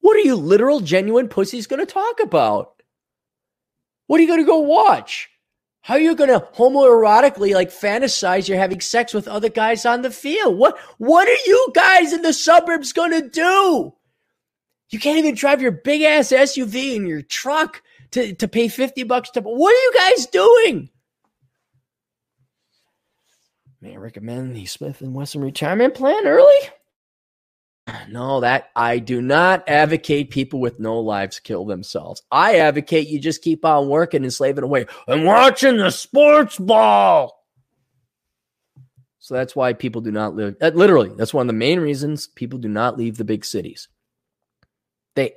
What 0.00 0.16
are 0.16 0.20
you 0.20 0.36
literal, 0.36 0.80
genuine 0.80 1.28
pussies 1.28 1.66
going 1.66 1.84
to 1.84 1.92
talk 1.92 2.20
about? 2.20 2.82
What 4.06 4.18
are 4.18 4.22
you 4.22 4.28
going 4.28 4.40
to 4.40 4.46
go 4.46 4.58
watch? 4.58 5.30
How 5.80 5.94
are 5.94 6.00
you 6.00 6.14
going 6.14 6.28
to 6.28 6.46
homoerotically 6.54 7.54
like 7.54 7.70
fantasize 7.70 8.46
you're 8.46 8.58
having 8.58 8.80
sex 8.80 9.14
with 9.14 9.26
other 9.26 9.48
guys 9.48 9.86
on 9.86 10.02
the 10.02 10.10
field? 10.10 10.58
What 10.58 10.78
what 10.98 11.26
are 11.28 11.46
you 11.46 11.72
guys 11.74 12.12
in 12.12 12.20
the 12.20 12.34
suburbs 12.34 12.92
going 12.92 13.12
to 13.12 13.26
do? 13.26 13.94
You 14.90 14.98
can't 14.98 15.18
even 15.18 15.34
drive 15.34 15.60
your 15.60 15.72
big 15.72 16.02
ass 16.02 16.32
SUV 16.32 16.96
in 16.96 17.06
your 17.06 17.22
truck 17.22 17.82
to, 18.12 18.34
to 18.34 18.48
pay 18.48 18.68
50 18.68 19.02
bucks 19.04 19.30
to 19.30 19.40
what 19.40 19.70
are 19.70 19.76
you 19.76 19.92
guys 19.94 20.26
doing? 20.26 20.90
May 23.80 23.94
I 23.94 23.96
recommend 23.96 24.56
the 24.56 24.66
Smith 24.66 25.02
and 25.02 25.14
Wesson 25.14 25.40
retirement 25.40 25.94
plan 25.94 26.26
early? 26.26 26.58
No, 28.10 28.40
that 28.40 28.70
I 28.76 28.98
do 28.98 29.22
not 29.22 29.64
advocate 29.68 30.30
people 30.30 30.60
with 30.60 30.80
no 30.80 30.98
lives 30.98 31.40
kill 31.40 31.64
themselves. 31.64 32.22
I 32.30 32.58
advocate 32.58 33.08
you 33.08 33.18
just 33.18 33.42
keep 33.42 33.64
on 33.64 33.88
working 33.88 34.24
and 34.24 34.32
slaving 34.32 34.64
away 34.64 34.86
and 35.06 35.24
watching 35.24 35.76
the 35.76 35.90
sports 35.90 36.58
ball. 36.58 37.46
So 39.20 39.34
that's 39.34 39.54
why 39.54 39.72
people 39.74 40.00
do 40.00 40.10
not 40.10 40.34
live. 40.34 40.56
Uh, 40.60 40.70
literally, 40.74 41.12
that's 41.16 41.34
one 41.34 41.42
of 41.42 41.48
the 41.48 41.58
main 41.58 41.80
reasons 41.80 42.26
people 42.26 42.58
do 42.58 42.68
not 42.68 42.96
leave 42.96 43.16
the 43.16 43.24
big 43.24 43.44
cities. 43.44 43.88
They 45.18 45.34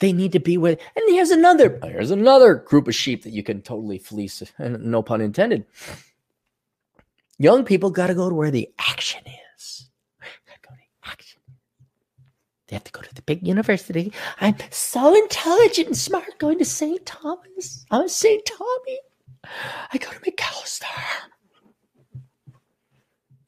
they 0.00 0.12
need 0.12 0.32
to 0.32 0.40
be 0.40 0.58
with. 0.58 0.80
And 0.96 1.04
here's 1.14 1.30
another. 1.30 1.78
Here's 1.84 2.10
another 2.10 2.56
group 2.56 2.88
of 2.88 2.94
sheep 2.96 3.22
that 3.22 3.32
you 3.32 3.44
can 3.44 3.62
totally 3.62 3.98
fleece. 3.98 4.42
No 4.58 5.00
pun 5.00 5.20
intended. 5.20 5.64
Young 7.38 7.64
people 7.64 7.90
got 7.90 8.08
to 8.08 8.14
go 8.14 8.28
to 8.28 8.34
where 8.34 8.50
the 8.50 8.68
action 8.80 9.22
is. 9.56 9.88
Go 10.20 10.74
to 10.74 11.08
action. 11.08 11.40
They 12.66 12.74
have 12.74 12.82
to 12.82 12.90
go 12.90 13.00
to 13.00 13.14
the 13.14 13.22
big 13.22 13.46
university. 13.46 14.12
I'm 14.40 14.56
so 14.70 15.14
intelligent 15.14 15.86
and 15.86 15.96
smart 15.96 16.36
going 16.38 16.58
to 16.58 16.64
St. 16.64 17.06
Thomas. 17.06 17.86
I'm 17.92 18.08
St. 18.08 18.44
Tommy. 18.44 18.98
I 19.92 19.98
go 19.98 20.10
to 20.10 20.18
Macalester. 20.18 20.84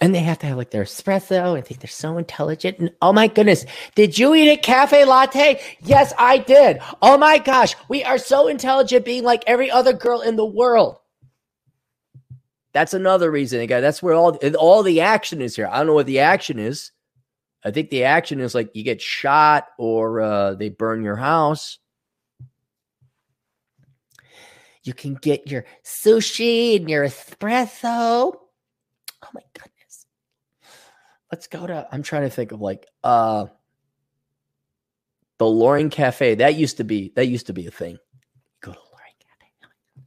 And 0.05 0.15
they 0.15 0.21
have 0.21 0.39
to 0.41 0.47
have 0.47 0.59
like 0.59 0.71
their 0.71 0.85
espresso 0.85 1.57
and 1.57 1.65
think 1.65 1.81
they're 1.81 1.89
so 1.89 2.19
intelligent. 2.19 2.79
And 2.79 2.91
oh 3.01 3.15
my 3.15 3.27
goodness, 3.27 3.65
did 3.95 4.19
you 4.19 4.35
eat 4.35 4.51
a 4.51 4.57
cafe 4.59 5.07
latte? 5.07 5.63
Yes, 5.81 6.13
I 6.19 6.37
did. 6.37 6.79
Oh 7.01 7.17
my 7.17 7.39
gosh, 7.39 7.75
we 7.89 8.05
are 8.05 8.19
so 8.19 8.47
intelligent 8.47 9.07
being 9.07 9.25
like 9.25 9.45
every 9.47 9.71
other 9.71 9.95
girl 9.95 10.21
in 10.21 10.37
the 10.37 10.45
world. 10.45 10.99
That's 12.75 12.93
another 12.93 13.31
reason, 13.31 13.61
again. 13.61 13.81
That's 13.81 14.03
where 14.03 14.13
all 14.13 14.37
all 14.59 14.83
the 14.83 15.01
action 15.01 15.41
is 15.41 15.57
here. 15.57 15.71
I 15.73 15.79
don't 15.79 15.87
know 15.87 15.95
what 15.95 16.05
the 16.05 16.19
action 16.19 16.59
is. 16.59 16.93
I 17.65 17.71
think 17.71 17.89
the 17.89 18.05
action 18.05 18.41
is 18.41 18.55
like 18.55 18.77
you 18.77 18.83
get 18.83 19.01
shot 19.01 19.69
or 19.79 20.21
uh, 20.21 20.53
they 20.53 20.69
burn 20.69 21.03
your 21.03 21.17
house. 21.17 21.79
You 24.83 24.93
can 24.93 25.15
get 25.15 25.51
your 25.51 25.65
sushi 25.83 26.77
and 26.77 26.91
your 26.91 27.07
espresso. 27.07 28.35
Oh 29.25 29.29
my 29.33 29.41
goodness. 29.55 29.74
Let's 31.35 31.49
go 31.49 31.67
to 31.67 31.89
I'm 31.91 32.05
trying 32.05 32.23
to 32.23 32.31
think 32.31 32.53
of 32.53 32.61
like 32.61 32.87
uh 33.03 33.47
the 35.39 35.47
Loring 35.47 35.91
Cafe. 35.91 36.37
That 36.37 36.55
used 36.55 36.77
to 36.77 36.85
be 36.85 37.13
that 37.17 37.27
used 37.27 37.49
to 37.49 37.53
be 37.53 37.67
a 37.67 37.73
thing. 37.73 37.99
Go 38.61 38.71
to 38.71 38.79
Loring 38.79 39.15
Cafe. 39.19 40.07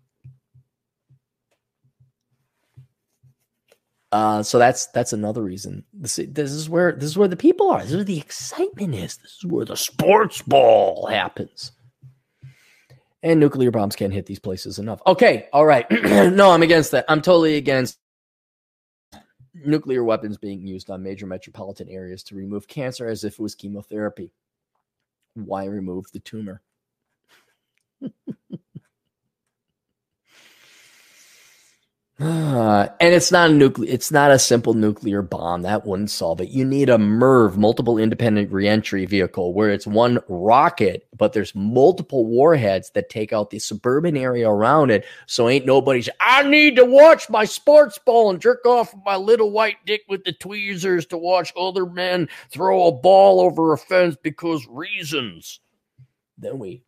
Uh, 4.14 4.42
so 4.42 4.58
that's 4.58 4.88
that's 4.94 5.12
another 5.12 5.44
reason. 5.44 5.84
This, 5.92 6.16
this 6.16 6.54
is 6.54 6.70
where 6.70 6.94
this 6.94 7.10
is 7.10 7.18
where 7.18 7.28
the 7.28 7.36
people 7.36 7.72
are. 7.72 7.82
This 7.82 7.90
is 7.90 7.96
where 7.98 8.06
the 8.06 8.20
excitement 8.20 8.96
is. 8.96 9.18
This 9.18 9.32
is 9.32 9.46
where 9.46 9.66
the 9.66 9.76
sports 9.76 10.42
ball 10.42 11.08
happens. 11.08 11.74
And 13.22 13.42
nuclear 13.42 13.72
bombs 13.72 13.98
can't 13.98 14.14
hit 14.14 14.28
these 14.28 14.40
places 14.40 14.80
enough. 14.80 15.02
Okay, 15.06 15.50
all 15.52 15.66
right. 15.66 15.86
no, 15.92 16.52
I'm 16.52 16.64
against 16.64 16.92
that. 16.92 17.04
I'm 17.10 17.22
totally 17.22 17.58
against 17.58 17.98
nuclear 19.66 20.04
weapons 20.04 20.38
being 20.38 20.66
used 20.66 20.90
on 20.90 21.04
major 21.04 21.26
metropolitan 21.26 21.90
areas 21.90 22.24
to 22.24 22.36
remove 22.36 22.68
cancer 22.68 23.08
as 23.08 23.24
if 23.24 23.34
it 23.34 23.40
was 23.40 23.56
chemotherapy. 23.56 24.32
Why 25.34 25.66
remove 25.66 26.12
the 26.12 26.20
tumor? 26.20 26.62
And 33.00 33.14
it's 33.14 33.32
not 33.32 33.52
a 33.52 33.54
nuclear 33.54 33.92
it's 33.92 34.12
not 34.12 34.32
a 34.32 34.40
simple 34.40 34.74
nuclear 34.74 35.22
bomb 35.22 35.62
that 35.62 35.86
wouldn't 35.86 36.10
solve 36.10 36.42
it. 36.42 36.50
You 36.50 36.66
need 36.66 36.90
a 36.90 36.98
MIRV 36.98 37.58
multiple 37.58 38.00
independent 38.00 38.52
reentry 38.52 39.06
vehicle 39.06 39.54
where 39.54 39.70
it's 39.70 39.86
one 39.86 40.20
rocket 40.28 41.08
but 41.16 41.34
there's 41.34 41.54
multiple 41.54 42.26
warheads 42.26 42.90
that 42.92 43.10
take 43.10 43.32
out 43.34 43.52
the 43.52 43.60
suburban 43.60 44.18
area 44.18 44.50
around 44.50 44.90
it 44.90 45.06
so 45.28 45.48
ain't 45.48 45.66
nobody 45.66 46.04
i 46.20 46.44
need 46.44 46.76
to 46.76 46.86
watch 46.86 47.30
my 47.30 47.46
sports 47.46 47.98
ball 48.00 48.30
and 48.30 48.42
jerk 48.42 48.66
off 48.66 48.94
my 49.06 49.16
little 49.16 49.52
white 49.52 49.78
dick 49.86 50.02
with 50.10 50.24
the 50.24 50.34
tweezers 50.34 51.06
to 51.06 51.18
watch 51.18 51.54
other 51.56 51.86
men 51.86 52.28
throw 52.50 52.88
a 52.88 52.92
ball 52.92 53.40
over 53.40 53.74
a 53.74 53.78
fence 53.78 54.18
because 54.22 54.66
reasons. 54.70 55.60
Then 56.38 56.60
we 56.60 56.84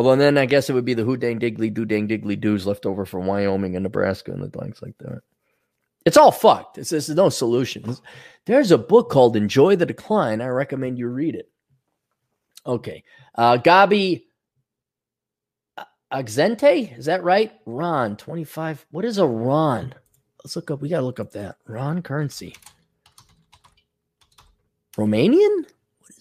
Although 0.00 0.16
then 0.16 0.38
I 0.38 0.46
guess 0.46 0.70
it 0.70 0.72
would 0.72 0.86
be 0.86 0.94
the 0.94 1.04
who 1.04 1.18
dang 1.18 1.38
diggly 1.38 1.74
do 1.74 1.84
dang 1.84 2.08
diggly 2.08 2.40
doos 2.40 2.66
left 2.66 2.86
over 2.86 3.04
from 3.04 3.26
Wyoming 3.26 3.76
and 3.76 3.82
Nebraska 3.82 4.32
and 4.32 4.42
the 4.42 4.48
blanks 4.48 4.80
like 4.80 4.96
that. 5.00 5.20
It's 6.06 6.16
all 6.16 6.32
fucked. 6.32 6.78
It's, 6.78 6.88
there's 6.88 7.10
no 7.10 7.28
solutions. 7.28 8.00
There's 8.46 8.70
a 8.70 8.78
book 8.78 9.10
called 9.10 9.36
Enjoy 9.36 9.76
the 9.76 9.84
Decline. 9.84 10.40
I 10.40 10.46
recommend 10.46 10.98
you 10.98 11.08
read 11.08 11.34
it. 11.34 11.50
Okay. 12.64 13.04
Uh, 13.34 13.58
Gabi 13.58 14.22
Axente, 16.10 16.96
is 16.98 17.04
that 17.04 17.22
right? 17.22 17.52
Ron, 17.66 18.16
25. 18.16 18.86
What 18.92 19.04
is 19.04 19.18
a 19.18 19.26
Ron? 19.26 19.94
Let's 20.42 20.56
look 20.56 20.70
up. 20.70 20.80
We 20.80 20.88
got 20.88 21.00
to 21.00 21.04
look 21.04 21.20
up 21.20 21.32
that. 21.32 21.56
Ron 21.66 22.00
currency. 22.00 22.56
Romanian? 24.96 25.66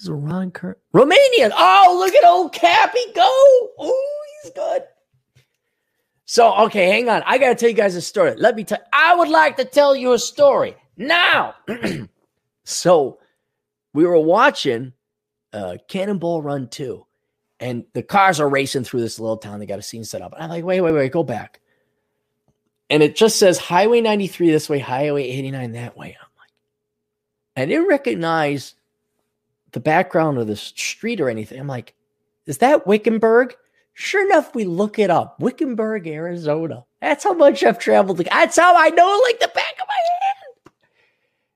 Is 0.03 0.09
Ron 0.09 0.51
Kern. 0.51 0.75
Romanian. 0.93 1.51
Oh, 1.55 1.97
look 1.99 2.13
at 2.13 2.25
old 2.25 2.53
Cappy 2.53 2.99
go. 3.13 3.21
Oh, 3.79 4.23
he's 4.43 4.51
good. 4.53 4.83
So, 6.25 6.53
okay, 6.65 6.87
hang 6.87 7.09
on. 7.09 7.23
I 7.25 7.37
got 7.37 7.49
to 7.49 7.55
tell 7.55 7.69
you 7.69 7.75
guys 7.75 7.95
a 7.95 8.01
story. 8.01 8.35
Let 8.37 8.55
me 8.55 8.63
tell 8.63 8.79
I 8.93 9.15
would 9.15 9.29
like 9.29 9.57
to 9.57 9.65
tell 9.65 9.95
you 9.95 10.13
a 10.13 10.19
story 10.19 10.75
now. 10.95 11.55
so, 12.63 13.19
we 13.93 14.05
were 14.05 14.19
watching 14.19 14.93
uh, 15.53 15.77
Cannonball 15.87 16.41
Run 16.41 16.67
2, 16.67 17.05
and 17.59 17.83
the 17.93 18.03
cars 18.03 18.39
are 18.39 18.47
racing 18.47 18.83
through 18.83 19.01
this 19.01 19.19
little 19.19 19.37
town. 19.37 19.59
They 19.59 19.65
got 19.65 19.79
a 19.79 19.83
scene 19.83 20.03
set 20.03 20.21
up. 20.21 20.33
And 20.33 20.43
I'm 20.43 20.49
like, 20.49 20.63
wait, 20.63 20.81
wait, 20.81 20.93
wait, 20.93 21.11
go 21.11 21.23
back. 21.23 21.59
And 22.89 23.03
it 23.03 23.15
just 23.15 23.37
says 23.37 23.57
Highway 23.57 24.01
93 24.01 24.51
this 24.51 24.69
way, 24.69 24.79
Highway 24.79 25.23
89 25.23 25.71
that 25.73 25.97
way. 25.97 26.17
I'm 26.19 26.29
like, 26.39 26.51
I 27.55 27.65
didn't 27.65 27.87
recognize 27.87 28.75
the 29.71 29.79
background 29.79 30.37
of 30.37 30.47
the 30.47 30.55
street 30.55 31.21
or 31.21 31.29
anything. 31.29 31.59
I'm 31.59 31.67
like, 31.67 31.93
is 32.45 32.59
that 32.59 32.87
Wickenburg? 32.87 33.55
Sure 33.93 34.25
enough, 34.25 34.55
we 34.55 34.63
look 34.63 34.97
it 34.97 35.09
up. 35.09 35.39
Wickenburg, 35.39 36.07
Arizona. 36.07 36.85
That's 37.01 37.23
how 37.23 37.33
much 37.33 37.63
I've 37.63 37.79
traveled. 37.79 38.17
That's 38.17 38.57
how 38.57 38.75
I 38.75 38.89
know 38.89 39.21
like 39.23 39.39
the 39.39 39.51
back 39.53 39.73
of 39.73 39.87
my 39.87 39.93
hand. 39.93 40.75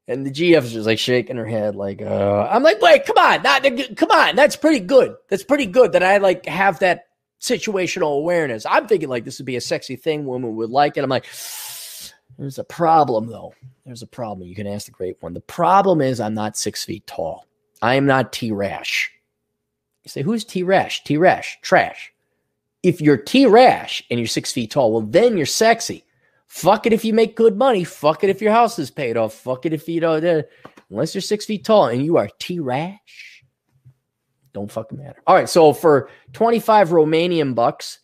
And 0.06 0.26
the 0.26 0.32
GF 0.32 0.64
is 0.64 0.74
just 0.74 0.86
like 0.86 1.00
shaking 1.00 1.38
her 1.38 1.46
head, 1.46 1.76
like, 1.76 2.02
uh, 2.02 2.48
I'm 2.52 2.62
like, 2.62 2.82
wait, 2.82 3.06
come 3.06 3.18
on, 3.18 3.42
not, 3.42 3.64
come 3.96 4.12
on, 4.12 4.36
that's 4.36 4.58
pretty 4.58 4.82
good. 4.82 5.16
That's 5.30 5.46
pretty 5.46 5.66
good 5.66 5.94
that 5.94 6.04
I 6.04 6.18
like 6.18 6.46
have 6.46 6.80
that 6.80 7.06
situational 7.40 8.18
awareness. 8.18 8.66
I'm 8.66 8.88
thinking 8.88 9.08
like 9.08 9.24
this 9.24 9.40
would 9.40 9.46
be 9.46 9.56
a 9.56 9.62
sexy 9.62 9.96
thing, 9.96 10.26
women 10.26 10.58
would 10.58 10.70
like 10.70 10.98
it. 10.98 11.04
I'm 11.04 11.10
like, 11.10 11.26
there's 12.38 12.60
a 12.60 12.64
problem 12.64 13.28
though. 13.28 13.54
There's 13.86 14.02
a 14.02 14.08
problem. 14.08 14.48
You 14.48 14.56
can 14.56 14.68
ask 14.68 14.86
the 14.86 14.92
great 14.92 15.18
one. 15.22 15.34
The 15.34 15.42
problem 15.42 16.02
is 16.02 16.20
I'm 16.20 16.34
not 16.34 16.58
six 16.58 16.84
feet 16.84 17.08
tall. 17.08 17.46
I 17.82 17.96
am 17.96 18.06
not 18.06 18.34
T 18.34 18.52
Rash. 18.52 19.12
You 20.04 20.10
say, 20.10 20.22
who's 20.22 20.44
T 20.44 20.64
Rash? 20.64 21.04
T 21.04 21.18
Rash, 21.18 21.60
trash. 21.62 22.12
If 22.82 23.00
you're 23.02 23.18
T 23.18 23.46
Rash 23.46 24.04
and 24.10 24.20
you're 24.20 24.28
six 24.28 24.52
feet 24.52 24.72
tall, 24.72 24.92
well, 24.92 25.02
then 25.02 25.38
you're 25.38 25.46
sexy. 25.46 26.04
Fuck 26.48 26.86
it 26.86 26.94
if 26.94 27.04
you 27.04 27.14
make 27.14 27.36
good 27.36 27.58
money. 27.58 27.84
Fuck 27.84 28.24
it 28.24 28.30
if 28.30 28.42
your 28.42 28.52
house 28.52 28.78
is 28.78 28.92
paid 28.92 29.18
off. 29.18 29.34
Fuck 29.34 29.66
it 29.66 29.74
if 29.74 29.88
you 29.88 30.02
know, 30.02 30.14
uh, 30.14 30.44
unless 30.90 31.16
you're 31.16 31.22
six 31.22 31.46
feet 31.46 31.66
tall 31.66 31.88
and 31.88 32.06
you 32.06 32.18
are 32.18 32.30
T 32.40 32.60
Rash, 32.60 33.44
don't 34.54 34.72
fucking 34.72 35.00
matter. 35.00 35.22
All 35.26 35.36
right. 35.36 35.50
So 35.50 35.74
for 35.74 36.10
25 36.34 36.90
Romanian 36.90 37.56
bucks, 37.56 38.00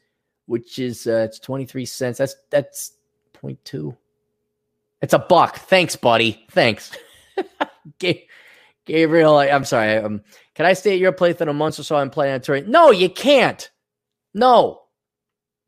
which 0.48 0.80
is, 0.80 1.06
uh, 1.06 1.28
it's 1.30 1.40
23 1.40 1.86
cents, 1.86 2.18
that's, 2.18 2.36
that's 2.50 2.94
0.2. 3.40 3.96
It's 5.02 5.14
a 5.14 5.20
buck. 5.20 5.58
Thanks, 5.58 5.96
buddy. 5.96 6.46
Thanks. 6.50 6.91
Gabriel, 8.90 9.38
I, 9.38 9.48
am 9.48 9.66
sorry. 9.66 9.98
Um, 9.98 10.22
can 10.56 10.66
I 10.66 10.74
stay 10.74 10.94
at 10.94 10.99
your 10.99 11.11
place 11.11 11.40
in 11.40 11.48
a 11.48 11.53
month 11.53 11.78
or 11.78 11.84
so 11.84 12.10
play 12.10 12.30
on 12.32 12.38
a 12.38 12.40
tour? 12.40 12.60
No, 12.61 12.90
you 12.90 13.07
can't. 13.07 13.70
No. 14.34 14.82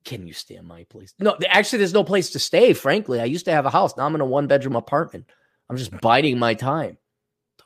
Can 0.03 0.25
you 0.25 0.33
stay 0.33 0.55
in 0.55 0.65
my 0.65 0.85
place? 0.85 1.13
No, 1.19 1.37
actually, 1.47 1.77
there's 1.79 1.93
no 1.93 2.03
place 2.03 2.31
to 2.31 2.39
stay, 2.39 2.73
frankly. 2.73 3.21
I 3.21 3.25
used 3.25 3.45
to 3.45 3.51
have 3.51 3.67
a 3.67 3.69
house. 3.69 3.95
Now 3.95 4.07
I'm 4.07 4.15
in 4.15 4.21
a 4.21 4.25
one 4.25 4.47
bedroom 4.47 4.75
apartment. 4.75 5.25
I'm 5.69 5.77
just 5.77 5.95
biding 6.01 6.39
my 6.39 6.55
time. 6.55 6.97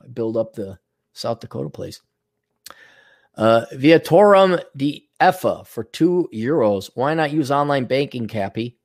I 0.03 0.07
build 0.07 0.35
up 0.35 0.53
the 0.53 0.77
South 1.13 1.39
Dakota 1.39 1.69
place. 1.69 2.01
Uh, 3.37 3.65
Viatorum 3.73 4.61
de 4.75 5.07
EFA 5.21 5.65
for 5.65 5.85
two 5.85 6.27
euros. 6.33 6.89
Why 6.95 7.13
not 7.13 7.31
use 7.31 7.49
online 7.49 7.85
banking, 7.85 8.27
Cappy? 8.27 8.77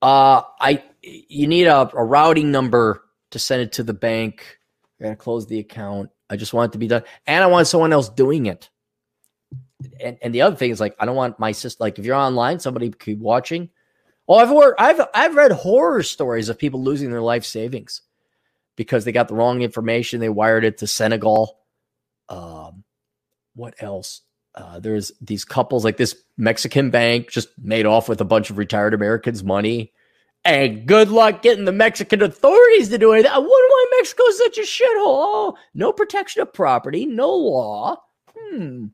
Uh, 0.00 0.40
I 0.58 0.82
you 1.02 1.46
need 1.46 1.66
a, 1.66 1.90
a 1.94 2.04
routing 2.04 2.50
number 2.50 3.02
to 3.32 3.38
send 3.38 3.60
it 3.60 3.72
to 3.72 3.82
the 3.82 3.94
bank. 3.94 4.55
I 5.00 5.04
gotta 5.04 5.16
close 5.16 5.46
the 5.46 5.58
account. 5.58 6.10
I 6.28 6.36
just 6.36 6.54
want 6.54 6.70
it 6.70 6.72
to 6.72 6.78
be 6.78 6.88
done, 6.88 7.04
and 7.26 7.42
I 7.42 7.46
want 7.46 7.66
someone 7.66 7.92
else 7.92 8.08
doing 8.08 8.46
it. 8.46 8.70
And, 10.02 10.16
and 10.22 10.34
the 10.34 10.42
other 10.42 10.56
thing 10.56 10.70
is 10.70 10.80
like 10.80 10.96
I 10.98 11.04
don't 11.04 11.16
want 11.16 11.38
my 11.38 11.52
sister. 11.52 11.82
Like 11.82 11.98
if 11.98 12.04
you're 12.04 12.16
online, 12.16 12.60
somebody 12.60 12.90
keep 12.90 13.18
watching. 13.18 13.70
Oh, 14.28 14.36
I've 14.36 14.74
I've 14.78 15.08
I've 15.14 15.36
read 15.36 15.52
horror 15.52 16.02
stories 16.02 16.48
of 16.48 16.58
people 16.58 16.82
losing 16.82 17.10
their 17.10 17.20
life 17.20 17.44
savings 17.44 18.02
because 18.76 19.04
they 19.04 19.12
got 19.12 19.28
the 19.28 19.34
wrong 19.34 19.62
information. 19.62 20.20
They 20.20 20.28
wired 20.28 20.64
it 20.64 20.78
to 20.78 20.86
Senegal. 20.86 21.58
Um, 22.28 22.84
what 23.54 23.74
else? 23.80 24.22
Uh, 24.54 24.80
there's 24.80 25.12
these 25.20 25.44
couples 25.44 25.84
like 25.84 25.98
this 25.98 26.16
Mexican 26.38 26.90
bank 26.90 27.30
just 27.30 27.48
made 27.58 27.84
off 27.86 28.08
with 28.08 28.20
a 28.20 28.24
bunch 28.24 28.50
of 28.50 28.58
retired 28.58 28.94
Americans' 28.94 29.44
money. 29.44 29.92
And 30.44 30.86
good 30.86 31.08
luck 31.10 31.42
getting 31.42 31.64
the 31.64 31.72
Mexican 31.72 32.22
authorities 32.22 32.88
to 32.90 32.98
do 32.98 33.12
it. 33.12 33.26
I 33.26 33.38
wonder 33.38 33.50
why 33.50 33.85
Mexico's 33.96 34.38
such 34.38 34.58
a 34.58 34.62
shithole. 34.62 34.96
Oh, 34.98 35.56
no 35.74 35.92
protection 35.92 36.42
of 36.42 36.52
property, 36.52 37.06
no 37.06 37.30
law. 37.30 37.96
Hmm. 38.36 38.86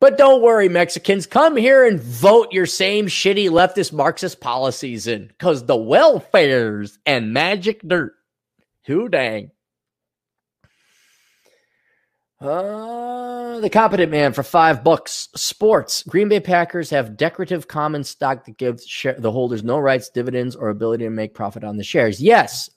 But 0.00 0.18
don't 0.18 0.42
worry, 0.42 0.68
Mexicans. 0.68 1.26
Come 1.26 1.56
here 1.56 1.86
and 1.86 1.98
vote 1.98 2.52
your 2.52 2.66
same 2.66 3.06
shitty 3.06 3.48
leftist 3.48 3.92
Marxist 3.92 4.38
policies 4.38 5.06
in 5.06 5.28
because 5.28 5.64
the 5.64 5.76
welfares 5.76 6.98
and 7.06 7.32
magic 7.32 7.80
dirt. 7.86 8.12
Who 8.86 9.08
dang. 9.08 9.50
Uh, 12.44 13.58
the 13.60 13.70
competent 13.70 14.12
man 14.12 14.34
for 14.34 14.42
five 14.42 14.84
bucks. 14.84 15.28
Sports. 15.34 16.02
Green 16.02 16.28
Bay 16.28 16.40
Packers 16.40 16.90
have 16.90 17.16
decorative 17.16 17.68
common 17.68 18.04
stock 18.04 18.44
that 18.44 18.58
gives 18.58 18.86
share- 18.86 19.18
the 19.18 19.32
holders 19.32 19.64
no 19.64 19.78
rights, 19.78 20.10
dividends, 20.10 20.54
or 20.54 20.68
ability 20.68 21.04
to 21.04 21.10
make 21.10 21.34
profit 21.34 21.64
on 21.64 21.78
the 21.78 21.84
shares. 21.84 22.20
Yes, 22.20 22.68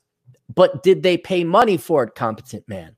but 0.54 0.84
did 0.84 1.04
they 1.04 1.18
pay 1.18 1.44
money 1.44 1.76
for 1.76 2.04
it, 2.04 2.16
competent 2.16 2.68
man? 2.70 2.96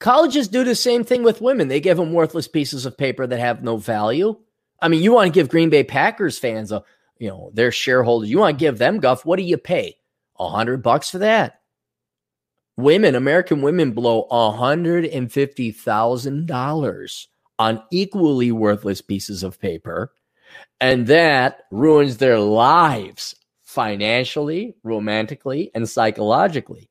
Colleges 0.00 0.48
do 0.48 0.64
the 0.64 0.74
same 0.74 1.04
thing 1.04 1.22
with 1.22 1.40
women. 1.40 1.68
They 1.68 1.80
give 1.80 1.96
them 1.96 2.12
worthless 2.12 2.48
pieces 2.48 2.84
of 2.84 2.98
paper 2.98 3.26
that 3.26 3.38
have 3.38 3.62
no 3.62 3.76
value. 3.76 4.36
I 4.80 4.88
mean, 4.88 5.02
you 5.02 5.12
want 5.12 5.32
to 5.32 5.38
give 5.38 5.48
Green 5.48 5.70
Bay 5.70 5.84
Packers 5.84 6.38
fans 6.38 6.72
a, 6.72 6.82
you 7.18 7.28
know, 7.28 7.50
their 7.54 7.70
shareholders. 7.70 8.30
You 8.30 8.38
want 8.38 8.58
to 8.58 8.64
give 8.64 8.78
them 8.78 8.98
guff. 8.98 9.24
What 9.24 9.36
do 9.36 9.42
you 9.42 9.58
pay? 9.58 9.96
A 10.38 10.48
hundred 10.48 10.82
bucks 10.82 11.10
for 11.10 11.18
that 11.18 11.58
women, 12.78 13.14
American 13.14 13.60
women, 13.60 13.92
blow 13.92 14.26
$150,000 14.30 17.26
on 17.58 17.82
equally 17.90 18.52
worthless 18.52 19.02
pieces 19.02 19.42
of 19.42 19.60
paper. 19.60 20.12
And 20.80 21.06
that 21.08 21.64
ruins 21.70 22.16
their 22.16 22.38
lives 22.38 23.34
financially, 23.64 24.74
romantically, 24.82 25.70
and 25.74 25.86
psychologically. 25.88 26.88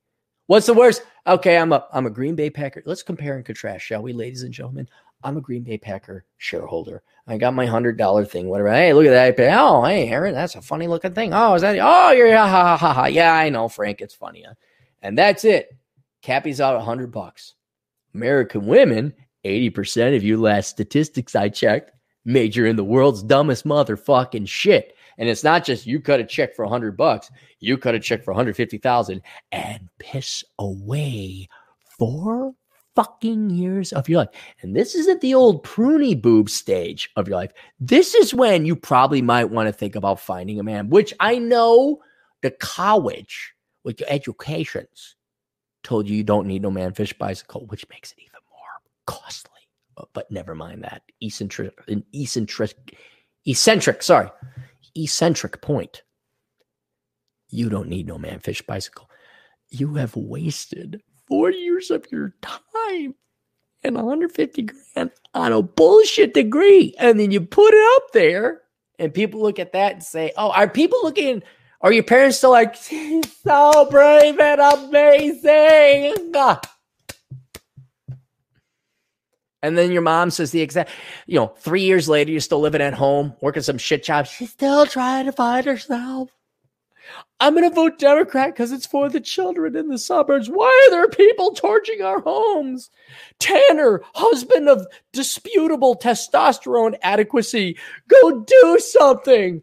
What's 0.47 0.65
the 0.68 0.73
worst? 0.73 1.03
Okay, 1.26 1.57
I'm 1.57 1.72
a 1.73 1.85
I'm 1.91 2.05
a 2.05 2.11
Green 2.11 2.35
Bay 2.35 2.49
Packer. 2.49 2.81
Let's 2.85 3.03
compare 3.03 3.35
and 3.35 3.45
contrast, 3.45 3.84
shall 3.84 4.03
we, 4.03 4.14
ladies 4.14 4.43
and 4.43 4.53
gentlemen? 4.53 4.88
I'm 5.23 5.38
a 5.38 5.41
Green 5.41 5.64
Bay 5.64 5.77
Packer 5.77 6.23
shareholder. 6.38 7.01
I 7.27 7.38
got 7.38 7.53
my 7.53 7.65
hundred 7.65 7.97
dollar 7.97 8.23
thing, 8.23 8.47
whatever. 8.47 8.72
Hey, 8.72 8.93
look 8.93 9.05
at 9.05 9.35
that. 9.35 9.59
Oh, 9.59 9.84
hey, 9.84 10.07
Aaron, 10.09 10.34
that's 10.34 10.55
a 10.55 10.61
funny 10.61 10.88
looking 10.88 11.14
thing. 11.14 11.34
Oh, 11.34 11.55
is 11.55 11.64
that? 11.64 11.77
Oh, 11.81 12.11
you're 12.11 12.35
ha 12.35 12.47
ha 12.47 12.77
ha 12.77 12.93
ha. 12.93 13.05
Yeah, 13.07 13.34
I 13.34 13.49
know, 13.49 13.68
Frank. 13.68 14.01
It's 14.01 14.15
funny. 14.15 14.45
And 15.02 15.18
that's 15.18 15.45
it. 15.45 15.76
Cappy's 16.22 16.61
out 16.61 16.76
a 16.76 16.82
hundred 16.82 17.11
bucks. 17.11 17.53
American 18.14 18.65
women, 18.65 19.14
80% 19.45 20.15
of 20.15 20.24
you 20.24 20.38
last 20.38 20.69
statistics 20.69 21.36
I 21.36 21.49
checked, 21.49 21.91
major 22.26 22.65
in 22.65 22.76
the 22.76 22.84
world's 22.84 23.24
dumbest 23.24 23.65
motherfucking 23.65 24.48
shit. 24.48 24.95
And 25.18 25.30
it's 25.30 25.44
not 25.44 25.65
just 25.65 25.88
you 25.88 25.99
cut 25.99 26.19
a 26.19 26.26
check 26.26 26.56
for 26.56 26.65
a 26.65 26.69
hundred 26.69 26.98
bucks, 26.98 27.30
you 27.60 27.78
cut 27.78 27.95
a 27.95 27.99
check 27.99 28.24
for 28.24 28.32
150,000 28.32 29.22
and 29.52 29.90
piss 29.99 30.44
away 30.60 31.48
four 31.98 32.53
fucking 32.95 33.52
years 33.52 33.94
of 33.94 34.10
your 34.10 34.22
life. 34.22 34.30
And 34.61 34.76
this 34.76 34.95
isn't 34.95 35.22
the 35.22 35.36
old 35.36 35.64
pruny 35.64 36.19
boob 36.19 36.49
stage 36.49 37.11
of 37.15 37.28
your 37.28 37.38
life. 37.38 37.52
This 37.80 38.15
is 38.15 38.34
when 38.34 38.65
you 38.65 38.76
probably 38.76 39.22
might 39.22 39.52
want 39.52 39.68
to 39.68 39.74
think 39.74 39.95
about 39.95 40.19
finding 40.19 40.60
a 40.60 40.64
man, 40.64 40.90
which 40.90 41.14
I 41.19 41.38
know 41.38 41.99
the 42.41 42.52
college 42.52 43.53
with 43.88 44.01
your 44.01 44.09
educations 44.11 45.15
told 45.81 46.09
you 46.09 46.18
you 46.18 46.23
don't 46.23 46.45
need 46.45 46.61
no 46.61 46.69
man 46.69 46.93
fish 46.93 47.14
bicycle, 47.14 47.65
which 47.68 47.88
makes 47.89 48.11
it 48.11 48.19
even 48.19 48.41
more 48.51 48.68
costly. 49.05 49.61
Uh, 49.95 50.03
but 50.11 50.30
never 50.30 50.53
mind 50.53 50.84
that. 50.84 51.03
Eccentric, 51.22 51.73
an 51.88 52.03
eccentric, 52.14 52.97
eccentric, 53.45 54.03
sorry, 54.03 54.30
eccentric 54.93 55.61
point. 55.61 56.03
You 57.47 57.69
don't 57.69 57.88
need 57.88 58.07
no 58.07 58.18
man 58.18 58.39
fish 58.39 58.61
bicycle. 58.61 59.09
You 59.69 59.95
have 59.95 60.18
wasted 60.18 61.01
four 61.26 61.49
years 61.49 61.89
of 61.89 62.05
your 62.11 62.35
time 62.41 63.15
and 63.84 63.95
150 63.95 64.64
grand 64.64 65.11
on 65.34 65.53
a 65.53 65.61
bullshit 65.61 66.34
degree. 66.34 66.93
And 66.99 67.18
then 67.18 67.31
you 67.31 67.39
put 67.39 67.73
it 67.73 67.95
up 67.95 68.11
there, 68.11 68.64
and 68.99 69.14
people 69.14 69.41
look 69.41 69.59
at 69.59 69.72
that 69.72 69.93
and 69.93 70.03
say, 70.03 70.34
Oh, 70.35 70.51
are 70.51 70.68
people 70.68 70.99
looking 71.03 71.41
are 71.82 71.91
your 71.91 72.04
parents 72.04 72.38
still 72.38 72.52
like, 72.52 72.76
so 72.76 73.88
brave 73.90 74.40
and 74.40 74.62
amazing? 74.62 76.32
Ah. 76.36 76.62
And 79.64 79.78
then 79.78 79.91
your 79.91 80.02
mom 80.02 80.30
says 80.30 80.52
the 80.52 80.62
exact, 80.62 80.91
you 81.26 81.40
know, 81.40 81.48
three 81.60 81.82
years 81.82 82.08
later, 82.08 82.32
you're 82.32 82.40
still 82.41 82.60
living 82.60 82.82
at 82.82 82.94
home, 82.94 83.34
working 83.41 83.64
some 83.64 83.78
shit 83.78 84.04
job. 84.04 84.28
She's 84.28 84.52
still 84.52 84.86
trying 84.86 85.26
to 85.26 85.32
find 85.32 85.66
herself. 85.66 86.30
I'm 87.40 87.54
going 87.54 87.68
to 87.68 87.74
vote 87.74 87.99
Democrat 87.99 88.54
because 88.54 88.72
it's 88.72 88.86
for 88.86 89.10
the 89.10 89.22
children 89.22 89.76
in 89.76 89.88
the 89.88 89.98
suburbs. 89.98 90.49
Why 90.49 90.88
are 90.88 90.91
there 90.91 91.08
people 91.08 91.54
torching 91.54 92.02
our 92.02 92.20
homes? 92.20 92.90
Tanner, 93.40 94.02
husband 94.14 94.68
of 94.68 94.86
disputable 95.14 95.95
testosterone 95.95 96.95
adequacy, 97.04 97.78
go 98.08 98.41
do 98.41 98.80
something. 98.80 99.62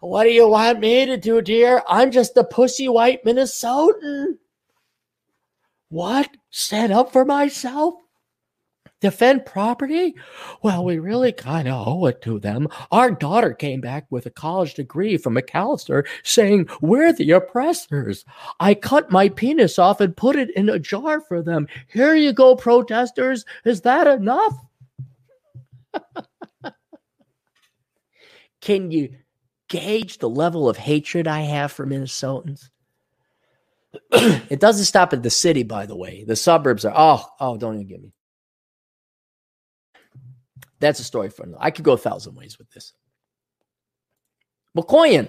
What 0.00 0.24
do 0.24 0.30
you 0.30 0.48
want 0.48 0.80
me 0.80 1.06
to 1.06 1.16
do, 1.16 1.42
dear? 1.42 1.82
I'm 1.88 2.10
just 2.10 2.36
a 2.36 2.44
pussy 2.44 2.88
white 2.88 3.24
Minnesotan. 3.24 4.38
What? 5.88 6.28
Stand 6.50 6.92
up 6.92 7.12
for 7.12 7.24
myself? 7.24 7.94
Defend 9.00 9.46
property? 9.46 10.16
Well, 10.62 10.84
we 10.84 10.98
really 10.98 11.30
kind 11.30 11.68
of 11.68 11.86
owe 11.86 12.06
it 12.06 12.20
to 12.22 12.40
them. 12.40 12.66
Our 12.90 13.12
daughter 13.12 13.54
came 13.54 13.80
back 13.80 14.06
with 14.10 14.26
a 14.26 14.30
college 14.30 14.74
degree 14.74 15.16
from 15.16 15.36
Macalester 15.36 16.04
saying, 16.24 16.68
We're 16.80 17.12
the 17.12 17.30
oppressors. 17.30 18.24
I 18.58 18.74
cut 18.74 19.12
my 19.12 19.28
penis 19.28 19.78
off 19.78 20.00
and 20.00 20.16
put 20.16 20.34
it 20.34 20.50
in 20.56 20.68
a 20.68 20.80
jar 20.80 21.20
for 21.20 21.42
them. 21.42 21.68
Here 21.86 22.16
you 22.16 22.32
go, 22.32 22.56
protesters. 22.56 23.44
Is 23.64 23.82
that 23.82 24.08
enough? 24.08 24.54
Can 28.60 28.90
you 28.90 29.14
gauge 29.68 30.18
the 30.18 30.28
level 30.28 30.68
of 30.68 30.76
hatred 30.76 31.26
I 31.28 31.40
have 31.40 31.72
for 31.72 31.86
Minnesotans? 31.86 32.68
it 34.12 34.60
doesn't 34.60 34.84
stop 34.84 35.12
at 35.12 35.22
the 35.22 35.30
city, 35.30 35.62
by 35.62 35.86
the 35.86 35.96
way. 35.96 36.24
The 36.24 36.36
suburbs 36.36 36.84
are, 36.84 36.94
oh, 36.94 37.24
oh, 37.40 37.56
don't 37.56 37.74
even 37.74 37.86
get 37.86 38.02
me. 38.02 38.12
That's 40.80 41.00
a 41.00 41.04
story 41.04 41.30
for 41.30 41.44
another. 41.44 41.62
I 41.62 41.70
could 41.70 41.84
go 41.84 41.92
a 41.92 41.98
thousand 41.98 42.34
ways 42.34 42.58
with 42.58 42.70
this. 42.70 42.92
Mikoyan. 44.76 45.28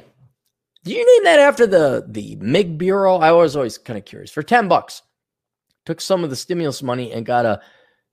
Do 0.83 0.91
you 0.93 1.05
name 1.05 1.23
that 1.25 1.39
after 1.39 1.67
the 1.67 2.05
the 2.07 2.37
MIG 2.37 2.77
Bureau? 2.77 3.17
I 3.17 3.31
was 3.31 3.55
always 3.55 3.77
kind 3.77 3.97
of 3.97 4.05
curious. 4.05 4.31
For 4.31 4.43
10 4.43 4.67
bucks, 4.67 5.01
took 5.85 5.99
some 5.99 6.23
of 6.23 6.29
the 6.29 6.35
stimulus 6.35 6.83
money 6.83 7.11
and 7.11 7.25
got 7.25 7.45
a 7.45 7.61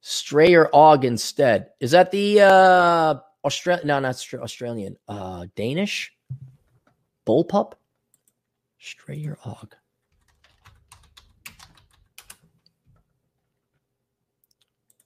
Steyr 0.02 0.70
AUG 0.70 1.04
instead. 1.04 1.68
Is 1.80 1.90
that 1.92 2.10
the 2.10 2.40
uh 2.40 3.14
Australian? 3.44 3.86
No, 3.86 4.00
not 4.00 4.34
Australian. 4.34 4.96
Uh 5.06 5.46
Danish 5.54 6.12
bullpup? 7.26 7.72
Steyr 8.80 9.36
AUG. 9.44 9.72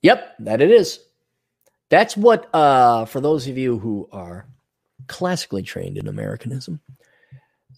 Yep, 0.02 0.34
that 0.40 0.62
it 0.62 0.70
is. 0.70 1.00
That's 1.90 2.16
what, 2.16 2.48
uh, 2.54 3.04
for 3.04 3.20
those 3.20 3.46
of 3.48 3.58
you 3.58 3.78
who 3.78 4.08
are 4.12 4.46
classically 5.08 5.62
trained 5.62 5.98
in 5.98 6.08
Americanism, 6.08 6.80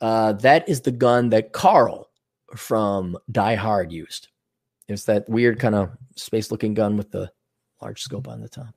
uh, 0.00 0.34
that 0.34 0.68
is 0.68 0.82
the 0.82 0.90
gun 0.90 1.30
that 1.30 1.52
Carl 1.52 2.10
from 2.54 3.16
Die 3.30 3.54
Hard 3.54 3.90
used. 3.90 4.28
It's 4.88 5.04
that 5.04 5.28
weird 5.28 5.58
kind 5.58 5.74
of 5.74 5.90
space 6.16 6.50
looking 6.50 6.74
gun 6.74 6.96
with 6.96 7.10
the 7.10 7.30
large 7.80 8.02
scope 8.02 8.28
on 8.28 8.40
the 8.40 8.48
top. 8.48 8.74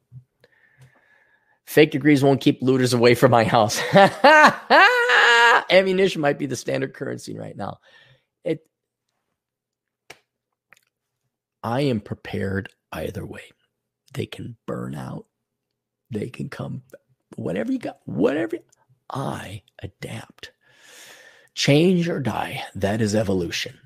Fake 1.65 1.91
degrees 1.91 2.23
won't 2.23 2.41
keep 2.41 2.61
looters 2.61 2.93
away 2.93 3.15
from 3.15 3.31
my 3.31 3.43
house. 3.43 3.81
Ammunition 5.69 6.21
might 6.21 6.39
be 6.39 6.45
the 6.45 6.55
standard 6.55 6.93
currency 6.93 7.37
right 7.37 7.55
now. 7.55 7.79
It 8.43 8.65
I 11.63 11.81
am 11.81 11.99
prepared 11.99 12.69
either 12.91 13.25
way. 13.25 13.51
They 14.13 14.25
can 14.25 14.57
burn 14.65 14.95
out. 14.95 15.25
They 16.11 16.29
can 16.29 16.49
come, 16.49 16.83
whatever 17.35 17.71
you 17.71 17.79
got, 17.79 17.99
whatever. 18.05 18.57
I 19.09 19.63
adapt. 19.81 20.51
Change 21.53 22.07
or 22.07 22.19
die. 22.19 22.63
That 22.75 23.01
is 23.01 23.15
evolution. 23.15 23.79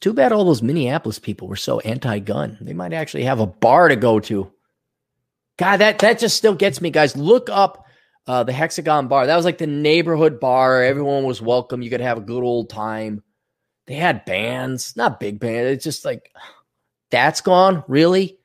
Too 0.00 0.12
bad 0.12 0.30
all 0.30 0.44
those 0.44 0.62
Minneapolis 0.62 1.18
people 1.18 1.48
were 1.48 1.56
so 1.56 1.80
anti-gun. 1.80 2.58
They 2.60 2.74
might 2.74 2.92
actually 2.92 3.24
have 3.24 3.40
a 3.40 3.46
bar 3.46 3.88
to 3.88 3.96
go 3.96 4.20
to. 4.20 4.52
God, 5.56 5.78
that 5.78 5.98
that 6.00 6.18
just 6.18 6.36
still 6.36 6.54
gets 6.54 6.80
me, 6.80 6.90
guys. 6.90 7.16
Look 7.16 7.48
up 7.50 7.85
uh, 8.26 8.42
the 8.44 8.52
Hexagon 8.52 9.08
Bar. 9.08 9.26
That 9.26 9.36
was 9.36 9.44
like 9.44 9.58
the 9.58 9.66
neighborhood 9.66 10.40
bar. 10.40 10.82
Everyone 10.82 11.24
was 11.24 11.40
welcome. 11.40 11.82
You 11.82 11.90
could 11.90 12.00
have 12.00 12.18
a 12.18 12.22
good 12.22 12.42
old 12.42 12.70
time. 12.70 13.22
They 13.86 13.94
had 13.94 14.24
bands, 14.24 14.96
not 14.96 15.20
big 15.20 15.38
band. 15.38 15.68
It's 15.68 15.84
just 15.84 16.04
like 16.04 16.32
that's 17.10 17.40
gone. 17.40 17.84
Really, 17.88 18.38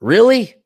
really. 0.00 0.56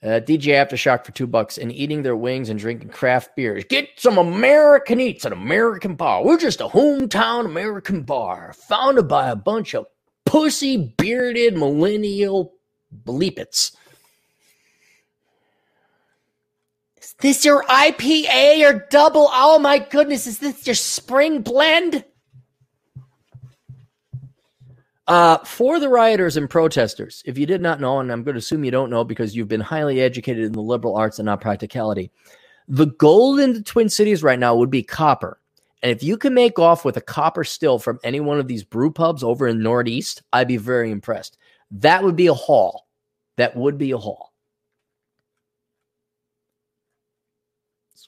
Uh, 0.00 0.20
DJ 0.20 0.54
Aftershock 0.54 1.04
for 1.04 1.10
two 1.10 1.26
bucks 1.26 1.58
and 1.58 1.72
eating 1.72 2.02
their 2.02 2.14
wings 2.14 2.50
and 2.50 2.60
drinking 2.60 2.90
craft 2.90 3.34
beers. 3.34 3.64
Get 3.68 3.88
some 3.96 4.16
American 4.16 5.00
eats 5.00 5.26
at 5.26 5.32
American 5.32 5.96
Bar. 5.96 6.24
We're 6.24 6.38
just 6.38 6.60
a 6.60 6.68
hometown 6.68 7.46
American 7.46 8.02
bar 8.02 8.52
founded 8.56 9.08
by 9.08 9.28
a 9.28 9.34
bunch 9.34 9.74
of 9.74 9.86
pussy 10.24 10.94
bearded 10.98 11.56
millennial 11.56 12.54
bleepits. 13.04 13.74
Is 17.02 17.07
this 17.20 17.38
is 17.38 17.44
your 17.44 17.64
IPA 17.64 18.68
or 18.68 18.86
double? 18.90 19.28
Oh 19.32 19.58
my 19.58 19.78
goodness, 19.78 20.26
is 20.26 20.38
this 20.38 20.66
your 20.66 20.74
spring 20.74 21.42
blend? 21.42 22.04
Uh, 25.08 25.38
for 25.38 25.80
the 25.80 25.88
rioters 25.88 26.36
and 26.36 26.50
protesters, 26.50 27.22
if 27.24 27.38
you 27.38 27.46
did 27.46 27.62
not 27.62 27.80
know, 27.80 27.98
and 27.98 28.12
I'm 28.12 28.22
going 28.22 28.34
to 28.34 28.40
assume 28.40 28.62
you 28.62 28.70
don't 28.70 28.90
know 28.90 29.04
because 29.04 29.34
you've 29.34 29.48
been 29.48 29.60
highly 29.60 30.02
educated 30.02 30.44
in 30.44 30.52
the 30.52 30.60
liberal 30.60 30.96
arts 30.96 31.18
and 31.18 31.24
not 31.24 31.40
practicality, 31.40 32.10
the 32.68 32.86
gold 32.86 33.40
in 33.40 33.54
the 33.54 33.62
Twin 33.62 33.88
Cities 33.88 34.22
right 34.22 34.38
now 34.38 34.54
would 34.54 34.70
be 34.70 34.82
copper. 34.82 35.40
And 35.82 35.90
if 35.90 36.02
you 36.02 36.18
can 36.18 36.34
make 36.34 36.58
off 36.58 36.84
with 36.84 36.98
a 36.98 37.00
copper 37.00 37.42
still 37.42 37.78
from 37.78 37.98
any 38.04 38.20
one 38.20 38.38
of 38.38 38.48
these 38.48 38.64
brew 38.64 38.92
pubs 38.92 39.24
over 39.24 39.48
in 39.48 39.62
Northeast, 39.62 40.22
I'd 40.32 40.48
be 40.48 40.58
very 40.58 40.90
impressed. 40.90 41.38
That 41.70 42.02
would 42.02 42.16
be 42.16 42.26
a 42.26 42.34
haul. 42.34 42.86
That 43.36 43.56
would 43.56 43.78
be 43.78 43.92
a 43.92 43.98
haul. 43.98 44.27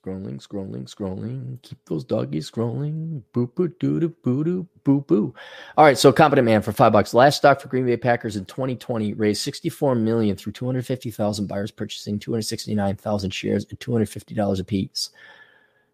Scrolling, 0.03 0.41
scrolling, 0.41 0.89
scrolling. 0.89 1.61
Keep 1.61 1.85
those 1.85 2.05
doggies 2.05 2.51
scrolling. 2.51 3.23
Boo 3.35 3.49
boo 3.49 3.69
doo, 3.69 4.01
doo, 4.01 4.09
boo, 4.09 4.43
doo, 4.45 4.67
boo, 4.83 5.03
boo. 5.03 5.35
All 5.77 5.85
right, 5.85 5.99
so 5.99 6.11
competent 6.11 6.47
man 6.47 6.63
for 6.63 6.73
five 6.73 6.93
bucks. 6.93 7.13
Last 7.13 7.37
stock 7.37 7.61
for 7.61 7.69
Green 7.69 7.85
Bay 7.85 7.99
Packers 7.99 8.37
in 8.37 8.47
2020 8.47 9.13
raised 9.13 9.43
64 9.43 9.97
million 9.97 10.37
through 10.37 10.55
250,000 10.55 11.47
buyers 11.47 11.71
purchasing 11.71 12.19
269,000 12.19 13.31
shares 13.31 13.67
at 13.71 13.79
250 13.79 14.35
dollars 14.35 14.59
a 14.59 14.65
piece. 14.65 15.11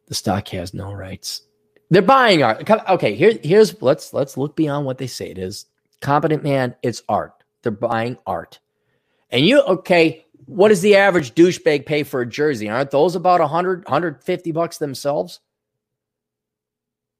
The 0.07 0.15
stock 0.15 0.47
has 0.49 0.73
no 0.73 0.93
rights. 0.93 1.43
They're 1.91 2.01
buying 2.01 2.45
art. 2.45 2.69
Okay, 2.89 3.17
here, 3.17 3.37
here's 3.43 3.83
let's 3.83 4.13
let's 4.13 4.37
look 4.37 4.55
beyond 4.55 4.87
what 4.87 4.99
they 4.99 5.09
say 5.09 5.31
it 5.31 5.39
is. 5.39 5.67
Competent 6.01 6.45
man, 6.45 6.77
it's 6.83 7.03
art. 7.09 7.33
They're 7.63 7.73
buying 7.73 8.19
art. 8.25 8.61
And 9.31 9.45
you 9.45 9.63
okay, 9.63 10.26
what 10.47 10.69
does 10.69 10.81
the 10.81 10.97
average 10.97 11.35
douchebag 11.35 11.87
pay 11.87 12.03
for 12.03 12.21
a 12.21 12.27
jersey? 12.27 12.69
Aren't 12.69 12.93
those 12.93 13.17
about 13.17 13.41
100, 13.41 13.85
150 13.85 14.53
bucks 14.53 14.79
themselves? 14.79 15.41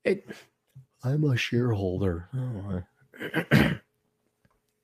It, 0.05 0.29
I'm 1.03 1.25
a 1.25 1.37
shareholder. 1.37 2.29
Oh, 2.35 2.83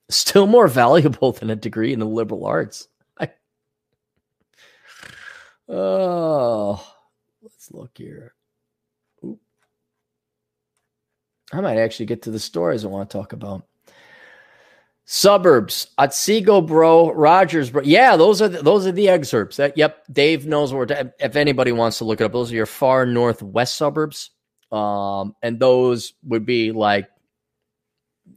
Still 0.09 0.47
more 0.47 0.69
valuable 0.69 1.33
than 1.33 1.51
a 1.51 1.57
degree 1.57 1.93
in 1.93 2.01
the 2.01 2.07
liberal 2.07 2.45
arts. 2.45 2.89
I, 3.19 3.31
oh, 5.69 6.85
let's 7.41 7.71
look 7.71 7.93
here. 7.95 8.35
Oop. 9.25 9.41
I 11.53 11.61
might 11.61 11.79
actually 11.79 12.07
get 12.07 12.23
to 12.23 12.31
the 12.31 12.39
stories 12.39 12.85
I 12.85 12.89
want 12.89 13.09
to 13.09 13.17
talk 13.17 13.33
about. 13.33 13.65
Suburbs, 15.05 15.89
Otsego, 15.99 16.61
bro, 16.61 17.13
Rogers, 17.13 17.71
bro. 17.71 17.83
Yeah, 17.83 18.17
those 18.17 18.41
are 18.41 18.49
the, 18.49 18.63
those 18.63 18.87
are 18.87 18.93
the 18.93 19.09
excerpts. 19.09 19.57
That 19.57 19.77
yep, 19.77 20.05
Dave 20.13 20.47
knows 20.47 20.73
where. 20.73 20.87
To, 20.87 21.13
if 21.19 21.37
anybody 21.37 21.73
wants 21.73 21.99
to 21.99 22.05
look 22.05 22.21
it 22.21 22.25
up, 22.25 22.33
those 22.33 22.53
are 22.53 22.57
your 22.57 22.67
far 22.67 23.05
northwest 23.05 23.77
suburbs, 23.77 24.31
um, 24.71 25.35
and 25.43 25.59
those 25.59 26.15
would 26.25 26.47
be 26.47 26.71
like 26.73 27.09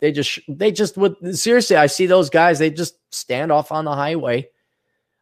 they 0.02 0.12
just 0.12 0.40
they 0.48 0.72
just 0.72 0.98
would 0.98 1.16
seriously. 1.38 1.76
I 1.76 1.86
see 1.86 2.08
those 2.08 2.30
guys. 2.30 2.60
They 2.60 2.72
just 2.72 2.96
stand 3.14 3.52
off 3.52 3.72
on 3.72 3.86
the 3.86 3.94
highway, 3.94 4.50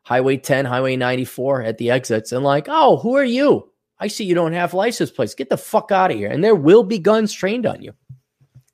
Highway 0.04 0.38
10, 0.38 0.66
Highway 0.66 0.96
94 0.96 1.64
at 1.64 1.78
the 1.78 1.92
exits, 1.92 2.32
and 2.32 2.44
like, 2.44 2.68
oh, 2.70 2.98
who 2.98 3.16
are 3.16 3.24
you? 3.24 3.70
I 4.00 4.08
see 4.08 4.26
you 4.26 4.36
don't 4.36 4.54
have 4.54 4.74
license 4.74 5.12
plates. 5.12 5.36
Get 5.36 5.50
the 5.50 5.58
fuck 5.58 5.92
out 5.92 6.12
of 6.12 6.18
here. 6.18 6.30
And 6.30 6.44
there 6.44 6.56
will 6.56 6.84
be 6.84 7.00
guns 7.00 7.32
trained 7.32 7.66
on 7.66 7.82
you. 7.82 7.94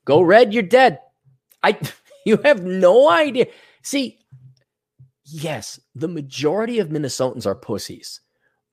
Go 0.04 0.22
red, 0.22 0.54
you're 0.54 0.62
dead. 0.62 1.00
I. 1.62 1.78
You 2.26 2.36
have 2.44 2.62
no 2.62 3.10
idea. 3.10 3.46
See, 3.82 4.18
yes, 5.24 5.80
the 5.94 6.08
majority 6.08 6.78
of 6.78 6.88
Minnesotans 6.88 7.46
are 7.46 7.54
pussies, 7.54 8.20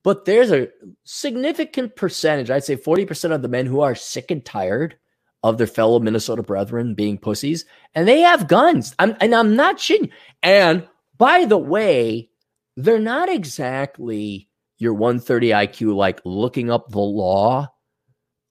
but 0.04 0.26
there's 0.26 0.52
a 0.52 0.68
significant 1.04 1.96
percentage, 1.96 2.50
I'd 2.50 2.64
say 2.64 2.76
40% 2.76 3.32
of 3.34 3.42
the 3.42 3.48
men 3.48 3.66
who 3.66 3.80
are 3.80 3.94
sick 3.94 4.30
and 4.30 4.44
tired 4.44 4.96
of 5.42 5.56
their 5.56 5.66
fellow 5.66 5.98
Minnesota 5.98 6.42
brethren 6.42 6.94
being 6.94 7.16
pussies, 7.18 7.64
and 7.94 8.06
they 8.06 8.20
have 8.20 8.48
guns. 8.48 8.94
I'm, 8.98 9.16
and 9.20 9.34
I'm 9.34 9.56
not 9.56 9.78
shitting. 9.78 10.10
And 10.42 10.86
by 11.16 11.44
the 11.44 11.58
way, 11.58 12.30
they're 12.76 12.98
not 12.98 13.28
exactly 13.28 14.48
your 14.78 14.94
130 14.94 15.48
IQ, 15.50 15.94
like 15.94 16.20
looking 16.24 16.70
up 16.70 16.90
the 16.90 17.00
law. 17.00 17.68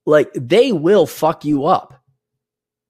Like 0.05 0.29
they 0.33 0.71
will 0.71 1.05
fuck 1.05 1.43
you 1.43 1.65
up, 1.65 2.01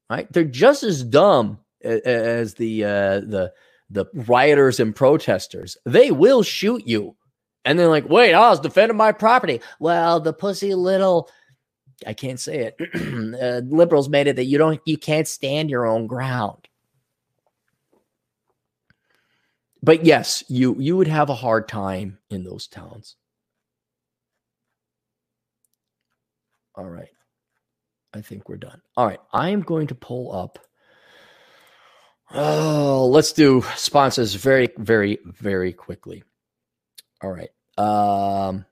right? 0.10 0.32
They're 0.32 0.44
just 0.44 0.84
as 0.84 1.04
dumb 1.04 1.60
as 1.84 2.54
the 2.56 2.84
uh, 2.84 3.20
the 3.22 3.54
the 3.90 4.06
rioters 4.14 4.80
and 4.80 4.96
protesters. 4.96 5.78
They 5.86 6.12
will 6.12 6.44
shoot 6.44 6.88
you, 6.88 7.16
and 7.66 7.78
they're 7.78 7.88
like, 7.88 8.10
"Wait, 8.10 8.34
I 8.34 8.50
was 8.50 8.60
defending 8.60 8.98
my 8.98 9.12
property." 9.12 9.62
Well, 9.80 10.20
the 10.20 10.34
pussy 10.34 10.74
little. 10.74 11.30
I 12.06 12.14
can't 12.14 12.40
say 12.40 12.72
it. 12.72 12.76
uh, 13.42 13.62
liberals 13.76 14.08
made 14.08 14.28
it 14.28 14.36
that 14.36 14.46
you 14.46 14.60
don't, 14.60 14.80
you 14.86 15.00
can't 15.00 15.28
stand 15.28 15.72
your 15.72 15.88
own 15.88 16.06
ground. 16.06 16.68
But 19.82 20.06
yes, 20.06 20.44
you 20.48 20.76
you 20.80 20.98
would 20.98 21.08
have 21.08 21.30
a 21.30 21.36
hard 21.36 21.68
time 21.68 22.20
in 22.30 22.44
those 22.44 22.68
towns. 22.68 23.16
All 26.76 26.86
right. 26.86 27.10
I 28.14 28.22
think 28.22 28.48
we're 28.48 28.58
done. 28.58 28.82
All 28.96 29.08
right. 29.08 29.20
I 29.34 29.50
am 29.50 29.62
going 29.62 29.88
to 29.88 29.96
pull 29.96 30.32
up 30.34 30.60
Oh, 32.34 33.08
let's 33.12 33.32
do 33.32 33.64
sponsors 33.76 34.34
very, 34.36 34.70
very, 34.78 35.20
very 35.26 35.72
quickly. 35.74 36.24
All 37.22 37.32
right. 37.32 37.50
Um, 37.78 38.66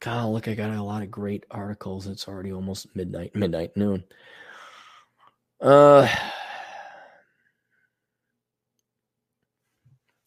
God, 0.00 0.28
look, 0.28 0.48
I 0.48 0.54
got 0.54 0.70
a 0.70 0.82
lot 0.82 1.02
of 1.02 1.10
great 1.10 1.44
articles. 1.50 2.06
It's 2.06 2.28
already 2.28 2.52
almost 2.52 2.94
midnight, 2.94 3.34
midnight, 3.34 3.76
noon. 3.76 4.04
Uh, 5.60 6.08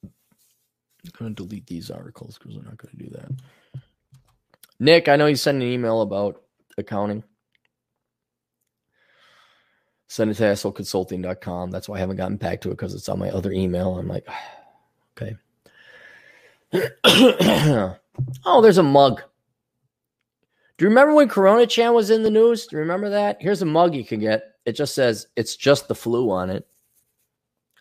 I'm 0.03 1.11
going 1.17 1.35
to 1.35 1.43
delete 1.43 1.67
these 1.67 1.89
articles 1.89 2.37
because 2.37 2.55
we're 2.55 2.63
not 2.63 2.77
going 2.77 2.95
to 2.97 3.03
do 3.03 3.09
that. 3.11 3.31
Nick, 4.79 5.07
I 5.07 5.15
know 5.15 5.25
you 5.25 5.35
sent 5.35 5.61
an 5.61 5.67
email 5.67 6.01
about 6.01 6.41
accounting. 6.77 7.23
Send 10.09 10.31
it 10.31 10.33
to 10.35 10.43
assholeconsulting.com. 10.43 11.69
That's 11.69 11.87
why 11.87 11.97
I 11.97 11.99
haven't 11.99 12.17
gotten 12.17 12.37
back 12.37 12.61
to 12.61 12.69
it 12.69 12.71
because 12.71 12.95
it's 12.95 13.07
on 13.09 13.19
my 13.19 13.29
other 13.29 13.51
email. 13.51 13.95
I'm 13.95 14.07
like, 14.07 14.27
okay. 15.21 15.35
oh, 18.43 18.61
there's 18.61 18.79
a 18.79 18.83
mug. 18.83 19.21
Do 20.77 20.85
you 20.85 20.89
remember 20.89 21.13
when 21.13 21.29
Corona 21.29 21.67
Chan 21.67 21.93
was 21.93 22.09
in 22.09 22.23
the 22.23 22.31
news? 22.31 22.65
Do 22.65 22.75
you 22.75 22.79
remember 22.79 23.09
that? 23.09 23.37
Here's 23.39 23.61
a 23.61 23.67
mug 23.67 23.93
you 23.93 24.03
can 24.03 24.19
get. 24.19 24.55
It 24.65 24.71
just 24.71 24.95
says 24.95 25.27
it's 25.35 25.55
just 25.55 25.87
the 25.87 25.95
flu 25.95 26.31
on 26.31 26.49
it. 26.49 26.65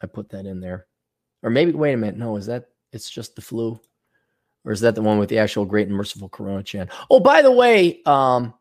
I 0.02 0.06
put 0.06 0.28
that 0.30 0.44
in 0.44 0.60
there. 0.60 0.86
Or 1.42 1.48
maybe, 1.48 1.72
wait 1.72 1.94
a 1.94 1.96
minute. 1.96 2.18
No, 2.18 2.36
is 2.36 2.46
that 2.46 2.68
it's 2.92 3.08
just 3.08 3.36
the 3.36 3.42
flu? 3.42 3.80
Or 4.66 4.72
is 4.72 4.80
that 4.80 4.94
the 4.94 5.02
one 5.02 5.18
with 5.18 5.30
the 5.30 5.38
actual 5.38 5.64
great 5.64 5.88
and 5.88 5.96
merciful 5.96 6.28
Corona 6.28 6.62
Chan? 6.62 6.90
Oh, 7.10 7.20
by 7.20 7.40
the 7.40 7.52
way, 7.52 8.02
um, 8.04 8.52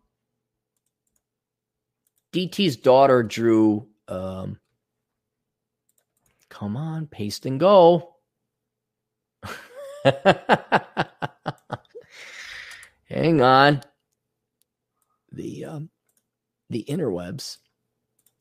DT's 2.37 2.77
daughter 2.77 3.23
drew. 3.23 3.87
Um, 4.07 4.59
come 6.49 6.77
on, 6.77 7.07
paste 7.07 7.47
and 7.47 7.59
go. 7.59 8.13
Hang 13.09 13.41
on. 13.41 13.81
The 15.31 15.65
um, 15.65 15.89
the 16.69 16.85
interwebs, 16.87 17.57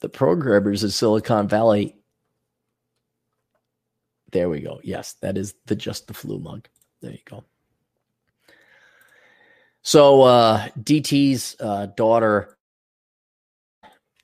the 0.00 0.10
programmers 0.10 0.84
of 0.84 0.92
Silicon 0.92 1.48
Valley. 1.48 1.96
There 4.30 4.50
we 4.50 4.60
go. 4.60 4.78
Yes, 4.84 5.14
that 5.22 5.38
is 5.38 5.54
the 5.64 5.74
just 5.74 6.06
the 6.06 6.12
flu 6.12 6.38
mug. 6.38 6.68
There 7.00 7.12
you 7.12 7.18
go. 7.24 7.44
So 9.80 10.20
uh, 10.22 10.68
DT's 10.82 11.56
uh, 11.60 11.86
daughter 11.86 12.55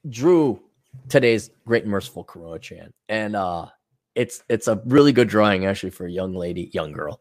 drew 0.09 0.61
today's 1.09 1.51
great 1.67 1.87
merciful 1.87 2.25
Corona 2.25 2.59
Chan, 2.59 2.93
and 3.09 3.37
uh, 3.37 3.67
it's 4.15 4.43
it's 4.49 4.69
a 4.69 4.83
really 4.87 5.13
good 5.13 5.29
drawing 5.29 5.67
actually 5.67 5.91
for 5.91 6.07
a 6.07 6.11
young 6.11 6.35
lady, 6.35 6.71
young 6.73 6.93
girl. 6.93 7.21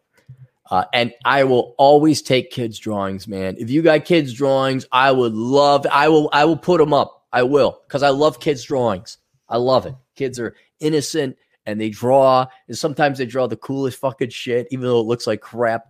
Uh, 0.69 0.85
and 0.93 1.13
I 1.25 1.43
will 1.43 1.75
always 1.77 2.21
take 2.21 2.49
kids' 2.49 2.79
drawings, 2.79 3.27
man. 3.27 3.57
If 3.59 3.69
you 3.69 3.81
got 3.81 4.05
kids' 4.05 4.33
drawings, 4.33 4.85
I 4.91 5.11
would 5.11 5.33
love. 5.33 5.85
I 5.91 6.07
will. 6.07 6.29
I 6.31 6.45
will 6.45 6.57
put 6.57 6.79
them 6.79 6.93
up. 6.93 7.25
I 7.33 7.43
will 7.43 7.81
because 7.87 8.03
I 8.03 8.09
love 8.09 8.39
kids' 8.39 8.63
drawings. 8.63 9.17
I 9.49 9.57
love 9.57 9.85
it. 9.85 9.95
Kids 10.15 10.39
are 10.39 10.55
innocent 10.79 11.35
and 11.65 11.79
they 11.79 11.89
draw, 11.89 12.47
and 12.67 12.77
sometimes 12.77 13.17
they 13.17 13.25
draw 13.25 13.47
the 13.47 13.57
coolest 13.57 13.99
fucking 13.99 14.29
shit, 14.29 14.67
even 14.71 14.85
though 14.85 14.99
it 14.99 15.05
looks 15.05 15.27
like 15.27 15.41
crap. 15.41 15.87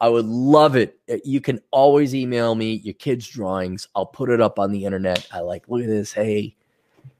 I 0.00 0.08
would 0.08 0.26
love 0.26 0.76
it. 0.76 0.98
Uh, 1.10 1.16
you 1.24 1.40
can 1.40 1.60
always 1.70 2.14
email 2.14 2.54
me 2.54 2.74
your 2.74 2.94
kids' 2.94 3.26
drawings. 3.26 3.88
I'll 3.94 4.06
put 4.06 4.30
it 4.30 4.40
up 4.40 4.58
on 4.58 4.72
the 4.72 4.84
internet. 4.84 5.26
I 5.32 5.40
like, 5.40 5.68
look 5.68 5.82
at 5.82 5.88
this. 5.88 6.12
Hey, 6.12 6.54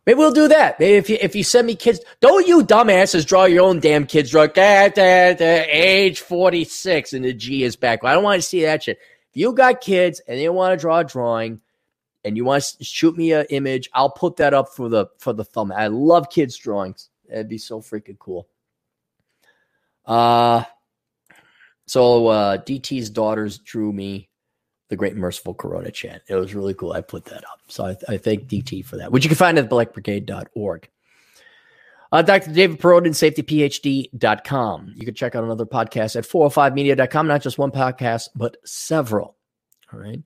maybe 0.04 0.18
we'll 0.18 0.32
do 0.32 0.48
that. 0.48 0.78
Maybe 0.78 0.96
if 0.96 1.08
you 1.08 1.18
if 1.20 1.34
you 1.34 1.42
send 1.42 1.66
me 1.66 1.74
kids, 1.74 2.00
don't 2.20 2.46
you 2.46 2.64
dumbasses 2.64 3.26
draw 3.26 3.44
your 3.44 3.64
own 3.64 3.80
damn 3.80 4.06
kids 4.06 4.30
drawing. 4.30 4.50
Da, 4.54 4.88
da, 4.88 5.64
age 5.70 6.20
forty 6.20 6.64
six 6.64 7.12
and 7.12 7.24
the 7.24 7.32
G 7.32 7.64
is 7.64 7.76
back. 7.76 8.04
I 8.04 8.12
don't 8.14 8.24
want 8.24 8.42
to 8.42 8.46
see 8.46 8.62
that 8.62 8.82
shit. 8.82 8.98
If 9.30 9.40
you 9.40 9.52
got 9.52 9.80
kids 9.80 10.20
and 10.28 10.38
they 10.38 10.48
want 10.48 10.72
to 10.72 10.80
draw 10.80 10.98
a 10.98 11.04
drawing, 11.04 11.60
and 12.26 12.36
you 12.36 12.44
want 12.44 12.64
to 12.64 12.84
shoot 12.84 13.16
me 13.16 13.32
an 13.32 13.46
image, 13.50 13.88
I'll 13.94 14.10
put 14.10 14.36
that 14.36 14.52
up 14.52 14.68
for 14.70 14.88
the 14.88 15.06
for 15.18 15.32
the 15.32 15.44
thumb. 15.44 15.72
I 15.72 15.86
love 15.86 16.28
kids 16.28 16.56
drawings. 16.56 17.08
That'd 17.28 17.48
be 17.48 17.56
so 17.56 17.80
freaking 17.80 18.18
cool. 18.18 18.48
Uh 20.04 20.64
so 21.86 22.26
uh, 22.28 22.58
DT's 22.58 23.10
daughters 23.10 23.58
drew 23.58 23.92
me 23.92 24.28
the 24.88 24.96
Great 24.96 25.16
Merciful 25.16 25.54
Corona 25.54 25.90
Chan. 25.90 26.20
It 26.28 26.34
was 26.34 26.54
really 26.54 26.74
cool. 26.74 26.92
I 26.92 27.00
put 27.00 27.24
that 27.26 27.44
up. 27.44 27.60
So 27.68 27.86
I, 27.86 27.96
I 28.08 28.16
thank 28.16 28.46
DT 28.46 28.84
for 28.84 28.96
that, 28.96 29.10
which 29.10 29.24
you 29.24 29.28
can 29.28 29.36
find 29.36 29.58
at 29.58 29.68
blackbrigade.org. 29.68 30.88
Uh, 32.12 32.22
Dr. 32.22 32.52
David 32.52 32.78
Perrodin, 32.78 33.08
safetyphd.com. 33.08 34.92
You 34.94 35.04
can 35.04 35.14
check 35.14 35.34
out 35.34 35.42
another 35.42 35.66
podcast 35.66 36.14
at 36.14 36.24
405media.com, 36.24 37.26
not 37.26 37.42
just 37.42 37.58
one 37.58 37.72
podcast, 37.72 38.28
but 38.36 38.56
several. 38.64 39.36
All 39.92 39.98
right. 39.98 40.22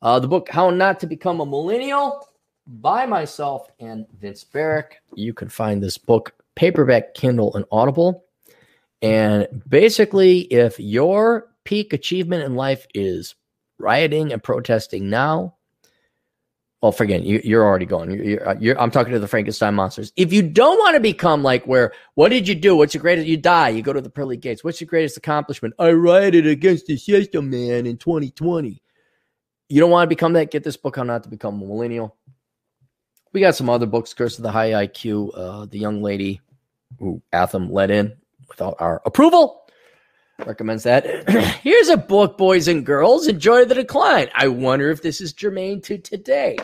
Uh, 0.00 0.18
the 0.18 0.28
book, 0.28 0.48
How 0.48 0.70
Not 0.70 0.98
to 1.00 1.06
Become 1.06 1.40
a 1.40 1.46
Millennial, 1.46 2.26
by 2.66 3.04
myself 3.04 3.68
and 3.80 4.06
Vince 4.18 4.44
Barrick. 4.44 5.02
You 5.14 5.34
can 5.34 5.48
find 5.48 5.82
this 5.82 5.98
book, 5.98 6.32
paperback, 6.54 7.14
Kindle, 7.14 7.54
and 7.54 7.66
Audible 7.70 8.24
and 9.02 9.62
basically, 9.68 10.40
if 10.40 10.78
your 10.78 11.48
peak 11.64 11.92
achievement 11.92 12.44
in 12.44 12.54
life 12.54 12.86
is 12.94 13.34
rioting 13.78 14.32
and 14.32 14.42
protesting 14.42 15.08
now, 15.08 15.56
well, 16.82 16.92
forget 16.92 17.22
you, 17.22 17.40
you're 17.44 17.64
already 17.64 17.84
going. 17.84 18.10
You're, 18.10 18.24
you're, 18.24 18.56
you're, 18.58 18.80
I'm 18.80 18.90
talking 18.90 19.12
to 19.12 19.18
the 19.18 19.28
Frankenstein 19.28 19.74
monsters. 19.74 20.12
If 20.16 20.32
you 20.32 20.42
don't 20.42 20.78
want 20.78 20.94
to 20.94 21.00
become 21.00 21.42
like 21.42 21.66
where, 21.66 21.92
what 22.14 22.30
did 22.30 22.48
you 22.48 22.54
do? 22.54 22.74
What's 22.76 22.94
your 22.94 23.02
greatest? 23.02 23.26
You 23.26 23.36
die. 23.36 23.70
You 23.70 23.82
go 23.82 23.92
to 23.92 24.00
the 24.00 24.10
pearly 24.10 24.38
gates. 24.38 24.64
What's 24.64 24.80
your 24.80 24.88
greatest 24.88 25.16
accomplishment? 25.18 25.74
I 25.78 25.88
rioted 25.88 26.46
against 26.46 26.86
the 26.86 26.96
system, 26.96 27.50
man, 27.50 27.86
in 27.86 27.98
2020. 27.98 28.82
You 29.68 29.80
don't 29.80 29.90
want 29.90 30.08
to 30.08 30.14
become 30.14 30.32
that. 30.34 30.50
Get 30.50 30.64
this 30.64 30.76
book 30.76 30.96
on 30.96 31.06
not 31.06 31.22
to 31.24 31.28
become 31.28 31.62
a 31.62 31.66
millennial. 31.66 32.16
We 33.32 33.40
got 33.40 33.54
some 33.54 33.68
other 33.68 33.86
books. 33.86 34.14
Curse 34.14 34.38
of 34.38 34.42
the 34.42 34.50
High 34.50 34.70
IQ. 34.70 35.30
Uh, 35.34 35.66
the 35.66 35.78
young 35.78 36.02
lady 36.02 36.40
who 36.98 37.22
Atham 37.32 37.70
let 37.70 37.90
in 37.90 38.16
without 38.50 38.76
our 38.78 39.00
approval. 39.06 39.62
Recommends 40.46 40.82
that. 40.82 41.28
Here's 41.62 41.88
a 41.88 41.96
book, 41.96 42.36
boys 42.36 42.68
and 42.68 42.84
girls. 42.84 43.26
Enjoy 43.26 43.64
the 43.64 43.74
decline. 43.74 44.28
I 44.34 44.48
wonder 44.48 44.90
if 44.90 45.02
this 45.02 45.20
is 45.20 45.32
germane 45.32 45.80
to 45.82 45.98
today. 45.98 46.58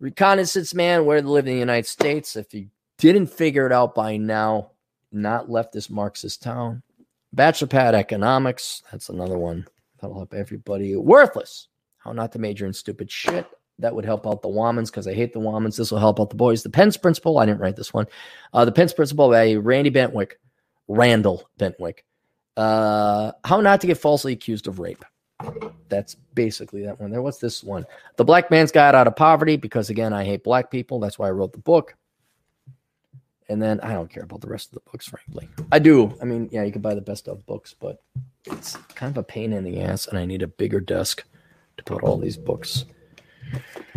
Reconnaissance 0.00 0.74
man, 0.74 1.04
where 1.04 1.20
to 1.20 1.30
live 1.30 1.46
in 1.46 1.54
the 1.54 1.60
United 1.60 1.86
States. 1.86 2.36
If 2.36 2.52
you 2.52 2.68
didn't 2.98 3.28
figure 3.28 3.66
it 3.66 3.72
out 3.72 3.94
by 3.94 4.16
now, 4.16 4.72
not 5.12 5.48
leftist 5.48 5.90
Marxist 5.90 6.42
town. 6.42 6.82
Bachelor 7.32 7.68
pad 7.68 7.94
economics. 7.94 8.82
That's 8.90 9.08
another 9.08 9.38
one. 9.38 9.66
That'll 10.00 10.16
help 10.16 10.34
everybody. 10.34 10.94
Worthless. 10.96 11.68
How 11.98 12.12
not 12.12 12.32
to 12.32 12.38
major 12.38 12.66
in 12.66 12.72
stupid 12.72 13.10
shit. 13.10 13.46
That 13.78 13.94
would 13.94 14.06
help 14.06 14.26
out 14.26 14.42
the 14.42 14.48
Womans 14.48 14.86
because 14.86 15.06
I 15.06 15.12
hate 15.14 15.32
the 15.32 15.40
Womans. 15.40 15.76
This 15.76 15.90
will 15.90 15.98
help 15.98 16.18
out 16.18 16.30
the 16.30 16.36
boys. 16.36 16.62
The 16.62 16.70
Pence 16.70 16.96
Principle. 16.96 17.38
I 17.38 17.46
didn't 17.46 17.60
write 17.60 17.76
this 17.76 17.92
one. 17.92 18.06
Uh, 18.54 18.64
the 18.64 18.72
Pence 18.72 18.92
Principle 18.92 19.28
by 19.30 19.54
Randy 19.54 19.90
Bentwick. 19.90 20.32
Randall 20.88 21.48
Bentwick. 21.58 21.98
Uh, 22.56 23.32
how 23.44 23.60
not 23.60 23.80
to 23.82 23.86
get 23.86 23.98
falsely 23.98 24.32
accused 24.32 24.66
of 24.66 24.78
rape. 24.78 25.04
That's 25.88 26.14
basically 26.34 26.84
that 26.86 26.98
one 26.98 27.10
there. 27.10 27.20
What's 27.20 27.38
this 27.38 27.62
one? 27.62 27.84
The 28.16 28.24
Black 28.24 28.50
Man's 28.50 28.72
Guide 28.72 28.94
Out 28.94 29.06
of 29.06 29.16
Poverty, 29.16 29.56
because 29.56 29.90
again, 29.90 30.12
I 30.12 30.24
hate 30.24 30.42
black 30.42 30.70
people. 30.70 30.98
That's 30.98 31.18
why 31.18 31.28
I 31.28 31.32
wrote 31.32 31.52
the 31.52 31.58
book. 31.58 31.94
And 33.48 33.62
then 33.62 33.78
I 33.80 33.92
don't 33.92 34.10
care 34.10 34.24
about 34.24 34.40
the 34.40 34.48
rest 34.48 34.70
of 34.70 34.74
the 34.74 34.90
books, 34.90 35.06
frankly. 35.06 35.48
I 35.70 35.78
do. 35.78 36.16
I 36.20 36.24
mean, 36.24 36.48
yeah, 36.50 36.64
you 36.64 36.72
can 36.72 36.82
buy 36.82 36.94
the 36.94 37.00
best 37.00 37.28
of 37.28 37.46
books, 37.46 37.74
but 37.78 38.02
it's 38.46 38.76
kind 38.94 39.10
of 39.10 39.18
a 39.18 39.22
pain 39.22 39.52
in 39.52 39.62
the 39.62 39.82
ass, 39.82 40.06
and 40.06 40.18
I 40.18 40.24
need 40.24 40.42
a 40.42 40.48
bigger 40.48 40.80
desk 40.80 41.22
to 41.76 41.84
put 41.84 42.02
all 42.02 42.16
these 42.16 42.38
books 42.38 42.86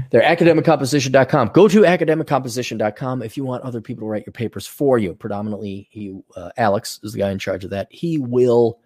they're 0.09 0.21
academiccomposition.com. 0.21 1.51
Go 1.53 1.67
to 1.67 1.81
academiccomposition.com 1.81 3.21
if 3.21 3.37
you 3.37 3.43
want 3.43 3.63
other 3.63 3.81
people 3.81 4.01
to 4.01 4.07
write 4.07 4.25
your 4.25 4.33
papers 4.33 4.65
for 4.65 4.97
you. 4.97 5.13
Predominantly, 5.13 5.87
he 5.91 6.19
uh, 6.35 6.49
Alex 6.57 6.99
is 7.03 7.13
the 7.13 7.19
guy 7.19 7.31
in 7.31 7.39
charge 7.39 7.63
of 7.63 7.69
that. 7.71 7.87
He 7.91 8.17
will 8.17 8.79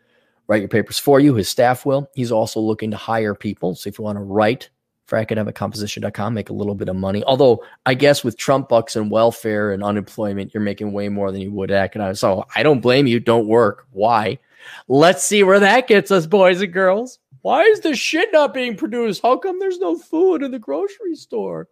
write 0.48 0.62
your 0.62 0.70
papers 0.70 1.00
for 1.00 1.20
you. 1.20 1.34
His 1.34 1.50
staff 1.50 1.86
will. 1.86 2.10
He's 2.16 2.32
also 2.32 2.60
looking 2.60 2.92
to 2.92 2.98
hire 2.98 3.36
people. 3.36 3.76
So 3.76 3.88
if 3.88 3.98
you 3.98 4.04
want 4.04 4.18
to 4.18 4.24
write 4.24 4.70
for 5.06 5.18
academiccomposition.com, 5.18 6.34
make 6.34 6.50
a 6.50 6.54
little 6.54 6.76
bit 6.76 6.90
of 6.90 6.96
money. 6.96 7.24
Although 7.26 7.64
I 7.86 7.94
guess 7.94 8.24
with 8.24 8.38
Trump 8.38 8.70
bucks 8.70 8.96
and 8.96 9.10
welfare 9.10 9.72
and 9.72 9.84
unemployment, 9.84 10.54
you're 10.54 10.64
making 10.64 10.92
way 10.92 11.10
more 11.10 11.32
than 11.32 11.42
you 11.42 11.52
would 11.52 11.72
at 11.72 11.78
academic. 11.78 12.18
So 12.18 12.46
I 12.56 12.64
don't 12.64 12.82
blame 12.82 13.08
you. 13.08 13.20
Don't 13.20 13.48
work. 13.48 13.88
Why? 13.92 14.40
Let's 14.88 15.24
see 15.24 15.44
where 15.44 15.60
that 15.60 15.88
gets 15.88 16.12
us, 16.12 16.26
boys 16.26 16.62
and 16.62 16.72
girls. 16.72 17.20
Why 17.44 17.64
is 17.64 17.82
the 17.82 17.94
shit 17.94 18.30
not 18.32 18.54
being 18.54 18.78
produced? 18.78 19.22
How 19.22 19.36
come 19.36 19.60
there's 19.60 19.78
no 19.78 19.98
food 19.98 20.44
in 20.44 20.52
the 20.52 20.60
grocery 20.60 21.16
store? 21.16 21.68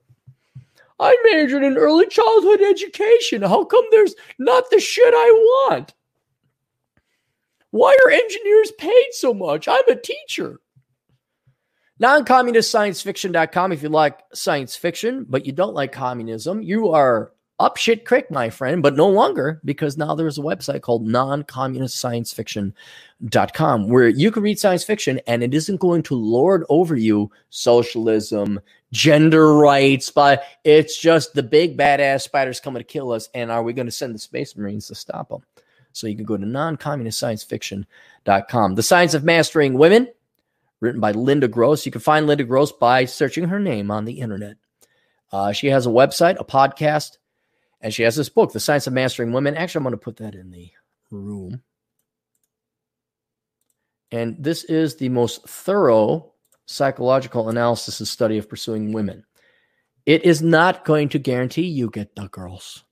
I 1.00 1.18
majored 1.32 1.64
in 1.64 1.78
early 1.78 2.08
childhood 2.08 2.62
education. 2.62 3.42
How 3.42 3.64
come 3.64 3.86
there's 3.90 4.14
not 4.38 4.70
the 4.70 4.82
shit 4.82 5.14
I 5.16 5.32
want? 5.70 5.94
Why 7.72 7.98
are 8.06 8.12
engineers 8.12 8.72
paid 8.78 9.08
so 9.12 9.34
much? 9.34 9.70
I'm 9.70 9.88
a 9.88 9.96
teacher. 9.96 10.60
Non-communistsciencefiction.com 12.00 13.72
if 13.72 13.82
you 13.82 13.90
like 13.90 14.20
science 14.34 14.76
fiction, 14.76 15.26
but 15.30 15.46
you 15.46 15.54
don't 15.54 15.74
like 15.74 15.94
communism, 15.94 16.62
you 16.62 16.90
are 16.90 17.32
up 17.62 17.78
shit 17.78 18.04
creek, 18.06 18.32
my 18.32 18.50
friend, 18.50 18.82
but 18.82 18.96
no 18.96 19.08
longer 19.08 19.62
because 19.64 19.96
now 19.98 20.16
there's 20.16 20.40
a 20.40 20.42
website 20.42 20.82
called 20.82 21.08
non-communistsciencefiction.com 21.08 23.88
where 23.88 24.08
you 24.08 24.32
can 24.32 24.42
read 24.44 24.60
science 24.60 24.84
fiction 24.84 25.22
and 25.28 25.44
it 25.44 25.54
isn't 25.54 25.80
going 25.80 26.02
to 26.04 26.16
lord 26.16 26.66
over 26.70 26.96
you 26.96 27.30
socialism, 27.50 28.60
gender 28.92 29.56
rights, 29.56 30.10
but 30.10 30.44
it's 30.64 31.00
just 31.00 31.34
the 31.34 31.44
big 31.44 31.78
badass 31.78 32.24
spiders 32.24 32.60
coming 32.60 32.80
to 32.80 32.84
kill 32.84 33.12
us. 33.12 33.30
And 33.34 33.50
are 33.52 33.64
we 33.64 33.74
going 33.74 33.88
to 33.88 33.92
send 33.92 34.16
the 34.16 34.20
space 34.20 34.58
marines 34.58 34.88
to 34.88 34.96
stop 34.96 35.30
them? 35.30 35.44
So 35.94 36.08
you 36.08 36.16
can 36.16 36.26
go 36.26 36.38
to 36.38 36.46
non-communistsciencefiction.com. 36.46 38.76
The 38.76 38.84
Science 38.84 39.14
of 39.14 39.24
Mastering 39.24 39.76
Women, 39.76 40.08
written 40.80 41.00
by 41.00 41.12
Linda 41.12 41.48
Gross. 41.48 41.86
You 41.86 41.92
can 41.92 42.02
find 42.02 42.26
Linda 42.28 42.44
Gross 42.44 42.72
by 42.72 43.06
searching 43.06 43.50
her 43.50 43.60
name 43.60 43.92
on 43.92 44.06
the 44.06 44.20
internet. 44.20 44.58
Uh, 45.32 45.52
she 45.54 45.68
has 45.68 45.86
a 45.86 45.90
website, 45.90 46.38
a 46.40 46.44
podcast, 46.44 47.18
and 47.82 47.94
she 47.94 48.04
has 48.04 48.16
this 48.16 48.30
book, 48.30 48.54
The 48.54 48.60
Science 48.60 48.88
of 48.88 48.94
Mastering 48.94 49.34
Women. 49.34 49.58
Actually, 49.58 49.80
I'm 49.80 49.84
going 49.84 49.94
to 49.94 49.98
put 49.98 50.18
that 50.18 50.36
in 50.36 50.52
the 50.52 50.72
room. 51.10 51.62
And 54.12 54.36
this 54.40 54.64
is 54.66 54.96
the 54.96 55.10
most 55.10 55.48
thorough 55.48 56.34
psychological 56.66 57.50
analysis 57.50 58.00
and 58.00 58.08
study 58.08 58.38
of 58.38 58.50
pursuing 58.50 58.94
women. 58.94 59.26
It 60.06 60.26
is 60.26 60.42
not 60.42 60.86
going 60.86 61.10
to 61.10 61.20
guarantee 61.20 61.68
you 61.68 61.90
get 61.90 62.16
the 62.16 62.28
girls. 62.28 62.84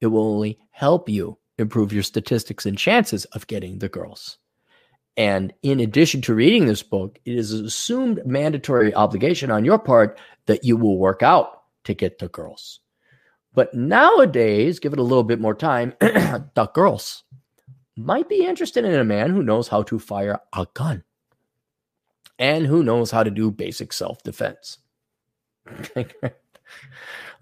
It 0.00 0.08
will 0.08 0.34
only 0.34 0.58
help 0.70 1.08
you 1.08 1.38
improve 1.58 1.92
your 1.92 2.02
statistics 2.02 2.66
and 2.66 2.76
chances 2.76 3.24
of 3.26 3.46
getting 3.46 3.78
the 3.78 3.88
girls. 3.88 4.38
And 5.16 5.54
in 5.62 5.80
addition 5.80 6.20
to 6.22 6.34
reading 6.34 6.66
this 6.66 6.82
book, 6.82 7.18
it 7.24 7.34
is 7.34 7.52
an 7.52 7.64
assumed 7.64 8.26
mandatory 8.26 8.94
obligation 8.94 9.50
on 9.50 9.64
your 9.64 9.78
part 9.78 10.18
that 10.44 10.64
you 10.64 10.76
will 10.76 10.98
work 10.98 11.22
out 11.22 11.62
to 11.84 11.94
get 11.94 12.18
the 12.18 12.28
girls. 12.28 12.80
But 13.56 13.74
nowadays, 13.74 14.78
give 14.78 14.92
it 14.92 14.98
a 14.98 15.02
little 15.02 15.24
bit 15.24 15.40
more 15.40 15.54
time, 15.54 15.94
the 16.00 16.70
girls 16.74 17.24
might 17.96 18.28
be 18.28 18.44
interested 18.44 18.84
in 18.84 18.94
a 18.94 19.02
man 19.02 19.30
who 19.30 19.42
knows 19.42 19.66
how 19.66 19.82
to 19.84 19.98
fire 19.98 20.38
a 20.54 20.66
gun 20.74 21.02
and 22.38 22.66
who 22.66 22.82
knows 22.82 23.10
how 23.10 23.22
to 23.22 23.30
do 23.30 23.50
basic 23.50 23.94
self 23.94 24.22
defense. 24.22 24.76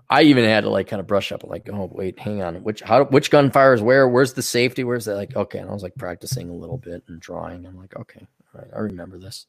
I 0.09 0.23
even 0.23 0.45
had 0.45 0.61
to 0.63 0.71
like 0.71 0.87
kind 0.87 1.01
of 1.01 1.09
brush 1.09 1.33
up, 1.33 1.43
like, 1.43 1.69
oh 1.73 1.91
wait, 1.93 2.17
hang 2.21 2.43
on, 2.43 2.63
which 2.63 2.81
how 2.81 3.07
which 3.07 3.33
gun 3.33 3.51
fires 3.51 3.83
where? 3.83 4.09
Where's 4.09 4.35
the 4.35 4.43
safety? 4.43 4.85
Where's 4.85 5.07
that? 5.07 5.17
Like, 5.17 5.35
okay, 5.35 5.59
and 5.59 5.69
I 5.69 5.73
was 5.73 5.83
like 5.83 5.97
practicing 5.97 6.49
a 6.49 6.55
little 6.55 6.79
bit 6.79 7.03
and 7.09 7.19
drawing. 7.21 7.67
I'm 7.67 7.77
like, 7.77 7.97
okay, 7.97 8.25
all 8.55 8.61
right, 8.61 8.71
I 8.73 8.79
remember 8.79 9.19
this. 9.19 9.47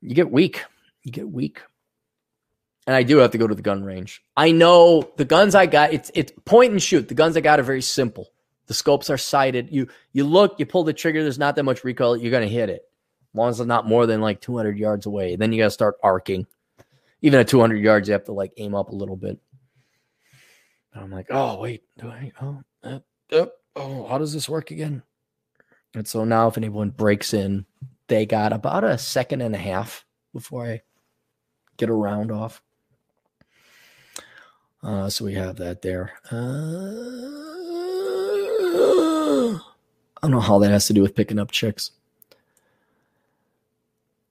You 0.00 0.14
get 0.14 0.30
weak, 0.30 0.64
you 1.02 1.12
get 1.12 1.30
weak, 1.30 1.60
and 2.90 2.96
I 2.96 3.04
do 3.04 3.18
have 3.18 3.30
to 3.30 3.38
go 3.38 3.46
to 3.46 3.54
the 3.54 3.62
gun 3.62 3.84
range. 3.84 4.20
I 4.36 4.50
know 4.50 5.10
the 5.16 5.24
guns 5.24 5.54
I 5.54 5.66
got. 5.66 5.92
It's 5.92 6.10
it's 6.14 6.32
point 6.44 6.72
and 6.72 6.82
shoot. 6.82 7.06
The 7.08 7.14
guns 7.14 7.36
I 7.36 7.40
got 7.40 7.60
are 7.60 7.62
very 7.62 7.82
simple. 7.82 8.28
The 8.66 8.74
scopes 8.74 9.10
are 9.10 9.18
sighted. 9.18 9.68
You 9.70 9.86
you 10.12 10.24
look, 10.24 10.58
you 10.58 10.66
pull 10.66 10.84
the 10.84 10.92
trigger. 10.92 11.22
There's 11.22 11.38
not 11.38 11.56
that 11.56 11.64
much 11.64 11.84
recoil. 11.84 12.16
You're 12.16 12.32
gonna 12.32 12.46
hit 12.46 12.68
it, 12.68 12.82
as 13.32 13.38
long 13.38 13.50
as 13.50 13.60
it's 13.60 13.66
not 13.68 13.86
more 13.86 14.06
than 14.06 14.20
like 14.20 14.40
200 14.40 14.78
yards 14.78 15.06
away. 15.06 15.36
Then 15.36 15.52
you 15.52 15.58
gotta 15.58 15.70
start 15.70 15.96
arcing 16.02 16.46
even 17.22 17.40
at 17.40 17.48
200 17.48 17.76
yards, 17.76 18.08
you 18.08 18.12
have 18.12 18.24
to 18.24 18.32
like 18.32 18.52
aim 18.56 18.74
up 18.74 18.90
a 18.90 18.94
little 18.94 19.16
bit. 19.16 19.38
And 20.92 21.04
I'm 21.04 21.10
like, 21.10 21.26
oh 21.30 21.60
wait, 21.60 21.82
do 21.98 22.08
I? 22.08 22.32
Oh, 22.40 22.62
uh, 22.82 22.98
uh, 23.32 23.46
oh, 23.76 24.06
how 24.06 24.18
does 24.18 24.32
this 24.32 24.48
work 24.48 24.70
again? 24.70 25.02
And 25.94 26.06
so 26.06 26.24
now, 26.24 26.48
if 26.48 26.56
anyone 26.56 26.90
breaks 26.90 27.34
in, 27.34 27.66
they 28.06 28.26
got 28.26 28.52
about 28.52 28.84
a 28.84 28.96
second 28.96 29.40
and 29.40 29.54
a 29.54 29.58
half 29.58 30.04
before 30.32 30.66
I 30.66 30.82
get 31.76 31.88
a 31.88 31.94
round 31.94 32.30
off. 32.30 32.62
Uh, 34.82 35.10
so 35.10 35.24
we 35.24 35.34
have 35.34 35.56
that 35.56 35.82
there. 35.82 36.12
Uh, 36.30 36.36
I 40.16 40.22
don't 40.22 40.30
know 40.30 40.40
how 40.40 40.58
that 40.60 40.70
has 40.70 40.86
to 40.86 40.92
do 40.92 41.02
with 41.02 41.14
picking 41.14 41.38
up 41.38 41.50
chicks. 41.50 41.90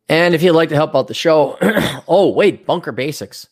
And 0.07 0.33
if 0.33 0.41
you'd 0.41 0.53
like 0.53 0.69
to 0.69 0.75
help 0.75 0.95
out 0.95 1.07
the 1.07 1.13
show, 1.13 1.57
oh, 2.07 2.31
wait, 2.33 2.65
Bunker 2.65 2.91
Basics. 2.91 3.47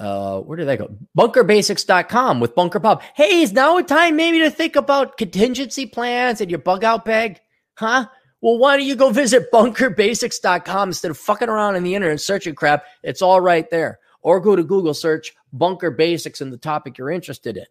Uh, 0.00 0.40
where 0.40 0.56
did 0.56 0.66
that 0.66 0.78
go? 0.78 0.90
Bunkerbasics.com 1.16 2.40
with 2.40 2.54
Bunker 2.54 2.78
Bob. 2.78 3.02
Hey, 3.14 3.42
is 3.42 3.52
now 3.52 3.76
a 3.76 3.82
time 3.82 4.16
maybe 4.16 4.38
to 4.38 4.50
think 4.50 4.74
about 4.74 5.18
contingency 5.18 5.84
plans 5.84 6.40
and 6.40 6.50
your 6.50 6.58
bug 6.58 6.84
out 6.84 7.04
bag? 7.04 7.38
Huh? 7.74 8.06
Well, 8.40 8.56
why 8.56 8.78
don't 8.78 8.86
you 8.86 8.96
go 8.96 9.10
visit 9.10 9.52
bunkerbasics.com 9.52 10.88
instead 10.88 11.10
of 11.10 11.18
fucking 11.18 11.50
around 11.50 11.76
in 11.76 11.82
the 11.82 11.94
internet 11.94 12.20
searching 12.20 12.54
crap? 12.54 12.84
It's 13.02 13.20
all 13.20 13.42
right 13.42 13.68
there. 13.70 13.98
Or 14.22 14.40
go 14.40 14.54
to 14.54 14.62
Google 14.62 14.94
search 14.94 15.34
Bunker 15.52 15.90
Basics 15.90 16.40
in 16.40 16.50
the 16.50 16.58
topic 16.58 16.98
you're 16.98 17.10
interested 17.10 17.56
in. 17.56 17.66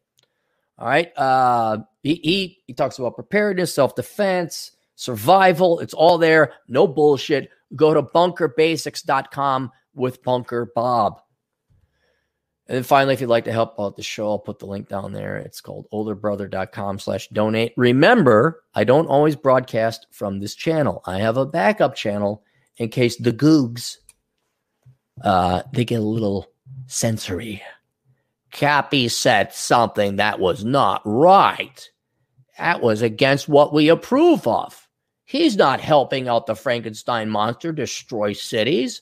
All 0.78 0.88
right. 0.88 1.12
Uh, 1.18 1.80
he, 2.02 2.16
he, 2.16 2.60
he 2.68 2.74
talks 2.74 2.98
about 2.98 3.16
preparedness, 3.16 3.74
self 3.74 3.96
defense, 3.96 4.72
survival. 4.96 5.80
It's 5.80 5.94
all 5.94 6.18
there. 6.18 6.54
No 6.68 6.88
bullshit 6.88 7.50
go 7.76 7.94
to 7.94 8.04
bunkerbasics.com 8.04 9.72
with 9.94 10.24
Bunker 10.24 10.72
Bob. 10.74 11.22
And 12.68 12.76
then 12.76 12.84
finally, 12.84 13.16
if 13.16 13.22
you'd 13.22 13.28
like 13.28 13.46
to 13.46 13.52
help 13.52 13.80
out 13.80 13.96
the 13.96 14.04
show, 14.04 14.30
I'll 14.30 14.40
put 14.40 14.60
the 14.60 14.68
link 14.68 14.88
down 14.88 15.12
there. 15.12 15.38
It's 15.38 15.60
called 15.60 15.88
olderbrother.com 15.92 17.00
slash 17.00 17.28
donate. 17.30 17.74
Remember, 17.78 18.62
I 18.76 18.84
don't 18.84 19.08
always 19.08 19.36
broadcast 19.36 20.06
from 20.12 20.40
this 20.40 20.54
channel. 20.54 21.02
I 21.06 21.18
have 21.18 21.38
a 21.38 21.48
backup 21.48 21.96
channel 21.96 22.44
in 22.78 22.90
case 22.90 23.18
the 23.18 23.34
googs 23.34 23.98
uh 25.24 25.64
they 25.74 25.86
get 25.86 26.00
a 26.00 26.04
little 26.04 26.52
sensory. 26.88 27.62
Cappy 28.52 29.08
said 29.08 29.54
something 29.54 30.16
that 30.16 30.40
was 30.40 30.66
not 30.66 31.02
right. 31.06 31.90
That 32.58 32.82
was 32.82 33.02
against 33.02 33.48
what 33.48 33.74
we 33.74 33.90
approve 33.90 34.48
of. 34.48 34.88
He's 35.24 35.56
not 35.56 35.80
helping 35.80 36.28
out 36.28 36.48
the 36.48 36.56
Frankenstein 36.56 37.30
monster 37.30 37.72
destroy 37.72 38.34
cities. 38.34 39.02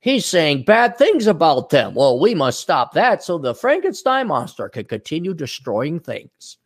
He's 0.00 0.26
saying 0.26 0.64
bad 0.64 0.96
things 0.96 1.26
about 1.26 1.70
them. 1.70 1.94
Well, 1.94 2.18
we 2.18 2.34
must 2.34 2.60
stop 2.60 2.92
that 2.94 3.22
so 3.22 3.38
the 3.38 3.54
Frankenstein 3.54 4.26
monster 4.26 4.68
can 4.68 4.84
continue 4.84 5.34
destroying 5.34 6.00
things. 6.00 6.58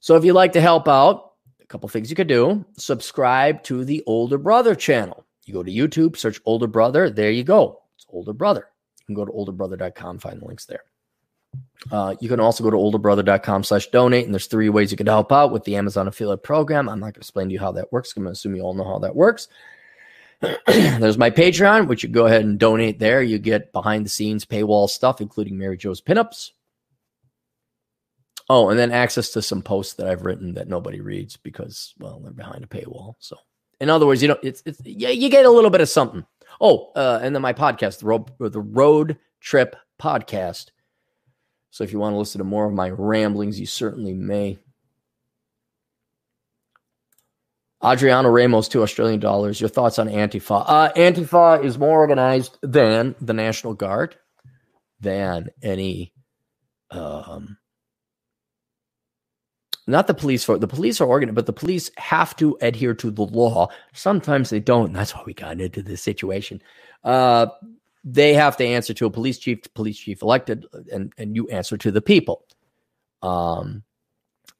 So, 0.00 0.16
if 0.16 0.24
you'd 0.24 0.34
like 0.34 0.52
to 0.52 0.60
help 0.60 0.88
out, 0.88 1.32
a 1.60 1.66
couple 1.66 1.88
things 1.88 2.10
you 2.10 2.16
could 2.16 2.28
do 2.28 2.64
subscribe 2.76 3.62
to 3.64 3.84
the 3.84 4.02
Older 4.06 4.38
Brother 4.38 4.74
channel. 4.74 5.24
You 5.48 5.54
go 5.54 5.62
to 5.62 5.72
YouTube, 5.72 6.16
search 6.16 6.40
Older 6.44 6.66
Brother. 6.66 7.08
There 7.08 7.30
you 7.30 7.42
go. 7.42 7.80
It's 7.96 8.06
Older 8.10 8.34
Brother. 8.34 8.68
You 9.00 9.06
can 9.06 9.14
go 9.14 9.24
to 9.24 9.32
olderbrother.com, 9.32 10.18
find 10.18 10.40
the 10.40 10.46
links 10.46 10.66
there. 10.66 10.82
Uh, 11.90 12.14
you 12.20 12.28
can 12.28 12.40
also 12.40 12.62
go 12.62 12.70
to 12.70 12.76
olderbrother.com 12.76 13.64
slash 13.64 13.86
donate, 13.88 14.26
and 14.26 14.34
there's 14.34 14.46
three 14.46 14.68
ways 14.68 14.90
you 14.90 14.96
can 14.96 15.06
help 15.06 15.32
out 15.32 15.50
with 15.50 15.64
the 15.64 15.76
Amazon 15.76 16.06
affiliate 16.06 16.42
program. 16.42 16.88
I'm 16.88 17.00
not 17.00 17.06
going 17.06 17.12
to 17.14 17.20
explain 17.20 17.48
to 17.48 17.54
you 17.54 17.60
how 17.60 17.72
that 17.72 17.90
works. 17.92 18.12
I'm 18.14 18.24
going 18.24 18.34
to 18.34 18.38
assume 18.38 18.56
you 18.56 18.62
all 18.62 18.74
know 18.74 18.84
how 18.84 18.98
that 18.98 19.16
works. 19.16 19.48
there's 20.66 21.18
my 21.18 21.30
Patreon, 21.30 21.88
which 21.88 22.02
you 22.02 22.08
go 22.08 22.26
ahead 22.26 22.42
and 22.42 22.58
donate 22.58 22.98
there. 22.98 23.22
You 23.22 23.38
get 23.38 23.72
behind 23.72 24.04
the 24.04 24.10
scenes 24.10 24.44
paywall 24.44 24.88
stuff, 24.88 25.20
including 25.20 25.56
Mary 25.56 25.76
Joe's 25.76 26.02
pinups. 26.02 26.50
Oh, 28.50 28.70
and 28.70 28.78
then 28.78 28.92
access 28.92 29.30
to 29.30 29.42
some 29.42 29.62
posts 29.62 29.94
that 29.94 30.06
I've 30.06 30.24
written 30.24 30.54
that 30.54 30.68
nobody 30.68 31.00
reads 31.00 31.36
because, 31.36 31.94
well, 31.98 32.20
they're 32.20 32.32
behind 32.32 32.64
a 32.64 32.66
paywall. 32.66 33.14
So, 33.18 33.36
in 33.80 33.90
other 33.90 34.06
words, 34.06 34.22
you 34.22 34.28
know, 34.28 34.38
it's, 34.42 34.62
it's 34.66 34.80
yeah, 34.84 35.10
you 35.10 35.28
get 35.28 35.44
a 35.44 35.50
little 35.50 35.70
bit 35.70 35.80
of 35.80 35.88
something. 35.88 36.24
Oh, 36.60 36.90
uh, 36.96 37.20
and 37.22 37.34
then 37.34 37.42
my 37.42 37.52
podcast, 37.52 38.00
the 38.00 38.06
road, 38.06 38.30
the 38.38 38.60
road 38.60 39.18
trip 39.40 39.76
podcast 40.00 40.70
so 41.70 41.84
if 41.84 41.92
you 41.92 41.98
want 41.98 42.14
to 42.14 42.18
listen 42.18 42.38
to 42.38 42.44
more 42.44 42.66
of 42.66 42.72
my 42.72 42.90
ramblings, 42.90 43.60
you 43.60 43.66
certainly 43.66 44.14
may. 44.14 44.58
Adriano 47.84 48.28
Ramos, 48.28 48.66
two 48.66 48.82
Australian 48.82 49.20
dollars. 49.20 49.60
Your 49.60 49.68
thoughts 49.68 49.98
on 49.98 50.08
Antifa? 50.08 50.64
Uh, 50.66 50.92
Antifa 50.94 51.62
is 51.62 51.78
more 51.78 51.98
organized 52.00 52.58
than 52.62 53.14
the 53.20 53.32
National 53.32 53.74
Guard, 53.74 54.16
than 54.98 55.50
any, 55.62 56.12
um, 56.90 57.56
not 59.88 60.06
the 60.06 60.14
police. 60.14 60.44
For 60.44 60.58
the 60.58 60.68
police 60.68 61.00
are 61.00 61.06
organized, 61.06 61.34
but 61.34 61.46
the 61.46 61.52
police 61.52 61.90
have 61.96 62.36
to 62.36 62.56
adhere 62.60 62.94
to 62.94 63.10
the 63.10 63.22
law. 63.22 63.68
Sometimes 63.94 64.50
they 64.50 64.60
don't. 64.60 64.92
That's 64.92 65.14
why 65.14 65.22
we 65.24 65.34
got 65.34 65.60
into 65.60 65.82
this 65.82 66.02
situation. 66.02 66.62
Uh, 67.04 67.46
they 68.04 68.34
have 68.34 68.56
to 68.58 68.64
answer 68.66 68.94
to 68.94 69.06
a 69.06 69.10
police 69.10 69.38
chief, 69.38 69.60
police 69.74 69.98
chief 69.98 70.22
elected, 70.22 70.66
and 70.92 71.12
and 71.18 71.34
you 71.34 71.48
answer 71.48 71.76
to 71.78 71.90
the 71.90 72.02
people. 72.02 72.44
Um, 73.22 73.82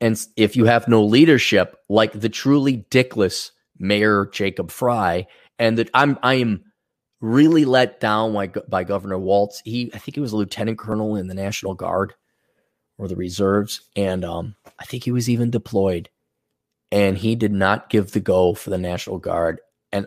and 0.00 0.18
if 0.36 0.56
you 0.56 0.64
have 0.64 0.88
no 0.88 1.04
leadership, 1.04 1.76
like 1.88 2.12
the 2.12 2.28
truly 2.28 2.86
dickless 2.90 3.50
Mayor 3.78 4.26
Jacob 4.26 4.70
Frey, 4.70 5.28
and 5.58 5.78
that 5.78 5.90
I'm 5.94 6.18
I 6.22 6.34
am 6.34 6.64
really 7.20 7.64
let 7.64 8.00
down 8.00 8.32
by, 8.32 8.46
by 8.46 8.84
Governor 8.84 9.18
Walz. 9.18 9.60
He 9.64 9.90
I 9.94 9.98
think 9.98 10.14
he 10.14 10.20
was 10.20 10.32
a 10.32 10.36
lieutenant 10.36 10.78
colonel 10.78 11.16
in 11.16 11.26
the 11.26 11.34
National 11.34 11.74
Guard 11.74 12.14
or 12.96 13.08
the 13.08 13.16
reserves, 13.16 13.82
and 13.94 14.24
um, 14.24 14.56
I 14.78 14.84
think 14.84 15.04
he 15.04 15.12
was 15.12 15.28
even 15.28 15.50
deployed, 15.50 16.08
and 16.92 17.18
he 17.18 17.34
did 17.34 17.52
not 17.52 17.90
give 17.90 18.12
the 18.12 18.20
go 18.20 18.54
for 18.54 18.70
the 18.70 18.78
National 18.78 19.18
Guard, 19.18 19.60
and 19.92 20.06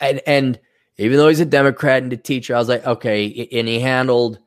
and 0.00 0.20
and 0.26 0.60
even 0.98 1.16
though 1.16 1.28
he's 1.28 1.40
a 1.40 1.46
Democrat 1.46 2.02
and 2.02 2.12
a 2.12 2.16
teacher, 2.16 2.54
I 2.54 2.58
was 2.58 2.68
like, 2.68 2.84
okay. 2.84 3.48
And 3.52 3.68
he 3.68 3.78
handled 3.78 4.40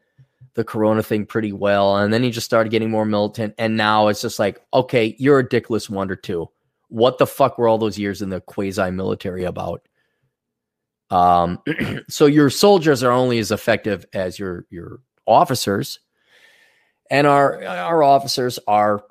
the 0.54 0.66
Corona 0.66 1.02
thing 1.02 1.26
pretty 1.26 1.54
well. 1.54 1.96
And 1.98 2.14
then 2.14 2.24
he 2.24 2.32
just 2.32 2.46
started 2.46 2.70
getting 2.70 2.92
more 2.92 3.06
militant. 3.06 3.56
And 3.58 3.78
now 3.78 4.10
it's 4.10 4.22
just 4.22 4.38
like, 4.38 4.62
okay, 4.74 5.16
you're 5.18 5.40
a 5.40 5.48
dickless 5.48 5.90
wonder 5.90 6.16
too. 6.16 6.50
What 6.90 7.18
the 7.18 7.28
fuck 7.28 7.58
were 7.58 7.70
all 7.70 7.78
those 7.78 7.98
years 7.98 8.22
in 8.22 8.30
the 8.30 8.42
quasi 8.42 8.92
military 8.92 9.46
about? 9.46 9.88
Um, 11.10 11.60
so 12.10 12.26
your 12.26 12.50
soldiers 12.50 13.02
are 13.02 13.12
only 13.12 13.40
as 13.40 13.52
effective 13.52 14.06
as 14.14 14.38
your 14.38 14.66
your 14.70 15.00
officers, 15.26 16.00
and 17.10 17.28
our 17.28 17.64
our 17.64 18.04
officers 18.04 18.60
are, 18.68 19.04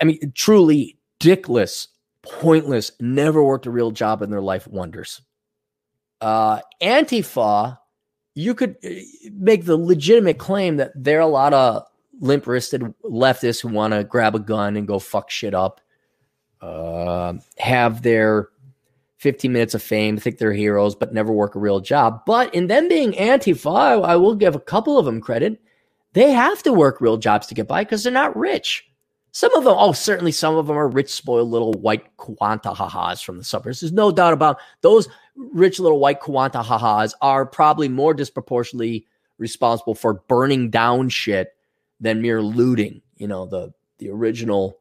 I 0.00 0.04
mean, 0.04 0.32
truly 0.34 0.98
dickless, 1.20 1.88
pointless, 2.22 2.92
never 3.00 3.42
worked 3.42 3.66
a 3.66 3.70
real 3.70 3.90
job 3.90 4.22
in 4.22 4.30
their 4.30 4.40
life 4.40 4.66
wonders. 4.66 5.22
Uh, 6.20 6.60
Antifa, 6.82 7.78
you 8.34 8.54
could 8.54 8.76
uh, 8.84 8.90
make 9.32 9.64
the 9.64 9.76
legitimate 9.76 10.38
claim 10.38 10.76
that 10.76 10.92
there 10.94 11.18
are 11.18 11.22
a 11.22 11.26
lot 11.26 11.52
of 11.52 11.84
limp 12.20 12.46
wristed 12.46 12.82
leftists 13.04 13.60
who 13.60 13.68
want 13.68 13.92
to 13.92 14.04
grab 14.04 14.34
a 14.34 14.38
gun 14.38 14.76
and 14.76 14.86
go 14.86 14.98
fuck 14.98 15.30
shit 15.30 15.54
up, 15.54 15.80
uh, 16.60 17.34
have 17.58 18.02
their 18.02 18.48
15 19.18 19.52
minutes 19.52 19.74
of 19.74 19.82
fame, 19.82 20.16
think 20.16 20.38
they're 20.38 20.52
heroes, 20.52 20.94
but 20.94 21.14
never 21.14 21.32
work 21.32 21.54
a 21.54 21.58
real 21.58 21.80
job. 21.80 22.22
But 22.26 22.54
in 22.54 22.66
them 22.66 22.88
being 22.88 23.12
Antifa, 23.12 23.74
I, 23.74 23.92
I 23.94 24.16
will 24.16 24.34
give 24.34 24.54
a 24.54 24.60
couple 24.60 24.98
of 24.98 25.06
them 25.06 25.20
credit. 25.20 25.60
They 26.12 26.30
have 26.30 26.62
to 26.64 26.72
work 26.72 27.00
real 27.00 27.16
jobs 27.16 27.46
to 27.48 27.54
get 27.54 27.66
by 27.66 27.84
because 27.84 28.02
they're 28.02 28.12
not 28.12 28.36
rich. 28.36 28.86
Some 29.34 29.52
of 29.56 29.64
them, 29.64 29.74
oh, 29.76 29.90
certainly 29.90 30.30
some 30.30 30.54
of 30.54 30.68
them 30.68 30.78
are 30.78 30.86
rich, 30.86 31.10
spoiled 31.10 31.50
little 31.50 31.72
white 31.72 32.16
quanta 32.18 32.72
ha-has 32.72 33.20
from 33.20 33.36
the 33.36 33.42
suburbs. 33.42 33.80
There's 33.80 33.92
no 33.92 34.12
doubt 34.12 34.32
about 34.32 34.60
those 34.80 35.08
rich 35.34 35.80
little 35.80 35.98
white 35.98 36.20
quanta 36.20 36.62
ha-has 36.62 37.16
are 37.20 37.44
probably 37.44 37.88
more 37.88 38.14
disproportionately 38.14 39.08
responsible 39.38 39.96
for 39.96 40.22
burning 40.28 40.70
down 40.70 41.08
shit 41.08 41.56
than 41.98 42.22
mere 42.22 42.42
looting. 42.42 43.02
You 43.16 43.26
know, 43.26 43.44
the 43.44 43.74
the 43.98 44.08
original 44.08 44.78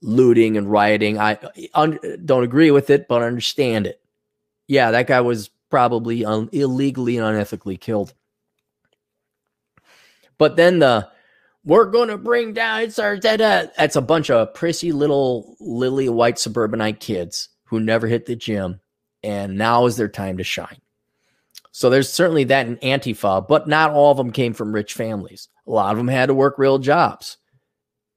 looting 0.00 0.56
and 0.56 0.70
rioting. 0.70 1.18
I 1.18 1.38
un, 1.74 1.98
don't 2.24 2.44
agree 2.44 2.70
with 2.70 2.88
it, 2.88 3.06
but 3.06 3.20
understand 3.20 3.86
it. 3.86 4.00
Yeah, 4.66 4.92
that 4.92 5.08
guy 5.08 5.20
was 5.20 5.50
probably 5.68 6.24
un, 6.24 6.48
illegally 6.52 7.18
and 7.18 7.26
unethically 7.26 7.78
killed. 7.78 8.14
But 10.38 10.56
then 10.56 10.78
the 10.78 11.10
we're 11.64 11.86
going 11.86 12.08
to 12.08 12.18
bring 12.18 12.52
down 12.52 12.82
it's 12.82 12.98
our. 12.98 13.18
That's 13.18 13.96
a 13.96 14.00
bunch 14.00 14.30
of 14.30 14.54
prissy 14.54 14.92
little 14.92 15.56
lily 15.60 16.08
white 16.08 16.38
suburbanite 16.38 17.00
kids 17.00 17.48
who 17.64 17.80
never 17.80 18.06
hit 18.06 18.26
the 18.26 18.36
gym, 18.36 18.80
and 19.22 19.56
now 19.56 19.86
is 19.86 19.96
their 19.96 20.08
time 20.08 20.38
to 20.38 20.44
shine. 20.44 20.80
So 21.72 21.88
there's 21.88 22.12
certainly 22.12 22.44
that 22.44 22.66
in 22.66 22.76
Antifa, 22.78 23.46
but 23.46 23.68
not 23.68 23.92
all 23.92 24.10
of 24.10 24.16
them 24.16 24.32
came 24.32 24.54
from 24.54 24.74
rich 24.74 24.94
families. 24.94 25.48
A 25.66 25.70
lot 25.70 25.92
of 25.92 25.98
them 25.98 26.08
had 26.08 26.26
to 26.26 26.34
work 26.34 26.58
real 26.58 26.78
jobs. 26.78 27.36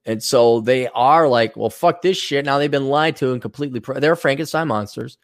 And 0.05 0.21
so 0.21 0.59
they 0.59 0.87
are 0.87 1.27
like, 1.27 1.55
well, 1.55 1.69
fuck 1.69 2.01
this 2.01 2.17
shit. 2.17 2.45
Now 2.45 2.57
they've 2.57 2.71
been 2.71 2.89
lied 2.89 3.15
to 3.17 3.31
and 3.31 3.41
completely. 3.41 3.79
Pro- 3.79 3.99
they're 3.99 4.15
Frankenstein 4.15 4.67
monsters. 4.67 5.17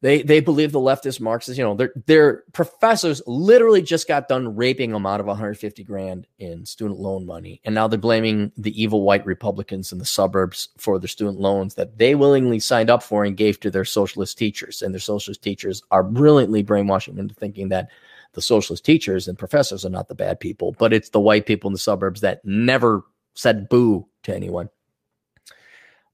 They 0.00 0.22
they 0.22 0.40
believe 0.40 0.70
the 0.70 0.78
leftist 0.78 1.20
Marxists. 1.20 1.58
You 1.58 1.64
know, 1.64 1.74
their 1.74 1.92
their 2.06 2.44
professors 2.52 3.20
literally 3.26 3.82
just 3.82 4.06
got 4.06 4.28
done 4.28 4.54
raping 4.54 4.92
them 4.92 5.06
out 5.06 5.18
of 5.18 5.26
150 5.26 5.82
grand 5.82 6.26
in 6.38 6.64
student 6.66 7.00
loan 7.00 7.26
money, 7.26 7.60
and 7.64 7.74
now 7.74 7.88
they're 7.88 7.98
blaming 7.98 8.52
the 8.56 8.80
evil 8.80 9.02
white 9.02 9.26
Republicans 9.26 9.90
in 9.90 9.98
the 9.98 10.04
suburbs 10.04 10.68
for 10.78 11.00
their 11.00 11.08
student 11.08 11.40
loans 11.40 11.74
that 11.74 11.98
they 11.98 12.14
willingly 12.14 12.60
signed 12.60 12.90
up 12.90 13.02
for 13.02 13.24
and 13.24 13.36
gave 13.36 13.58
to 13.60 13.70
their 13.72 13.84
socialist 13.84 14.38
teachers. 14.38 14.82
And 14.82 14.94
their 14.94 15.00
socialist 15.00 15.42
teachers 15.42 15.82
are 15.90 16.04
brilliantly 16.04 16.62
brainwashing 16.62 17.16
them 17.16 17.24
into 17.24 17.34
thinking 17.34 17.68
that 17.70 17.88
the 18.34 18.42
socialist 18.42 18.84
teachers 18.84 19.26
and 19.26 19.36
professors 19.36 19.84
are 19.84 19.90
not 19.90 20.06
the 20.06 20.14
bad 20.14 20.38
people, 20.38 20.76
but 20.78 20.92
it's 20.92 21.08
the 21.10 21.20
white 21.20 21.46
people 21.46 21.68
in 21.68 21.72
the 21.72 21.78
suburbs 21.78 22.20
that 22.20 22.44
never 22.44 23.02
said 23.34 23.68
boo 23.68 24.06
to 24.22 24.34
anyone. 24.34 24.68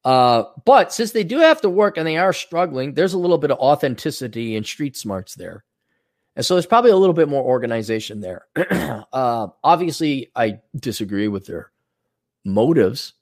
Uh, 0.05 0.44
but 0.64 0.93
since 0.93 1.12
they 1.12 1.24
do 1.24 1.39
have 1.39 1.60
to 1.62 1.70
work 1.70 1.97
and 1.97 2.06
they 2.06 2.18
are 2.18 2.32
struggling, 2.32 2.94
there's 2.94 3.14
a 3.14 3.18
little 3.18 3.39
bit 3.39 3.51
of 3.51 3.59
authenticity 3.59 4.55
and 4.55 4.66
street 4.66 4.97
smarts 4.97 5.35
there. 5.35 5.64
And 6.36 6.44
so 6.44 6.55
there's 6.55 6.66
probably 6.66 6.90
a 6.90 6.97
little 6.97 7.14
bit 7.14 7.28
more 7.28 7.43
organization 7.43 8.20
there. 8.20 8.47
uh, 9.12 9.48
obviously, 9.62 10.31
I 10.35 10.60
disagree 10.76 11.28
with 11.28 11.47
their 11.47 11.70
motives. 12.44 13.14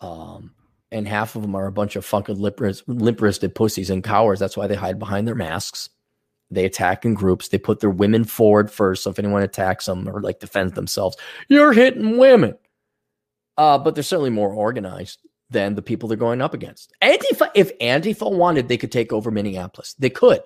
Um, 0.00 0.54
and 0.90 1.06
half 1.06 1.36
of 1.36 1.42
them 1.42 1.54
are 1.54 1.66
a 1.66 1.72
bunch 1.72 1.96
of 1.96 2.04
fucking 2.04 2.38
limp 2.38 3.20
wristed 3.20 3.54
pussies 3.54 3.90
and 3.90 4.04
cowards. 4.04 4.40
That's 4.40 4.56
why 4.56 4.66
they 4.66 4.74
hide 4.74 4.98
behind 4.98 5.26
their 5.26 5.34
masks. 5.34 5.90
They 6.50 6.64
attack 6.64 7.04
in 7.04 7.14
groups. 7.14 7.48
They 7.48 7.58
put 7.58 7.80
their 7.80 7.90
women 7.90 8.24
forward 8.24 8.70
first. 8.70 9.02
So 9.02 9.10
if 9.10 9.18
anyone 9.18 9.42
attacks 9.42 9.86
them 9.86 10.08
or 10.08 10.20
like 10.20 10.38
defends 10.38 10.74
themselves, 10.74 11.16
you're 11.48 11.72
hitting 11.72 12.18
women. 12.18 12.56
Uh, 13.56 13.78
but 13.78 13.94
they're 13.94 14.04
certainly 14.04 14.30
more 14.30 14.52
organized 14.52 15.20
than 15.52 15.74
the 15.74 15.82
people 15.82 16.08
they're 16.08 16.16
going 16.16 16.40
up 16.40 16.54
against. 16.54 16.92
Antifa, 17.02 17.50
if 17.54 17.78
Antifa 17.78 18.30
wanted, 18.30 18.68
they 18.68 18.78
could 18.78 18.92
take 18.92 19.12
over 19.12 19.30
Minneapolis. 19.30 19.94
They 19.98 20.10
could. 20.10 20.40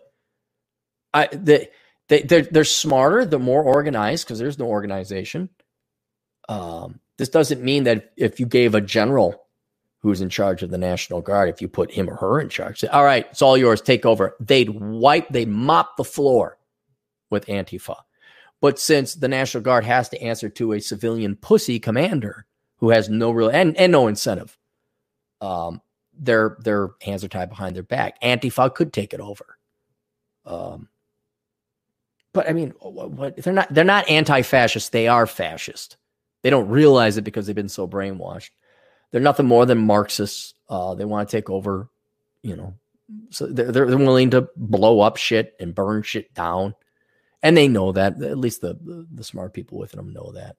I 1.14 1.28
they, 1.32 1.68
they 2.08 2.22
they're 2.22 2.42
they're 2.42 2.64
smarter, 2.64 3.24
they're 3.24 3.38
more 3.38 3.62
organized 3.62 4.26
because 4.26 4.38
there's 4.38 4.58
no 4.58 4.66
organization. 4.66 5.48
Um, 6.48 7.00
this 7.18 7.28
doesn't 7.28 7.62
mean 7.62 7.84
that 7.84 8.12
if 8.16 8.38
you 8.38 8.46
gave 8.46 8.74
a 8.74 8.80
general 8.80 9.42
who's 10.00 10.20
in 10.20 10.28
charge 10.28 10.62
of 10.62 10.70
the 10.70 10.78
National 10.78 11.20
Guard, 11.20 11.48
if 11.48 11.60
you 11.60 11.68
put 11.68 11.90
him 11.90 12.08
or 12.08 12.16
her 12.16 12.40
in 12.40 12.48
charge, 12.48 12.80
say, 12.80 12.88
all 12.88 13.04
right, 13.04 13.26
it's 13.30 13.42
all 13.42 13.56
yours, 13.56 13.80
take 13.80 14.06
over. 14.06 14.36
They'd 14.38 14.70
wipe, 14.70 15.28
they'd 15.30 15.48
mop 15.48 15.96
the 15.96 16.04
floor 16.04 16.58
with 17.30 17.46
Antifa. 17.46 17.96
But 18.60 18.78
since 18.78 19.14
the 19.14 19.28
National 19.28 19.62
Guard 19.62 19.84
has 19.84 20.08
to 20.10 20.22
answer 20.22 20.48
to 20.50 20.72
a 20.72 20.80
civilian 20.80 21.36
pussy 21.36 21.80
commander 21.80 22.46
who 22.78 22.90
has 22.90 23.08
no 23.08 23.30
real 23.30 23.48
and, 23.48 23.76
and 23.76 23.90
no 23.90 24.06
incentive 24.06 24.56
um, 25.40 25.80
their 26.18 26.56
their 26.60 26.90
hands 27.02 27.24
are 27.24 27.28
tied 27.28 27.48
behind 27.48 27.76
their 27.76 27.82
back. 27.82 28.20
Antifa 28.22 28.74
could 28.74 28.92
take 28.92 29.12
it 29.12 29.20
over. 29.20 29.58
Um, 30.44 30.88
but 32.32 32.48
I 32.48 32.52
mean, 32.52 32.74
what, 32.80 33.10
what, 33.10 33.36
they're 33.36 33.52
not 33.52 33.72
they're 33.72 33.84
not 33.84 34.08
anti-fascist. 34.08 34.92
They 34.92 35.08
are 35.08 35.26
fascist. 35.26 35.96
They 36.42 36.50
don't 36.50 36.68
realize 36.68 37.16
it 37.16 37.22
because 37.22 37.46
they've 37.46 37.56
been 37.56 37.68
so 37.68 37.88
brainwashed. 37.88 38.50
They're 39.10 39.20
nothing 39.20 39.46
more 39.46 39.66
than 39.66 39.78
Marxists. 39.78 40.54
Uh, 40.68 40.94
they 40.94 41.04
want 41.04 41.28
to 41.28 41.36
take 41.36 41.50
over. 41.50 41.88
You 42.42 42.56
know, 42.56 42.74
so 43.30 43.46
they're 43.46 43.72
they're 43.72 43.96
willing 43.96 44.30
to 44.30 44.48
blow 44.56 45.00
up 45.00 45.16
shit 45.16 45.54
and 45.58 45.74
burn 45.74 46.02
shit 46.02 46.32
down, 46.34 46.74
and 47.42 47.56
they 47.56 47.68
know 47.68 47.92
that. 47.92 48.22
At 48.22 48.38
least 48.38 48.60
the 48.60 48.74
the, 48.74 49.06
the 49.12 49.24
smart 49.24 49.52
people 49.52 49.78
within 49.78 49.98
them 49.98 50.12
know 50.12 50.32
that. 50.32 50.56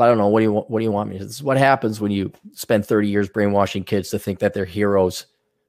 But 0.00 0.06
I 0.06 0.08
don't 0.08 0.16
know. 0.16 0.28
What 0.28 0.40
do 0.40 0.44
you 0.44 0.52
what 0.54 0.78
do 0.78 0.82
you 0.82 0.90
want 0.90 1.10
me? 1.10 1.18
To? 1.18 1.24
This 1.26 1.34
is 1.34 1.42
what 1.42 1.58
happens 1.58 2.00
when 2.00 2.10
you 2.10 2.32
spend 2.54 2.86
30 2.86 3.06
years 3.06 3.28
brainwashing 3.28 3.84
kids 3.84 4.08
to 4.08 4.18
think 4.18 4.38
that 4.38 4.54
they're 4.54 4.64
heroes, 4.64 5.26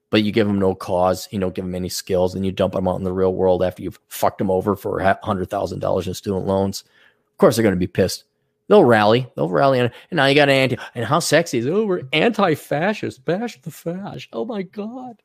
but 0.09 0.23
you 0.23 0.31
give 0.31 0.47
them 0.47 0.57
no 0.57 0.73
cause, 0.73 1.27
you 1.31 1.39
don't 1.39 1.53
give 1.53 1.65
them 1.65 1.75
any 1.75 1.89
skills, 1.89 2.33
and 2.33 2.45
you 2.45 2.53
dump 2.53 2.71
them 2.71 2.87
out 2.87 2.95
in 2.95 3.03
the 3.03 3.11
real 3.11 3.33
world 3.33 3.61
after 3.61 3.83
you've 3.83 3.99
fucked 4.07 4.37
them 4.37 4.49
over 4.49 4.77
for 4.77 5.01
hundred 5.21 5.49
thousand 5.49 5.79
dollars 5.79 6.07
in 6.07 6.13
student 6.13 6.47
loans. 6.47 6.85
Of 7.29 7.39
course, 7.39 7.57
they're 7.57 7.63
going 7.63 7.75
to 7.75 7.77
be 7.77 7.87
pissed. 7.87 8.23
They'll 8.69 8.85
rally. 8.85 9.27
They'll 9.35 9.49
rally. 9.49 9.79
And 9.79 9.91
now 10.13 10.27
you 10.27 10.35
got 10.35 10.47
an 10.47 10.55
anti. 10.55 10.77
And 10.95 11.03
how 11.03 11.19
sexy 11.19 11.57
is 11.57 11.65
it? 11.65 11.73
Oh, 11.73 11.85
we're 11.85 12.03
anti-fascist. 12.13 13.25
Bash 13.25 13.61
the 13.61 13.69
fash. 13.69 14.29
Oh 14.31 14.45
my 14.45 14.61
god, 14.61 15.21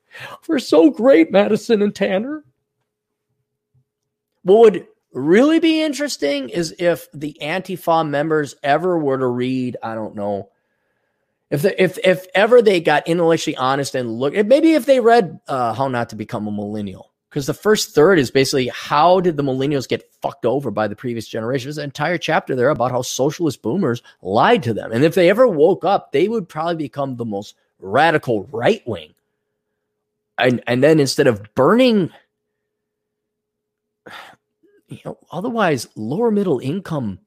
we're 0.48 0.58
so 0.58 0.90
great, 0.90 1.30
Madison 1.30 1.80
and 1.80 1.94
Tanner. 1.94 2.44
What 4.42 4.58
would 4.58 4.86
really 5.16 5.60
be 5.60 5.82
interesting 5.82 6.50
is 6.50 6.74
if 6.78 7.08
the 7.12 7.36
Antifa 7.40 8.06
members 8.06 8.54
ever 8.62 8.98
were 8.98 9.18
to 9.18 9.26
read, 9.26 9.76
I 9.82 9.94
don't 9.94 10.14
know, 10.14 10.50
if 11.50 11.62
the, 11.62 11.82
if 11.82 11.98
if 12.04 12.26
ever 12.34 12.60
they 12.60 12.80
got 12.80 13.08
intellectually 13.08 13.56
honest 13.56 13.94
and 13.94 14.18
look, 14.18 14.34
maybe 14.46 14.74
if 14.74 14.84
they 14.84 15.00
read 15.00 15.40
uh, 15.48 15.72
How 15.72 15.88
Not 15.88 16.10
to 16.10 16.16
Become 16.16 16.46
a 16.48 16.52
Millennial, 16.52 17.12
because 17.30 17.46
the 17.46 17.54
first 17.54 17.94
third 17.94 18.18
is 18.18 18.30
basically 18.30 18.68
how 18.68 19.20
did 19.20 19.36
the 19.36 19.44
millennials 19.44 19.88
get 19.88 20.12
fucked 20.20 20.44
over 20.44 20.70
by 20.70 20.88
the 20.88 20.96
previous 20.96 21.26
generation? 21.26 21.68
There's 21.68 21.78
an 21.78 21.84
entire 21.84 22.18
chapter 22.18 22.54
there 22.54 22.70
about 22.70 22.90
how 22.90 23.02
socialist 23.02 23.62
boomers 23.62 24.02
lied 24.22 24.64
to 24.64 24.74
them, 24.74 24.92
and 24.92 25.04
if 25.04 25.14
they 25.14 25.30
ever 25.30 25.46
woke 25.46 25.84
up, 25.84 26.12
they 26.12 26.28
would 26.28 26.48
probably 26.48 26.76
become 26.76 27.16
the 27.16 27.24
most 27.24 27.54
radical 27.78 28.44
right 28.52 28.86
wing. 28.86 29.14
And 30.36 30.62
and 30.66 30.82
then 30.82 31.00
instead 31.00 31.28
of 31.28 31.54
burning 31.54 32.10
you 34.88 34.98
know, 35.04 35.18
otherwise 35.30 35.88
lower 35.96 36.30
middle 36.30 36.58
income, 36.58 37.20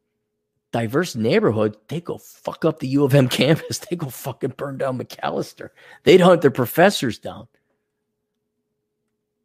diverse 0.72 1.15
neighborhood, 1.15 1.77
they 1.88 2.02
go 2.02 2.18
fuck 2.18 2.65
up 2.65 2.80
the 2.80 2.88
U 2.90 3.03
of 3.03 3.14
M 3.14 3.27
campus. 3.30 3.80
They 3.80 3.95
go 3.95 4.10
fucking 4.10 4.53
burn 4.57 4.77
down 4.77 4.98
Macalester. 4.98 5.69
They'd 6.03 6.22
hunt 6.22 6.41
their 6.41 6.52
professors 6.52 7.19
down. 7.19 7.48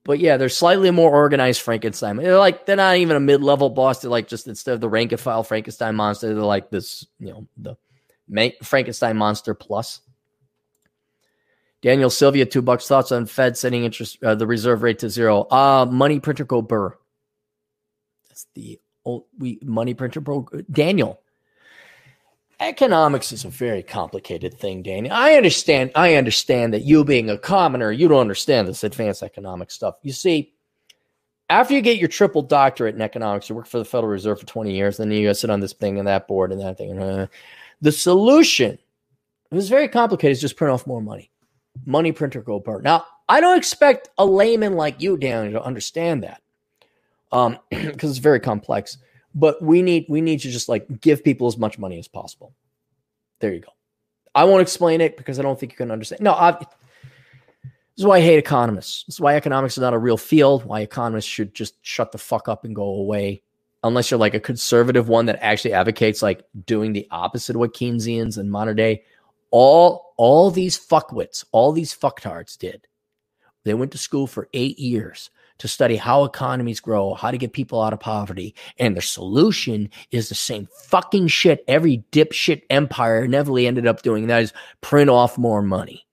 But 0.05 0.19
yeah, 0.19 0.37
they're 0.37 0.51
slightly 0.51 0.91
more 0.91 1.11
organized 1.11 1.63
Frankenstein. 1.63 2.17
They're 2.17 2.39
like 2.39 2.67
they're 2.67 2.77
not 2.77 2.97
even 2.99 3.17
a 3.17 3.21
mid-level 3.21 3.71
boss. 3.71 4.03
They're 4.03 4.11
like 4.11 4.29
just 4.29 4.47
instead 4.47 4.75
of 4.75 4.83
the 4.83 4.89
rank 4.89 5.13
and 5.13 5.21
file 5.21 5.43
Frankenstein 5.43 5.95
monster, 5.95 6.35
they're 6.35 6.45
like 6.45 6.71
this, 6.71 7.07
you 7.19 7.29
know, 7.29 7.77
the 8.29 8.53
Frankenstein 8.63 9.17
monster 9.17 9.55
plus. 9.55 10.03
Daniel 11.81 12.11
Sylvia, 12.11 12.45
two 12.45 12.61
bucks. 12.63 12.87
Thoughts 12.87 13.13
on 13.13 13.25
Fed 13.25 13.57
setting 13.57 13.85
interest 13.85 14.23
uh, 14.23 14.35
the 14.35 14.47
reserve 14.47 14.83
rate 14.83 14.99
to 14.99 15.09
zero? 15.09 15.47
Uh 15.51 15.87
money 15.91 16.21
printer 16.21 16.45
go 16.45 16.61
burr. 16.61 16.97
That's 18.35 18.49
the 18.55 18.81
old 19.05 19.27
we 19.39 19.61
money 19.63 19.95
printer 19.95 20.21
broke. 20.21 20.53
Daniel, 20.69 21.21
economics 22.59 23.31
is 23.31 23.45
a 23.45 23.49
very 23.49 23.85
complicated 23.85 24.59
thing, 24.59 24.83
Daniel. 24.83 25.15
I 25.15 25.35
understand. 25.35 25.93
I 25.95 26.17
understand 26.17 26.75
that 26.75 26.83
you 26.83 27.05
being 27.05 27.31
a 27.31 27.39
commoner, 27.39 27.93
you 27.93 28.09
don't 28.09 28.21
understand 28.21 28.67
this 28.67 28.83
advanced 28.83 29.23
economic 29.23 29.71
stuff. 29.71 29.95
You 30.03 30.11
see, 30.13 30.53
after 31.49 31.75
you 31.75 31.81
get 31.81 31.99
your 31.99 32.09
triple 32.09 32.43
doctorate 32.43 32.97
in 32.97 33.03
economics, 33.03 33.49
you 33.49 33.55
work 33.55 33.69
for 33.69 33.79
the 33.79 33.85
Federal 33.85 34.11
Reserve 34.11 34.41
for 34.41 34.47
20 34.47 34.75
years, 34.75 34.97
then 34.97 35.13
you 35.13 35.33
sit 35.33 35.49
on 35.49 35.61
this 35.61 35.73
thing 35.73 36.01
and 36.01 36.09
that 36.09 36.27
board 36.27 36.51
and 36.51 36.61
that 36.61 36.77
thing. 36.77 36.99
Uh, 36.99 37.29
the 37.83 37.93
solution, 37.93 38.73
it 38.73 39.55
was 39.55 39.69
very 39.69 39.87
complicated, 39.87 40.33
is 40.33 40.41
just 40.41 40.57
print 40.57 40.73
off 40.73 40.89
more 40.89 41.01
money. 41.01 41.31
Money 41.87 42.11
printer 42.11 42.43
go 42.43 42.59
burn. 42.59 42.83
Now, 42.83 43.07
I 43.29 43.41
don't 43.41 43.59
expect 43.59 44.09
a 44.19 44.27
layman 44.27 44.75
like 44.75 45.01
you, 45.01 45.17
Daniel, 45.17 45.61
to 45.61 45.65
understand 45.65 46.25
that 46.25 46.41
um, 47.35 47.59
because 47.71 48.11
it's 48.11 48.19
very 48.19 48.41
complex. 48.41 48.97
But 49.35 49.61
we 49.61 49.83
need 49.83 50.07
we 50.09 50.21
need 50.21 50.41
to 50.41 50.51
just 50.51 50.69
like 50.69 51.01
give 51.01 51.25
people 51.25 51.49
as 51.49 51.59
much 51.59 51.79
money 51.79 51.99
as 51.99 52.09
possible. 52.09 52.55
There 53.41 53.53
you 53.53 53.61
go. 53.61 53.73
I 54.35 54.45
won't 54.45 54.63
explain 54.63 55.01
it 55.01 55.17
because 55.17 55.39
I 55.39 55.43
don't 55.43 55.59
think 55.59 55.73
you 55.73 55.77
can 55.77 55.91
understand. 55.91 56.23
No, 56.23 56.33
I, 56.33 56.53
this 56.53 56.69
is 57.99 58.07
why 58.07 58.19
I 58.19 58.21
hate 58.21 58.39
economists. 58.39 59.05
This 59.05 59.17
is 59.17 59.21
why 59.21 59.37
economics 59.37 59.77
is 59.77 59.81
not 59.81 59.93
a 59.93 59.99
real 59.99 60.17
field. 60.17 60.65
Why 60.65 60.81
economists 60.81 61.27
should 61.27 61.55
just 61.55 61.75
shut 61.83 62.13
the 62.13 62.19
fuck 62.19 62.49
up 62.49 62.65
and 62.65 62.75
go 62.75 62.85
away, 62.85 63.43
unless 63.83 64.11
you're 64.11 64.21
like 64.21 64.35
a 64.35 64.41
conservative 64.41 65.09
one 65.09 65.27
that 65.27 65.39
actually 65.43 65.75
advocates 65.75 66.23
like 66.23 66.45
doing 66.65 66.93
the 66.93 67.07
opposite 67.11 67.57
of 67.57 67.61
what 67.61 67.75
Keynesians 67.75 68.39
and 68.39 68.51
modern 68.51 68.77
day. 68.77 69.03
All 69.51 70.15
all 70.17 70.51
these 70.51 70.79
fuckwits, 70.79 71.45
all 71.51 71.73
these 71.73 71.95
fucktards 71.95 72.57
did. 72.57 72.87
They 73.65 73.75
went 73.75 73.93
to 73.93 73.99
school 73.99 74.27
for 74.27 74.49
eight 74.53 74.79
years 74.79 75.31
to 75.59 75.69
study 75.69 75.97
how 75.97 76.25
economies 76.25 76.81
grow, 76.81 77.15
how 77.15 77.31
to 77.31 77.39
get 77.39 77.53
people 77.53 77.81
out 77.81 77.93
of 77.93 78.01
poverty. 78.01 78.55
And 78.79 78.97
the 78.97 79.03
solution 79.03 79.91
is 80.11 80.29
the 80.29 80.35
same 80.35 80.69
fucking 80.87 81.29
shit 81.29 81.65
every 81.69 82.05
dipshit 82.13 82.63
empire 82.71 83.25
inevitably 83.25 83.67
ended 83.67 83.87
up 83.87 84.03
doing. 84.03 84.27
That 84.27 84.43
is 84.43 84.53
print 84.81 85.11
off 85.11 85.39
more 85.39 85.63
money. 85.63 86.07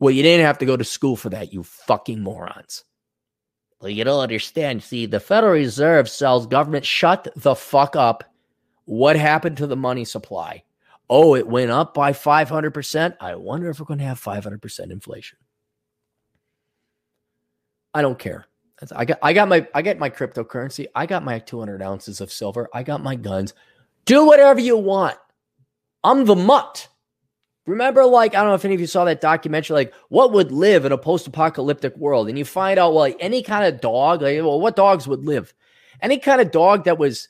Well, 0.00 0.12
you 0.12 0.22
didn't 0.22 0.46
have 0.46 0.58
to 0.58 0.66
go 0.66 0.76
to 0.76 0.84
school 0.84 1.16
for 1.16 1.28
that, 1.30 1.52
you 1.52 1.62
fucking 1.62 2.20
morons. 2.20 2.84
Well, 3.80 3.90
you 3.90 4.04
don't 4.04 4.20
understand. 4.20 4.82
See, 4.82 5.06
the 5.06 5.20
Federal 5.20 5.52
Reserve 5.52 6.08
sells 6.08 6.46
government. 6.46 6.84
Shut 6.84 7.28
the 7.36 7.54
fuck 7.54 7.94
up. 7.94 8.24
What 8.86 9.16
happened 9.16 9.56
to 9.58 9.66
the 9.66 9.76
money 9.76 10.04
supply? 10.04 10.64
Oh, 11.10 11.34
it 11.34 11.46
went 11.46 11.70
up 11.70 11.94
by 11.94 12.12
500%. 12.12 13.16
I 13.20 13.34
wonder 13.36 13.70
if 13.70 13.80
we're 13.80 13.86
going 13.86 14.00
to 14.00 14.04
have 14.04 14.20
500% 14.20 14.90
inflation. 14.90 15.38
I 17.94 18.02
don't 18.02 18.18
care. 18.18 18.46
I 18.94 19.04
got 19.04 19.18
I 19.22 19.32
got 19.32 19.48
my 19.48 19.66
I 19.74 19.82
got 19.82 19.98
my 19.98 20.10
cryptocurrency. 20.10 20.86
I 20.94 21.06
got 21.06 21.24
my 21.24 21.38
200 21.40 21.82
ounces 21.82 22.20
of 22.20 22.30
silver. 22.30 22.68
I 22.72 22.82
got 22.82 23.02
my 23.02 23.16
guns. 23.16 23.54
Do 24.04 24.24
whatever 24.26 24.60
you 24.60 24.76
want. 24.76 25.16
I'm 26.04 26.24
the 26.24 26.36
mutt. 26.36 26.88
Remember, 27.66 28.06
like, 28.06 28.34
I 28.34 28.38
don't 28.38 28.48
know 28.48 28.54
if 28.54 28.64
any 28.64 28.72
of 28.74 28.80
you 28.80 28.86
saw 28.86 29.04
that 29.04 29.20
documentary, 29.20 29.74
like, 29.74 29.94
what 30.08 30.32
would 30.32 30.50
live 30.50 30.86
in 30.86 30.92
a 30.92 30.96
post 30.96 31.26
apocalyptic 31.26 31.94
world? 31.98 32.28
And 32.28 32.38
you 32.38 32.46
find 32.46 32.78
out, 32.78 32.92
well, 32.92 33.00
like, 33.00 33.18
any 33.20 33.42
kind 33.42 33.66
of 33.66 33.82
dog, 33.82 34.22
like, 34.22 34.38
well, 34.38 34.58
what 34.58 34.74
dogs 34.74 35.06
would 35.06 35.26
live? 35.26 35.52
Any 36.00 36.18
kind 36.18 36.40
of 36.40 36.50
dog 36.50 36.84
that 36.84 36.96
was 36.96 37.28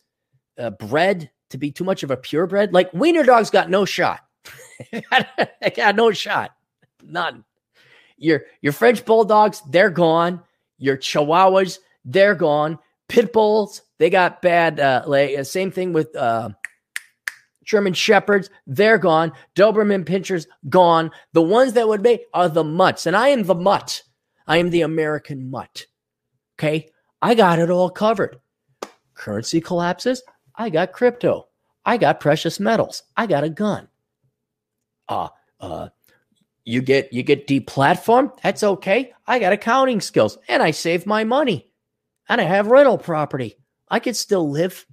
uh, 0.57 0.71
bred 0.71 1.29
to 1.51 1.59
be 1.59 1.73
too 1.73 1.83
much 1.83 2.05
of 2.05 2.13
a 2.13 2.17
purebred, 2.17 2.73
like, 2.73 2.95
wiener 2.95 3.25
dogs 3.25 3.51
got 3.51 3.69
no 3.69 3.85
shot. 3.85 4.21
they 4.93 5.71
got 5.75 5.97
no 5.97 6.13
shot. 6.13 6.53
None. 7.03 7.45
Your, 8.17 8.43
your 8.61 8.73
French 8.73 9.05
bulldogs, 9.05 9.61
they're 9.69 9.91
gone. 9.91 10.45
Your 10.79 10.97
chihuahuas, 10.97 11.79
they're 12.05 12.35
gone. 12.35 12.79
Pit 13.09 13.33
bulls, 13.33 13.83
they 13.99 14.11
got 14.11 14.43
bad. 14.43 14.81
Uh, 14.81 15.03
like, 15.07 15.37
uh, 15.37 15.45
same 15.45 15.71
thing 15.71 15.93
with 15.93 16.15
uh, 16.15 16.51
German 17.65 17.93
Shepherds, 17.93 18.51
they're 18.67 18.99
gone. 18.99 19.33
Doberman 19.55 20.05
Pinschers, 20.05 20.47
gone. 20.69 21.11
The 21.33 21.43
ones 21.43 21.75
that 21.75 21.89
would 21.89 22.03
be 22.03 22.25
are 22.33 22.49
the 22.49 22.65
mutts. 22.65 23.07
And 23.07 23.17
I 23.17 23.29
am 23.29 23.43
the 23.45 23.55
mutt. 23.55 24.03
I 24.47 24.57
am 24.57 24.71
the 24.71 24.83
American 24.83 25.51
mutt. 25.51 25.87
Okay. 26.59 26.89
I 27.21 27.35
got 27.35 27.59
it 27.59 27.71
all 27.71 27.91
covered. 27.91 28.41
Currency 29.15 29.61
collapses. 29.61 30.23
I 30.55 30.71
got 30.71 30.93
crypto. 30.93 31.49
I 31.85 31.97
got 31.97 32.21
precious 32.21 32.61
metals. 32.61 33.03
I 33.17 33.27
got 33.27 33.45
a 33.45 33.51
gun. 33.51 33.89
Uh, 35.09 35.29
uh, 35.61 35.89
you 36.69 36.83
get 36.83 37.15
you 37.15 37.23
get 37.23 37.47
deplatformed. 37.47 38.39
That's 38.43 38.63
okay. 38.63 39.13
I 39.27 39.39
got 39.39 39.55
accounting 39.55 40.03
skills 40.03 40.37
and 40.49 40.63
I 40.63 40.71
save 40.73 41.07
my 41.07 41.25
money. 41.25 41.71
And 42.29 42.43
I 42.43 42.45
have 42.45 42.67
rental 42.67 42.99
property. 42.99 43.57
I 43.89 44.01
could 44.01 44.15
still 44.15 44.51
live. 44.51 44.85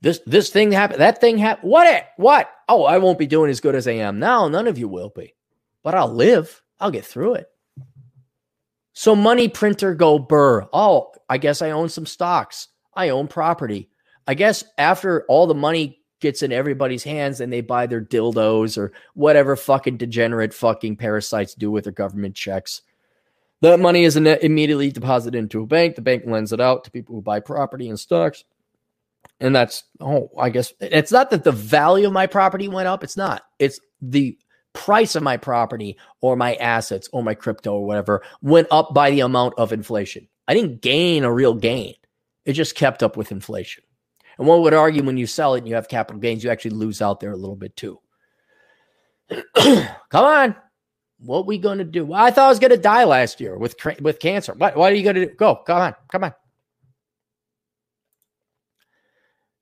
This 0.00 0.20
this 0.26 0.50
thing 0.50 0.72
happened. 0.72 1.00
That 1.00 1.20
thing 1.20 1.38
happened. 1.38 1.70
What? 1.70 1.86
It, 1.86 2.04
what? 2.16 2.50
Oh, 2.68 2.82
I 2.82 2.98
won't 2.98 3.18
be 3.18 3.28
doing 3.28 3.48
as 3.48 3.60
good 3.60 3.76
as 3.76 3.86
I 3.86 3.92
am 3.92 4.18
now. 4.18 4.48
None 4.48 4.66
of 4.66 4.76
you 4.76 4.88
will 4.88 5.10
be, 5.10 5.36
but 5.84 5.94
I'll 5.94 6.12
live. 6.12 6.60
I'll 6.80 6.90
get 6.90 7.04
through 7.04 7.34
it. 7.34 7.46
So 8.94 9.14
money 9.14 9.48
printer 9.48 9.94
go 9.94 10.18
burr. 10.18 10.66
Oh, 10.72 11.12
I 11.28 11.38
guess 11.38 11.62
I 11.62 11.70
own 11.70 11.88
some 11.88 12.06
stocks. 12.06 12.66
I 12.92 13.10
own 13.10 13.28
property. 13.28 13.88
I 14.26 14.34
guess 14.34 14.64
after 14.76 15.24
all 15.28 15.46
the 15.46 15.54
money 15.54 16.01
gets 16.22 16.42
in 16.42 16.52
everybody's 16.52 17.04
hands 17.04 17.40
and 17.40 17.52
they 17.52 17.60
buy 17.60 17.86
their 17.86 18.00
dildos 18.00 18.78
or 18.78 18.92
whatever 19.12 19.54
fucking 19.54 19.98
degenerate 19.98 20.54
fucking 20.54 20.96
parasites 20.96 21.54
do 21.54 21.70
with 21.70 21.84
their 21.84 21.92
government 21.92 22.34
checks. 22.34 22.80
That 23.60 23.78
money 23.78 24.04
is 24.04 24.16
immediately 24.16 24.90
deposited 24.90 25.36
into 25.36 25.62
a 25.62 25.66
bank. 25.66 25.96
The 25.96 26.02
bank 26.02 26.24
lends 26.26 26.52
it 26.52 26.60
out 26.60 26.84
to 26.84 26.90
people 26.90 27.14
who 27.14 27.22
buy 27.22 27.40
property 27.40 27.88
and 27.88 28.00
stocks. 28.00 28.44
And 29.38 29.54
that's, 29.54 29.84
oh, 30.00 30.30
I 30.38 30.50
guess 30.50 30.72
it's 30.80 31.12
not 31.12 31.30
that 31.30 31.44
the 31.44 31.52
value 31.52 32.06
of 32.06 32.12
my 32.12 32.26
property 32.26 32.68
went 32.68 32.88
up. 32.88 33.04
It's 33.04 33.16
not. 33.16 33.42
It's 33.58 33.78
the 34.00 34.38
price 34.72 35.14
of 35.14 35.22
my 35.22 35.36
property 35.36 35.96
or 36.20 36.34
my 36.34 36.54
assets 36.54 37.08
or 37.12 37.22
my 37.22 37.34
crypto 37.34 37.74
or 37.74 37.84
whatever 37.84 38.22
went 38.40 38.68
up 38.70 38.94
by 38.94 39.10
the 39.10 39.20
amount 39.20 39.54
of 39.58 39.72
inflation. 39.72 40.26
I 40.48 40.54
didn't 40.54 40.80
gain 40.80 41.24
a 41.24 41.32
real 41.32 41.54
gain. 41.54 41.94
It 42.44 42.54
just 42.54 42.74
kept 42.74 43.02
up 43.02 43.16
with 43.16 43.30
inflation. 43.30 43.84
And 44.38 44.46
one 44.46 44.62
would 44.62 44.74
argue 44.74 45.02
when 45.02 45.16
you 45.16 45.26
sell 45.26 45.54
it 45.54 45.58
and 45.58 45.68
you 45.68 45.74
have 45.74 45.88
capital 45.88 46.20
gains, 46.20 46.42
you 46.42 46.50
actually 46.50 46.72
lose 46.72 47.02
out 47.02 47.20
there 47.20 47.32
a 47.32 47.36
little 47.36 47.56
bit 47.56 47.76
too. 47.76 47.98
Come 49.54 50.24
on. 50.24 50.56
What 51.18 51.46
we 51.46 51.58
going 51.58 51.78
to 51.78 51.84
do? 51.84 52.04
Well, 52.04 52.22
I 52.22 52.30
thought 52.30 52.46
I 52.46 52.48
was 52.48 52.58
going 52.58 52.72
to 52.72 52.76
die 52.76 53.04
last 53.04 53.40
year 53.40 53.56
with 53.56 53.76
with 54.00 54.18
cancer. 54.18 54.54
What, 54.54 54.76
what 54.76 54.92
are 54.92 54.96
you 54.96 55.04
going 55.04 55.14
to 55.14 55.26
do? 55.26 55.34
Go. 55.34 55.56
Come 55.56 55.78
on. 55.78 55.94
Come 56.10 56.24
on. 56.24 56.34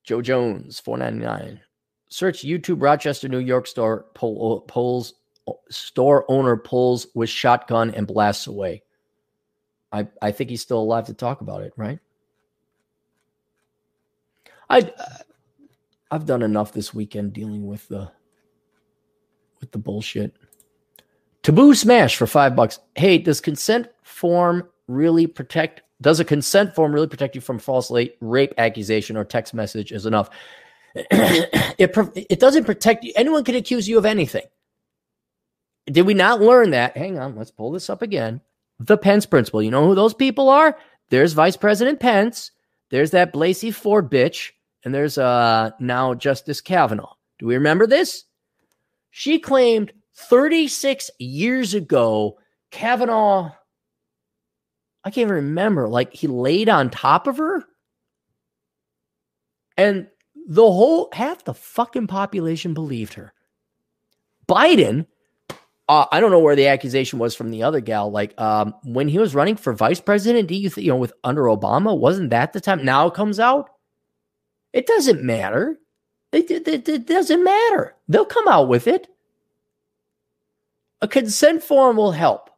Joe 0.05 0.23
Jones, 0.23 0.81
499. 0.81 1.61
Search 2.09 2.43
YouTube 2.43 2.83
Rochester, 2.83 3.29
New 3.29 3.39
York 3.39 3.67
store 3.67 4.07
pull, 4.15 4.57
uh, 4.57 4.61
pulls 4.73 5.15
uh, 5.47 5.53
store 5.69 6.25
owner 6.29 6.57
pulls 6.57 7.07
with 7.15 7.29
shotgun 7.29 7.95
and 7.95 8.07
blasts 8.07 8.47
away. 8.47 8.83
I 9.93 10.09
I 10.23 10.33
think 10.33 10.51
he's 10.51 10.63
still 10.63 10.81
alive 10.81 11.07
to 11.07 11.15
talk 11.15 11.43
about 11.43 11.63
it, 11.63 11.73
right? 11.77 11.99
I 14.71 14.79
uh, 14.79 15.05
I've 16.11 16.25
done 16.25 16.43
enough 16.43 16.73
this 16.73 16.95
weekend 16.95 17.35
dealing 17.35 17.67
with 17.67 17.87
the 17.89 18.11
with 19.61 19.71
the 19.73 19.79
bullshit. 19.79 20.37
Taboo 21.43 21.75
smash 21.75 22.17
for 22.17 22.27
five 22.27 22.57
bucks. 22.57 22.79
Hey, 22.95 23.19
does 23.19 23.41
consent 23.41 23.89
form 24.03 24.69
really 24.89 25.27
protect 25.27 25.83
does 26.01 26.21
a 26.21 26.25
consent 26.25 26.75
form 26.75 26.93
really 26.93 27.09
protect 27.09 27.35
you 27.35 27.41
from 27.41 27.59
false 27.59 27.93
rape 28.21 28.55
accusation 28.57 29.17
or 29.17 29.25
text 29.25 29.53
message 29.53 29.93
is 29.93 30.07
enough? 30.07 30.31
it, 30.95 32.27
it 32.31 32.41
doesn't 32.41 32.65
protect 32.65 33.05
you. 33.05 33.13
Anyone 33.17 33.45
can 33.45 33.55
accuse 33.55 33.89
you 33.89 33.99
of 33.99 34.07
anything. 34.07 34.45
Did 35.87 36.07
we 36.07 36.15
not 36.15 36.41
learn 36.41 36.71
that? 36.71 36.97
Hang 36.97 37.19
on, 37.19 37.37
let's 37.37 37.51
pull 37.51 37.73
this 37.73 37.91
up 37.91 38.03
again. 38.03 38.41
The 38.79 38.97
Pence 38.97 39.27
principle. 39.27 39.63
You 39.63 39.71
know 39.71 39.87
who 39.87 39.95
those 39.95 40.15
people 40.15 40.49
are? 40.49 40.79
There's 41.11 41.33
Vice 41.33 41.57
President 41.57 42.01
Pence. 42.01 42.53
There's 42.91 43.11
that 43.11 43.33
Blasey 43.33 43.73
Ford 43.73 44.11
bitch. 44.11 44.53
And 44.85 44.95
there's 44.95 45.19
uh 45.19 45.71
now 45.81 46.15
Justice 46.15 46.61
Kavanaugh. 46.61 47.15
Do 47.39 47.47
we 47.47 47.55
remember 47.55 47.87
this? 47.87 48.25
She 49.11 49.39
claimed 49.39 49.93
36 50.15 51.11
years 51.19 51.75
ago 51.75 52.39
Kavanaugh 52.71 53.53
I 55.05 55.11
can't 55.11 55.27
even 55.27 55.35
remember. 55.35 55.89
Like 55.89 56.13
he 56.13 56.27
laid 56.27 56.69
on 56.69 56.91
top 56.91 57.27
of 57.27 57.39
her. 57.39 57.65
And 59.77 60.09
the 60.47 60.63
whole 60.63 61.09
half 61.13 61.45
the 61.45 61.55
fucking 61.55 62.07
population 62.07 62.75
believed 62.75 63.15
her. 63.15 63.33
Biden, 64.47 65.07
uh, 65.89 66.07
I 66.13 66.21
don't 66.21 66.31
know 66.31 66.41
where 66.41 66.57
the 66.57 66.67
accusation 66.69 67.19
was 67.19 67.35
from 67.35 67.51
the 67.51 67.63
other 67.63 67.81
gal. 67.81 68.11
Like 68.11 68.39
um, 68.39 68.75
when 68.85 69.09
he 69.09 69.19
was 69.19 69.35
running 69.35 69.57
for 69.57 69.73
vice 69.73 70.01
president, 70.01 70.49
do 70.49 70.55
you 70.55 70.69
think, 70.69 70.85
you 70.85 70.93
know, 70.93 70.99
with 70.99 71.13
under 71.25 71.45
Obama, 71.45 71.97
wasn't 71.97 72.31
that 72.31 72.53
the 72.53 72.61
time? 72.61 72.85
Now 72.85 73.07
it 73.07 73.15
comes 73.15 73.41
out. 73.41 73.71
It 74.73 74.87
doesn't 74.87 75.23
matter. 75.23 75.79
It, 76.33 76.51
it, 76.51 76.89
it 76.89 77.07
doesn't 77.07 77.43
matter. 77.43 77.95
They'll 78.09 78.25
come 78.25 78.47
out 78.49 78.69
with 78.69 78.87
it. 78.87 79.09
A 81.03 81.09
consent 81.09 81.63
form 81.63 81.97
will 81.97 82.13
help. 82.13 82.51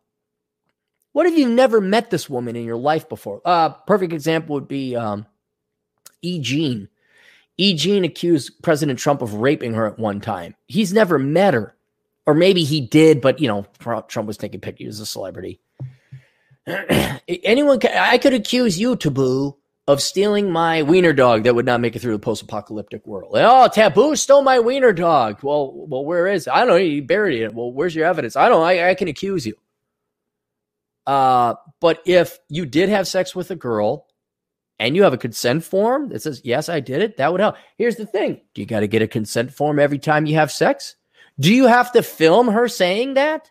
What 1.13 1.27
if 1.27 1.37
you've 1.37 1.51
never 1.51 1.81
met 1.81 2.11
this 2.11 2.29
woman 2.29 2.57
in 2.57 2.65
your 2.65 2.77
life 2.77 3.09
before? 3.09 3.41
Uh, 3.45 3.71
perfect 3.71 4.13
example 4.13 4.55
would 4.55 4.69
be 4.69 4.97
um, 4.97 5.27
E. 6.23 6.41
Jean. 6.41 6.89
E. 7.59 7.75
Jean 7.75 8.05
accused 8.05 8.63
President 8.63 8.99
Trump 8.99 9.23
of 9.23 9.35
raping 9.35 9.75
her 9.75 9.87
at 9.87 9.99
one 9.99 10.21
time. 10.21 10.55
He's 10.67 10.93
never 10.93 11.19
met 11.19 11.55
her. 11.55 11.77
Or 12.25 12.35
maybe 12.35 12.63
he 12.63 12.81
did, 12.81 13.21
but, 13.21 13.41
you 13.41 13.49
know, 13.49 13.67
Trump 13.81 14.29
was 14.29 14.37
taking 14.37 14.61
pictures 14.61 14.95
as 14.95 15.01
a 15.01 15.07
celebrity. 15.07 15.61
Anyone, 16.67 17.81
can, 17.81 17.99
I 17.99 18.17
could 18.19 18.33
accuse 18.33 18.79
you, 18.79 18.95
Taboo, 18.95 19.57
of 19.89 20.01
stealing 20.01 20.51
my 20.51 20.83
wiener 20.83 21.13
dog 21.13 21.43
that 21.43 21.55
would 21.55 21.67
not 21.67 21.81
make 21.81 21.97
it 21.97 21.99
through 21.99 22.13
the 22.13 22.19
post-apocalyptic 22.19 23.05
world. 23.07 23.33
Oh, 23.35 23.69
Taboo 23.69 24.15
stole 24.15 24.43
my 24.43 24.61
wiener 24.61 24.93
dog. 24.93 25.43
Well, 25.43 25.73
well, 25.75 26.05
where 26.05 26.29
is 26.29 26.47
it? 26.47 26.53
I 26.53 26.61
don't 26.61 26.69
know. 26.69 26.77
He 26.77 27.01
buried 27.01 27.43
it. 27.43 27.55
Well, 27.55 27.73
where's 27.73 27.95
your 27.95 28.07
evidence? 28.07 28.37
I 28.37 28.49
don't. 28.49 28.63
I, 28.63 28.91
I 28.91 28.95
can 28.95 29.09
accuse 29.09 29.45
you. 29.45 29.55
Uh, 31.05 31.55
but 31.81 32.01
if 32.07 32.39
you 32.49 32.65
did 32.65 32.89
have 32.89 33.09
sex 33.09 33.35
with 33.35 33.51
a 33.51 33.57
girl 33.57 34.07
and 34.79 34.95
you 34.95 35.03
have 35.03 35.13
a 35.13 35.19
consent 35.19 35.65
form 35.65 36.11
that 36.11 36.23
says, 36.23 36.41
yes, 36.45 36.69
I 36.69 36.79
did 36.79 37.03
it, 37.03 37.17
that 37.17 37.33
would 37.33 37.41
help. 37.41 37.57
Here's 37.77 37.97
the 37.97 38.07
thing 38.07 38.41
do 38.55 38.63
you 38.63 38.67
got 38.67 38.81
to 38.81 38.87
get 38.87 39.03
a 39.03 39.09
consent 39.09 39.53
form 39.53 39.81
every 39.81 39.99
time 39.99 40.27
you 40.27 40.37
have 40.37 40.53
sex? 40.53 40.95
Do 41.41 41.53
you 41.53 41.67
have 41.67 41.91
to 41.93 42.03
film 42.03 42.49
her 42.49 42.69
saying 42.69 43.15
that? 43.15 43.51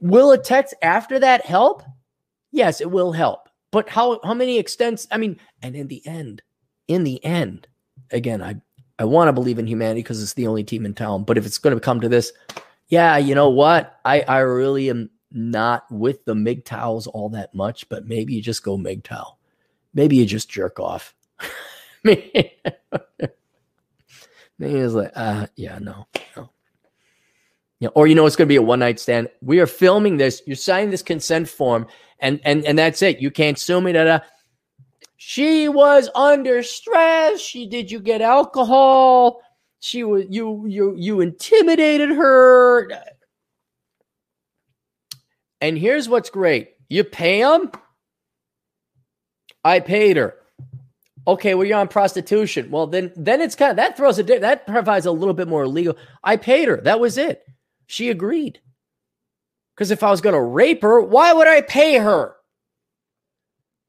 Will 0.00 0.32
a 0.32 0.38
text 0.38 0.74
after 0.82 1.20
that 1.20 1.44
help? 1.44 1.82
Yes, 2.50 2.80
it 2.80 2.90
will 2.90 3.12
help. 3.12 3.47
But 3.70 3.88
how 3.88 4.20
how 4.24 4.34
many 4.34 4.58
extents? 4.58 5.06
I 5.10 5.18
mean, 5.18 5.38
and 5.62 5.76
in 5.76 5.88
the 5.88 6.06
end, 6.06 6.42
in 6.86 7.04
the 7.04 7.22
end, 7.24 7.68
again, 8.10 8.42
I 8.42 8.56
I 8.98 9.04
want 9.04 9.28
to 9.28 9.32
believe 9.32 9.58
in 9.58 9.66
humanity 9.66 10.00
because 10.00 10.22
it's 10.22 10.34
the 10.34 10.46
only 10.46 10.64
team 10.64 10.86
in 10.86 10.94
town. 10.94 11.24
But 11.24 11.38
if 11.38 11.46
it's 11.46 11.58
going 11.58 11.76
to 11.76 11.80
come 11.80 12.00
to 12.00 12.08
this, 12.08 12.32
yeah, 12.88 13.16
you 13.18 13.34
know 13.34 13.50
what? 13.50 13.98
I 14.04 14.22
I 14.22 14.38
really 14.38 14.90
am 14.90 15.10
not 15.30 15.84
with 15.90 16.24
the 16.24 16.34
MGTOWs 16.34 17.06
all 17.12 17.28
that 17.30 17.54
much, 17.54 17.88
but 17.88 18.06
maybe 18.06 18.34
you 18.34 18.42
just 18.42 18.62
go 18.62 18.76
MGTOW. 18.78 19.34
Maybe 19.94 20.16
you 20.16 20.24
just 20.24 20.50
jerk 20.50 20.80
off. 20.80 21.14
maybe 22.04 22.52
it's 24.58 24.94
like, 24.94 25.12
uh, 25.14 25.46
yeah, 25.56 25.78
no, 25.78 26.06
no. 26.36 26.50
Yeah, 27.80 27.90
or 27.94 28.06
you 28.06 28.14
know 28.14 28.26
it's 28.26 28.36
going 28.36 28.46
to 28.46 28.52
be 28.52 28.56
a 28.56 28.62
one 28.62 28.80
night 28.80 28.98
stand. 28.98 29.28
We 29.40 29.60
are 29.60 29.66
filming 29.66 30.16
this. 30.16 30.42
You're 30.46 30.56
signing 30.56 30.90
this 30.90 31.02
consent 31.02 31.48
form, 31.48 31.86
and 32.18 32.40
and 32.44 32.64
and 32.64 32.78
that's 32.78 33.02
it. 33.02 33.20
You 33.20 33.30
can't 33.30 33.58
sue 33.58 33.80
me. 33.80 33.92
Da, 33.92 34.04
da. 34.04 34.18
She 35.16 35.68
was 35.68 36.08
under 36.14 36.62
stress. 36.62 37.40
She 37.40 37.68
did 37.68 37.90
you 37.90 38.00
get 38.00 38.20
alcohol? 38.20 39.40
She 39.80 40.02
was 40.02 40.24
you 40.28 40.64
you 40.66 40.94
you 40.96 41.20
intimidated 41.20 42.10
her. 42.10 42.90
And 45.60 45.78
here's 45.78 46.08
what's 46.08 46.30
great. 46.30 46.70
You 46.88 47.04
pay 47.04 47.42
them? 47.42 47.70
I 49.64 49.80
paid 49.80 50.16
her. 50.16 50.34
Okay, 51.26 51.54
well, 51.54 51.66
you're 51.66 51.78
on 51.78 51.88
prostitution. 51.88 52.70
Well, 52.70 52.86
then 52.86 53.12
then 53.14 53.40
it's 53.40 53.54
kind 53.54 53.70
of 53.70 53.76
that 53.76 53.96
throws 53.96 54.18
a 54.18 54.22
that 54.22 54.66
provides 54.66 55.06
a 55.06 55.12
little 55.12 55.34
bit 55.34 55.46
more 55.46 55.66
legal. 55.66 55.96
I 56.24 56.36
paid 56.36 56.68
her. 56.68 56.80
That 56.80 57.00
was 57.00 57.18
it. 57.18 57.44
She 57.88 58.08
agreed. 58.08 58.60
Because 59.74 59.90
if 59.90 60.04
I 60.04 60.10
was 60.10 60.20
gonna 60.20 60.42
rape 60.42 60.82
her, 60.82 61.00
why 61.00 61.32
would 61.32 61.48
I 61.48 61.62
pay 61.62 61.98
her? 61.98 62.36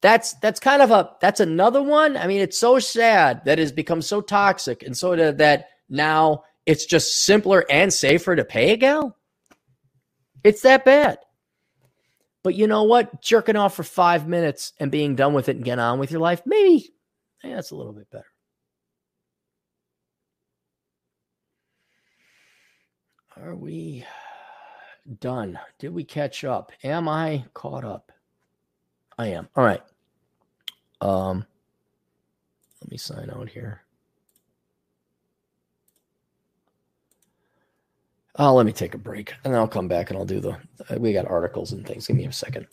that's 0.02 0.34
that's 0.36 0.60
kind 0.60 0.82
of 0.82 0.92
a 0.92 1.12
that's 1.20 1.40
another 1.40 1.84
one. 1.84 2.16
I 2.16 2.28
mean, 2.28 2.42
it's 2.42 2.58
so 2.58 2.80
sad 2.80 3.44
that 3.46 3.60
it's 3.60 3.72
become 3.72 4.02
so 4.02 4.22
toxic 4.22 4.84
and 4.84 4.96
so 4.96 5.16
that, 5.16 5.70
now 5.92 6.44
it's 6.66 6.86
just 6.86 7.24
simpler 7.24 7.66
and 7.70 7.92
safer 7.92 8.36
to 8.36 8.46
pay 8.46 8.72
a 8.72 8.78
gal. 8.78 9.18
It's 10.44 10.62
that 10.62 10.86
bad. 10.86 11.18
But 12.44 12.56
you 12.56 12.68
know 12.68 12.84
what? 12.84 13.22
Jerking 13.22 13.56
off 13.56 13.76
for 13.76 13.84
five 13.84 14.28
minutes 14.28 14.74
and 14.80 14.92
being 14.92 15.16
done 15.16 15.34
with 15.34 15.50
it 15.50 15.56
and 15.56 15.66
getting 15.66 15.80
on 15.84 16.00
with 16.00 16.12
your 16.12 16.22
life, 16.22 16.44
maybe, 16.46 16.94
maybe 17.44 17.56
that's 17.56 17.72
a 17.72 17.76
little 17.76 17.92
bit 17.92 18.10
better. 18.12 18.29
Are 23.44 23.56
we 23.56 24.06
done? 25.20 25.60
Did 25.78 25.94
we 25.94 26.04
catch 26.04 26.44
up? 26.44 26.72
Am 26.84 27.08
I 27.08 27.46
caught 27.54 27.86
up? 27.86 28.12
I 29.18 29.28
am. 29.28 29.48
All 29.56 29.64
right. 29.64 29.82
Um, 31.02 31.46
let 32.82 32.92
me 32.92 32.98
sign 32.98 33.30
out 33.30 33.50
here. 33.50 33.82
Oh, 38.36 38.54
let 38.54 38.66
me 38.66 38.72
take 38.72 38.94
a 38.94 38.98
break 38.98 39.34
and 39.44 39.56
I'll 39.56 39.68
come 39.68 39.88
back 39.88 40.10
and 40.10 40.20
I'll 40.20 40.26
do 40.26 40.40
the. 40.40 40.58
We 40.98 41.14
got 41.14 41.28
articles 41.28 41.72
and 41.72 41.86
things. 41.86 42.08
Give 42.08 42.16
me 42.18 42.26
a 42.26 42.32
second. 42.32 42.68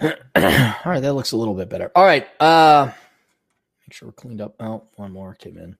All 0.00 0.10
right, 0.86 1.00
that 1.00 1.14
looks 1.14 1.32
a 1.32 1.36
little 1.36 1.54
bit 1.54 1.68
better. 1.68 1.90
All 1.94 2.04
right, 2.04 2.26
uh, 2.40 2.90
make 3.86 3.92
sure 3.92 4.08
we're 4.08 4.12
cleaned 4.12 4.40
up. 4.40 4.54
Oh, 4.60 4.84
one 4.96 5.12
more 5.12 5.34
came 5.34 5.58
in. 5.58 5.76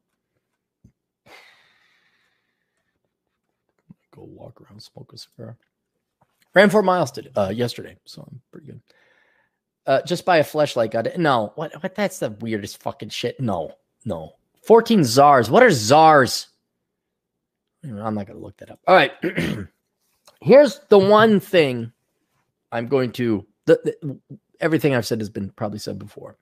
Go 4.14 4.22
walk 4.24 4.60
around, 4.60 4.82
smoke 4.82 5.12
a 5.14 5.18
cigar. 5.18 5.56
Ran 6.54 6.68
four 6.68 6.82
miles 6.82 7.12
today, 7.12 7.30
uh, 7.36 7.52
yesterday, 7.54 7.96
so 8.04 8.22
I'm 8.22 8.40
pretty 8.50 8.66
good. 8.66 8.80
Uh, 9.86 10.02
just 10.02 10.24
buy 10.24 10.38
a 10.38 10.44
flashlight. 10.44 10.90
Got 10.90 11.06
it? 11.06 11.18
No, 11.18 11.52
what? 11.54 11.72
What? 11.82 11.94
That's 11.94 12.18
the 12.18 12.30
weirdest 12.30 12.82
fucking 12.82 13.08
shit. 13.08 13.40
No, 13.40 13.72
no. 14.04 14.34
Fourteen 14.62 15.04
czars. 15.04 15.50
What 15.50 15.62
are 15.62 15.70
czars? 15.70 16.48
I'm 17.82 18.14
not 18.14 18.26
gonna 18.26 18.40
look 18.40 18.58
that 18.58 18.70
up. 18.70 18.80
All 18.86 18.94
right. 18.94 19.12
Here's 20.42 20.80
the 20.88 20.98
one 20.98 21.40
thing 21.40 21.92
I'm 22.72 22.88
going 22.88 23.12
to 23.12 23.46
the, 23.70 23.94
the, 24.02 24.18
everything 24.60 24.94
I've 24.94 25.06
said 25.06 25.20
has 25.20 25.30
been 25.30 25.50
probably 25.50 25.78
said 25.78 25.98
before. 25.98 26.36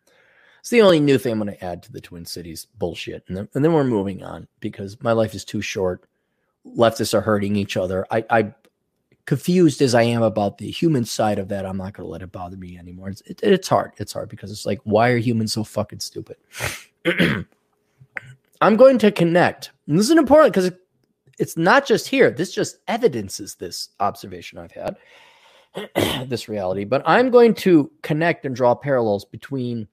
It's 0.60 0.70
the 0.70 0.82
only 0.82 1.00
new 1.00 1.18
thing 1.18 1.32
I'm 1.32 1.39
going 1.39 1.55
to 1.55 1.65
add 1.65 1.82
to 1.84 1.92
the 1.92 2.00
Twin 2.00 2.24
Cities 2.24 2.66
bullshit. 2.78 3.24
And 3.28 3.36
then, 3.36 3.48
and 3.55 3.65
then 3.65 3.73
we're 3.73 3.84
moving 3.84 4.23
on 4.23 4.48
because 4.60 5.00
my 5.02 5.12
life 5.12 5.34
is 5.34 5.44
too 5.44 5.62
short. 5.62 6.05
Leftists 6.66 7.15
are 7.15 7.20
hurting 7.20 7.57
each 7.57 7.76
other. 7.76 8.07
I, 8.10 8.24
I 8.28 8.55
confused 9.24 9.82
as 9.82 9.94
I 9.94 10.02
am 10.02 10.23
about 10.23 10.58
the 10.58 10.70
human 10.70 11.05
side 11.05 11.39
of 11.39 11.48
that, 11.48 11.65
I'm 11.65 11.76
not 11.76 11.92
going 11.92 12.07
to 12.07 12.10
let 12.10 12.23
it 12.23 12.32
bother 12.32 12.57
me 12.57 12.78
anymore. 12.78 13.10
It's, 13.10 13.20
it, 13.23 13.40
it's 13.42 13.68
hard. 13.68 13.92
It's 13.98 14.12
hard 14.12 14.31
because 14.31 14.50
it's 14.50 14.66
like, 14.66 14.81
why 14.84 15.10
are 15.10 15.18
humans 15.18 15.52
so 15.52 15.65
fucking 15.65 16.00
stupid? 16.00 16.36
I'm 18.60 18.76
going 18.76 18.98
to 18.98 19.12
connect. 19.12 19.70
And 19.86 19.98
this 19.98 20.10
is 20.10 20.16
important 20.16 20.52
because 20.52 20.66
it, 20.66 20.81
it's 21.39 21.57
not 21.57 21.86
just 21.86 22.08
here. 22.08 22.31
This 22.31 22.52
just 22.52 22.78
evidences 22.89 23.55
this 23.55 23.90
observation 24.00 24.58
I've 24.58 24.73
had. 24.73 24.97
this 26.26 26.48
reality, 26.48 26.84
but 26.84 27.02
I'm 27.07 27.31
going 27.31 27.55
to 27.55 27.90
connect 28.02 28.44
and 28.44 28.55
draw 28.55 28.74
parallels 28.74 29.24
between 29.24 29.89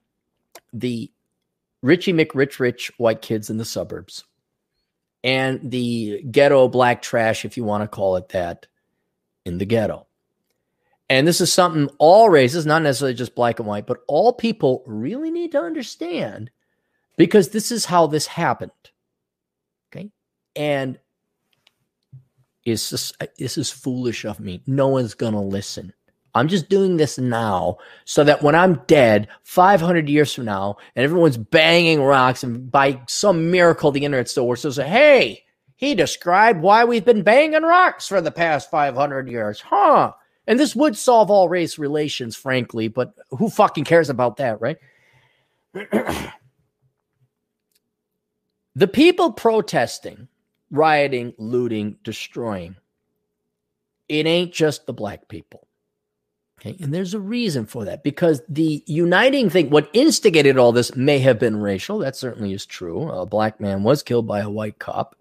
the 0.74 1.12
Richie 1.82 2.14
McRich 2.14 2.60
rich 2.60 2.92
white 2.98 3.22
kids 3.22 3.50
in 3.50 3.58
the 3.58 3.66
suburbs 3.66 4.24
and 5.24 5.72
the 5.72 6.24
ghetto 6.30 6.68
black 6.68 7.02
trash, 7.02 7.46
if 7.46 7.58
you 7.58 7.64
want 7.64 7.84
to 7.84 7.88
call 7.88 8.16
it 8.16 8.30
that, 8.30 8.68
in 9.46 9.58
the 9.58 9.66
ghetto. 9.66 10.08
And 11.10 11.28
this 11.28 11.42
is 11.42 11.54
something 11.54 11.90
all 12.00 12.30
races, 12.30 12.66
not 12.66 12.82
necessarily 12.82 13.14
just 13.14 13.36
black 13.36 13.60
and 13.60 13.68
white, 13.68 13.86
but 13.86 14.00
all 14.08 14.34
people 14.34 14.84
really 14.86 15.32
need 15.32 15.52
to 15.52 15.60
understand 15.62 16.50
because 17.18 17.50
this 17.50 17.72
is 17.72 17.86
how 17.86 18.08
this 18.08 18.26
happened. 18.26 18.72
Okay. 19.92 20.10
And 20.56 21.00
is 22.66 22.90
this, 22.90 23.14
uh, 23.22 23.27
this 23.38 23.58
is 23.58 23.69
foolish 23.72 24.26
of 24.26 24.40
me. 24.40 24.61
No 24.68 24.88
one's 24.88 25.14
going 25.14 25.34
to 25.34 25.40
listen. 25.40 25.94
I'm 26.34 26.50
just 26.50 26.68
doing 26.68 26.98
this 26.98 27.18
now 27.18 27.77
so 28.03 28.24
that 28.26 28.44
when 28.44 28.56
I'm 28.56 28.82
dead 28.88 29.30
500 29.44 30.10
years 30.10 30.34
from 30.34 30.45
now 30.45 30.76
and 30.95 31.06
everyone's 31.06 31.38
banging 31.38 32.02
rocks 32.02 32.44
and 32.44 32.69
by 32.69 33.02
some 33.08 33.52
miracle 33.52 33.92
the 33.92 34.03
internet 34.03 34.27
still 34.27 34.48
works, 34.48 34.64
they'll 34.64 34.74
say, 34.74 34.88
hey, 34.88 35.44
he 35.77 35.95
described 35.95 36.61
why 36.61 36.84
we've 36.84 37.06
been 37.06 37.24
banging 37.24 37.64
rocks 37.64 38.08
for 38.08 38.19
the 38.19 38.32
past 38.32 38.69
500 38.69 39.30
years. 39.30 39.61
Huh. 39.61 40.11
And 40.45 40.60
this 40.60 40.76
would 40.76 40.98
solve 40.98 41.32
all 41.32 41.48
race 41.48 41.80
relations, 41.80 42.35
frankly, 42.35 42.90
but 42.90 43.14
who 43.32 43.50
fucking 43.50 43.85
cares 43.85 44.10
about 44.10 44.38
that, 44.38 44.60
right? 44.60 44.77
the 48.76 48.88
people 48.88 49.32
protesting 49.32 50.27
rioting, 50.72 51.34
looting, 51.38 51.98
destroying. 52.03 52.76
It 54.08 54.26
ain't 54.26 54.53
just 54.53 54.85
the 54.85 54.94
black 54.94 55.27
people. 55.27 55.68
Okay. 56.60 56.76
And 56.82 56.94
there's 56.94 57.14
a 57.14 57.19
reason 57.19 57.66
for 57.66 57.85
that 57.85 58.03
because 58.03 58.42
the 58.48 58.84
uniting 58.88 59.50
thing, 59.50 59.69
what 59.69 59.90
instigated 59.94 60.58
all 60.58 60.72
this 60.72 60.95
may 60.95 61.19
have 61.19 61.38
been 61.40 61.58
racial. 61.58 62.00
That 62.00 62.16
certainly 62.16 62.53
is 62.53 62.66
true. 62.66 63.10
A 63.10 63.26
black 63.26 63.60
man 63.60 63.84
was 63.84 64.03
killed 64.03 64.27
by 64.27 64.40
a 64.40 64.50
white 64.50 64.80
cop. 64.80 65.16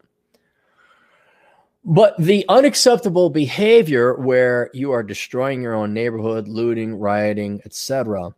But 1.85 2.17
the 2.19 2.47
unacceptable 2.49 3.29
behavior 3.29 4.15
where 4.15 4.71
you 4.73 4.93
are 4.93 5.03
destroying 5.03 5.61
your 5.61 5.75
own 5.75 5.93
neighborhood, 5.93 6.49
looting, 6.49 6.95
rioting, 6.97 7.61
etc., 7.67 8.35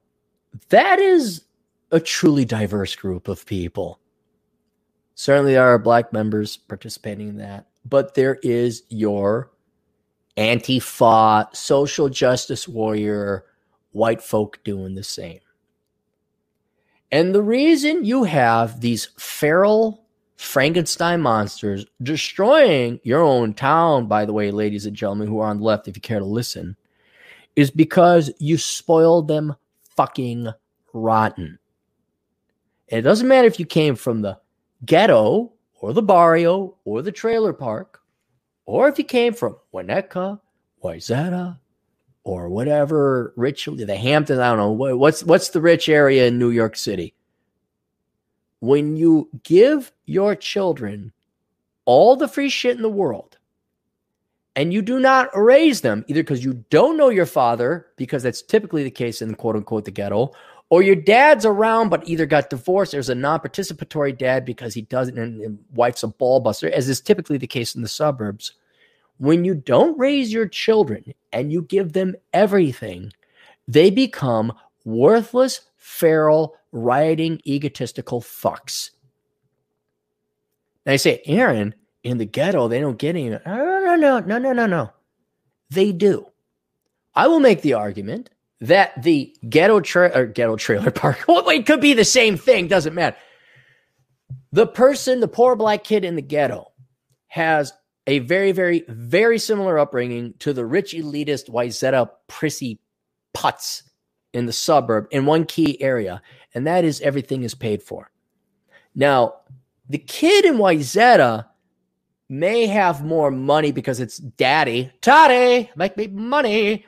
that 0.71 0.99
is 0.99 1.45
a 1.93 2.01
truly 2.01 2.45
diverse 2.45 2.97
group 2.97 3.29
of 3.29 3.47
people. 3.47 4.01
Certainly, 5.17 5.55
there 5.55 5.65
are 5.65 5.79
black 5.79 6.13
members 6.13 6.59
participating 6.59 7.29
in 7.31 7.37
that, 7.39 7.67
but 7.87 8.15
there 8.15 8.39
is 8.43 8.83
your 8.91 9.51
Antifa, 10.37 11.55
social 11.57 12.11
justice 12.11 12.69
warrior, 12.69 13.47
white 13.93 14.21
folk 14.21 14.63
doing 14.63 14.95
the 14.95 15.03
same. 15.03 15.41
And 17.11 17.35
the 17.35 17.43
reason 17.43 18.05
you 18.05 18.25
have 18.25 18.83
these 18.83 19.07
feral 19.17 20.05
Frankenstein 20.37 21.23
monsters, 21.23 21.87
destroying 22.03 23.01
your 23.03 23.23
own 23.23 23.55
town, 23.55 24.09
by 24.09 24.27
the 24.27 24.35
way, 24.35 24.51
ladies 24.51 24.85
and 24.85 24.95
gentlemen 24.95 25.29
who 25.29 25.39
are 25.39 25.49
on 25.49 25.59
the 25.59 25.65
left, 25.65 25.89
if 25.89 25.97
you 25.97 26.03
care 26.03 26.19
to 26.19 26.27
listen, 26.27 26.77
is 27.55 27.71
because 27.71 28.31
you 28.39 28.59
spoiled 28.59 29.29
them 29.29 29.55
fucking 29.97 30.49
rotten. 30.93 31.59
And 32.91 32.99
it 32.99 33.03
doesn't 33.03 33.29
matter 33.29 33.49
if 33.49 33.59
you 33.59 33.65
came 33.65 33.97
from 33.97 34.21
the 34.21 34.39
ghetto 34.85 35.53
or 35.81 35.93
the 35.93 36.03
barrio 36.03 36.77
or 36.85 37.03
the 37.03 37.13
trailer 37.13 37.53
park, 37.53 38.01
or 38.65 38.89
if 38.89 38.99
you 38.99 39.05
came 39.05 39.33
from 39.33 39.57
Winnetka, 39.73 40.41
Wayzata, 40.83 41.59
or 42.25 42.49
whatever 42.49 43.33
rich 43.37 43.67
the 43.67 43.97
Hamptons, 43.97 44.41
I 44.41 44.49
don't 44.55 44.59
know 44.59 44.97
what's 44.97 45.23
what's 45.23 45.51
the 45.51 45.61
rich 45.61 45.89
area 45.89 46.27
in 46.27 46.39
New 46.39 46.51
York 46.51 46.77
City. 46.77 47.15
When 48.61 48.97
you 48.97 49.29
give 49.45 49.93
your 50.07 50.35
children 50.35 51.13
all 51.85 52.17
the 52.17 52.27
free 52.27 52.49
shit 52.49 52.77
in 52.77 52.83
the 52.83 52.89
world 52.89 53.39
and 54.57 54.73
you 54.73 54.83
do 54.83 54.99
not 54.99 55.29
raise 55.37 55.83
them 55.83 56.05
either 56.09 56.23
because 56.23 56.45
you 56.45 56.65
don't 56.71 56.97
know 56.97 57.11
your 57.11 57.27
father 57.27 57.87
because 57.97 58.23
that's 58.23 58.43
typically 58.43 58.83
the 58.83 58.91
case 58.91 59.23
in 59.23 59.35
quote 59.35 59.55
unquote 59.55 59.85
the 59.85 59.91
ghetto 59.91 60.33
or 60.69 60.83
your 60.83 60.97
dad's 60.97 61.45
around 61.45 61.89
but 61.89 62.07
either 62.09 62.27
got 62.27 62.51
divorced 62.51 62.93
there's 62.93 63.09
a 63.09 63.15
non-participatory 63.15 64.17
dad 64.17 64.45
because 64.45 64.75
he 64.75 64.83
doesn't 64.83 65.19
and, 65.19 65.41
and 65.41 65.59
wife's 65.73 66.03
a 66.03 66.09
ball 66.09 66.41
buster 66.41 66.71
as 66.71 66.89
is 66.89 67.01
typically 67.01 67.39
the 67.39 67.47
case 67.47 67.75
in 67.75 67.83
the 67.83 67.89
suburbs. 67.89 68.53
When 69.19 69.45
you 69.45 69.55
don't 69.55 69.99
raise 69.99 70.33
your 70.33 70.47
children 70.47 71.15
and 71.33 71.53
you 71.53 71.63
give 71.63 71.93
them 71.93 72.15
everything 72.33 73.13
they 73.69 73.91
become 73.91 74.53
worthless 74.85 75.63
feral 75.77 76.55
rioting 76.73 77.41
egotistical 77.47 78.21
fucks. 78.21 78.91
I 80.87 80.97
say 80.97 81.23
aaron 81.27 81.75
in 82.05 82.19
the 82.19 82.25
ghetto 82.25 82.69
they 82.69 82.81
don't 82.81 82.99
get 82.99 83.17
any 83.17 83.31
no 83.31 83.41
no 83.47 83.97
no 83.97 84.21
no 84.21 84.39
no 84.39 84.53
no 84.53 84.67
no. 84.67 84.91
They 85.71 85.93
do. 85.93 86.27
I 87.15 87.27
will 87.27 87.41
make 87.41 87.63
the 87.63 87.75
argument 87.75 88.31
that 88.61 89.03
the 89.03 89.35
ghetto 89.49 89.81
tra- 89.81 90.27
ghetto 90.29 90.57
trailer 90.57 90.91
park 90.91 91.25
well, 91.29 91.49
it 91.49 91.67
could 91.67 91.81
be 91.81 91.95
the 91.95 92.05
same 92.05 92.37
thing 92.37 92.69
doesn't 92.69 92.95
matter. 92.95 93.17
The 94.53 94.67
person 94.67 95.21
the 95.21 95.29
poor 95.29 95.57
black 95.57 95.85
kid 95.85 96.05
in 96.05 96.17
the 96.17 96.23
ghetto 96.23 96.73
has 97.29 97.73
a 98.07 98.21
very 98.21 98.53
very 98.53 98.85
very 98.89 99.39
similar 99.39 99.79
upbringing 99.79 100.35
to 100.39 100.53
the 100.53 100.65
rich 100.65 100.93
elitist 100.93 101.51
Wayzata 101.51 102.09
prissy 102.29 102.81
putz 103.35 103.83
in 104.33 104.47
the 104.47 104.53
suburb 104.53 105.07
in 105.11 105.27
one 105.27 105.45
key 105.45 105.81
area 105.83 106.23
and 106.55 106.67
that 106.67 106.85
is 106.85 107.01
everything 107.01 107.43
is 107.43 107.55
paid 107.55 107.83
for. 107.83 108.11
Now 108.95 109.35
the 109.89 109.99
kid 109.99 110.47
in 110.47 110.55
Wayzata 110.55 111.47
may 112.29 112.67
have 112.67 113.05
more 113.05 113.31
money 113.31 113.71
because 113.71 114.01
it's 114.01 114.17
daddy 114.17 114.91
Toddy 115.03 115.71
make 115.77 115.97
me 115.97 116.07
money 116.07 116.87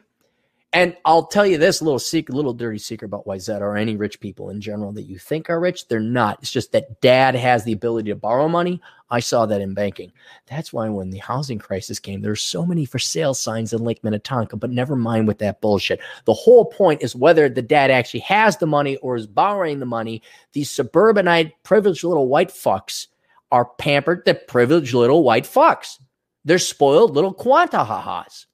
and 0.74 0.94
I'll 1.06 1.26
tell 1.26 1.46
you 1.46 1.56
this 1.56 1.80
little 1.80 1.98
secret, 1.98 2.34
little 2.34 2.52
dirty 2.52 2.78
secret 2.78 3.06
about 3.06 3.26
Wayzata 3.26 3.62
or 3.62 3.76
any 3.76 3.96
rich 3.96 4.20
people 4.20 4.50
in 4.50 4.60
general 4.60 4.92
that 4.92 5.04
you 5.04 5.18
think 5.18 5.48
are 5.48 5.58
rich, 5.58 5.88
they're 5.88 5.98
not. 5.98 6.38
It's 6.42 6.50
just 6.50 6.72
that 6.72 7.00
dad 7.00 7.34
has 7.34 7.64
the 7.64 7.72
ability 7.72 8.10
to 8.10 8.16
borrow 8.16 8.48
money. 8.48 8.80
I 9.08 9.20
saw 9.20 9.46
that 9.46 9.62
in 9.62 9.72
banking. 9.72 10.12
That's 10.46 10.70
why 10.70 10.90
when 10.90 11.08
the 11.08 11.18
housing 11.18 11.58
crisis 11.58 11.98
came, 11.98 12.20
there's 12.20 12.42
so 12.42 12.66
many 12.66 12.84
for 12.84 12.98
sale 12.98 13.32
signs 13.32 13.72
in 13.72 13.82
Lake 13.82 14.04
Minnetonka, 14.04 14.58
but 14.58 14.70
never 14.70 14.94
mind 14.94 15.26
with 15.26 15.38
that 15.38 15.62
bullshit. 15.62 16.00
The 16.26 16.34
whole 16.34 16.66
point 16.66 17.02
is 17.02 17.16
whether 17.16 17.48
the 17.48 17.62
dad 17.62 17.90
actually 17.90 18.20
has 18.20 18.58
the 18.58 18.66
money 18.66 18.96
or 18.96 19.16
is 19.16 19.26
borrowing 19.26 19.78
the 19.78 19.86
money. 19.86 20.22
These 20.52 20.70
suburbanite, 20.70 21.54
privileged 21.62 22.04
little 22.04 22.28
white 22.28 22.50
fucks 22.50 23.06
are 23.50 23.64
pampered, 23.78 24.24
the 24.26 24.34
privileged 24.34 24.92
little 24.92 25.22
white 25.22 25.44
fucks. 25.44 25.98
They're 26.44 26.58
spoiled 26.58 27.14
little 27.14 27.32
quanta 27.32 27.84
ha-has. 27.84 28.46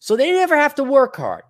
So 0.00 0.16
they 0.16 0.32
never 0.32 0.56
have 0.56 0.74
to 0.76 0.84
work 0.84 1.14
hard. 1.16 1.44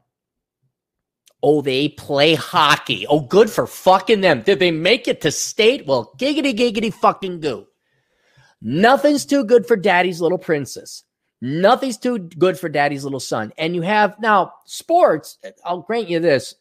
Oh, 1.43 1.62
they 1.62 1.89
play 1.89 2.35
hockey. 2.35 3.07
Oh, 3.07 3.20
good 3.20 3.49
for 3.49 3.67
fucking 3.67 4.20
them. 4.20 4.43
Did 4.43 4.59
they 4.59 4.70
make 4.70 5.09
it 5.09 5.23
to 5.23 5.31
state? 5.31 5.87
Well, 5.87 6.12
giggity, 6.19 6.55
giggity, 6.55 6.93
fucking 6.93 7.41
goo. 7.41 7.67
Nothing's 8.61 9.25
too 9.25 9.45
good 9.45 9.67
for 9.67 9.77
daddy's 9.77 10.20
little 10.20 10.37
princess. 10.37 11.05
Nothing's 11.41 11.97
too 11.97 12.19
good 12.19 12.59
for 12.59 12.69
daddy's 12.69 13.05
little 13.05 13.20
son. 13.20 13.55
And 13.57 13.75
you 13.75 13.81
have 13.81 14.20
now 14.20 14.53
sports. 14.67 15.39
I'll 15.65 15.81
grant 15.81 16.11
you 16.11 16.20
this 16.20 16.57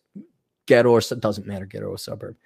ghetto 0.66 0.92
or 0.92 1.02
doesn't 1.02 1.48
matter, 1.48 1.66
ghetto 1.66 1.88
or 1.88 1.98
suburb. 1.98 2.38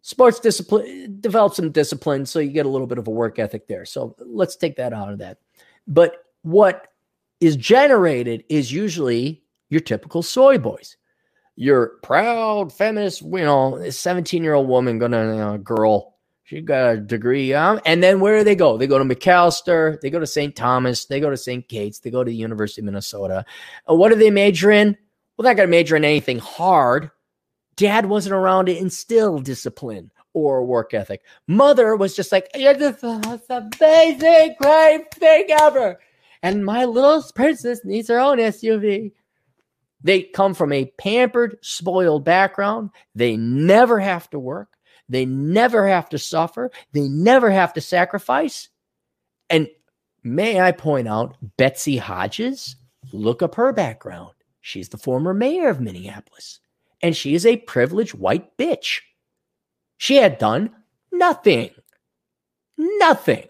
Sports 0.00 0.38
discipline 0.38 1.18
develop 1.20 1.54
some 1.54 1.72
discipline, 1.72 2.24
so 2.24 2.38
you 2.38 2.52
get 2.52 2.64
a 2.64 2.70
little 2.70 2.86
bit 2.86 2.98
of 2.98 3.08
a 3.08 3.10
work 3.10 3.38
ethic 3.40 3.66
there. 3.66 3.84
So 3.84 4.14
let's 4.20 4.56
take 4.56 4.76
that 4.76 4.92
out 4.92 5.12
of 5.12 5.18
that. 5.18 5.38
But 5.86 6.24
what 6.42 6.86
is 7.40 7.56
generated 7.56 8.44
is 8.48 8.72
usually 8.72 9.42
your 9.68 9.80
typical 9.80 10.22
soy 10.22 10.58
boys. 10.58 10.96
Your 11.56 11.98
proud 12.02 12.72
feminist, 12.72 13.22
you 13.22 13.38
know, 13.38 13.88
17 13.88 14.42
year 14.42 14.54
old 14.54 14.68
woman, 14.68 14.98
gonna, 14.98 15.58
girl, 15.58 16.16
she 16.44 16.60
got 16.60 16.94
a 16.94 16.96
degree. 16.98 17.54
Um, 17.54 17.80
and 17.86 18.02
then 18.02 18.20
where 18.20 18.38
do 18.38 18.44
they 18.44 18.54
go? 18.54 18.76
They 18.76 18.86
go 18.86 18.98
to 18.98 19.04
Macalester, 19.04 20.00
they 20.00 20.10
go 20.10 20.20
to 20.20 20.26
St. 20.26 20.54
Thomas, 20.54 21.06
they 21.06 21.18
go 21.18 21.30
to 21.30 21.36
St. 21.36 21.66
Kate's, 21.66 21.98
they 22.00 22.10
go 22.10 22.22
to 22.22 22.30
the 22.30 22.36
University 22.36 22.82
of 22.82 22.84
Minnesota. 22.84 23.44
And 23.88 23.98
what 23.98 24.10
do 24.10 24.16
they 24.16 24.30
major 24.30 24.70
in? 24.70 24.96
Well, 25.36 25.44
they're 25.44 25.54
not 25.54 25.62
to 25.62 25.68
major 25.68 25.96
in 25.96 26.04
anything 26.04 26.38
hard. 26.38 27.10
Dad 27.76 28.06
wasn't 28.06 28.34
around 28.34 28.66
to 28.66 28.76
instill 28.76 29.38
discipline 29.38 30.10
or 30.34 30.64
work 30.64 30.94
ethic. 30.94 31.22
Mother 31.46 31.96
was 31.96 32.14
just 32.14 32.32
like, 32.32 32.48
you're 32.54 32.74
the 32.74 32.96
most 33.26 33.44
amazing, 33.48 34.54
great 34.60 35.14
thing 35.14 35.46
ever 35.50 35.98
and 36.46 36.64
my 36.64 36.84
little 36.84 37.24
princess 37.34 37.80
needs 37.84 38.06
her 38.06 38.20
own 38.20 38.38
SUV. 38.38 39.10
They 40.00 40.22
come 40.22 40.54
from 40.54 40.72
a 40.72 40.92
pampered, 40.96 41.58
spoiled 41.60 42.24
background. 42.24 42.90
They 43.16 43.36
never 43.36 43.98
have 43.98 44.30
to 44.30 44.38
work. 44.38 44.68
They 45.08 45.26
never 45.26 45.88
have 45.88 46.08
to 46.10 46.18
suffer. 46.18 46.70
They 46.92 47.08
never 47.08 47.50
have 47.50 47.72
to 47.72 47.80
sacrifice. 47.80 48.68
And 49.50 49.66
may 50.22 50.60
I 50.60 50.70
point 50.70 51.08
out, 51.08 51.34
Betsy 51.56 51.96
Hodges, 51.96 52.76
look 53.12 53.42
up 53.42 53.56
her 53.56 53.72
background. 53.72 54.30
She's 54.60 54.90
the 54.90 54.98
former 54.98 55.34
mayor 55.34 55.68
of 55.68 55.80
Minneapolis, 55.80 56.60
and 57.02 57.16
she 57.16 57.34
is 57.34 57.44
a 57.44 57.56
privileged 57.56 58.14
white 58.14 58.56
bitch. 58.56 59.00
She 59.96 60.14
had 60.14 60.38
done 60.38 60.70
nothing. 61.10 61.70
Nothing. 62.78 63.48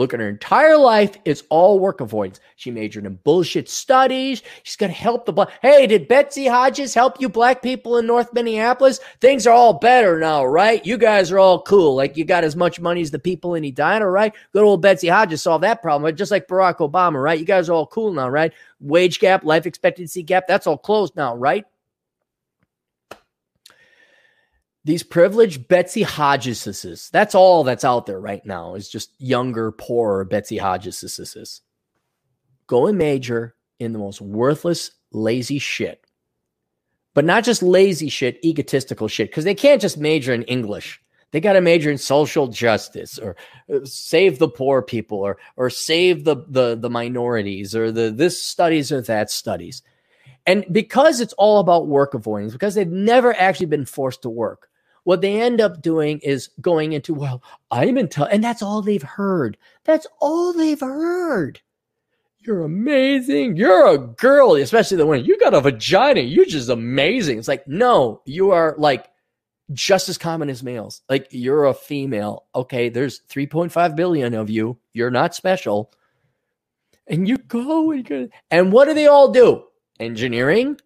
Look 0.00 0.14
at 0.14 0.20
her 0.20 0.30
entire 0.30 0.78
life. 0.78 1.18
It's 1.26 1.42
all 1.50 1.78
work 1.78 2.00
avoidance. 2.00 2.40
She 2.56 2.70
majored 2.70 3.04
in 3.04 3.16
bullshit 3.16 3.68
studies. 3.68 4.42
She's 4.62 4.76
going 4.76 4.90
to 4.90 4.98
help 4.98 5.26
the 5.26 5.32
black. 5.34 5.50
Hey, 5.60 5.86
did 5.86 6.08
Betsy 6.08 6.46
Hodges 6.46 6.94
help 6.94 7.20
you 7.20 7.28
black 7.28 7.60
people 7.60 7.98
in 7.98 8.06
North 8.06 8.32
Minneapolis? 8.32 9.00
Things 9.20 9.46
are 9.46 9.52
all 9.52 9.74
better 9.74 10.18
now, 10.18 10.42
right? 10.42 10.84
You 10.86 10.96
guys 10.96 11.30
are 11.30 11.38
all 11.38 11.60
cool. 11.60 11.96
Like 11.96 12.16
you 12.16 12.24
got 12.24 12.44
as 12.44 12.56
much 12.56 12.80
money 12.80 13.02
as 13.02 13.10
the 13.10 13.18
people 13.18 13.56
in 13.56 13.64
Edina, 13.66 14.08
right? 14.08 14.32
Good 14.54 14.64
old 14.64 14.80
Betsy 14.80 15.08
Hodges 15.08 15.42
solved 15.42 15.64
that 15.64 15.82
problem, 15.82 16.16
just 16.16 16.30
like 16.30 16.48
Barack 16.48 16.78
Obama, 16.78 17.22
right? 17.22 17.38
You 17.38 17.44
guys 17.44 17.68
are 17.68 17.74
all 17.74 17.86
cool 17.86 18.10
now, 18.10 18.30
right? 18.30 18.54
Wage 18.80 19.20
gap, 19.20 19.44
life 19.44 19.66
expectancy 19.66 20.22
gap, 20.22 20.46
that's 20.48 20.66
all 20.66 20.78
closed 20.78 21.14
now, 21.14 21.36
right? 21.36 21.66
These 24.84 25.02
privileged 25.02 25.68
Betsy 25.68 26.02
Hodgeses. 26.02 27.10
That's 27.10 27.34
all 27.34 27.64
that's 27.64 27.84
out 27.84 28.06
there 28.06 28.20
right 28.20 28.44
now 28.46 28.74
is 28.74 28.88
just 28.88 29.10
younger, 29.18 29.72
poorer 29.72 30.24
Betsy 30.24 30.56
Hodgeses. 30.56 31.60
Go 32.66 32.86
and 32.86 32.96
major 32.96 33.54
in 33.78 33.92
the 33.92 33.98
most 33.98 34.20
worthless, 34.20 34.90
lazy 35.12 35.58
shit. 35.58 36.04
But 37.12 37.24
not 37.24 37.44
just 37.44 37.62
lazy 37.62 38.08
shit, 38.08 38.42
egotistical 38.44 39.08
shit, 39.08 39.30
because 39.30 39.44
they 39.44 39.54
can't 39.54 39.82
just 39.82 39.98
major 39.98 40.32
in 40.32 40.44
English. 40.44 41.02
They 41.32 41.40
got 41.40 41.52
to 41.52 41.60
major 41.60 41.90
in 41.90 41.98
social 41.98 42.48
justice 42.48 43.18
or 43.18 43.36
uh, 43.72 43.80
save 43.84 44.38
the 44.38 44.48
poor 44.48 44.82
people 44.82 45.18
or 45.18 45.38
or 45.56 45.70
save 45.70 46.24
the, 46.24 46.44
the 46.48 46.76
the 46.76 46.90
minorities 46.90 47.74
or 47.74 47.92
the 47.92 48.10
this 48.10 48.42
studies 48.42 48.90
or 48.90 49.00
that 49.02 49.30
studies. 49.30 49.82
And 50.46 50.64
because 50.72 51.20
it's 51.20 51.34
all 51.34 51.60
about 51.60 51.86
work 51.86 52.14
avoidance, 52.14 52.52
because 52.52 52.74
they've 52.74 52.88
never 52.88 53.34
actually 53.36 53.66
been 53.66 53.84
forced 53.84 54.22
to 54.22 54.30
work, 54.30 54.69
what 55.10 55.22
they 55.22 55.40
end 55.40 55.60
up 55.60 55.82
doing 55.82 56.20
is 56.20 56.50
going 56.60 56.92
into, 56.92 57.12
well, 57.12 57.42
I'm 57.72 57.98
in 57.98 58.06
touch. 58.06 58.28
And 58.30 58.44
that's 58.44 58.62
all 58.62 58.80
they've 58.80 59.02
heard. 59.02 59.56
That's 59.82 60.06
all 60.20 60.52
they've 60.52 60.78
heard. 60.78 61.60
You're 62.38 62.62
amazing. 62.62 63.56
You're 63.56 63.88
a 63.88 63.98
girl, 63.98 64.54
especially 64.54 64.98
the 64.98 65.06
one 65.06 65.24
you 65.24 65.36
got 65.40 65.52
a 65.52 65.60
vagina. 65.60 66.20
You're 66.20 66.44
just 66.44 66.68
amazing. 66.68 67.38
It's 67.40 67.48
like, 67.48 67.66
no, 67.66 68.22
you 68.24 68.52
are 68.52 68.76
like 68.78 69.08
just 69.72 70.08
as 70.08 70.16
common 70.16 70.48
as 70.48 70.62
males. 70.62 71.02
Like 71.08 71.26
you're 71.32 71.64
a 71.64 71.74
female. 71.74 72.44
Okay, 72.54 72.88
there's 72.88 73.22
3.5 73.28 73.96
billion 73.96 74.32
of 74.34 74.48
you. 74.48 74.78
You're 74.92 75.10
not 75.10 75.34
special. 75.34 75.92
And 77.08 77.26
you 77.26 77.36
go 77.36 77.90
and 77.90 78.04
go. 78.04 78.28
And 78.52 78.72
what 78.72 78.84
do 78.84 78.94
they 78.94 79.08
all 79.08 79.32
do? 79.32 79.64
Engineering, 79.98 80.78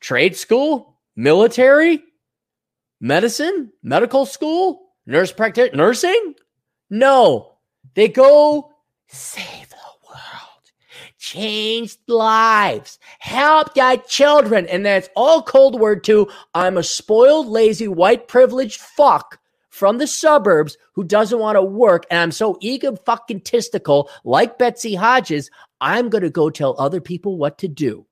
trade 0.00 0.34
school, 0.34 0.96
military, 1.14 2.02
medicine, 3.00 3.72
medical 3.82 4.26
school, 4.26 4.86
Nurse 5.06 5.32
practitioner, 5.32 5.76
nursing? 5.76 6.34
No, 6.90 7.58
they 7.94 8.08
go 8.08 8.72
save 9.06 9.68
the 9.68 9.76
world, 10.08 10.72
change 11.16 11.96
lives, 12.08 12.98
help 13.20 13.74
the 13.74 14.02
children. 14.08 14.66
And 14.66 14.84
that's 14.84 15.08
all 15.14 15.42
cold 15.42 15.78
word 15.78 16.02
to 16.04 16.28
I'm 16.54 16.76
a 16.76 16.82
spoiled, 16.82 17.46
lazy, 17.46 17.86
white 17.86 18.26
privileged 18.26 18.80
fuck 18.80 19.38
from 19.70 19.98
the 19.98 20.06
suburbs 20.08 20.76
who 20.94 21.04
doesn't 21.04 21.38
want 21.38 21.54
to 21.54 21.62
work. 21.62 22.04
And 22.10 22.18
I'm 22.18 22.32
so 22.32 22.58
ego 22.60 22.96
fucking 22.96 23.42
testicle 23.42 24.10
like 24.24 24.58
Betsy 24.58 24.96
Hodges. 24.96 25.50
I'm 25.80 26.08
going 26.08 26.24
to 26.24 26.30
go 26.30 26.50
tell 26.50 26.74
other 26.78 27.00
people 27.00 27.36
what 27.36 27.58
to 27.58 27.68
do. 27.68 28.06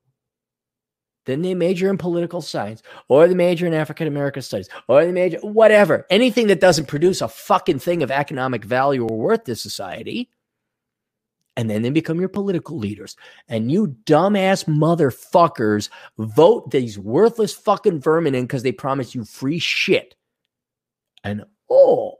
Then 1.27 1.43
they 1.43 1.55
major 1.55 1.89
in 1.91 1.99
political 1.99 2.43
science, 2.43 2.83
or 3.09 3.27
they 3.27 3.35
major 3.35 3.67
in 3.67 3.75
African 3.75 4.07
American 4.07 4.43
studies, 4.43 4.69
or 4.89 5.05
they 5.05 5.12
major 5.12 5.39
whatever, 5.39 6.07
anything 6.11 6.49
that 6.49 6.61
doesn't 6.61 6.86
produce 6.86 7.20
a 7.20 7.28
fucking 7.28 7.78
thing 7.78 8.03
of 8.03 8.11
economic 8.11 8.65
value 8.65 9.07
or 9.07 9.17
worth 9.17 9.44
to 9.44 9.57
society. 9.57 10.31
And 11.57 11.70
then 11.70 11.83
they 11.83 11.91
become 11.91 12.19
your 12.19 12.28
political 12.28 12.77
leaders. 12.77 13.17
And 13.49 13.70
you 13.70 13.97
dumbass 14.05 14.65
motherfuckers 14.65 15.89
vote 16.19 16.73
these 16.73 16.99
worthless 16.99 17.55
fucking 17.55 18.01
vermin 18.01 18.35
in 18.35 18.44
because 18.44 18.65
they 18.65 18.73
promise 18.73 19.15
you 19.15 19.25
free 19.25 19.61
shit. 19.61 20.17
And 21.23 21.44
oh, 21.70 22.17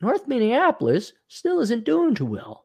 North 0.00 0.26
Minneapolis 0.26 1.12
still 1.28 1.60
isn't 1.60 1.84
doing 1.84 2.14
too 2.14 2.26
well. 2.26 2.64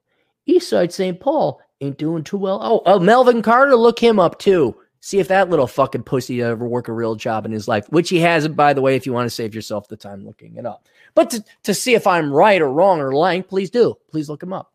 Eastside 0.49 0.91
St. 0.91 1.19
Paul 1.19 1.61
ain't 1.81 1.97
doing 1.97 2.23
too 2.23 2.37
well. 2.37 2.59
Oh, 2.61 2.81
oh, 2.85 2.99
Melvin 2.99 3.41
Carter, 3.41 3.75
look 3.75 3.99
him 3.99 4.19
up 4.19 4.39
too. 4.39 4.75
See 5.01 5.19
if 5.19 5.27
that 5.27 5.49
little 5.49 5.67
fucking 5.67 6.03
pussy 6.03 6.41
ever 6.41 6.65
work 6.65 6.87
a 6.87 6.93
real 6.93 7.15
job 7.15 7.45
in 7.45 7.51
his 7.51 7.67
life, 7.67 7.85
which 7.89 8.09
he 8.09 8.19
hasn't, 8.19 8.55
by 8.55 8.71
the 8.71 8.81
way, 8.81 8.95
if 8.95 9.05
you 9.05 9.11
want 9.11 9.25
to 9.25 9.35
save 9.35 9.53
yourself 9.53 9.87
the 9.89 9.97
time 9.97 10.25
looking 10.25 10.55
it 10.55 10.65
up. 10.65 10.87
But 11.13 11.31
to, 11.31 11.43
to 11.63 11.73
see 11.73 11.93
if 11.93 12.07
I'm 12.07 12.31
right 12.31 12.61
or 12.61 12.71
wrong 12.71 13.01
or 13.01 13.13
lying, 13.13 13.43
please 13.43 13.69
do. 13.69 13.95
Please 14.11 14.29
look 14.29 14.41
him 14.41 14.53
up. 14.53 14.71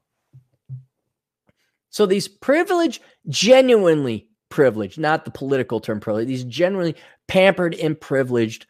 So 1.89 2.05
these 2.05 2.29
privileged, 2.29 3.03
genuinely 3.29 4.29
privileged, 4.51 4.99
not 4.99 5.25
the 5.25 5.31
political 5.31 5.81
term 5.81 5.99
privileged, 5.99 6.29
these 6.29 6.45
genuinely 6.45 6.97
pampered 7.27 7.75
and 7.75 7.99
privileged 7.99 8.67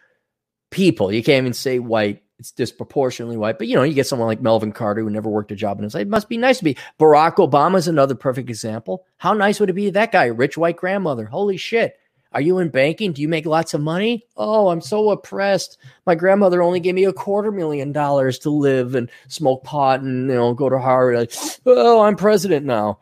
people. 0.71 1.13
You 1.13 1.23
can't 1.23 1.43
even 1.43 1.55
say 1.55 1.79
white. 1.79 2.23
It's 2.39 2.53
disproportionately 2.53 3.37
white, 3.37 3.59
but 3.59 3.67
you 3.67 3.75
know, 3.75 3.83
you 3.83 3.95
get 3.95 4.07
someone 4.07 4.29
like 4.29 4.41
Melvin 4.41 4.71
Carter 4.71 5.03
who 5.03 5.11
never 5.11 5.29
worked 5.29 5.51
a 5.51 5.57
job 5.57 5.79
in 5.79 5.85
his 5.85 5.95
life. 5.95 6.03
It 6.03 6.09
must 6.09 6.29
be 6.29 6.37
nice 6.37 6.59
to 6.59 6.65
be. 6.65 6.77
Barack 6.99 7.35
Obama 7.37 7.79
is 7.79 7.89
another 7.89 8.15
perfect 8.15 8.49
example. 8.49 9.05
How 9.17 9.33
nice 9.33 9.59
would 9.59 9.71
it 9.71 9.75
be 9.75 9.91
that 9.91 10.13
guy, 10.13 10.27
rich 10.27 10.57
white 10.57 10.77
grandmother? 10.77 11.25
Holy 11.25 11.57
shit. 11.57 11.99
Are 12.33 12.41
you 12.41 12.59
in 12.59 12.69
banking? 12.69 13.13
Do 13.13 13.23
you 13.23 13.29
make 13.29 13.47
lots 13.47 13.75
of 13.75 13.81
money? 13.81 14.27
Oh, 14.37 14.69
I'm 14.69 14.83
so 14.83 15.11
oppressed. 15.11 15.79
My 16.07 16.15
grandmother 16.15 16.63
only 16.63 16.79
gave 16.79 16.95
me 16.95 17.05
a 17.05 17.13
quarter 17.13 17.51
million 17.51 17.91
dollars 17.91 18.39
to 18.41 18.51
live 18.51 18.95
and 18.95 19.11
smoke 19.29 19.65
pot 19.65 20.03
and 20.03 20.29
you 20.29 20.37
know 20.37 20.55
go 20.55 20.69
to 20.69 20.79
Harvard. 20.79 21.17
Like, 21.17 21.33
oh, 21.67 22.03
I'm 22.03 22.17
president 22.17 22.67
now. 22.67 23.01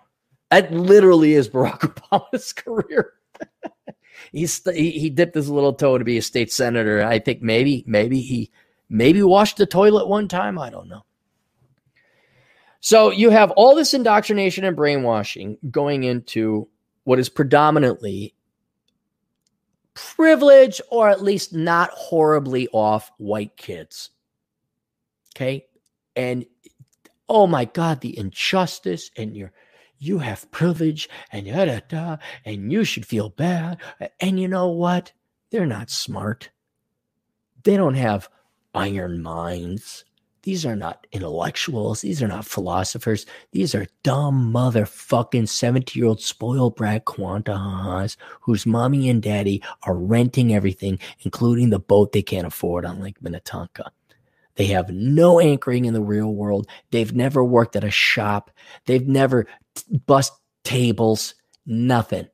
That 0.50 0.72
literally 0.72 1.34
is 1.34 1.48
Barack 1.48 1.80
Obama's 2.12 2.52
career. 2.52 3.12
He's 4.32 4.62
he, 4.64 4.92
he 4.92 5.10
dipped 5.10 5.34
his 5.34 5.50
little 5.50 5.74
toe 5.74 5.98
to 5.98 6.04
be 6.04 6.18
a 6.18 6.22
state 6.22 6.52
senator. 6.52 7.02
I 7.02 7.18
think 7.18 7.42
maybe 7.42 7.84
maybe 7.86 8.20
he 8.20 8.50
maybe 8.88 9.22
washed 9.22 9.56
the 9.56 9.66
toilet 9.66 10.08
one 10.08 10.28
time. 10.28 10.58
I 10.58 10.70
don't 10.70 10.88
know. 10.88 11.04
So 12.80 13.10
you 13.10 13.30
have 13.30 13.50
all 13.52 13.74
this 13.74 13.94
indoctrination 13.94 14.64
and 14.64 14.76
brainwashing 14.76 15.58
going 15.70 16.04
into 16.04 16.68
what 17.04 17.18
is 17.18 17.28
predominantly 17.28 18.34
privileged 19.94 20.82
or 20.90 21.08
at 21.08 21.22
least 21.22 21.52
not 21.52 21.90
horribly 21.90 22.68
off 22.68 23.10
white 23.16 23.56
kids. 23.56 24.10
Okay. 25.34 25.66
And 26.14 26.46
oh 27.28 27.46
my 27.46 27.64
God, 27.64 28.00
the 28.00 28.16
injustice 28.16 29.10
and 29.16 29.36
your 29.36 29.52
you 29.98 30.18
have 30.18 30.50
privilege 30.50 31.08
and 31.32 31.46
da, 31.46 31.64
da, 31.64 31.80
da, 31.88 32.16
and 32.44 32.70
you 32.70 32.84
should 32.84 33.06
feel 33.06 33.30
bad. 33.30 33.78
And 34.20 34.38
you 34.38 34.46
know 34.46 34.68
what? 34.68 35.12
They're 35.50 35.66
not 35.66 35.90
smart. 35.90 36.50
They 37.64 37.76
don't 37.76 37.94
have 37.94 38.28
iron 38.76 39.22
minds. 39.22 40.04
These 40.42 40.64
are 40.64 40.76
not 40.76 41.08
intellectuals. 41.10 42.02
These 42.02 42.22
are 42.22 42.28
not 42.28 42.44
philosophers. 42.44 43.26
These 43.50 43.74
are 43.74 43.88
dumb 44.04 44.52
motherfucking 44.52 45.48
70 45.48 45.98
year 45.98 46.06
old 46.06 46.20
spoiled 46.20 46.76
brat 46.76 47.04
quantahas 47.04 48.16
whose 48.42 48.64
mommy 48.64 49.08
and 49.08 49.20
daddy 49.20 49.60
are 49.82 49.96
renting 49.96 50.54
everything, 50.54 51.00
including 51.22 51.70
the 51.70 51.80
boat 51.80 52.12
they 52.12 52.22
can't 52.22 52.46
afford 52.46 52.84
on 52.84 53.00
Lake 53.00 53.20
Minnetonka. 53.20 53.90
They 54.54 54.66
have 54.66 54.88
no 54.88 55.40
anchoring 55.40 55.84
in 55.84 55.94
the 55.94 56.00
real 56.00 56.32
world. 56.32 56.68
They've 56.92 57.12
never 57.12 57.42
worked 57.42 57.74
at 57.74 57.84
a 57.84 57.90
shop. 57.90 58.50
They've 58.86 59.06
never 59.06 59.46
bust 60.06 60.32
tables, 60.62 61.34
nothing. 61.66 62.28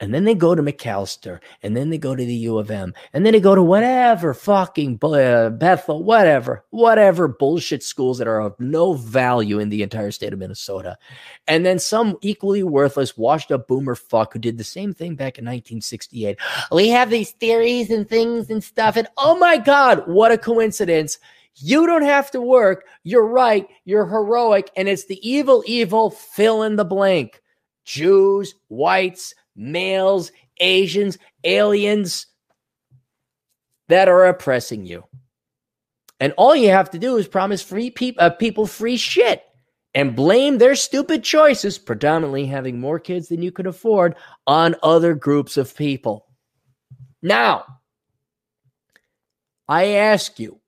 And 0.00 0.14
then 0.14 0.24
they 0.24 0.34
go 0.34 0.54
to 0.54 0.62
Macalester, 0.62 1.40
and 1.62 1.76
then 1.76 1.90
they 1.90 1.98
go 1.98 2.14
to 2.14 2.24
the 2.24 2.34
U 2.34 2.58
of 2.58 2.70
M, 2.70 2.94
and 3.12 3.26
then 3.26 3.32
they 3.32 3.40
go 3.40 3.54
to 3.54 3.62
whatever 3.62 4.32
fucking 4.32 4.98
uh, 5.02 5.50
Bethel, 5.50 6.04
whatever, 6.04 6.64
whatever 6.70 7.26
bullshit 7.26 7.82
schools 7.82 8.18
that 8.18 8.28
are 8.28 8.40
of 8.40 8.58
no 8.60 8.92
value 8.92 9.58
in 9.58 9.70
the 9.70 9.82
entire 9.82 10.12
state 10.12 10.32
of 10.32 10.38
Minnesota. 10.38 10.96
And 11.48 11.66
then 11.66 11.78
some 11.78 12.16
equally 12.22 12.62
worthless, 12.62 13.16
washed 13.16 13.50
up 13.50 13.66
boomer 13.66 13.96
fuck 13.96 14.34
who 14.34 14.38
did 14.38 14.56
the 14.56 14.64
same 14.64 14.94
thing 14.94 15.16
back 15.16 15.38
in 15.38 15.44
1968. 15.44 16.38
We 16.70 16.88
have 16.90 17.10
these 17.10 17.32
theories 17.32 17.90
and 17.90 18.08
things 18.08 18.50
and 18.50 18.62
stuff, 18.62 18.96
and 18.96 19.08
oh 19.16 19.36
my 19.36 19.58
God, 19.58 20.04
what 20.06 20.30
a 20.30 20.38
coincidence 20.38 21.18
you 21.60 21.86
don't 21.86 22.02
have 22.02 22.30
to 22.32 22.40
work. 22.40 22.86
You're 23.02 23.26
right. 23.26 23.66
You're 23.84 24.06
heroic. 24.06 24.70
And 24.76 24.88
it's 24.88 25.06
the 25.06 25.28
evil, 25.28 25.64
evil 25.66 26.10
fill 26.10 26.62
in 26.62 26.76
the 26.76 26.84
blank. 26.84 27.42
Jews, 27.84 28.54
whites, 28.68 29.34
males, 29.58 30.32
Asians, 30.60 31.18
aliens 31.44 32.26
that 33.88 34.08
are 34.08 34.26
oppressing 34.26 34.86
you. 34.86 35.04
And 36.20 36.32
all 36.36 36.56
you 36.56 36.70
have 36.70 36.90
to 36.90 36.98
do 36.98 37.16
is 37.16 37.28
promise 37.28 37.62
free 37.62 37.90
pe- 37.90 38.14
uh, 38.18 38.30
people 38.30 38.66
free 38.66 38.96
shit 38.96 39.42
and 39.94 40.16
blame 40.16 40.58
their 40.58 40.74
stupid 40.74 41.24
choices, 41.24 41.78
predominantly 41.78 42.46
having 42.46 42.80
more 42.80 42.98
kids 42.98 43.28
than 43.28 43.42
you 43.42 43.52
could 43.52 43.66
afford, 43.66 44.14
on 44.46 44.76
other 44.82 45.14
groups 45.14 45.56
of 45.56 45.76
people. 45.76 46.26
Now, 47.22 47.64
I 49.68 49.86
ask 49.86 50.38
you, 50.38 50.60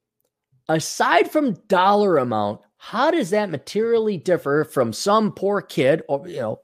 aside 0.69 1.31
from 1.31 1.55
dollar 1.69 2.19
amount, 2.19 2.61
how 2.77 3.11
does 3.11 3.31
that 3.31 3.51
materially 3.51 4.17
differ 4.17 4.65
from 4.65 4.93
some 4.93 5.33
poor 5.33 5.61
kid 5.61 6.03
or 6.09 6.27
you 6.27 6.41
know 6.41 6.61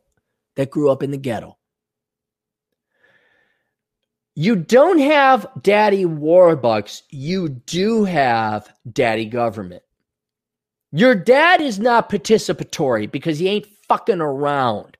that 0.56 0.70
grew 0.70 0.90
up 0.90 1.02
in 1.02 1.10
the 1.10 1.18
ghetto? 1.18 1.55
You 4.38 4.54
don't 4.54 4.98
have 4.98 5.46
daddy 5.62 6.04
warbucks, 6.04 7.02
you 7.08 7.48
do 7.48 8.04
have 8.04 8.70
daddy 8.92 9.24
government. 9.24 9.82
Your 10.92 11.14
dad 11.14 11.62
is 11.62 11.78
not 11.78 12.10
participatory 12.10 13.10
because 13.10 13.38
he 13.38 13.48
ain't 13.48 13.66
fucking 13.88 14.20
around. 14.20 14.98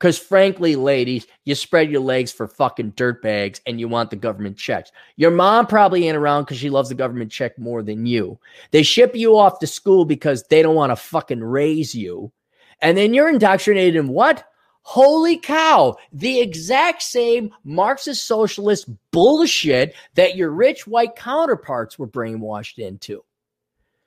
Because 0.00 0.18
frankly, 0.18 0.74
ladies, 0.74 1.26
you 1.44 1.54
spread 1.54 1.90
your 1.90 2.00
legs 2.00 2.32
for 2.32 2.48
fucking 2.48 2.92
dirtbags 2.92 3.60
and 3.66 3.78
you 3.78 3.88
want 3.88 4.08
the 4.08 4.16
government 4.16 4.56
checks. 4.56 4.90
Your 5.16 5.30
mom 5.30 5.66
probably 5.66 6.08
ain't 6.08 6.16
around 6.16 6.44
because 6.44 6.56
she 6.56 6.70
loves 6.70 6.88
the 6.88 6.94
government 6.94 7.30
check 7.30 7.58
more 7.58 7.82
than 7.82 8.06
you. 8.06 8.38
They 8.70 8.82
ship 8.82 9.14
you 9.14 9.36
off 9.36 9.58
to 9.58 9.66
school 9.66 10.06
because 10.06 10.44
they 10.44 10.62
don't 10.62 10.74
want 10.74 10.92
to 10.92 10.96
fucking 10.96 11.44
raise 11.44 11.94
you. 11.94 12.32
And 12.80 12.96
then 12.96 13.12
you're 13.12 13.28
indoctrinated 13.28 13.96
in 13.96 14.08
what? 14.08 14.46
Holy 14.88 15.36
cow, 15.36 15.96
the 16.12 16.38
exact 16.38 17.02
same 17.02 17.52
Marxist 17.64 18.22
socialist 18.22 18.88
bullshit 19.10 19.96
that 20.14 20.36
your 20.36 20.50
rich 20.50 20.86
white 20.86 21.16
counterparts 21.16 21.98
were 21.98 22.06
brainwashed 22.06 22.78
into. 22.78 23.24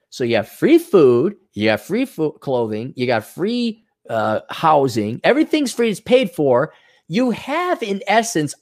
So 0.09 0.23
you 0.23 0.37
have 0.37 0.47
free 0.47 0.77
food, 0.77 1.35
you 1.51 1.67
have 1.67 1.81
free 1.81 2.05
clothing, 2.39 2.93
you 2.95 3.07
got 3.07 3.25
free 3.25 3.83
uh, 4.09 4.39
housing, 4.49 5.19
everything's 5.25 5.73
free, 5.73 5.89
it's 5.89 5.99
paid 5.99 6.31
for. 6.31 6.71
You 7.09 7.31
have, 7.31 7.83
in 7.83 8.01
essence, 8.07 8.55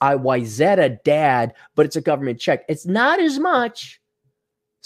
a 0.80 0.88
dad, 0.88 1.54
but 1.76 1.86
it's 1.86 1.94
a 1.94 2.00
government 2.00 2.40
check. 2.40 2.64
It's 2.68 2.84
not 2.84 3.20
as 3.20 3.38
much. 3.38 4.00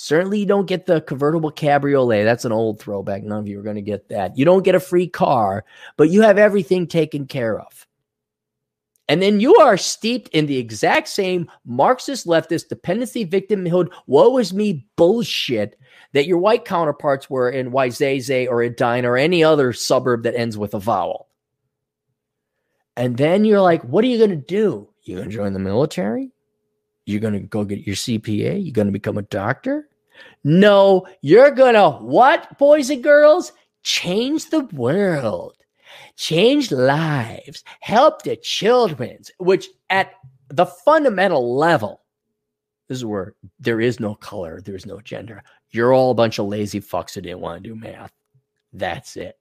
Certainly, 0.03 0.41
you 0.41 0.47
don't 0.47 0.67
get 0.67 0.87
the 0.87 1.01
convertible 1.03 1.53
cabriolet. 1.53 2.25
That's 2.25 2.45
an 2.45 2.51
old 2.51 2.81
throwback. 2.81 3.23
None 3.23 3.39
of 3.39 3.47
you 3.47 3.61
are 3.61 3.63
going 3.63 3.77
to 3.77 3.83
get 3.83 4.09
that. 4.09 4.37
You 4.37 4.45
don't 4.45 4.65
get 4.65 4.75
a 4.75 4.81
free 4.81 5.07
car, 5.07 5.65
but 5.97 6.11
you 6.11 6.23
have 6.23 6.39
everything 6.39 6.89
taken 6.89 7.25
care 7.25 7.61
of. 7.61 7.87
And 9.07 9.23
then 9.23 9.39
you 9.39 9.55
are 9.59 9.77
steeped 9.77 10.29
in 10.31 10.47
the 10.47 10.59
exact 10.59 11.07
same 11.07 11.49
Marxist 11.65 12.27
leftist 12.27 12.69
dependency 12.69 13.25
victimhood, 13.25 13.93
woe 14.09 14.39
is 14.39 14.53
me 14.53 14.85
bullshit 14.97 15.79
that 16.15 16.27
your 16.27 16.39
white 16.39 16.65
counterparts 16.65 17.31
were 17.31 17.49
in 17.49 17.71
Wayzata 17.71 18.49
or 18.49 18.61
Edina 18.61 19.09
or 19.09 19.17
any 19.17 19.45
other 19.45 19.73
suburb 19.73 20.25
that 20.25 20.35
ends 20.35 20.59
with 20.59 20.75
a 20.75 20.81
vowel. 20.81 21.29
And 22.97 23.17
then 23.17 23.45
you're 23.45 23.61
like, 23.61 23.83
what 23.83 24.03
are 24.03 24.09
you 24.09 24.19
going 24.19 24.31
to 24.31 24.37
do? 24.37 24.89
You're 25.05 25.19
going 25.19 25.31
to 25.31 25.37
join 25.37 25.53
the 25.53 25.61
military? 25.61 26.33
You're 27.07 27.21
going 27.21 27.35
to 27.35 27.41
go 27.41 27.63
get 27.63 27.87
your 27.87 27.95
CPA? 27.95 28.65
You're 28.65 28.73
going 28.73 28.89
to 28.89 28.93
become 28.93 29.17
a 29.17 29.23
doctor? 29.23 29.89
No, 30.45 31.07
you're 31.21 31.55
to 31.55 31.91
what, 32.01 32.59
boys 32.59 32.91
and 32.91 33.03
girls? 33.03 33.53
Change 33.83 34.51
the 34.51 34.61
world, 34.67 35.57
change 36.17 36.71
lives, 36.71 37.65
help 37.81 38.23
the 38.23 38.37
children, 38.37 39.19
which 39.39 39.69
at 39.91 40.13
the 40.49 40.67
fundamental 40.67 41.57
level, 41.57 42.03
this 42.89 42.99
is 42.99 43.05
where 43.05 43.35
there 43.59 43.81
is 43.81 43.99
no 43.99 44.15
color, 44.15 44.61
there's 44.61 44.87
no 44.87 45.01
gender. 45.01 45.43
You're 45.71 45.93
all 45.93 46.11
a 46.11 46.15
bunch 46.15 46.39
of 46.39 46.47
lazy 46.47 46.81
fucks 46.81 47.15
who 47.15 47.23
didn't 47.23 47.41
want 47.41 47.63
to 47.63 47.71
do 47.71 47.75
math. 47.75 48.13
That's 48.73 49.17
it. 49.17 49.37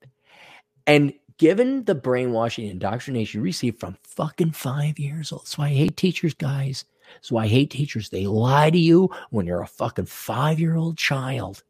And 0.87 1.13
given 1.37 1.83
the 1.85 1.95
brainwashing 1.95 2.67
indoctrination 2.67 3.41
received 3.41 3.79
from 3.79 3.97
fucking 4.03 4.51
five 4.51 4.97
years 4.97 5.31
old, 5.31 5.43
that's 5.43 5.57
why 5.57 5.67
I 5.67 5.73
hate 5.73 5.97
teachers, 5.97 6.33
guys. 6.33 6.85
Why 7.29 7.43
I 7.43 7.47
hate 7.47 7.69
teachers. 7.69 8.09
They 8.09 8.27
lie 8.27 8.69
to 8.69 8.77
you 8.77 9.09
when 9.29 9.45
you're 9.45 9.61
a 9.61 9.67
fucking 9.67 10.05
five 10.05 10.59
year 10.59 10.75
old 10.75 10.97
child 10.97 11.63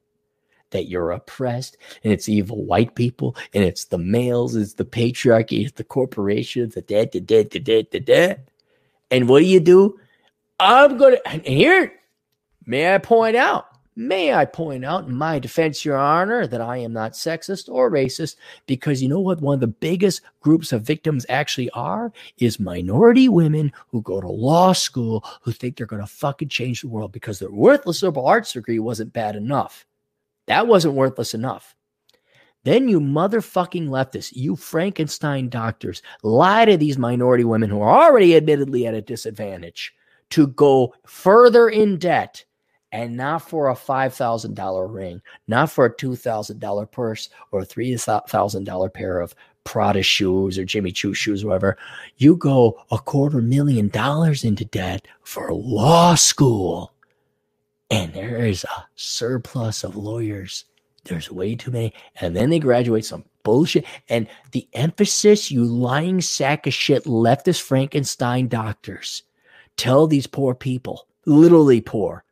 that 0.71 0.87
you're 0.87 1.11
oppressed 1.11 1.77
and 2.03 2.11
it's 2.11 2.29
evil 2.29 2.63
white 2.63 2.95
people 2.95 3.35
and 3.53 3.63
it's 3.63 3.85
the 3.85 3.97
males, 3.97 4.55
it's 4.55 4.73
the 4.73 4.85
patriarchy, 4.85 5.63
it's 5.65 5.73
the 5.73 5.83
corporations, 5.83 6.73
the 6.73 6.81
dead, 6.81 7.11
the 7.11 7.19
dead, 7.19 7.51
the 7.51 7.59
dead, 7.59 7.87
the 7.91 7.99
dead. 7.99 8.49
And 9.11 9.27
what 9.27 9.39
do 9.39 9.45
you 9.45 9.59
do? 9.59 9.99
I'm 10.59 10.97
going 10.97 11.15
to, 11.15 11.27
and 11.27 11.45
here, 11.45 11.93
may 12.65 12.93
I 12.93 12.97
point 12.97 13.35
out, 13.35 13.70
May 13.95 14.33
I 14.33 14.45
point 14.45 14.85
out 14.85 15.07
in 15.07 15.15
my 15.15 15.37
defense, 15.37 15.83
Your 15.83 15.97
Honor, 15.97 16.47
that 16.47 16.61
I 16.61 16.77
am 16.77 16.93
not 16.93 17.11
sexist 17.11 17.67
or 17.67 17.91
racist 17.91 18.37
because 18.65 19.03
you 19.03 19.09
know 19.09 19.19
what? 19.19 19.41
One 19.41 19.55
of 19.55 19.59
the 19.59 19.67
biggest 19.67 20.21
groups 20.39 20.71
of 20.71 20.83
victims 20.83 21.25
actually 21.27 21.69
are 21.71 22.13
is 22.37 22.57
minority 22.57 23.27
women 23.27 23.73
who 23.89 24.01
go 24.01 24.21
to 24.21 24.29
law 24.29 24.71
school 24.71 25.25
who 25.41 25.51
think 25.51 25.75
they're 25.75 25.85
going 25.85 26.01
to 26.01 26.07
fucking 26.07 26.47
change 26.47 26.81
the 26.81 26.87
world 26.87 27.11
because 27.11 27.39
their 27.39 27.51
worthless 27.51 28.01
liberal 28.01 28.25
arts 28.25 28.53
degree 28.53 28.79
wasn't 28.79 29.11
bad 29.11 29.35
enough. 29.35 29.85
That 30.47 30.67
wasn't 30.67 30.93
worthless 30.93 31.33
enough. 31.33 31.75
Then 32.63 32.87
you 32.87 33.01
motherfucking 33.01 33.89
leftists, 33.89 34.31
you 34.33 34.55
Frankenstein 34.55 35.49
doctors, 35.49 36.01
lie 36.23 36.63
to 36.63 36.77
these 36.77 36.97
minority 36.97 37.43
women 37.43 37.69
who 37.69 37.81
are 37.81 38.05
already 38.05 38.37
admittedly 38.37 38.87
at 38.87 38.93
a 38.93 39.01
disadvantage 39.01 39.93
to 40.29 40.47
go 40.47 40.93
further 41.05 41.67
in 41.67 41.97
debt 41.97 42.45
and 42.91 43.15
not 43.15 43.47
for 43.47 43.69
a 43.69 43.75
$5,000 43.75 44.93
ring, 44.93 45.21
not 45.47 45.71
for 45.71 45.85
a 45.85 45.95
$2,000 45.95 46.91
purse 46.91 47.29
or 47.51 47.61
a 47.61 47.65
$3,000 47.65 48.93
pair 48.93 49.19
of 49.19 49.35
Prada 49.63 50.01
shoes 50.01 50.57
or 50.57 50.65
Jimmy 50.65 50.91
Choo 50.91 51.13
shoes, 51.13 51.45
whatever. 51.45 51.77
You 52.17 52.35
go 52.35 52.83
a 52.91 52.97
quarter 52.97 53.41
million 53.41 53.89
dollars 53.89 54.43
into 54.43 54.65
debt 54.65 55.07
for 55.21 55.53
law 55.53 56.15
school. 56.15 56.93
And 57.89 58.13
there 58.13 58.37
is 58.37 58.63
a 58.63 58.85
surplus 58.95 59.83
of 59.83 59.95
lawyers. 59.95 60.65
There's 61.03 61.31
way 61.31 61.55
too 61.55 61.71
many. 61.71 61.93
And 62.19 62.35
then 62.35 62.49
they 62.49 62.59
graduate 62.59 63.05
some 63.05 63.25
bullshit. 63.43 63.85
And 64.09 64.27
the 64.51 64.67
emphasis, 64.73 65.51
you 65.51 65.63
lying 65.63 66.21
sack 66.21 66.67
of 66.67 66.73
shit 66.73 67.03
leftist 67.03 67.61
Frankenstein 67.61 68.47
doctors 68.47 69.23
tell 69.77 70.07
these 70.07 70.27
poor 70.27 70.53
people, 70.55 71.07
literally 71.25 71.81
poor, 71.81 72.23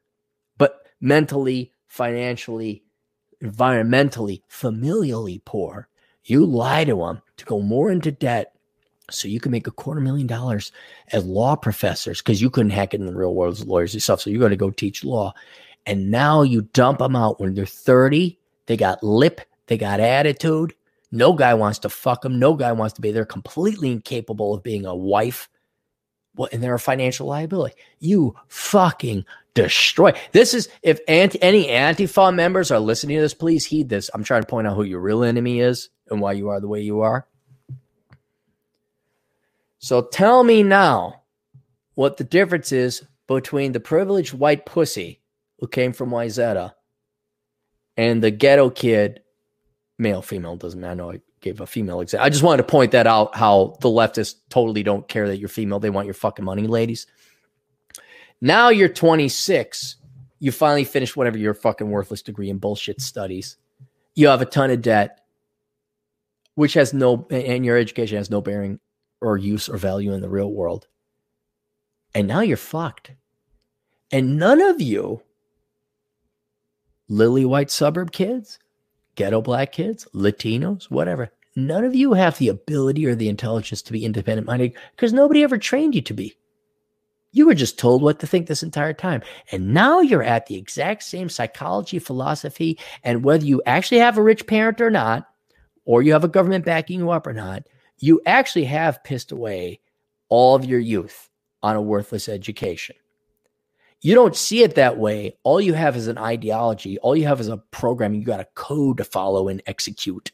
mentally, 1.02 1.72
financially, 1.88 2.84
environmentally, 3.44 4.42
familially 4.50 5.44
poor, 5.46 5.88
you 6.24 6.46
lie 6.46 6.84
to 6.84 6.96
them 6.96 7.22
to 7.38 7.46
go 7.46 7.60
more 7.60 7.92
into 7.92 8.12
debt 8.12 8.54
so 9.10 9.28
you 9.28 9.40
can 9.40 9.52
make 9.52 9.68
a 9.68 9.72
quarter 9.72 10.02
million 10.02 10.28
dollars 10.28 10.72
as 11.12 11.26
law 11.26 11.56
professors 11.56 12.22
because 12.22 12.42
you 12.42 12.50
couldn't 12.50 12.72
hack 12.72 12.94
it 12.94 13.00
in 13.00 13.08
the 13.08 13.16
real 13.16 13.34
world 13.34 13.54
as 13.54 13.66
lawyers 13.66 13.94
yourself. 13.94 14.22
So 14.22 14.30
you're 14.30 14.40
going 14.40 14.52
to 14.52 14.56
go 14.56 14.70
teach 14.70 15.04
law. 15.04 15.34
And 15.86 16.12
now 16.12 16.44
you 16.44 16.64
dump 16.74 17.00
them 17.00 17.16
out 17.16 17.40
when 17.40 17.54
they're 17.54 17.66
30. 17.66 18.38
They 18.68 18.78
got 18.78 19.04
lip, 19.04 19.42
they 19.68 19.78
got 19.78 20.00
attitude. 20.00 20.76
No 21.12 21.34
guy 21.34 21.56
wants 21.56 21.80
to 21.80 21.90
fuck 21.90 22.22
them. 22.22 22.38
No 22.38 22.54
guy 22.54 22.72
wants 22.72 22.94
to 22.94 23.02
be. 23.02 23.12
They're 23.12 23.26
completely 23.26 23.92
incapable 23.92 24.54
of 24.54 24.62
being 24.62 24.86
a 24.86 24.96
wife. 24.96 25.50
Well, 26.40 26.48
and 26.54 26.64
they're 26.64 26.74
a 26.74 26.80
financial 26.80 27.28
liability. 27.28 27.76
You 28.00 28.34
fucking 28.48 29.26
destroy. 29.56 30.14
This 30.32 30.54
is 30.54 30.70
if 30.84 31.02
anti, 31.06 31.38
any 31.42 31.68
Antifa 31.68 32.34
members 32.34 32.72
are 32.72 32.80
listening 32.80 33.18
to 33.18 33.22
this, 33.22 33.34
please 33.34 33.66
heed 33.66 33.90
this. 33.90 34.10
I'm 34.14 34.24
trying 34.24 34.44
to 34.44 34.48
point 34.48 34.66
out 34.66 34.78
who 34.78 34.84
your 34.84 35.02
real 35.02 35.26
enemy 35.26 35.60
is 35.60 35.90
and 36.10 36.22
why 36.22 36.32
you 36.32 36.48
are 36.48 36.62
the 36.62 36.70
way 36.70 36.80
you 36.80 37.02
are. 37.02 37.28
So 39.80 40.04
tell 40.04 40.46
me 40.46 40.64
now 40.64 41.24
what 41.96 42.16
the 42.16 42.24
difference 42.24 42.72
is 42.72 43.06
between 43.28 43.74
the 43.74 43.82
privileged 43.82 44.34
white 44.34 44.66
pussy 44.66 45.20
who 45.60 45.68
came 45.68 45.92
from 45.92 46.10
Wayzata 46.10 46.72
and 47.98 48.24
the 48.24 48.32
ghetto 48.32 48.70
kid, 48.70 49.24
male, 49.98 50.22
female, 50.22 50.56
doesn't 50.56 50.80
matter. 50.80 50.92
I 50.92 50.96
know 50.96 51.20
gave 51.42 51.62
a 51.62 51.68
female 51.68 52.02
example. 52.02 52.26
I 52.26 52.30
just 52.30 52.44
wanted 52.44 52.58
to 52.58 52.72
point 52.72 52.92
that 52.92 53.08
out 53.08 53.36
how 53.36 53.78
the 53.82 53.90
leftists 53.90 54.36
totally 54.50 54.84
don't 54.84 55.08
care 55.08 55.28
that 55.28 55.38
you're 55.38 55.50
female. 55.50 55.80
They 55.80 55.90
want 55.90 56.06
your 56.06 56.14
fucking 56.14 56.46
money, 56.46 56.68
ladies. 56.68 57.08
Now 58.42 58.70
you're 58.70 58.90
26. 58.90 59.98
You 60.40 60.52
finally 60.52 60.86
finished 60.86 61.18
whatever 61.18 61.38
your 61.38 61.54
fucking 61.54 61.90
worthless 61.90 62.22
degree 62.22 62.50
in 62.50 62.58
bullshit 62.58 63.02
studies. 63.02 63.58
You 64.16 64.28
have 64.28 64.42
a 64.42 64.46
ton 64.46 64.72
of 64.72 64.82
debt, 64.82 65.22
which 66.56 66.74
has 66.74 66.94
no, 66.94 67.28
and 67.30 67.66
your 67.66 67.78
education 67.78 68.18
has 68.18 68.30
no 68.30 68.42
bearing 68.42 68.80
or 69.22 69.38
use 69.38 69.68
or 69.68 69.78
value 69.78 70.14
in 70.14 70.22
the 70.22 70.30
real 70.30 70.52
world. 70.52 70.88
And 72.16 72.28
now 72.28 72.42
you're 72.42 72.58
fucked. 72.58 73.12
And 74.12 74.38
none 74.38 74.62
of 74.62 74.82
you, 74.82 75.22
lily 77.08 77.46
white 77.46 77.70
suburb 77.70 78.12
kids, 78.12 78.60
ghetto 79.20 79.42
black 79.42 79.74
kids, 79.74 80.08
Latinos, 80.14 80.86
whatever, 80.86 81.30
none 81.54 81.84
of 81.84 81.94
you 81.94 82.14
have 82.14 82.38
the 82.38 82.48
ability 82.48 83.06
or 83.06 83.16
the 83.16 83.28
intelligence 83.28 83.82
to 83.82 83.92
be 83.92 84.06
independent 84.06 84.48
minded 84.48 84.72
because 84.96 85.12
nobody 85.12 85.44
ever 85.44 85.58
trained 85.58 85.94
you 85.94 86.02
to 86.02 86.14
be. 86.14 86.38
You 87.34 87.46
were 87.46 87.54
just 87.54 87.78
told 87.78 88.02
what 88.02 88.20
to 88.20 88.28
think 88.28 88.48
this 88.48 88.64
entire 88.64 88.94
time. 88.94 89.22
And 89.52 89.74
now 89.74 90.00
you're 90.00 90.24
at 90.24 90.46
the 90.46 90.56
exact 90.56 91.04
same 91.04 91.28
psychology, 91.28 92.00
philosophy, 92.00 92.80
and 93.04 93.26
whether 93.26 93.46
you 93.46 93.62
actually 93.66 94.00
have 94.00 94.18
a 94.18 94.24
rich 94.24 94.48
parent 94.48 94.80
or 94.80 94.90
not, 94.90 95.28
or 95.84 96.02
you 96.02 96.14
have 96.14 96.24
a 96.24 96.30
government 96.30 96.64
backing 96.64 97.02
you 97.02 97.10
up 97.10 97.28
or 97.28 97.34
not, 97.34 97.64
you 97.98 98.22
actually 98.26 98.66
have 98.66 99.04
pissed 99.04 99.34
away 99.34 99.82
all 100.30 100.56
of 100.56 100.64
your 100.64 100.80
youth 100.80 101.30
on 101.62 101.76
a 101.76 101.82
worthless 101.82 102.30
education. 102.30 102.96
You 104.02 104.16
don't 104.16 104.36
see 104.36 104.64
it 104.64 104.76
that 104.76 104.98
way. 104.98 105.38
All 105.44 105.60
you 105.60 105.74
have 105.74 105.98
is 105.98 106.08
an 106.08 106.18
ideology. 106.18 106.98
All 107.00 107.16
you 107.16 107.28
have 107.28 107.42
is 107.42 107.50
a 107.50 107.58
program. 107.58 108.14
You 108.14 108.24
got 108.24 108.40
a 108.40 108.48
code 108.56 108.98
to 108.98 109.04
follow 109.04 109.50
and 109.50 109.62
execute. 109.66 110.32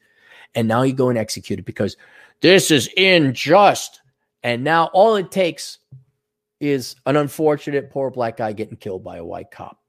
And 0.54 0.68
now 0.68 0.84
you 0.84 0.94
go 0.94 1.10
and 1.10 1.18
execute 1.18 1.60
it 1.60 1.66
because 1.66 1.98
this 2.42 2.70
is 2.70 2.90
unjust. 2.96 4.02
And 4.44 4.64
now 4.64 4.86
all 4.94 5.16
it 5.16 5.32
takes 5.32 5.80
is 6.60 6.96
an 7.06 7.16
unfortunate 7.16 7.90
poor 7.90 8.12
black 8.12 8.38
guy 8.38 8.54
getting 8.54 8.78
killed 8.78 9.04
by 9.04 9.18
a 9.18 9.26
white 9.26 9.52
cop. 9.52 9.80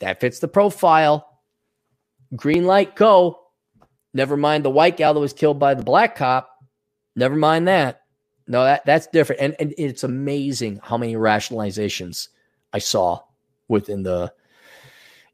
That 0.00 0.20
fits 0.20 0.40
the 0.40 0.48
profile. 0.48 1.40
Green 2.34 2.64
light, 2.64 2.96
go. 2.96 3.38
Never 4.12 4.36
mind 4.36 4.64
the 4.64 4.70
white 4.70 4.96
gal 4.96 5.14
that 5.14 5.20
was 5.20 5.32
killed 5.32 5.58
by 5.58 5.74
the 5.74 5.84
black 5.84 6.16
cop. 6.16 6.50
Never 7.14 7.36
mind 7.36 7.68
that. 7.68 8.02
No, 8.48 8.64
that 8.64 8.84
that's 8.84 9.06
different. 9.06 9.40
And, 9.40 9.56
and 9.60 9.74
it's 9.78 10.02
amazing 10.02 10.80
how 10.82 10.98
many 10.98 11.14
rationalizations 11.14 12.28
I 12.72 12.78
saw 12.78 13.20
within 13.68 14.02
the 14.02 14.32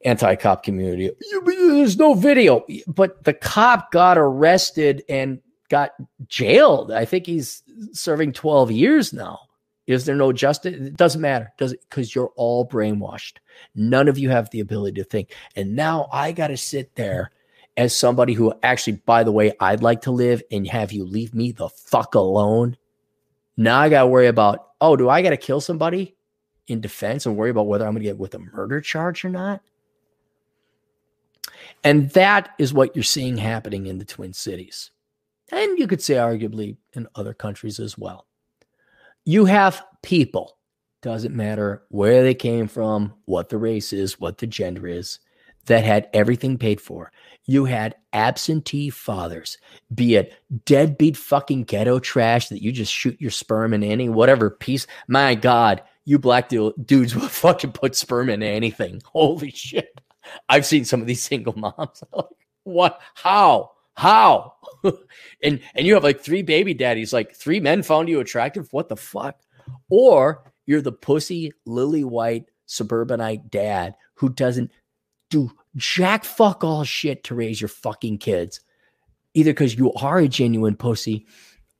anti-cop 0.05 0.63
community. 0.63 1.11
There's 1.45 1.97
no 1.97 2.15
video, 2.15 2.65
but 2.87 3.25
the 3.25 3.35
cop 3.35 3.91
got 3.91 4.19
arrested 4.19 5.03
and 5.09 5.41
got 5.69 5.93
jailed. 6.29 6.93
I 6.93 7.05
think 7.05 7.27
he's 7.27 7.63
serving 7.93 8.33
12 8.33 8.71
years 8.71 9.13
now. 9.13 9.41
Is 9.87 10.05
there 10.05 10.17
no 10.17 10.33
justice? 10.33 10.75
It 10.75 10.97
doesn't 10.97 11.21
matter. 11.21 11.53
Does 11.59 11.73
it? 11.73 11.81
Because 11.89 12.15
you're 12.15 12.33
all 12.37 12.69
brainwashed. 12.69 13.35
None 13.75 14.09
of 14.09 14.19
you 14.19 14.31
have 14.31 14.51
the 14.51 14.61
ability 14.61 15.01
to 15.01 15.05
think. 15.05 15.33
And 15.55 15.77
now 15.77 16.09
I 16.13 16.33
got 16.33 16.49
to 16.49 16.57
sit 16.57 16.97
there 16.97 17.31
as 17.77 17.95
somebody 17.95 18.33
who 18.33 18.53
actually, 18.65 18.95
by 19.07 19.23
the 19.23 19.31
way, 19.31 19.53
I'd 19.61 19.83
like 19.83 20.01
to 20.03 20.11
live 20.11 20.43
and 20.51 20.67
have 20.67 20.91
you 20.91 21.05
leave 21.05 21.35
me 21.35 21.53
the 21.53 21.69
fuck 21.69 22.17
alone. 22.17 22.77
Now 23.57 23.79
I 23.79 23.89
got 23.89 24.03
to 24.03 24.09
worry 24.09 24.27
about, 24.27 24.71
oh, 24.81 24.97
do 24.97 25.09
I 25.09 25.23
got 25.23 25.31
to 25.31 25.37
kill 25.37 25.61
somebody 25.61 26.16
in 26.69 26.81
defense 26.81 27.27
and 27.27 27.37
worry 27.37 27.51
about 27.51 27.67
whether 27.67 27.85
I'm 27.85 27.93
going 27.93 28.03
to 28.03 28.09
get 28.09 28.19
with 28.19 28.35
a 28.35 28.39
murder 28.39 28.81
charge 28.81 29.25
or 29.25 29.31
not? 29.31 29.63
And 31.85 32.11
that 32.11 32.51
is 32.59 32.73
what 32.73 32.95
you're 32.97 33.03
seeing 33.03 33.37
happening 33.37 33.87
in 33.87 33.99
the 33.99 34.05
Twin 34.05 34.33
Cities. 34.33 34.91
And 35.53 35.79
you 35.79 35.87
could 35.87 36.03
say, 36.03 36.15
arguably, 36.15 36.77
in 36.95 37.07
other 37.15 37.35
countries 37.35 37.79
as 37.79 37.97
well. 37.97 38.27
You 39.25 39.45
have 39.45 39.85
people, 40.03 40.57
doesn't 41.03 41.35
matter 41.35 41.85
where 41.89 42.23
they 42.23 42.35
came 42.35 42.67
from, 42.67 43.15
what 43.27 43.49
the 43.49 43.59
race 43.59 43.93
is, 43.93 44.19
what 44.19 44.39
the 44.39 44.47
gender 44.47 44.87
is, 44.87 45.21
that 45.67 45.85
had 45.85 46.09
everything 46.13 46.59
paid 46.59 46.81
for. 46.81 47.13
You 47.45 47.65
had 47.65 47.97
absentee 48.13 48.91
fathers, 48.91 49.59
be 49.95 50.17
it 50.17 50.33
deadbeat 50.65 51.17
fucking 51.17 51.65
ghetto 51.65 51.99
trash 51.99 52.49
that 52.49 52.63
you 52.63 52.73
just 52.73 52.93
shoot 52.93 53.21
your 53.21 53.31
sperm 53.31 53.73
in 53.75 53.85
any 53.85 54.09
whatever 54.09 54.51
piece. 54.51 54.87
My 55.07 55.35
God, 55.35 55.83
you 56.07 56.19
black 56.19 56.49
dudes 56.49 57.15
will 57.15 57.29
fucking 57.29 57.73
put 57.73 57.95
sperm 57.95 58.31
in 58.31 58.43
anything. 58.43 59.03
Holy 59.13 59.51
shit. 59.51 60.01
I've 60.49 60.65
seen 60.65 60.87
some 60.87 61.03
of 61.03 61.07
these 61.07 61.23
single 61.23 61.53
moms. 61.59 62.03
what? 62.65 63.01
How? 63.15 63.73
How? 63.95 64.55
and 65.43 65.61
and 65.75 65.87
you 65.87 65.95
have 65.95 66.05
like 66.05 66.21
three 66.21 66.43
baby 66.43 66.75
daddies, 66.75 67.13
like 67.13 67.35
three 67.35 67.61
men 67.61 67.83
found 67.83 68.09
you 68.09 68.21
attractive. 68.21 68.69
What 68.73 68.89
the 68.89 68.97
fuck? 68.97 69.41
Or 69.91 70.53
you're 70.65 70.83
the 70.83 70.93
pussy 70.93 71.53
lily 71.65 72.05
white 72.05 72.51
suburbanite 72.67 73.51
dad 73.51 73.95
who 74.15 74.29
doesn't 74.29 74.71
do 75.31 75.51
jack 75.77 76.25
fuck 76.25 76.63
all 76.63 76.85
shit 76.85 77.25
to 77.25 77.35
raise 77.35 77.61
your 77.61 77.69
fucking 77.69 78.19
kids. 78.19 78.61
Either 79.35 79.53
because 79.53 79.75
you 79.75 79.93
are 79.95 80.19
a 80.19 80.29
genuine 80.29 80.77
pussy 80.77 81.27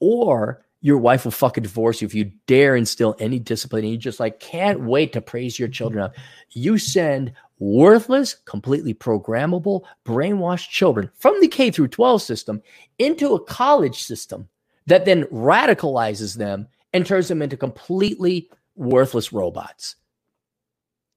or 0.01 0.66
your 0.81 0.99
wife 0.99 1.25
will 1.25 1.33
fucking 1.33 1.63
divorce 1.63 2.01
you 2.01 2.07
if 2.07 2.15
you 2.15 2.31
dare 2.47 2.77
instill 2.77 3.17
any 3.19 3.39
discipline. 3.39 3.85
And 3.85 3.93
you 3.93 3.99
just 3.99 4.21
like 4.21 4.41
can't 4.41 4.81
wait 4.81 5.13
to 5.15 5.21
praise 5.21 5.59
your 5.59 5.69
children 5.69 6.05
up. 6.05 6.15
You 6.51 6.79
send 6.79 7.33
worthless, 7.59 8.35
completely 8.45 8.95
programmable, 8.95 9.83
brainwashed 10.05 10.69
children 10.69 11.11
from 11.15 11.41
the 11.41 11.49
K 11.49 11.71
through 11.71 11.89
12 11.89 12.23
system 12.23 12.63
into 12.99 13.35
a 13.35 13.45
college 13.45 14.03
system 14.03 14.49
that 14.87 15.05
then 15.05 15.25
radicalizes 15.25 16.37
them 16.37 16.69
and 16.93 17.05
turns 17.05 17.29
them 17.29 17.43
into 17.43 17.57
completely 17.57 18.51
worthless 18.77 19.33
robots. 19.33 19.97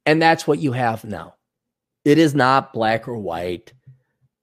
And 0.05 0.21
that's 0.21 0.47
what 0.47 0.59
you 0.59 0.71
have 0.71 1.03
now. 1.03 1.35
It 2.05 2.17
is 2.17 2.33
not 2.33 2.73
black 2.73 3.07
or 3.07 3.17
white. 3.17 3.73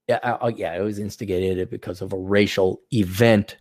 Yeah, 0.07 0.19
uh 0.23 0.51
yeah, 0.55 0.75
it 0.77 0.81
was 0.81 0.99
instigated 0.99 1.69
because 1.69 2.01
of 2.01 2.13
a 2.13 2.17
racial 2.17 2.79
event. 2.93 3.57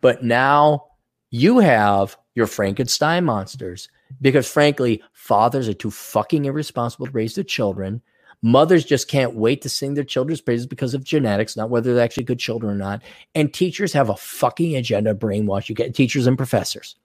But 0.00 0.22
now 0.22 0.89
you 1.30 1.58
have 1.58 2.16
your 2.34 2.46
Frankenstein 2.46 3.24
monsters 3.24 3.88
because, 4.20 4.50
frankly, 4.50 5.02
fathers 5.12 5.68
are 5.68 5.74
too 5.74 5.90
fucking 5.90 6.44
irresponsible 6.44 7.06
to 7.06 7.12
raise 7.12 7.34
their 7.34 7.44
children. 7.44 8.02
Mothers 8.42 8.84
just 8.84 9.08
can't 9.08 9.34
wait 9.34 9.62
to 9.62 9.68
sing 9.68 9.94
their 9.94 10.04
children's 10.04 10.40
praises 10.40 10.66
because 10.66 10.94
of 10.94 11.04
genetics, 11.04 11.56
not 11.56 11.70
whether 11.70 11.92
they're 11.94 12.02
actually 12.02 12.24
good 12.24 12.38
children 12.38 12.72
or 12.72 12.76
not. 12.76 13.02
And 13.34 13.52
teachers 13.52 13.92
have 13.92 14.08
a 14.08 14.16
fucking 14.16 14.76
agenda 14.76 15.14
brainwash. 15.14 15.68
You 15.68 15.74
get 15.74 15.94
teachers 15.94 16.26
and 16.26 16.38
professors 16.38 16.96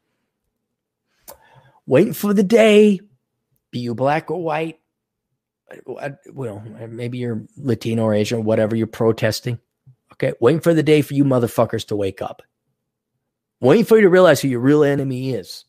waiting 1.85 2.13
for 2.13 2.33
the 2.33 2.43
day, 2.43 2.99
be 3.71 3.79
you 3.79 3.95
black 3.95 4.31
or 4.31 4.41
white, 4.41 4.79
uh, 5.99 6.11
well, 6.31 6.63
maybe 6.87 7.17
you're 7.17 7.43
Latino 7.57 8.03
or 8.03 8.13
Asian 8.13 8.43
whatever 8.43 8.75
you're 8.75 8.87
protesting. 8.87 9.59
Okay, 10.13 10.33
waiting 10.39 10.61
for 10.61 10.73
the 10.73 10.83
day 10.83 11.01
for 11.01 11.13
you 11.13 11.25
motherfuckers 11.25 11.85
to 11.87 11.95
wake 11.95 12.21
up 12.21 12.41
waiting 13.59 13.85
for 13.85 13.95
you 13.95 14.03
to 14.03 14.09
realize 14.09 14.41
who 14.41 14.47
your 14.47 14.59
real 14.59 14.83
enemy 14.83 15.31
is. 15.33 15.65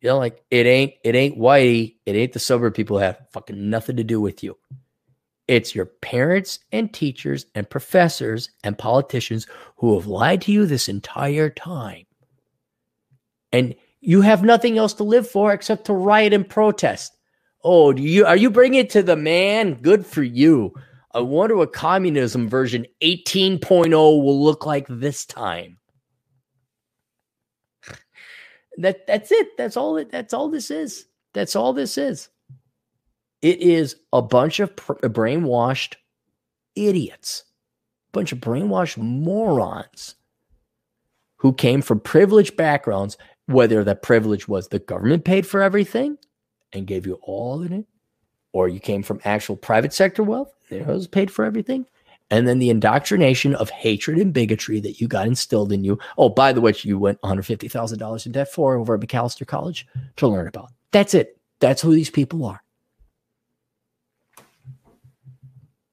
You 0.00 0.10
know, 0.10 0.18
like 0.18 0.42
it 0.50 0.66
ain't 0.66 0.94
it 1.02 1.14
ain't 1.14 1.38
whitey, 1.38 1.96
it 2.06 2.14
ain't 2.14 2.32
the 2.32 2.38
suburb 2.38 2.74
people 2.74 2.98
have 2.98 3.18
fucking 3.32 3.70
nothing 3.70 3.96
to 3.96 4.04
do 4.04 4.20
with 4.20 4.44
you. 4.44 4.56
It's 5.48 5.74
your 5.74 5.86
parents 5.86 6.60
and 6.72 6.92
teachers 6.92 7.46
and 7.54 7.68
professors 7.68 8.50
and 8.62 8.76
politicians 8.78 9.46
who 9.76 9.94
have 9.94 10.06
lied 10.06 10.42
to 10.42 10.52
you 10.52 10.66
this 10.66 10.88
entire 10.88 11.48
time. 11.48 12.04
And 13.50 13.74
you 14.00 14.20
have 14.20 14.44
nothing 14.44 14.78
else 14.78 14.92
to 14.94 15.04
live 15.04 15.28
for 15.28 15.52
except 15.52 15.86
to 15.86 15.94
riot 15.94 16.34
and 16.34 16.48
protest. 16.48 17.16
Oh, 17.64 17.92
do 17.92 18.02
you 18.02 18.24
are 18.26 18.36
you 18.36 18.50
bringing 18.50 18.80
it 18.80 18.90
to 18.90 19.02
the 19.02 19.16
man? 19.16 19.74
Good 19.74 20.06
for 20.06 20.22
you. 20.22 20.74
I 21.12 21.20
wonder 21.20 21.56
what 21.56 21.72
communism 21.72 22.48
version 22.48 22.86
18.0 23.02 23.90
will 23.90 24.44
look 24.44 24.66
like 24.66 24.86
this 24.88 25.24
time. 25.24 25.77
That 28.78 29.06
that's 29.06 29.32
it. 29.32 29.56
That's 29.58 29.76
all 29.76 29.96
it. 29.96 30.10
That's 30.10 30.32
all 30.32 30.48
this 30.48 30.70
is. 30.70 31.06
That's 31.34 31.56
all 31.56 31.72
this 31.72 31.98
is. 31.98 32.28
It 33.42 33.60
is 33.60 33.96
a 34.12 34.22
bunch 34.22 34.60
of 34.60 34.74
pr- 34.74 34.94
brainwashed 34.94 35.96
idiots, 36.74 37.44
a 38.08 38.12
bunch 38.12 38.32
of 38.32 38.38
brainwashed 38.38 38.96
morons 38.96 40.14
who 41.36 41.52
came 41.52 41.82
from 41.82 42.00
privileged 42.00 42.56
backgrounds, 42.56 43.16
whether 43.46 43.82
that 43.84 44.02
privilege 44.02 44.48
was 44.48 44.68
the 44.68 44.78
government 44.78 45.24
paid 45.24 45.46
for 45.46 45.62
everything 45.62 46.16
and 46.72 46.86
gave 46.86 47.06
you 47.06 47.18
all 47.22 47.62
in 47.62 47.72
it, 47.72 47.86
or 48.52 48.68
you 48.68 48.80
came 48.80 49.02
from 49.02 49.20
actual 49.24 49.56
private 49.56 49.92
sector 49.92 50.22
wealth, 50.22 50.52
it 50.70 50.86
was 50.86 51.06
paid 51.06 51.30
for 51.30 51.44
everything, 51.44 51.86
and 52.30 52.46
then 52.46 52.58
the 52.58 52.70
indoctrination 52.70 53.54
of 53.54 53.70
hatred 53.70 54.18
and 54.18 54.32
bigotry 54.32 54.80
that 54.80 55.00
you 55.00 55.08
got 55.08 55.26
instilled 55.26 55.72
in 55.72 55.84
you. 55.84 55.98
Oh, 56.16 56.28
by 56.28 56.52
the 56.52 56.60
way, 56.60 56.74
you 56.82 56.98
went 56.98 57.20
$150,000 57.22 58.26
in 58.26 58.32
debt 58.32 58.52
for 58.52 58.76
over 58.76 58.94
at 58.94 59.00
Macalester 59.00 59.46
College 59.46 59.86
to 60.16 60.28
learn 60.28 60.46
about. 60.46 60.70
That's 60.92 61.14
it. 61.14 61.38
That's 61.60 61.82
who 61.82 61.94
these 61.94 62.10
people 62.10 62.44
are. 62.44 62.62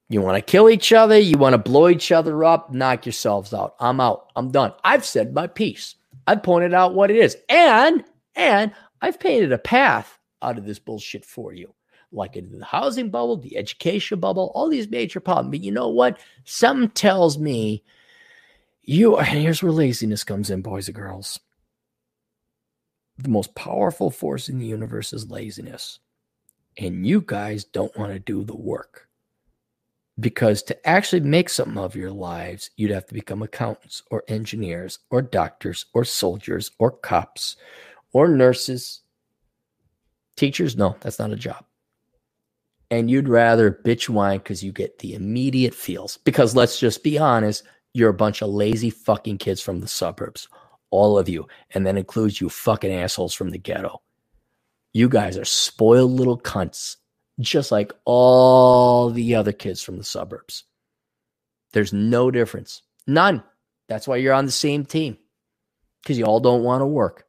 You 0.08 0.20
want 0.20 0.36
to 0.36 0.42
kill 0.42 0.70
each 0.70 0.92
other, 0.92 1.18
you 1.18 1.36
want 1.36 1.54
to 1.54 1.58
blow 1.58 1.88
each 1.88 2.12
other 2.12 2.44
up, 2.44 2.72
knock 2.72 3.06
yourselves 3.06 3.52
out. 3.52 3.74
I'm 3.80 4.00
out. 4.00 4.30
I'm 4.36 4.52
done. 4.52 4.72
I've 4.84 5.04
said 5.04 5.34
my 5.34 5.48
piece. 5.48 5.96
I've 6.28 6.44
pointed 6.44 6.74
out 6.74 6.94
what 6.94 7.10
it 7.10 7.16
is. 7.16 7.36
And 7.48 8.04
and 8.36 8.72
I've 9.00 9.18
painted 9.18 9.52
a 9.52 9.58
path 9.58 10.18
out 10.42 10.58
of 10.58 10.64
this 10.64 10.78
bullshit 10.78 11.24
for 11.24 11.52
you 11.52 11.74
like 12.16 12.32
the 12.32 12.64
housing 12.64 13.10
bubble, 13.10 13.36
the 13.36 13.56
education 13.56 14.18
bubble, 14.18 14.50
all 14.54 14.68
these 14.68 14.88
major 14.88 15.20
problems. 15.20 15.50
But 15.50 15.64
you 15.64 15.70
know 15.70 15.88
what? 15.88 16.18
Something 16.44 16.88
tells 16.90 17.38
me 17.38 17.84
you 18.82 19.16
are, 19.16 19.24
here's 19.24 19.62
where 19.62 19.72
laziness 19.72 20.24
comes 20.24 20.50
in, 20.50 20.62
boys 20.62 20.88
and 20.88 20.94
girls. 20.94 21.38
The 23.18 23.28
most 23.28 23.54
powerful 23.54 24.10
force 24.10 24.48
in 24.48 24.58
the 24.58 24.66
universe 24.66 25.12
is 25.12 25.30
laziness. 25.30 25.98
And 26.78 27.06
you 27.06 27.20
guys 27.20 27.64
don't 27.64 27.96
want 27.96 28.12
to 28.12 28.18
do 28.18 28.44
the 28.44 28.56
work. 28.56 29.08
Because 30.18 30.62
to 30.64 30.88
actually 30.88 31.20
make 31.20 31.50
something 31.50 31.78
of 31.78 31.94
your 31.96 32.10
lives, 32.10 32.70
you'd 32.76 32.90
have 32.90 33.06
to 33.06 33.14
become 33.14 33.42
accountants 33.42 34.02
or 34.10 34.24
engineers 34.28 34.98
or 35.10 35.20
doctors 35.20 35.86
or 35.92 36.04
soldiers 36.04 36.70
or 36.78 36.90
cops 36.90 37.56
or 38.12 38.28
nurses. 38.28 39.02
Teachers, 40.36 40.76
no, 40.76 40.96
that's 41.00 41.18
not 41.18 41.32
a 41.32 41.36
job 41.36 41.64
and 42.90 43.10
you'd 43.10 43.28
rather 43.28 43.70
bitch 43.84 44.08
whine 44.08 44.38
because 44.38 44.62
you 44.62 44.72
get 44.72 44.98
the 44.98 45.14
immediate 45.14 45.74
feels. 45.74 46.18
Because 46.18 46.54
let's 46.54 46.78
just 46.78 47.02
be 47.02 47.18
honest, 47.18 47.64
you're 47.94 48.10
a 48.10 48.14
bunch 48.14 48.42
of 48.42 48.50
lazy 48.50 48.90
fucking 48.90 49.38
kids 49.38 49.60
from 49.60 49.80
the 49.80 49.88
suburbs, 49.88 50.48
all 50.90 51.18
of 51.18 51.28
you, 51.28 51.46
and 51.70 51.86
that 51.86 51.96
includes 51.96 52.40
you 52.40 52.48
fucking 52.48 52.92
assholes 52.92 53.34
from 53.34 53.50
the 53.50 53.58
ghetto. 53.58 54.00
You 54.92 55.08
guys 55.08 55.36
are 55.36 55.44
spoiled 55.44 56.12
little 56.12 56.38
cunts, 56.38 56.96
just 57.40 57.70
like 57.70 57.92
all 58.04 59.10
the 59.10 59.34
other 59.34 59.52
kids 59.52 59.82
from 59.82 59.98
the 59.98 60.04
suburbs. 60.04 60.64
There's 61.72 61.92
no 61.92 62.30
difference. 62.30 62.82
None. 63.06 63.42
That's 63.88 64.08
why 64.08 64.16
you're 64.16 64.34
on 64.34 64.46
the 64.46 64.52
same 64.52 64.84
team 64.84 65.18
because 66.02 66.18
you 66.18 66.24
all 66.24 66.40
don't 66.40 66.62
want 66.62 66.80
to 66.82 66.86
work. 66.86 67.26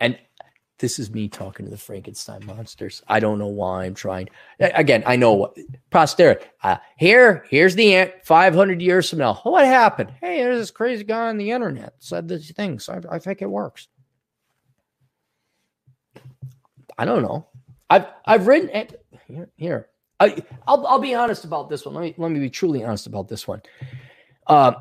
And 0.00 0.18
this 0.82 0.98
is 0.98 1.12
me 1.12 1.28
talking 1.28 1.64
to 1.64 1.70
the 1.70 1.78
Frankenstein 1.78 2.44
monsters. 2.44 3.04
I 3.06 3.20
don't 3.20 3.38
know 3.38 3.46
why 3.46 3.84
I'm 3.84 3.94
trying. 3.94 4.28
Again, 4.58 5.04
I 5.06 5.14
know 5.14 5.32
what 5.32 5.56
posterity. 5.90 6.44
Uh, 6.60 6.78
here, 6.98 7.46
here's 7.48 7.76
the 7.76 7.94
ant. 7.94 8.12
500 8.24 8.82
years 8.82 9.08
from 9.08 9.20
now, 9.20 9.34
what 9.44 9.64
happened? 9.64 10.12
Hey, 10.20 10.42
there's 10.42 10.58
this 10.58 10.72
crazy 10.72 11.04
guy 11.04 11.28
on 11.28 11.38
the 11.38 11.52
internet 11.52 11.94
said 12.00 12.26
these 12.26 12.50
things. 12.50 12.88
I, 12.88 13.00
I 13.08 13.20
think 13.20 13.42
it 13.42 13.48
works. 13.48 13.86
I 16.98 17.04
don't 17.04 17.22
know. 17.22 17.46
I've 17.88 18.06
I've 18.26 18.46
written 18.48 18.68
it 18.70 19.04
here. 19.28 19.50
here. 19.54 19.88
I, 20.18 20.42
I'll 20.66 20.84
I'll 20.84 20.98
be 20.98 21.14
honest 21.14 21.44
about 21.44 21.70
this 21.70 21.86
one. 21.86 21.94
Let 21.94 22.02
me 22.02 22.14
let 22.18 22.32
me 22.32 22.40
be 22.40 22.50
truly 22.50 22.82
honest 22.82 23.06
about 23.06 23.28
this 23.28 23.46
one. 23.46 23.62
Uh, 24.48 24.72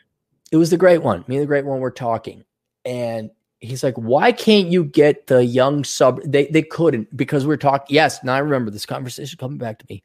it 0.50 0.56
was 0.56 0.70
the 0.70 0.78
great 0.78 1.02
one. 1.02 1.26
Me, 1.28 1.36
and 1.36 1.42
the 1.42 1.46
great 1.46 1.66
one. 1.66 1.78
We're 1.78 1.90
talking, 1.90 2.42
and 2.86 3.30
he's 3.62 3.84
like, 3.84 3.94
why 3.94 4.32
can't 4.32 4.68
you 4.68 4.84
get 4.84 5.28
the 5.28 5.44
young 5.44 5.84
sub? 5.84 6.20
They 6.24 6.46
they 6.46 6.62
couldn't 6.62 7.16
because 7.16 7.46
we're 7.46 7.56
talking. 7.56 7.94
Yes, 7.94 8.22
now 8.22 8.34
I 8.34 8.38
remember 8.38 8.70
this 8.70 8.84
conversation 8.84 9.38
coming 9.38 9.58
back 9.58 9.78
to 9.78 9.86
me. 9.88 10.02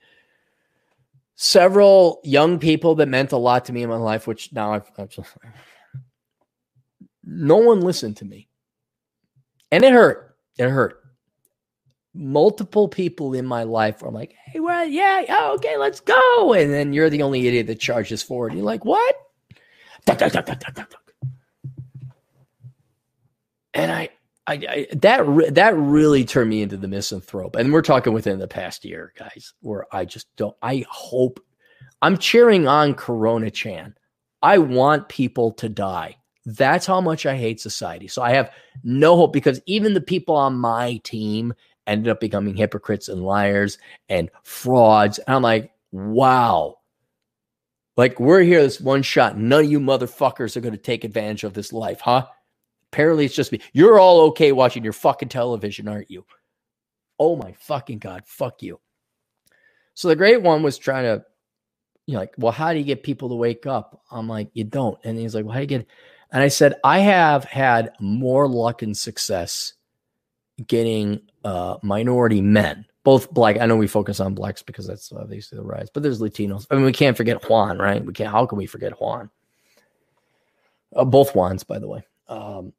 Several 1.35 2.21
young 2.23 2.59
people 2.59 2.95
that 2.95 3.07
meant 3.07 3.31
a 3.31 3.37
lot 3.37 3.65
to 3.65 3.73
me 3.73 3.83
in 3.83 3.89
my 3.89 3.97
life, 3.97 4.25
which 4.25 4.51
now 4.53 4.73
I've, 4.73 4.89
I've 4.97 5.09
just, 5.09 5.29
no 7.23 7.57
one 7.57 7.81
listened 7.81 8.17
to 8.17 8.25
me, 8.25 8.47
and 9.71 9.83
it 9.83 9.91
hurt. 9.91 10.35
It 10.57 10.69
hurt. 10.69 11.03
Multiple 12.15 12.87
people 12.87 13.35
in 13.35 13.45
my 13.45 13.63
life 13.63 14.01
are 14.01 14.09
like, 14.11 14.33
"Hey, 14.45 14.59
well, 14.59 14.85
yeah, 14.85 15.21
yeah, 15.27 15.51
okay, 15.51 15.77
let's 15.77 15.99
go," 15.99 16.53
and 16.53 16.73
then 16.73 16.93
you're 16.93 17.09
the 17.09 17.21
only 17.21 17.47
idiot 17.47 17.67
that 17.67 17.79
charges 17.79 18.23
forward. 18.23 18.53
You're 18.53 18.63
like, 18.63 18.85
"What?" 18.85 19.15
And 23.77 23.91
I, 23.91 24.09
I, 24.47 24.53
I, 24.53 24.87
that 24.93 25.53
that 25.53 25.77
really 25.77 26.25
turned 26.25 26.49
me 26.49 26.63
into 26.63 26.77
the 26.77 26.87
misanthrope. 26.87 27.55
And 27.55 27.71
we're 27.71 27.81
talking 27.81 28.11
within 28.11 28.39
the 28.39 28.47
past 28.47 28.83
year, 28.83 29.13
guys, 29.17 29.53
where 29.61 29.85
I 29.93 30.03
just 30.03 30.27
don't. 30.35 30.55
I 30.61 30.83
hope 30.89 31.39
I'm 32.01 32.17
cheering 32.17 32.67
on 32.67 32.95
Corona 32.95 33.51
Chan. 33.51 33.93
I 34.41 34.57
want 34.57 35.09
people 35.09 35.51
to 35.53 35.69
die. 35.69 36.17
That's 36.45 36.85
how 36.85 37.01
much 37.01 37.25
I 37.25 37.35
hate 37.35 37.59
society. 37.59 38.07
So 38.07 38.21
I 38.21 38.31
have 38.31 38.51
no 38.83 39.15
hope 39.15 39.33
because 39.33 39.61
even 39.65 39.93
the 39.93 40.01
people 40.01 40.35
on 40.35 40.57
my 40.57 40.97
team 41.03 41.53
ended 41.85 42.09
up 42.09 42.19
becoming 42.19 42.55
hypocrites 42.55 43.09
and 43.09 43.21
liars 43.21 43.77
and 44.09 44.29
frauds. 44.43 45.19
And 45.19 45.35
I'm 45.35 45.41
like, 45.43 45.71
wow. 45.91 46.77
Like 47.95 48.19
we're 48.19 48.41
here 48.41 48.61
this 48.61 48.79
one 48.79 49.01
shot. 49.03 49.37
None 49.37 49.65
of 49.65 49.71
you 49.71 49.79
motherfuckers 49.79 50.55
are 50.55 50.61
going 50.61 50.75
to 50.75 50.81
take 50.81 51.03
advantage 51.03 51.43
of 51.43 51.53
this 51.53 51.73
life, 51.73 51.99
huh? 51.99 52.27
Apparently 52.91 53.25
it's 53.25 53.35
just 53.35 53.51
me. 53.51 53.59
You're 53.73 53.99
all 53.99 54.21
okay 54.27 54.51
watching 54.51 54.83
your 54.83 54.93
fucking 54.93 55.29
television, 55.29 55.87
aren't 55.87 56.11
you? 56.11 56.25
Oh 57.19 57.35
my 57.35 57.53
fucking 57.59 57.99
God. 57.99 58.23
Fuck 58.25 58.61
you. 58.61 58.79
So 59.93 60.07
the 60.07 60.15
great 60.15 60.41
one 60.41 60.63
was 60.63 60.77
trying 60.77 61.03
to, 61.03 61.25
you 62.05 62.13
know, 62.13 62.19
like, 62.19 62.33
well, 62.37 62.51
how 62.51 62.71
do 62.71 62.79
you 62.79 62.85
get 62.85 63.03
people 63.03 63.29
to 63.29 63.35
wake 63.35 63.65
up? 63.65 64.03
I'm 64.11 64.27
like, 64.27 64.49
you 64.53 64.63
don't. 64.63 64.97
And 65.03 65.17
he's 65.17 65.35
like, 65.35 65.43
well, 65.43 65.53
how 65.53 65.59
do 65.59 65.63
you 65.63 65.67
get, 65.67 65.87
and 66.31 66.43
I 66.43 66.47
said, 66.47 66.75
I 66.83 66.99
have 66.99 67.43
had 67.43 67.93
more 67.99 68.47
luck 68.47 68.81
and 68.81 68.95
success 68.95 69.73
getting 70.65 71.21
uh, 71.43 71.77
minority 71.83 72.41
men, 72.41 72.85
both 73.03 73.31
black. 73.31 73.59
I 73.59 73.65
know 73.65 73.75
we 73.75 73.87
focus 73.87 74.19
on 74.19 74.35
blacks 74.35 74.61
because 74.61 74.87
that's 74.87 75.11
obviously 75.11 75.57
the 75.57 75.63
rise, 75.63 75.89
but 75.93 76.03
there's 76.03 76.21
Latinos. 76.21 76.67
I 76.69 76.75
mean, 76.75 76.85
we 76.85 76.93
can't 76.93 77.17
forget 77.17 77.47
Juan, 77.49 77.77
right? 77.77 78.03
We 78.03 78.13
can't. 78.13 78.31
How 78.31 78.45
can 78.45 78.57
we 78.57 78.65
forget 78.65 78.99
Juan? 79.01 79.29
Uh, 80.95 81.05
both 81.05 81.33
Juans, 81.33 81.63
by 81.63 81.79
the 81.79 81.87
way. 81.87 82.05
Um, 82.29 82.73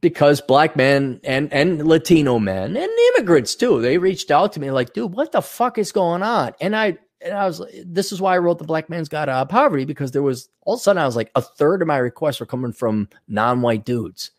because 0.00 0.40
black 0.40 0.76
men 0.76 1.20
and 1.22 1.52
and 1.52 1.86
Latino 1.86 2.38
men 2.38 2.76
and 2.76 2.90
immigrants 3.14 3.54
too, 3.54 3.80
they 3.80 3.98
reached 3.98 4.30
out 4.30 4.52
to 4.52 4.60
me 4.60 4.70
like, 4.70 4.92
dude, 4.92 5.12
what 5.12 5.32
the 5.32 5.42
fuck 5.42 5.78
is 5.78 5.92
going 5.92 6.22
on? 6.22 6.52
And 6.60 6.74
I 6.76 6.98
and 7.24 7.34
I 7.34 7.46
was 7.46 7.62
this 7.84 8.12
is 8.12 8.20
why 8.20 8.34
I 8.34 8.38
wrote 8.38 8.58
the 8.58 8.64
Black 8.64 8.90
Man's 8.90 9.08
Guide 9.08 9.26
to 9.26 9.46
Poverty 9.46 9.84
because 9.84 10.10
there 10.10 10.22
was 10.22 10.48
all 10.62 10.74
of 10.74 10.80
a 10.80 10.82
sudden 10.82 11.02
I 11.02 11.06
was 11.06 11.16
like 11.16 11.30
a 11.34 11.42
third 11.42 11.82
of 11.82 11.88
my 11.88 11.98
requests 11.98 12.40
were 12.40 12.46
coming 12.46 12.72
from 12.72 13.08
non-white 13.28 13.84
dudes, 13.84 14.32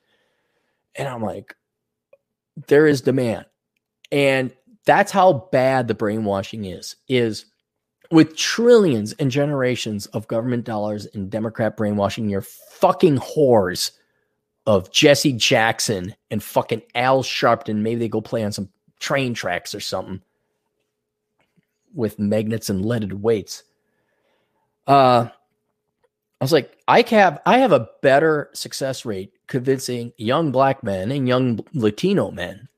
and 0.95 1.07
I'm 1.07 1.23
like, 1.23 1.55
there 2.67 2.85
is 2.85 3.01
demand, 3.01 3.45
and 4.11 4.53
that's 4.85 5.11
how 5.11 5.47
bad 5.51 5.87
the 5.87 5.95
brainwashing 5.95 6.65
is. 6.65 6.97
Is 7.07 7.45
with 8.13 8.35
trillions 8.35 9.11
and 9.13 9.31
generations 9.31 10.05
of 10.07 10.27
government 10.27 10.65
dollars 10.65 11.07
and 11.15 11.31
Democrat 11.31 11.75
brainwashing 11.75 12.29
your 12.29 12.41
fucking 12.41 13.17
whores 13.17 13.89
of 14.67 14.91
Jesse 14.91 15.33
Jackson 15.33 16.15
and 16.29 16.43
fucking 16.43 16.83
Al 16.93 17.23
Sharpton. 17.23 17.77
Maybe 17.77 18.01
they 18.01 18.07
go 18.07 18.21
play 18.21 18.43
on 18.43 18.51
some 18.51 18.69
train 18.99 19.33
tracks 19.33 19.73
or 19.73 19.79
something 19.79 20.21
with 21.91 22.19
magnets 22.19 22.69
and 22.69 22.85
leaded 22.85 23.13
weights. 23.13 23.63
Uh, 24.85 25.27
I 26.39 26.43
was 26.43 26.53
like, 26.53 26.77
I 26.87 27.01
have 27.09 27.41
I 27.47 27.57
have 27.57 27.71
a 27.71 27.89
better 28.03 28.51
success 28.53 29.05
rate 29.05 29.33
convincing 29.47 30.13
young 30.17 30.51
black 30.51 30.83
men 30.83 31.11
and 31.11 31.27
young 31.27 31.61
Latino 31.73 32.29
men 32.29 32.69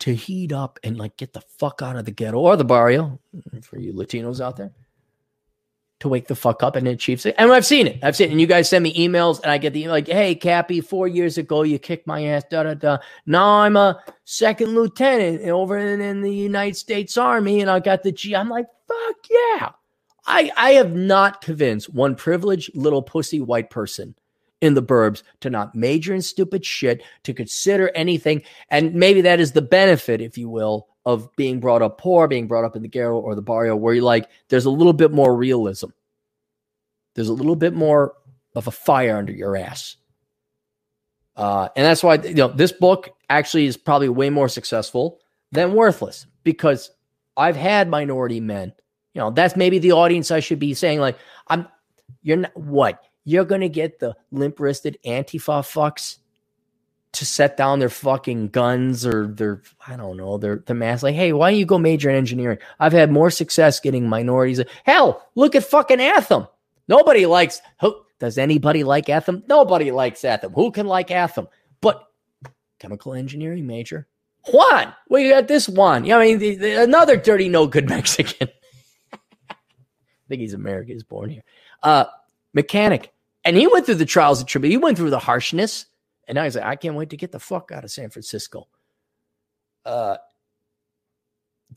to 0.00 0.14
heat 0.14 0.52
up 0.52 0.78
and 0.82 0.98
like 0.98 1.16
get 1.16 1.32
the 1.32 1.40
fuck 1.40 1.82
out 1.82 1.96
of 1.96 2.04
the 2.04 2.10
ghetto 2.10 2.38
or 2.38 2.56
the 2.56 2.64
barrio 2.64 3.18
mm, 3.34 3.64
for 3.64 3.78
you 3.78 3.92
Latinos 3.92 4.40
out 4.40 4.56
there 4.56 4.72
to 6.00 6.08
wake 6.08 6.26
the 6.26 6.34
fuck 6.34 6.62
up 6.62 6.76
and 6.76 6.88
it. 6.88 7.34
And 7.36 7.52
I've 7.52 7.66
seen 7.66 7.86
it. 7.86 7.98
I've 8.02 8.16
seen 8.16 8.28
it. 8.28 8.32
And 8.32 8.40
you 8.40 8.46
guys 8.46 8.68
send 8.70 8.82
me 8.82 8.94
emails 8.94 9.40
and 9.42 9.50
I 9.50 9.58
get 9.58 9.74
the 9.74 9.86
like, 9.88 10.08
hey, 10.08 10.34
Cappy, 10.34 10.80
four 10.80 11.06
years 11.06 11.36
ago 11.38 11.62
you 11.62 11.78
kicked 11.78 12.06
my 12.06 12.24
ass, 12.24 12.44
da 12.50 12.62
da 12.62 12.74
da. 12.74 12.98
Now 13.26 13.60
I'm 13.60 13.76
a 13.76 14.02
second 14.24 14.74
lieutenant 14.74 15.42
over 15.42 15.76
in, 15.76 16.00
in 16.00 16.22
the 16.22 16.34
United 16.34 16.76
States 16.76 17.16
Army 17.18 17.60
and 17.60 17.70
I 17.70 17.80
got 17.80 18.02
the 18.02 18.12
G. 18.12 18.34
I'm 18.34 18.48
like, 18.48 18.66
fuck 18.88 19.16
yeah. 19.30 19.70
I 20.26 20.50
I 20.56 20.70
have 20.72 20.92
not 20.92 21.42
convinced 21.42 21.92
one 21.92 22.14
privileged 22.14 22.74
little 22.74 23.02
pussy 23.02 23.40
white 23.40 23.70
person 23.70 24.14
in 24.60 24.74
the 24.74 24.82
burbs 24.82 25.22
to 25.40 25.50
not 25.50 25.74
major 25.74 26.14
in 26.14 26.22
stupid 26.22 26.64
shit, 26.64 27.02
to 27.24 27.32
consider 27.32 27.90
anything. 27.94 28.42
And 28.68 28.94
maybe 28.94 29.22
that 29.22 29.40
is 29.40 29.52
the 29.52 29.62
benefit, 29.62 30.20
if 30.20 30.36
you 30.36 30.48
will, 30.48 30.88
of 31.06 31.34
being 31.36 31.60
brought 31.60 31.82
up 31.82 31.98
poor, 31.98 32.28
being 32.28 32.46
brought 32.46 32.64
up 32.64 32.76
in 32.76 32.82
the 32.82 32.88
ghetto 32.88 33.18
or 33.18 33.34
the 33.34 33.42
barrio, 33.42 33.74
where 33.74 33.94
you 33.94 34.02
like, 34.02 34.28
there's 34.48 34.66
a 34.66 34.70
little 34.70 34.92
bit 34.92 35.12
more 35.12 35.34
realism. 35.34 35.88
There's 37.14 37.28
a 37.28 37.34
little 37.34 37.56
bit 37.56 37.74
more 37.74 38.14
of 38.54 38.66
a 38.66 38.70
fire 38.70 39.16
under 39.16 39.32
your 39.32 39.56
ass. 39.56 39.96
Uh, 41.36 41.68
and 41.74 41.86
that's 41.86 42.02
why 42.02 42.16
you 42.16 42.34
know 42.34 42.48
this 42.48 42.72
book 42.72 43.08
actually 43.30 43.64
is 43.64 43.76
probably 43.76 44.08
way 44.08 44.28
more 44.28 44.48
successful 44.48 45.20
than 45.52 45.72
worthless 45.72 46.26
because 46.44 46.90
I've 47.36 47.56
had 47.56 47.88
minority 47.88 48.40
men. 48.40 48.72
You 49.14 49.22
know, 49.22 49.30
that's 49.30 49.56
maybe 49.56 49.78
the 49.78 49.92
audience 49.92 50.30
I 50.30 50.40
should 50.40 50.58
be 50.58 50.74
saying, 50.74 51.00
like, 51.00 51.16
I'm 51.48 51.66
you're 52.22 52.36
not 52.36 52.56
what? 52.56 53.02
You're 53.30 53.44
gonna 53.44 53.68
get 53.68 54.00
the 54.00 54.16
limp 54.32 54.58
wristed 54.58 54.98
Antifa 55.06 55.62
fucks 55.62 56.16
to 57.12 57.24
set 57.24 57.56
down 57.56 57.78
their 57.78 57.88
fucking 57.88 58.48
guns 58.48 59.06
or 59.06 59.28
their 59.28 59.62
I 59.86 59.94
don't 59.94 60.16
know 60.16 60.36
their 60.36 60.64
the 60.66 60.74
mass 60.74 61.04
like 61.04 61.14
hey 61.14 61.32
why 61.32 61.50
don't 61.50 61.58
you 61.60 61.64
go 61.64 61.78
major 61.78 62.10
in 62.10 62.16
engineering? 62.16 62.58
I've 62.80 62.92
had 62.92 63.12
more 63.12 63.30
success 63.30 63.78
getting 63.78 64.08
minorities. 64.08 64.60
Hell 64.84 65.24
look 65.36 65.54
at 65.54 65.62
fucking 65.62 66.00
Anthem. 66.00 66.48
Nobody 66.88 67.24
likes 67.26 67.60
who 67.80 68.02
does 68.18 68.36
anybody 68.36 68.82
like 68.82 69.08
Anthem? 69.08 69.44
Nobody 69.46 69.92
likes 69.92 70.24
Anthem. 70.24 70.52
Who 70.52 70.72
can 70.72 70.86
like 70.86 71.12
Anthem? 71.12 71.46
But 71.80 72.04
chemical 72.80 73.14
engineering 73.14 73.64
major? 73.64 74.08
Juan 74.48 74.92
we 75.08 75.28
got 75.28 75.46
this 75.46 75.68
one. 75.68 76.04
Yeah 76.04 76.18
I 76.18 76.26
mean 76.26 76.38
the, 76.38 76.56
the, 76.56 76.82
another 76.82 77.16
dirty 77.16 77.48
no 77.48 77.68
good 77.68 77.88
Mexican. 77.88 78.48
I 79.48 79.54
think 80.28 80.40
he's 80.40 80.54
American 80.54 80.94
he's 80.94 81.04
born 81.04 81.30
here. 81.30 81.44
Uh 81.80 82.06
mechanic 82.54 83.12
and 83.44 83.56
he 83.56 83.66
went 83.66 83.86
through 83.86 83.94
the 83.96 84.06
trials 84.06 84.40
of 84.40 84.46
tribulations 84.46 84.78
he 84.80 84.82
went 84.82 84.96
through 84.96 85.10
the 85.10 85.18
harshness 85.18 85.86
and 86.30 86.36
now 86.36 86.44
he's 86.44 86.54
like, 86.54 86.64
I 86.64 86.76
can't 86.76 86.94
wait 86.94 87.10
to 87.10 87.16
get 87.16 87.32
the 87.32 87.40
fuck 87.40 87.72
out 87.72 87.82
of 87.82 87.90
San 87.90 88.08
Francisco. 88.08 88.68
Uh, 89.84 90.16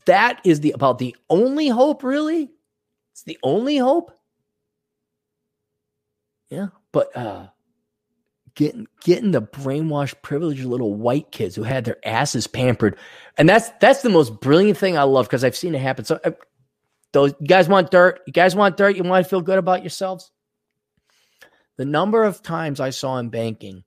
that 0.06 0.40
is 0.44 0.60
the 0.60 0.70
about 0.70 0.98
the 0.98 1.16
only 1.28 1.66
hope, 1.66 2.04
really. 2.04 2.52
It's 3.10 3.24
the 3.24 3.36
only 3.42 3.78
hope. 3.78 4.12
Yeah, 6.50 6.68
but 6.92 7.16
uh, 7.16 7.48
getting 8.54 8.86
getting 9.02 9.32
the 9.32 9.42
brainwashed, 9.42 10.22
privileged 10.22 10.64
little 10.64 10.94
white 10.94 11.32
kids 11.32 11.56
who 11.56 11.64
had 11.64 11.84
their 11.84 11.98
asses 12.06 12.46
pampered, 12.46 12.96
and 13.36 13.48
that's 13.48 13.70
that's 13.80 14.02
the 14.02 14.08
most 14.08 14.40
brilliant 14.40 14.78
thing 14.78 14.96
I 14.96 15.02
love 15.02 15.26
because 15.26 15.42
I've 15.42 15.56
seen 15.56 15.74
it 15.74 15.80
happen. 15.80 16.04
So, 16.04 16.20
uh, 16.24 16.30
those 17.10 17.34
you 17.40 17.48
guys 17.48 17.68
want 17.68 17.90
dirt? 17.90 18.20
You 18.28 18.32
guys 18.32 18.54
want 18.54 18.76
dirt? 18.76 18.94
You 18.94 19.02
want 19.02 19.24
to 19.24 19.28
feel 19.28 19.40
good 19.40 19.58
about 19.58 19.82
yourselves? 19.82 20.30
The 21.76 21.84
number 21.84 22.22
of 22.22 22.42
times 22.42 22.80
I 22.80 22.90
saw 22.90 23.18
in 23.18 23.30
banking 23.30 23.84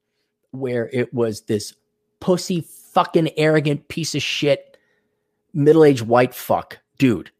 where 0.52 0.90
it 0.92 1.14
was 1.14 1.42
this 1.42 1.74
pussy 2.20 2.62
fucking 2.62 3.30
arrogant 3.38 3.88
piece 3.88 4.16
of 4.16 4.22
shit 4.22 4.78
middle-aged 5.54 6.02
white 6.02 6.34
fuck 6.34 6.80
dude 6.98 7.32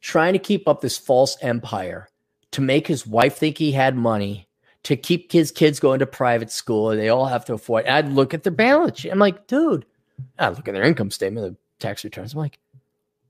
trying 0.00 0.32
to 0.32 0.38
keep 0.38 0.68
up 0.68 0.80
this 0.80 0.98
false 0.98 1.36
empire 1.42 2.08
to 2.52 2.60
make 2.60 2.86
his 2.86 3.06
wife 3.06 3.36
think 3.36 3.58
he 3.58 3.72
had 3.72 3.96
money 3.96 4.48
to 4.82 4.96
keep 4.96 5.30
his 5.32 5.50
kids 5.50 5.80
going 5.80 5.98
to 5.98 6.06
private 6.06 6.50
school 6.50 6.90
and 6.90 7.00
they 7.00 7.08
all 7.08 7.26
have 7.26 7.44
to 7.44 7.54
afford 7.54 7.86
i'd 7.86 8.08
look 8.08 8.34
at 8.34 8.42
their 8.42 8.52
balance 8.52 9.00
sheet. 9.00 9.10
I'm 9.10 9.18
like 9.18 9.46
dude 9.46 9.86
i 10.38 10.48
look 10.48 10.68
at 10.68 10.74
their 10.74 10.84
income 10.84 11.10
statement 11.10 11.46
the 11.46 11.56
tax 11.78 12.04
returns. 12.04 12.34
I'm 12.34 12.40
like 12.40 12.58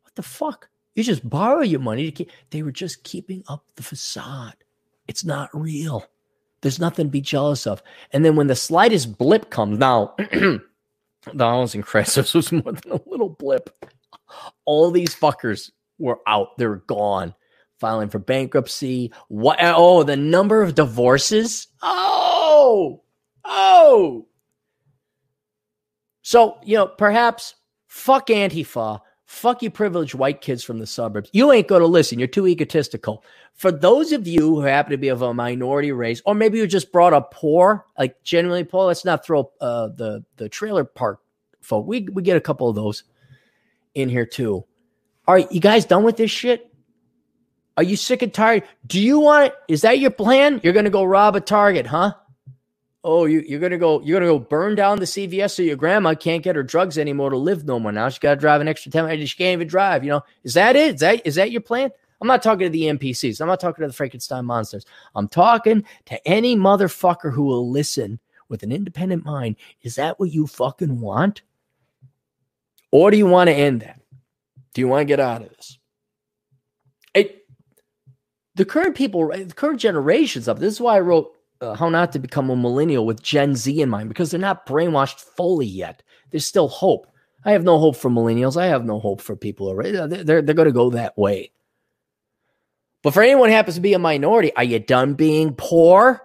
what 0.03 0.15
the 0.17 0.23
fuck? 0.23 0.69
You 0.97 1.05
just 1.05 1.29
borrow 1.29 1.61
your 1.61 1.81
money 1.81 2.05
to 2.07 2.11
keep 2.11 2.31
they 2.51 2.63
were 2.63 2.73
just 2.73 3.05
keeping 3.05 3.45
up 3.49 3.65
the 3.77 3.83
facade 3.83 4.57
it's 5.11 5.25
not 5.25 5.51
real 5.53 6.07
there's 6.63 6.81
nothing 6.81 7.07
to 7.07 7.11
be 7.11 7.21
jealous 7.21 7.67
of. 7.67 7.83
And 8.13 8.25
then 8.25 8.37
when 8.37 8.47
the 8.47 8.57
slightest 8.57 9.17
blip 9.17 9.51
comes, 9.51 9.79
now 9.79 10.15
the 10.19 10.61
housing 11.39 11.83
crisis 11.83 12.35
was 12.35 12.53
more 12.53 12.73
than 12.73 12.93
a 12.93 13.01
little 13.07 13.31
blip. 13.31 13.71
All 14.65 14.91
these 14.91 15.15
fuckers 15.15 15.71
were 15.99 16.19
out. 16.27 16.59
They 16.59 16.67
were 16.67 16.85
gone. 16.87 17.35
Filing 17.79 18.11
for 18.11 18.19
bankruptcy. 18.19 19.11
What? 19.29 19.59
Oh, 19.61 20.03
the 20.03 20.17
number 20.17 20.63
of 20.63 20.75
divorces. 20.75 21.67
Oh, 21.81 23.03
oh. 23.45 24.27
So, 26.21 26.59
you 26.63 26.77
know, 26.77 26.87
perhaps 26.87 27.55
fuck 27.87 28.27
Antifa 28.27 29.01
Fuck 29.31 29.63
you, 29.63 29.71
privileged 29.71 30.15
white 30.15 30.41
kids 30.41 30.65
from 30.65 30.81
the 30.81 30.87
suburbs. 30.89 31.31
You 31.33 31.53
ain't 31.53 31.69
going 31.69 31.83
to 31.83 31.87
listen. 31.87 32.19
You're 32.19 32.27
too 32.27 32.49
egotistical. 32.49 33.25
For 33.55 33.71
those 33.71 34.11
of 34.11 34.27
you 34.27 34.41
who 34.41 34.61
happen 34.63 34.91
to 34.91 34.99
be 34.99 35.07
of 35.07 35.23
a 35.23 35.33
minority 35.33 35.93
race, 35.93 36.21
or 36.27 36.35
maybe 36.35 36.59
you 36.59 36.67
just 36.67 36.91
brought 36.91 37.13
up 37.13 37.33
poor, 37.33 37.87
like 37.97 38.21
genuinely 38.25 38.65
poor, 38.65 38.87
let's 38.87 39.05
not 39.05 39.25
throw 39.25 39.53
uh, 39.61 39.91
the 39.95 40.25
the 40.37 40.49
trailer 40.49 40.83
park 40.83 41.21
folk. 41.61 41.87
We 41.87 42.09
we 42.13 42.23
get 42.23 42.37
a 42.37 42.41
couple 42.41 42.69
of 42.69 42.75
those 42.75 43.05
in 43.95 44.09
here 44.09 44.27
too. 44.27 44.65
Right, 45.29 45.51
you 45.53 45.61
guys 45.61 45.85
done 45.85 46.03
with 46.03 46.17
this 46.17 46.33
shit? 46.33 46.75
Are 47.77 47.85
you 47.85 47.95
sick 47.95 48.23
and 48.23 48.35
tired? 48.35 48.65
Do 48.85 49.01
you 49.01 49.21
want? 49.21 49.55
Is 49.69 49.83
that 49.83 50.01
your 50.01 50.11
plan? 50.11 50.61
You're 50.65 50.73
going 50.73 50.87
to 50.87 50.91
go 50.91 51.05
rob 51.05 51.37
a 51.37 51.41
Target, 51.41 51.87
huh? 51.87 52.15
Oh, 53.03 53.25
you, 53.25 53.43
you're 53.47 53.61
gonna 53.61 53.79
go, 53.79 54.01
you're 54.03 54.21
gonna 54.21 54.31
go 54.31 54.39
burn 54.39 54.75
down 54.75 54.99
the 54.99 55.05
CVS 55.05 55.53
so 55.53 55.63
your 55.63 55.77
grandma 55.77 56.15
can't 56.15 56.43
get 56.43 56.57
her 56.57 56.63
drugs 56.63 56.99
anymore 56.99 57.31
to 57.31 57.37
live 57.37 57.65
no 57.65 57.79
more. 57.79 57.93
Now 57.93 58.09
she 58.09 58.21
got 58.21 58.35
to 58.35 58.41
drive 58.41 58.61
an 58.61 58.69
extra 58.69 58.93
ten 58.93 59.07
minutes. 59.07 59.31
She 59.31 59.37
can't 59.37 59.55
even 59.55 59.69
drive. 59.69 60.05
You 60.05 60.11
know, 60.11 60.23
is 60.45 60.55
that 60.55 60.77
it? 60.77 60.95
Is 60.95 61.01
that 61.01 61.27
is 61.27 61.35
that 61.37 61.51
your 61.51 61.63
plan? 61.63 61.91
I'm 62.21 62.29
not 62.29 62.43
talking 62.43 62.67
to 62.67 62.71
the 62.71 62.83
NPCs. 62.83 63.41
I'm 63.41 63.49
not 63.49 63.61
talking 63.61 63.83
to 63.83 63.89
the 63.89 63.95
Frankenstein 63.95 64.45
monsters. 64.45 64.85
I'm 65.15 65.29
talking 65.29 65.85
to 66.07 66.29
any 66.29 66.55
motherfucker 66.55 67.33
who 67.33 67.45
will 67.45 67.71
listen 67.71 68.21
with 68.49 68.63
an 68.63 68.73
independent 68.73 69.25
mind. 69.25 69.57
Is 69.83 69.95
that 69.95 70.21
what 70.21 70.31
you 70.31 70.47
fucking 70.47 71.01
want? 71.01 71.43
Or 72.91 73.11
do 73.11 73.17
you 73.17 73.27
want 73.27 73.49
to 73.49 73.55
end 73.55 73.81
that? 73.81 74.01
Do 74.75 74.83
you 74.83 74.89
want 74.89 75.01
to 75.01 75.05
get 75.07 75.21
out 75.21 75.43
of 75.43 75.49
this? 75.49 75.79
It, 77.15 77.47
the 78.55 78.65
current 78.65 78.97
people, 78.97 79.29
the 79.29 79.55
current 79.55 79.81
generations 79.81 80.47
of 80.47 80.61
this 80.61 80.75
is 80.75 80.81
why 80.81 80.97
I 80.97 81.01
wrote 81.01 81.35
uh, 81.61 81.75
How 81.75 81.89
Not 81.89 82.13
to 82.13 82.19
Become 82.19 82.51
a 82.51 82.57
Millennial 82.57 83.07
with 83.07 83.23
Gen 83.23 83.55
Z 83.55 83.81
in 83.81 83.89
mind 83.89 84.09
because 84.09 84.31
they're 84.31 84.41
not 84.41 84.67
brainwashed 84.67 85.21
fully 85.21 85.67
yet. 85.67 86.03
There's 86.31 86.47
still 86.47 86.69
hope. 86.69 87.07
I 87.45 87.53
have 87.53 87.65
no 87.65 87.79
hope 87.79 87.97
for 87.97 88.11
millennials. 88.11 88.61
I 88.61 88.67
have 88.67 88.85
no 88.85 88.99
hope 88.99 89.21
for 89.21 89.37
people. 89.37 89.69
Already. 89.69 89.93
They're, 89.93 90.07
they're, 90.07 90.43
they're 90.43 90.55
going 90.55 90.67
to 90.67 90.73
go 90.73 90.91
that 90.91 91.17
way. 91.17 91.53
But 93.03 93.15
for 93.15 93.23
anyone 93.23 93.49
who 93.49 93.55
happens 93.55 93.77
to 93.77 93.81
be 93.81 93.95
a 93.95 93.99
minority, 93.99 94.55
are 94.57 94.65
you 94.65 94.79
done 94.79 95.15
being 95.15 95.55
poor? 95.55 96.23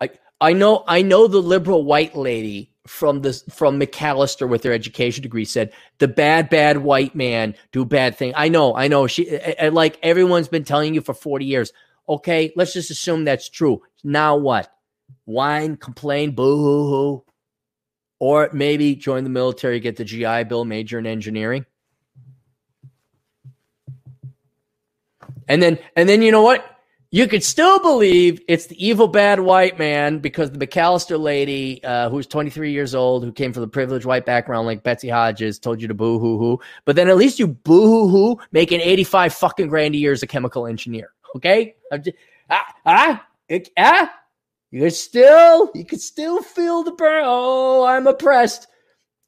I 0.00 0.10
I 0.40 0.52
know 0.54 0.84
I 0.88 1.02
know 1.02 1.26
the 1.26 1.42
liberal 1.42 1.84
white 1.84 2.16
lady 2.16 2.72
from 2.86 3.20
this 3.20 3.42
from 3.50 3.78
Macalester 3.78 4.48
with 4.48 4.64
her 4.64 4.72
education 4.72 5.22
degree 5.22 5.44
said 5.44 5.72
the 5.98 6.08
bad 6.08 6.48
bad 6.48 6.78
white 6.78 7.14
man 7.14 7.54
do 7.72 7.84
bad 7.84 8.16
thing. 8.16 8.32
I 8.36 8.48
know, 8.48 8.74
I 8.74 8.88
know. 8.88 9.06
She 9.06 9.38
like 9.70 9.98
everyone's 10.02 10.48
been 10.48 10.64
telling 10.64 10.94
you 10.94 11.02
for 11.02 11.12
40 11.12 11.44
years. 11.44 11.72
Okay, 12.08 12.52
let's 12.56 12.72
just 12.72 12.90
assume 12.90 13.24
that's 13.24 13.48
true. 13.48 13.82
Now 14.04 14.36
what? 14.36 14.72
Whine, 15.24 15.76
complain, 15.76 16.32
boo 16.32 16.56
hoo 16.56 16.88
hoo. 16.88 17.24
Or 18.18 18.48
maybe 18.52 18.94
join 18.94 19.24
the 19.24 19.30
military, 19.30 19.80
get 19.80 19.96
the 19.96 20.04
GI 20.04 20.44
Bill, 20.44 20.64
major 20.64 20.98
in 20.98 21.06
engineering. 21.06 21.66
And 25.48 25.62
then, 25.62 25.78
and 25.96 26.08
then 26.08 26.22
you 26.22 26.32
know 26.32 26.42
what? 26.42 26.64
You 27.10 27.28
could 27.28 27.44
still 27.44 27.78
believe 27.78 28.40
it's 28.48 28.66
the 28.66 28.84
evil 28.84 29.06
bad 29.06 29.40
white 29.40 29.78
man 29.78 30.18
because 30.18 30.50
the 30.50 30.58
Macalester 30.58 31.18
lady, 31.18 31.82
uh, 31.84 32.10
who's 32.10 32.26
23 32.26 32.72
years 32.72 32.94
old, 32.94 33.24
who 33.24 33.32
came 33.32 33.52
from 33.52 33.62
the 33.62 33.68
privileged 33.68 34.04
white 34.04 34.26
background 34.26 34.66
like 34.66 34.82
Betsy 34.82 35.08
Hodges, 35.08 35.58
told 35.58 35.80
you 35.80 35.88
to 35.88 35.94
boo 35.94 36.18
hoo 36.18 36.38
hoo. 36.38 36.60
But 36.84 36.96
then 36.96 37.08
at 37.08 37.16
least 37.16 37.38
you 37.38 37.46
boo 37.46 37.86
hoo 37.86 38.08
hoo, 38.08 38.38
making 38.50 38.80
85 38.80 39.34
fucking 39.34 39.68
grand 39.68 39.94
a 39.94 39.98
year 39.98 40.12
as 40.12 40.22
a 40.22 40.26
chemical 40.26 40.66
engineer. 40.66 41.12
Okay? 41.34 41.76
Just, 41.92 42.16
ah, 42.50 42.74
ah, 42.86 43.26
ah. 43.78 44.14
You're 44.70 44.90
still, 44.90 45.70
you 45.74 45.84
can 45.84 45.98
still 45.98 46.42
feel 46.42 46.82
the 46.82 46.92
burn. 46.92 47.22
Oh, 47.24 47.84
I'm 47.84 48.06
oppressed. 48.06 48.66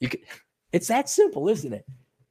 You 0.01 0.09
could, 0.09 0.21
it's 0.73 0.89
that 0.89 1.09
simple, 1.09 1.49
isn't 1.49 1.73
it? 1.73 1.85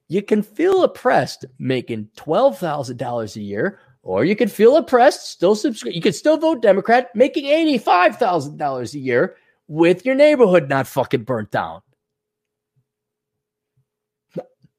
you 0.09 0.21
can 0.21 0.41
feel 0.41 0.83
oppressed 0.83 1.45
making 1.59 2.09
$12,000 2.17 3.35
a 3.35 3.41
year, 3.41 3.79
or 4.03 4.23
you 4.23 4.35
can 4.35 4.47
feel 4.47 4.77
oppressed, 4.77 5.29
still 5.29 5.55
subscribe. 5.55 5.93
You 5.93 6.01
can 6.01 6.13
still 6.13 6.37
vote 6.37 6.61
Democrat, 6.61 7.13
making 7.13 7.45
$85,000 7.45 8.93
a 8.93 8.99
year 8.99 9.35
with 9.67 10.05
your 10.05 10.15
neighborhood 10.15 10.69
not 10.69 10.87
fucking 10.87 11.23
burnt 11.23 11.51
down. 11.51 11.81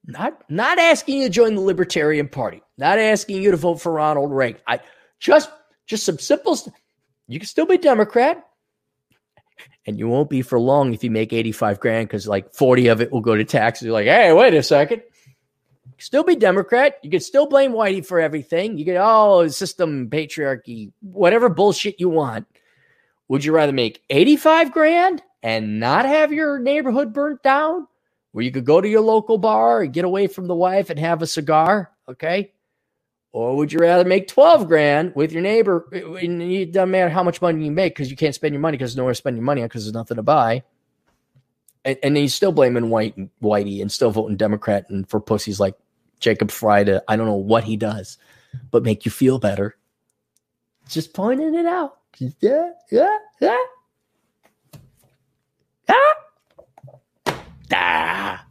Not, 0.08 0.42
not 0.50 0.78
asking 0.78 1.18
you 1.18 1.24
to 1.28 1.30
join 1.30 1.54
the 1.54 1.60
Libertarian 1.60 2.28
Party, 2.28 2.62
not 2.78 2.98
asking 2.98 3.42
you 3.42 3.50
to 3.50 3.56
vote 3.56 3.80
for 3.80 3.92
Ronald 3.92 4.32
Reagan. 4.32 4.60
I 4.66 4.80
just, 5.20 5.50
just 5.86 6.04
some 6.04 6.18
simple. 6.18 6.56
St- 6.56 6.74
you 7.28 7.38
can 7.38 7.46
still 7.46 7.66
be 7.66 7.78
Democrat, 7.78 8.44
and 9.86 9.98
you 9.98 10.08
won't 10.08 10.30
be 10.30 10.42
for 10.42 10.58
long 10.58 10.94
if 10.94 11.04
you 11.04 11.10
make 11.10 11.32
85 11.32 11.78
grand 11.78 12.08
because 12.08 12.26
like 12.26 12.54
40 12.54 12.88
of 12.88 13.00
it 13.00 13.12
will 13.12 13.20
go 13.20 13.36
to 13.36 13.44
taxes. 13.44 13.84
You're 13.84 13.92
like, 13.92 14.06
hey, 14.06 14.32
wait 14.32 14.54
a 14.54 14.62
second 14.62 15.02
still 15.98 16.24
be 16.24 16.36
Democrat. 16.36 16.98
You 17.02 17.10
could 17.10 17.22
still 17.22 17.46
blame 17.46 17.72
Whitey 17.72 18.04
for 18.04 18.20
everything. 18.20 18.78
You 18.78 18.84
could, 18.84 18.96
oh, 18.96 19.46
system, 19.48 20.08
patriarchy, 20.08 20.92
whatever 21.00 21.48
bullshit 21.48 22.00
you 22.00 22.08
want. 22.08 22.46
Would 23.28 23.44
you 23.44 23.52
rather 23.52 23.72
make 23.72 24.02
85 24.08 24.72
grand 24.72 25.22
and 25.42 25.78
not 25.78 26.06
have 26.06 26.32
your 26.32 26.58
neighborhood 26.58 27.12
burnt 27.12 27.42
down? 27.42 27.86
Where 28.38 28.44
you 28.44 28.52
could 28.52 28.64
go 28.64 28.80
to 28.80 28.88
your 28.88 29.00
local 29.00 29.36
bar 29.36 29.82
and 29.82 29.92
get 29.92 30.04
away 30.04 30.28
from 30.28 30.46
the 30.46 30.54
wife 30.54 30.90
and 30.90 30.98
have 31.00 31.22
a 31.22 31.26
cigar? 31.26 31.90
Okay. 32.08 32.52
Or 33.32 33.56
would 33.56 33.72
you 33.72 33.80
rather 33.80 34.04
make 34.04 34.28
12 34.28 34.68
grand 34.68 35.16
with 35.16 35.32
your 35.32 35.42
neighbor? 35.42 35.88
And 35.92 36.40
it 36.40 36.70
doesn't 36.70 36.92
matter 36.92 37.10
how 37.10 37.24
much 37.24 37.42
money 37.42 37.64
you 37.64 37.72
make 37.72 37.96
because 37.96 38.12
you 38.12 38.16
can't 38.16 38.36
spend 38.36 38.52
your 38.54 38.60
money 38.60 38.76
because 38.76 38.96
nowhere 38.96 39.10
to 39.10 39.16
spend 39.16 39.36
your 39.36 39.44
money 39.44 39.62
on 39.62 39.66
because 39.66 39.84
there's 39.84 39.92
nothing 39.92 40.18
to 40.18 40.22
buy 40.22 40.62
and, 41.84 41.98
and 42.02 42.16
he's 42.16 42.34
still 42.34 42.52
blaming 42.52 42.90
White 42.90 43.16
Whitey 43.42 43.80
and 43.80 43.90
still 43.90 44.10
voting 44.10 44.36
Democrat 44.36 44.88
and 44.90 45.08
for 45.08 45.20
pussies 45.20 45.58
like 45.58 45.74
Jacob 46.20 46.50
Frey 46.50 46.84
to 46.84 47.02
I 47.08 47.16
don't 47.16 47.26
know 47.26 47.34
what 47.34 47.64
he 47.64 47.76
does, 47.76 48.18
but 48.70 48.82
make 48.82 49.04
you 49.04 49.10
feel 49.10 49.38
better. 49.38 49.76
Just 50.88 51.14
pointing 51.14 51.54
it 51.54 51.66
out. 51.66 51.98
Yeah, 52.40 52.72
yeah, 52.90 53.18
yeah. 53.40 53.56
Ah. 55.88 56.14
Ah. 57.72 58.46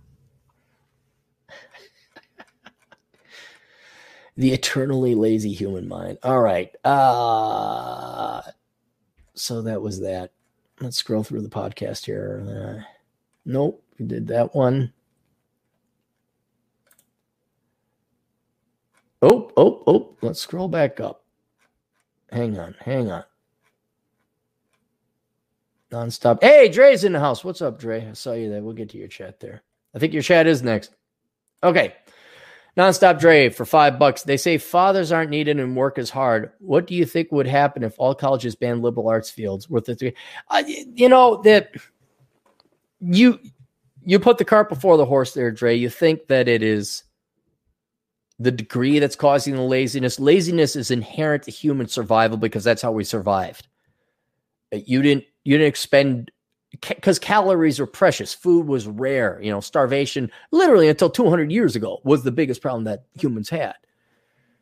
the 4.36 4.54
eternally 4.54 5.16
lazy 5.16 5.54
human 5.54 5.88
mind. 5.88 6.18
All 6.24 6.40
right. 6.42 6.76
Uh 6.86 8.42
so 9.34 9.62
that 9.64 9.82
was 9.82 10.00
that. 10.02 10.32
Let's 10.80 10.98
scroll 10.98 11.24
through 11.24 11.42
the 11.42 11.50
podcast 11.50 12.06
here. 12.06 12.44
Uh, 12.48 12.84
Nope, 13.50 13.82
we 13.98 14.06
did 14.06 14.28
that 14.28 14.54
one. 14.54 14.92
Oh, 19.22 19.50
oh, 19.56 19.84
oh, 19.88 20.18
let's 20.22 20.42
scroll 20.42 20.68
back 20.68 21.00
up. 21.00 21.24
Hang 22.30 22.60
on, 22.60 22.76
hang 22.82 23.10
on. 23.10 23.24
Nonstop. 25.92 26.42
Hey, 26.42 26.70
Dre's 26.70 27.04
in 27.04 27.14
the 27.14 27.20
house. 27.20 27.44
What's 27.44 27.62
up, 27.62 27.80
Dre? 27.80 28.08
I 28.10 28.14
saw 28.14 28.34
you 28.34 28.50
there. 28.50 28.62
We'll 28.62 28.74
get 28.74 28.90
to 28.90 28.98
your 28.98 29.08
chat 29.08 29.40
there. 29.40 29.64
I 29.96 30.00
think 30.00 30.14
your 30.14 30.22
chat 30.22 30.48
is 30.48 30.62
next. 30.62 30.94
Okay. 31.64 31.96
Nonstop 32.76 33.20
Dre 33.20 33.50
for 33.50 33.66
five 33.66 33.98
bucks. 33.98 34.22
They 34.22 34.38
say 34.38 34.58
fathers 34.60 35.12
aren't 35.12 35.32
needed 35.32 35.60
and 35.60 35.76
work 35.76 35.98
is 35.98 36.12
hard. 36.12 36.52
What 36.60 36.86
do 36.86 36.94
you 36.94 37.06
think 37.06 37.32
would 37.32 37.48
happen 37.48 37.84
if 37.84 37.96
all 37.98 38.14
colleges 38.14 38.56
banned 38.56 38.84
liberal 38.84 39.08
arts 39.08 39.32
fields? 39.32 39.70
Worth 39.70 39.90
it? 39.90 40.16
Uh, 40.50 40.64
you 40.68 41.10
know 41.10 41.42
that 41.42 41.72
you 43.00 43.40
you 44.06 44.20
put 44.20 44.38
the 44.38 44.46
cart 44.46 44.70
before 44.70 44.98
the 44.98 45.06
horse 45.06 45.34
there, 45.34 45.52
Dre. 45.52 45.76
You 45.76 45.90
think 45.90 46.28
that 46.28 46.48
it 46.48 46.62
is 46.62 47.04
the 48.38 48.52
degree 48.52 49.00
that's 49.00 49.16
causing 49.16 49.56
the 49.56 49.62
laziness. 49.64 50.20
Laziness 50.20 50.76
is 50.76 50.92
inherent 50.92 51.44
to 51.44 51.52
human 51.52 51.88
survival 51.88 52.38
because 52.38 52.64
that's 52.64 52.82
how 52.82 52.92
we 52.92 53.04
survived. 53.04 53.68
You 54.72 55.02
didn't 55.02 55.26
you 55.44 55.58
didn't 55.58 55.70
expend 55.70 56.32
because 56.82 57.20
calories 57.20 57.80
are 57.80 57.88
precious. 57.88 58.34
Food 58.34 58.68
was 58.68 58.88
rare. 58.88 59.40
You 59.42 59.52
know, 59.52 59.62
starvation 59.62 60.30
literally 60.52 60.90
until 60.90 61.10
200 61.10 61.52
years 61.52 61.76
ago 61.76 62.00
was 62.04 62.24
the 62.24 62.32
biggest 62.32 62.62
problem 62.62 62.84
that 62.84 63.06
humans 63.14 63.50
had. 63.50 63.76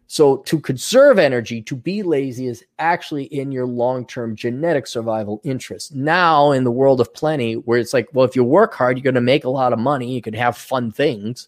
So 0.07 0.37
to 0.37 0.59
conserve 0.59 1.17
energy, 1.17 1.61
to 1.63 1.75
be 1.75 2.03
lazy 2.03 2.47
is 2.47 2.63
actually 2.77 3.23
in 3.25 3.51
your 3.51 3.65
long-term 3.65 4.35
genetic 4.35 4.85
survival 4.85 5.41
interest. 5.43 5.95
Now 5.95 6.51
in 6.51 6.63
the 6.63 6.71
world 6.71 7.01
of 7.01 7.13
plenty, 7.13 7.53
where 7.53 7.79
it's 7.79 7.93
like, 7.93 8.07
well, 8.13 8.25
if 8.25 8.35
you 8.35 8.43
work 8.43 8.75
hard, 8.75 8.97
you're 8.97 9.03
going 9.03 9.15
to 9.15 9.21
make 9.21 9.45
a 9.45 9.49
lot 9.49 9.73
of 9.73 9.79
money. 9.79 10.13
You 10.13 10.21
can 10.21 10.35
have 10.35 10.57
fun 10.57 10.91
things. 10.91 11.47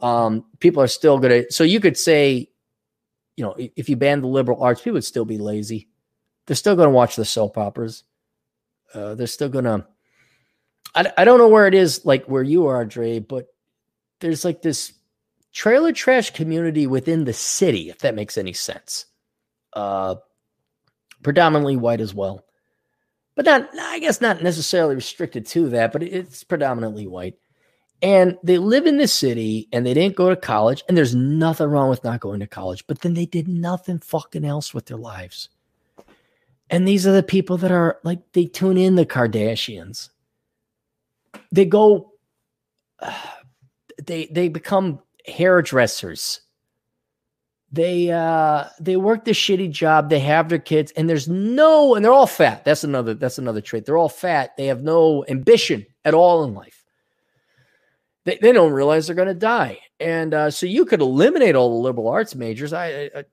Um, 0.00 0.44
people 0.58 0.82
are 0.82 0.88
still 0.88 1.18
going 1.18 1.44
to. 1.44 1.52
So 1.52 1.64
you 1.64 1.80
could 1.80 1.96
say, 1.96 2.50
you 3.36 3.44
know, 3.44 3.54
if 3.56 3.88
you 3.88 3.96
ban 3.96 4.20
the 4.20 4.28
liberal 4.28 4.62
arts, 4.62 4.82
people 4.82 4.94
would 4.94 5.04
still 5.04 5.24
be 5.24 5.38
lazy. 5.38 5.88
They're 6.50 6.56
still 6.56 6.74
going 6.74 6.88
to 6.88 6.92
watch 6.92 7.14
the 7.14 7.24
soap 7.24 7.56
operas. 7.56 8.02
Uh, 8.92 9.14
they're 9.14 9.28
still 9.28 9.48
going 9.48 9.66
to. 9.66 9.86
I 10.96 11.24
don't 11.24 11.38
know 11.38 11.46
where 11.46 11.68
it 11.68 11.74
is, 11.74 12.04
like 12.04 12.24
where 12.24 12.42
you 12.42 12.66
are, 12.66 12.84
Dre, 12.84 13.20
but 13.20 13.46
there's 14.18 14.44
like 14.44 14.60
this 14.60 14.92
trailer 15.52 15.92
trash 15.92 16.30
community 16.30 16.88
within 16.88 17.22
the 17.22 17.32
city, 17.32 17.88
if 17.88 18.00
that 18.00 18.16
makes 18.16 18.36
any 18.36 18.52
sense. 18.52 19.06
Uh, 19.74 20.16
predominantly 21.22 21.76
white 21.76 22.00
as 22.00 22.12
well, 22.12 22.44
but 23.36 23.44
not, 23.44 23.68
I 23.78 24.00
guess, 24.00 24.20
not 24.20 24.42
necessarily 24.42 24.96
restricted 24.96 25.46
to 25.46 25.68
that, 25.68 25.92
but 25.92 26.02
it's 26.02 26.42
predominantly 26.42 27.06
white. 27.06 27.36
And 28.02 28.38
they 28.42 28.58
live 28.58 28.86
in 28.86 28.96
the 28.96 29.06
city 29.06 29.68
and 29.72 29.86
they 29.86 29.94
didn't 29.94 30.16
go 30.16 30.30
to 30.30 30.34
college, 30.34 30.82
and 30.88 30.96
there's 30.96 31.14
nothing 31.14 31.68
wrong 31.68 31.90
with 31.90 32.02
not 32.02 32.18
going 32.18 32.40
to 32.40 32.48
college, 32.48 32.88
but 32.88 33.02
then 33.02 33.14
they 33.14 33.26
did 33.26 33.46
nothing 33.46 34.00
fucking 34.00 34.44
else 34.44 34.74
with 34.74 34.86
their 34.86 34.98
lives. 34.98 35.48
And 36.70 36.86
these 36.86 37.06
are 37.06 37.12
the 37.12 37.22
people 37.22 37.56
that 37.58 37.72
are 37.72 37.98
like, 38.04 38.20
they 38.32 38.46
tune 38.46 38.78
in 38.78 38.94
the 38.94 39.04
Kardashians. 39.04 40.10
They 41.52 41.66
go, 41.66 42.12
they 44.02 44.26
they 44.26 44.48
become 44.48 45.00
hairdressers. 45.26 46.40
They 47.72 48.10
uh 48.10 48.64
they 48.80 48.96
work 48.96 49.24
the 49.24 49.32
shitty 49.32 49.70
job, 49.70 50.10
they 50.10 50.20
have 50.20 50.48
their 50.48 50.58
kids, 50.58 50.92
and 50.96 51.08
there's 51.08 51.28
no 51.28 51.94
and 51.94 52.04
they're 52.04 52.12
all 52.12 52.26
fat. 52.26 52.64
That's 52.64 52.84
another 52.84 53.14
that's 53.14 53.38
another 53.38 53.60
trait. 53.60 53.84
They're 53.84 53.98
all 53.98 54.08
fat. 54.08 54.56
They 54.56 54.66
have 54.66 54.82
no 54.82 55.24
ambition 55.28 55.86
at 56.04 56.14
all 56.14 56.44
in 56.44 56.54
life. 56.54 56.84
They, 58.24 58.38
they 58.40 58.52
don't 58.52 58.72
realize 58.72 59.06
they're 59.06 59.16
gonna 59.16 59.34
die. 59.34 59.78
And 60.00 60.34
uh, 60.34 60.50
so 60.50 60.66
you 60.66 60.84
could 60.84 61.00
eliminate 61.00 61.54
all 61.54 61.70
the 61.70 61.82
liberal 61.82 62.08
arts 62.08 62.34
majors. 62.34 62.72
I, 62.72 63.10
I, 63.14 63.24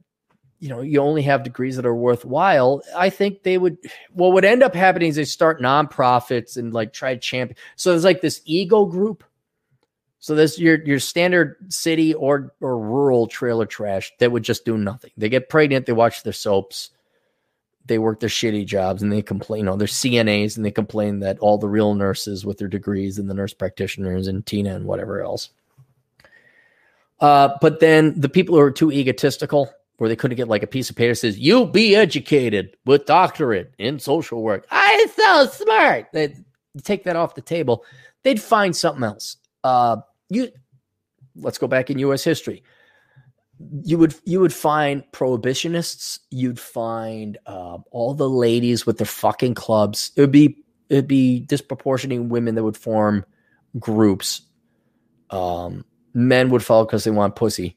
you 0.60 0.69
know, 0.69 0.82
you 0.82 1.00
only 1.00 1.22
have 1.22 1.44
degrees 1.44 1.76
that 1.76 1.86
are 1.86 1.95
worthwhile. 1.95 2.82
I 2.95 3.10
think 3.10 3.44
they 3.44 3.58
would. 3.58 3.77
What 4.11 4.34
would 4.34 4.45
end 4.45 4.64
up 4.64 4.74
happening 4.74 5.10
is 5.10 5.16
they 5.16 5.26
start 5.26 5.61
nonprofits 5.61 6.58
and 6.58 6.74
like 6.74 6.94
try 6.94 7.14
to 7.14 7.19
champion. 7.19 7.58
So 7.76 7.92
there's 7.92 8.03
like 8.03 8.22
this 8.22 8.42
ego 8.45 8.86
group. 8.86 9.24
So 10.19 10.34
there's 10.34 10.58
your 10.58 10.84
your 10.84 11.00
standard 11.00 11.58
city 11.69 12.14
or 12.16 12.53
or 12.60 12.80
rural 12.80 13.27
trailer 13.27 13.68
trash 13.68 14.11
that 14.19 14.32
would 14.32 14.44
just 14.44 14.66
do 14.66 14.77
nothing. 14.77 15.11
They 15.16 15.30
get 15.30 15.50
pregnant, 15.50 15.86
they 15.86 15.94
watch 15.94 16.24
their 16.24 16.34
soaps, 16.34 16.90
they 17.86 18.00
work 18.00 18.19
their 18.19 18.30
shitty 18.30 18.66
jobs, 18.66 19.03
and 19.03 19.11
they 19.11 19.22
complain. 19.22 19.60
You 19.60 19.66
know, 19.66 19.76
they're 19.76 19.88
CNAs 19.88 20.58
and 20.58 20.66
they 20.66 20.72
complain 20.72 21.19
that 21.19 21.38
all 21.38 21.60
the 21.60 21.69
real 21.69 21.94
nurses 21.94 22.45
with 22.45 22.58
their 22.58 22.68
degrees 22.68 23.19
and 23.19 23.30
the 23.30 23.36
nurse 23.36 23.53
practitioners 23.53 24.27
and 24.27 24.44
Tina 24.44 24.76
and 24.76 24.86
whatever 24.86 25.22
else. 25.22 25.52
Uh, 27.19 27.50
but 27.61 27.80
then 27.80 28.19
the 28.19 28.30
people 28.30 28.56
who 28.56 28.61
are 28.61 28.72
too 28.72 28.92
egotistical 28.92 29.72
where 29.98 30.09
they 30.09 30.16
couldn't 30.16 30.38
get 30.38 30.48
like 30.48 30.64
a 30.64 30.67
piece 30.67 30.90
of 30.90 30.95
paper 30.95 31.11
that 31.11 31.16
says 31.16 31.40
you 31.40 31.66
be 31.66 31.95
educated 31.95 32.77
with 32.85 33.06
doctorate 33.06 33.74
in 33.77 34.00
social 34.00 34.43
work. 34.43 34.66
I'm 34.69 35.08
so 35.09 35.48
smart. 35.48 36.08
They 36.14 36.35
take 36.84 37.03
that 37.06 37.16
off 37.16 37.35
the 37.35 37.42
table. 37.42 37.84
They'd 38.24 38.42
find 38.42 38.76
something 38.76 39.03
else. 39.03 39.38
Uh, 39.64 39.98
you 40.30 40.50
let's 41.35 41.58
go 41.58 41.67
back 41.67 41.90
in 41.90 42.00
U.S. 42.00 42.24
history. 42.24 42.64
You 43.84 43.98
would 43.98 44.16
you 44.26 44.40
would 44.40 44.53
find 44.53 45.03
prohibitionists. 45.11 46.19
You'd 46.30 46.59
find 46.59 47.38
uh, 47.48 47.80
all 47.92 48.14
the 48.14 48.30
ladies 48.30 48.85
with 48.85 48.98
their 48.98 49.08
fucking 49.08 49.56
clubs. 49.56 50.11
It 50.16 50.22
would 50.22 50.32
be 50.32 50.64
it'd 50.90 51.08
be 51.08 51.45
disproportionating 51.48 52.27
women 52.30 52.56
that 52.56 52.64
would 52.64 52.77
form 52.77 53.26
groups. 53.80 54.42
Um, 55.32 55.85
men 56.14 56.50
would 56.51 56.64
follow 56.64 56.85
because 56.85 57.03
they 57.03 57.11
want 57.11 57.35
pussy 57.35 57.77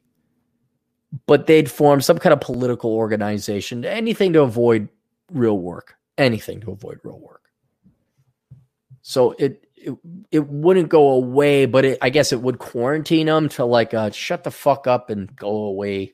but 1.27 1.47
they'd 1.47 1.71
form 1.71 2.01
some 2.01 2.19
kind 2.19 2.33
of 2.33 2.41
political 2.41 2.93
organization, 2.93 3.85
anything 3.85 4.33
to 4.35 4.43
avoid 4.43 4.89
real 5.33 5.59
work, 5.59 5.97
anything 6.19 6.61
to 6.61 6.71
avoid 6.71 7.01
real 7.03 7.19
work. 7.19 7.43
So 9.03 9.33
it 9.33 9.65
it, 9.77 9.97
it 10.31 10.47
wouldn't 10.47 10.91
go 10.91 11.11
away, 11.13 11.67
but 11.67 11.85
it, 11.85 11.99
I 12.03 12.11
guess 12.11 12.33
it 12.33 12.43
would 12.43 12.59
quarantine 12.59 13.27
them 13.27 13.49
to 13.51 13.65
like 13.65 13.95
uh, 13.95 14.11
shut 14.11 14.45
the 14.45 14.51
fuck 14.51 14.87
up 14.87 15.09
and 15.11 15.35
go 15.35 15.51
away. 15.51 16.13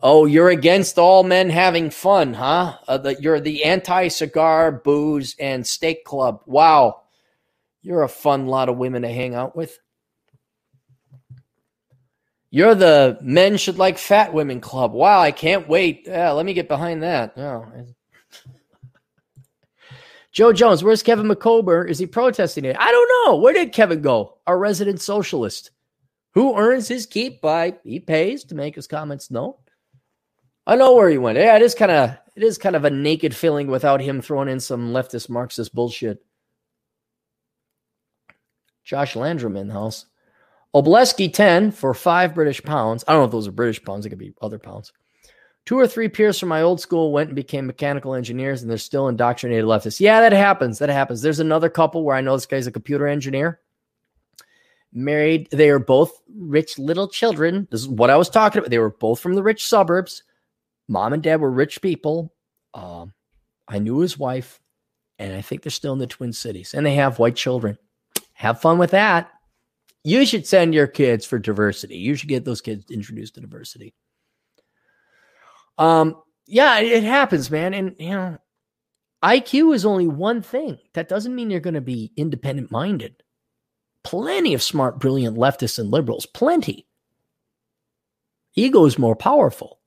Oh, 0.00 0.26
you're 0.26 0.48
against 0.48 0.98
all 0.98 1.22
men 1.22 1.50
having 1.50 1.90
fun, 1.90 2.34
huh? 2.34 2.78
Uh, 2.88 2.98
the, 2.98 3.20
you're 3.20 3.40
the 3.40 3.64
anti-cigar, 3.64 4.72
booze, 4.72 5.36
and 5.38 5.66
steak 5.66 6.04
club. 6.04 6.40
Wow, 6.46 7.02
you're 7.82 8.02
a 8.02 8.08
fun 8.08 8.46
lot 8.46 8.68
of 8.68 8.78
women 8.78 9.02
to 9.02 9.08
hang 9.08 9.34
out 9.34 9.54
with. 9.54 9.78
You're 12.54 12.74
the 12.74 13.16
men 13.22 13.56
should 13.56 13.78
like 13.78 13.96
fat 13.96 14.34
women 14.34 14.60
club. 14.60 14.92
Wow, 14.92 15.20
I 15.20 15.32
can't 15.32 15.66
wait. 15.66 16.02
Yeah, 16.06 16.32
let 16.32 16.44
me 16.44 16.52
get 16.52 16.68
behind 16.68 17.02
that. 17.02 17.32
Oh. 17.38 17.64
Joe 20.32 20.52
Jones, 20.52 20.84
where's 20.84 21.02
Kevin 21.02 21.26
McCober? 21.26 21.88
Is 21.88 21.98
he 21.98 22.04
protesting 22.04 22.66
it? 22.66 22.76
I 22.78 22.92
don't 22.92 23.26
know. 23.26 23.36
Where 23.36 23.54
did 23.54 23.72
Kevin 23.72 24.02
go? 24.02 24.36
Our 24.46 24.58
resident 24.58 25.00
socialist 25.00 25.70
who 26.34 26.58
earns 26.58 26.88
his 26.88 27.06
keep 27.06 27.40
by 27.40 27.78
he 27.84 28.00
pays 28.00 28.44
to 28.44 28.54
make 28.54 28.74
his 28.74 28.86
comments 28.86 29.30
known. 29.30 29.54
I 30.66 30.76
know 30.76 30.94
where 30.94 31.08
he 31.08 31.16
went. 31.16 31.38
Yeah, 31.38 31.56
it 31.56 31.62
is 31.62 31.74
kind 31.74 31.90
of 31.90 32.18
it 32.36 32.42
is 32.42 32.58
kind 32.58 32.76
of 32.76 32.84
a 32.84 32.90
naked 32.90 33.34
feeling 33.34 33.68
without 33.68 34.02
him 34.02 34.20
throwing 34.20 34.50
in 34.50 34.60
some 34.60 34.92
leftist 34.92 35.30
Marxist 35.30 35.74
bullshit. 35.74 36.22
Josh 38.84 39.16
Landrum 39.16 39.56
in 39.56 39.68
the 39.68 39.72
house. 39.72 40.04
Obleski 40.74 41.32
10 41.32 41.70
for 41.70 41.92
five 41.92 42.34
British 42.34 42.62
pounds. 42.62 43.04
I 43.06 43.12
don't 43.12 43.22
know 43.22 43.26
if 43.26 43.32
those 43.32 43.48
are 43.48 43.52
British 43.52 43.82
pounds, 43.84 44.06
it 44.06 44.10
could 44.10 44.18
be 44.18 44.34
other 44.40 44.58
pounds. 44.58 44.92
Two 45.64 45.78
or 45.78 45.86
three 45.86 46.08
peers 46.08 46.38
from 46.38 46.48
my 46.48 46.62
old 46.62 46.80
school 46.80 47.12
went 47.12 47.28
and 47.28 47.36
became 47.36 47.66
mechanical 47.66 48.14
engineers, 48.14 48.62
and 48.62 48.70
they're 48.70 48.78
still 48.78 49.08
indoctrinated 49.08 49.64
leftists. 49.64 50.00
Yeah, 50.00 50.20
that 50.20 50.32
happens. 50.32 50.78
That 50.78 50.88
happens. 50.88 51.22
There's 51.22 51.38
another 51.38 51.68
couple 51.68 52.02
where 52.04 52.16
I 52.16 52.20
know 52.20 52.34
this 52.34 52.46
guy's 52.46 52.66
a 52.66 52.72
computer 52.72 53.06
engineer. 53.06 53.60
Married, 54.92 55.48
they 55.52 55.70
are 55.70 55.78
both 55.78 56.20
rich 56.36 56.78
little 56.78 57.06
children. 57.06 57.68
This 57.70 57.82
is 57.82 57.88
what 57.88 58.10
I 58.10 58.16
was 58.16 58.28
talking 58.28 58.58
about. 58.58 58.70
They 58.70 58.78
were 58.78 58.90
both 58.90 59.20
from 59.20 59.34
the 59.34 59.42
rich 59.42 59.66
suburbs. 59.66 60.24
Mom 60.88 61.12
and 61.12 61.22
dad 61.22 61.40
were 61.40 61.50
rich 61.50 61.80
people. 61.80 62.34
Um, 62.74 63.12
I 63.68 63.78
knew 63.78 64.00
his 64.00 64.18
wife, 64.18 64.60
and 65.18 65.32
I 65.32 65.42
think 65.42 65.62
they're 65.62 65.70
still 65.70 65.92
in 65.92 65.98
the 66.00 66.06
Twin 66.08 66.32
Cities, 66.32 66.74
and 66.74 66.84
they 66.84 66.96
have 66.96 67.20
white 67.20 67.36
children. 67.36 67.78
Have 68.32 68.60
fun 68.60 68.78
with 68.78 68.90
that 68.90 69.30
you 70.04 70.26
should 70.26 70.46
send 70.46 70.74
your 70.74 70.86
kids 70.86 71.24
for 71.24 71.38
diversity. 71.38 71.96
You 71.96 72.14
should 72.14 72.28
get 72.28 72.44
those 72.44 72.60
kids 72.60 72.90
introduced 72.90 73.34
to 73.34 73.40
diversity. 73.40 73.94
Um, 75.78 76.16
yeah, 76.46 76.80
it 76.80 77.04
happens, 77.04 77.50
man. 77.50 77.74
And 77.74 77.94
you 77.98 78.10
know, 78.10 78.38
IQ 79.22 79.74
is 79.74 79.86
only 79.86 80.08
one 80.08 80.42
thing. 80.42 80.78
That 80.94 81.08
doesn't 81.08 81.34
mean 81.34 81.50
you're 81.50 81.60
going 81.60 81.74
to 81.74 81.80
be 81.80 82.12
independent 82.16 82.70
minded. 82.70 83.22
Plenty 84.02 84.54
of 84.54 84.62
smart, 84.62 84.98
brilliant 84.98 85.36
leftists 85.36 85.78
and 85.78 85.90
liberals, 85.90 86.26
plenty. 86.26 86.86
Ego 88.54 88.84
is 88.84 88.98
more 88.98 89.16
powerful. 89.16 89.78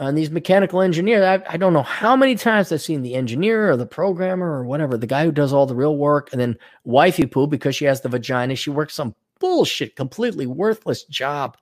And 0.00 0.16
these 0.16 0.30
mechanical 0.30 0.80
engineers, 0.80 1.22
I, 1.22 1.42
I, 1.52 1.58
don't 1.58 1.74
know 1.74 1.82
how 1.82 2.16
many 2.16 2.34
times 2.34 2.72
I've 2.72 2.80
seen 2.80 3.02
the 3.02 3.14
engineer 3.14 3.70
or 3.70 3.76
the 3.76 3.84
programmer 3.84 4.50
or 4.50 4.64
whatever, 4.64 4.96
the 4.96 5.06
guy 5.06 5.26
who 5.26 5.30
does 5.30 5.52
all 5.52 5.66
the 5.66 5.74
real 5.74 5.98
work, 5.98 6.30
and 6.32 6.40
then 6.40 6.56
wifey 6.84 7.26
poo 7.26 7.46
because 7.46 7.76
she 7.76 7.84
has 7.84 8.00
the 8.00 8.08
vagina. 8.08 8.56
She 8.56 8.70
works 8.70 8.94
some 8.94 9.14
bullshit, 9.40 9.96
completely 9.96 10.46
worthless 10.46 11.04
job, 11.04 11.58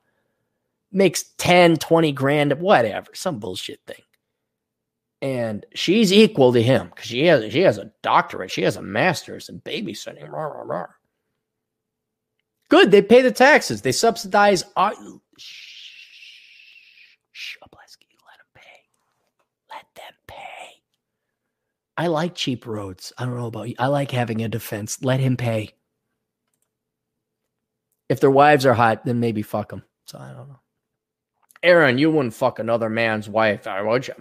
makes 0.92 1.24
10, 1.38 1.78
20 1.78 2.12
grand, 2.12 2.52
whatever, 2.60 3.08
some 3.12 3.40
bullshit 3.40 3.80
thing. 3.88 4.02
And 5.20 5.66
she's 5.74 6.12
equal 6.12 6.52
to 6.52 6.62
him 6.62 6.90
because 6.90 7.06
she 7.06 7.26
has 7.26 7.52
she 7.52 7.62
has 7.62 7.76
a 7.76 7.90
doctorate, 8.02 8.52
she 8.52 8.62
has 8.62 8.76
a 8.76 8.82
master's 8.82 9.48
in 9.48 9.60
babysitting. 9.62 10.30
Rah, 10.30 10.44
rah, 10.44 10.62
rah. 10.62 10.86
Good, 12.68 12.92
they 12.92 13.02
pay 13.02 13.22
the 13.22 13.32
taxes, 13.32 13.82
they 13.82 13.90
subsidize. 13.90 14.62
Uh, 14.76 14.92
Our, 14.94 14.94
I 21.98 22.06
like 22.06 22.36
cheap 22.36 22.64
roads. 22.64 23.12
I 23.18 23.24
don't 23.24 23.36
know 23.36 23.46
about 23.46 23.68
you. 23.68 23.74
I 23.76 23.88
like 23.88 24.12
having 24.12 24.42
a 24.42 24.48
defense. 24.48 25.02
Let 25.02 25.18
him 25.18 25.36
pay. 25.36 25.74
If 28.08 28.20
their 28.20 28.30
wives 28.30 28.64
are 28.64 28.72
hot, 28.72 29.04
then 29.04 29.18
maybe 29.18 29.42
fuck 29.42 29.70
them. 29.70 29.82
So 30.06 30.16
I 30.16 30.28
don't 30.28 30.48
know. 30.48 30.60
Aaron, 31.62 31.98
you 31.98 32.12
wouldn't 32.12 32.34
fuck 32.34 32.60
another 32.60 32.88
man's 32.88 33.28
wife, 33.28 33.66
uh, 33.66 33.82
would 33.84 34.06
you? 34.06 34.14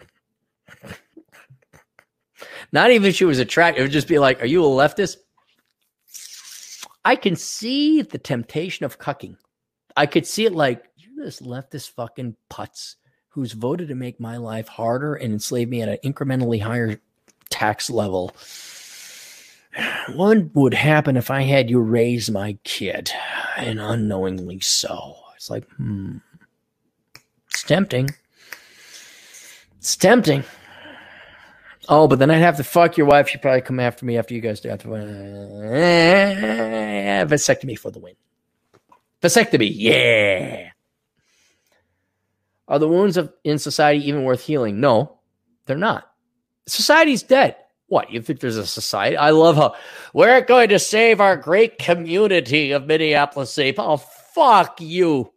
Not 2.72 2.90
even 2.90 3.08
if 3.08 3.16
she 3.16 3.26
was 3.26 3.38
attractive. 3.38 3.82
It 3.82 3.84
would 3.84 3.92
just 3.92 4.08
be 4.08 4.18
like, 4.18 4.42
are 4.42 4.48
you 4.48 4.66
a 4.66 4.68
leftist? 4.68 5.18
I 7.06 7.16
can 7.16 7.36
see 7.36 8.02
the 8.02 8.18
temptation 8.18 8.86
of 8.88 8.98
cucking. 8.98 9.38
I 9.96 10.08
could 10.08 10.26
see 10.26 10.46
it 10.46 10.54
like, 10.54 10.84
you're 10.98 11.24
this 11.24 11.42
leftist 11.42 11.92
fucking 11.92 12.36
putz 12.50 12.96
who's 13.30 13.54
voted 13.54 13.90
to 13.90 13.96
make 13.96 14.20
my 14.20 14.38
life 14.38 14.68
harder 14.68 15.14
and 15.14 15.32
enslave 15.32 15.70
me 15.70 15.84
at 15.84 15.90
an 15.90 16.00
incrementally 16.04 16.60
higher 16.60 17.00
tax 17.50 17.90
level. 17.90 18.35
What 20.14 20.56
would 20.56 20.74
happen 20.74 21.17
if 21.17 21.30
I 21.30 21.43
had 21.43 21.69
you 21.69 21.80
raise 21.80 22.32
my 22.32 22.58
kid 22.64 23.11
and 23.58 23.80
unknowingly 23.80 24.59
so? 24.59 25.16
It's 25.35 25.50
like, 25.50 25.69
hmm. 25.72 26.17
It's 27.50 27.64
tempting. 27.64 28.09
It's 29.77 29.95
tempting. 29.95 30.43
Oh, 31.90 32.08
but 32.08 32.19
then 32.19 32.30
I'd 32.32 32.38
have 32.38 32.58
to 32.58 32.64
fuck 32.64 32.98
your 32.98 33.08
wife. 33.08 33.30
She'd 33.30 33.42
probably 33.42 33.61
come 33.61 33.80
after 33.80 34.06
me 34.06 34.17
after 34.17 34.34
you 34.34 34.42
guys 34.42 34.59
do. 34.59 34.69
After, 34.69 34.93
uh, 34.93 34.98
vasectomy 37.26 37.80
for 37.80 37.92
the 37.92 38.00
win. 38.00 38.16
Vasectomy, 39.22 39.72
yeah. 39.74 40.72
Are 42.67 42.80
the 42.80 42.90
wounds 42.90 43.16
of 43.16 43.32
in 43.43 43.59
society 43.59 44.06
even 44.08 44.24
worth 44.24 44.43
healing? 44.43 44.82
No, 44.82 45.19
they're 45.66 45.77
not. 45.77 46.11
Society's 46.68 47.24
dead. 47.24 47.56
What, 47.88 48.12
you 48.12 48.22
think 48.22 48.42
there's 48.42 48.58
a 48.58 48.68
society? 48.68 49.16
I 49.16 49.30
love 49.30 49.56
how 49.56 49.76
we're 50.14 50.42
going 50.42 50.70
to 50.70 50.80
save 50.80 51.22
our 51.22 51.38
great 51.38 51.78
community 51.80 52.72
of 52.72 52.86
Minneapolis 52.86 53.54
Safe. 53.54 53.76
Oh, 53.78 53.98
fuck 53.98 54.82
you. 54.82 55.32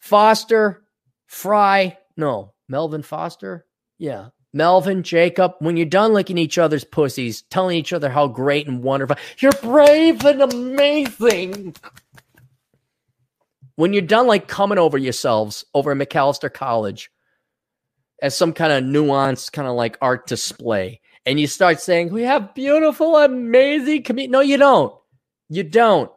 Foster, 0.00 0.82
Frey, 1.26 1.96
no, 2.16 2.54
Melvin 2.68 3.02
Foster. 3.02 3.64
Yeah. 3.98 4.28
Melvin, 4.52 5.02
Jacob, 5.02 5.54
when 5.58 5.76
you're 5.76 5.86
done 5.86 6.14
licking 6.14 6.38
each 6.38 6.58
other's 6.58 6.84
pussies, 6.84 7.42
telling 7.42 7.76
each 7.76 7.92
other 7.92 8.08
how 8.08 8.26
great 8.26 8.66
and 8.66 8.82
wonderful, 8.82 9.16
you're 9.38 9.52
brave 9.62 10.24
and 10.24 10.42
amazing. 10.42 11.76
When 13.76 13.92
you're 13.92 14.02
done 14.02 14.26
like 14.26 14.48
coming 14.48 14.78
over 14.78 14.98
yourselves 14.98 15.64
over 15.74 15.92
at 15.92 15.98
Macalester 15.98 16.52
College, 16.52 17.10
as 18.22 18.36
some 18.36 18.52
kind 18.52 18.72
of 18.72 18.84
nuanced 18.84 19.52
kind 19.52 19.68
of 19.68 19.74
like 19.74 19.98
art 20.00 20.26
display 20.26 21.00
and 21.26 21.38
you 21.38 21.46
start 21.46 21.80
saying 21.80 22.12
we 22.12 22.22
have 22.22 22.54
beautiful 22.54 23.16
amazing 23.16 24.02
community 24.02 24.30
no 24.30 24.40
you 24.40 24.56
don't 24.56 24.94
you 25.48 25.62
don't 25.62 26.10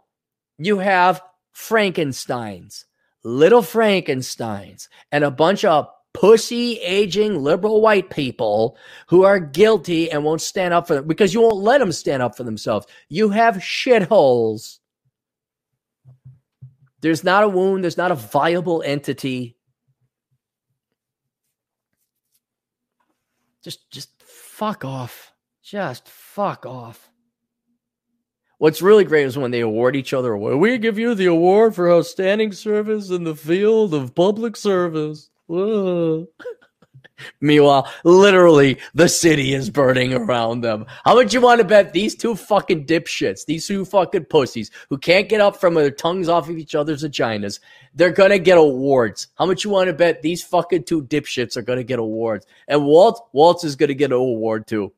you 0.57 0.77
have 0.77 1.21
Frankensteins, 1.55 2.85
little 3.23 3.61
Frankensteins, 3.61 4.87
and 5.11 5.23
a 5.23 5.31
bunch 5.31 5.65
of 5.65 5.87
pussy 6.13 6.77
aging 6.79 7.41
liberal 7.41 7.81
white 7.81 8.09
people 8.09 8.77
who 9.07 9.23
are 9.23 9.39
guilty 9.39 10.11
and 10.11 10.23
won't 10.23 10.41
stand 10.41 10.73
up 10.73 10.87
for 10.87 10.95
them 10.95 11.07
because 11.07 11.33
you 11.33 11.41
won't 11.41 11.55
let 11.55 11.79
them 11.79 11.91
stand 11.91 12.21
up 12.21 12.35
for 12.35 12.43
themselves. 12.43 12.85
You 13.09 13.29
have 13.29 13.57
shitholes. 13.57 14.79
There's 17.01 17.23
not 17.23 17.43
a 17.43 17.49
wound, 17.49 17.83
there's 17.83 17.97
not 17.97 18.11
a 18.11 18.15
viable 18.15 18.83
entity. 18.83 19.55
Just 23.63 23.91
just 23.91 24.09
fuck 24.23 24.83
off. 24.83 25.31
Just 25.63 26.07
fuck 26.07 26.65
off. 26.65 27.09
What's 28.57 28.81
really 28.81 29.03
great 29.03 29.25
is 29.25 29.37
when 29.37 29.51
they 29.51 29.61
award 29.61 29.95
each 29.95 30.13
other. 30.13 30.37
We 30.37 30.77
give 30.77 30.99
you 30.99 31.15
the 31.15 31.25
award 31.25 31.73
for 31.73 31.91
outstanding 31.91 32.51
service 32.51 33.09
in 33.09 33.23
the 33.23 33.35
field 33.35 33.93
of 33.93 34.13
public 34.13 34.55
service. 34.55 35.29
Meanwhile, 37.39 37.91
literally, 38.03 38.77
the 38.93 39.07
city 39.07 39.53
is 39.53 39.69
burning 39.69 40.13
around 40.13 40.61
them. 40.61 40.85
How 41.05 41.15
much 41.15 41.33
you 41.33 41.41
want 41.41 41.59
to 41.59 41.67
bet 41.67 41.93
these 41.93 42.15
two 42.15 42.35
fucking 42.35 42.85
dipshits, 42.85 43.45
these 43.45 43.67
two 43.67 43.85
fucking 43.85 44.25
pussies 44.25 44.71
who 44.89 44.97
can't 44.97 45.29
get 45.29 45.41
up 45.41 45.55
from 45.55 45.75
their 45.75 45.91
tongues 45.91 46.29
off 46.29 46.49
of 46.49 46.57
each 46.57 46.75
other's 46.75 47.03
vaginas, 47.03 47.59
they're 47.93 48.11
gonna 48.11 48.39
get 48.39 48.57
awards? 48.57 49.27
How 49.35 49.45
much 49.45 49.63
you 49.63 49.69
want 49.69 49.87
to 49.87 49.93
bet 49.93 50.21
these 50.21 50.43
fucking 50.43 50.83
two 50.83 51.03
dipshits 51.03 51.57
are 51.57 51.61
gonna 51.61 51.83
get 51.83 51.99
awards? 51.99 52.45
And 52.67 52.85
Walt, 52.85 53.29
Walz 53.33 53.63
is 53.63 53.75
gonna 53.75 53.93
get 53.93 54.11
an 54.11 54.17
award 54.17 54.67
too. 54.67 54.91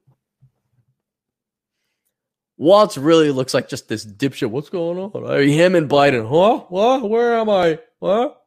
Walz 2.58 2.98
really 2.98 3.32
looks 3.32 3.54
like 3.54 3.68
just 3.68 3.90
this 3.90 4.06
dipshit. 4.06 4.50
What's 4.50 4.70
going 4.70 4.98
on? 4.98 5.48
Him 5.48 5.76
and 5.76 5.90
Biden. 5.90 6.30
Huh? 6.30 6.66
What? 6.70 7.10
Where 7.10 7.36
am 7.36 7.50
I? 7.50 7.80
What? 8.00 8.43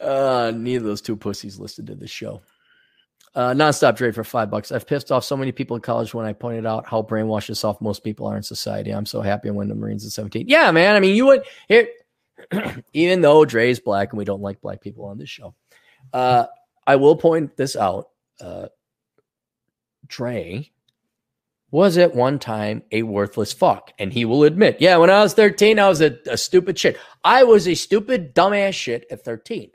Uh, 0.00 0.52
neither 0.54 0.84
of 0.84 0.86
those 0.86 1.00
two 1.00 1.16
pussies 1.16 1.58
listened 1.58 1.88
to 1.88 1.94
this 1.94 2.10
show. 2.10 2.40
Uh, 3.34 3.52
nonstop 3.52 3.96
Dre 3.96 4.10
for 4.10 4.24
five 4.24 4.50
bucks. 4.50 4.72
I've 4.72 4.86
pissed 4.86 5.12
off 5.12 5.24
so 5.24 5.36
many 5.36 5.52
people 5.52 5.76
in 5.76 5.82
college 5.82 6.14
when 6.14 6.26
I 6.26 6.32
pointed 6.32 6.66
out 6.66 6.88
how 6.88 7.02
brainwashed 7.02 7.48
and 7.48 7.56
soft 7.56 7.80
most 7.80 8.02
people 8.02 8.26
are 8.26 8.36
in 8.36 8.42
society. 8.42 8.90
I'm 8.90 9.06
so 9.06 9.20
happy 9.20 9.48
I 9.48 9.52
went 9.52 9.68
to 9.70 9.74
Marines 9.74 10.04
at 10.04 10.12
17. 10.12 10.46
Yeah, 10.48 10.70
man. 10.70 10.96
I 10.96 11.00
mean, 11.00 11.14
you 11.14 11.26
would 11.26 11.44
here, 11.68 11.88
even 12.92 13.20
though 13.20 13.44
Dre's 13.44 13.80
black 13.80 14.10
and 14.12 14.18
we 14.18 14.24
don't 14.24 14.42
like 14.42 14.60
black 14.60 14.80
people 14.80 15.04
on 15.04 15.18
this 15.18 15.28
show. 15.28 15.54
Uh, 16.12 16.46
I 16.86 16.96
will 16.96 17.16
point 17.16 17.56
this 17.56 17.76
out. 17.76 18.08
Uh, 18.40 18.68
Dre 20.06 20.70
was 21.70 21.98
at 21.98 22.14
one 22.14 22.38
time 22.38 22.82
a 22.90 23.02
worthless 23.02 23.52
fuck. 23.52 23.92
And 23.98 24.12
he 24.12 24.24
will 24.24 24.44
admit, 24.44 24.78
yeah, 24.80 24.96
when 24.96 25.10
I 25.10 25.22
was 25.22 25.34
13, 25.34 25.78
I 25.78 25.88
was 25.88 26.00
a, 26.00 26.16
a 26.26 26.36
stupid 26.36 26.78
shit. 26.78 26.98
I 27.22 27.44
was 27.44 27.68
a 27.68 27.74
stupid, 27.74 28.34
dumbass 28.34 28.74
shit 28.74 29.06
at 29.10 29.24
13. 29.24 29.70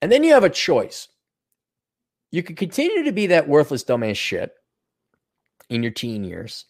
And 0.00 0.10
then 0.10 0.24
you 0.24 0.32
have 0.32 0.44
a 0.44 0.50
choice. 0.50 1.08
You 2.30 2.42
could 2.42 2.56
continue 2.56 3.04
to 3.04 3.12
be 3.12 3.28
that 3.28 3.48
worthless, 3.48 3.84
dumbass 3.84 4.16
shit 4.16 4.52
in 5.68 5.82
your 5.82 5.92
teen 5.92 6.24
years 6.24 6.66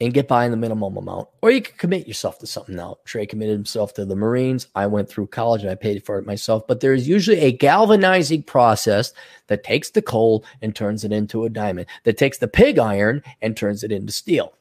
and 0.00 0.12
get 0.12 0.26
by 0.26 0.44
in 0.44 0.50
the 0.50 0.56
minimum 0.56 0.96
amount, 0.96 1.28
or 1.42 1.50
you 1.50 1.62
could 1.62 1.78
commit 1.78 2.08
yourself 2.08 2.38
to 2.40 2.46
something 2.46 2.74
now. 2.74 2.96
Dre 3.04 3.24
committed 3.24 3.54
himself 3.54 3.94
to 3.94 4.04
the 4.04 4.16
Marines. 4.16 4.66
I 4.74 4.86
went 4.88 5.08
through 5.08 5.28
college 5.28 5.62
and 5.62 5.70
I 5.70 5.76
paid 5.76 6.04
for 6.04 6.18
it 6.18 6.26
myself. 6.26 6.66
But 6.66 6.80
there 6.80 6.92
is 6.92 7.06
usually 7.06 7.38
a 7.38 7.52
galvanizing 7.52 8.42
process 8.42 9.12
that 9.46 9.62
takes 9.62 9.90
the 9.90 10.02
coal 10.02 10.44
and 10.60 10.74
turns 10.74 11.04
it 11.04 11.12
into 11.12 11.44
a 11.44 11.50
diamond, 11.50 11.86
that 12.02 12.18
takes 12.18 12.38
the 12.38 12.48
pig 12.48 12.78
iron 12.78 13.22
and 13.40 13.56
turns 13.56 13.84
it 13.84 13.92
into 13.92 14.12
steel. 14.12 14.54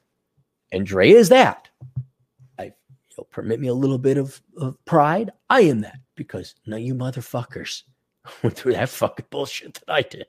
And 0.71 0.85
Dre 0.85 1.09
is 1.09 1.29
that. 1.29 1.69
I 2.59 2.73
you'll 3.17 3.25
permit 3.25 3.59
me 3.59 3.67
a 3.67 3.73
little 3.73 3.97
bit 3.97 4.17
of, 4.17 4.41
of 4.57 4.83
pride. 4.85 5.31
I 5.49 5.61
am 5.61 5.81
that 5.81 5.99
because 6.15 6.53
of 6.67 6.79
you 6.79 6.93
motherfuckers 6.93 7.83
went 8.43 8.55
through 8.55 8.73
that 8.73 8.89
fucking 8.89 9.25
bullshit 9.29 9.73
that 9.75 9.91
I 9.91 10.01
did. 10.03 10.27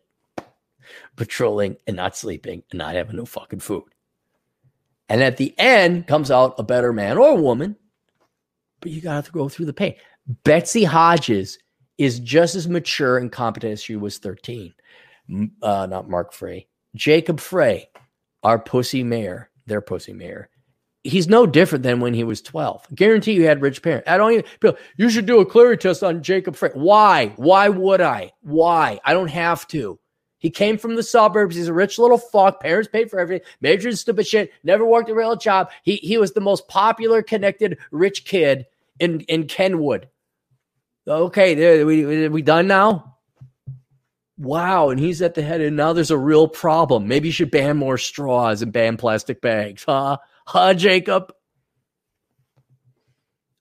Patrolling 1.16 1.76
and 1.86 1.96
not 1.96 2.16
sleeping 2.16 2.62
and 2.70 2.78
not 2.78 2.94
having 2.94 3.16
no 3.16 3.26
fucking 3.26 3.60
food. 3.60 3.91
And 5.12 5.22
at 5.22 5.36
the 5.36 5.54
end 5.58 6.06
comes 6.06 6.30
out 6.30 6.54
a 6.56 6.62
better 6.62 6.90
man 6.90 7.18
or 7.18 7.36
woman, 7.36 7.76
but 8.80 8.92
you 8.92 9.02
got 9.02 9.26
to 9.26 9.30
go 9.30 9.46
through 9.46 9.66
the 9.66 9.72
pain. 9.74 9.94
Betsy 10.42 10.84
Hodges 10.84 11.58
is 11.98 12.18
just 12.18 12.54
as 12.54 12.66
mature 12.66 13.18
and 13.18 13.30
competent 13.30 13.74
as 13.74 13.82
she 13.82 13.94
was 13.94 14.16
13. 14.16 14.72
Uh, 15.60 15.84
not 15.84 16.08
Mark 16.08 16.32
Frey. 16.32 16.66
Jacob 16.94 17.40
Frey, 17.40 17.90
our 18.42 18.58
pussy 18.58 19.04
mayor, 19.04 19.50
their 19.66 19.82
pussy 19.82 20.14
mayor. 20.14 20.48
He's 21.04 21.28
no 21.28 21.44
different 21.44 21.84
than 21.84 22.00
when 22.00 22.14
he 22.14 22.24
was 22.24 22.40
12. 22.40 22.86
I 22.90 22.94
guarantee 22.94 23.32
you 23.32 23.44
had 23.44 23.60
rich 23.60 23.82
parents. 23.82 24.08
I 24.08 24.16
don't 24.16 24.32
even, 24.32 24.76
you 24.96 25.10
should 25.10 25.26
do 25.26 25.40
a 25.40 25.46
Clarey 25.46 25.78
test 25.78 26.02
on 26.02 26.22
Jacob 26.22 26.56
Frey. 26.56 26.70
Why? 26.72 27.34
Why 27.36 27.68
would 27.68 28.00
I? 28.00 28.32
Why? 28.40 28.98
I 29.04 29.12
don't 29.12 29.28
have 29.28 29.68
to. 29.68 29.98
He 30.42 30.50
came 30.50 30.76
from 30.76 30.96
the 30.96 31.04
suburbs. 31.04 31.54
He's 31.54 31.68
a 31.68 31.72
rich 31.72 32.00
little 32.00 32.18
fuck. 32.18 32.60
Parents 32.60 32.88
paid 32.90 33.08
for 33.08 33.20
everything. 33.20 33.46
Majored 33.60 33.92
in 33.92 33.96
stupid 33.96 34.26
shit. 34.26 34.50
Never 34.64 34.84
worked 34.84 35.08
a 35.08 35.14
real 35.14 35.36
job. 35.36 35.70
He 35.84 35.96
he 35.96 36.18
was 36.18 36.32
the 36.32 36.40
most 36.40 36.66
popular, 36.66 37.22
connected, 37.22 37.78
rich 37.92 38.24
kid 38.24 38.66
in 38.98 39.20
in 39.20 39.46
Kenwood. 39.46 40.08
Okay, 41.06 41.54
there 41.54 41.86
we 41.86 42.28
we 42.28 42.42
done 42.42 42.66
now. 42.66 43.18
Wow, 44.36 44.90
and 44.90 44.98
he's 44.98 45.22
at 45.22 45.34
the 45.34 45.42
head, 45.42 45.60
and 45.60 45.76
now 45.76 45.92
there's 45.92 46.10
a 46.10 46.18
real 46.18 46.48
problem. 46.48 47.06
Maybe 47.06 47.28
you 47.28 47.32
should 47.32 47.52
ban 47.52 47.76
more 47.76 47.96
straws 47.96 48.62
and 48.62 48.72
ban 48.72 48.96
plastic 48.96 49.40
bags, 49.40 49.84
huh? 49.84 50.16
Huh, 50.44 50.74
Jacob? 50.74 51.32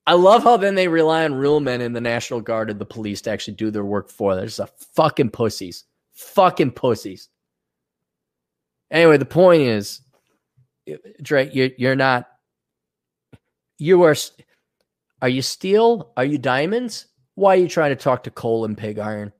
I 0.08 0.14
love 0.14 0.42
how 0.42 0.58
then 0.58 0.74
they 0.74 0.88
rely 0.88 1.26
on 1.26 1.36
real 1.36 1.60
men 1.60 1.80
in 1.82 1.94
the 1.94 2.02
National 2.02 2.42
Guard 2.42 2.72
and 2.72 2.80
the 2.80 2.86
police 2.86 3.22
to 3.22 3.30
actually 3.30 3.54
do 3.54 3.70
their 3.70 3.86
work 3.86 4.10
for 4.10 4.32
them. 4.32 4.40
They're 4.40 4.48
just 4.48 4.60
a 4.60 4.70
fucking 4.96 5.30
pussies. 5.30 5.84
Fucking 6.22 6.72
pussies. 6.72 7.30
Anyway, 8.90 9.18
the 9.18 9.26
point 9.26 9.64
is, 9.64 10.02
Dre, 11.22 11.50
you're, 11.52 11.70
you're 11.78 11.96
not, 11.96 12.28
you 13.78 14.04
are, 14.04 14.16
are 15.22 15.30
you 15.30 15.42
steel? 15.42 16.14
Are 16.16 16.26
you 16.26 16.38
diamonds? 16.38 17.08
Why 17.36 17.56
are 17.56 17.60
you 17.60 17.68
trying 17.68 17.90
to 17.90 18.02
talk 18.02 18.24
to 18.24 18.32
coal 18.32 18.66
and 18.66 18.78
pig 18.78 19.00
iron? 19.00 19.34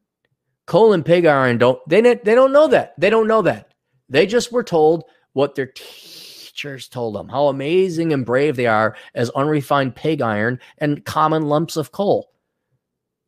Coal 0.66 0.94
and 0.94 1.06
pig 1.06 1.26
iron 1.26 1.58
don't, 1.58 1.80
they, 1.88 2.02
they 2.02 2.36
don't 2.36 2.54
know 2.54 2.68
that. 2.68 2.94
They 2.98 3.10
don't 3.10 3.28
know 3.28 3.44
that. 3.44 3.74
They 4.10 4.26
just 4.26 4.52
were 4.52 4.64
told 4.64 5.04
what 5.34 5.56
their 5.56 5.68
teachers 5.68 6.88
told 6.88 7.16
them, 7.16 7.30
how 7.30 7.48
amazing 7.48 8.12
and 8.12 8.26
brave 8.26 8.56
they 8.56 8.68
are 8.68 8.96
as 9.14 9.30
unrefined 9.32 9.96
pig 9.96 10.22
iron 10.22 10.60
and 10.80 11.06
common 11.06 11.44
lumps 11.44 11.78
of 11.78 11.92
coal. 11.92 12.31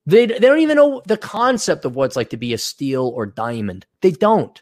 They, 0.05 0.25
they 0.25 0.39
don't 0.39 0.59
even 0.59 0.77
know 0.77 1.01
the 1.07 1.17
concept 1.17 1.85
of 1.85 1.95
what 1.95 2.05
it's 2.05 2.15
like 2.15 2.29
to 2.31 2.37
be 2.37 2.53
a 2.53 2.57
steel 2.57 3.11
or 3.15 3.25
diamond. 3.25 3.85
They 4.01 4.11
don't. 4.11 4.61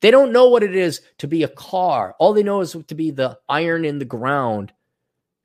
They 0.00 0.10
don't 0.10 0.32
know 0.32 0.48
what 0.48 0.62
it 0.62 0.76
is 0.76 1.00
to 1.18 1.26
be 1.26 1.42
a 1.42 1.48
car. 1.48 2.14
All 2.18 2.32
they 2.32 2.42
know 2.42 2.60
is 2.60 2.76
to 2.86 2.94
be 2.94 3.10
the 3.10 3.38
iron 3.48 3.84
in 3.84 3.98
the 3.98 4.04
ground 4.04 4.72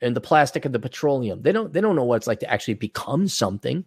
and 0.01 0.15
the 0.15 0.21
plastic 0.21 0.65
and 0.65 0.75
the 0.75 0.79
petroleum. 0.79 1.41
They 1.41 1.51
don't 1.51 1.71
they 1.71 1.81
don't 1.81 1.95
know 1.95 2.03
what 2.03 2.17
it's 2.17 2.27
like 2.27 2.41
to 2.41 2.51
actually 2.51 2.73
become 2.75 3.27
something. 3.27 3.85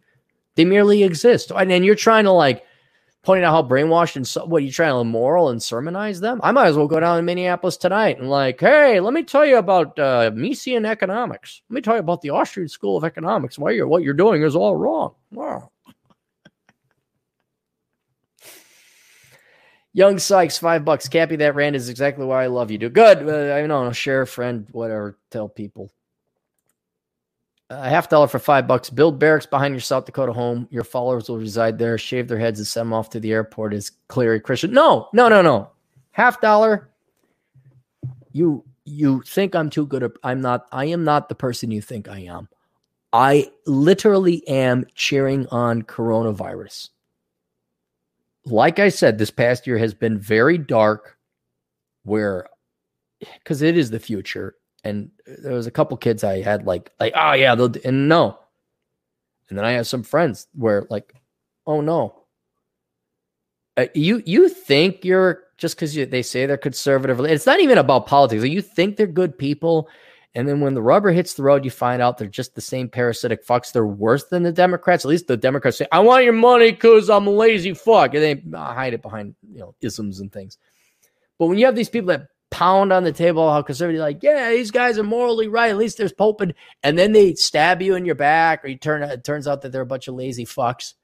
They 0.55 0.65
merely 0.65 1.02
exist. 1.02 1.52
And 1.55 1.70
then 1.70 1.84
you're 1.84 1.94
trying 1.94 2.25
to 2.25 2.33
like 2.33 2.65
pointing 3.23 3.44
out 3.44 3.52
how 3.52 3.62
brainwashed 3.62 4.17
and 4.17 4.26
so, 4.26 4.44
what 4.44 4.62
you 4.62 4.70
trying 4.70 4.92
to 4.92 4.99
immoral 4.99 5.49
and 5.51 5.62
sermonize 5.62 6.20
them. 6.20 6.41
I 6.42 6.52
might 6.52 6.67
as 6.67 6.76
well 6.76 6.89
go 6.89 7.01
down 7.01 7.17
to 7.17 7.23
Minneapolis 7.23 7.76
tonight 7.76 8.18
and 8.18 8.28
like, 8.28 8.60
hey, 8.60 9.01
let 9.01 9.12
me 9.15 9.23
tell 9.23 9.47
you 9.47 9.59
about 9.59 9.99
uh, 9.99 10.31
Misesian 10.33 10.86
economics. 10.86 11.62
Let 11.68 11.75
me 11.75 11.81
tell 11.81 11.94
you 11.94 12.01
about 12.01 12.23
the 12.23 12.31
Austrian 12.31 12.68
School 12.68 12.97
of 12.97 13.05
Economics. 13.05 13.59
Why 13.59 13.70
you're 13.70 13.89
what 13.89 14.02
you're 14.02 14.15
doing 14.15 14.42
is 14.42 14.57
all 14.57 14.76
wrong. 14.76 15.15
Wow. 15.31 15.70
Young 19.94 20.18
Sykes, 20.18 20.57
five 20.57 20.86
bucks. 20.86 21.07
Cappy, 21.07 21.36
that 21.36 21.55
rand 21.55 21.76
is 21.76 21.91
exactly 21.91 22.25
why 22.25 22.44
I 22.44 22.47
love 22.47 22.70
you. 22.70 22.78
Do 22.78 22.89
good. 22.89 23.28
Uh, 23.28 23.55
I 23.55 23.67
know, 23.67 23.92
share 23.92 24.25
friend, 24.25 24.67
whatever. 24.73 25.18
Tell 25.31 25.49
people 25.49 25.92
a 27.73 27.89
half 27.89 28.09
dollar 28.09 28.28
for 28.28 28.39
five 28.39 28.67
bucks. 28.67 28.91
Build 28.91 29.18
barracks 29.18 29.47
behind 29.47 29.75
your 29.75 29.81
South 29.81 30.05
Dakota 30.05 30.33
home. 30.33 30.68
Your 30.70 30.84
followers 30.84 31.28
will 31.28 31.39
reside 31.39 31.78
there. 31.78 31.97
Shave 31.99 32.28
their 32.28 32.39
heads 32.39 32.59
and 32.59 32.67
send 32.67 32.86
them 32.86 32.92
off 32.92 33.10
to 33.10 33.20
the 33.20 33.33
airport 33.33 33.73
as 33.75 33.91
Clarey 34.09 34.42
Christian. 34.42 34.73
No, 34.73 35.09
no, 35.12 35.28
no, 35.28 35.42
no. 35.42 35.70
Half 36.12 36.41
dollar. 36.41 36.91
You 38.33 38.65
you 38.84 39.23
think 39.23 39.55
I'm 39.55 39.70
too 39.70 39.86
good? 39.86 40.10
I'm 40.23 40.41
not. 40.41 40.67
I 40.73 40.86
am 40.86 41.05
not 41.05 41.28
the 41.28 41.34
person 41.34 41.70
you 41.70 41.81
think 41.81 42.09
I 42.09 42.20
am. 42.20 42.49
I 43.12 43.51
literally 43.67 44.47
am 44.49 44.86
cheering 44.94 45.47
on 45.49 45.83
coronavirus. 45.83 46.91
Like 48.44 48.78
I 48.78 48.89
said, 48.89 49.18
this 49.18 49.31
past 49.31 49.67
year 49.67 49.78
has 49.78 49.94
been 49.94 50.18
very 50.18 50.59
dark. 50.59 51.17
Where 52.05 52.47
because 53.20 53.62
it 53.62 53.78
is 53.78 53.91
the 53.91 54.01
future 54.01 54.57
and 54.85 55.11
there 55.27 55.52
was 55.52 55.67
a 55.67 55.70
couple 55.70 55.97
kids 55.97 56.25
I 56.25 56.43
had 56.43 56.67
like 56.67 56.91
like 56.99 57.12
oh 57.17 57.33
yeah 57.33 57.55
they'll 57.55 57.73
and 57.85 58.09
no, 58.09 58.39
and 59.49 59.59
then 59.59 59.65
I 59.65 59.73
have 59.73 59.86
some 59.86 60.02
friends 60.02 60.47
where 60.55 60.86
like 60.91 61.15
oh 61.67 61.81
no, 61.81 62.23
uh, 63.77 63.86
you 63.94 64.23
you 64.27 64.49
think 64.49 65.05
you're 65.05 65.44
just 65.59 65.77
because 65.77 65.94
they 65.94 66.23
say 66.23 66.47
they're 66.47 66.57
conservative. 66.57 67.20
It's 67.20 67.47
not 67.47 67.61
even 67.61 67.78
about 67.78 68.07
politics. 68.07 68.44
You 68.44 68.62
think 68.62 68.97
they're 68.97 69.07
good 69.07 69.39
people, 69.39 69.89
and 70.35 70.49
then 70.49 70.61
when 70.61 70.75
the 70.75 70.83
rubber 70.83 71.12
hits 71.12 71.35
the 71.35 71.44
road, 71.44 71.65
you 71.65 71.70
find 71.70 72.02
out 72.02 72.19
they're 72.19 72.27
just 72.27 72.55
the 72.55 72.61
same 72.61 72.89
parasitic 72.89 73.47
fucks. 73.47 73.73
They're 73.73 73.86
worse 73.86 74.25
than 74.25 74.43
the 74.43 74.52
Democrats. 74.52 75.05
At 75.05 75.09
least 75.09 75.28
the 75.28 75.36
Democrats 75.36 75.78
say, 75.78 75.86
"I 75.93 76.01
want 76.01 76.25
your 76.25 76.33
money 76.33 76.73
because 76.73 77.09
I'm 77.09 77.27
a 77.27 77.31
lazy 77.31 77.75
fuck," 77.75 78.15
and 78.15 78.23
they 78.23 78.59
hide 78.59 78.94
it 78.94 79.02
behind 79.02 79.36
you 79.52 79.61
know 79.61 79.75
isms 79.81 80.20
and 80.20 80.33
things. 80.33 80.59
But 81.39 81.47
when 81.47 81.59
you 81.59 81.67
have 81.67 81.77
these 81.77 81.89
people 81.89 82.09
that 82.09 82.28
pound 82.53 82.93
on 82.93 83.03
the 83.03 83.13
table 83.13 83.51
how 83.51 83.63
conservative, 83.63 84.01
like, 84.01 84.23
yeah, 84.23 84.51
these 84.51 84.71
guys 84.71 84.99
are 84.99 85.03
morally 85.03 85.49
right. 85.49 85.71
At 85.71 85.79
least 85.79 85.99
there's 85.99 86.13
Pope, 86.13 86.41
and, 86.41 86.55
then 86.83 87.13
they 87.13 87.35
stab 87.35 87.83
you 87.83 87.97
in 87.97 88.05
your 88.05 88.15
back, 88.15 88.65
or 88.65 88.69
you 88.69 88.77
turn 88.77 89.03
it 89.03 89.25
turns 89.25 89.49
out 89.49 89.63
that 89.63 89.73
they're 89.73 89.83
a 89.83 89.87
bunch 89.87 90.07
of 90.07 90.15
lazy 90.15 90.45
fucks. 90.45 90.95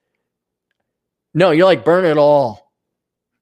No, 1.35 1.51
you're 1.51 1.67
like 1.67 1.85
burn 1.85 2.05
it 2.05 2.19
all, 2.19 2.73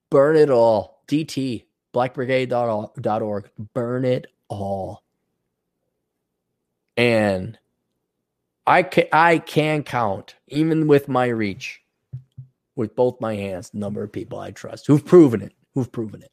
burn 0.09 0.35
it 0.35 0.49
all. 0.49 0.97
DT, 1.07 1.63
blackbrigade.org. 1.93 3.49
Burn 3.73 4.05
it 4.05 4.27
all. 4.49 5.03
And 6.95 7.57
I 8.65 8.83
can, 8.83 9.05
I 9.13 9.39
can 9.39 9.83
count, 9.83 10.35
even 10.47 10.87
with 10.87 11.07
my 11.07 11.27
reach, 11.27 11.81
with 12.75 12.95
both 12.95 13.21
my 13.21 13.35
hands, 13.35 13.69
the 13.69 13.79
number 13.79 14.03
of 14.03 14.11
people 14.11 14.39
I 14.39 14.51
trust 14.51 14.87
who've 14.87 15.05
proven 15.05 15.41
it, 15.41 15.53
who've 15.73 15.91
proven 15.91 16.23
it. 16.23 16.31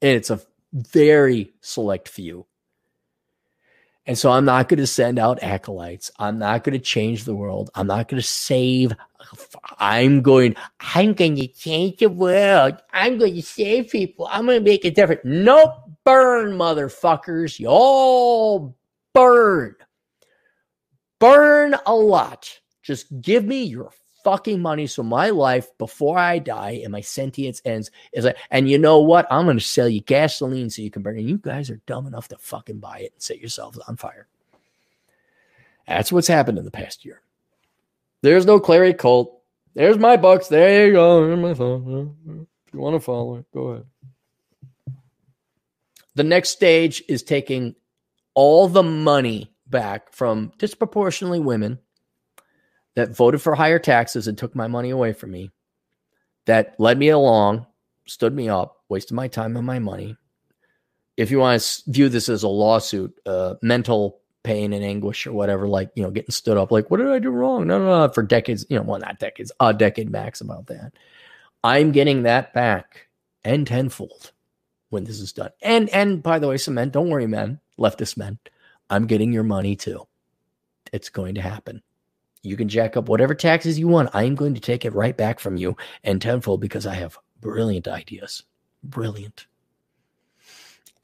And 0.00 0.16
it's 0.16 0.30
a 0.30 0.40
very 0.72 1.52
select 1.60 2.08
few. 2.08 2.46
And 4.04 4.18
so 4.18 4.32
I'm 4.32 4.44
not 4.44 4.68
going 4.68 4.80
to 4.80 4.86
send 4.86 5.18
out 5.18 5.42
acolytes. 5.44 6.10
I'm 6.18 6.38
not 6.38 6.64
going 6.64 6.72
to 6.72 6.84
change 6.84 7.24
the 7.24 7.36
world. 7.36 7.70
I'm 7.76 7.86
not 7.86 8.08
going 8.08 8.20
to 8.20 8.26
save. 8.26 8.92
I'm 9.78 10.22
going, 10.22 10.56
I'm 10.80 11.14
going 11.14 11.36
to 11.36 11.46
change 11.46 11.98
the 11.98 12.08
world. 12.08 12.82
I'm 12.92 13.18
going 13.18 13.36
to 13.36 13.42
save 13.42 13.90
people. 13.90 14.28
I'm 14.30 14.46
going 14.46 14.58
to 14.58 14.64
make 14.64 14.84
a 14.84 14.90
difference. 14.90 15.20
Nope. 15.24 15.74
Burn, 16.04 16.58
motherfuckers. 16.58 17.60
You 17.60 17.68
all 17.68 18.76
burn. 19.14 19.76
Burn 21.20 21.76
a 21.86 21.94
lot. 21.94 22.58
Just 22.82 23.20
give 23.20 23.44
me 23.44 23.62
your 23.62 23.92
fucking 24.24 24.60
money 24.60 24.86
so 24.86 25.02
my 25.02 25.30
life 25.30 25.68
before 25.78 26.18
I 26.18 26.38
die 26.38 26.80
and 26.82 26.92
my 26.92 27.00
sentience 27.00 27.60
ends 27.64 27.90
is 28.12 28.24
like, 28.24 28.36
and 28.50 28.68
you 28.68 28.78
know 28.78 28.98
what? 29.00 29.26
I'm 29.30 29.44
going 29.44 29.58
to 29.58 29.64
sell 29.64 29.88
you 29.88 30.00
gasoline 30.00 30.70
so 30.70 30.82
you 30.82 30.90
can 30.90 31.02
burn 31.02 31.18
it. 31.18 31.22
You 31.22 31.38
guys 31.38 31.70
are 31.70 31.80
dumb 31.86 32.06
enough 32.06 32.28
to 32.28 32.38
fucking 32.38 32.78
buy 32.78 32.98
it 33.00 33.12
and 33.12 33.22
set 33.22 33.38
yourselves 33.38 33.78
on 33.78 33.96
fire. 33.96 34.26
That's 35.86 36.12
what's 36.12 36.28
happened 36.28 36.58
in 36.58 36.64
the 36.64 36.70
past 36.70 37.04
year. 37.04 37.22
There's 38.22 38.46
no 38.46 38.60
Clarey 38.60 38.96
cult. 38.96 39.40
There's 39.74 39.98
my 39.98 40.16
bucks. 40.16 40.48
There 40.48 40.86
you 40.86 40.92
go. 40.92 41.26
There's 41.26 41.38
my 41.38 41.54
phone. 41.54 42.16
If 42.66 42.74
you 42.74 42.80
want 42.80 42.94
to 42.94 43.00
follow 43.00 43.36
it, 43.36 43.46
go 43.52 43.68
ahead. 43.68 43.86
The 46.14 46.24
next 46.24 46.50
stage 46.50 47.02
is 47.08 47.22
taking 47.22 47.74
all 48.34 48.68
the 48.68 48.82
money 48.82 49.50
back 49.66 50.12
from 50.12 50.52
disproportionately 50.58 51.40
women 51.40 51.78
that 52.94 53.16
voted 53.16 53.40
for 53.40 53.54
higher 53.54 53.78
taxes 53.78 54.28
and 54.28 54.36
took 54.36 54.54
my 54.54 54.66
money 54.66 54.90
away 54.90 55.12
from 55.12 55.30
me, 55.30 55.50
that 56.46 56.74
led 56.78 56.98
me 56.98 57.08
along, 57.08 57.66
stood 58.06 58.34
me 58.34 58.48
up, 58.48 58.82
wasted 58.88 59.14
my 59.14 59.28
time 59.28 59.56
and 59.56 59.66
my 59.66 59.78
money. 59.78 60.16
If 61.16 61.30
you 61.30 61.38
want 61.38 61.60
to 61.60 61.90
view 61.90 62.08
this 62.08 62.28
as 62.28 62.42
a 62.42 62.48
lawsuit, 62.48 63.14
uh, 63.26 63.54
mental 63.62 64.20
pain 64.42 64.72
and 64.72 64.84
anguish 64.84 65.26
or 65.26 65.32
whatever, 65.32 65.68
like, 65.68 65.90
you 65.94 66.02
know, 66.02 66.10
getting 66.10 66.30
stood 66.30 66.56
up, 66.56 66.72
like, 66.72 66.90
what 66.90 66.96
did 66.98 67.08
I 67.08 67.18
do 67.18 67.30
wrong? 67.30 67.66
No, 67.66 67.78
no, 67.78 68.06
no, 68.06 68.12
for 68.12 68.22
decades, 68.22 68.66
you 68.68 68.76
know, 68.76 68.82
well, 68.82 68.98
not 68.98 69.18
decades, 69.18 69.52
a 69.60 69.72
decade 69.72 70.10
max 70.10 70.40
about 70.40 70.66
that. 70.66 70.92
I'm 71.62 71.92
getting 71.92 72.24
that 72.24 72.52
back 72.52 73.08
and 73.44 73.66
tenfold 73.66 74.32
when 74.90 75.04
this 75.04 75.20
is 75.20 75.32
done. 75.32 75.50
And, 75.62 75.88
and 75.90 76.22
by 76.22 76.38
the 76.38 76.48
way, 76.48 76.56
some 76.56 76.74
men, 76.74 76.90
don't 76.90 77.08
worry, 77.08 77.26
men, 77.26 77.60
leftist 77.78 78.16
men, 78.16 78.38
I'm 78.90 79.06
getting 79.06 79.32
your 79.32 79.44
money 79.44 79.76
too. 79.76 80.06
It's 80.92 81.08
going 81.08 81.36
to 81.36 81.40
happen. 81.40 81.82
You 82.42 82.56
can 82.56 82.68
jack 82.68 82.96
up 82.96 83.08
whatever 83.08 83.34
taxes 83.34 83.78
you 83.78 83.86
want. 83.86 84.10
I 84.12 84.24
am 84.24 84.34
going 84.34 84.54
to 84.54 84.60
take 84.60 84.84
it 84.84 84.94
right 84.94 85.16
back 85.16 85.38
from 85.38 85.56
you 85.56 85.76
and 86.02 86.20
tenfold 86.20 86.60
because 86.60 86.86
I 86.86 86.94
have 86.94 87.18
brilliant 87.40 87.86
ideas. 87.86 88.42
Brilliant. 88.82 89.46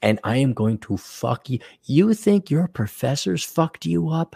And 0.01 0.19
I 0.23 0.37
am 0.37 0.53
going 0.53 0.77
to 0.79 0.97
fuck 0.97 1.49
you. 1.49 1.59
You 1.83 2.13
think 2.13 2.49
your 2.49 2.67
professors 2.67 3.43
fucked 3.43 3.85
you 3.85 4.09
up? 4.09 4.35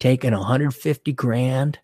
Taking 0.00 0.32
150 0.32 1.12
grand, 1.12 1.78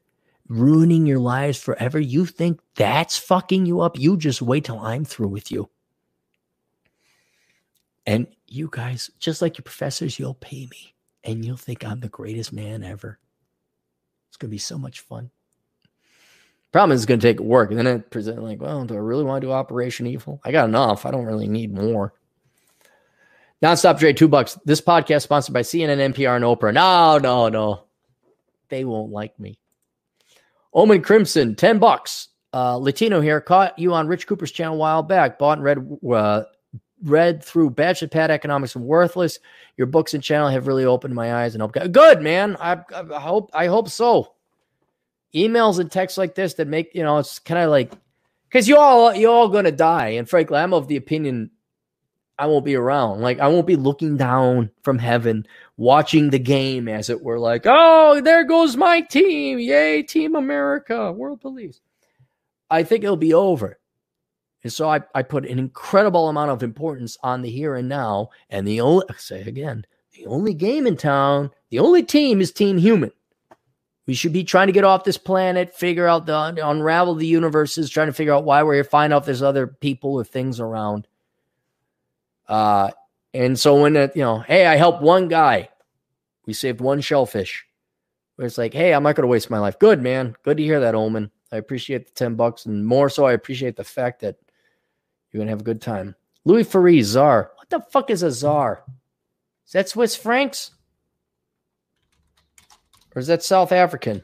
ruining 0.49 1.07
your 1.07 1.21
lives 1.21 1.61
forever? 1.61 2.01
You 2.01 2.27
think 2.27 2.61
that's 2.75 3.17
fucking 3.17 3.65
you 3.65 3.81
up? 3.81 3.99
You 3.99 4.17
just 4.17 4.43
wait 4.43 4.65
till 4.65 4.81
I'm 4.81 5.05
through 5.05 5.29
with 5.29 5.53
you. 5.53 5.69
And 8.07 8.27
you 8.47 8.69
guys, 8.73 9.11
just 9.19 9.43
like 9.43 9.59
your 9.59 9.65
professors, 9.65 10.19
you'll 10.19 10.35
pay 10.35 10.67
me 10.71 10.95
and 11.23 11.45
you'll 11.45 11.57
think 11.57 11.85
I'm 11.85 12.01
the 12.01 12.09
greatest 12.09 12.53
man 12.53 12.83
ever. 12.83 13.19
It's 14.29 14.37
going 14.37 14.51
to 14.51 14.55
be 14.55 14.59
so 14.59 14.79
much 14.79 15.01
fun. 15.01 15.31
Problem 16.73 16.95
is, 16.95 17.01
it's 17.01 17.07
going 17.07 17.21
to 17.21 17.27
take 17.27 17.41
work. 17.41 17.71
And 17.71 17.79
then 17.79 17.87
I 17.87 17.99
present 17.99 18.43
like, 18.43 18.61
well, 18.61 18.85
do 18.85 18.95
I 18.95 18.99
really 18.99 19.25
want 19.25 19.41
to 19.41 19.47
do 19.47 19.53
Operation 19.53 20.07
Evil? 20.07 20.41
I 20.45 20.53
got 20.53 20.69
enough. 20.69 21.07
I 21.07 21.11
don't 21.11 21.25
really 21.25 21.49
need 21.49 21.73
more. 21.73 22.13
Nonstop 23.63 23.99
Dre, 23.99 24.13
two 24.13 24.29
bucks. 24.29 24.59
This 24.65 24.81
podcast 24.81 25.23
sponsored 25.23 25.55
by 25.55 25.63
CNN, 25.63 26.15
NPR, 26.15 26.37
and 26.37 26.45
Oprah. 26.45 26.73
No, 26.73 27.19
no, 27.19 27.49
no. 27.49 27.85
They 28.69 28.85
won't 28.85 29.11
like 29.11 29.39
me. 29.41 29.59
Omen 30.73 31.03
Crimson, 31.03 31.55
10 31.57 31.79
bucks. 31.79 32.29
Uh, 32.53 32.77
Latino 32.77 33.21
here. 33.21 33.41
Caught 33.41 33.79
you 33.79 33.95
on 33.95 34.07
Rich 34.07 34.27
Cooper's 34.27 34.53
channel 34.53 34.75
a 34.75 34.79
while 34.79 35.03
back. 35.03 35.39
Bought 35.39 35.59
and 35.59 35.65
read 35.65 35.99
uh, 36.15 36.45
read 37.03 37.43
through 37.43 37.71
Bachelor 37.71 38.09
Pad 38.09 38.31
Economics 38.31 38.75
and 38.75 38.85
Worthless. 38.85 39.39
Your 39.77 39.87
books 39.87 40.15
and 40.15 40.23
channel 40.23 40.49
have 40.49 40.67
really 40.67 40.85
opened 40.85 41.15
my 41.15 41.43
eyes 41.43 41.55
and 41.55 41.63
helped. 41.63 41.93
Good 41.93 42.23
man. 42.23 42.57
I, 42.61 42.81
I 42.95 43.21
hope 43.21 43.51
I 43.53 43.67
hope 43.67 43.89
so. 43.89 44.35
Emails 45.35 45.79
and 45.79 45.91
texts 45.91 46.19
like 46.19 46.35
this 46.35 46.55
that 46.55 46.69
make 46.69 46.95
you 46.95 47.03
know 47.03 47.19
it's 47.19 47.39
kind 47.39 47.63
of 47.63 47.71
like 47.71 47.93
because 48.49 48.69
you 48.69 48.77
all 48.77 49.15
you 49.15 49.31
all 49.31 49.49
gonna 49.49 49.73
die. 49.73 50.09
And 50.11 50.29
frankly, 50.29 50.59
I'm 50.59 50.75
of 50.75 50.89
the 50.89 50.97
opinion 50.97 51.51
I 52.39 52.47
won't 52.47 52.65
be 52.65 52.77
around. 52.77 53.21
Like 53.21 53.41
I 53.41 53.49
won't 53.49 53.67
be 53.67 53.77
looking 53.77 54.17
down 54.17 54.71
from 54.83 54.99
heaven, 54.99 55.47
watching 55.77 56.31
the 56.31 56.39
game 56.39 56.89
as 56.89 57.11
it 57.11 57.23
were. 57.23 57.39
Like, 57.39 57.63
oh, 57.65 58.21
there 58.21 58.45
goes 58.45 58.77
my 58.77 59.01
team! 59.01 59.59
Yay, 59.59 60.03
Team 60.03 60.37
America, 60.37 61.13
World 61.13 61.41
Police. 61.41 61.81
I 62.71 62.85
think 62.85 63.03
it'll 63.03 63.17
be 63.17 63.35
over. 63.35 63.79
And 64.65 64.73
so 64.73 64.89
I, 64.89 65.01
I 65.15 65.23
put 65.23 65.47
an 65.47 65.59
incredible 65.59 66.29
amount 66.29 66.51
of 66.51 66.63
importance 66.63 67.17
on 67.23 67.43
the 67.43 67.51
here 67.51 67.77
and 67.77 67.89
now. 67.89 68.31
And 68.51 68.67
the 68.67 68.81
only, 68.81 69.07
I 69.09 69.15
say 69.15 69.43
again, 69.43 69.87
the 70.13 70.27
only 70.27 70.55
game 70.55 70.87
in 70.87 70.97
town, 70.97 71.51
the 71.71 71.79
only 71.79 72.03
team 72.03 72.41
is 72.41 72.51
Team 72.51 72.77
Human. 72.79 73.13
We 74.07 74.15
should 74.15 74.33
be 74.33 74.43
trying 74.43 74.69
to 74.69 74.73
get 74.73 74.85
off 74.85 75.05
this 75.05 75.19
planet, 75.19 75.75
figure 75.75 76.09
out 76.09 76.27
the 76.27 76.67
unravel 76.67 77.15
the 77.15 77.27
universes, 77.27 77.91
trying 77.91 78.07
to 78.07 78.13
figure 78.13 78.33
out 78.33 78.45
why 78.45 78.63
we're 78.63 78.75
here, 78.75 78.85
find 78.85 79.13
out 79.13 79.23
if 79.23 79.27
there's 79.27 79.43
other 79.43 79.67
people 79.67 80.15
or 80.15 80.25
things 80.25 80.61
around. 80.61 81.07
Uh, 82.49 82.91
and 83.35 83.61
so 83.61 83.83
when 83.83 83.95
it, 83.95 84.17
you 84.17 84.23
know, 84.23 84.39
hey, 84.39 84.67
I 84.67 84.77
helped 84.77 85.03
one 85.03 85.29
guy, 85.29 85.69
we 86.47 86.55
saved 86.55 86.81
one 86.81 87.03
shellfish. 87.03 87.67
It's 88.39 88.57
like, 88.57 88.73
hey, 88.73 88.95
I'm 88.95 89.03
not 89.03 89.15
going 89.15 89.25
to 89.25 89.29
waste 89.29 89.51
my 89.51 89.59
life. 89.59 89.79
Good 89.79 90.01
man, 90.01 90.35
good 90.43 90.57
to 90.57 90.63
hear 90.63 90.81
that, 90.81 90.95
Omen. 90.95 91.31
I 91.53 91.57
appreciate 91.57 92.07
the 92.07 92.13
ten 92.13 92.35
bucks, 92.35 92.67
and 92.67 92.87
more 92.87 93.11
so, 93.11 93.27
I 93.27 93.33
appreciate 93.33 93.77
the 93.77 93.85
fact 93.85 94.21
that 94.21 94.37
you're 95.31 95.41
gonna 95.41 95.51
have 95.51 95.61
a 95.61 95.65
good 95.65 95.83
time. 95.83 96.15
Louis 96.45 96.65
Ferry, 96.65 97.03
czar. 97.03 97.53
What 97.57 97.71
the 97.71 97.81
fuck 97.91 98.11
is 98.11 98.23
a 98.23 98.31
czar? 98.31 98.85
Is 99.67 99.73
that 99.73 99.89
Swiss 99.89 100.17
francs? 100.17 100.73
Or 103.15 103.21
is 103.21 103.27
that 103.27 103.43
South 103.43 103.73
African? 103.73 104.23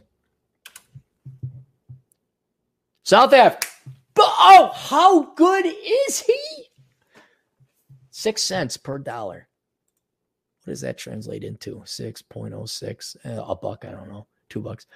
South 3.02 3.33
Africa. 3.33 3.66
Oh, 4.16 4.70
how 4.74 5.34
good 5.34 5.66
is 5.66 6.20
he? 6.20 6.39
Six 8.10 8.42
cents 8.42 8.76
per 8.76 8.99
dollar. 8.99 9.49
What 10.65 10.73
does 10.73 10.81
that 10.81 10.97
translate 10.97 11.44
into? 11.44 11.83
6.06, 11.84 13.16
uh, 13.26 13.44
a 13.47 13.55
buck, 13.55 13.84
I 13.84 13.91
don't 13.91 14.08
know, 14.08 14.26
two 14.49 14.60
bucks 14.60 14.86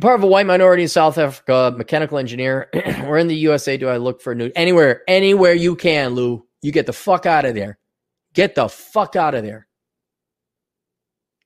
part 0.00 0.18
of 0.18 0.24
a 0.24 0.26
white 0.26 0.46
minority 0.46 0.82
in 0.82 0.88
South 0.88 1.18
Africa, 1.18 1.74
mechanical 1.76 2.18
engineer. 2.18 2.68
We're 3.04 3.18
in 3.18 3.28
the 3.28 3.36
USA. 3.36 3.76
Do 3.76 3.88
I 3.88 3.96
look 3.96 4.20
for 4.20 4.32
a 4.32 4.34
new 4.34 4.50
anywhere, 4.56 5.02
anywhere 5.08 5.54
you 5.54 5.76
can, 5.76 6.14
Lou? 6.14 6.46
You 6.62 6.72
get 6.72 6.86
the 6.86 6.92
fuck 6.92 7.26
out 7.26 7.44
of 7.44 7.54
there. 7.54 7.78
Get 8.32 8.54
the 8.54 8.68
fuck 8.68 9.16
out 9.16 9.34
of 9.34 9.44
there. 9.44 9.66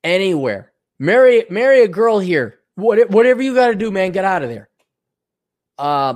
Anywhere. 0.03 0.71
Marry 0.97 1.45
marry 1.49 1.83
a 1.83 1.87
girl 1.87 2.19
here. 2.19 2.59
What, 2.75 3.09
whatever 3.09 3.41
you 3.41 3.53
got 3.53 3.67
to 3.67 3.75
do, 3.75 3.91
man, 3.91 4.11
get 4.11 4.25
out 4.25 4.43
of 4.43 4.49
there. 4.49 4.69
Uh, 5.77 6.15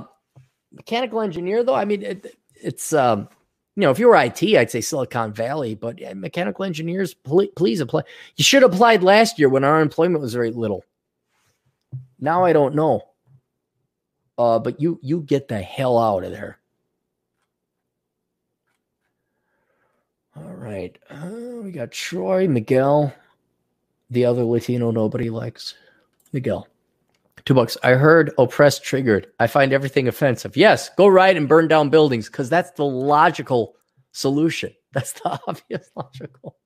mechanical 0.72 1.20
engineer, 1.20 1.62
though, 1.62 1.74
I 1.74 1.84
mean, 1.84 2.02
it, 2.02 2.36
it's 2.54 2.92
um, 2.92 3.28
you 3.76 3.82
know, 3.82 3.90
if 3.90 3.98
you 3.98 4.08
were 4.08 4.16
IT, 4.16 4.42
I'd 4.42 4.70
say 4.70 4.80
Silicon 4.80 5.32
Valley, 5.32 5.74
but 5.74 5.98
mechanical 6.16 6.64
engineers, 6.64 7.14
please 7.14 7.80
apply. 7.80 8.02
You 8.36 8.44
should 8.44 8.62
have 8.62 8.72
applied 8.72 9.02
last 9.02 9.38
year 9.38 9.48
when 9.48 9.64
our 9.64 9.80
employment 9.80 10.22
was 10.22 10.32
very 10.32 10.50
little. 10.50 10.84
Now 12.24 12.42
I 12.42 12.54
don't 12.54 12.74
know. 12.74 13.02
Uh, 14.38 14.58
but 14.58 14.80
you 14.80 14.98
you 15.02 15.20
get 15.20 15.46
the 15.46 15.60
hell 15.60 15.98
out 15.98 16.24
of 16.24 16.32
there. 16.32 16.58
All 20.34 20.54
right. 20.54 20.98
Uh, 21.10 21.60
we 21.62 21.70
got 21.70 21.92
Troy, 21.92 22.48
Miguel, 22.48 23.14
the 24.08 24.24
other 24.24 24.42
Latino 24.42 24.90
nobody 24.90 25.28
likes. 25.28 25.74
Miguel. 26.32 26.66
Two 27.44 27.52
bucks. 27.52 27.76
I 27.82 27.90
heard 27.90 28.32
oppressed 28.38 28.82
triggered. 28.82 29.26
I 29.38 29.46
find 29.46 29.74
everything 29.74 30.08
offensive. 30.08 30.56
Yes, 30.56 30.88
go 30.96 31.06
right 31.06 31.36
and 31.36 31.46
burn 31.46 31.68
down 31.68 31.90
buildings 31.90 32.26
because 32.26 32.48
that's 32.48 32.70
the 32.70 32.86
logical 32.86 33.76
solution. 34.12 34.72
That's 34.94 35.12
the 35.12 35.40
obvious 35.48 35.90
logical. 35.96 36.56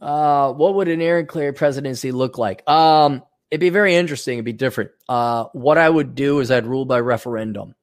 Uh, 0.00 0.52
what 0.52 0.74
would 0.74 0.88
an 0.88 1.02
Aaron 1.02 1.26
Clarey 1.26 1.54
presidency 1.54 2.12
look 2.12 2.38
like? 2.38 2.68
Um, 2.68 3.22
it'd 3.50 3.60
be 3.60 3.70
very 3.70 3.94
interesting. 3.94 4.38
It'd 4.38 4.44
be 4.44 4.52
different. 4.52 4.90
Uh, 5.08 5.44
what 5.52 5.78
I 5.78 5.88
would 5.88 6.14
do 6.14 6.40
is 6.40 6.50
I'd 6.50 6.66
rule 6.66 6.84
by 6.84 7.00
referendum. 7.00 7.74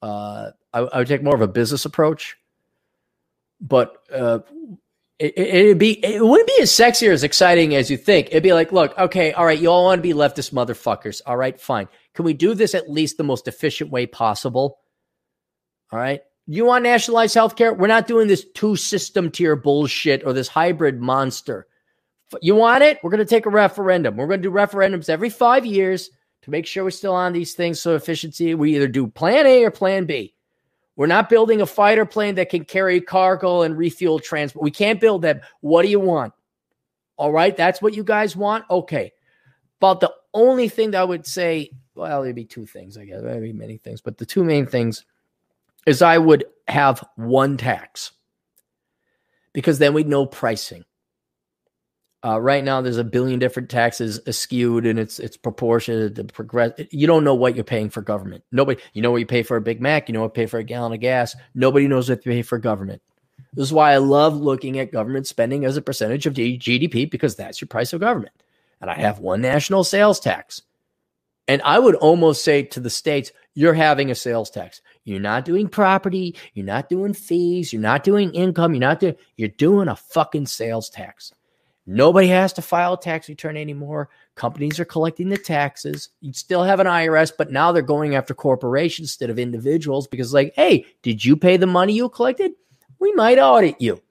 Uh, 0.00 0.50
I, 0.72 0.80
I 0.80 0.98
would 0.98 1.08
take 1.08 1.22
more 1.22 1.34
of 1.34 1.40
a 1.42 1.48
business 1.48 1.84
approach, 1.84 2.36
but 3.60 3.96
uh, 4.12 4.40
it, 5.18 5.66
would 5.68 5.78
be 5.78 6.04
it 6.04 6.24
wouldn't 6.24 6.48
be 6.48 6.62
as 6.62 6.70
sexy 6.70 7.08
or 7.08 7.12
as 7.12 7.24
exciting 7.24 7.74
as 7.74 7.90
you 7.90 7.96
think. 7.96 8.28
It'd 8.28 8.42
be 8.42 8.52
like, 8.52 8.72
look, 8.72 8.96
okay, 8.98 9.32
all 9.32 9.46
right, 9.46 9.58
you 9.58 9.70
all 9.70 9.84
want 9.84 9.98
to 9.98 10.02
be 10.02 10.12
leftist 10.12 10.52
motherfuckers. 10.52 11.22
All 11.26 11.36
right, 11.36 11.58
fine. 11.60 11.88
Can 12.14 12.24
we 12.24 12.34
do 12.34 12.54
this 12.54 12.74
at 12.74 12.90
least 12.90 13.16
the 13.16 13.24
most 13.24 13.48
efficient 13.48 13.90
way 13.90 14.06
possible? 14.06 14.78
All 15.92 15.98
right. 15.98 16.20
You 16.46 16.64
want 16.64 16.84
nationalized 16.84 17.34
health 17.34 17.56
care? 17.56 17.74
We're 17.74 17.88
not 17.88 18.06
doing 18.06 18.28
this 18.28 18.46
two 18.54 18.76
system 18.76 19.30
tier 19.30 19.56
bullshit 19.56 20.24
or 20.24 20.32
this 20.32 20.48
hybrid 20.48 21.00
monster. 21.00 21.66
You 22.40 22.54
want 22.54 22.84
it? 22.84 22.98
We're 23.02 23.10
going 23.10 23.18
to 23.18 23.24
take 23.24 23.46
a 23.46 23.50
referendum. 23.50 24.16
We're 24.16 24.28
going 24.28 24.42
to 24.42 24.48
do 24.48 24.54
referendums 24.54 25.08
every 25.08 25.30
five 25.30 25.66
years 25.66 26.10
to 26.42 26.50
make 26.50 26.66
sure 26.66 26.84
we're 26.84 26.90
still 26.90 27.14
on 27.14 27.32
these 27.32 27.54
things. 27.54 27.80
So 27.80 27.96
efficiency, 27.96 28.54
we 28.54 28.76
either 28.76 28.88
do 28.88 29.08
plan 29.08 29.46
A 29.46 29.64
or 29.64 29.70
plan 29.70 30.06
B. 30.06 30.34
We're 30.94 31.06
not 31.06 31.28
building 31.28 31.60
a 31.60 31.66
fighter 31.66 32.06
plane 32.06 32.36
that 32.36 32.48
can 32.48 32.64
carry 32.64 33.00
cargo 33.00 33.62
and 33.62 33.76
refuel 33.76 34.18
transport. 34.18 34.62
We 34.62 34.70
can't 34.70 35.00
build 35.00 35.22
that. 35.22 35.42
What 35.60 35.82
do 35.82 35.88
you 35.88 36.00
want? 36.00 36.32
All 37.16 37.32
right, 37.32 37.56
that's 37.56 37.82
what 37.82 37.94
you 37.94 38.04
guys 38.04 38.36
want. 38.36 38.64
Okay. 38.70 39.12
But 39.80 40.00
the 40.00 40.12
only 40.32 40.68
thing 40.68 40.92
that 40.92 41.02
I 41.02 41.04
would 41.04 41.26
say, 41.26 41.70
well, 41.94 42.22
there'd 42.22 42.34
be 42.34 42.44
two 42.44 42.66
things, 42.66 42.96
I 42.96 43.04
guess. 43.04 43.20
There'd 43.20 43.42
be 43.42 43.52
many 43.52 43.76
things, 43.76 44.00
but 44.00 44.16
the 44.16 44.26
two 44.26 44.44
main 44.44 44.66
things 44.66 45.04
is 45.86 46.02
I 46.02 46.18
would 46.18 46.44
have 46.68 47.02
one 47.16 47.56
tax 47.56 48.12
because 49.52 49.78
then 49.78 49.94
we'd 49.94 50.08
know 50.08 50.26
pricing. 50.26 50.84
Uh, 52.24 52.40
right 52.40 52.64
now, 52.64 52.80
there's 52.80 52.96
a 52.96 53.04
billion 53.04 53.38
different 53.38 53.70
taxes 53.70 54.20
skewed, 54.36 54.84
and 54.84 54.98
it's 54.98 55.20
it's 55.20 55.36
proportionate 55.36 56.16
to 56.16 56.24
progress. 56.24 56.72
You 56.90 57.06
don't 57.06 57.22
know 57.22 57.36
what 57.36 57.54
you're 57.54 57.62
paying 57.62 57.88
for 57.88 58.02
government. 58.02 58.42
Nobody, 58.50 58.82
you 58.94 59.02
know 59.02 59.12
what 59.12 59.18
you 59.18 59.26
pay 59.26 59.44
for 59.44 59.56
a 59.56 59.60
Big 59.60 59.80
Mac. 59.80 60.08
You 60.08 60.14
know 60.14 60.22
what 60.22 60.36
you 60.36 60.42
pay 60.42 60.46
for 60.46 60.58
a 60.58 60.64
gallon 60.64 60.92
of 60.92 61.00
gas. 61.00 61.36
Nobody 61.54 61.86
knows 61.86 62.08
what 62.08 62.26
you 62.26 62.32
pay 62.32 62.42
for 62.42 62.58
government. 62.58 63.00
This 63.52 63.68
is 63.68 63.72
why 63.72 63.92
I 63.92 63.98
love 63.98 64.34
looking 64.36 64.78
at 64.78 64.92
government 64.92 65.26
spending 65.26 65.64
as 65.64 65.76
a 65.76 65.82
percentage 65.82 66.26
of 66.26 66.34
GDP 66.34 67.08
because 67.08 67.36
that's 67.36 67.60
your 67.60 67.68
price 67.68 67.92
of 67.92 68.00
government. 68.00 68.34
And 68.80 68.90
I 68.90 68.94
have 68.94 69.20
one 69.20 69.40
national 69.40 69.84
sales 69.84 70.18
tax. 70.18 70.62
And 71.48 71.62
I 71.62 71.78
would 71.78 71.94
almost 71.94 72.42
say 72.42 72.64
to 72.64 72.80
the 72.80 72.90
states, 72.90 73.30
you're 73.54 73.74
having 73.74 74.10
a 74.10 74.14
sales 74.14 74.50
tax. 74.50 74.80
You're 75.06 75.20
not 75.20 75.44
doing 75.44 75.68
property. 75.68 76.36
You're 76.54 76.66
not 76.66 76.88
doing 76.88 77.14
fees. 77.14 77.72
You're 77.72 77.80
not 77.80 78.02
doing 78.02 78.34
income. 78.34 78.74
You're 78.74 78.80
not 78.80 79.00
doing, 79.00 79.14
you're 79.36 79.48
doing 79.48 79.88
a 79.88 79.94
fucking 79.94 80.46
sales 80.46 80.90
tax. 80.90 81.32
Nobody 81.86 82.26
has 82.26 82.52
to 82.54 82.62
file 82.62 82.94
a 82.94 83.00
tax 83.00 83.28
return 83.28 83.56
anymore. 83.56 84.08
Companies 84.34 84.80
are 84.80 84.84
collecting 84.84 85.28
the 85.28 85.38
taxes. 85.38 86.08
You 86.20 86.32
still 86.32 86.64
have 86.64 86.80
an 86.80 86.88
IRS, 86.88 87.30
but 87.38 87.52
now 87.52 87.70
they're 87.70 87.82
going 87.82 88.16
after 88.16 88.34
corporations 88.34 89.10
instead 89.10 89.30
of 89.30 89.38
individuals 89.38 90.08
because, 90.08 90.34
like, 90.34 90.52
hey, 90.56 90.84
did 91.02 91.24
you 91.24 91.36
pay 91.36 91.56
the 91.56 91.68
money 91.68 91.92
you 91.92 92.08
collected? 92.08 92.50
We 92.98 93.12
might 93.12 93.38
audit 93.38 93.80
you. 93.80 94.02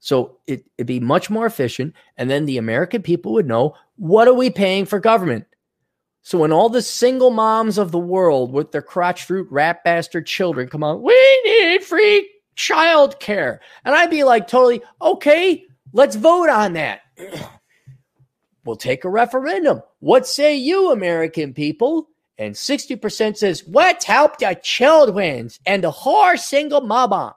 So 0.00 0.38
it, 0.48 0.64
it'd 0.76 0.88
be 0.88 0.98
much 0.98 1.30
more 1.30 1.46
efficient. 1.46 1.94
And 2.16 2.28
then 2.28 2.46
the 2.46 2.58
American 2.58 3.02
people 3.02 3.32
would 3.34 3.46
know 3.46 3.76
what 3.96 4.26
are 4.26 4.34
we 4.34 4.50
paying 4.50 4.84
for 4.84 4.98
government? 4.98 5.46
So 6.22 6.38
when 6.38 6.52
all 6.52 6.68
the 6.68 6.82
single 6.82 7.30
moms 7.30 7.78
of 7.78 7.92
the 7.92 7.98
world 7.98 8.52
with 8.52 8.72
their 8.72 8.82
crotch 8.82 9.24
fruit 9.24 9.48
rat 9.50 9.82
bastard 9.84 10.26
children 10.26 10.68
come 10.68 10.84
on, 10.84 11.02
we 11.02 11.42
need 11.44 11.82
free 11.82 12.30
child 12.54 13.18
care. 13.20 13.60
And 13.84 13.94
I'd 13.94 14.10
be 14.10 14.24
like, 14.24 14.46
totally, 14.46 14.82
okay, 15.00 15.64
let's 15.92 16.16
vote 16.16 16.50
on 16.50 16.74
that. 16.74 17.00
we'll 18.64 18.76
take 18.76 19.04
a 19.04 19.08
referendum. 19.08 19.82
What 20.00 20.26
say 20.26 20.56
you, 20.56 20.92
American 20.92 21.54
people? 21.54 22.08
And 22.38 22.54
60% 22.54 23.36
says, 23.36 23.64
let's 23.66 24.04
help 24.04 24.38
the 24.38 24.58
children 24.62 25.50
and 25.66 25.84
the 25.84 25.90
whore 25.90 26.38
single 26.38 26.80
mama. 26.80 27.36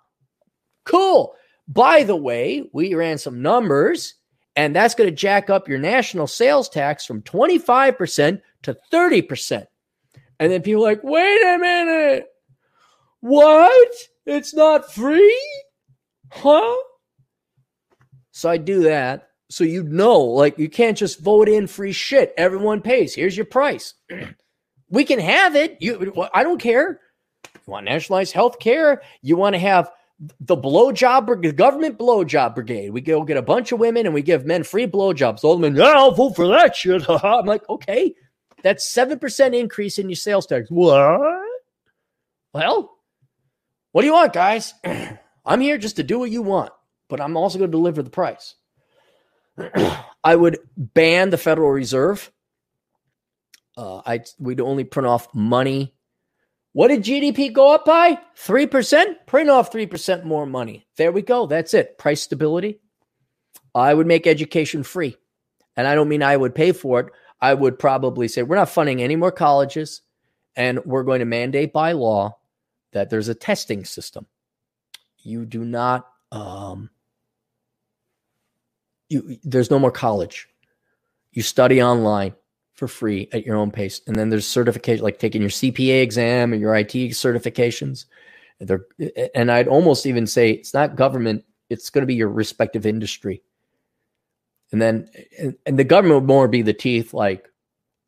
Cool. 0.86 1.36
By 1.68 2.04
the 2.04 2.16
way, 2.16 2.70
we 2.74 2.94
ran 2.94 3.18
some 3.18 3.42
numbers, 3.42 4.16
and 4.56 4.76
that's 4.76 4.96
going 4.96 5.10
to 5.10 5.16
jack 5.16 5.50
up 5.50 5.68
your 5.68 5.80
national 5.80 6.28
sales 6.28 6.70
tax 6.70 7.06
from 7.06 7.22
25% 7.22 8.42
to 8.64 8.78
30%. 8.92 9.66
And 10.40 10.52
then 10.52 10.62
people 10.62 10.84
like, 10.84 11.04
wait 11.04 11.42
a 11.44 11.58
minute. 11.58 12.28
What? 13.22 13.92
It's 14.26 14.54
not 14.54 14.94
free? 14.94 15.42
Huh? 16.32 16.76
So 18.32 18.50
I 18.50 18.58
do 18.58 18.82
that 18.84 19.30
so 19.54 19.64
you 19.64 19.84
know, 19.84 20.20
like 20.20 20.58
you 20.58 20.68
can't 20.68 20.98
just 20.98 21.20
vote 21.20 21.48
in 21.48 21.68
free 21.68 21.92
shit. 21.92 22.34
Everyone 22.38 22.82
pays. 22.82 23.14
Here's 23.14 23.38
your 23.38 23.46
price. 23.46 23.94
we 24.90 25.04
can 25.04 25.20
have 25.20 25.56
it. 25.56 25.78
You, 25.80 26.28
I 26.34 26.42
don't 26.42 26.60
care. 26.60 27.00
You 27.46 27.72
want 27.72 27.86
nationalized 27.86 28.34
health 28.34 28.58
care? 28.58 29.04
You 29.22 29.38
want 29.38 29.54
to 29.54 29.60
have 29.60 29.92
the 30.40 30.56
blowjob, 30.56 31.42
the 31.42 31.52
government 31.52 31.98
blowjob 31.98 32.56
brigade. 32.56 32.92
We 32.92 33.02
go 33.02 33.24
get 33.24 33.38
a 33.38 33.42
bunch 33.42 33.72
of 33.72 33.80
women 33.80 34.06
and 34.06 34.14
we 34.14 34.22
give 34.22 34.46
men 34.46 34.64
free 34.64 34.88
blowjobs. 34.88 35.44
All 35.44 35.56
the 35.56 35.62
men, 35.62 35.76
yeah, 35.76 35.94
I'll 35.96 36.12
vote 36.12 36.36
for 36.36 36.48
that 36.48 36.76
shit. 36.76 37.10
I'm 37.10 37.46
like, 37.46 37.68
okay, 37.70 38.14
that's 38.62 38.86
seven 38.86 39.20
percent 39.20 39.56
increase 39.56 40.00
in 40.00 40.10
your 40.10 40.16
sales 40.16 40.46
tax. 40.46 40.70
What? 40.70 41.22
Well, 42.54 42.98
what 43.92 44.02
do 44.02 44.08
you 44.08 44.14
want, 44.14 44.34
guys? 44.34 44.74
I'm 45.46 45.62
here 45.62 45.78
just 45.78 45.98
to 45.98 46.04
do 46.04 46.20
what 46.20 46.32
you 46.32 46.42
want, 46.42 46.72
but 47.10 47.20
I'm 47.20 47.36
also 47.36 47.58
going 47.58 47.72
to 47.72 47.78
deliver 47.78 48.02
the 48.02 48.10
price. 48.10 48.56
I 50.24 50.36
would 50.36 50.60
ban 50.78 51.30
the 51.30 51.38
Federal 51.38 51.70
Reserve. 51.70 52.32
Uh, 53.76 54.02
I 54.06 54.22
we'd 54.40 54.62
only 54.62 54.84
print 54.84 55.08
off 55.08 55.34
money. 55.34 55.94
What 56.74 56.88
did 56.88 57.04
GDP 57.04 57.54
go 57.54 57.74
up 57.74 57.86
by? 57.86 58.20
Three 58.36 58.68
percent. 58.68 59.26
Print 59.28 59.50
off 59.50 59.72
three 59.72 59.86
percent 59.86 60.26
more 60.26 60.46
money. 60.46 60.88
There 60.98 61.12
we 61.12 61.22
go. 61.22 61.46
That's 61.46 61.74
it. 61.74 61.98
Price 61.98 62.24
stability. 62.24 62.80
I 63.76 63.94
would 63.94 64.08
make 64.08 64.28
education 64.28 64.84
free, 64.84 65.16
and 65.78 65.88
I 65.88 65.96
don't 65.96 66.10
mean 66.10 66.24
I 66.24 66.36
would 66.36 66.54
pay 66.54 66.72
for 66.72 67.00
it. 67.00 67.08
I 67.40 67.54
would 67.54 67.78
probably 67.78 68.28
say 68.28 68.44
we're 68.44 68.56
not 68.56 68.70
funding 68.70 69.02
any 69.02 69.16
more 69.16 69.32
colleges, 69.32 70.02
and 70.56 70.84
we're 70.86 71.04
going 71.04 71.20
to 71.20 71.26
mandate 71.26 71.74
by 71.74 71.92
law 71.92 72.38
that 72.92 73.10
there's 73.10 73.30
a 73.30 73.36
testing 73.36 73.86
system. 73.86 74.26
You 75.20 75.46
do 75.46 75.64
not 75.64 76.08
um, 76.32 76.90
you 79.10 79.38
there's 79.44 79.70
no 79.70 79.78
more 79.78 79.92
college. 79.92 80.48
You 81.32 81.44
study 81.44 81.82
online 81.82 82.34
for 82.84 82.88
free 82.90 83.30
at 83.32 83.46
your 83.46 83.56
own 83.56 83.72
pace, 83.72 84.02
and 84.08 84.16
then 84.16 84.30
there's 84.30 84.46
certification 84.46 85.04
like 85.04 85.18
taking 85.18 85.42
your 85.42 85.50
CPA 85.50 86.02
exam 86.02 86.52
and 86.52 86.62
your 86.62 86.76
IT 86.76 86.92
certifications. 86.92 88.06
They're, 88.60 88.86
and 89.34 89.50
I'd 89.50 89.70
almost 89.70 90.06
even 90.06 90.28
say 90.28 90.52
it's 90.52 90.74
not 90.74 90.98
government; 90.98 91.46
it's 91.70 91.90
going 91.90 92.02
to 92.02 92.08
be 92.08 92.16
your 92.16 92.28
respective 92.28 92.86
industry. 92.86 93.42
And 94.74 94.82
then, 94.82 95.08
and, 95.40 95.56
and 95.66 95.80
the 95.80 95.86
government 95.86 96.22
would 96.22 96.28
more 96.28 96.48
be 96.50 96.62
the 96.62 96.74
teeth, 96.74 97.14
like, 97.14 97.48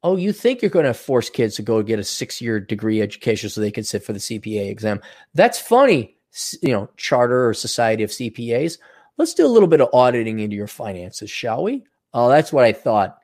oh, 0.04 0.18
you 0.18 0.34
think 0.34 0.62
you're 0.62 0.72
going 0.72 0.86
to 0.86 0.94
force 0.94 1.30
kids 1.30 1.56
to 1.56 1.62
go 1.62 1.82
get 1.82 2.00
a 2.00 2.04
six 2.04 2.42
year 2.42 2.60
degree 2.60 3.02
education 3.02 3.50
so 3.50 3.62
they 3.62 3.72
can 3.72 3.84
sit 3.86 4.04
for 4.04 4.12
the 4.12 4.20
CPA 4.20 4.70
exam? 4.70 5.00
That's 5.34 5.60
funny, 5.60 6.18
you 6.62 6.74
know, 6.74 6.90
charter 6.98 7.48
or 7.48 7.54
society 7.54 8.04
of 8.04 8.10
CPAs. 8.10 8.78
Let's 9.18 9.36
do 9.36 9.46
a 9.46 9.48
little 9.48 9.70
bit 9.70 9.80
of 9.80 9.90
auditing 9.94 10.40
into 10.40 10.58
your 10.58 10.68
finances, 10.68 11.32
shall 11.32 11.64
we? 11.64 11.86
Oh, 12.14 12.30
that's 12.30 12.52
what 12.52 12.66
I 12.66 12.74
thought. 12.74 13.20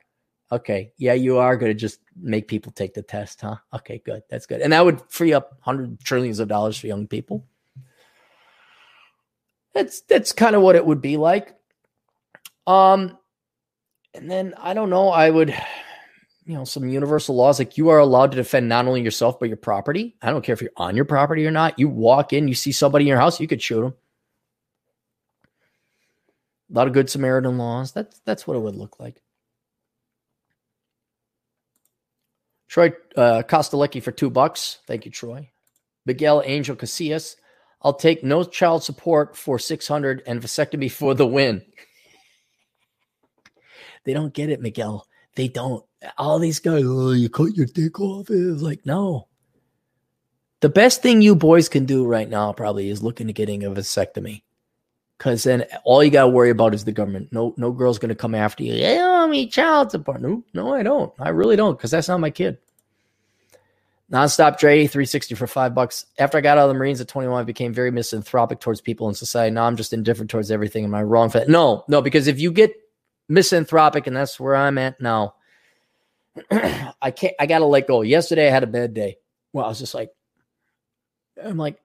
Okay. 0.52 0.92
Yeah, 0.98 1.14
you 1.14 1.38
are 1.38 1.56
going 1.56 1.72
to 1.72 1.78
just 1.78 2.00
make 2.14 2.46
people 2.46 2.72
take 2.72 2.92
the 2.92 3.00
test, 3.00 3.40
huh? 3.40 3.56
Okay, 3.72 4.02
good. 4.04 4.22
That's 4.28 4.44
good. 4.44 4.60
And 4.60 4.74
that 4.74 4.84
would 4.84 5.00
free 5.10 5.32
up 5.32 5.56
hundred 5.62 5.98
trillions 6.00 6.40
of 6.40 6.48
dollars 6.48 6.78
for 6.78 6.86
young 6.86 7.08
people. 7.08 7.46
That's 9.74 10.02
that's 10.02 10.32
kind 10.32 10.54
of 10.54 10.60
what 10.60 10.76
it 10.76 10.84
would 10.84 11.00
be 11.00 11.16
like. 11.16 11.56
Um, 12.66 13.16
and 14.12 14.30
then 14.30 14.52
I 14.58 14.74
don't 14.74 14.90
know, 14.90 15.08
I 15.08 15.30
would, 15.30 15.48
you 16.44 16.54
know, 16.54 16.64
some 16.64 16.86
universal 16.86 17.34
laws 17.34 17.58
like 17.58 17.78
you 17.78 17.88
are 17.88 17.98
allowed 17.98 18.32
to 18.32 18.36
defend 18.36 18.68
not 18.68 18.86
only 18.86 19.00
yourself 19.00 19.40
but 19.40 19.48
your 19.48 19.56
property. 19.56 20.16
I 20.20 20.30
don't 20.30 20.44
care 20.44 20.52
if 20.52 20.60
you're 20.60 20.70
on 20.76 20.96
your 20.96 21.06
property 21.06 21.46
or 21.46 21.50
not. 21.50 21.78
You 21.78 21.88
walk 21.88 22.34
in, 22.34 22.46
you 22.46 22.54
see 22.54 22.72
somebody 22.72 23.04
in 23.04 23.08
your 23.08 23.18
house, 23.18 23.40
you 23.40 23.48
could 23.48 23.62
shoot 23.62 23.80
them. 23.80 23.94
A 26.70 26.74
lot 26.74 26.86
of 26.88 26.92
good 26.92 27.08
Samaritan 27.08 27.56
laws. 27.56 27.92
That's 27.92 28.20
that's 28.26 28.46
what 28.46 28.58
it 28.58 28.60
would 28.60 28.76
look 28.76 29.00
like. 29.00 29.22
Troy 32.72 32.90
uh, 33.18 33.42
Kostalecki 33.46 34.02
for 34.02 34.12
two 34.12 34.30
bucks. 34.30 34.78
Thank 34.86 35.04
you, 35.04 35.10
Troy. 35.10 35.50
Miguel 36.06 36.42
Angel 36.46 36.74
Casillas. 36.74 37.36
I'll 37.82 37.92
take 37.92 38.24
no 38.24 38.44
child 38.44 38.82
support 38.82 39.36
for 39.36 39.58
600 39.58 40.22
and 40.26 40.40
vasectomy 40.40 40.90
for 40.90 41.14
the 41.14 41.26
win. 41.26 41.62
They 44.04 44.14
don't 44.14 44.34
get 44.34 44.50
it, 44.50 44.60
Miguel. 44.60 45.06
They 45.36 45.46
don't. 45.46 45.84
All 46.18 46.40
these 46.40 46.58
guys, 46.58 46.82
oh, 46.84 47.12
you 47.12 47.28
cut 47.28 47.54
your 47.54 47.66
dick 47.66 48.00
off. 48.00 48.26
It's 48.30 48.60
like, 48.60 48.84
no. 48.84 49.28
The 50.58 50.68
best 50.68 51.02
thing 51.02 51.22
you 51.22 51.36
boys 51.36 51.68
can 51.68 51.84
do 51.84 52.04
right 52.04 52.28
now 52.28 52.52
probably 52.52 52.88
is 52.88 53.00
looking 53.00 53.28
into 53.28 53.32
getting 53.32 53.62
a 53.62 53.70
vasectomy. 53.70 54.42
Cause 55.22 55.44
then 55.44 55.64
all 55.84 56.02
you 56.02 56.10
gotta 56.10 56.28
worry 56.28 56.50
about 56.50 56.74
is 56.74 56.84
the 56.84 56.90
government. 56.90 57.28
No, 57.30 57.54
no 57.56 57.70
girl's 57.70 58.00
gonna 58.00 58.16
come 58.16 58.34
after 58.34 58.64
you. 58.64 58.72
Hey, 58.72 58.98
owe 59.00 59.28
me 59.28 59.46
child 59.46 59.92
support. 59.92 60.20
No, 60.20 60.42
no, 60.52 60.74
I 60.74 60.82
don't. 60.82 61.12
I 61.20 61.28
really 61.28 61.54
don't, 61.54 61.78
because 61.78 61.92
that's 61.92 62.08
not 62.08 62.18
my 62.18 62.30
kid. 62.30 62.58
Nonstop 64.10 64.58
Dre, 64.58 64.88
360 64.88 65.36
for 65.36 65.46
five 65.46 65.76
bucks. 65.76 66.06
After 66.18 66.38
I 66.38 66.40
got 66.40 66.58
out 66.58 66.64
of 66.64 66.70
the 66.70 66.74
Marines 66.74 67.00
at 67.00 67.06
21, 67.06 67.40
I 67.40 67.44
became 67.44 67.72
very 67.72 67.92
misanthropic 67.92 68.58
towards 68.58 68.80
people 68.80 69.08
in 69.08 69.14
society. 69.14 69.54
Now 69.54 69.64
I'm 69.66 69.76
just 69.76 69.92
indifferent 69.92 70.28
towards 70.28 70.50
everything. 70.50 70.84
Am 70.84 70.94
I 70.94 71.04
wrong 71.04 71.30
for 71.30 71.38
that? 71.38 71.48
No, 71.48 71.84
no, 71.86 72.02
because 72.02 72.26
if 72.26 72.40
you 72.40 72.50
get 72.50 72.74
misanthropic, 73.28 74.08
and 74.08 74.16
that's 74.16 74.40
where 74.40 74.56
I'm 74.56 74.76
at 74.76 75.00
now. 75.00 75.36
I 76.50 77.12
can't. 77.14 77.34
I 77.38 77.46
gotta 77.46 77.66
let 77.66 77.86
go. 77.86 78.02
Yesterday 78.02 78.48
I 78.48 78.50
had 78.50 78.64
a 78.64 78.66
bad 78.66 78.92
day. 78.92 79.18
Well, 79.52 79.66
I 79.66 79.68
was 79.68 79.78
just 79.78 79.94
like, 79.94 80.10
I'm 81.40 81.58
like, 81.58 81.78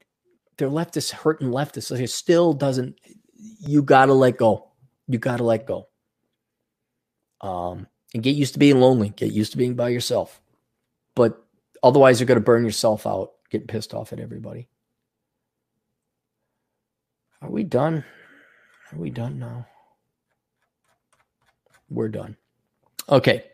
they're 0.58 0.70
leftists 0.70 1.12
hurting 1.12 1.50
leftists. 1.50 1.92
Like 1.92 2.02
it 2.02 2.10
still 2.10 2.54
doesn't. 2.54 3.00
You 3.60 3.84
gotta 3.84 4.14
let 4.14 4.38
go. 4.38 4.70
You 5.08 5.20
gotta 5.20 5.44
let 5.44 5.66
go. 5.66 5.88
Um, 7.42 7.88
and 8.14 8.24
get 8.24 8.36
used 8.36 8.54
to 8.54 8.60
being 8.60 8.80
lonely. 8.80 9.10
Get 9.10 9.32
used 9.32 9.52
to 9.52 9.58
being 9.58 9.76
by 9.76 9.90
yourself. 9.90 10.42
But 11.16 11.44
otherwise, 11.84 12.20
you're 12.20 12.28
gonna 12.28 12.40
burn 12.40 12.64
yourself 12.64 13.06
out. 13.06 13.32
Getting 13.50 13.68
pissed 13.68 13.94
off 13.94 14.12
at 14.12 14.20
everybody. 14.20 14.68
Are 17.42 17.50
we 17.50 17.64
done? 17.64 18.04
Are 18.92 18.98
we 18.98 19.10
done 19.10 19.40
now? 19.40 19.68
we're 21.90 22.10
done. 22.10 22.38
Okay. 23.10 23.46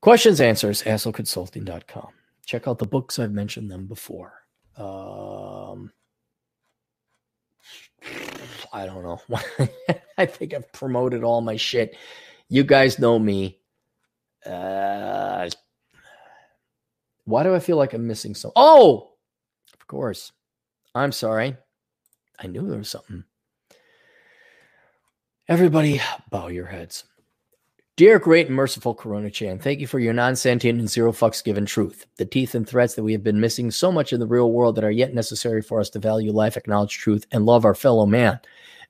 Questions, 0.00 0.40
answers, 0.40 0.82
assholeconsulting.com. 0.84 2.08
Check 2.46 2.68
out 2.68 2.78
the 2.78 2.86
books. 2.86 3.18
I've 3.18 3.32
mentioned 3.32 3.70
them 3.70 3.86
before. 3.86 4.32
Um, 4.76 5.92
I 8.72 8.86
don't 8.86 9.02
know. 9.02 9.20
I 10.18 10.26
think 10.26 10.54
I've 10.54 10.70
promoted 10.72 11.24
all 11.24 11.40
my 11.40 11.56
shit. 11.56 11.96
You 12.48 12.64
guys 12.64 12.98
know 12.98 13.18
me. 13.18 13.58
Uh, 14.44 15.48
why 17.24 17.42
do 17.42 17.54
I 17.54 17.60
feel 17.60 17.76
like 17.76 17.92
I'm 17.92 18.06
missing 18.06 18.34
something? 18.34 18.54
Oh, 18.56 19.12
of 19.74 19.86
course. 19.86 20.32
I'm 20.94 21.12
sorry. 21.12 21.56
I 22.38 22.46
knew 22.46 22.66
there 22.66 22.78
was 22.78 22.90
something. 22.90 23.24
Everybody, 25.48 26.00
bow 26.30 26.48
your 26.48 26.66
heads. 26.66 27.04
Dear 27.98 28.20
great 28.20 28.46
and 28.46 28.54
merciful 28.54 28.94
Corona 28.94 29.28
Chan, 29.28 29.58
thank 29.58 29.80
you 29.80 29.88
for 29.88 29.98
your 29.98 30.12
non 30.12 30.36
sentient 30.36 30.78
and 30.78 30.88
zero 30.88 31.10
fucks 31.10 31.42
given 31.42 31.66
truth. 31.66 32.06
The 32.16 32.24
teeth 32.24 32.54
and 32.54 32.64
threats 32.64 32.94
that 32.94 33.02
we 33.02 33.10
have 33.10 33.24
been 33.24 33.40
missing 33.40 33.72
so 33.72 33.90
much 33.90 34.12
in 34.12 34.20
the 34.20 34.26
real 34.28 34.52
world 34.52 34.76
that 34.76 34.84
are 34.84 34.90
yet 34.92 35.14
necessary 35.14 35.62
for 35.62 35.80
us 35.80 35.90
to 35.90 35.98
value 35.98 36.30
life, 36.30 36.56
acknowledge 36.56 36.96
truth, 36.96 37.26
and 37.32 37.44
love 37.44 37.64
our 37.64 37.74
fellow 37.74 38.06
man. 38.06 38.38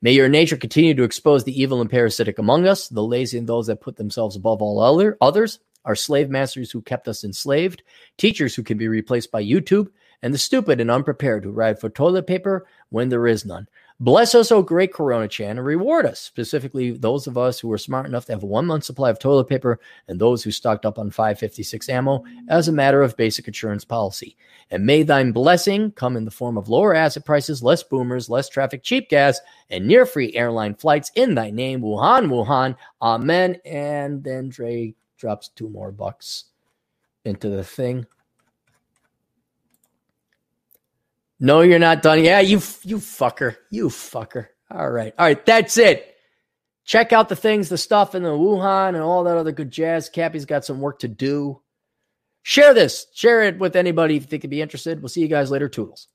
May 0.03 0.12
your 0.12 0.28
nature 0.28 0.59
continue 0.59 0.93
to 0.93 1.05
expose 1.05 1.43
the 1.43 1.59
evil 1.59 1.81
and 1.81 1.89
parasitic 1.89 2.39
among 2.39 2.67
us, 2.67 2.89
the 2.89 3.03
lazy 3.03 3.39
and 3.39 3.47
those 3.47 3.69
that 3.69 3.81
put 3.81 3.97
themselves 3.97 4.37
above 4.37 4.61
all 4.61 4.78
other, 4.78 5.17
others, 5.23 5.59
our 5.87 5.97
slave 5.97 6.28
masters 6.28 6.70
who 6.70 6.83
kept 6.83 7.09
us 7.09 7.25
enslaved, 7.25 7.83
teachers 8.19 8.55
who 8.55 8.62
can 8.62 8.77
be 8.77 8.89
replaced 8.89 9.31
by 9.31 9.43
YouTube, 9.43 9.89
and 10.20 10.35
the 10.35 10.39
stupid 10.39 10.83
and 10.83 10.91
unprepared 10.91 11.45
who 11.45 11.51
ride 11.51 11.81
for 11.81 11.89
toilet 11.89 12.27
paper 12.27 12.67
when 12.91 13.09
there 13.09 13.27
is 13.27 13.47
none. 13.47 13.69
Bless 14.01 14.36
us, 14.36 14.52
O 14.52 14.62
great 14.62 14.93
Corona 14.93 15.27
Chan, 15.27 15.59
and 15.59 15.65
reward 15.65 16.07
us, 16.07 16.20
specifically 16.20 16.93
those 16.93 17.27
of 17.27 17.36
us 17.36 17.59
who 17.59 17.67
were 17.67 17.78
smart 17.78 18.07
enough 18.07 18.27
to 18.27 18.33
have 18.33 18.44
a 18.44 18.47
one 18.47 18.65
month 18.65 18.85
supply 18.85 19.10
of 19.10 19.18
toilet 19.18 19.49
paper 19.49 19.81
and 20.07 20.20
those 20.20 20.44
who 20.44 20.52
stocked 20.52 20.86
up 20.86 21.01
on 21.01 21.10
556 21.10 21.89
ammo 21.89 22.23
as 22.49 22.68
a 22.68 22.73
matter 22.73 23.02
of 23.02 23.17
basic 23.17 23.49
insurance 23.49 23.85
policy. 23.85 24.36
And 24.70 24.86
may 24.86 25.02
thine 25.02 25.33
blessing 25.33 25.91
come 25.91 26.17
in 26.17 26.25
the 26.25 26.31
form 26.31 26.57
of 26.57 26.68
lower 26.68 26.94
asset 26.94 27.25
prices, 27.25 27.60
less 27.60 27.83
boomers, 27.83 28.31
less 28.31 28.49
traffic, 28.49 28.85
cheap 28.85 29.09
gas, 29.09 29.41
and 29.68 29.85
near 29.85 30.07
free 30.07 30.33
airline 30.35 30.77
flights 30.77 31.10
in 31.17 31.35
thy 31.35 31.51
name, 31.51 31.81
Wuhan, 31.81 32.28
Wuhan. 32.28 32.77
Amen. 33.02 33.57
And 33.65 34.23
then 34.23 34.49
Dre 34.49 34.94
drops 35.17 35.49
two 35.49 35.68
more 35.68 35.91
bucks 35.91 36.44
into 37.25 37.49
the 37.49 37.65
thing. 37.65 38.07
No, 41.41 41.60
you're 41.60 41.78
not 41.78 42.02
done. 42.02 42.23
Yeah, 42.23 42.41
you 42.41 42.60
you 42.83 42.99
fucker. 42.99 43.57
You 43.70 43.89
fucker. 43.89 44.49
All 44.70 44.91
right. 44.91 45.15
All 45.18 45.26
right, 45.26 45.47
that's 45.47 45.78
it. 45.78 46.15
Check 46.84 47.12
out 47.12 47.28
the 47.28 47.36
things, 47.36 47.68
the 47.68 47.78
stuff 47.78 48.15
in 48.15 48.23
the 48.23 48.31
Wuhan 48.31 48.89
and 48.89 49.02
all 49.02 49.25
that 49.25 49.36
other 49.36 49.52
good 49.52 49.70
jazz. 49.70 50.08
Cappy's 50.08 50.47
got 50.47 50.65
some 50.65 50.81
work 50.81 51.00
to 51.00 51.08
do. 51.08 51.60
Share 52.42 52.73
this. 52.73 53.07
Share 53.15 53.42
it 53.42 53.58
with 53.58 53.76
anybody 53.76 54.17
if 54.17 54.28
they 54.28 54.39
could 54.39 54.50
be 54.50 54.62
interested. 54.62 55.02
We'll 55.02 55.10
see 55.10 55.20
you 55.20 55.28
guys 55.28 55.50
later. 55.50 55.68
Toodles. 55.68 56.08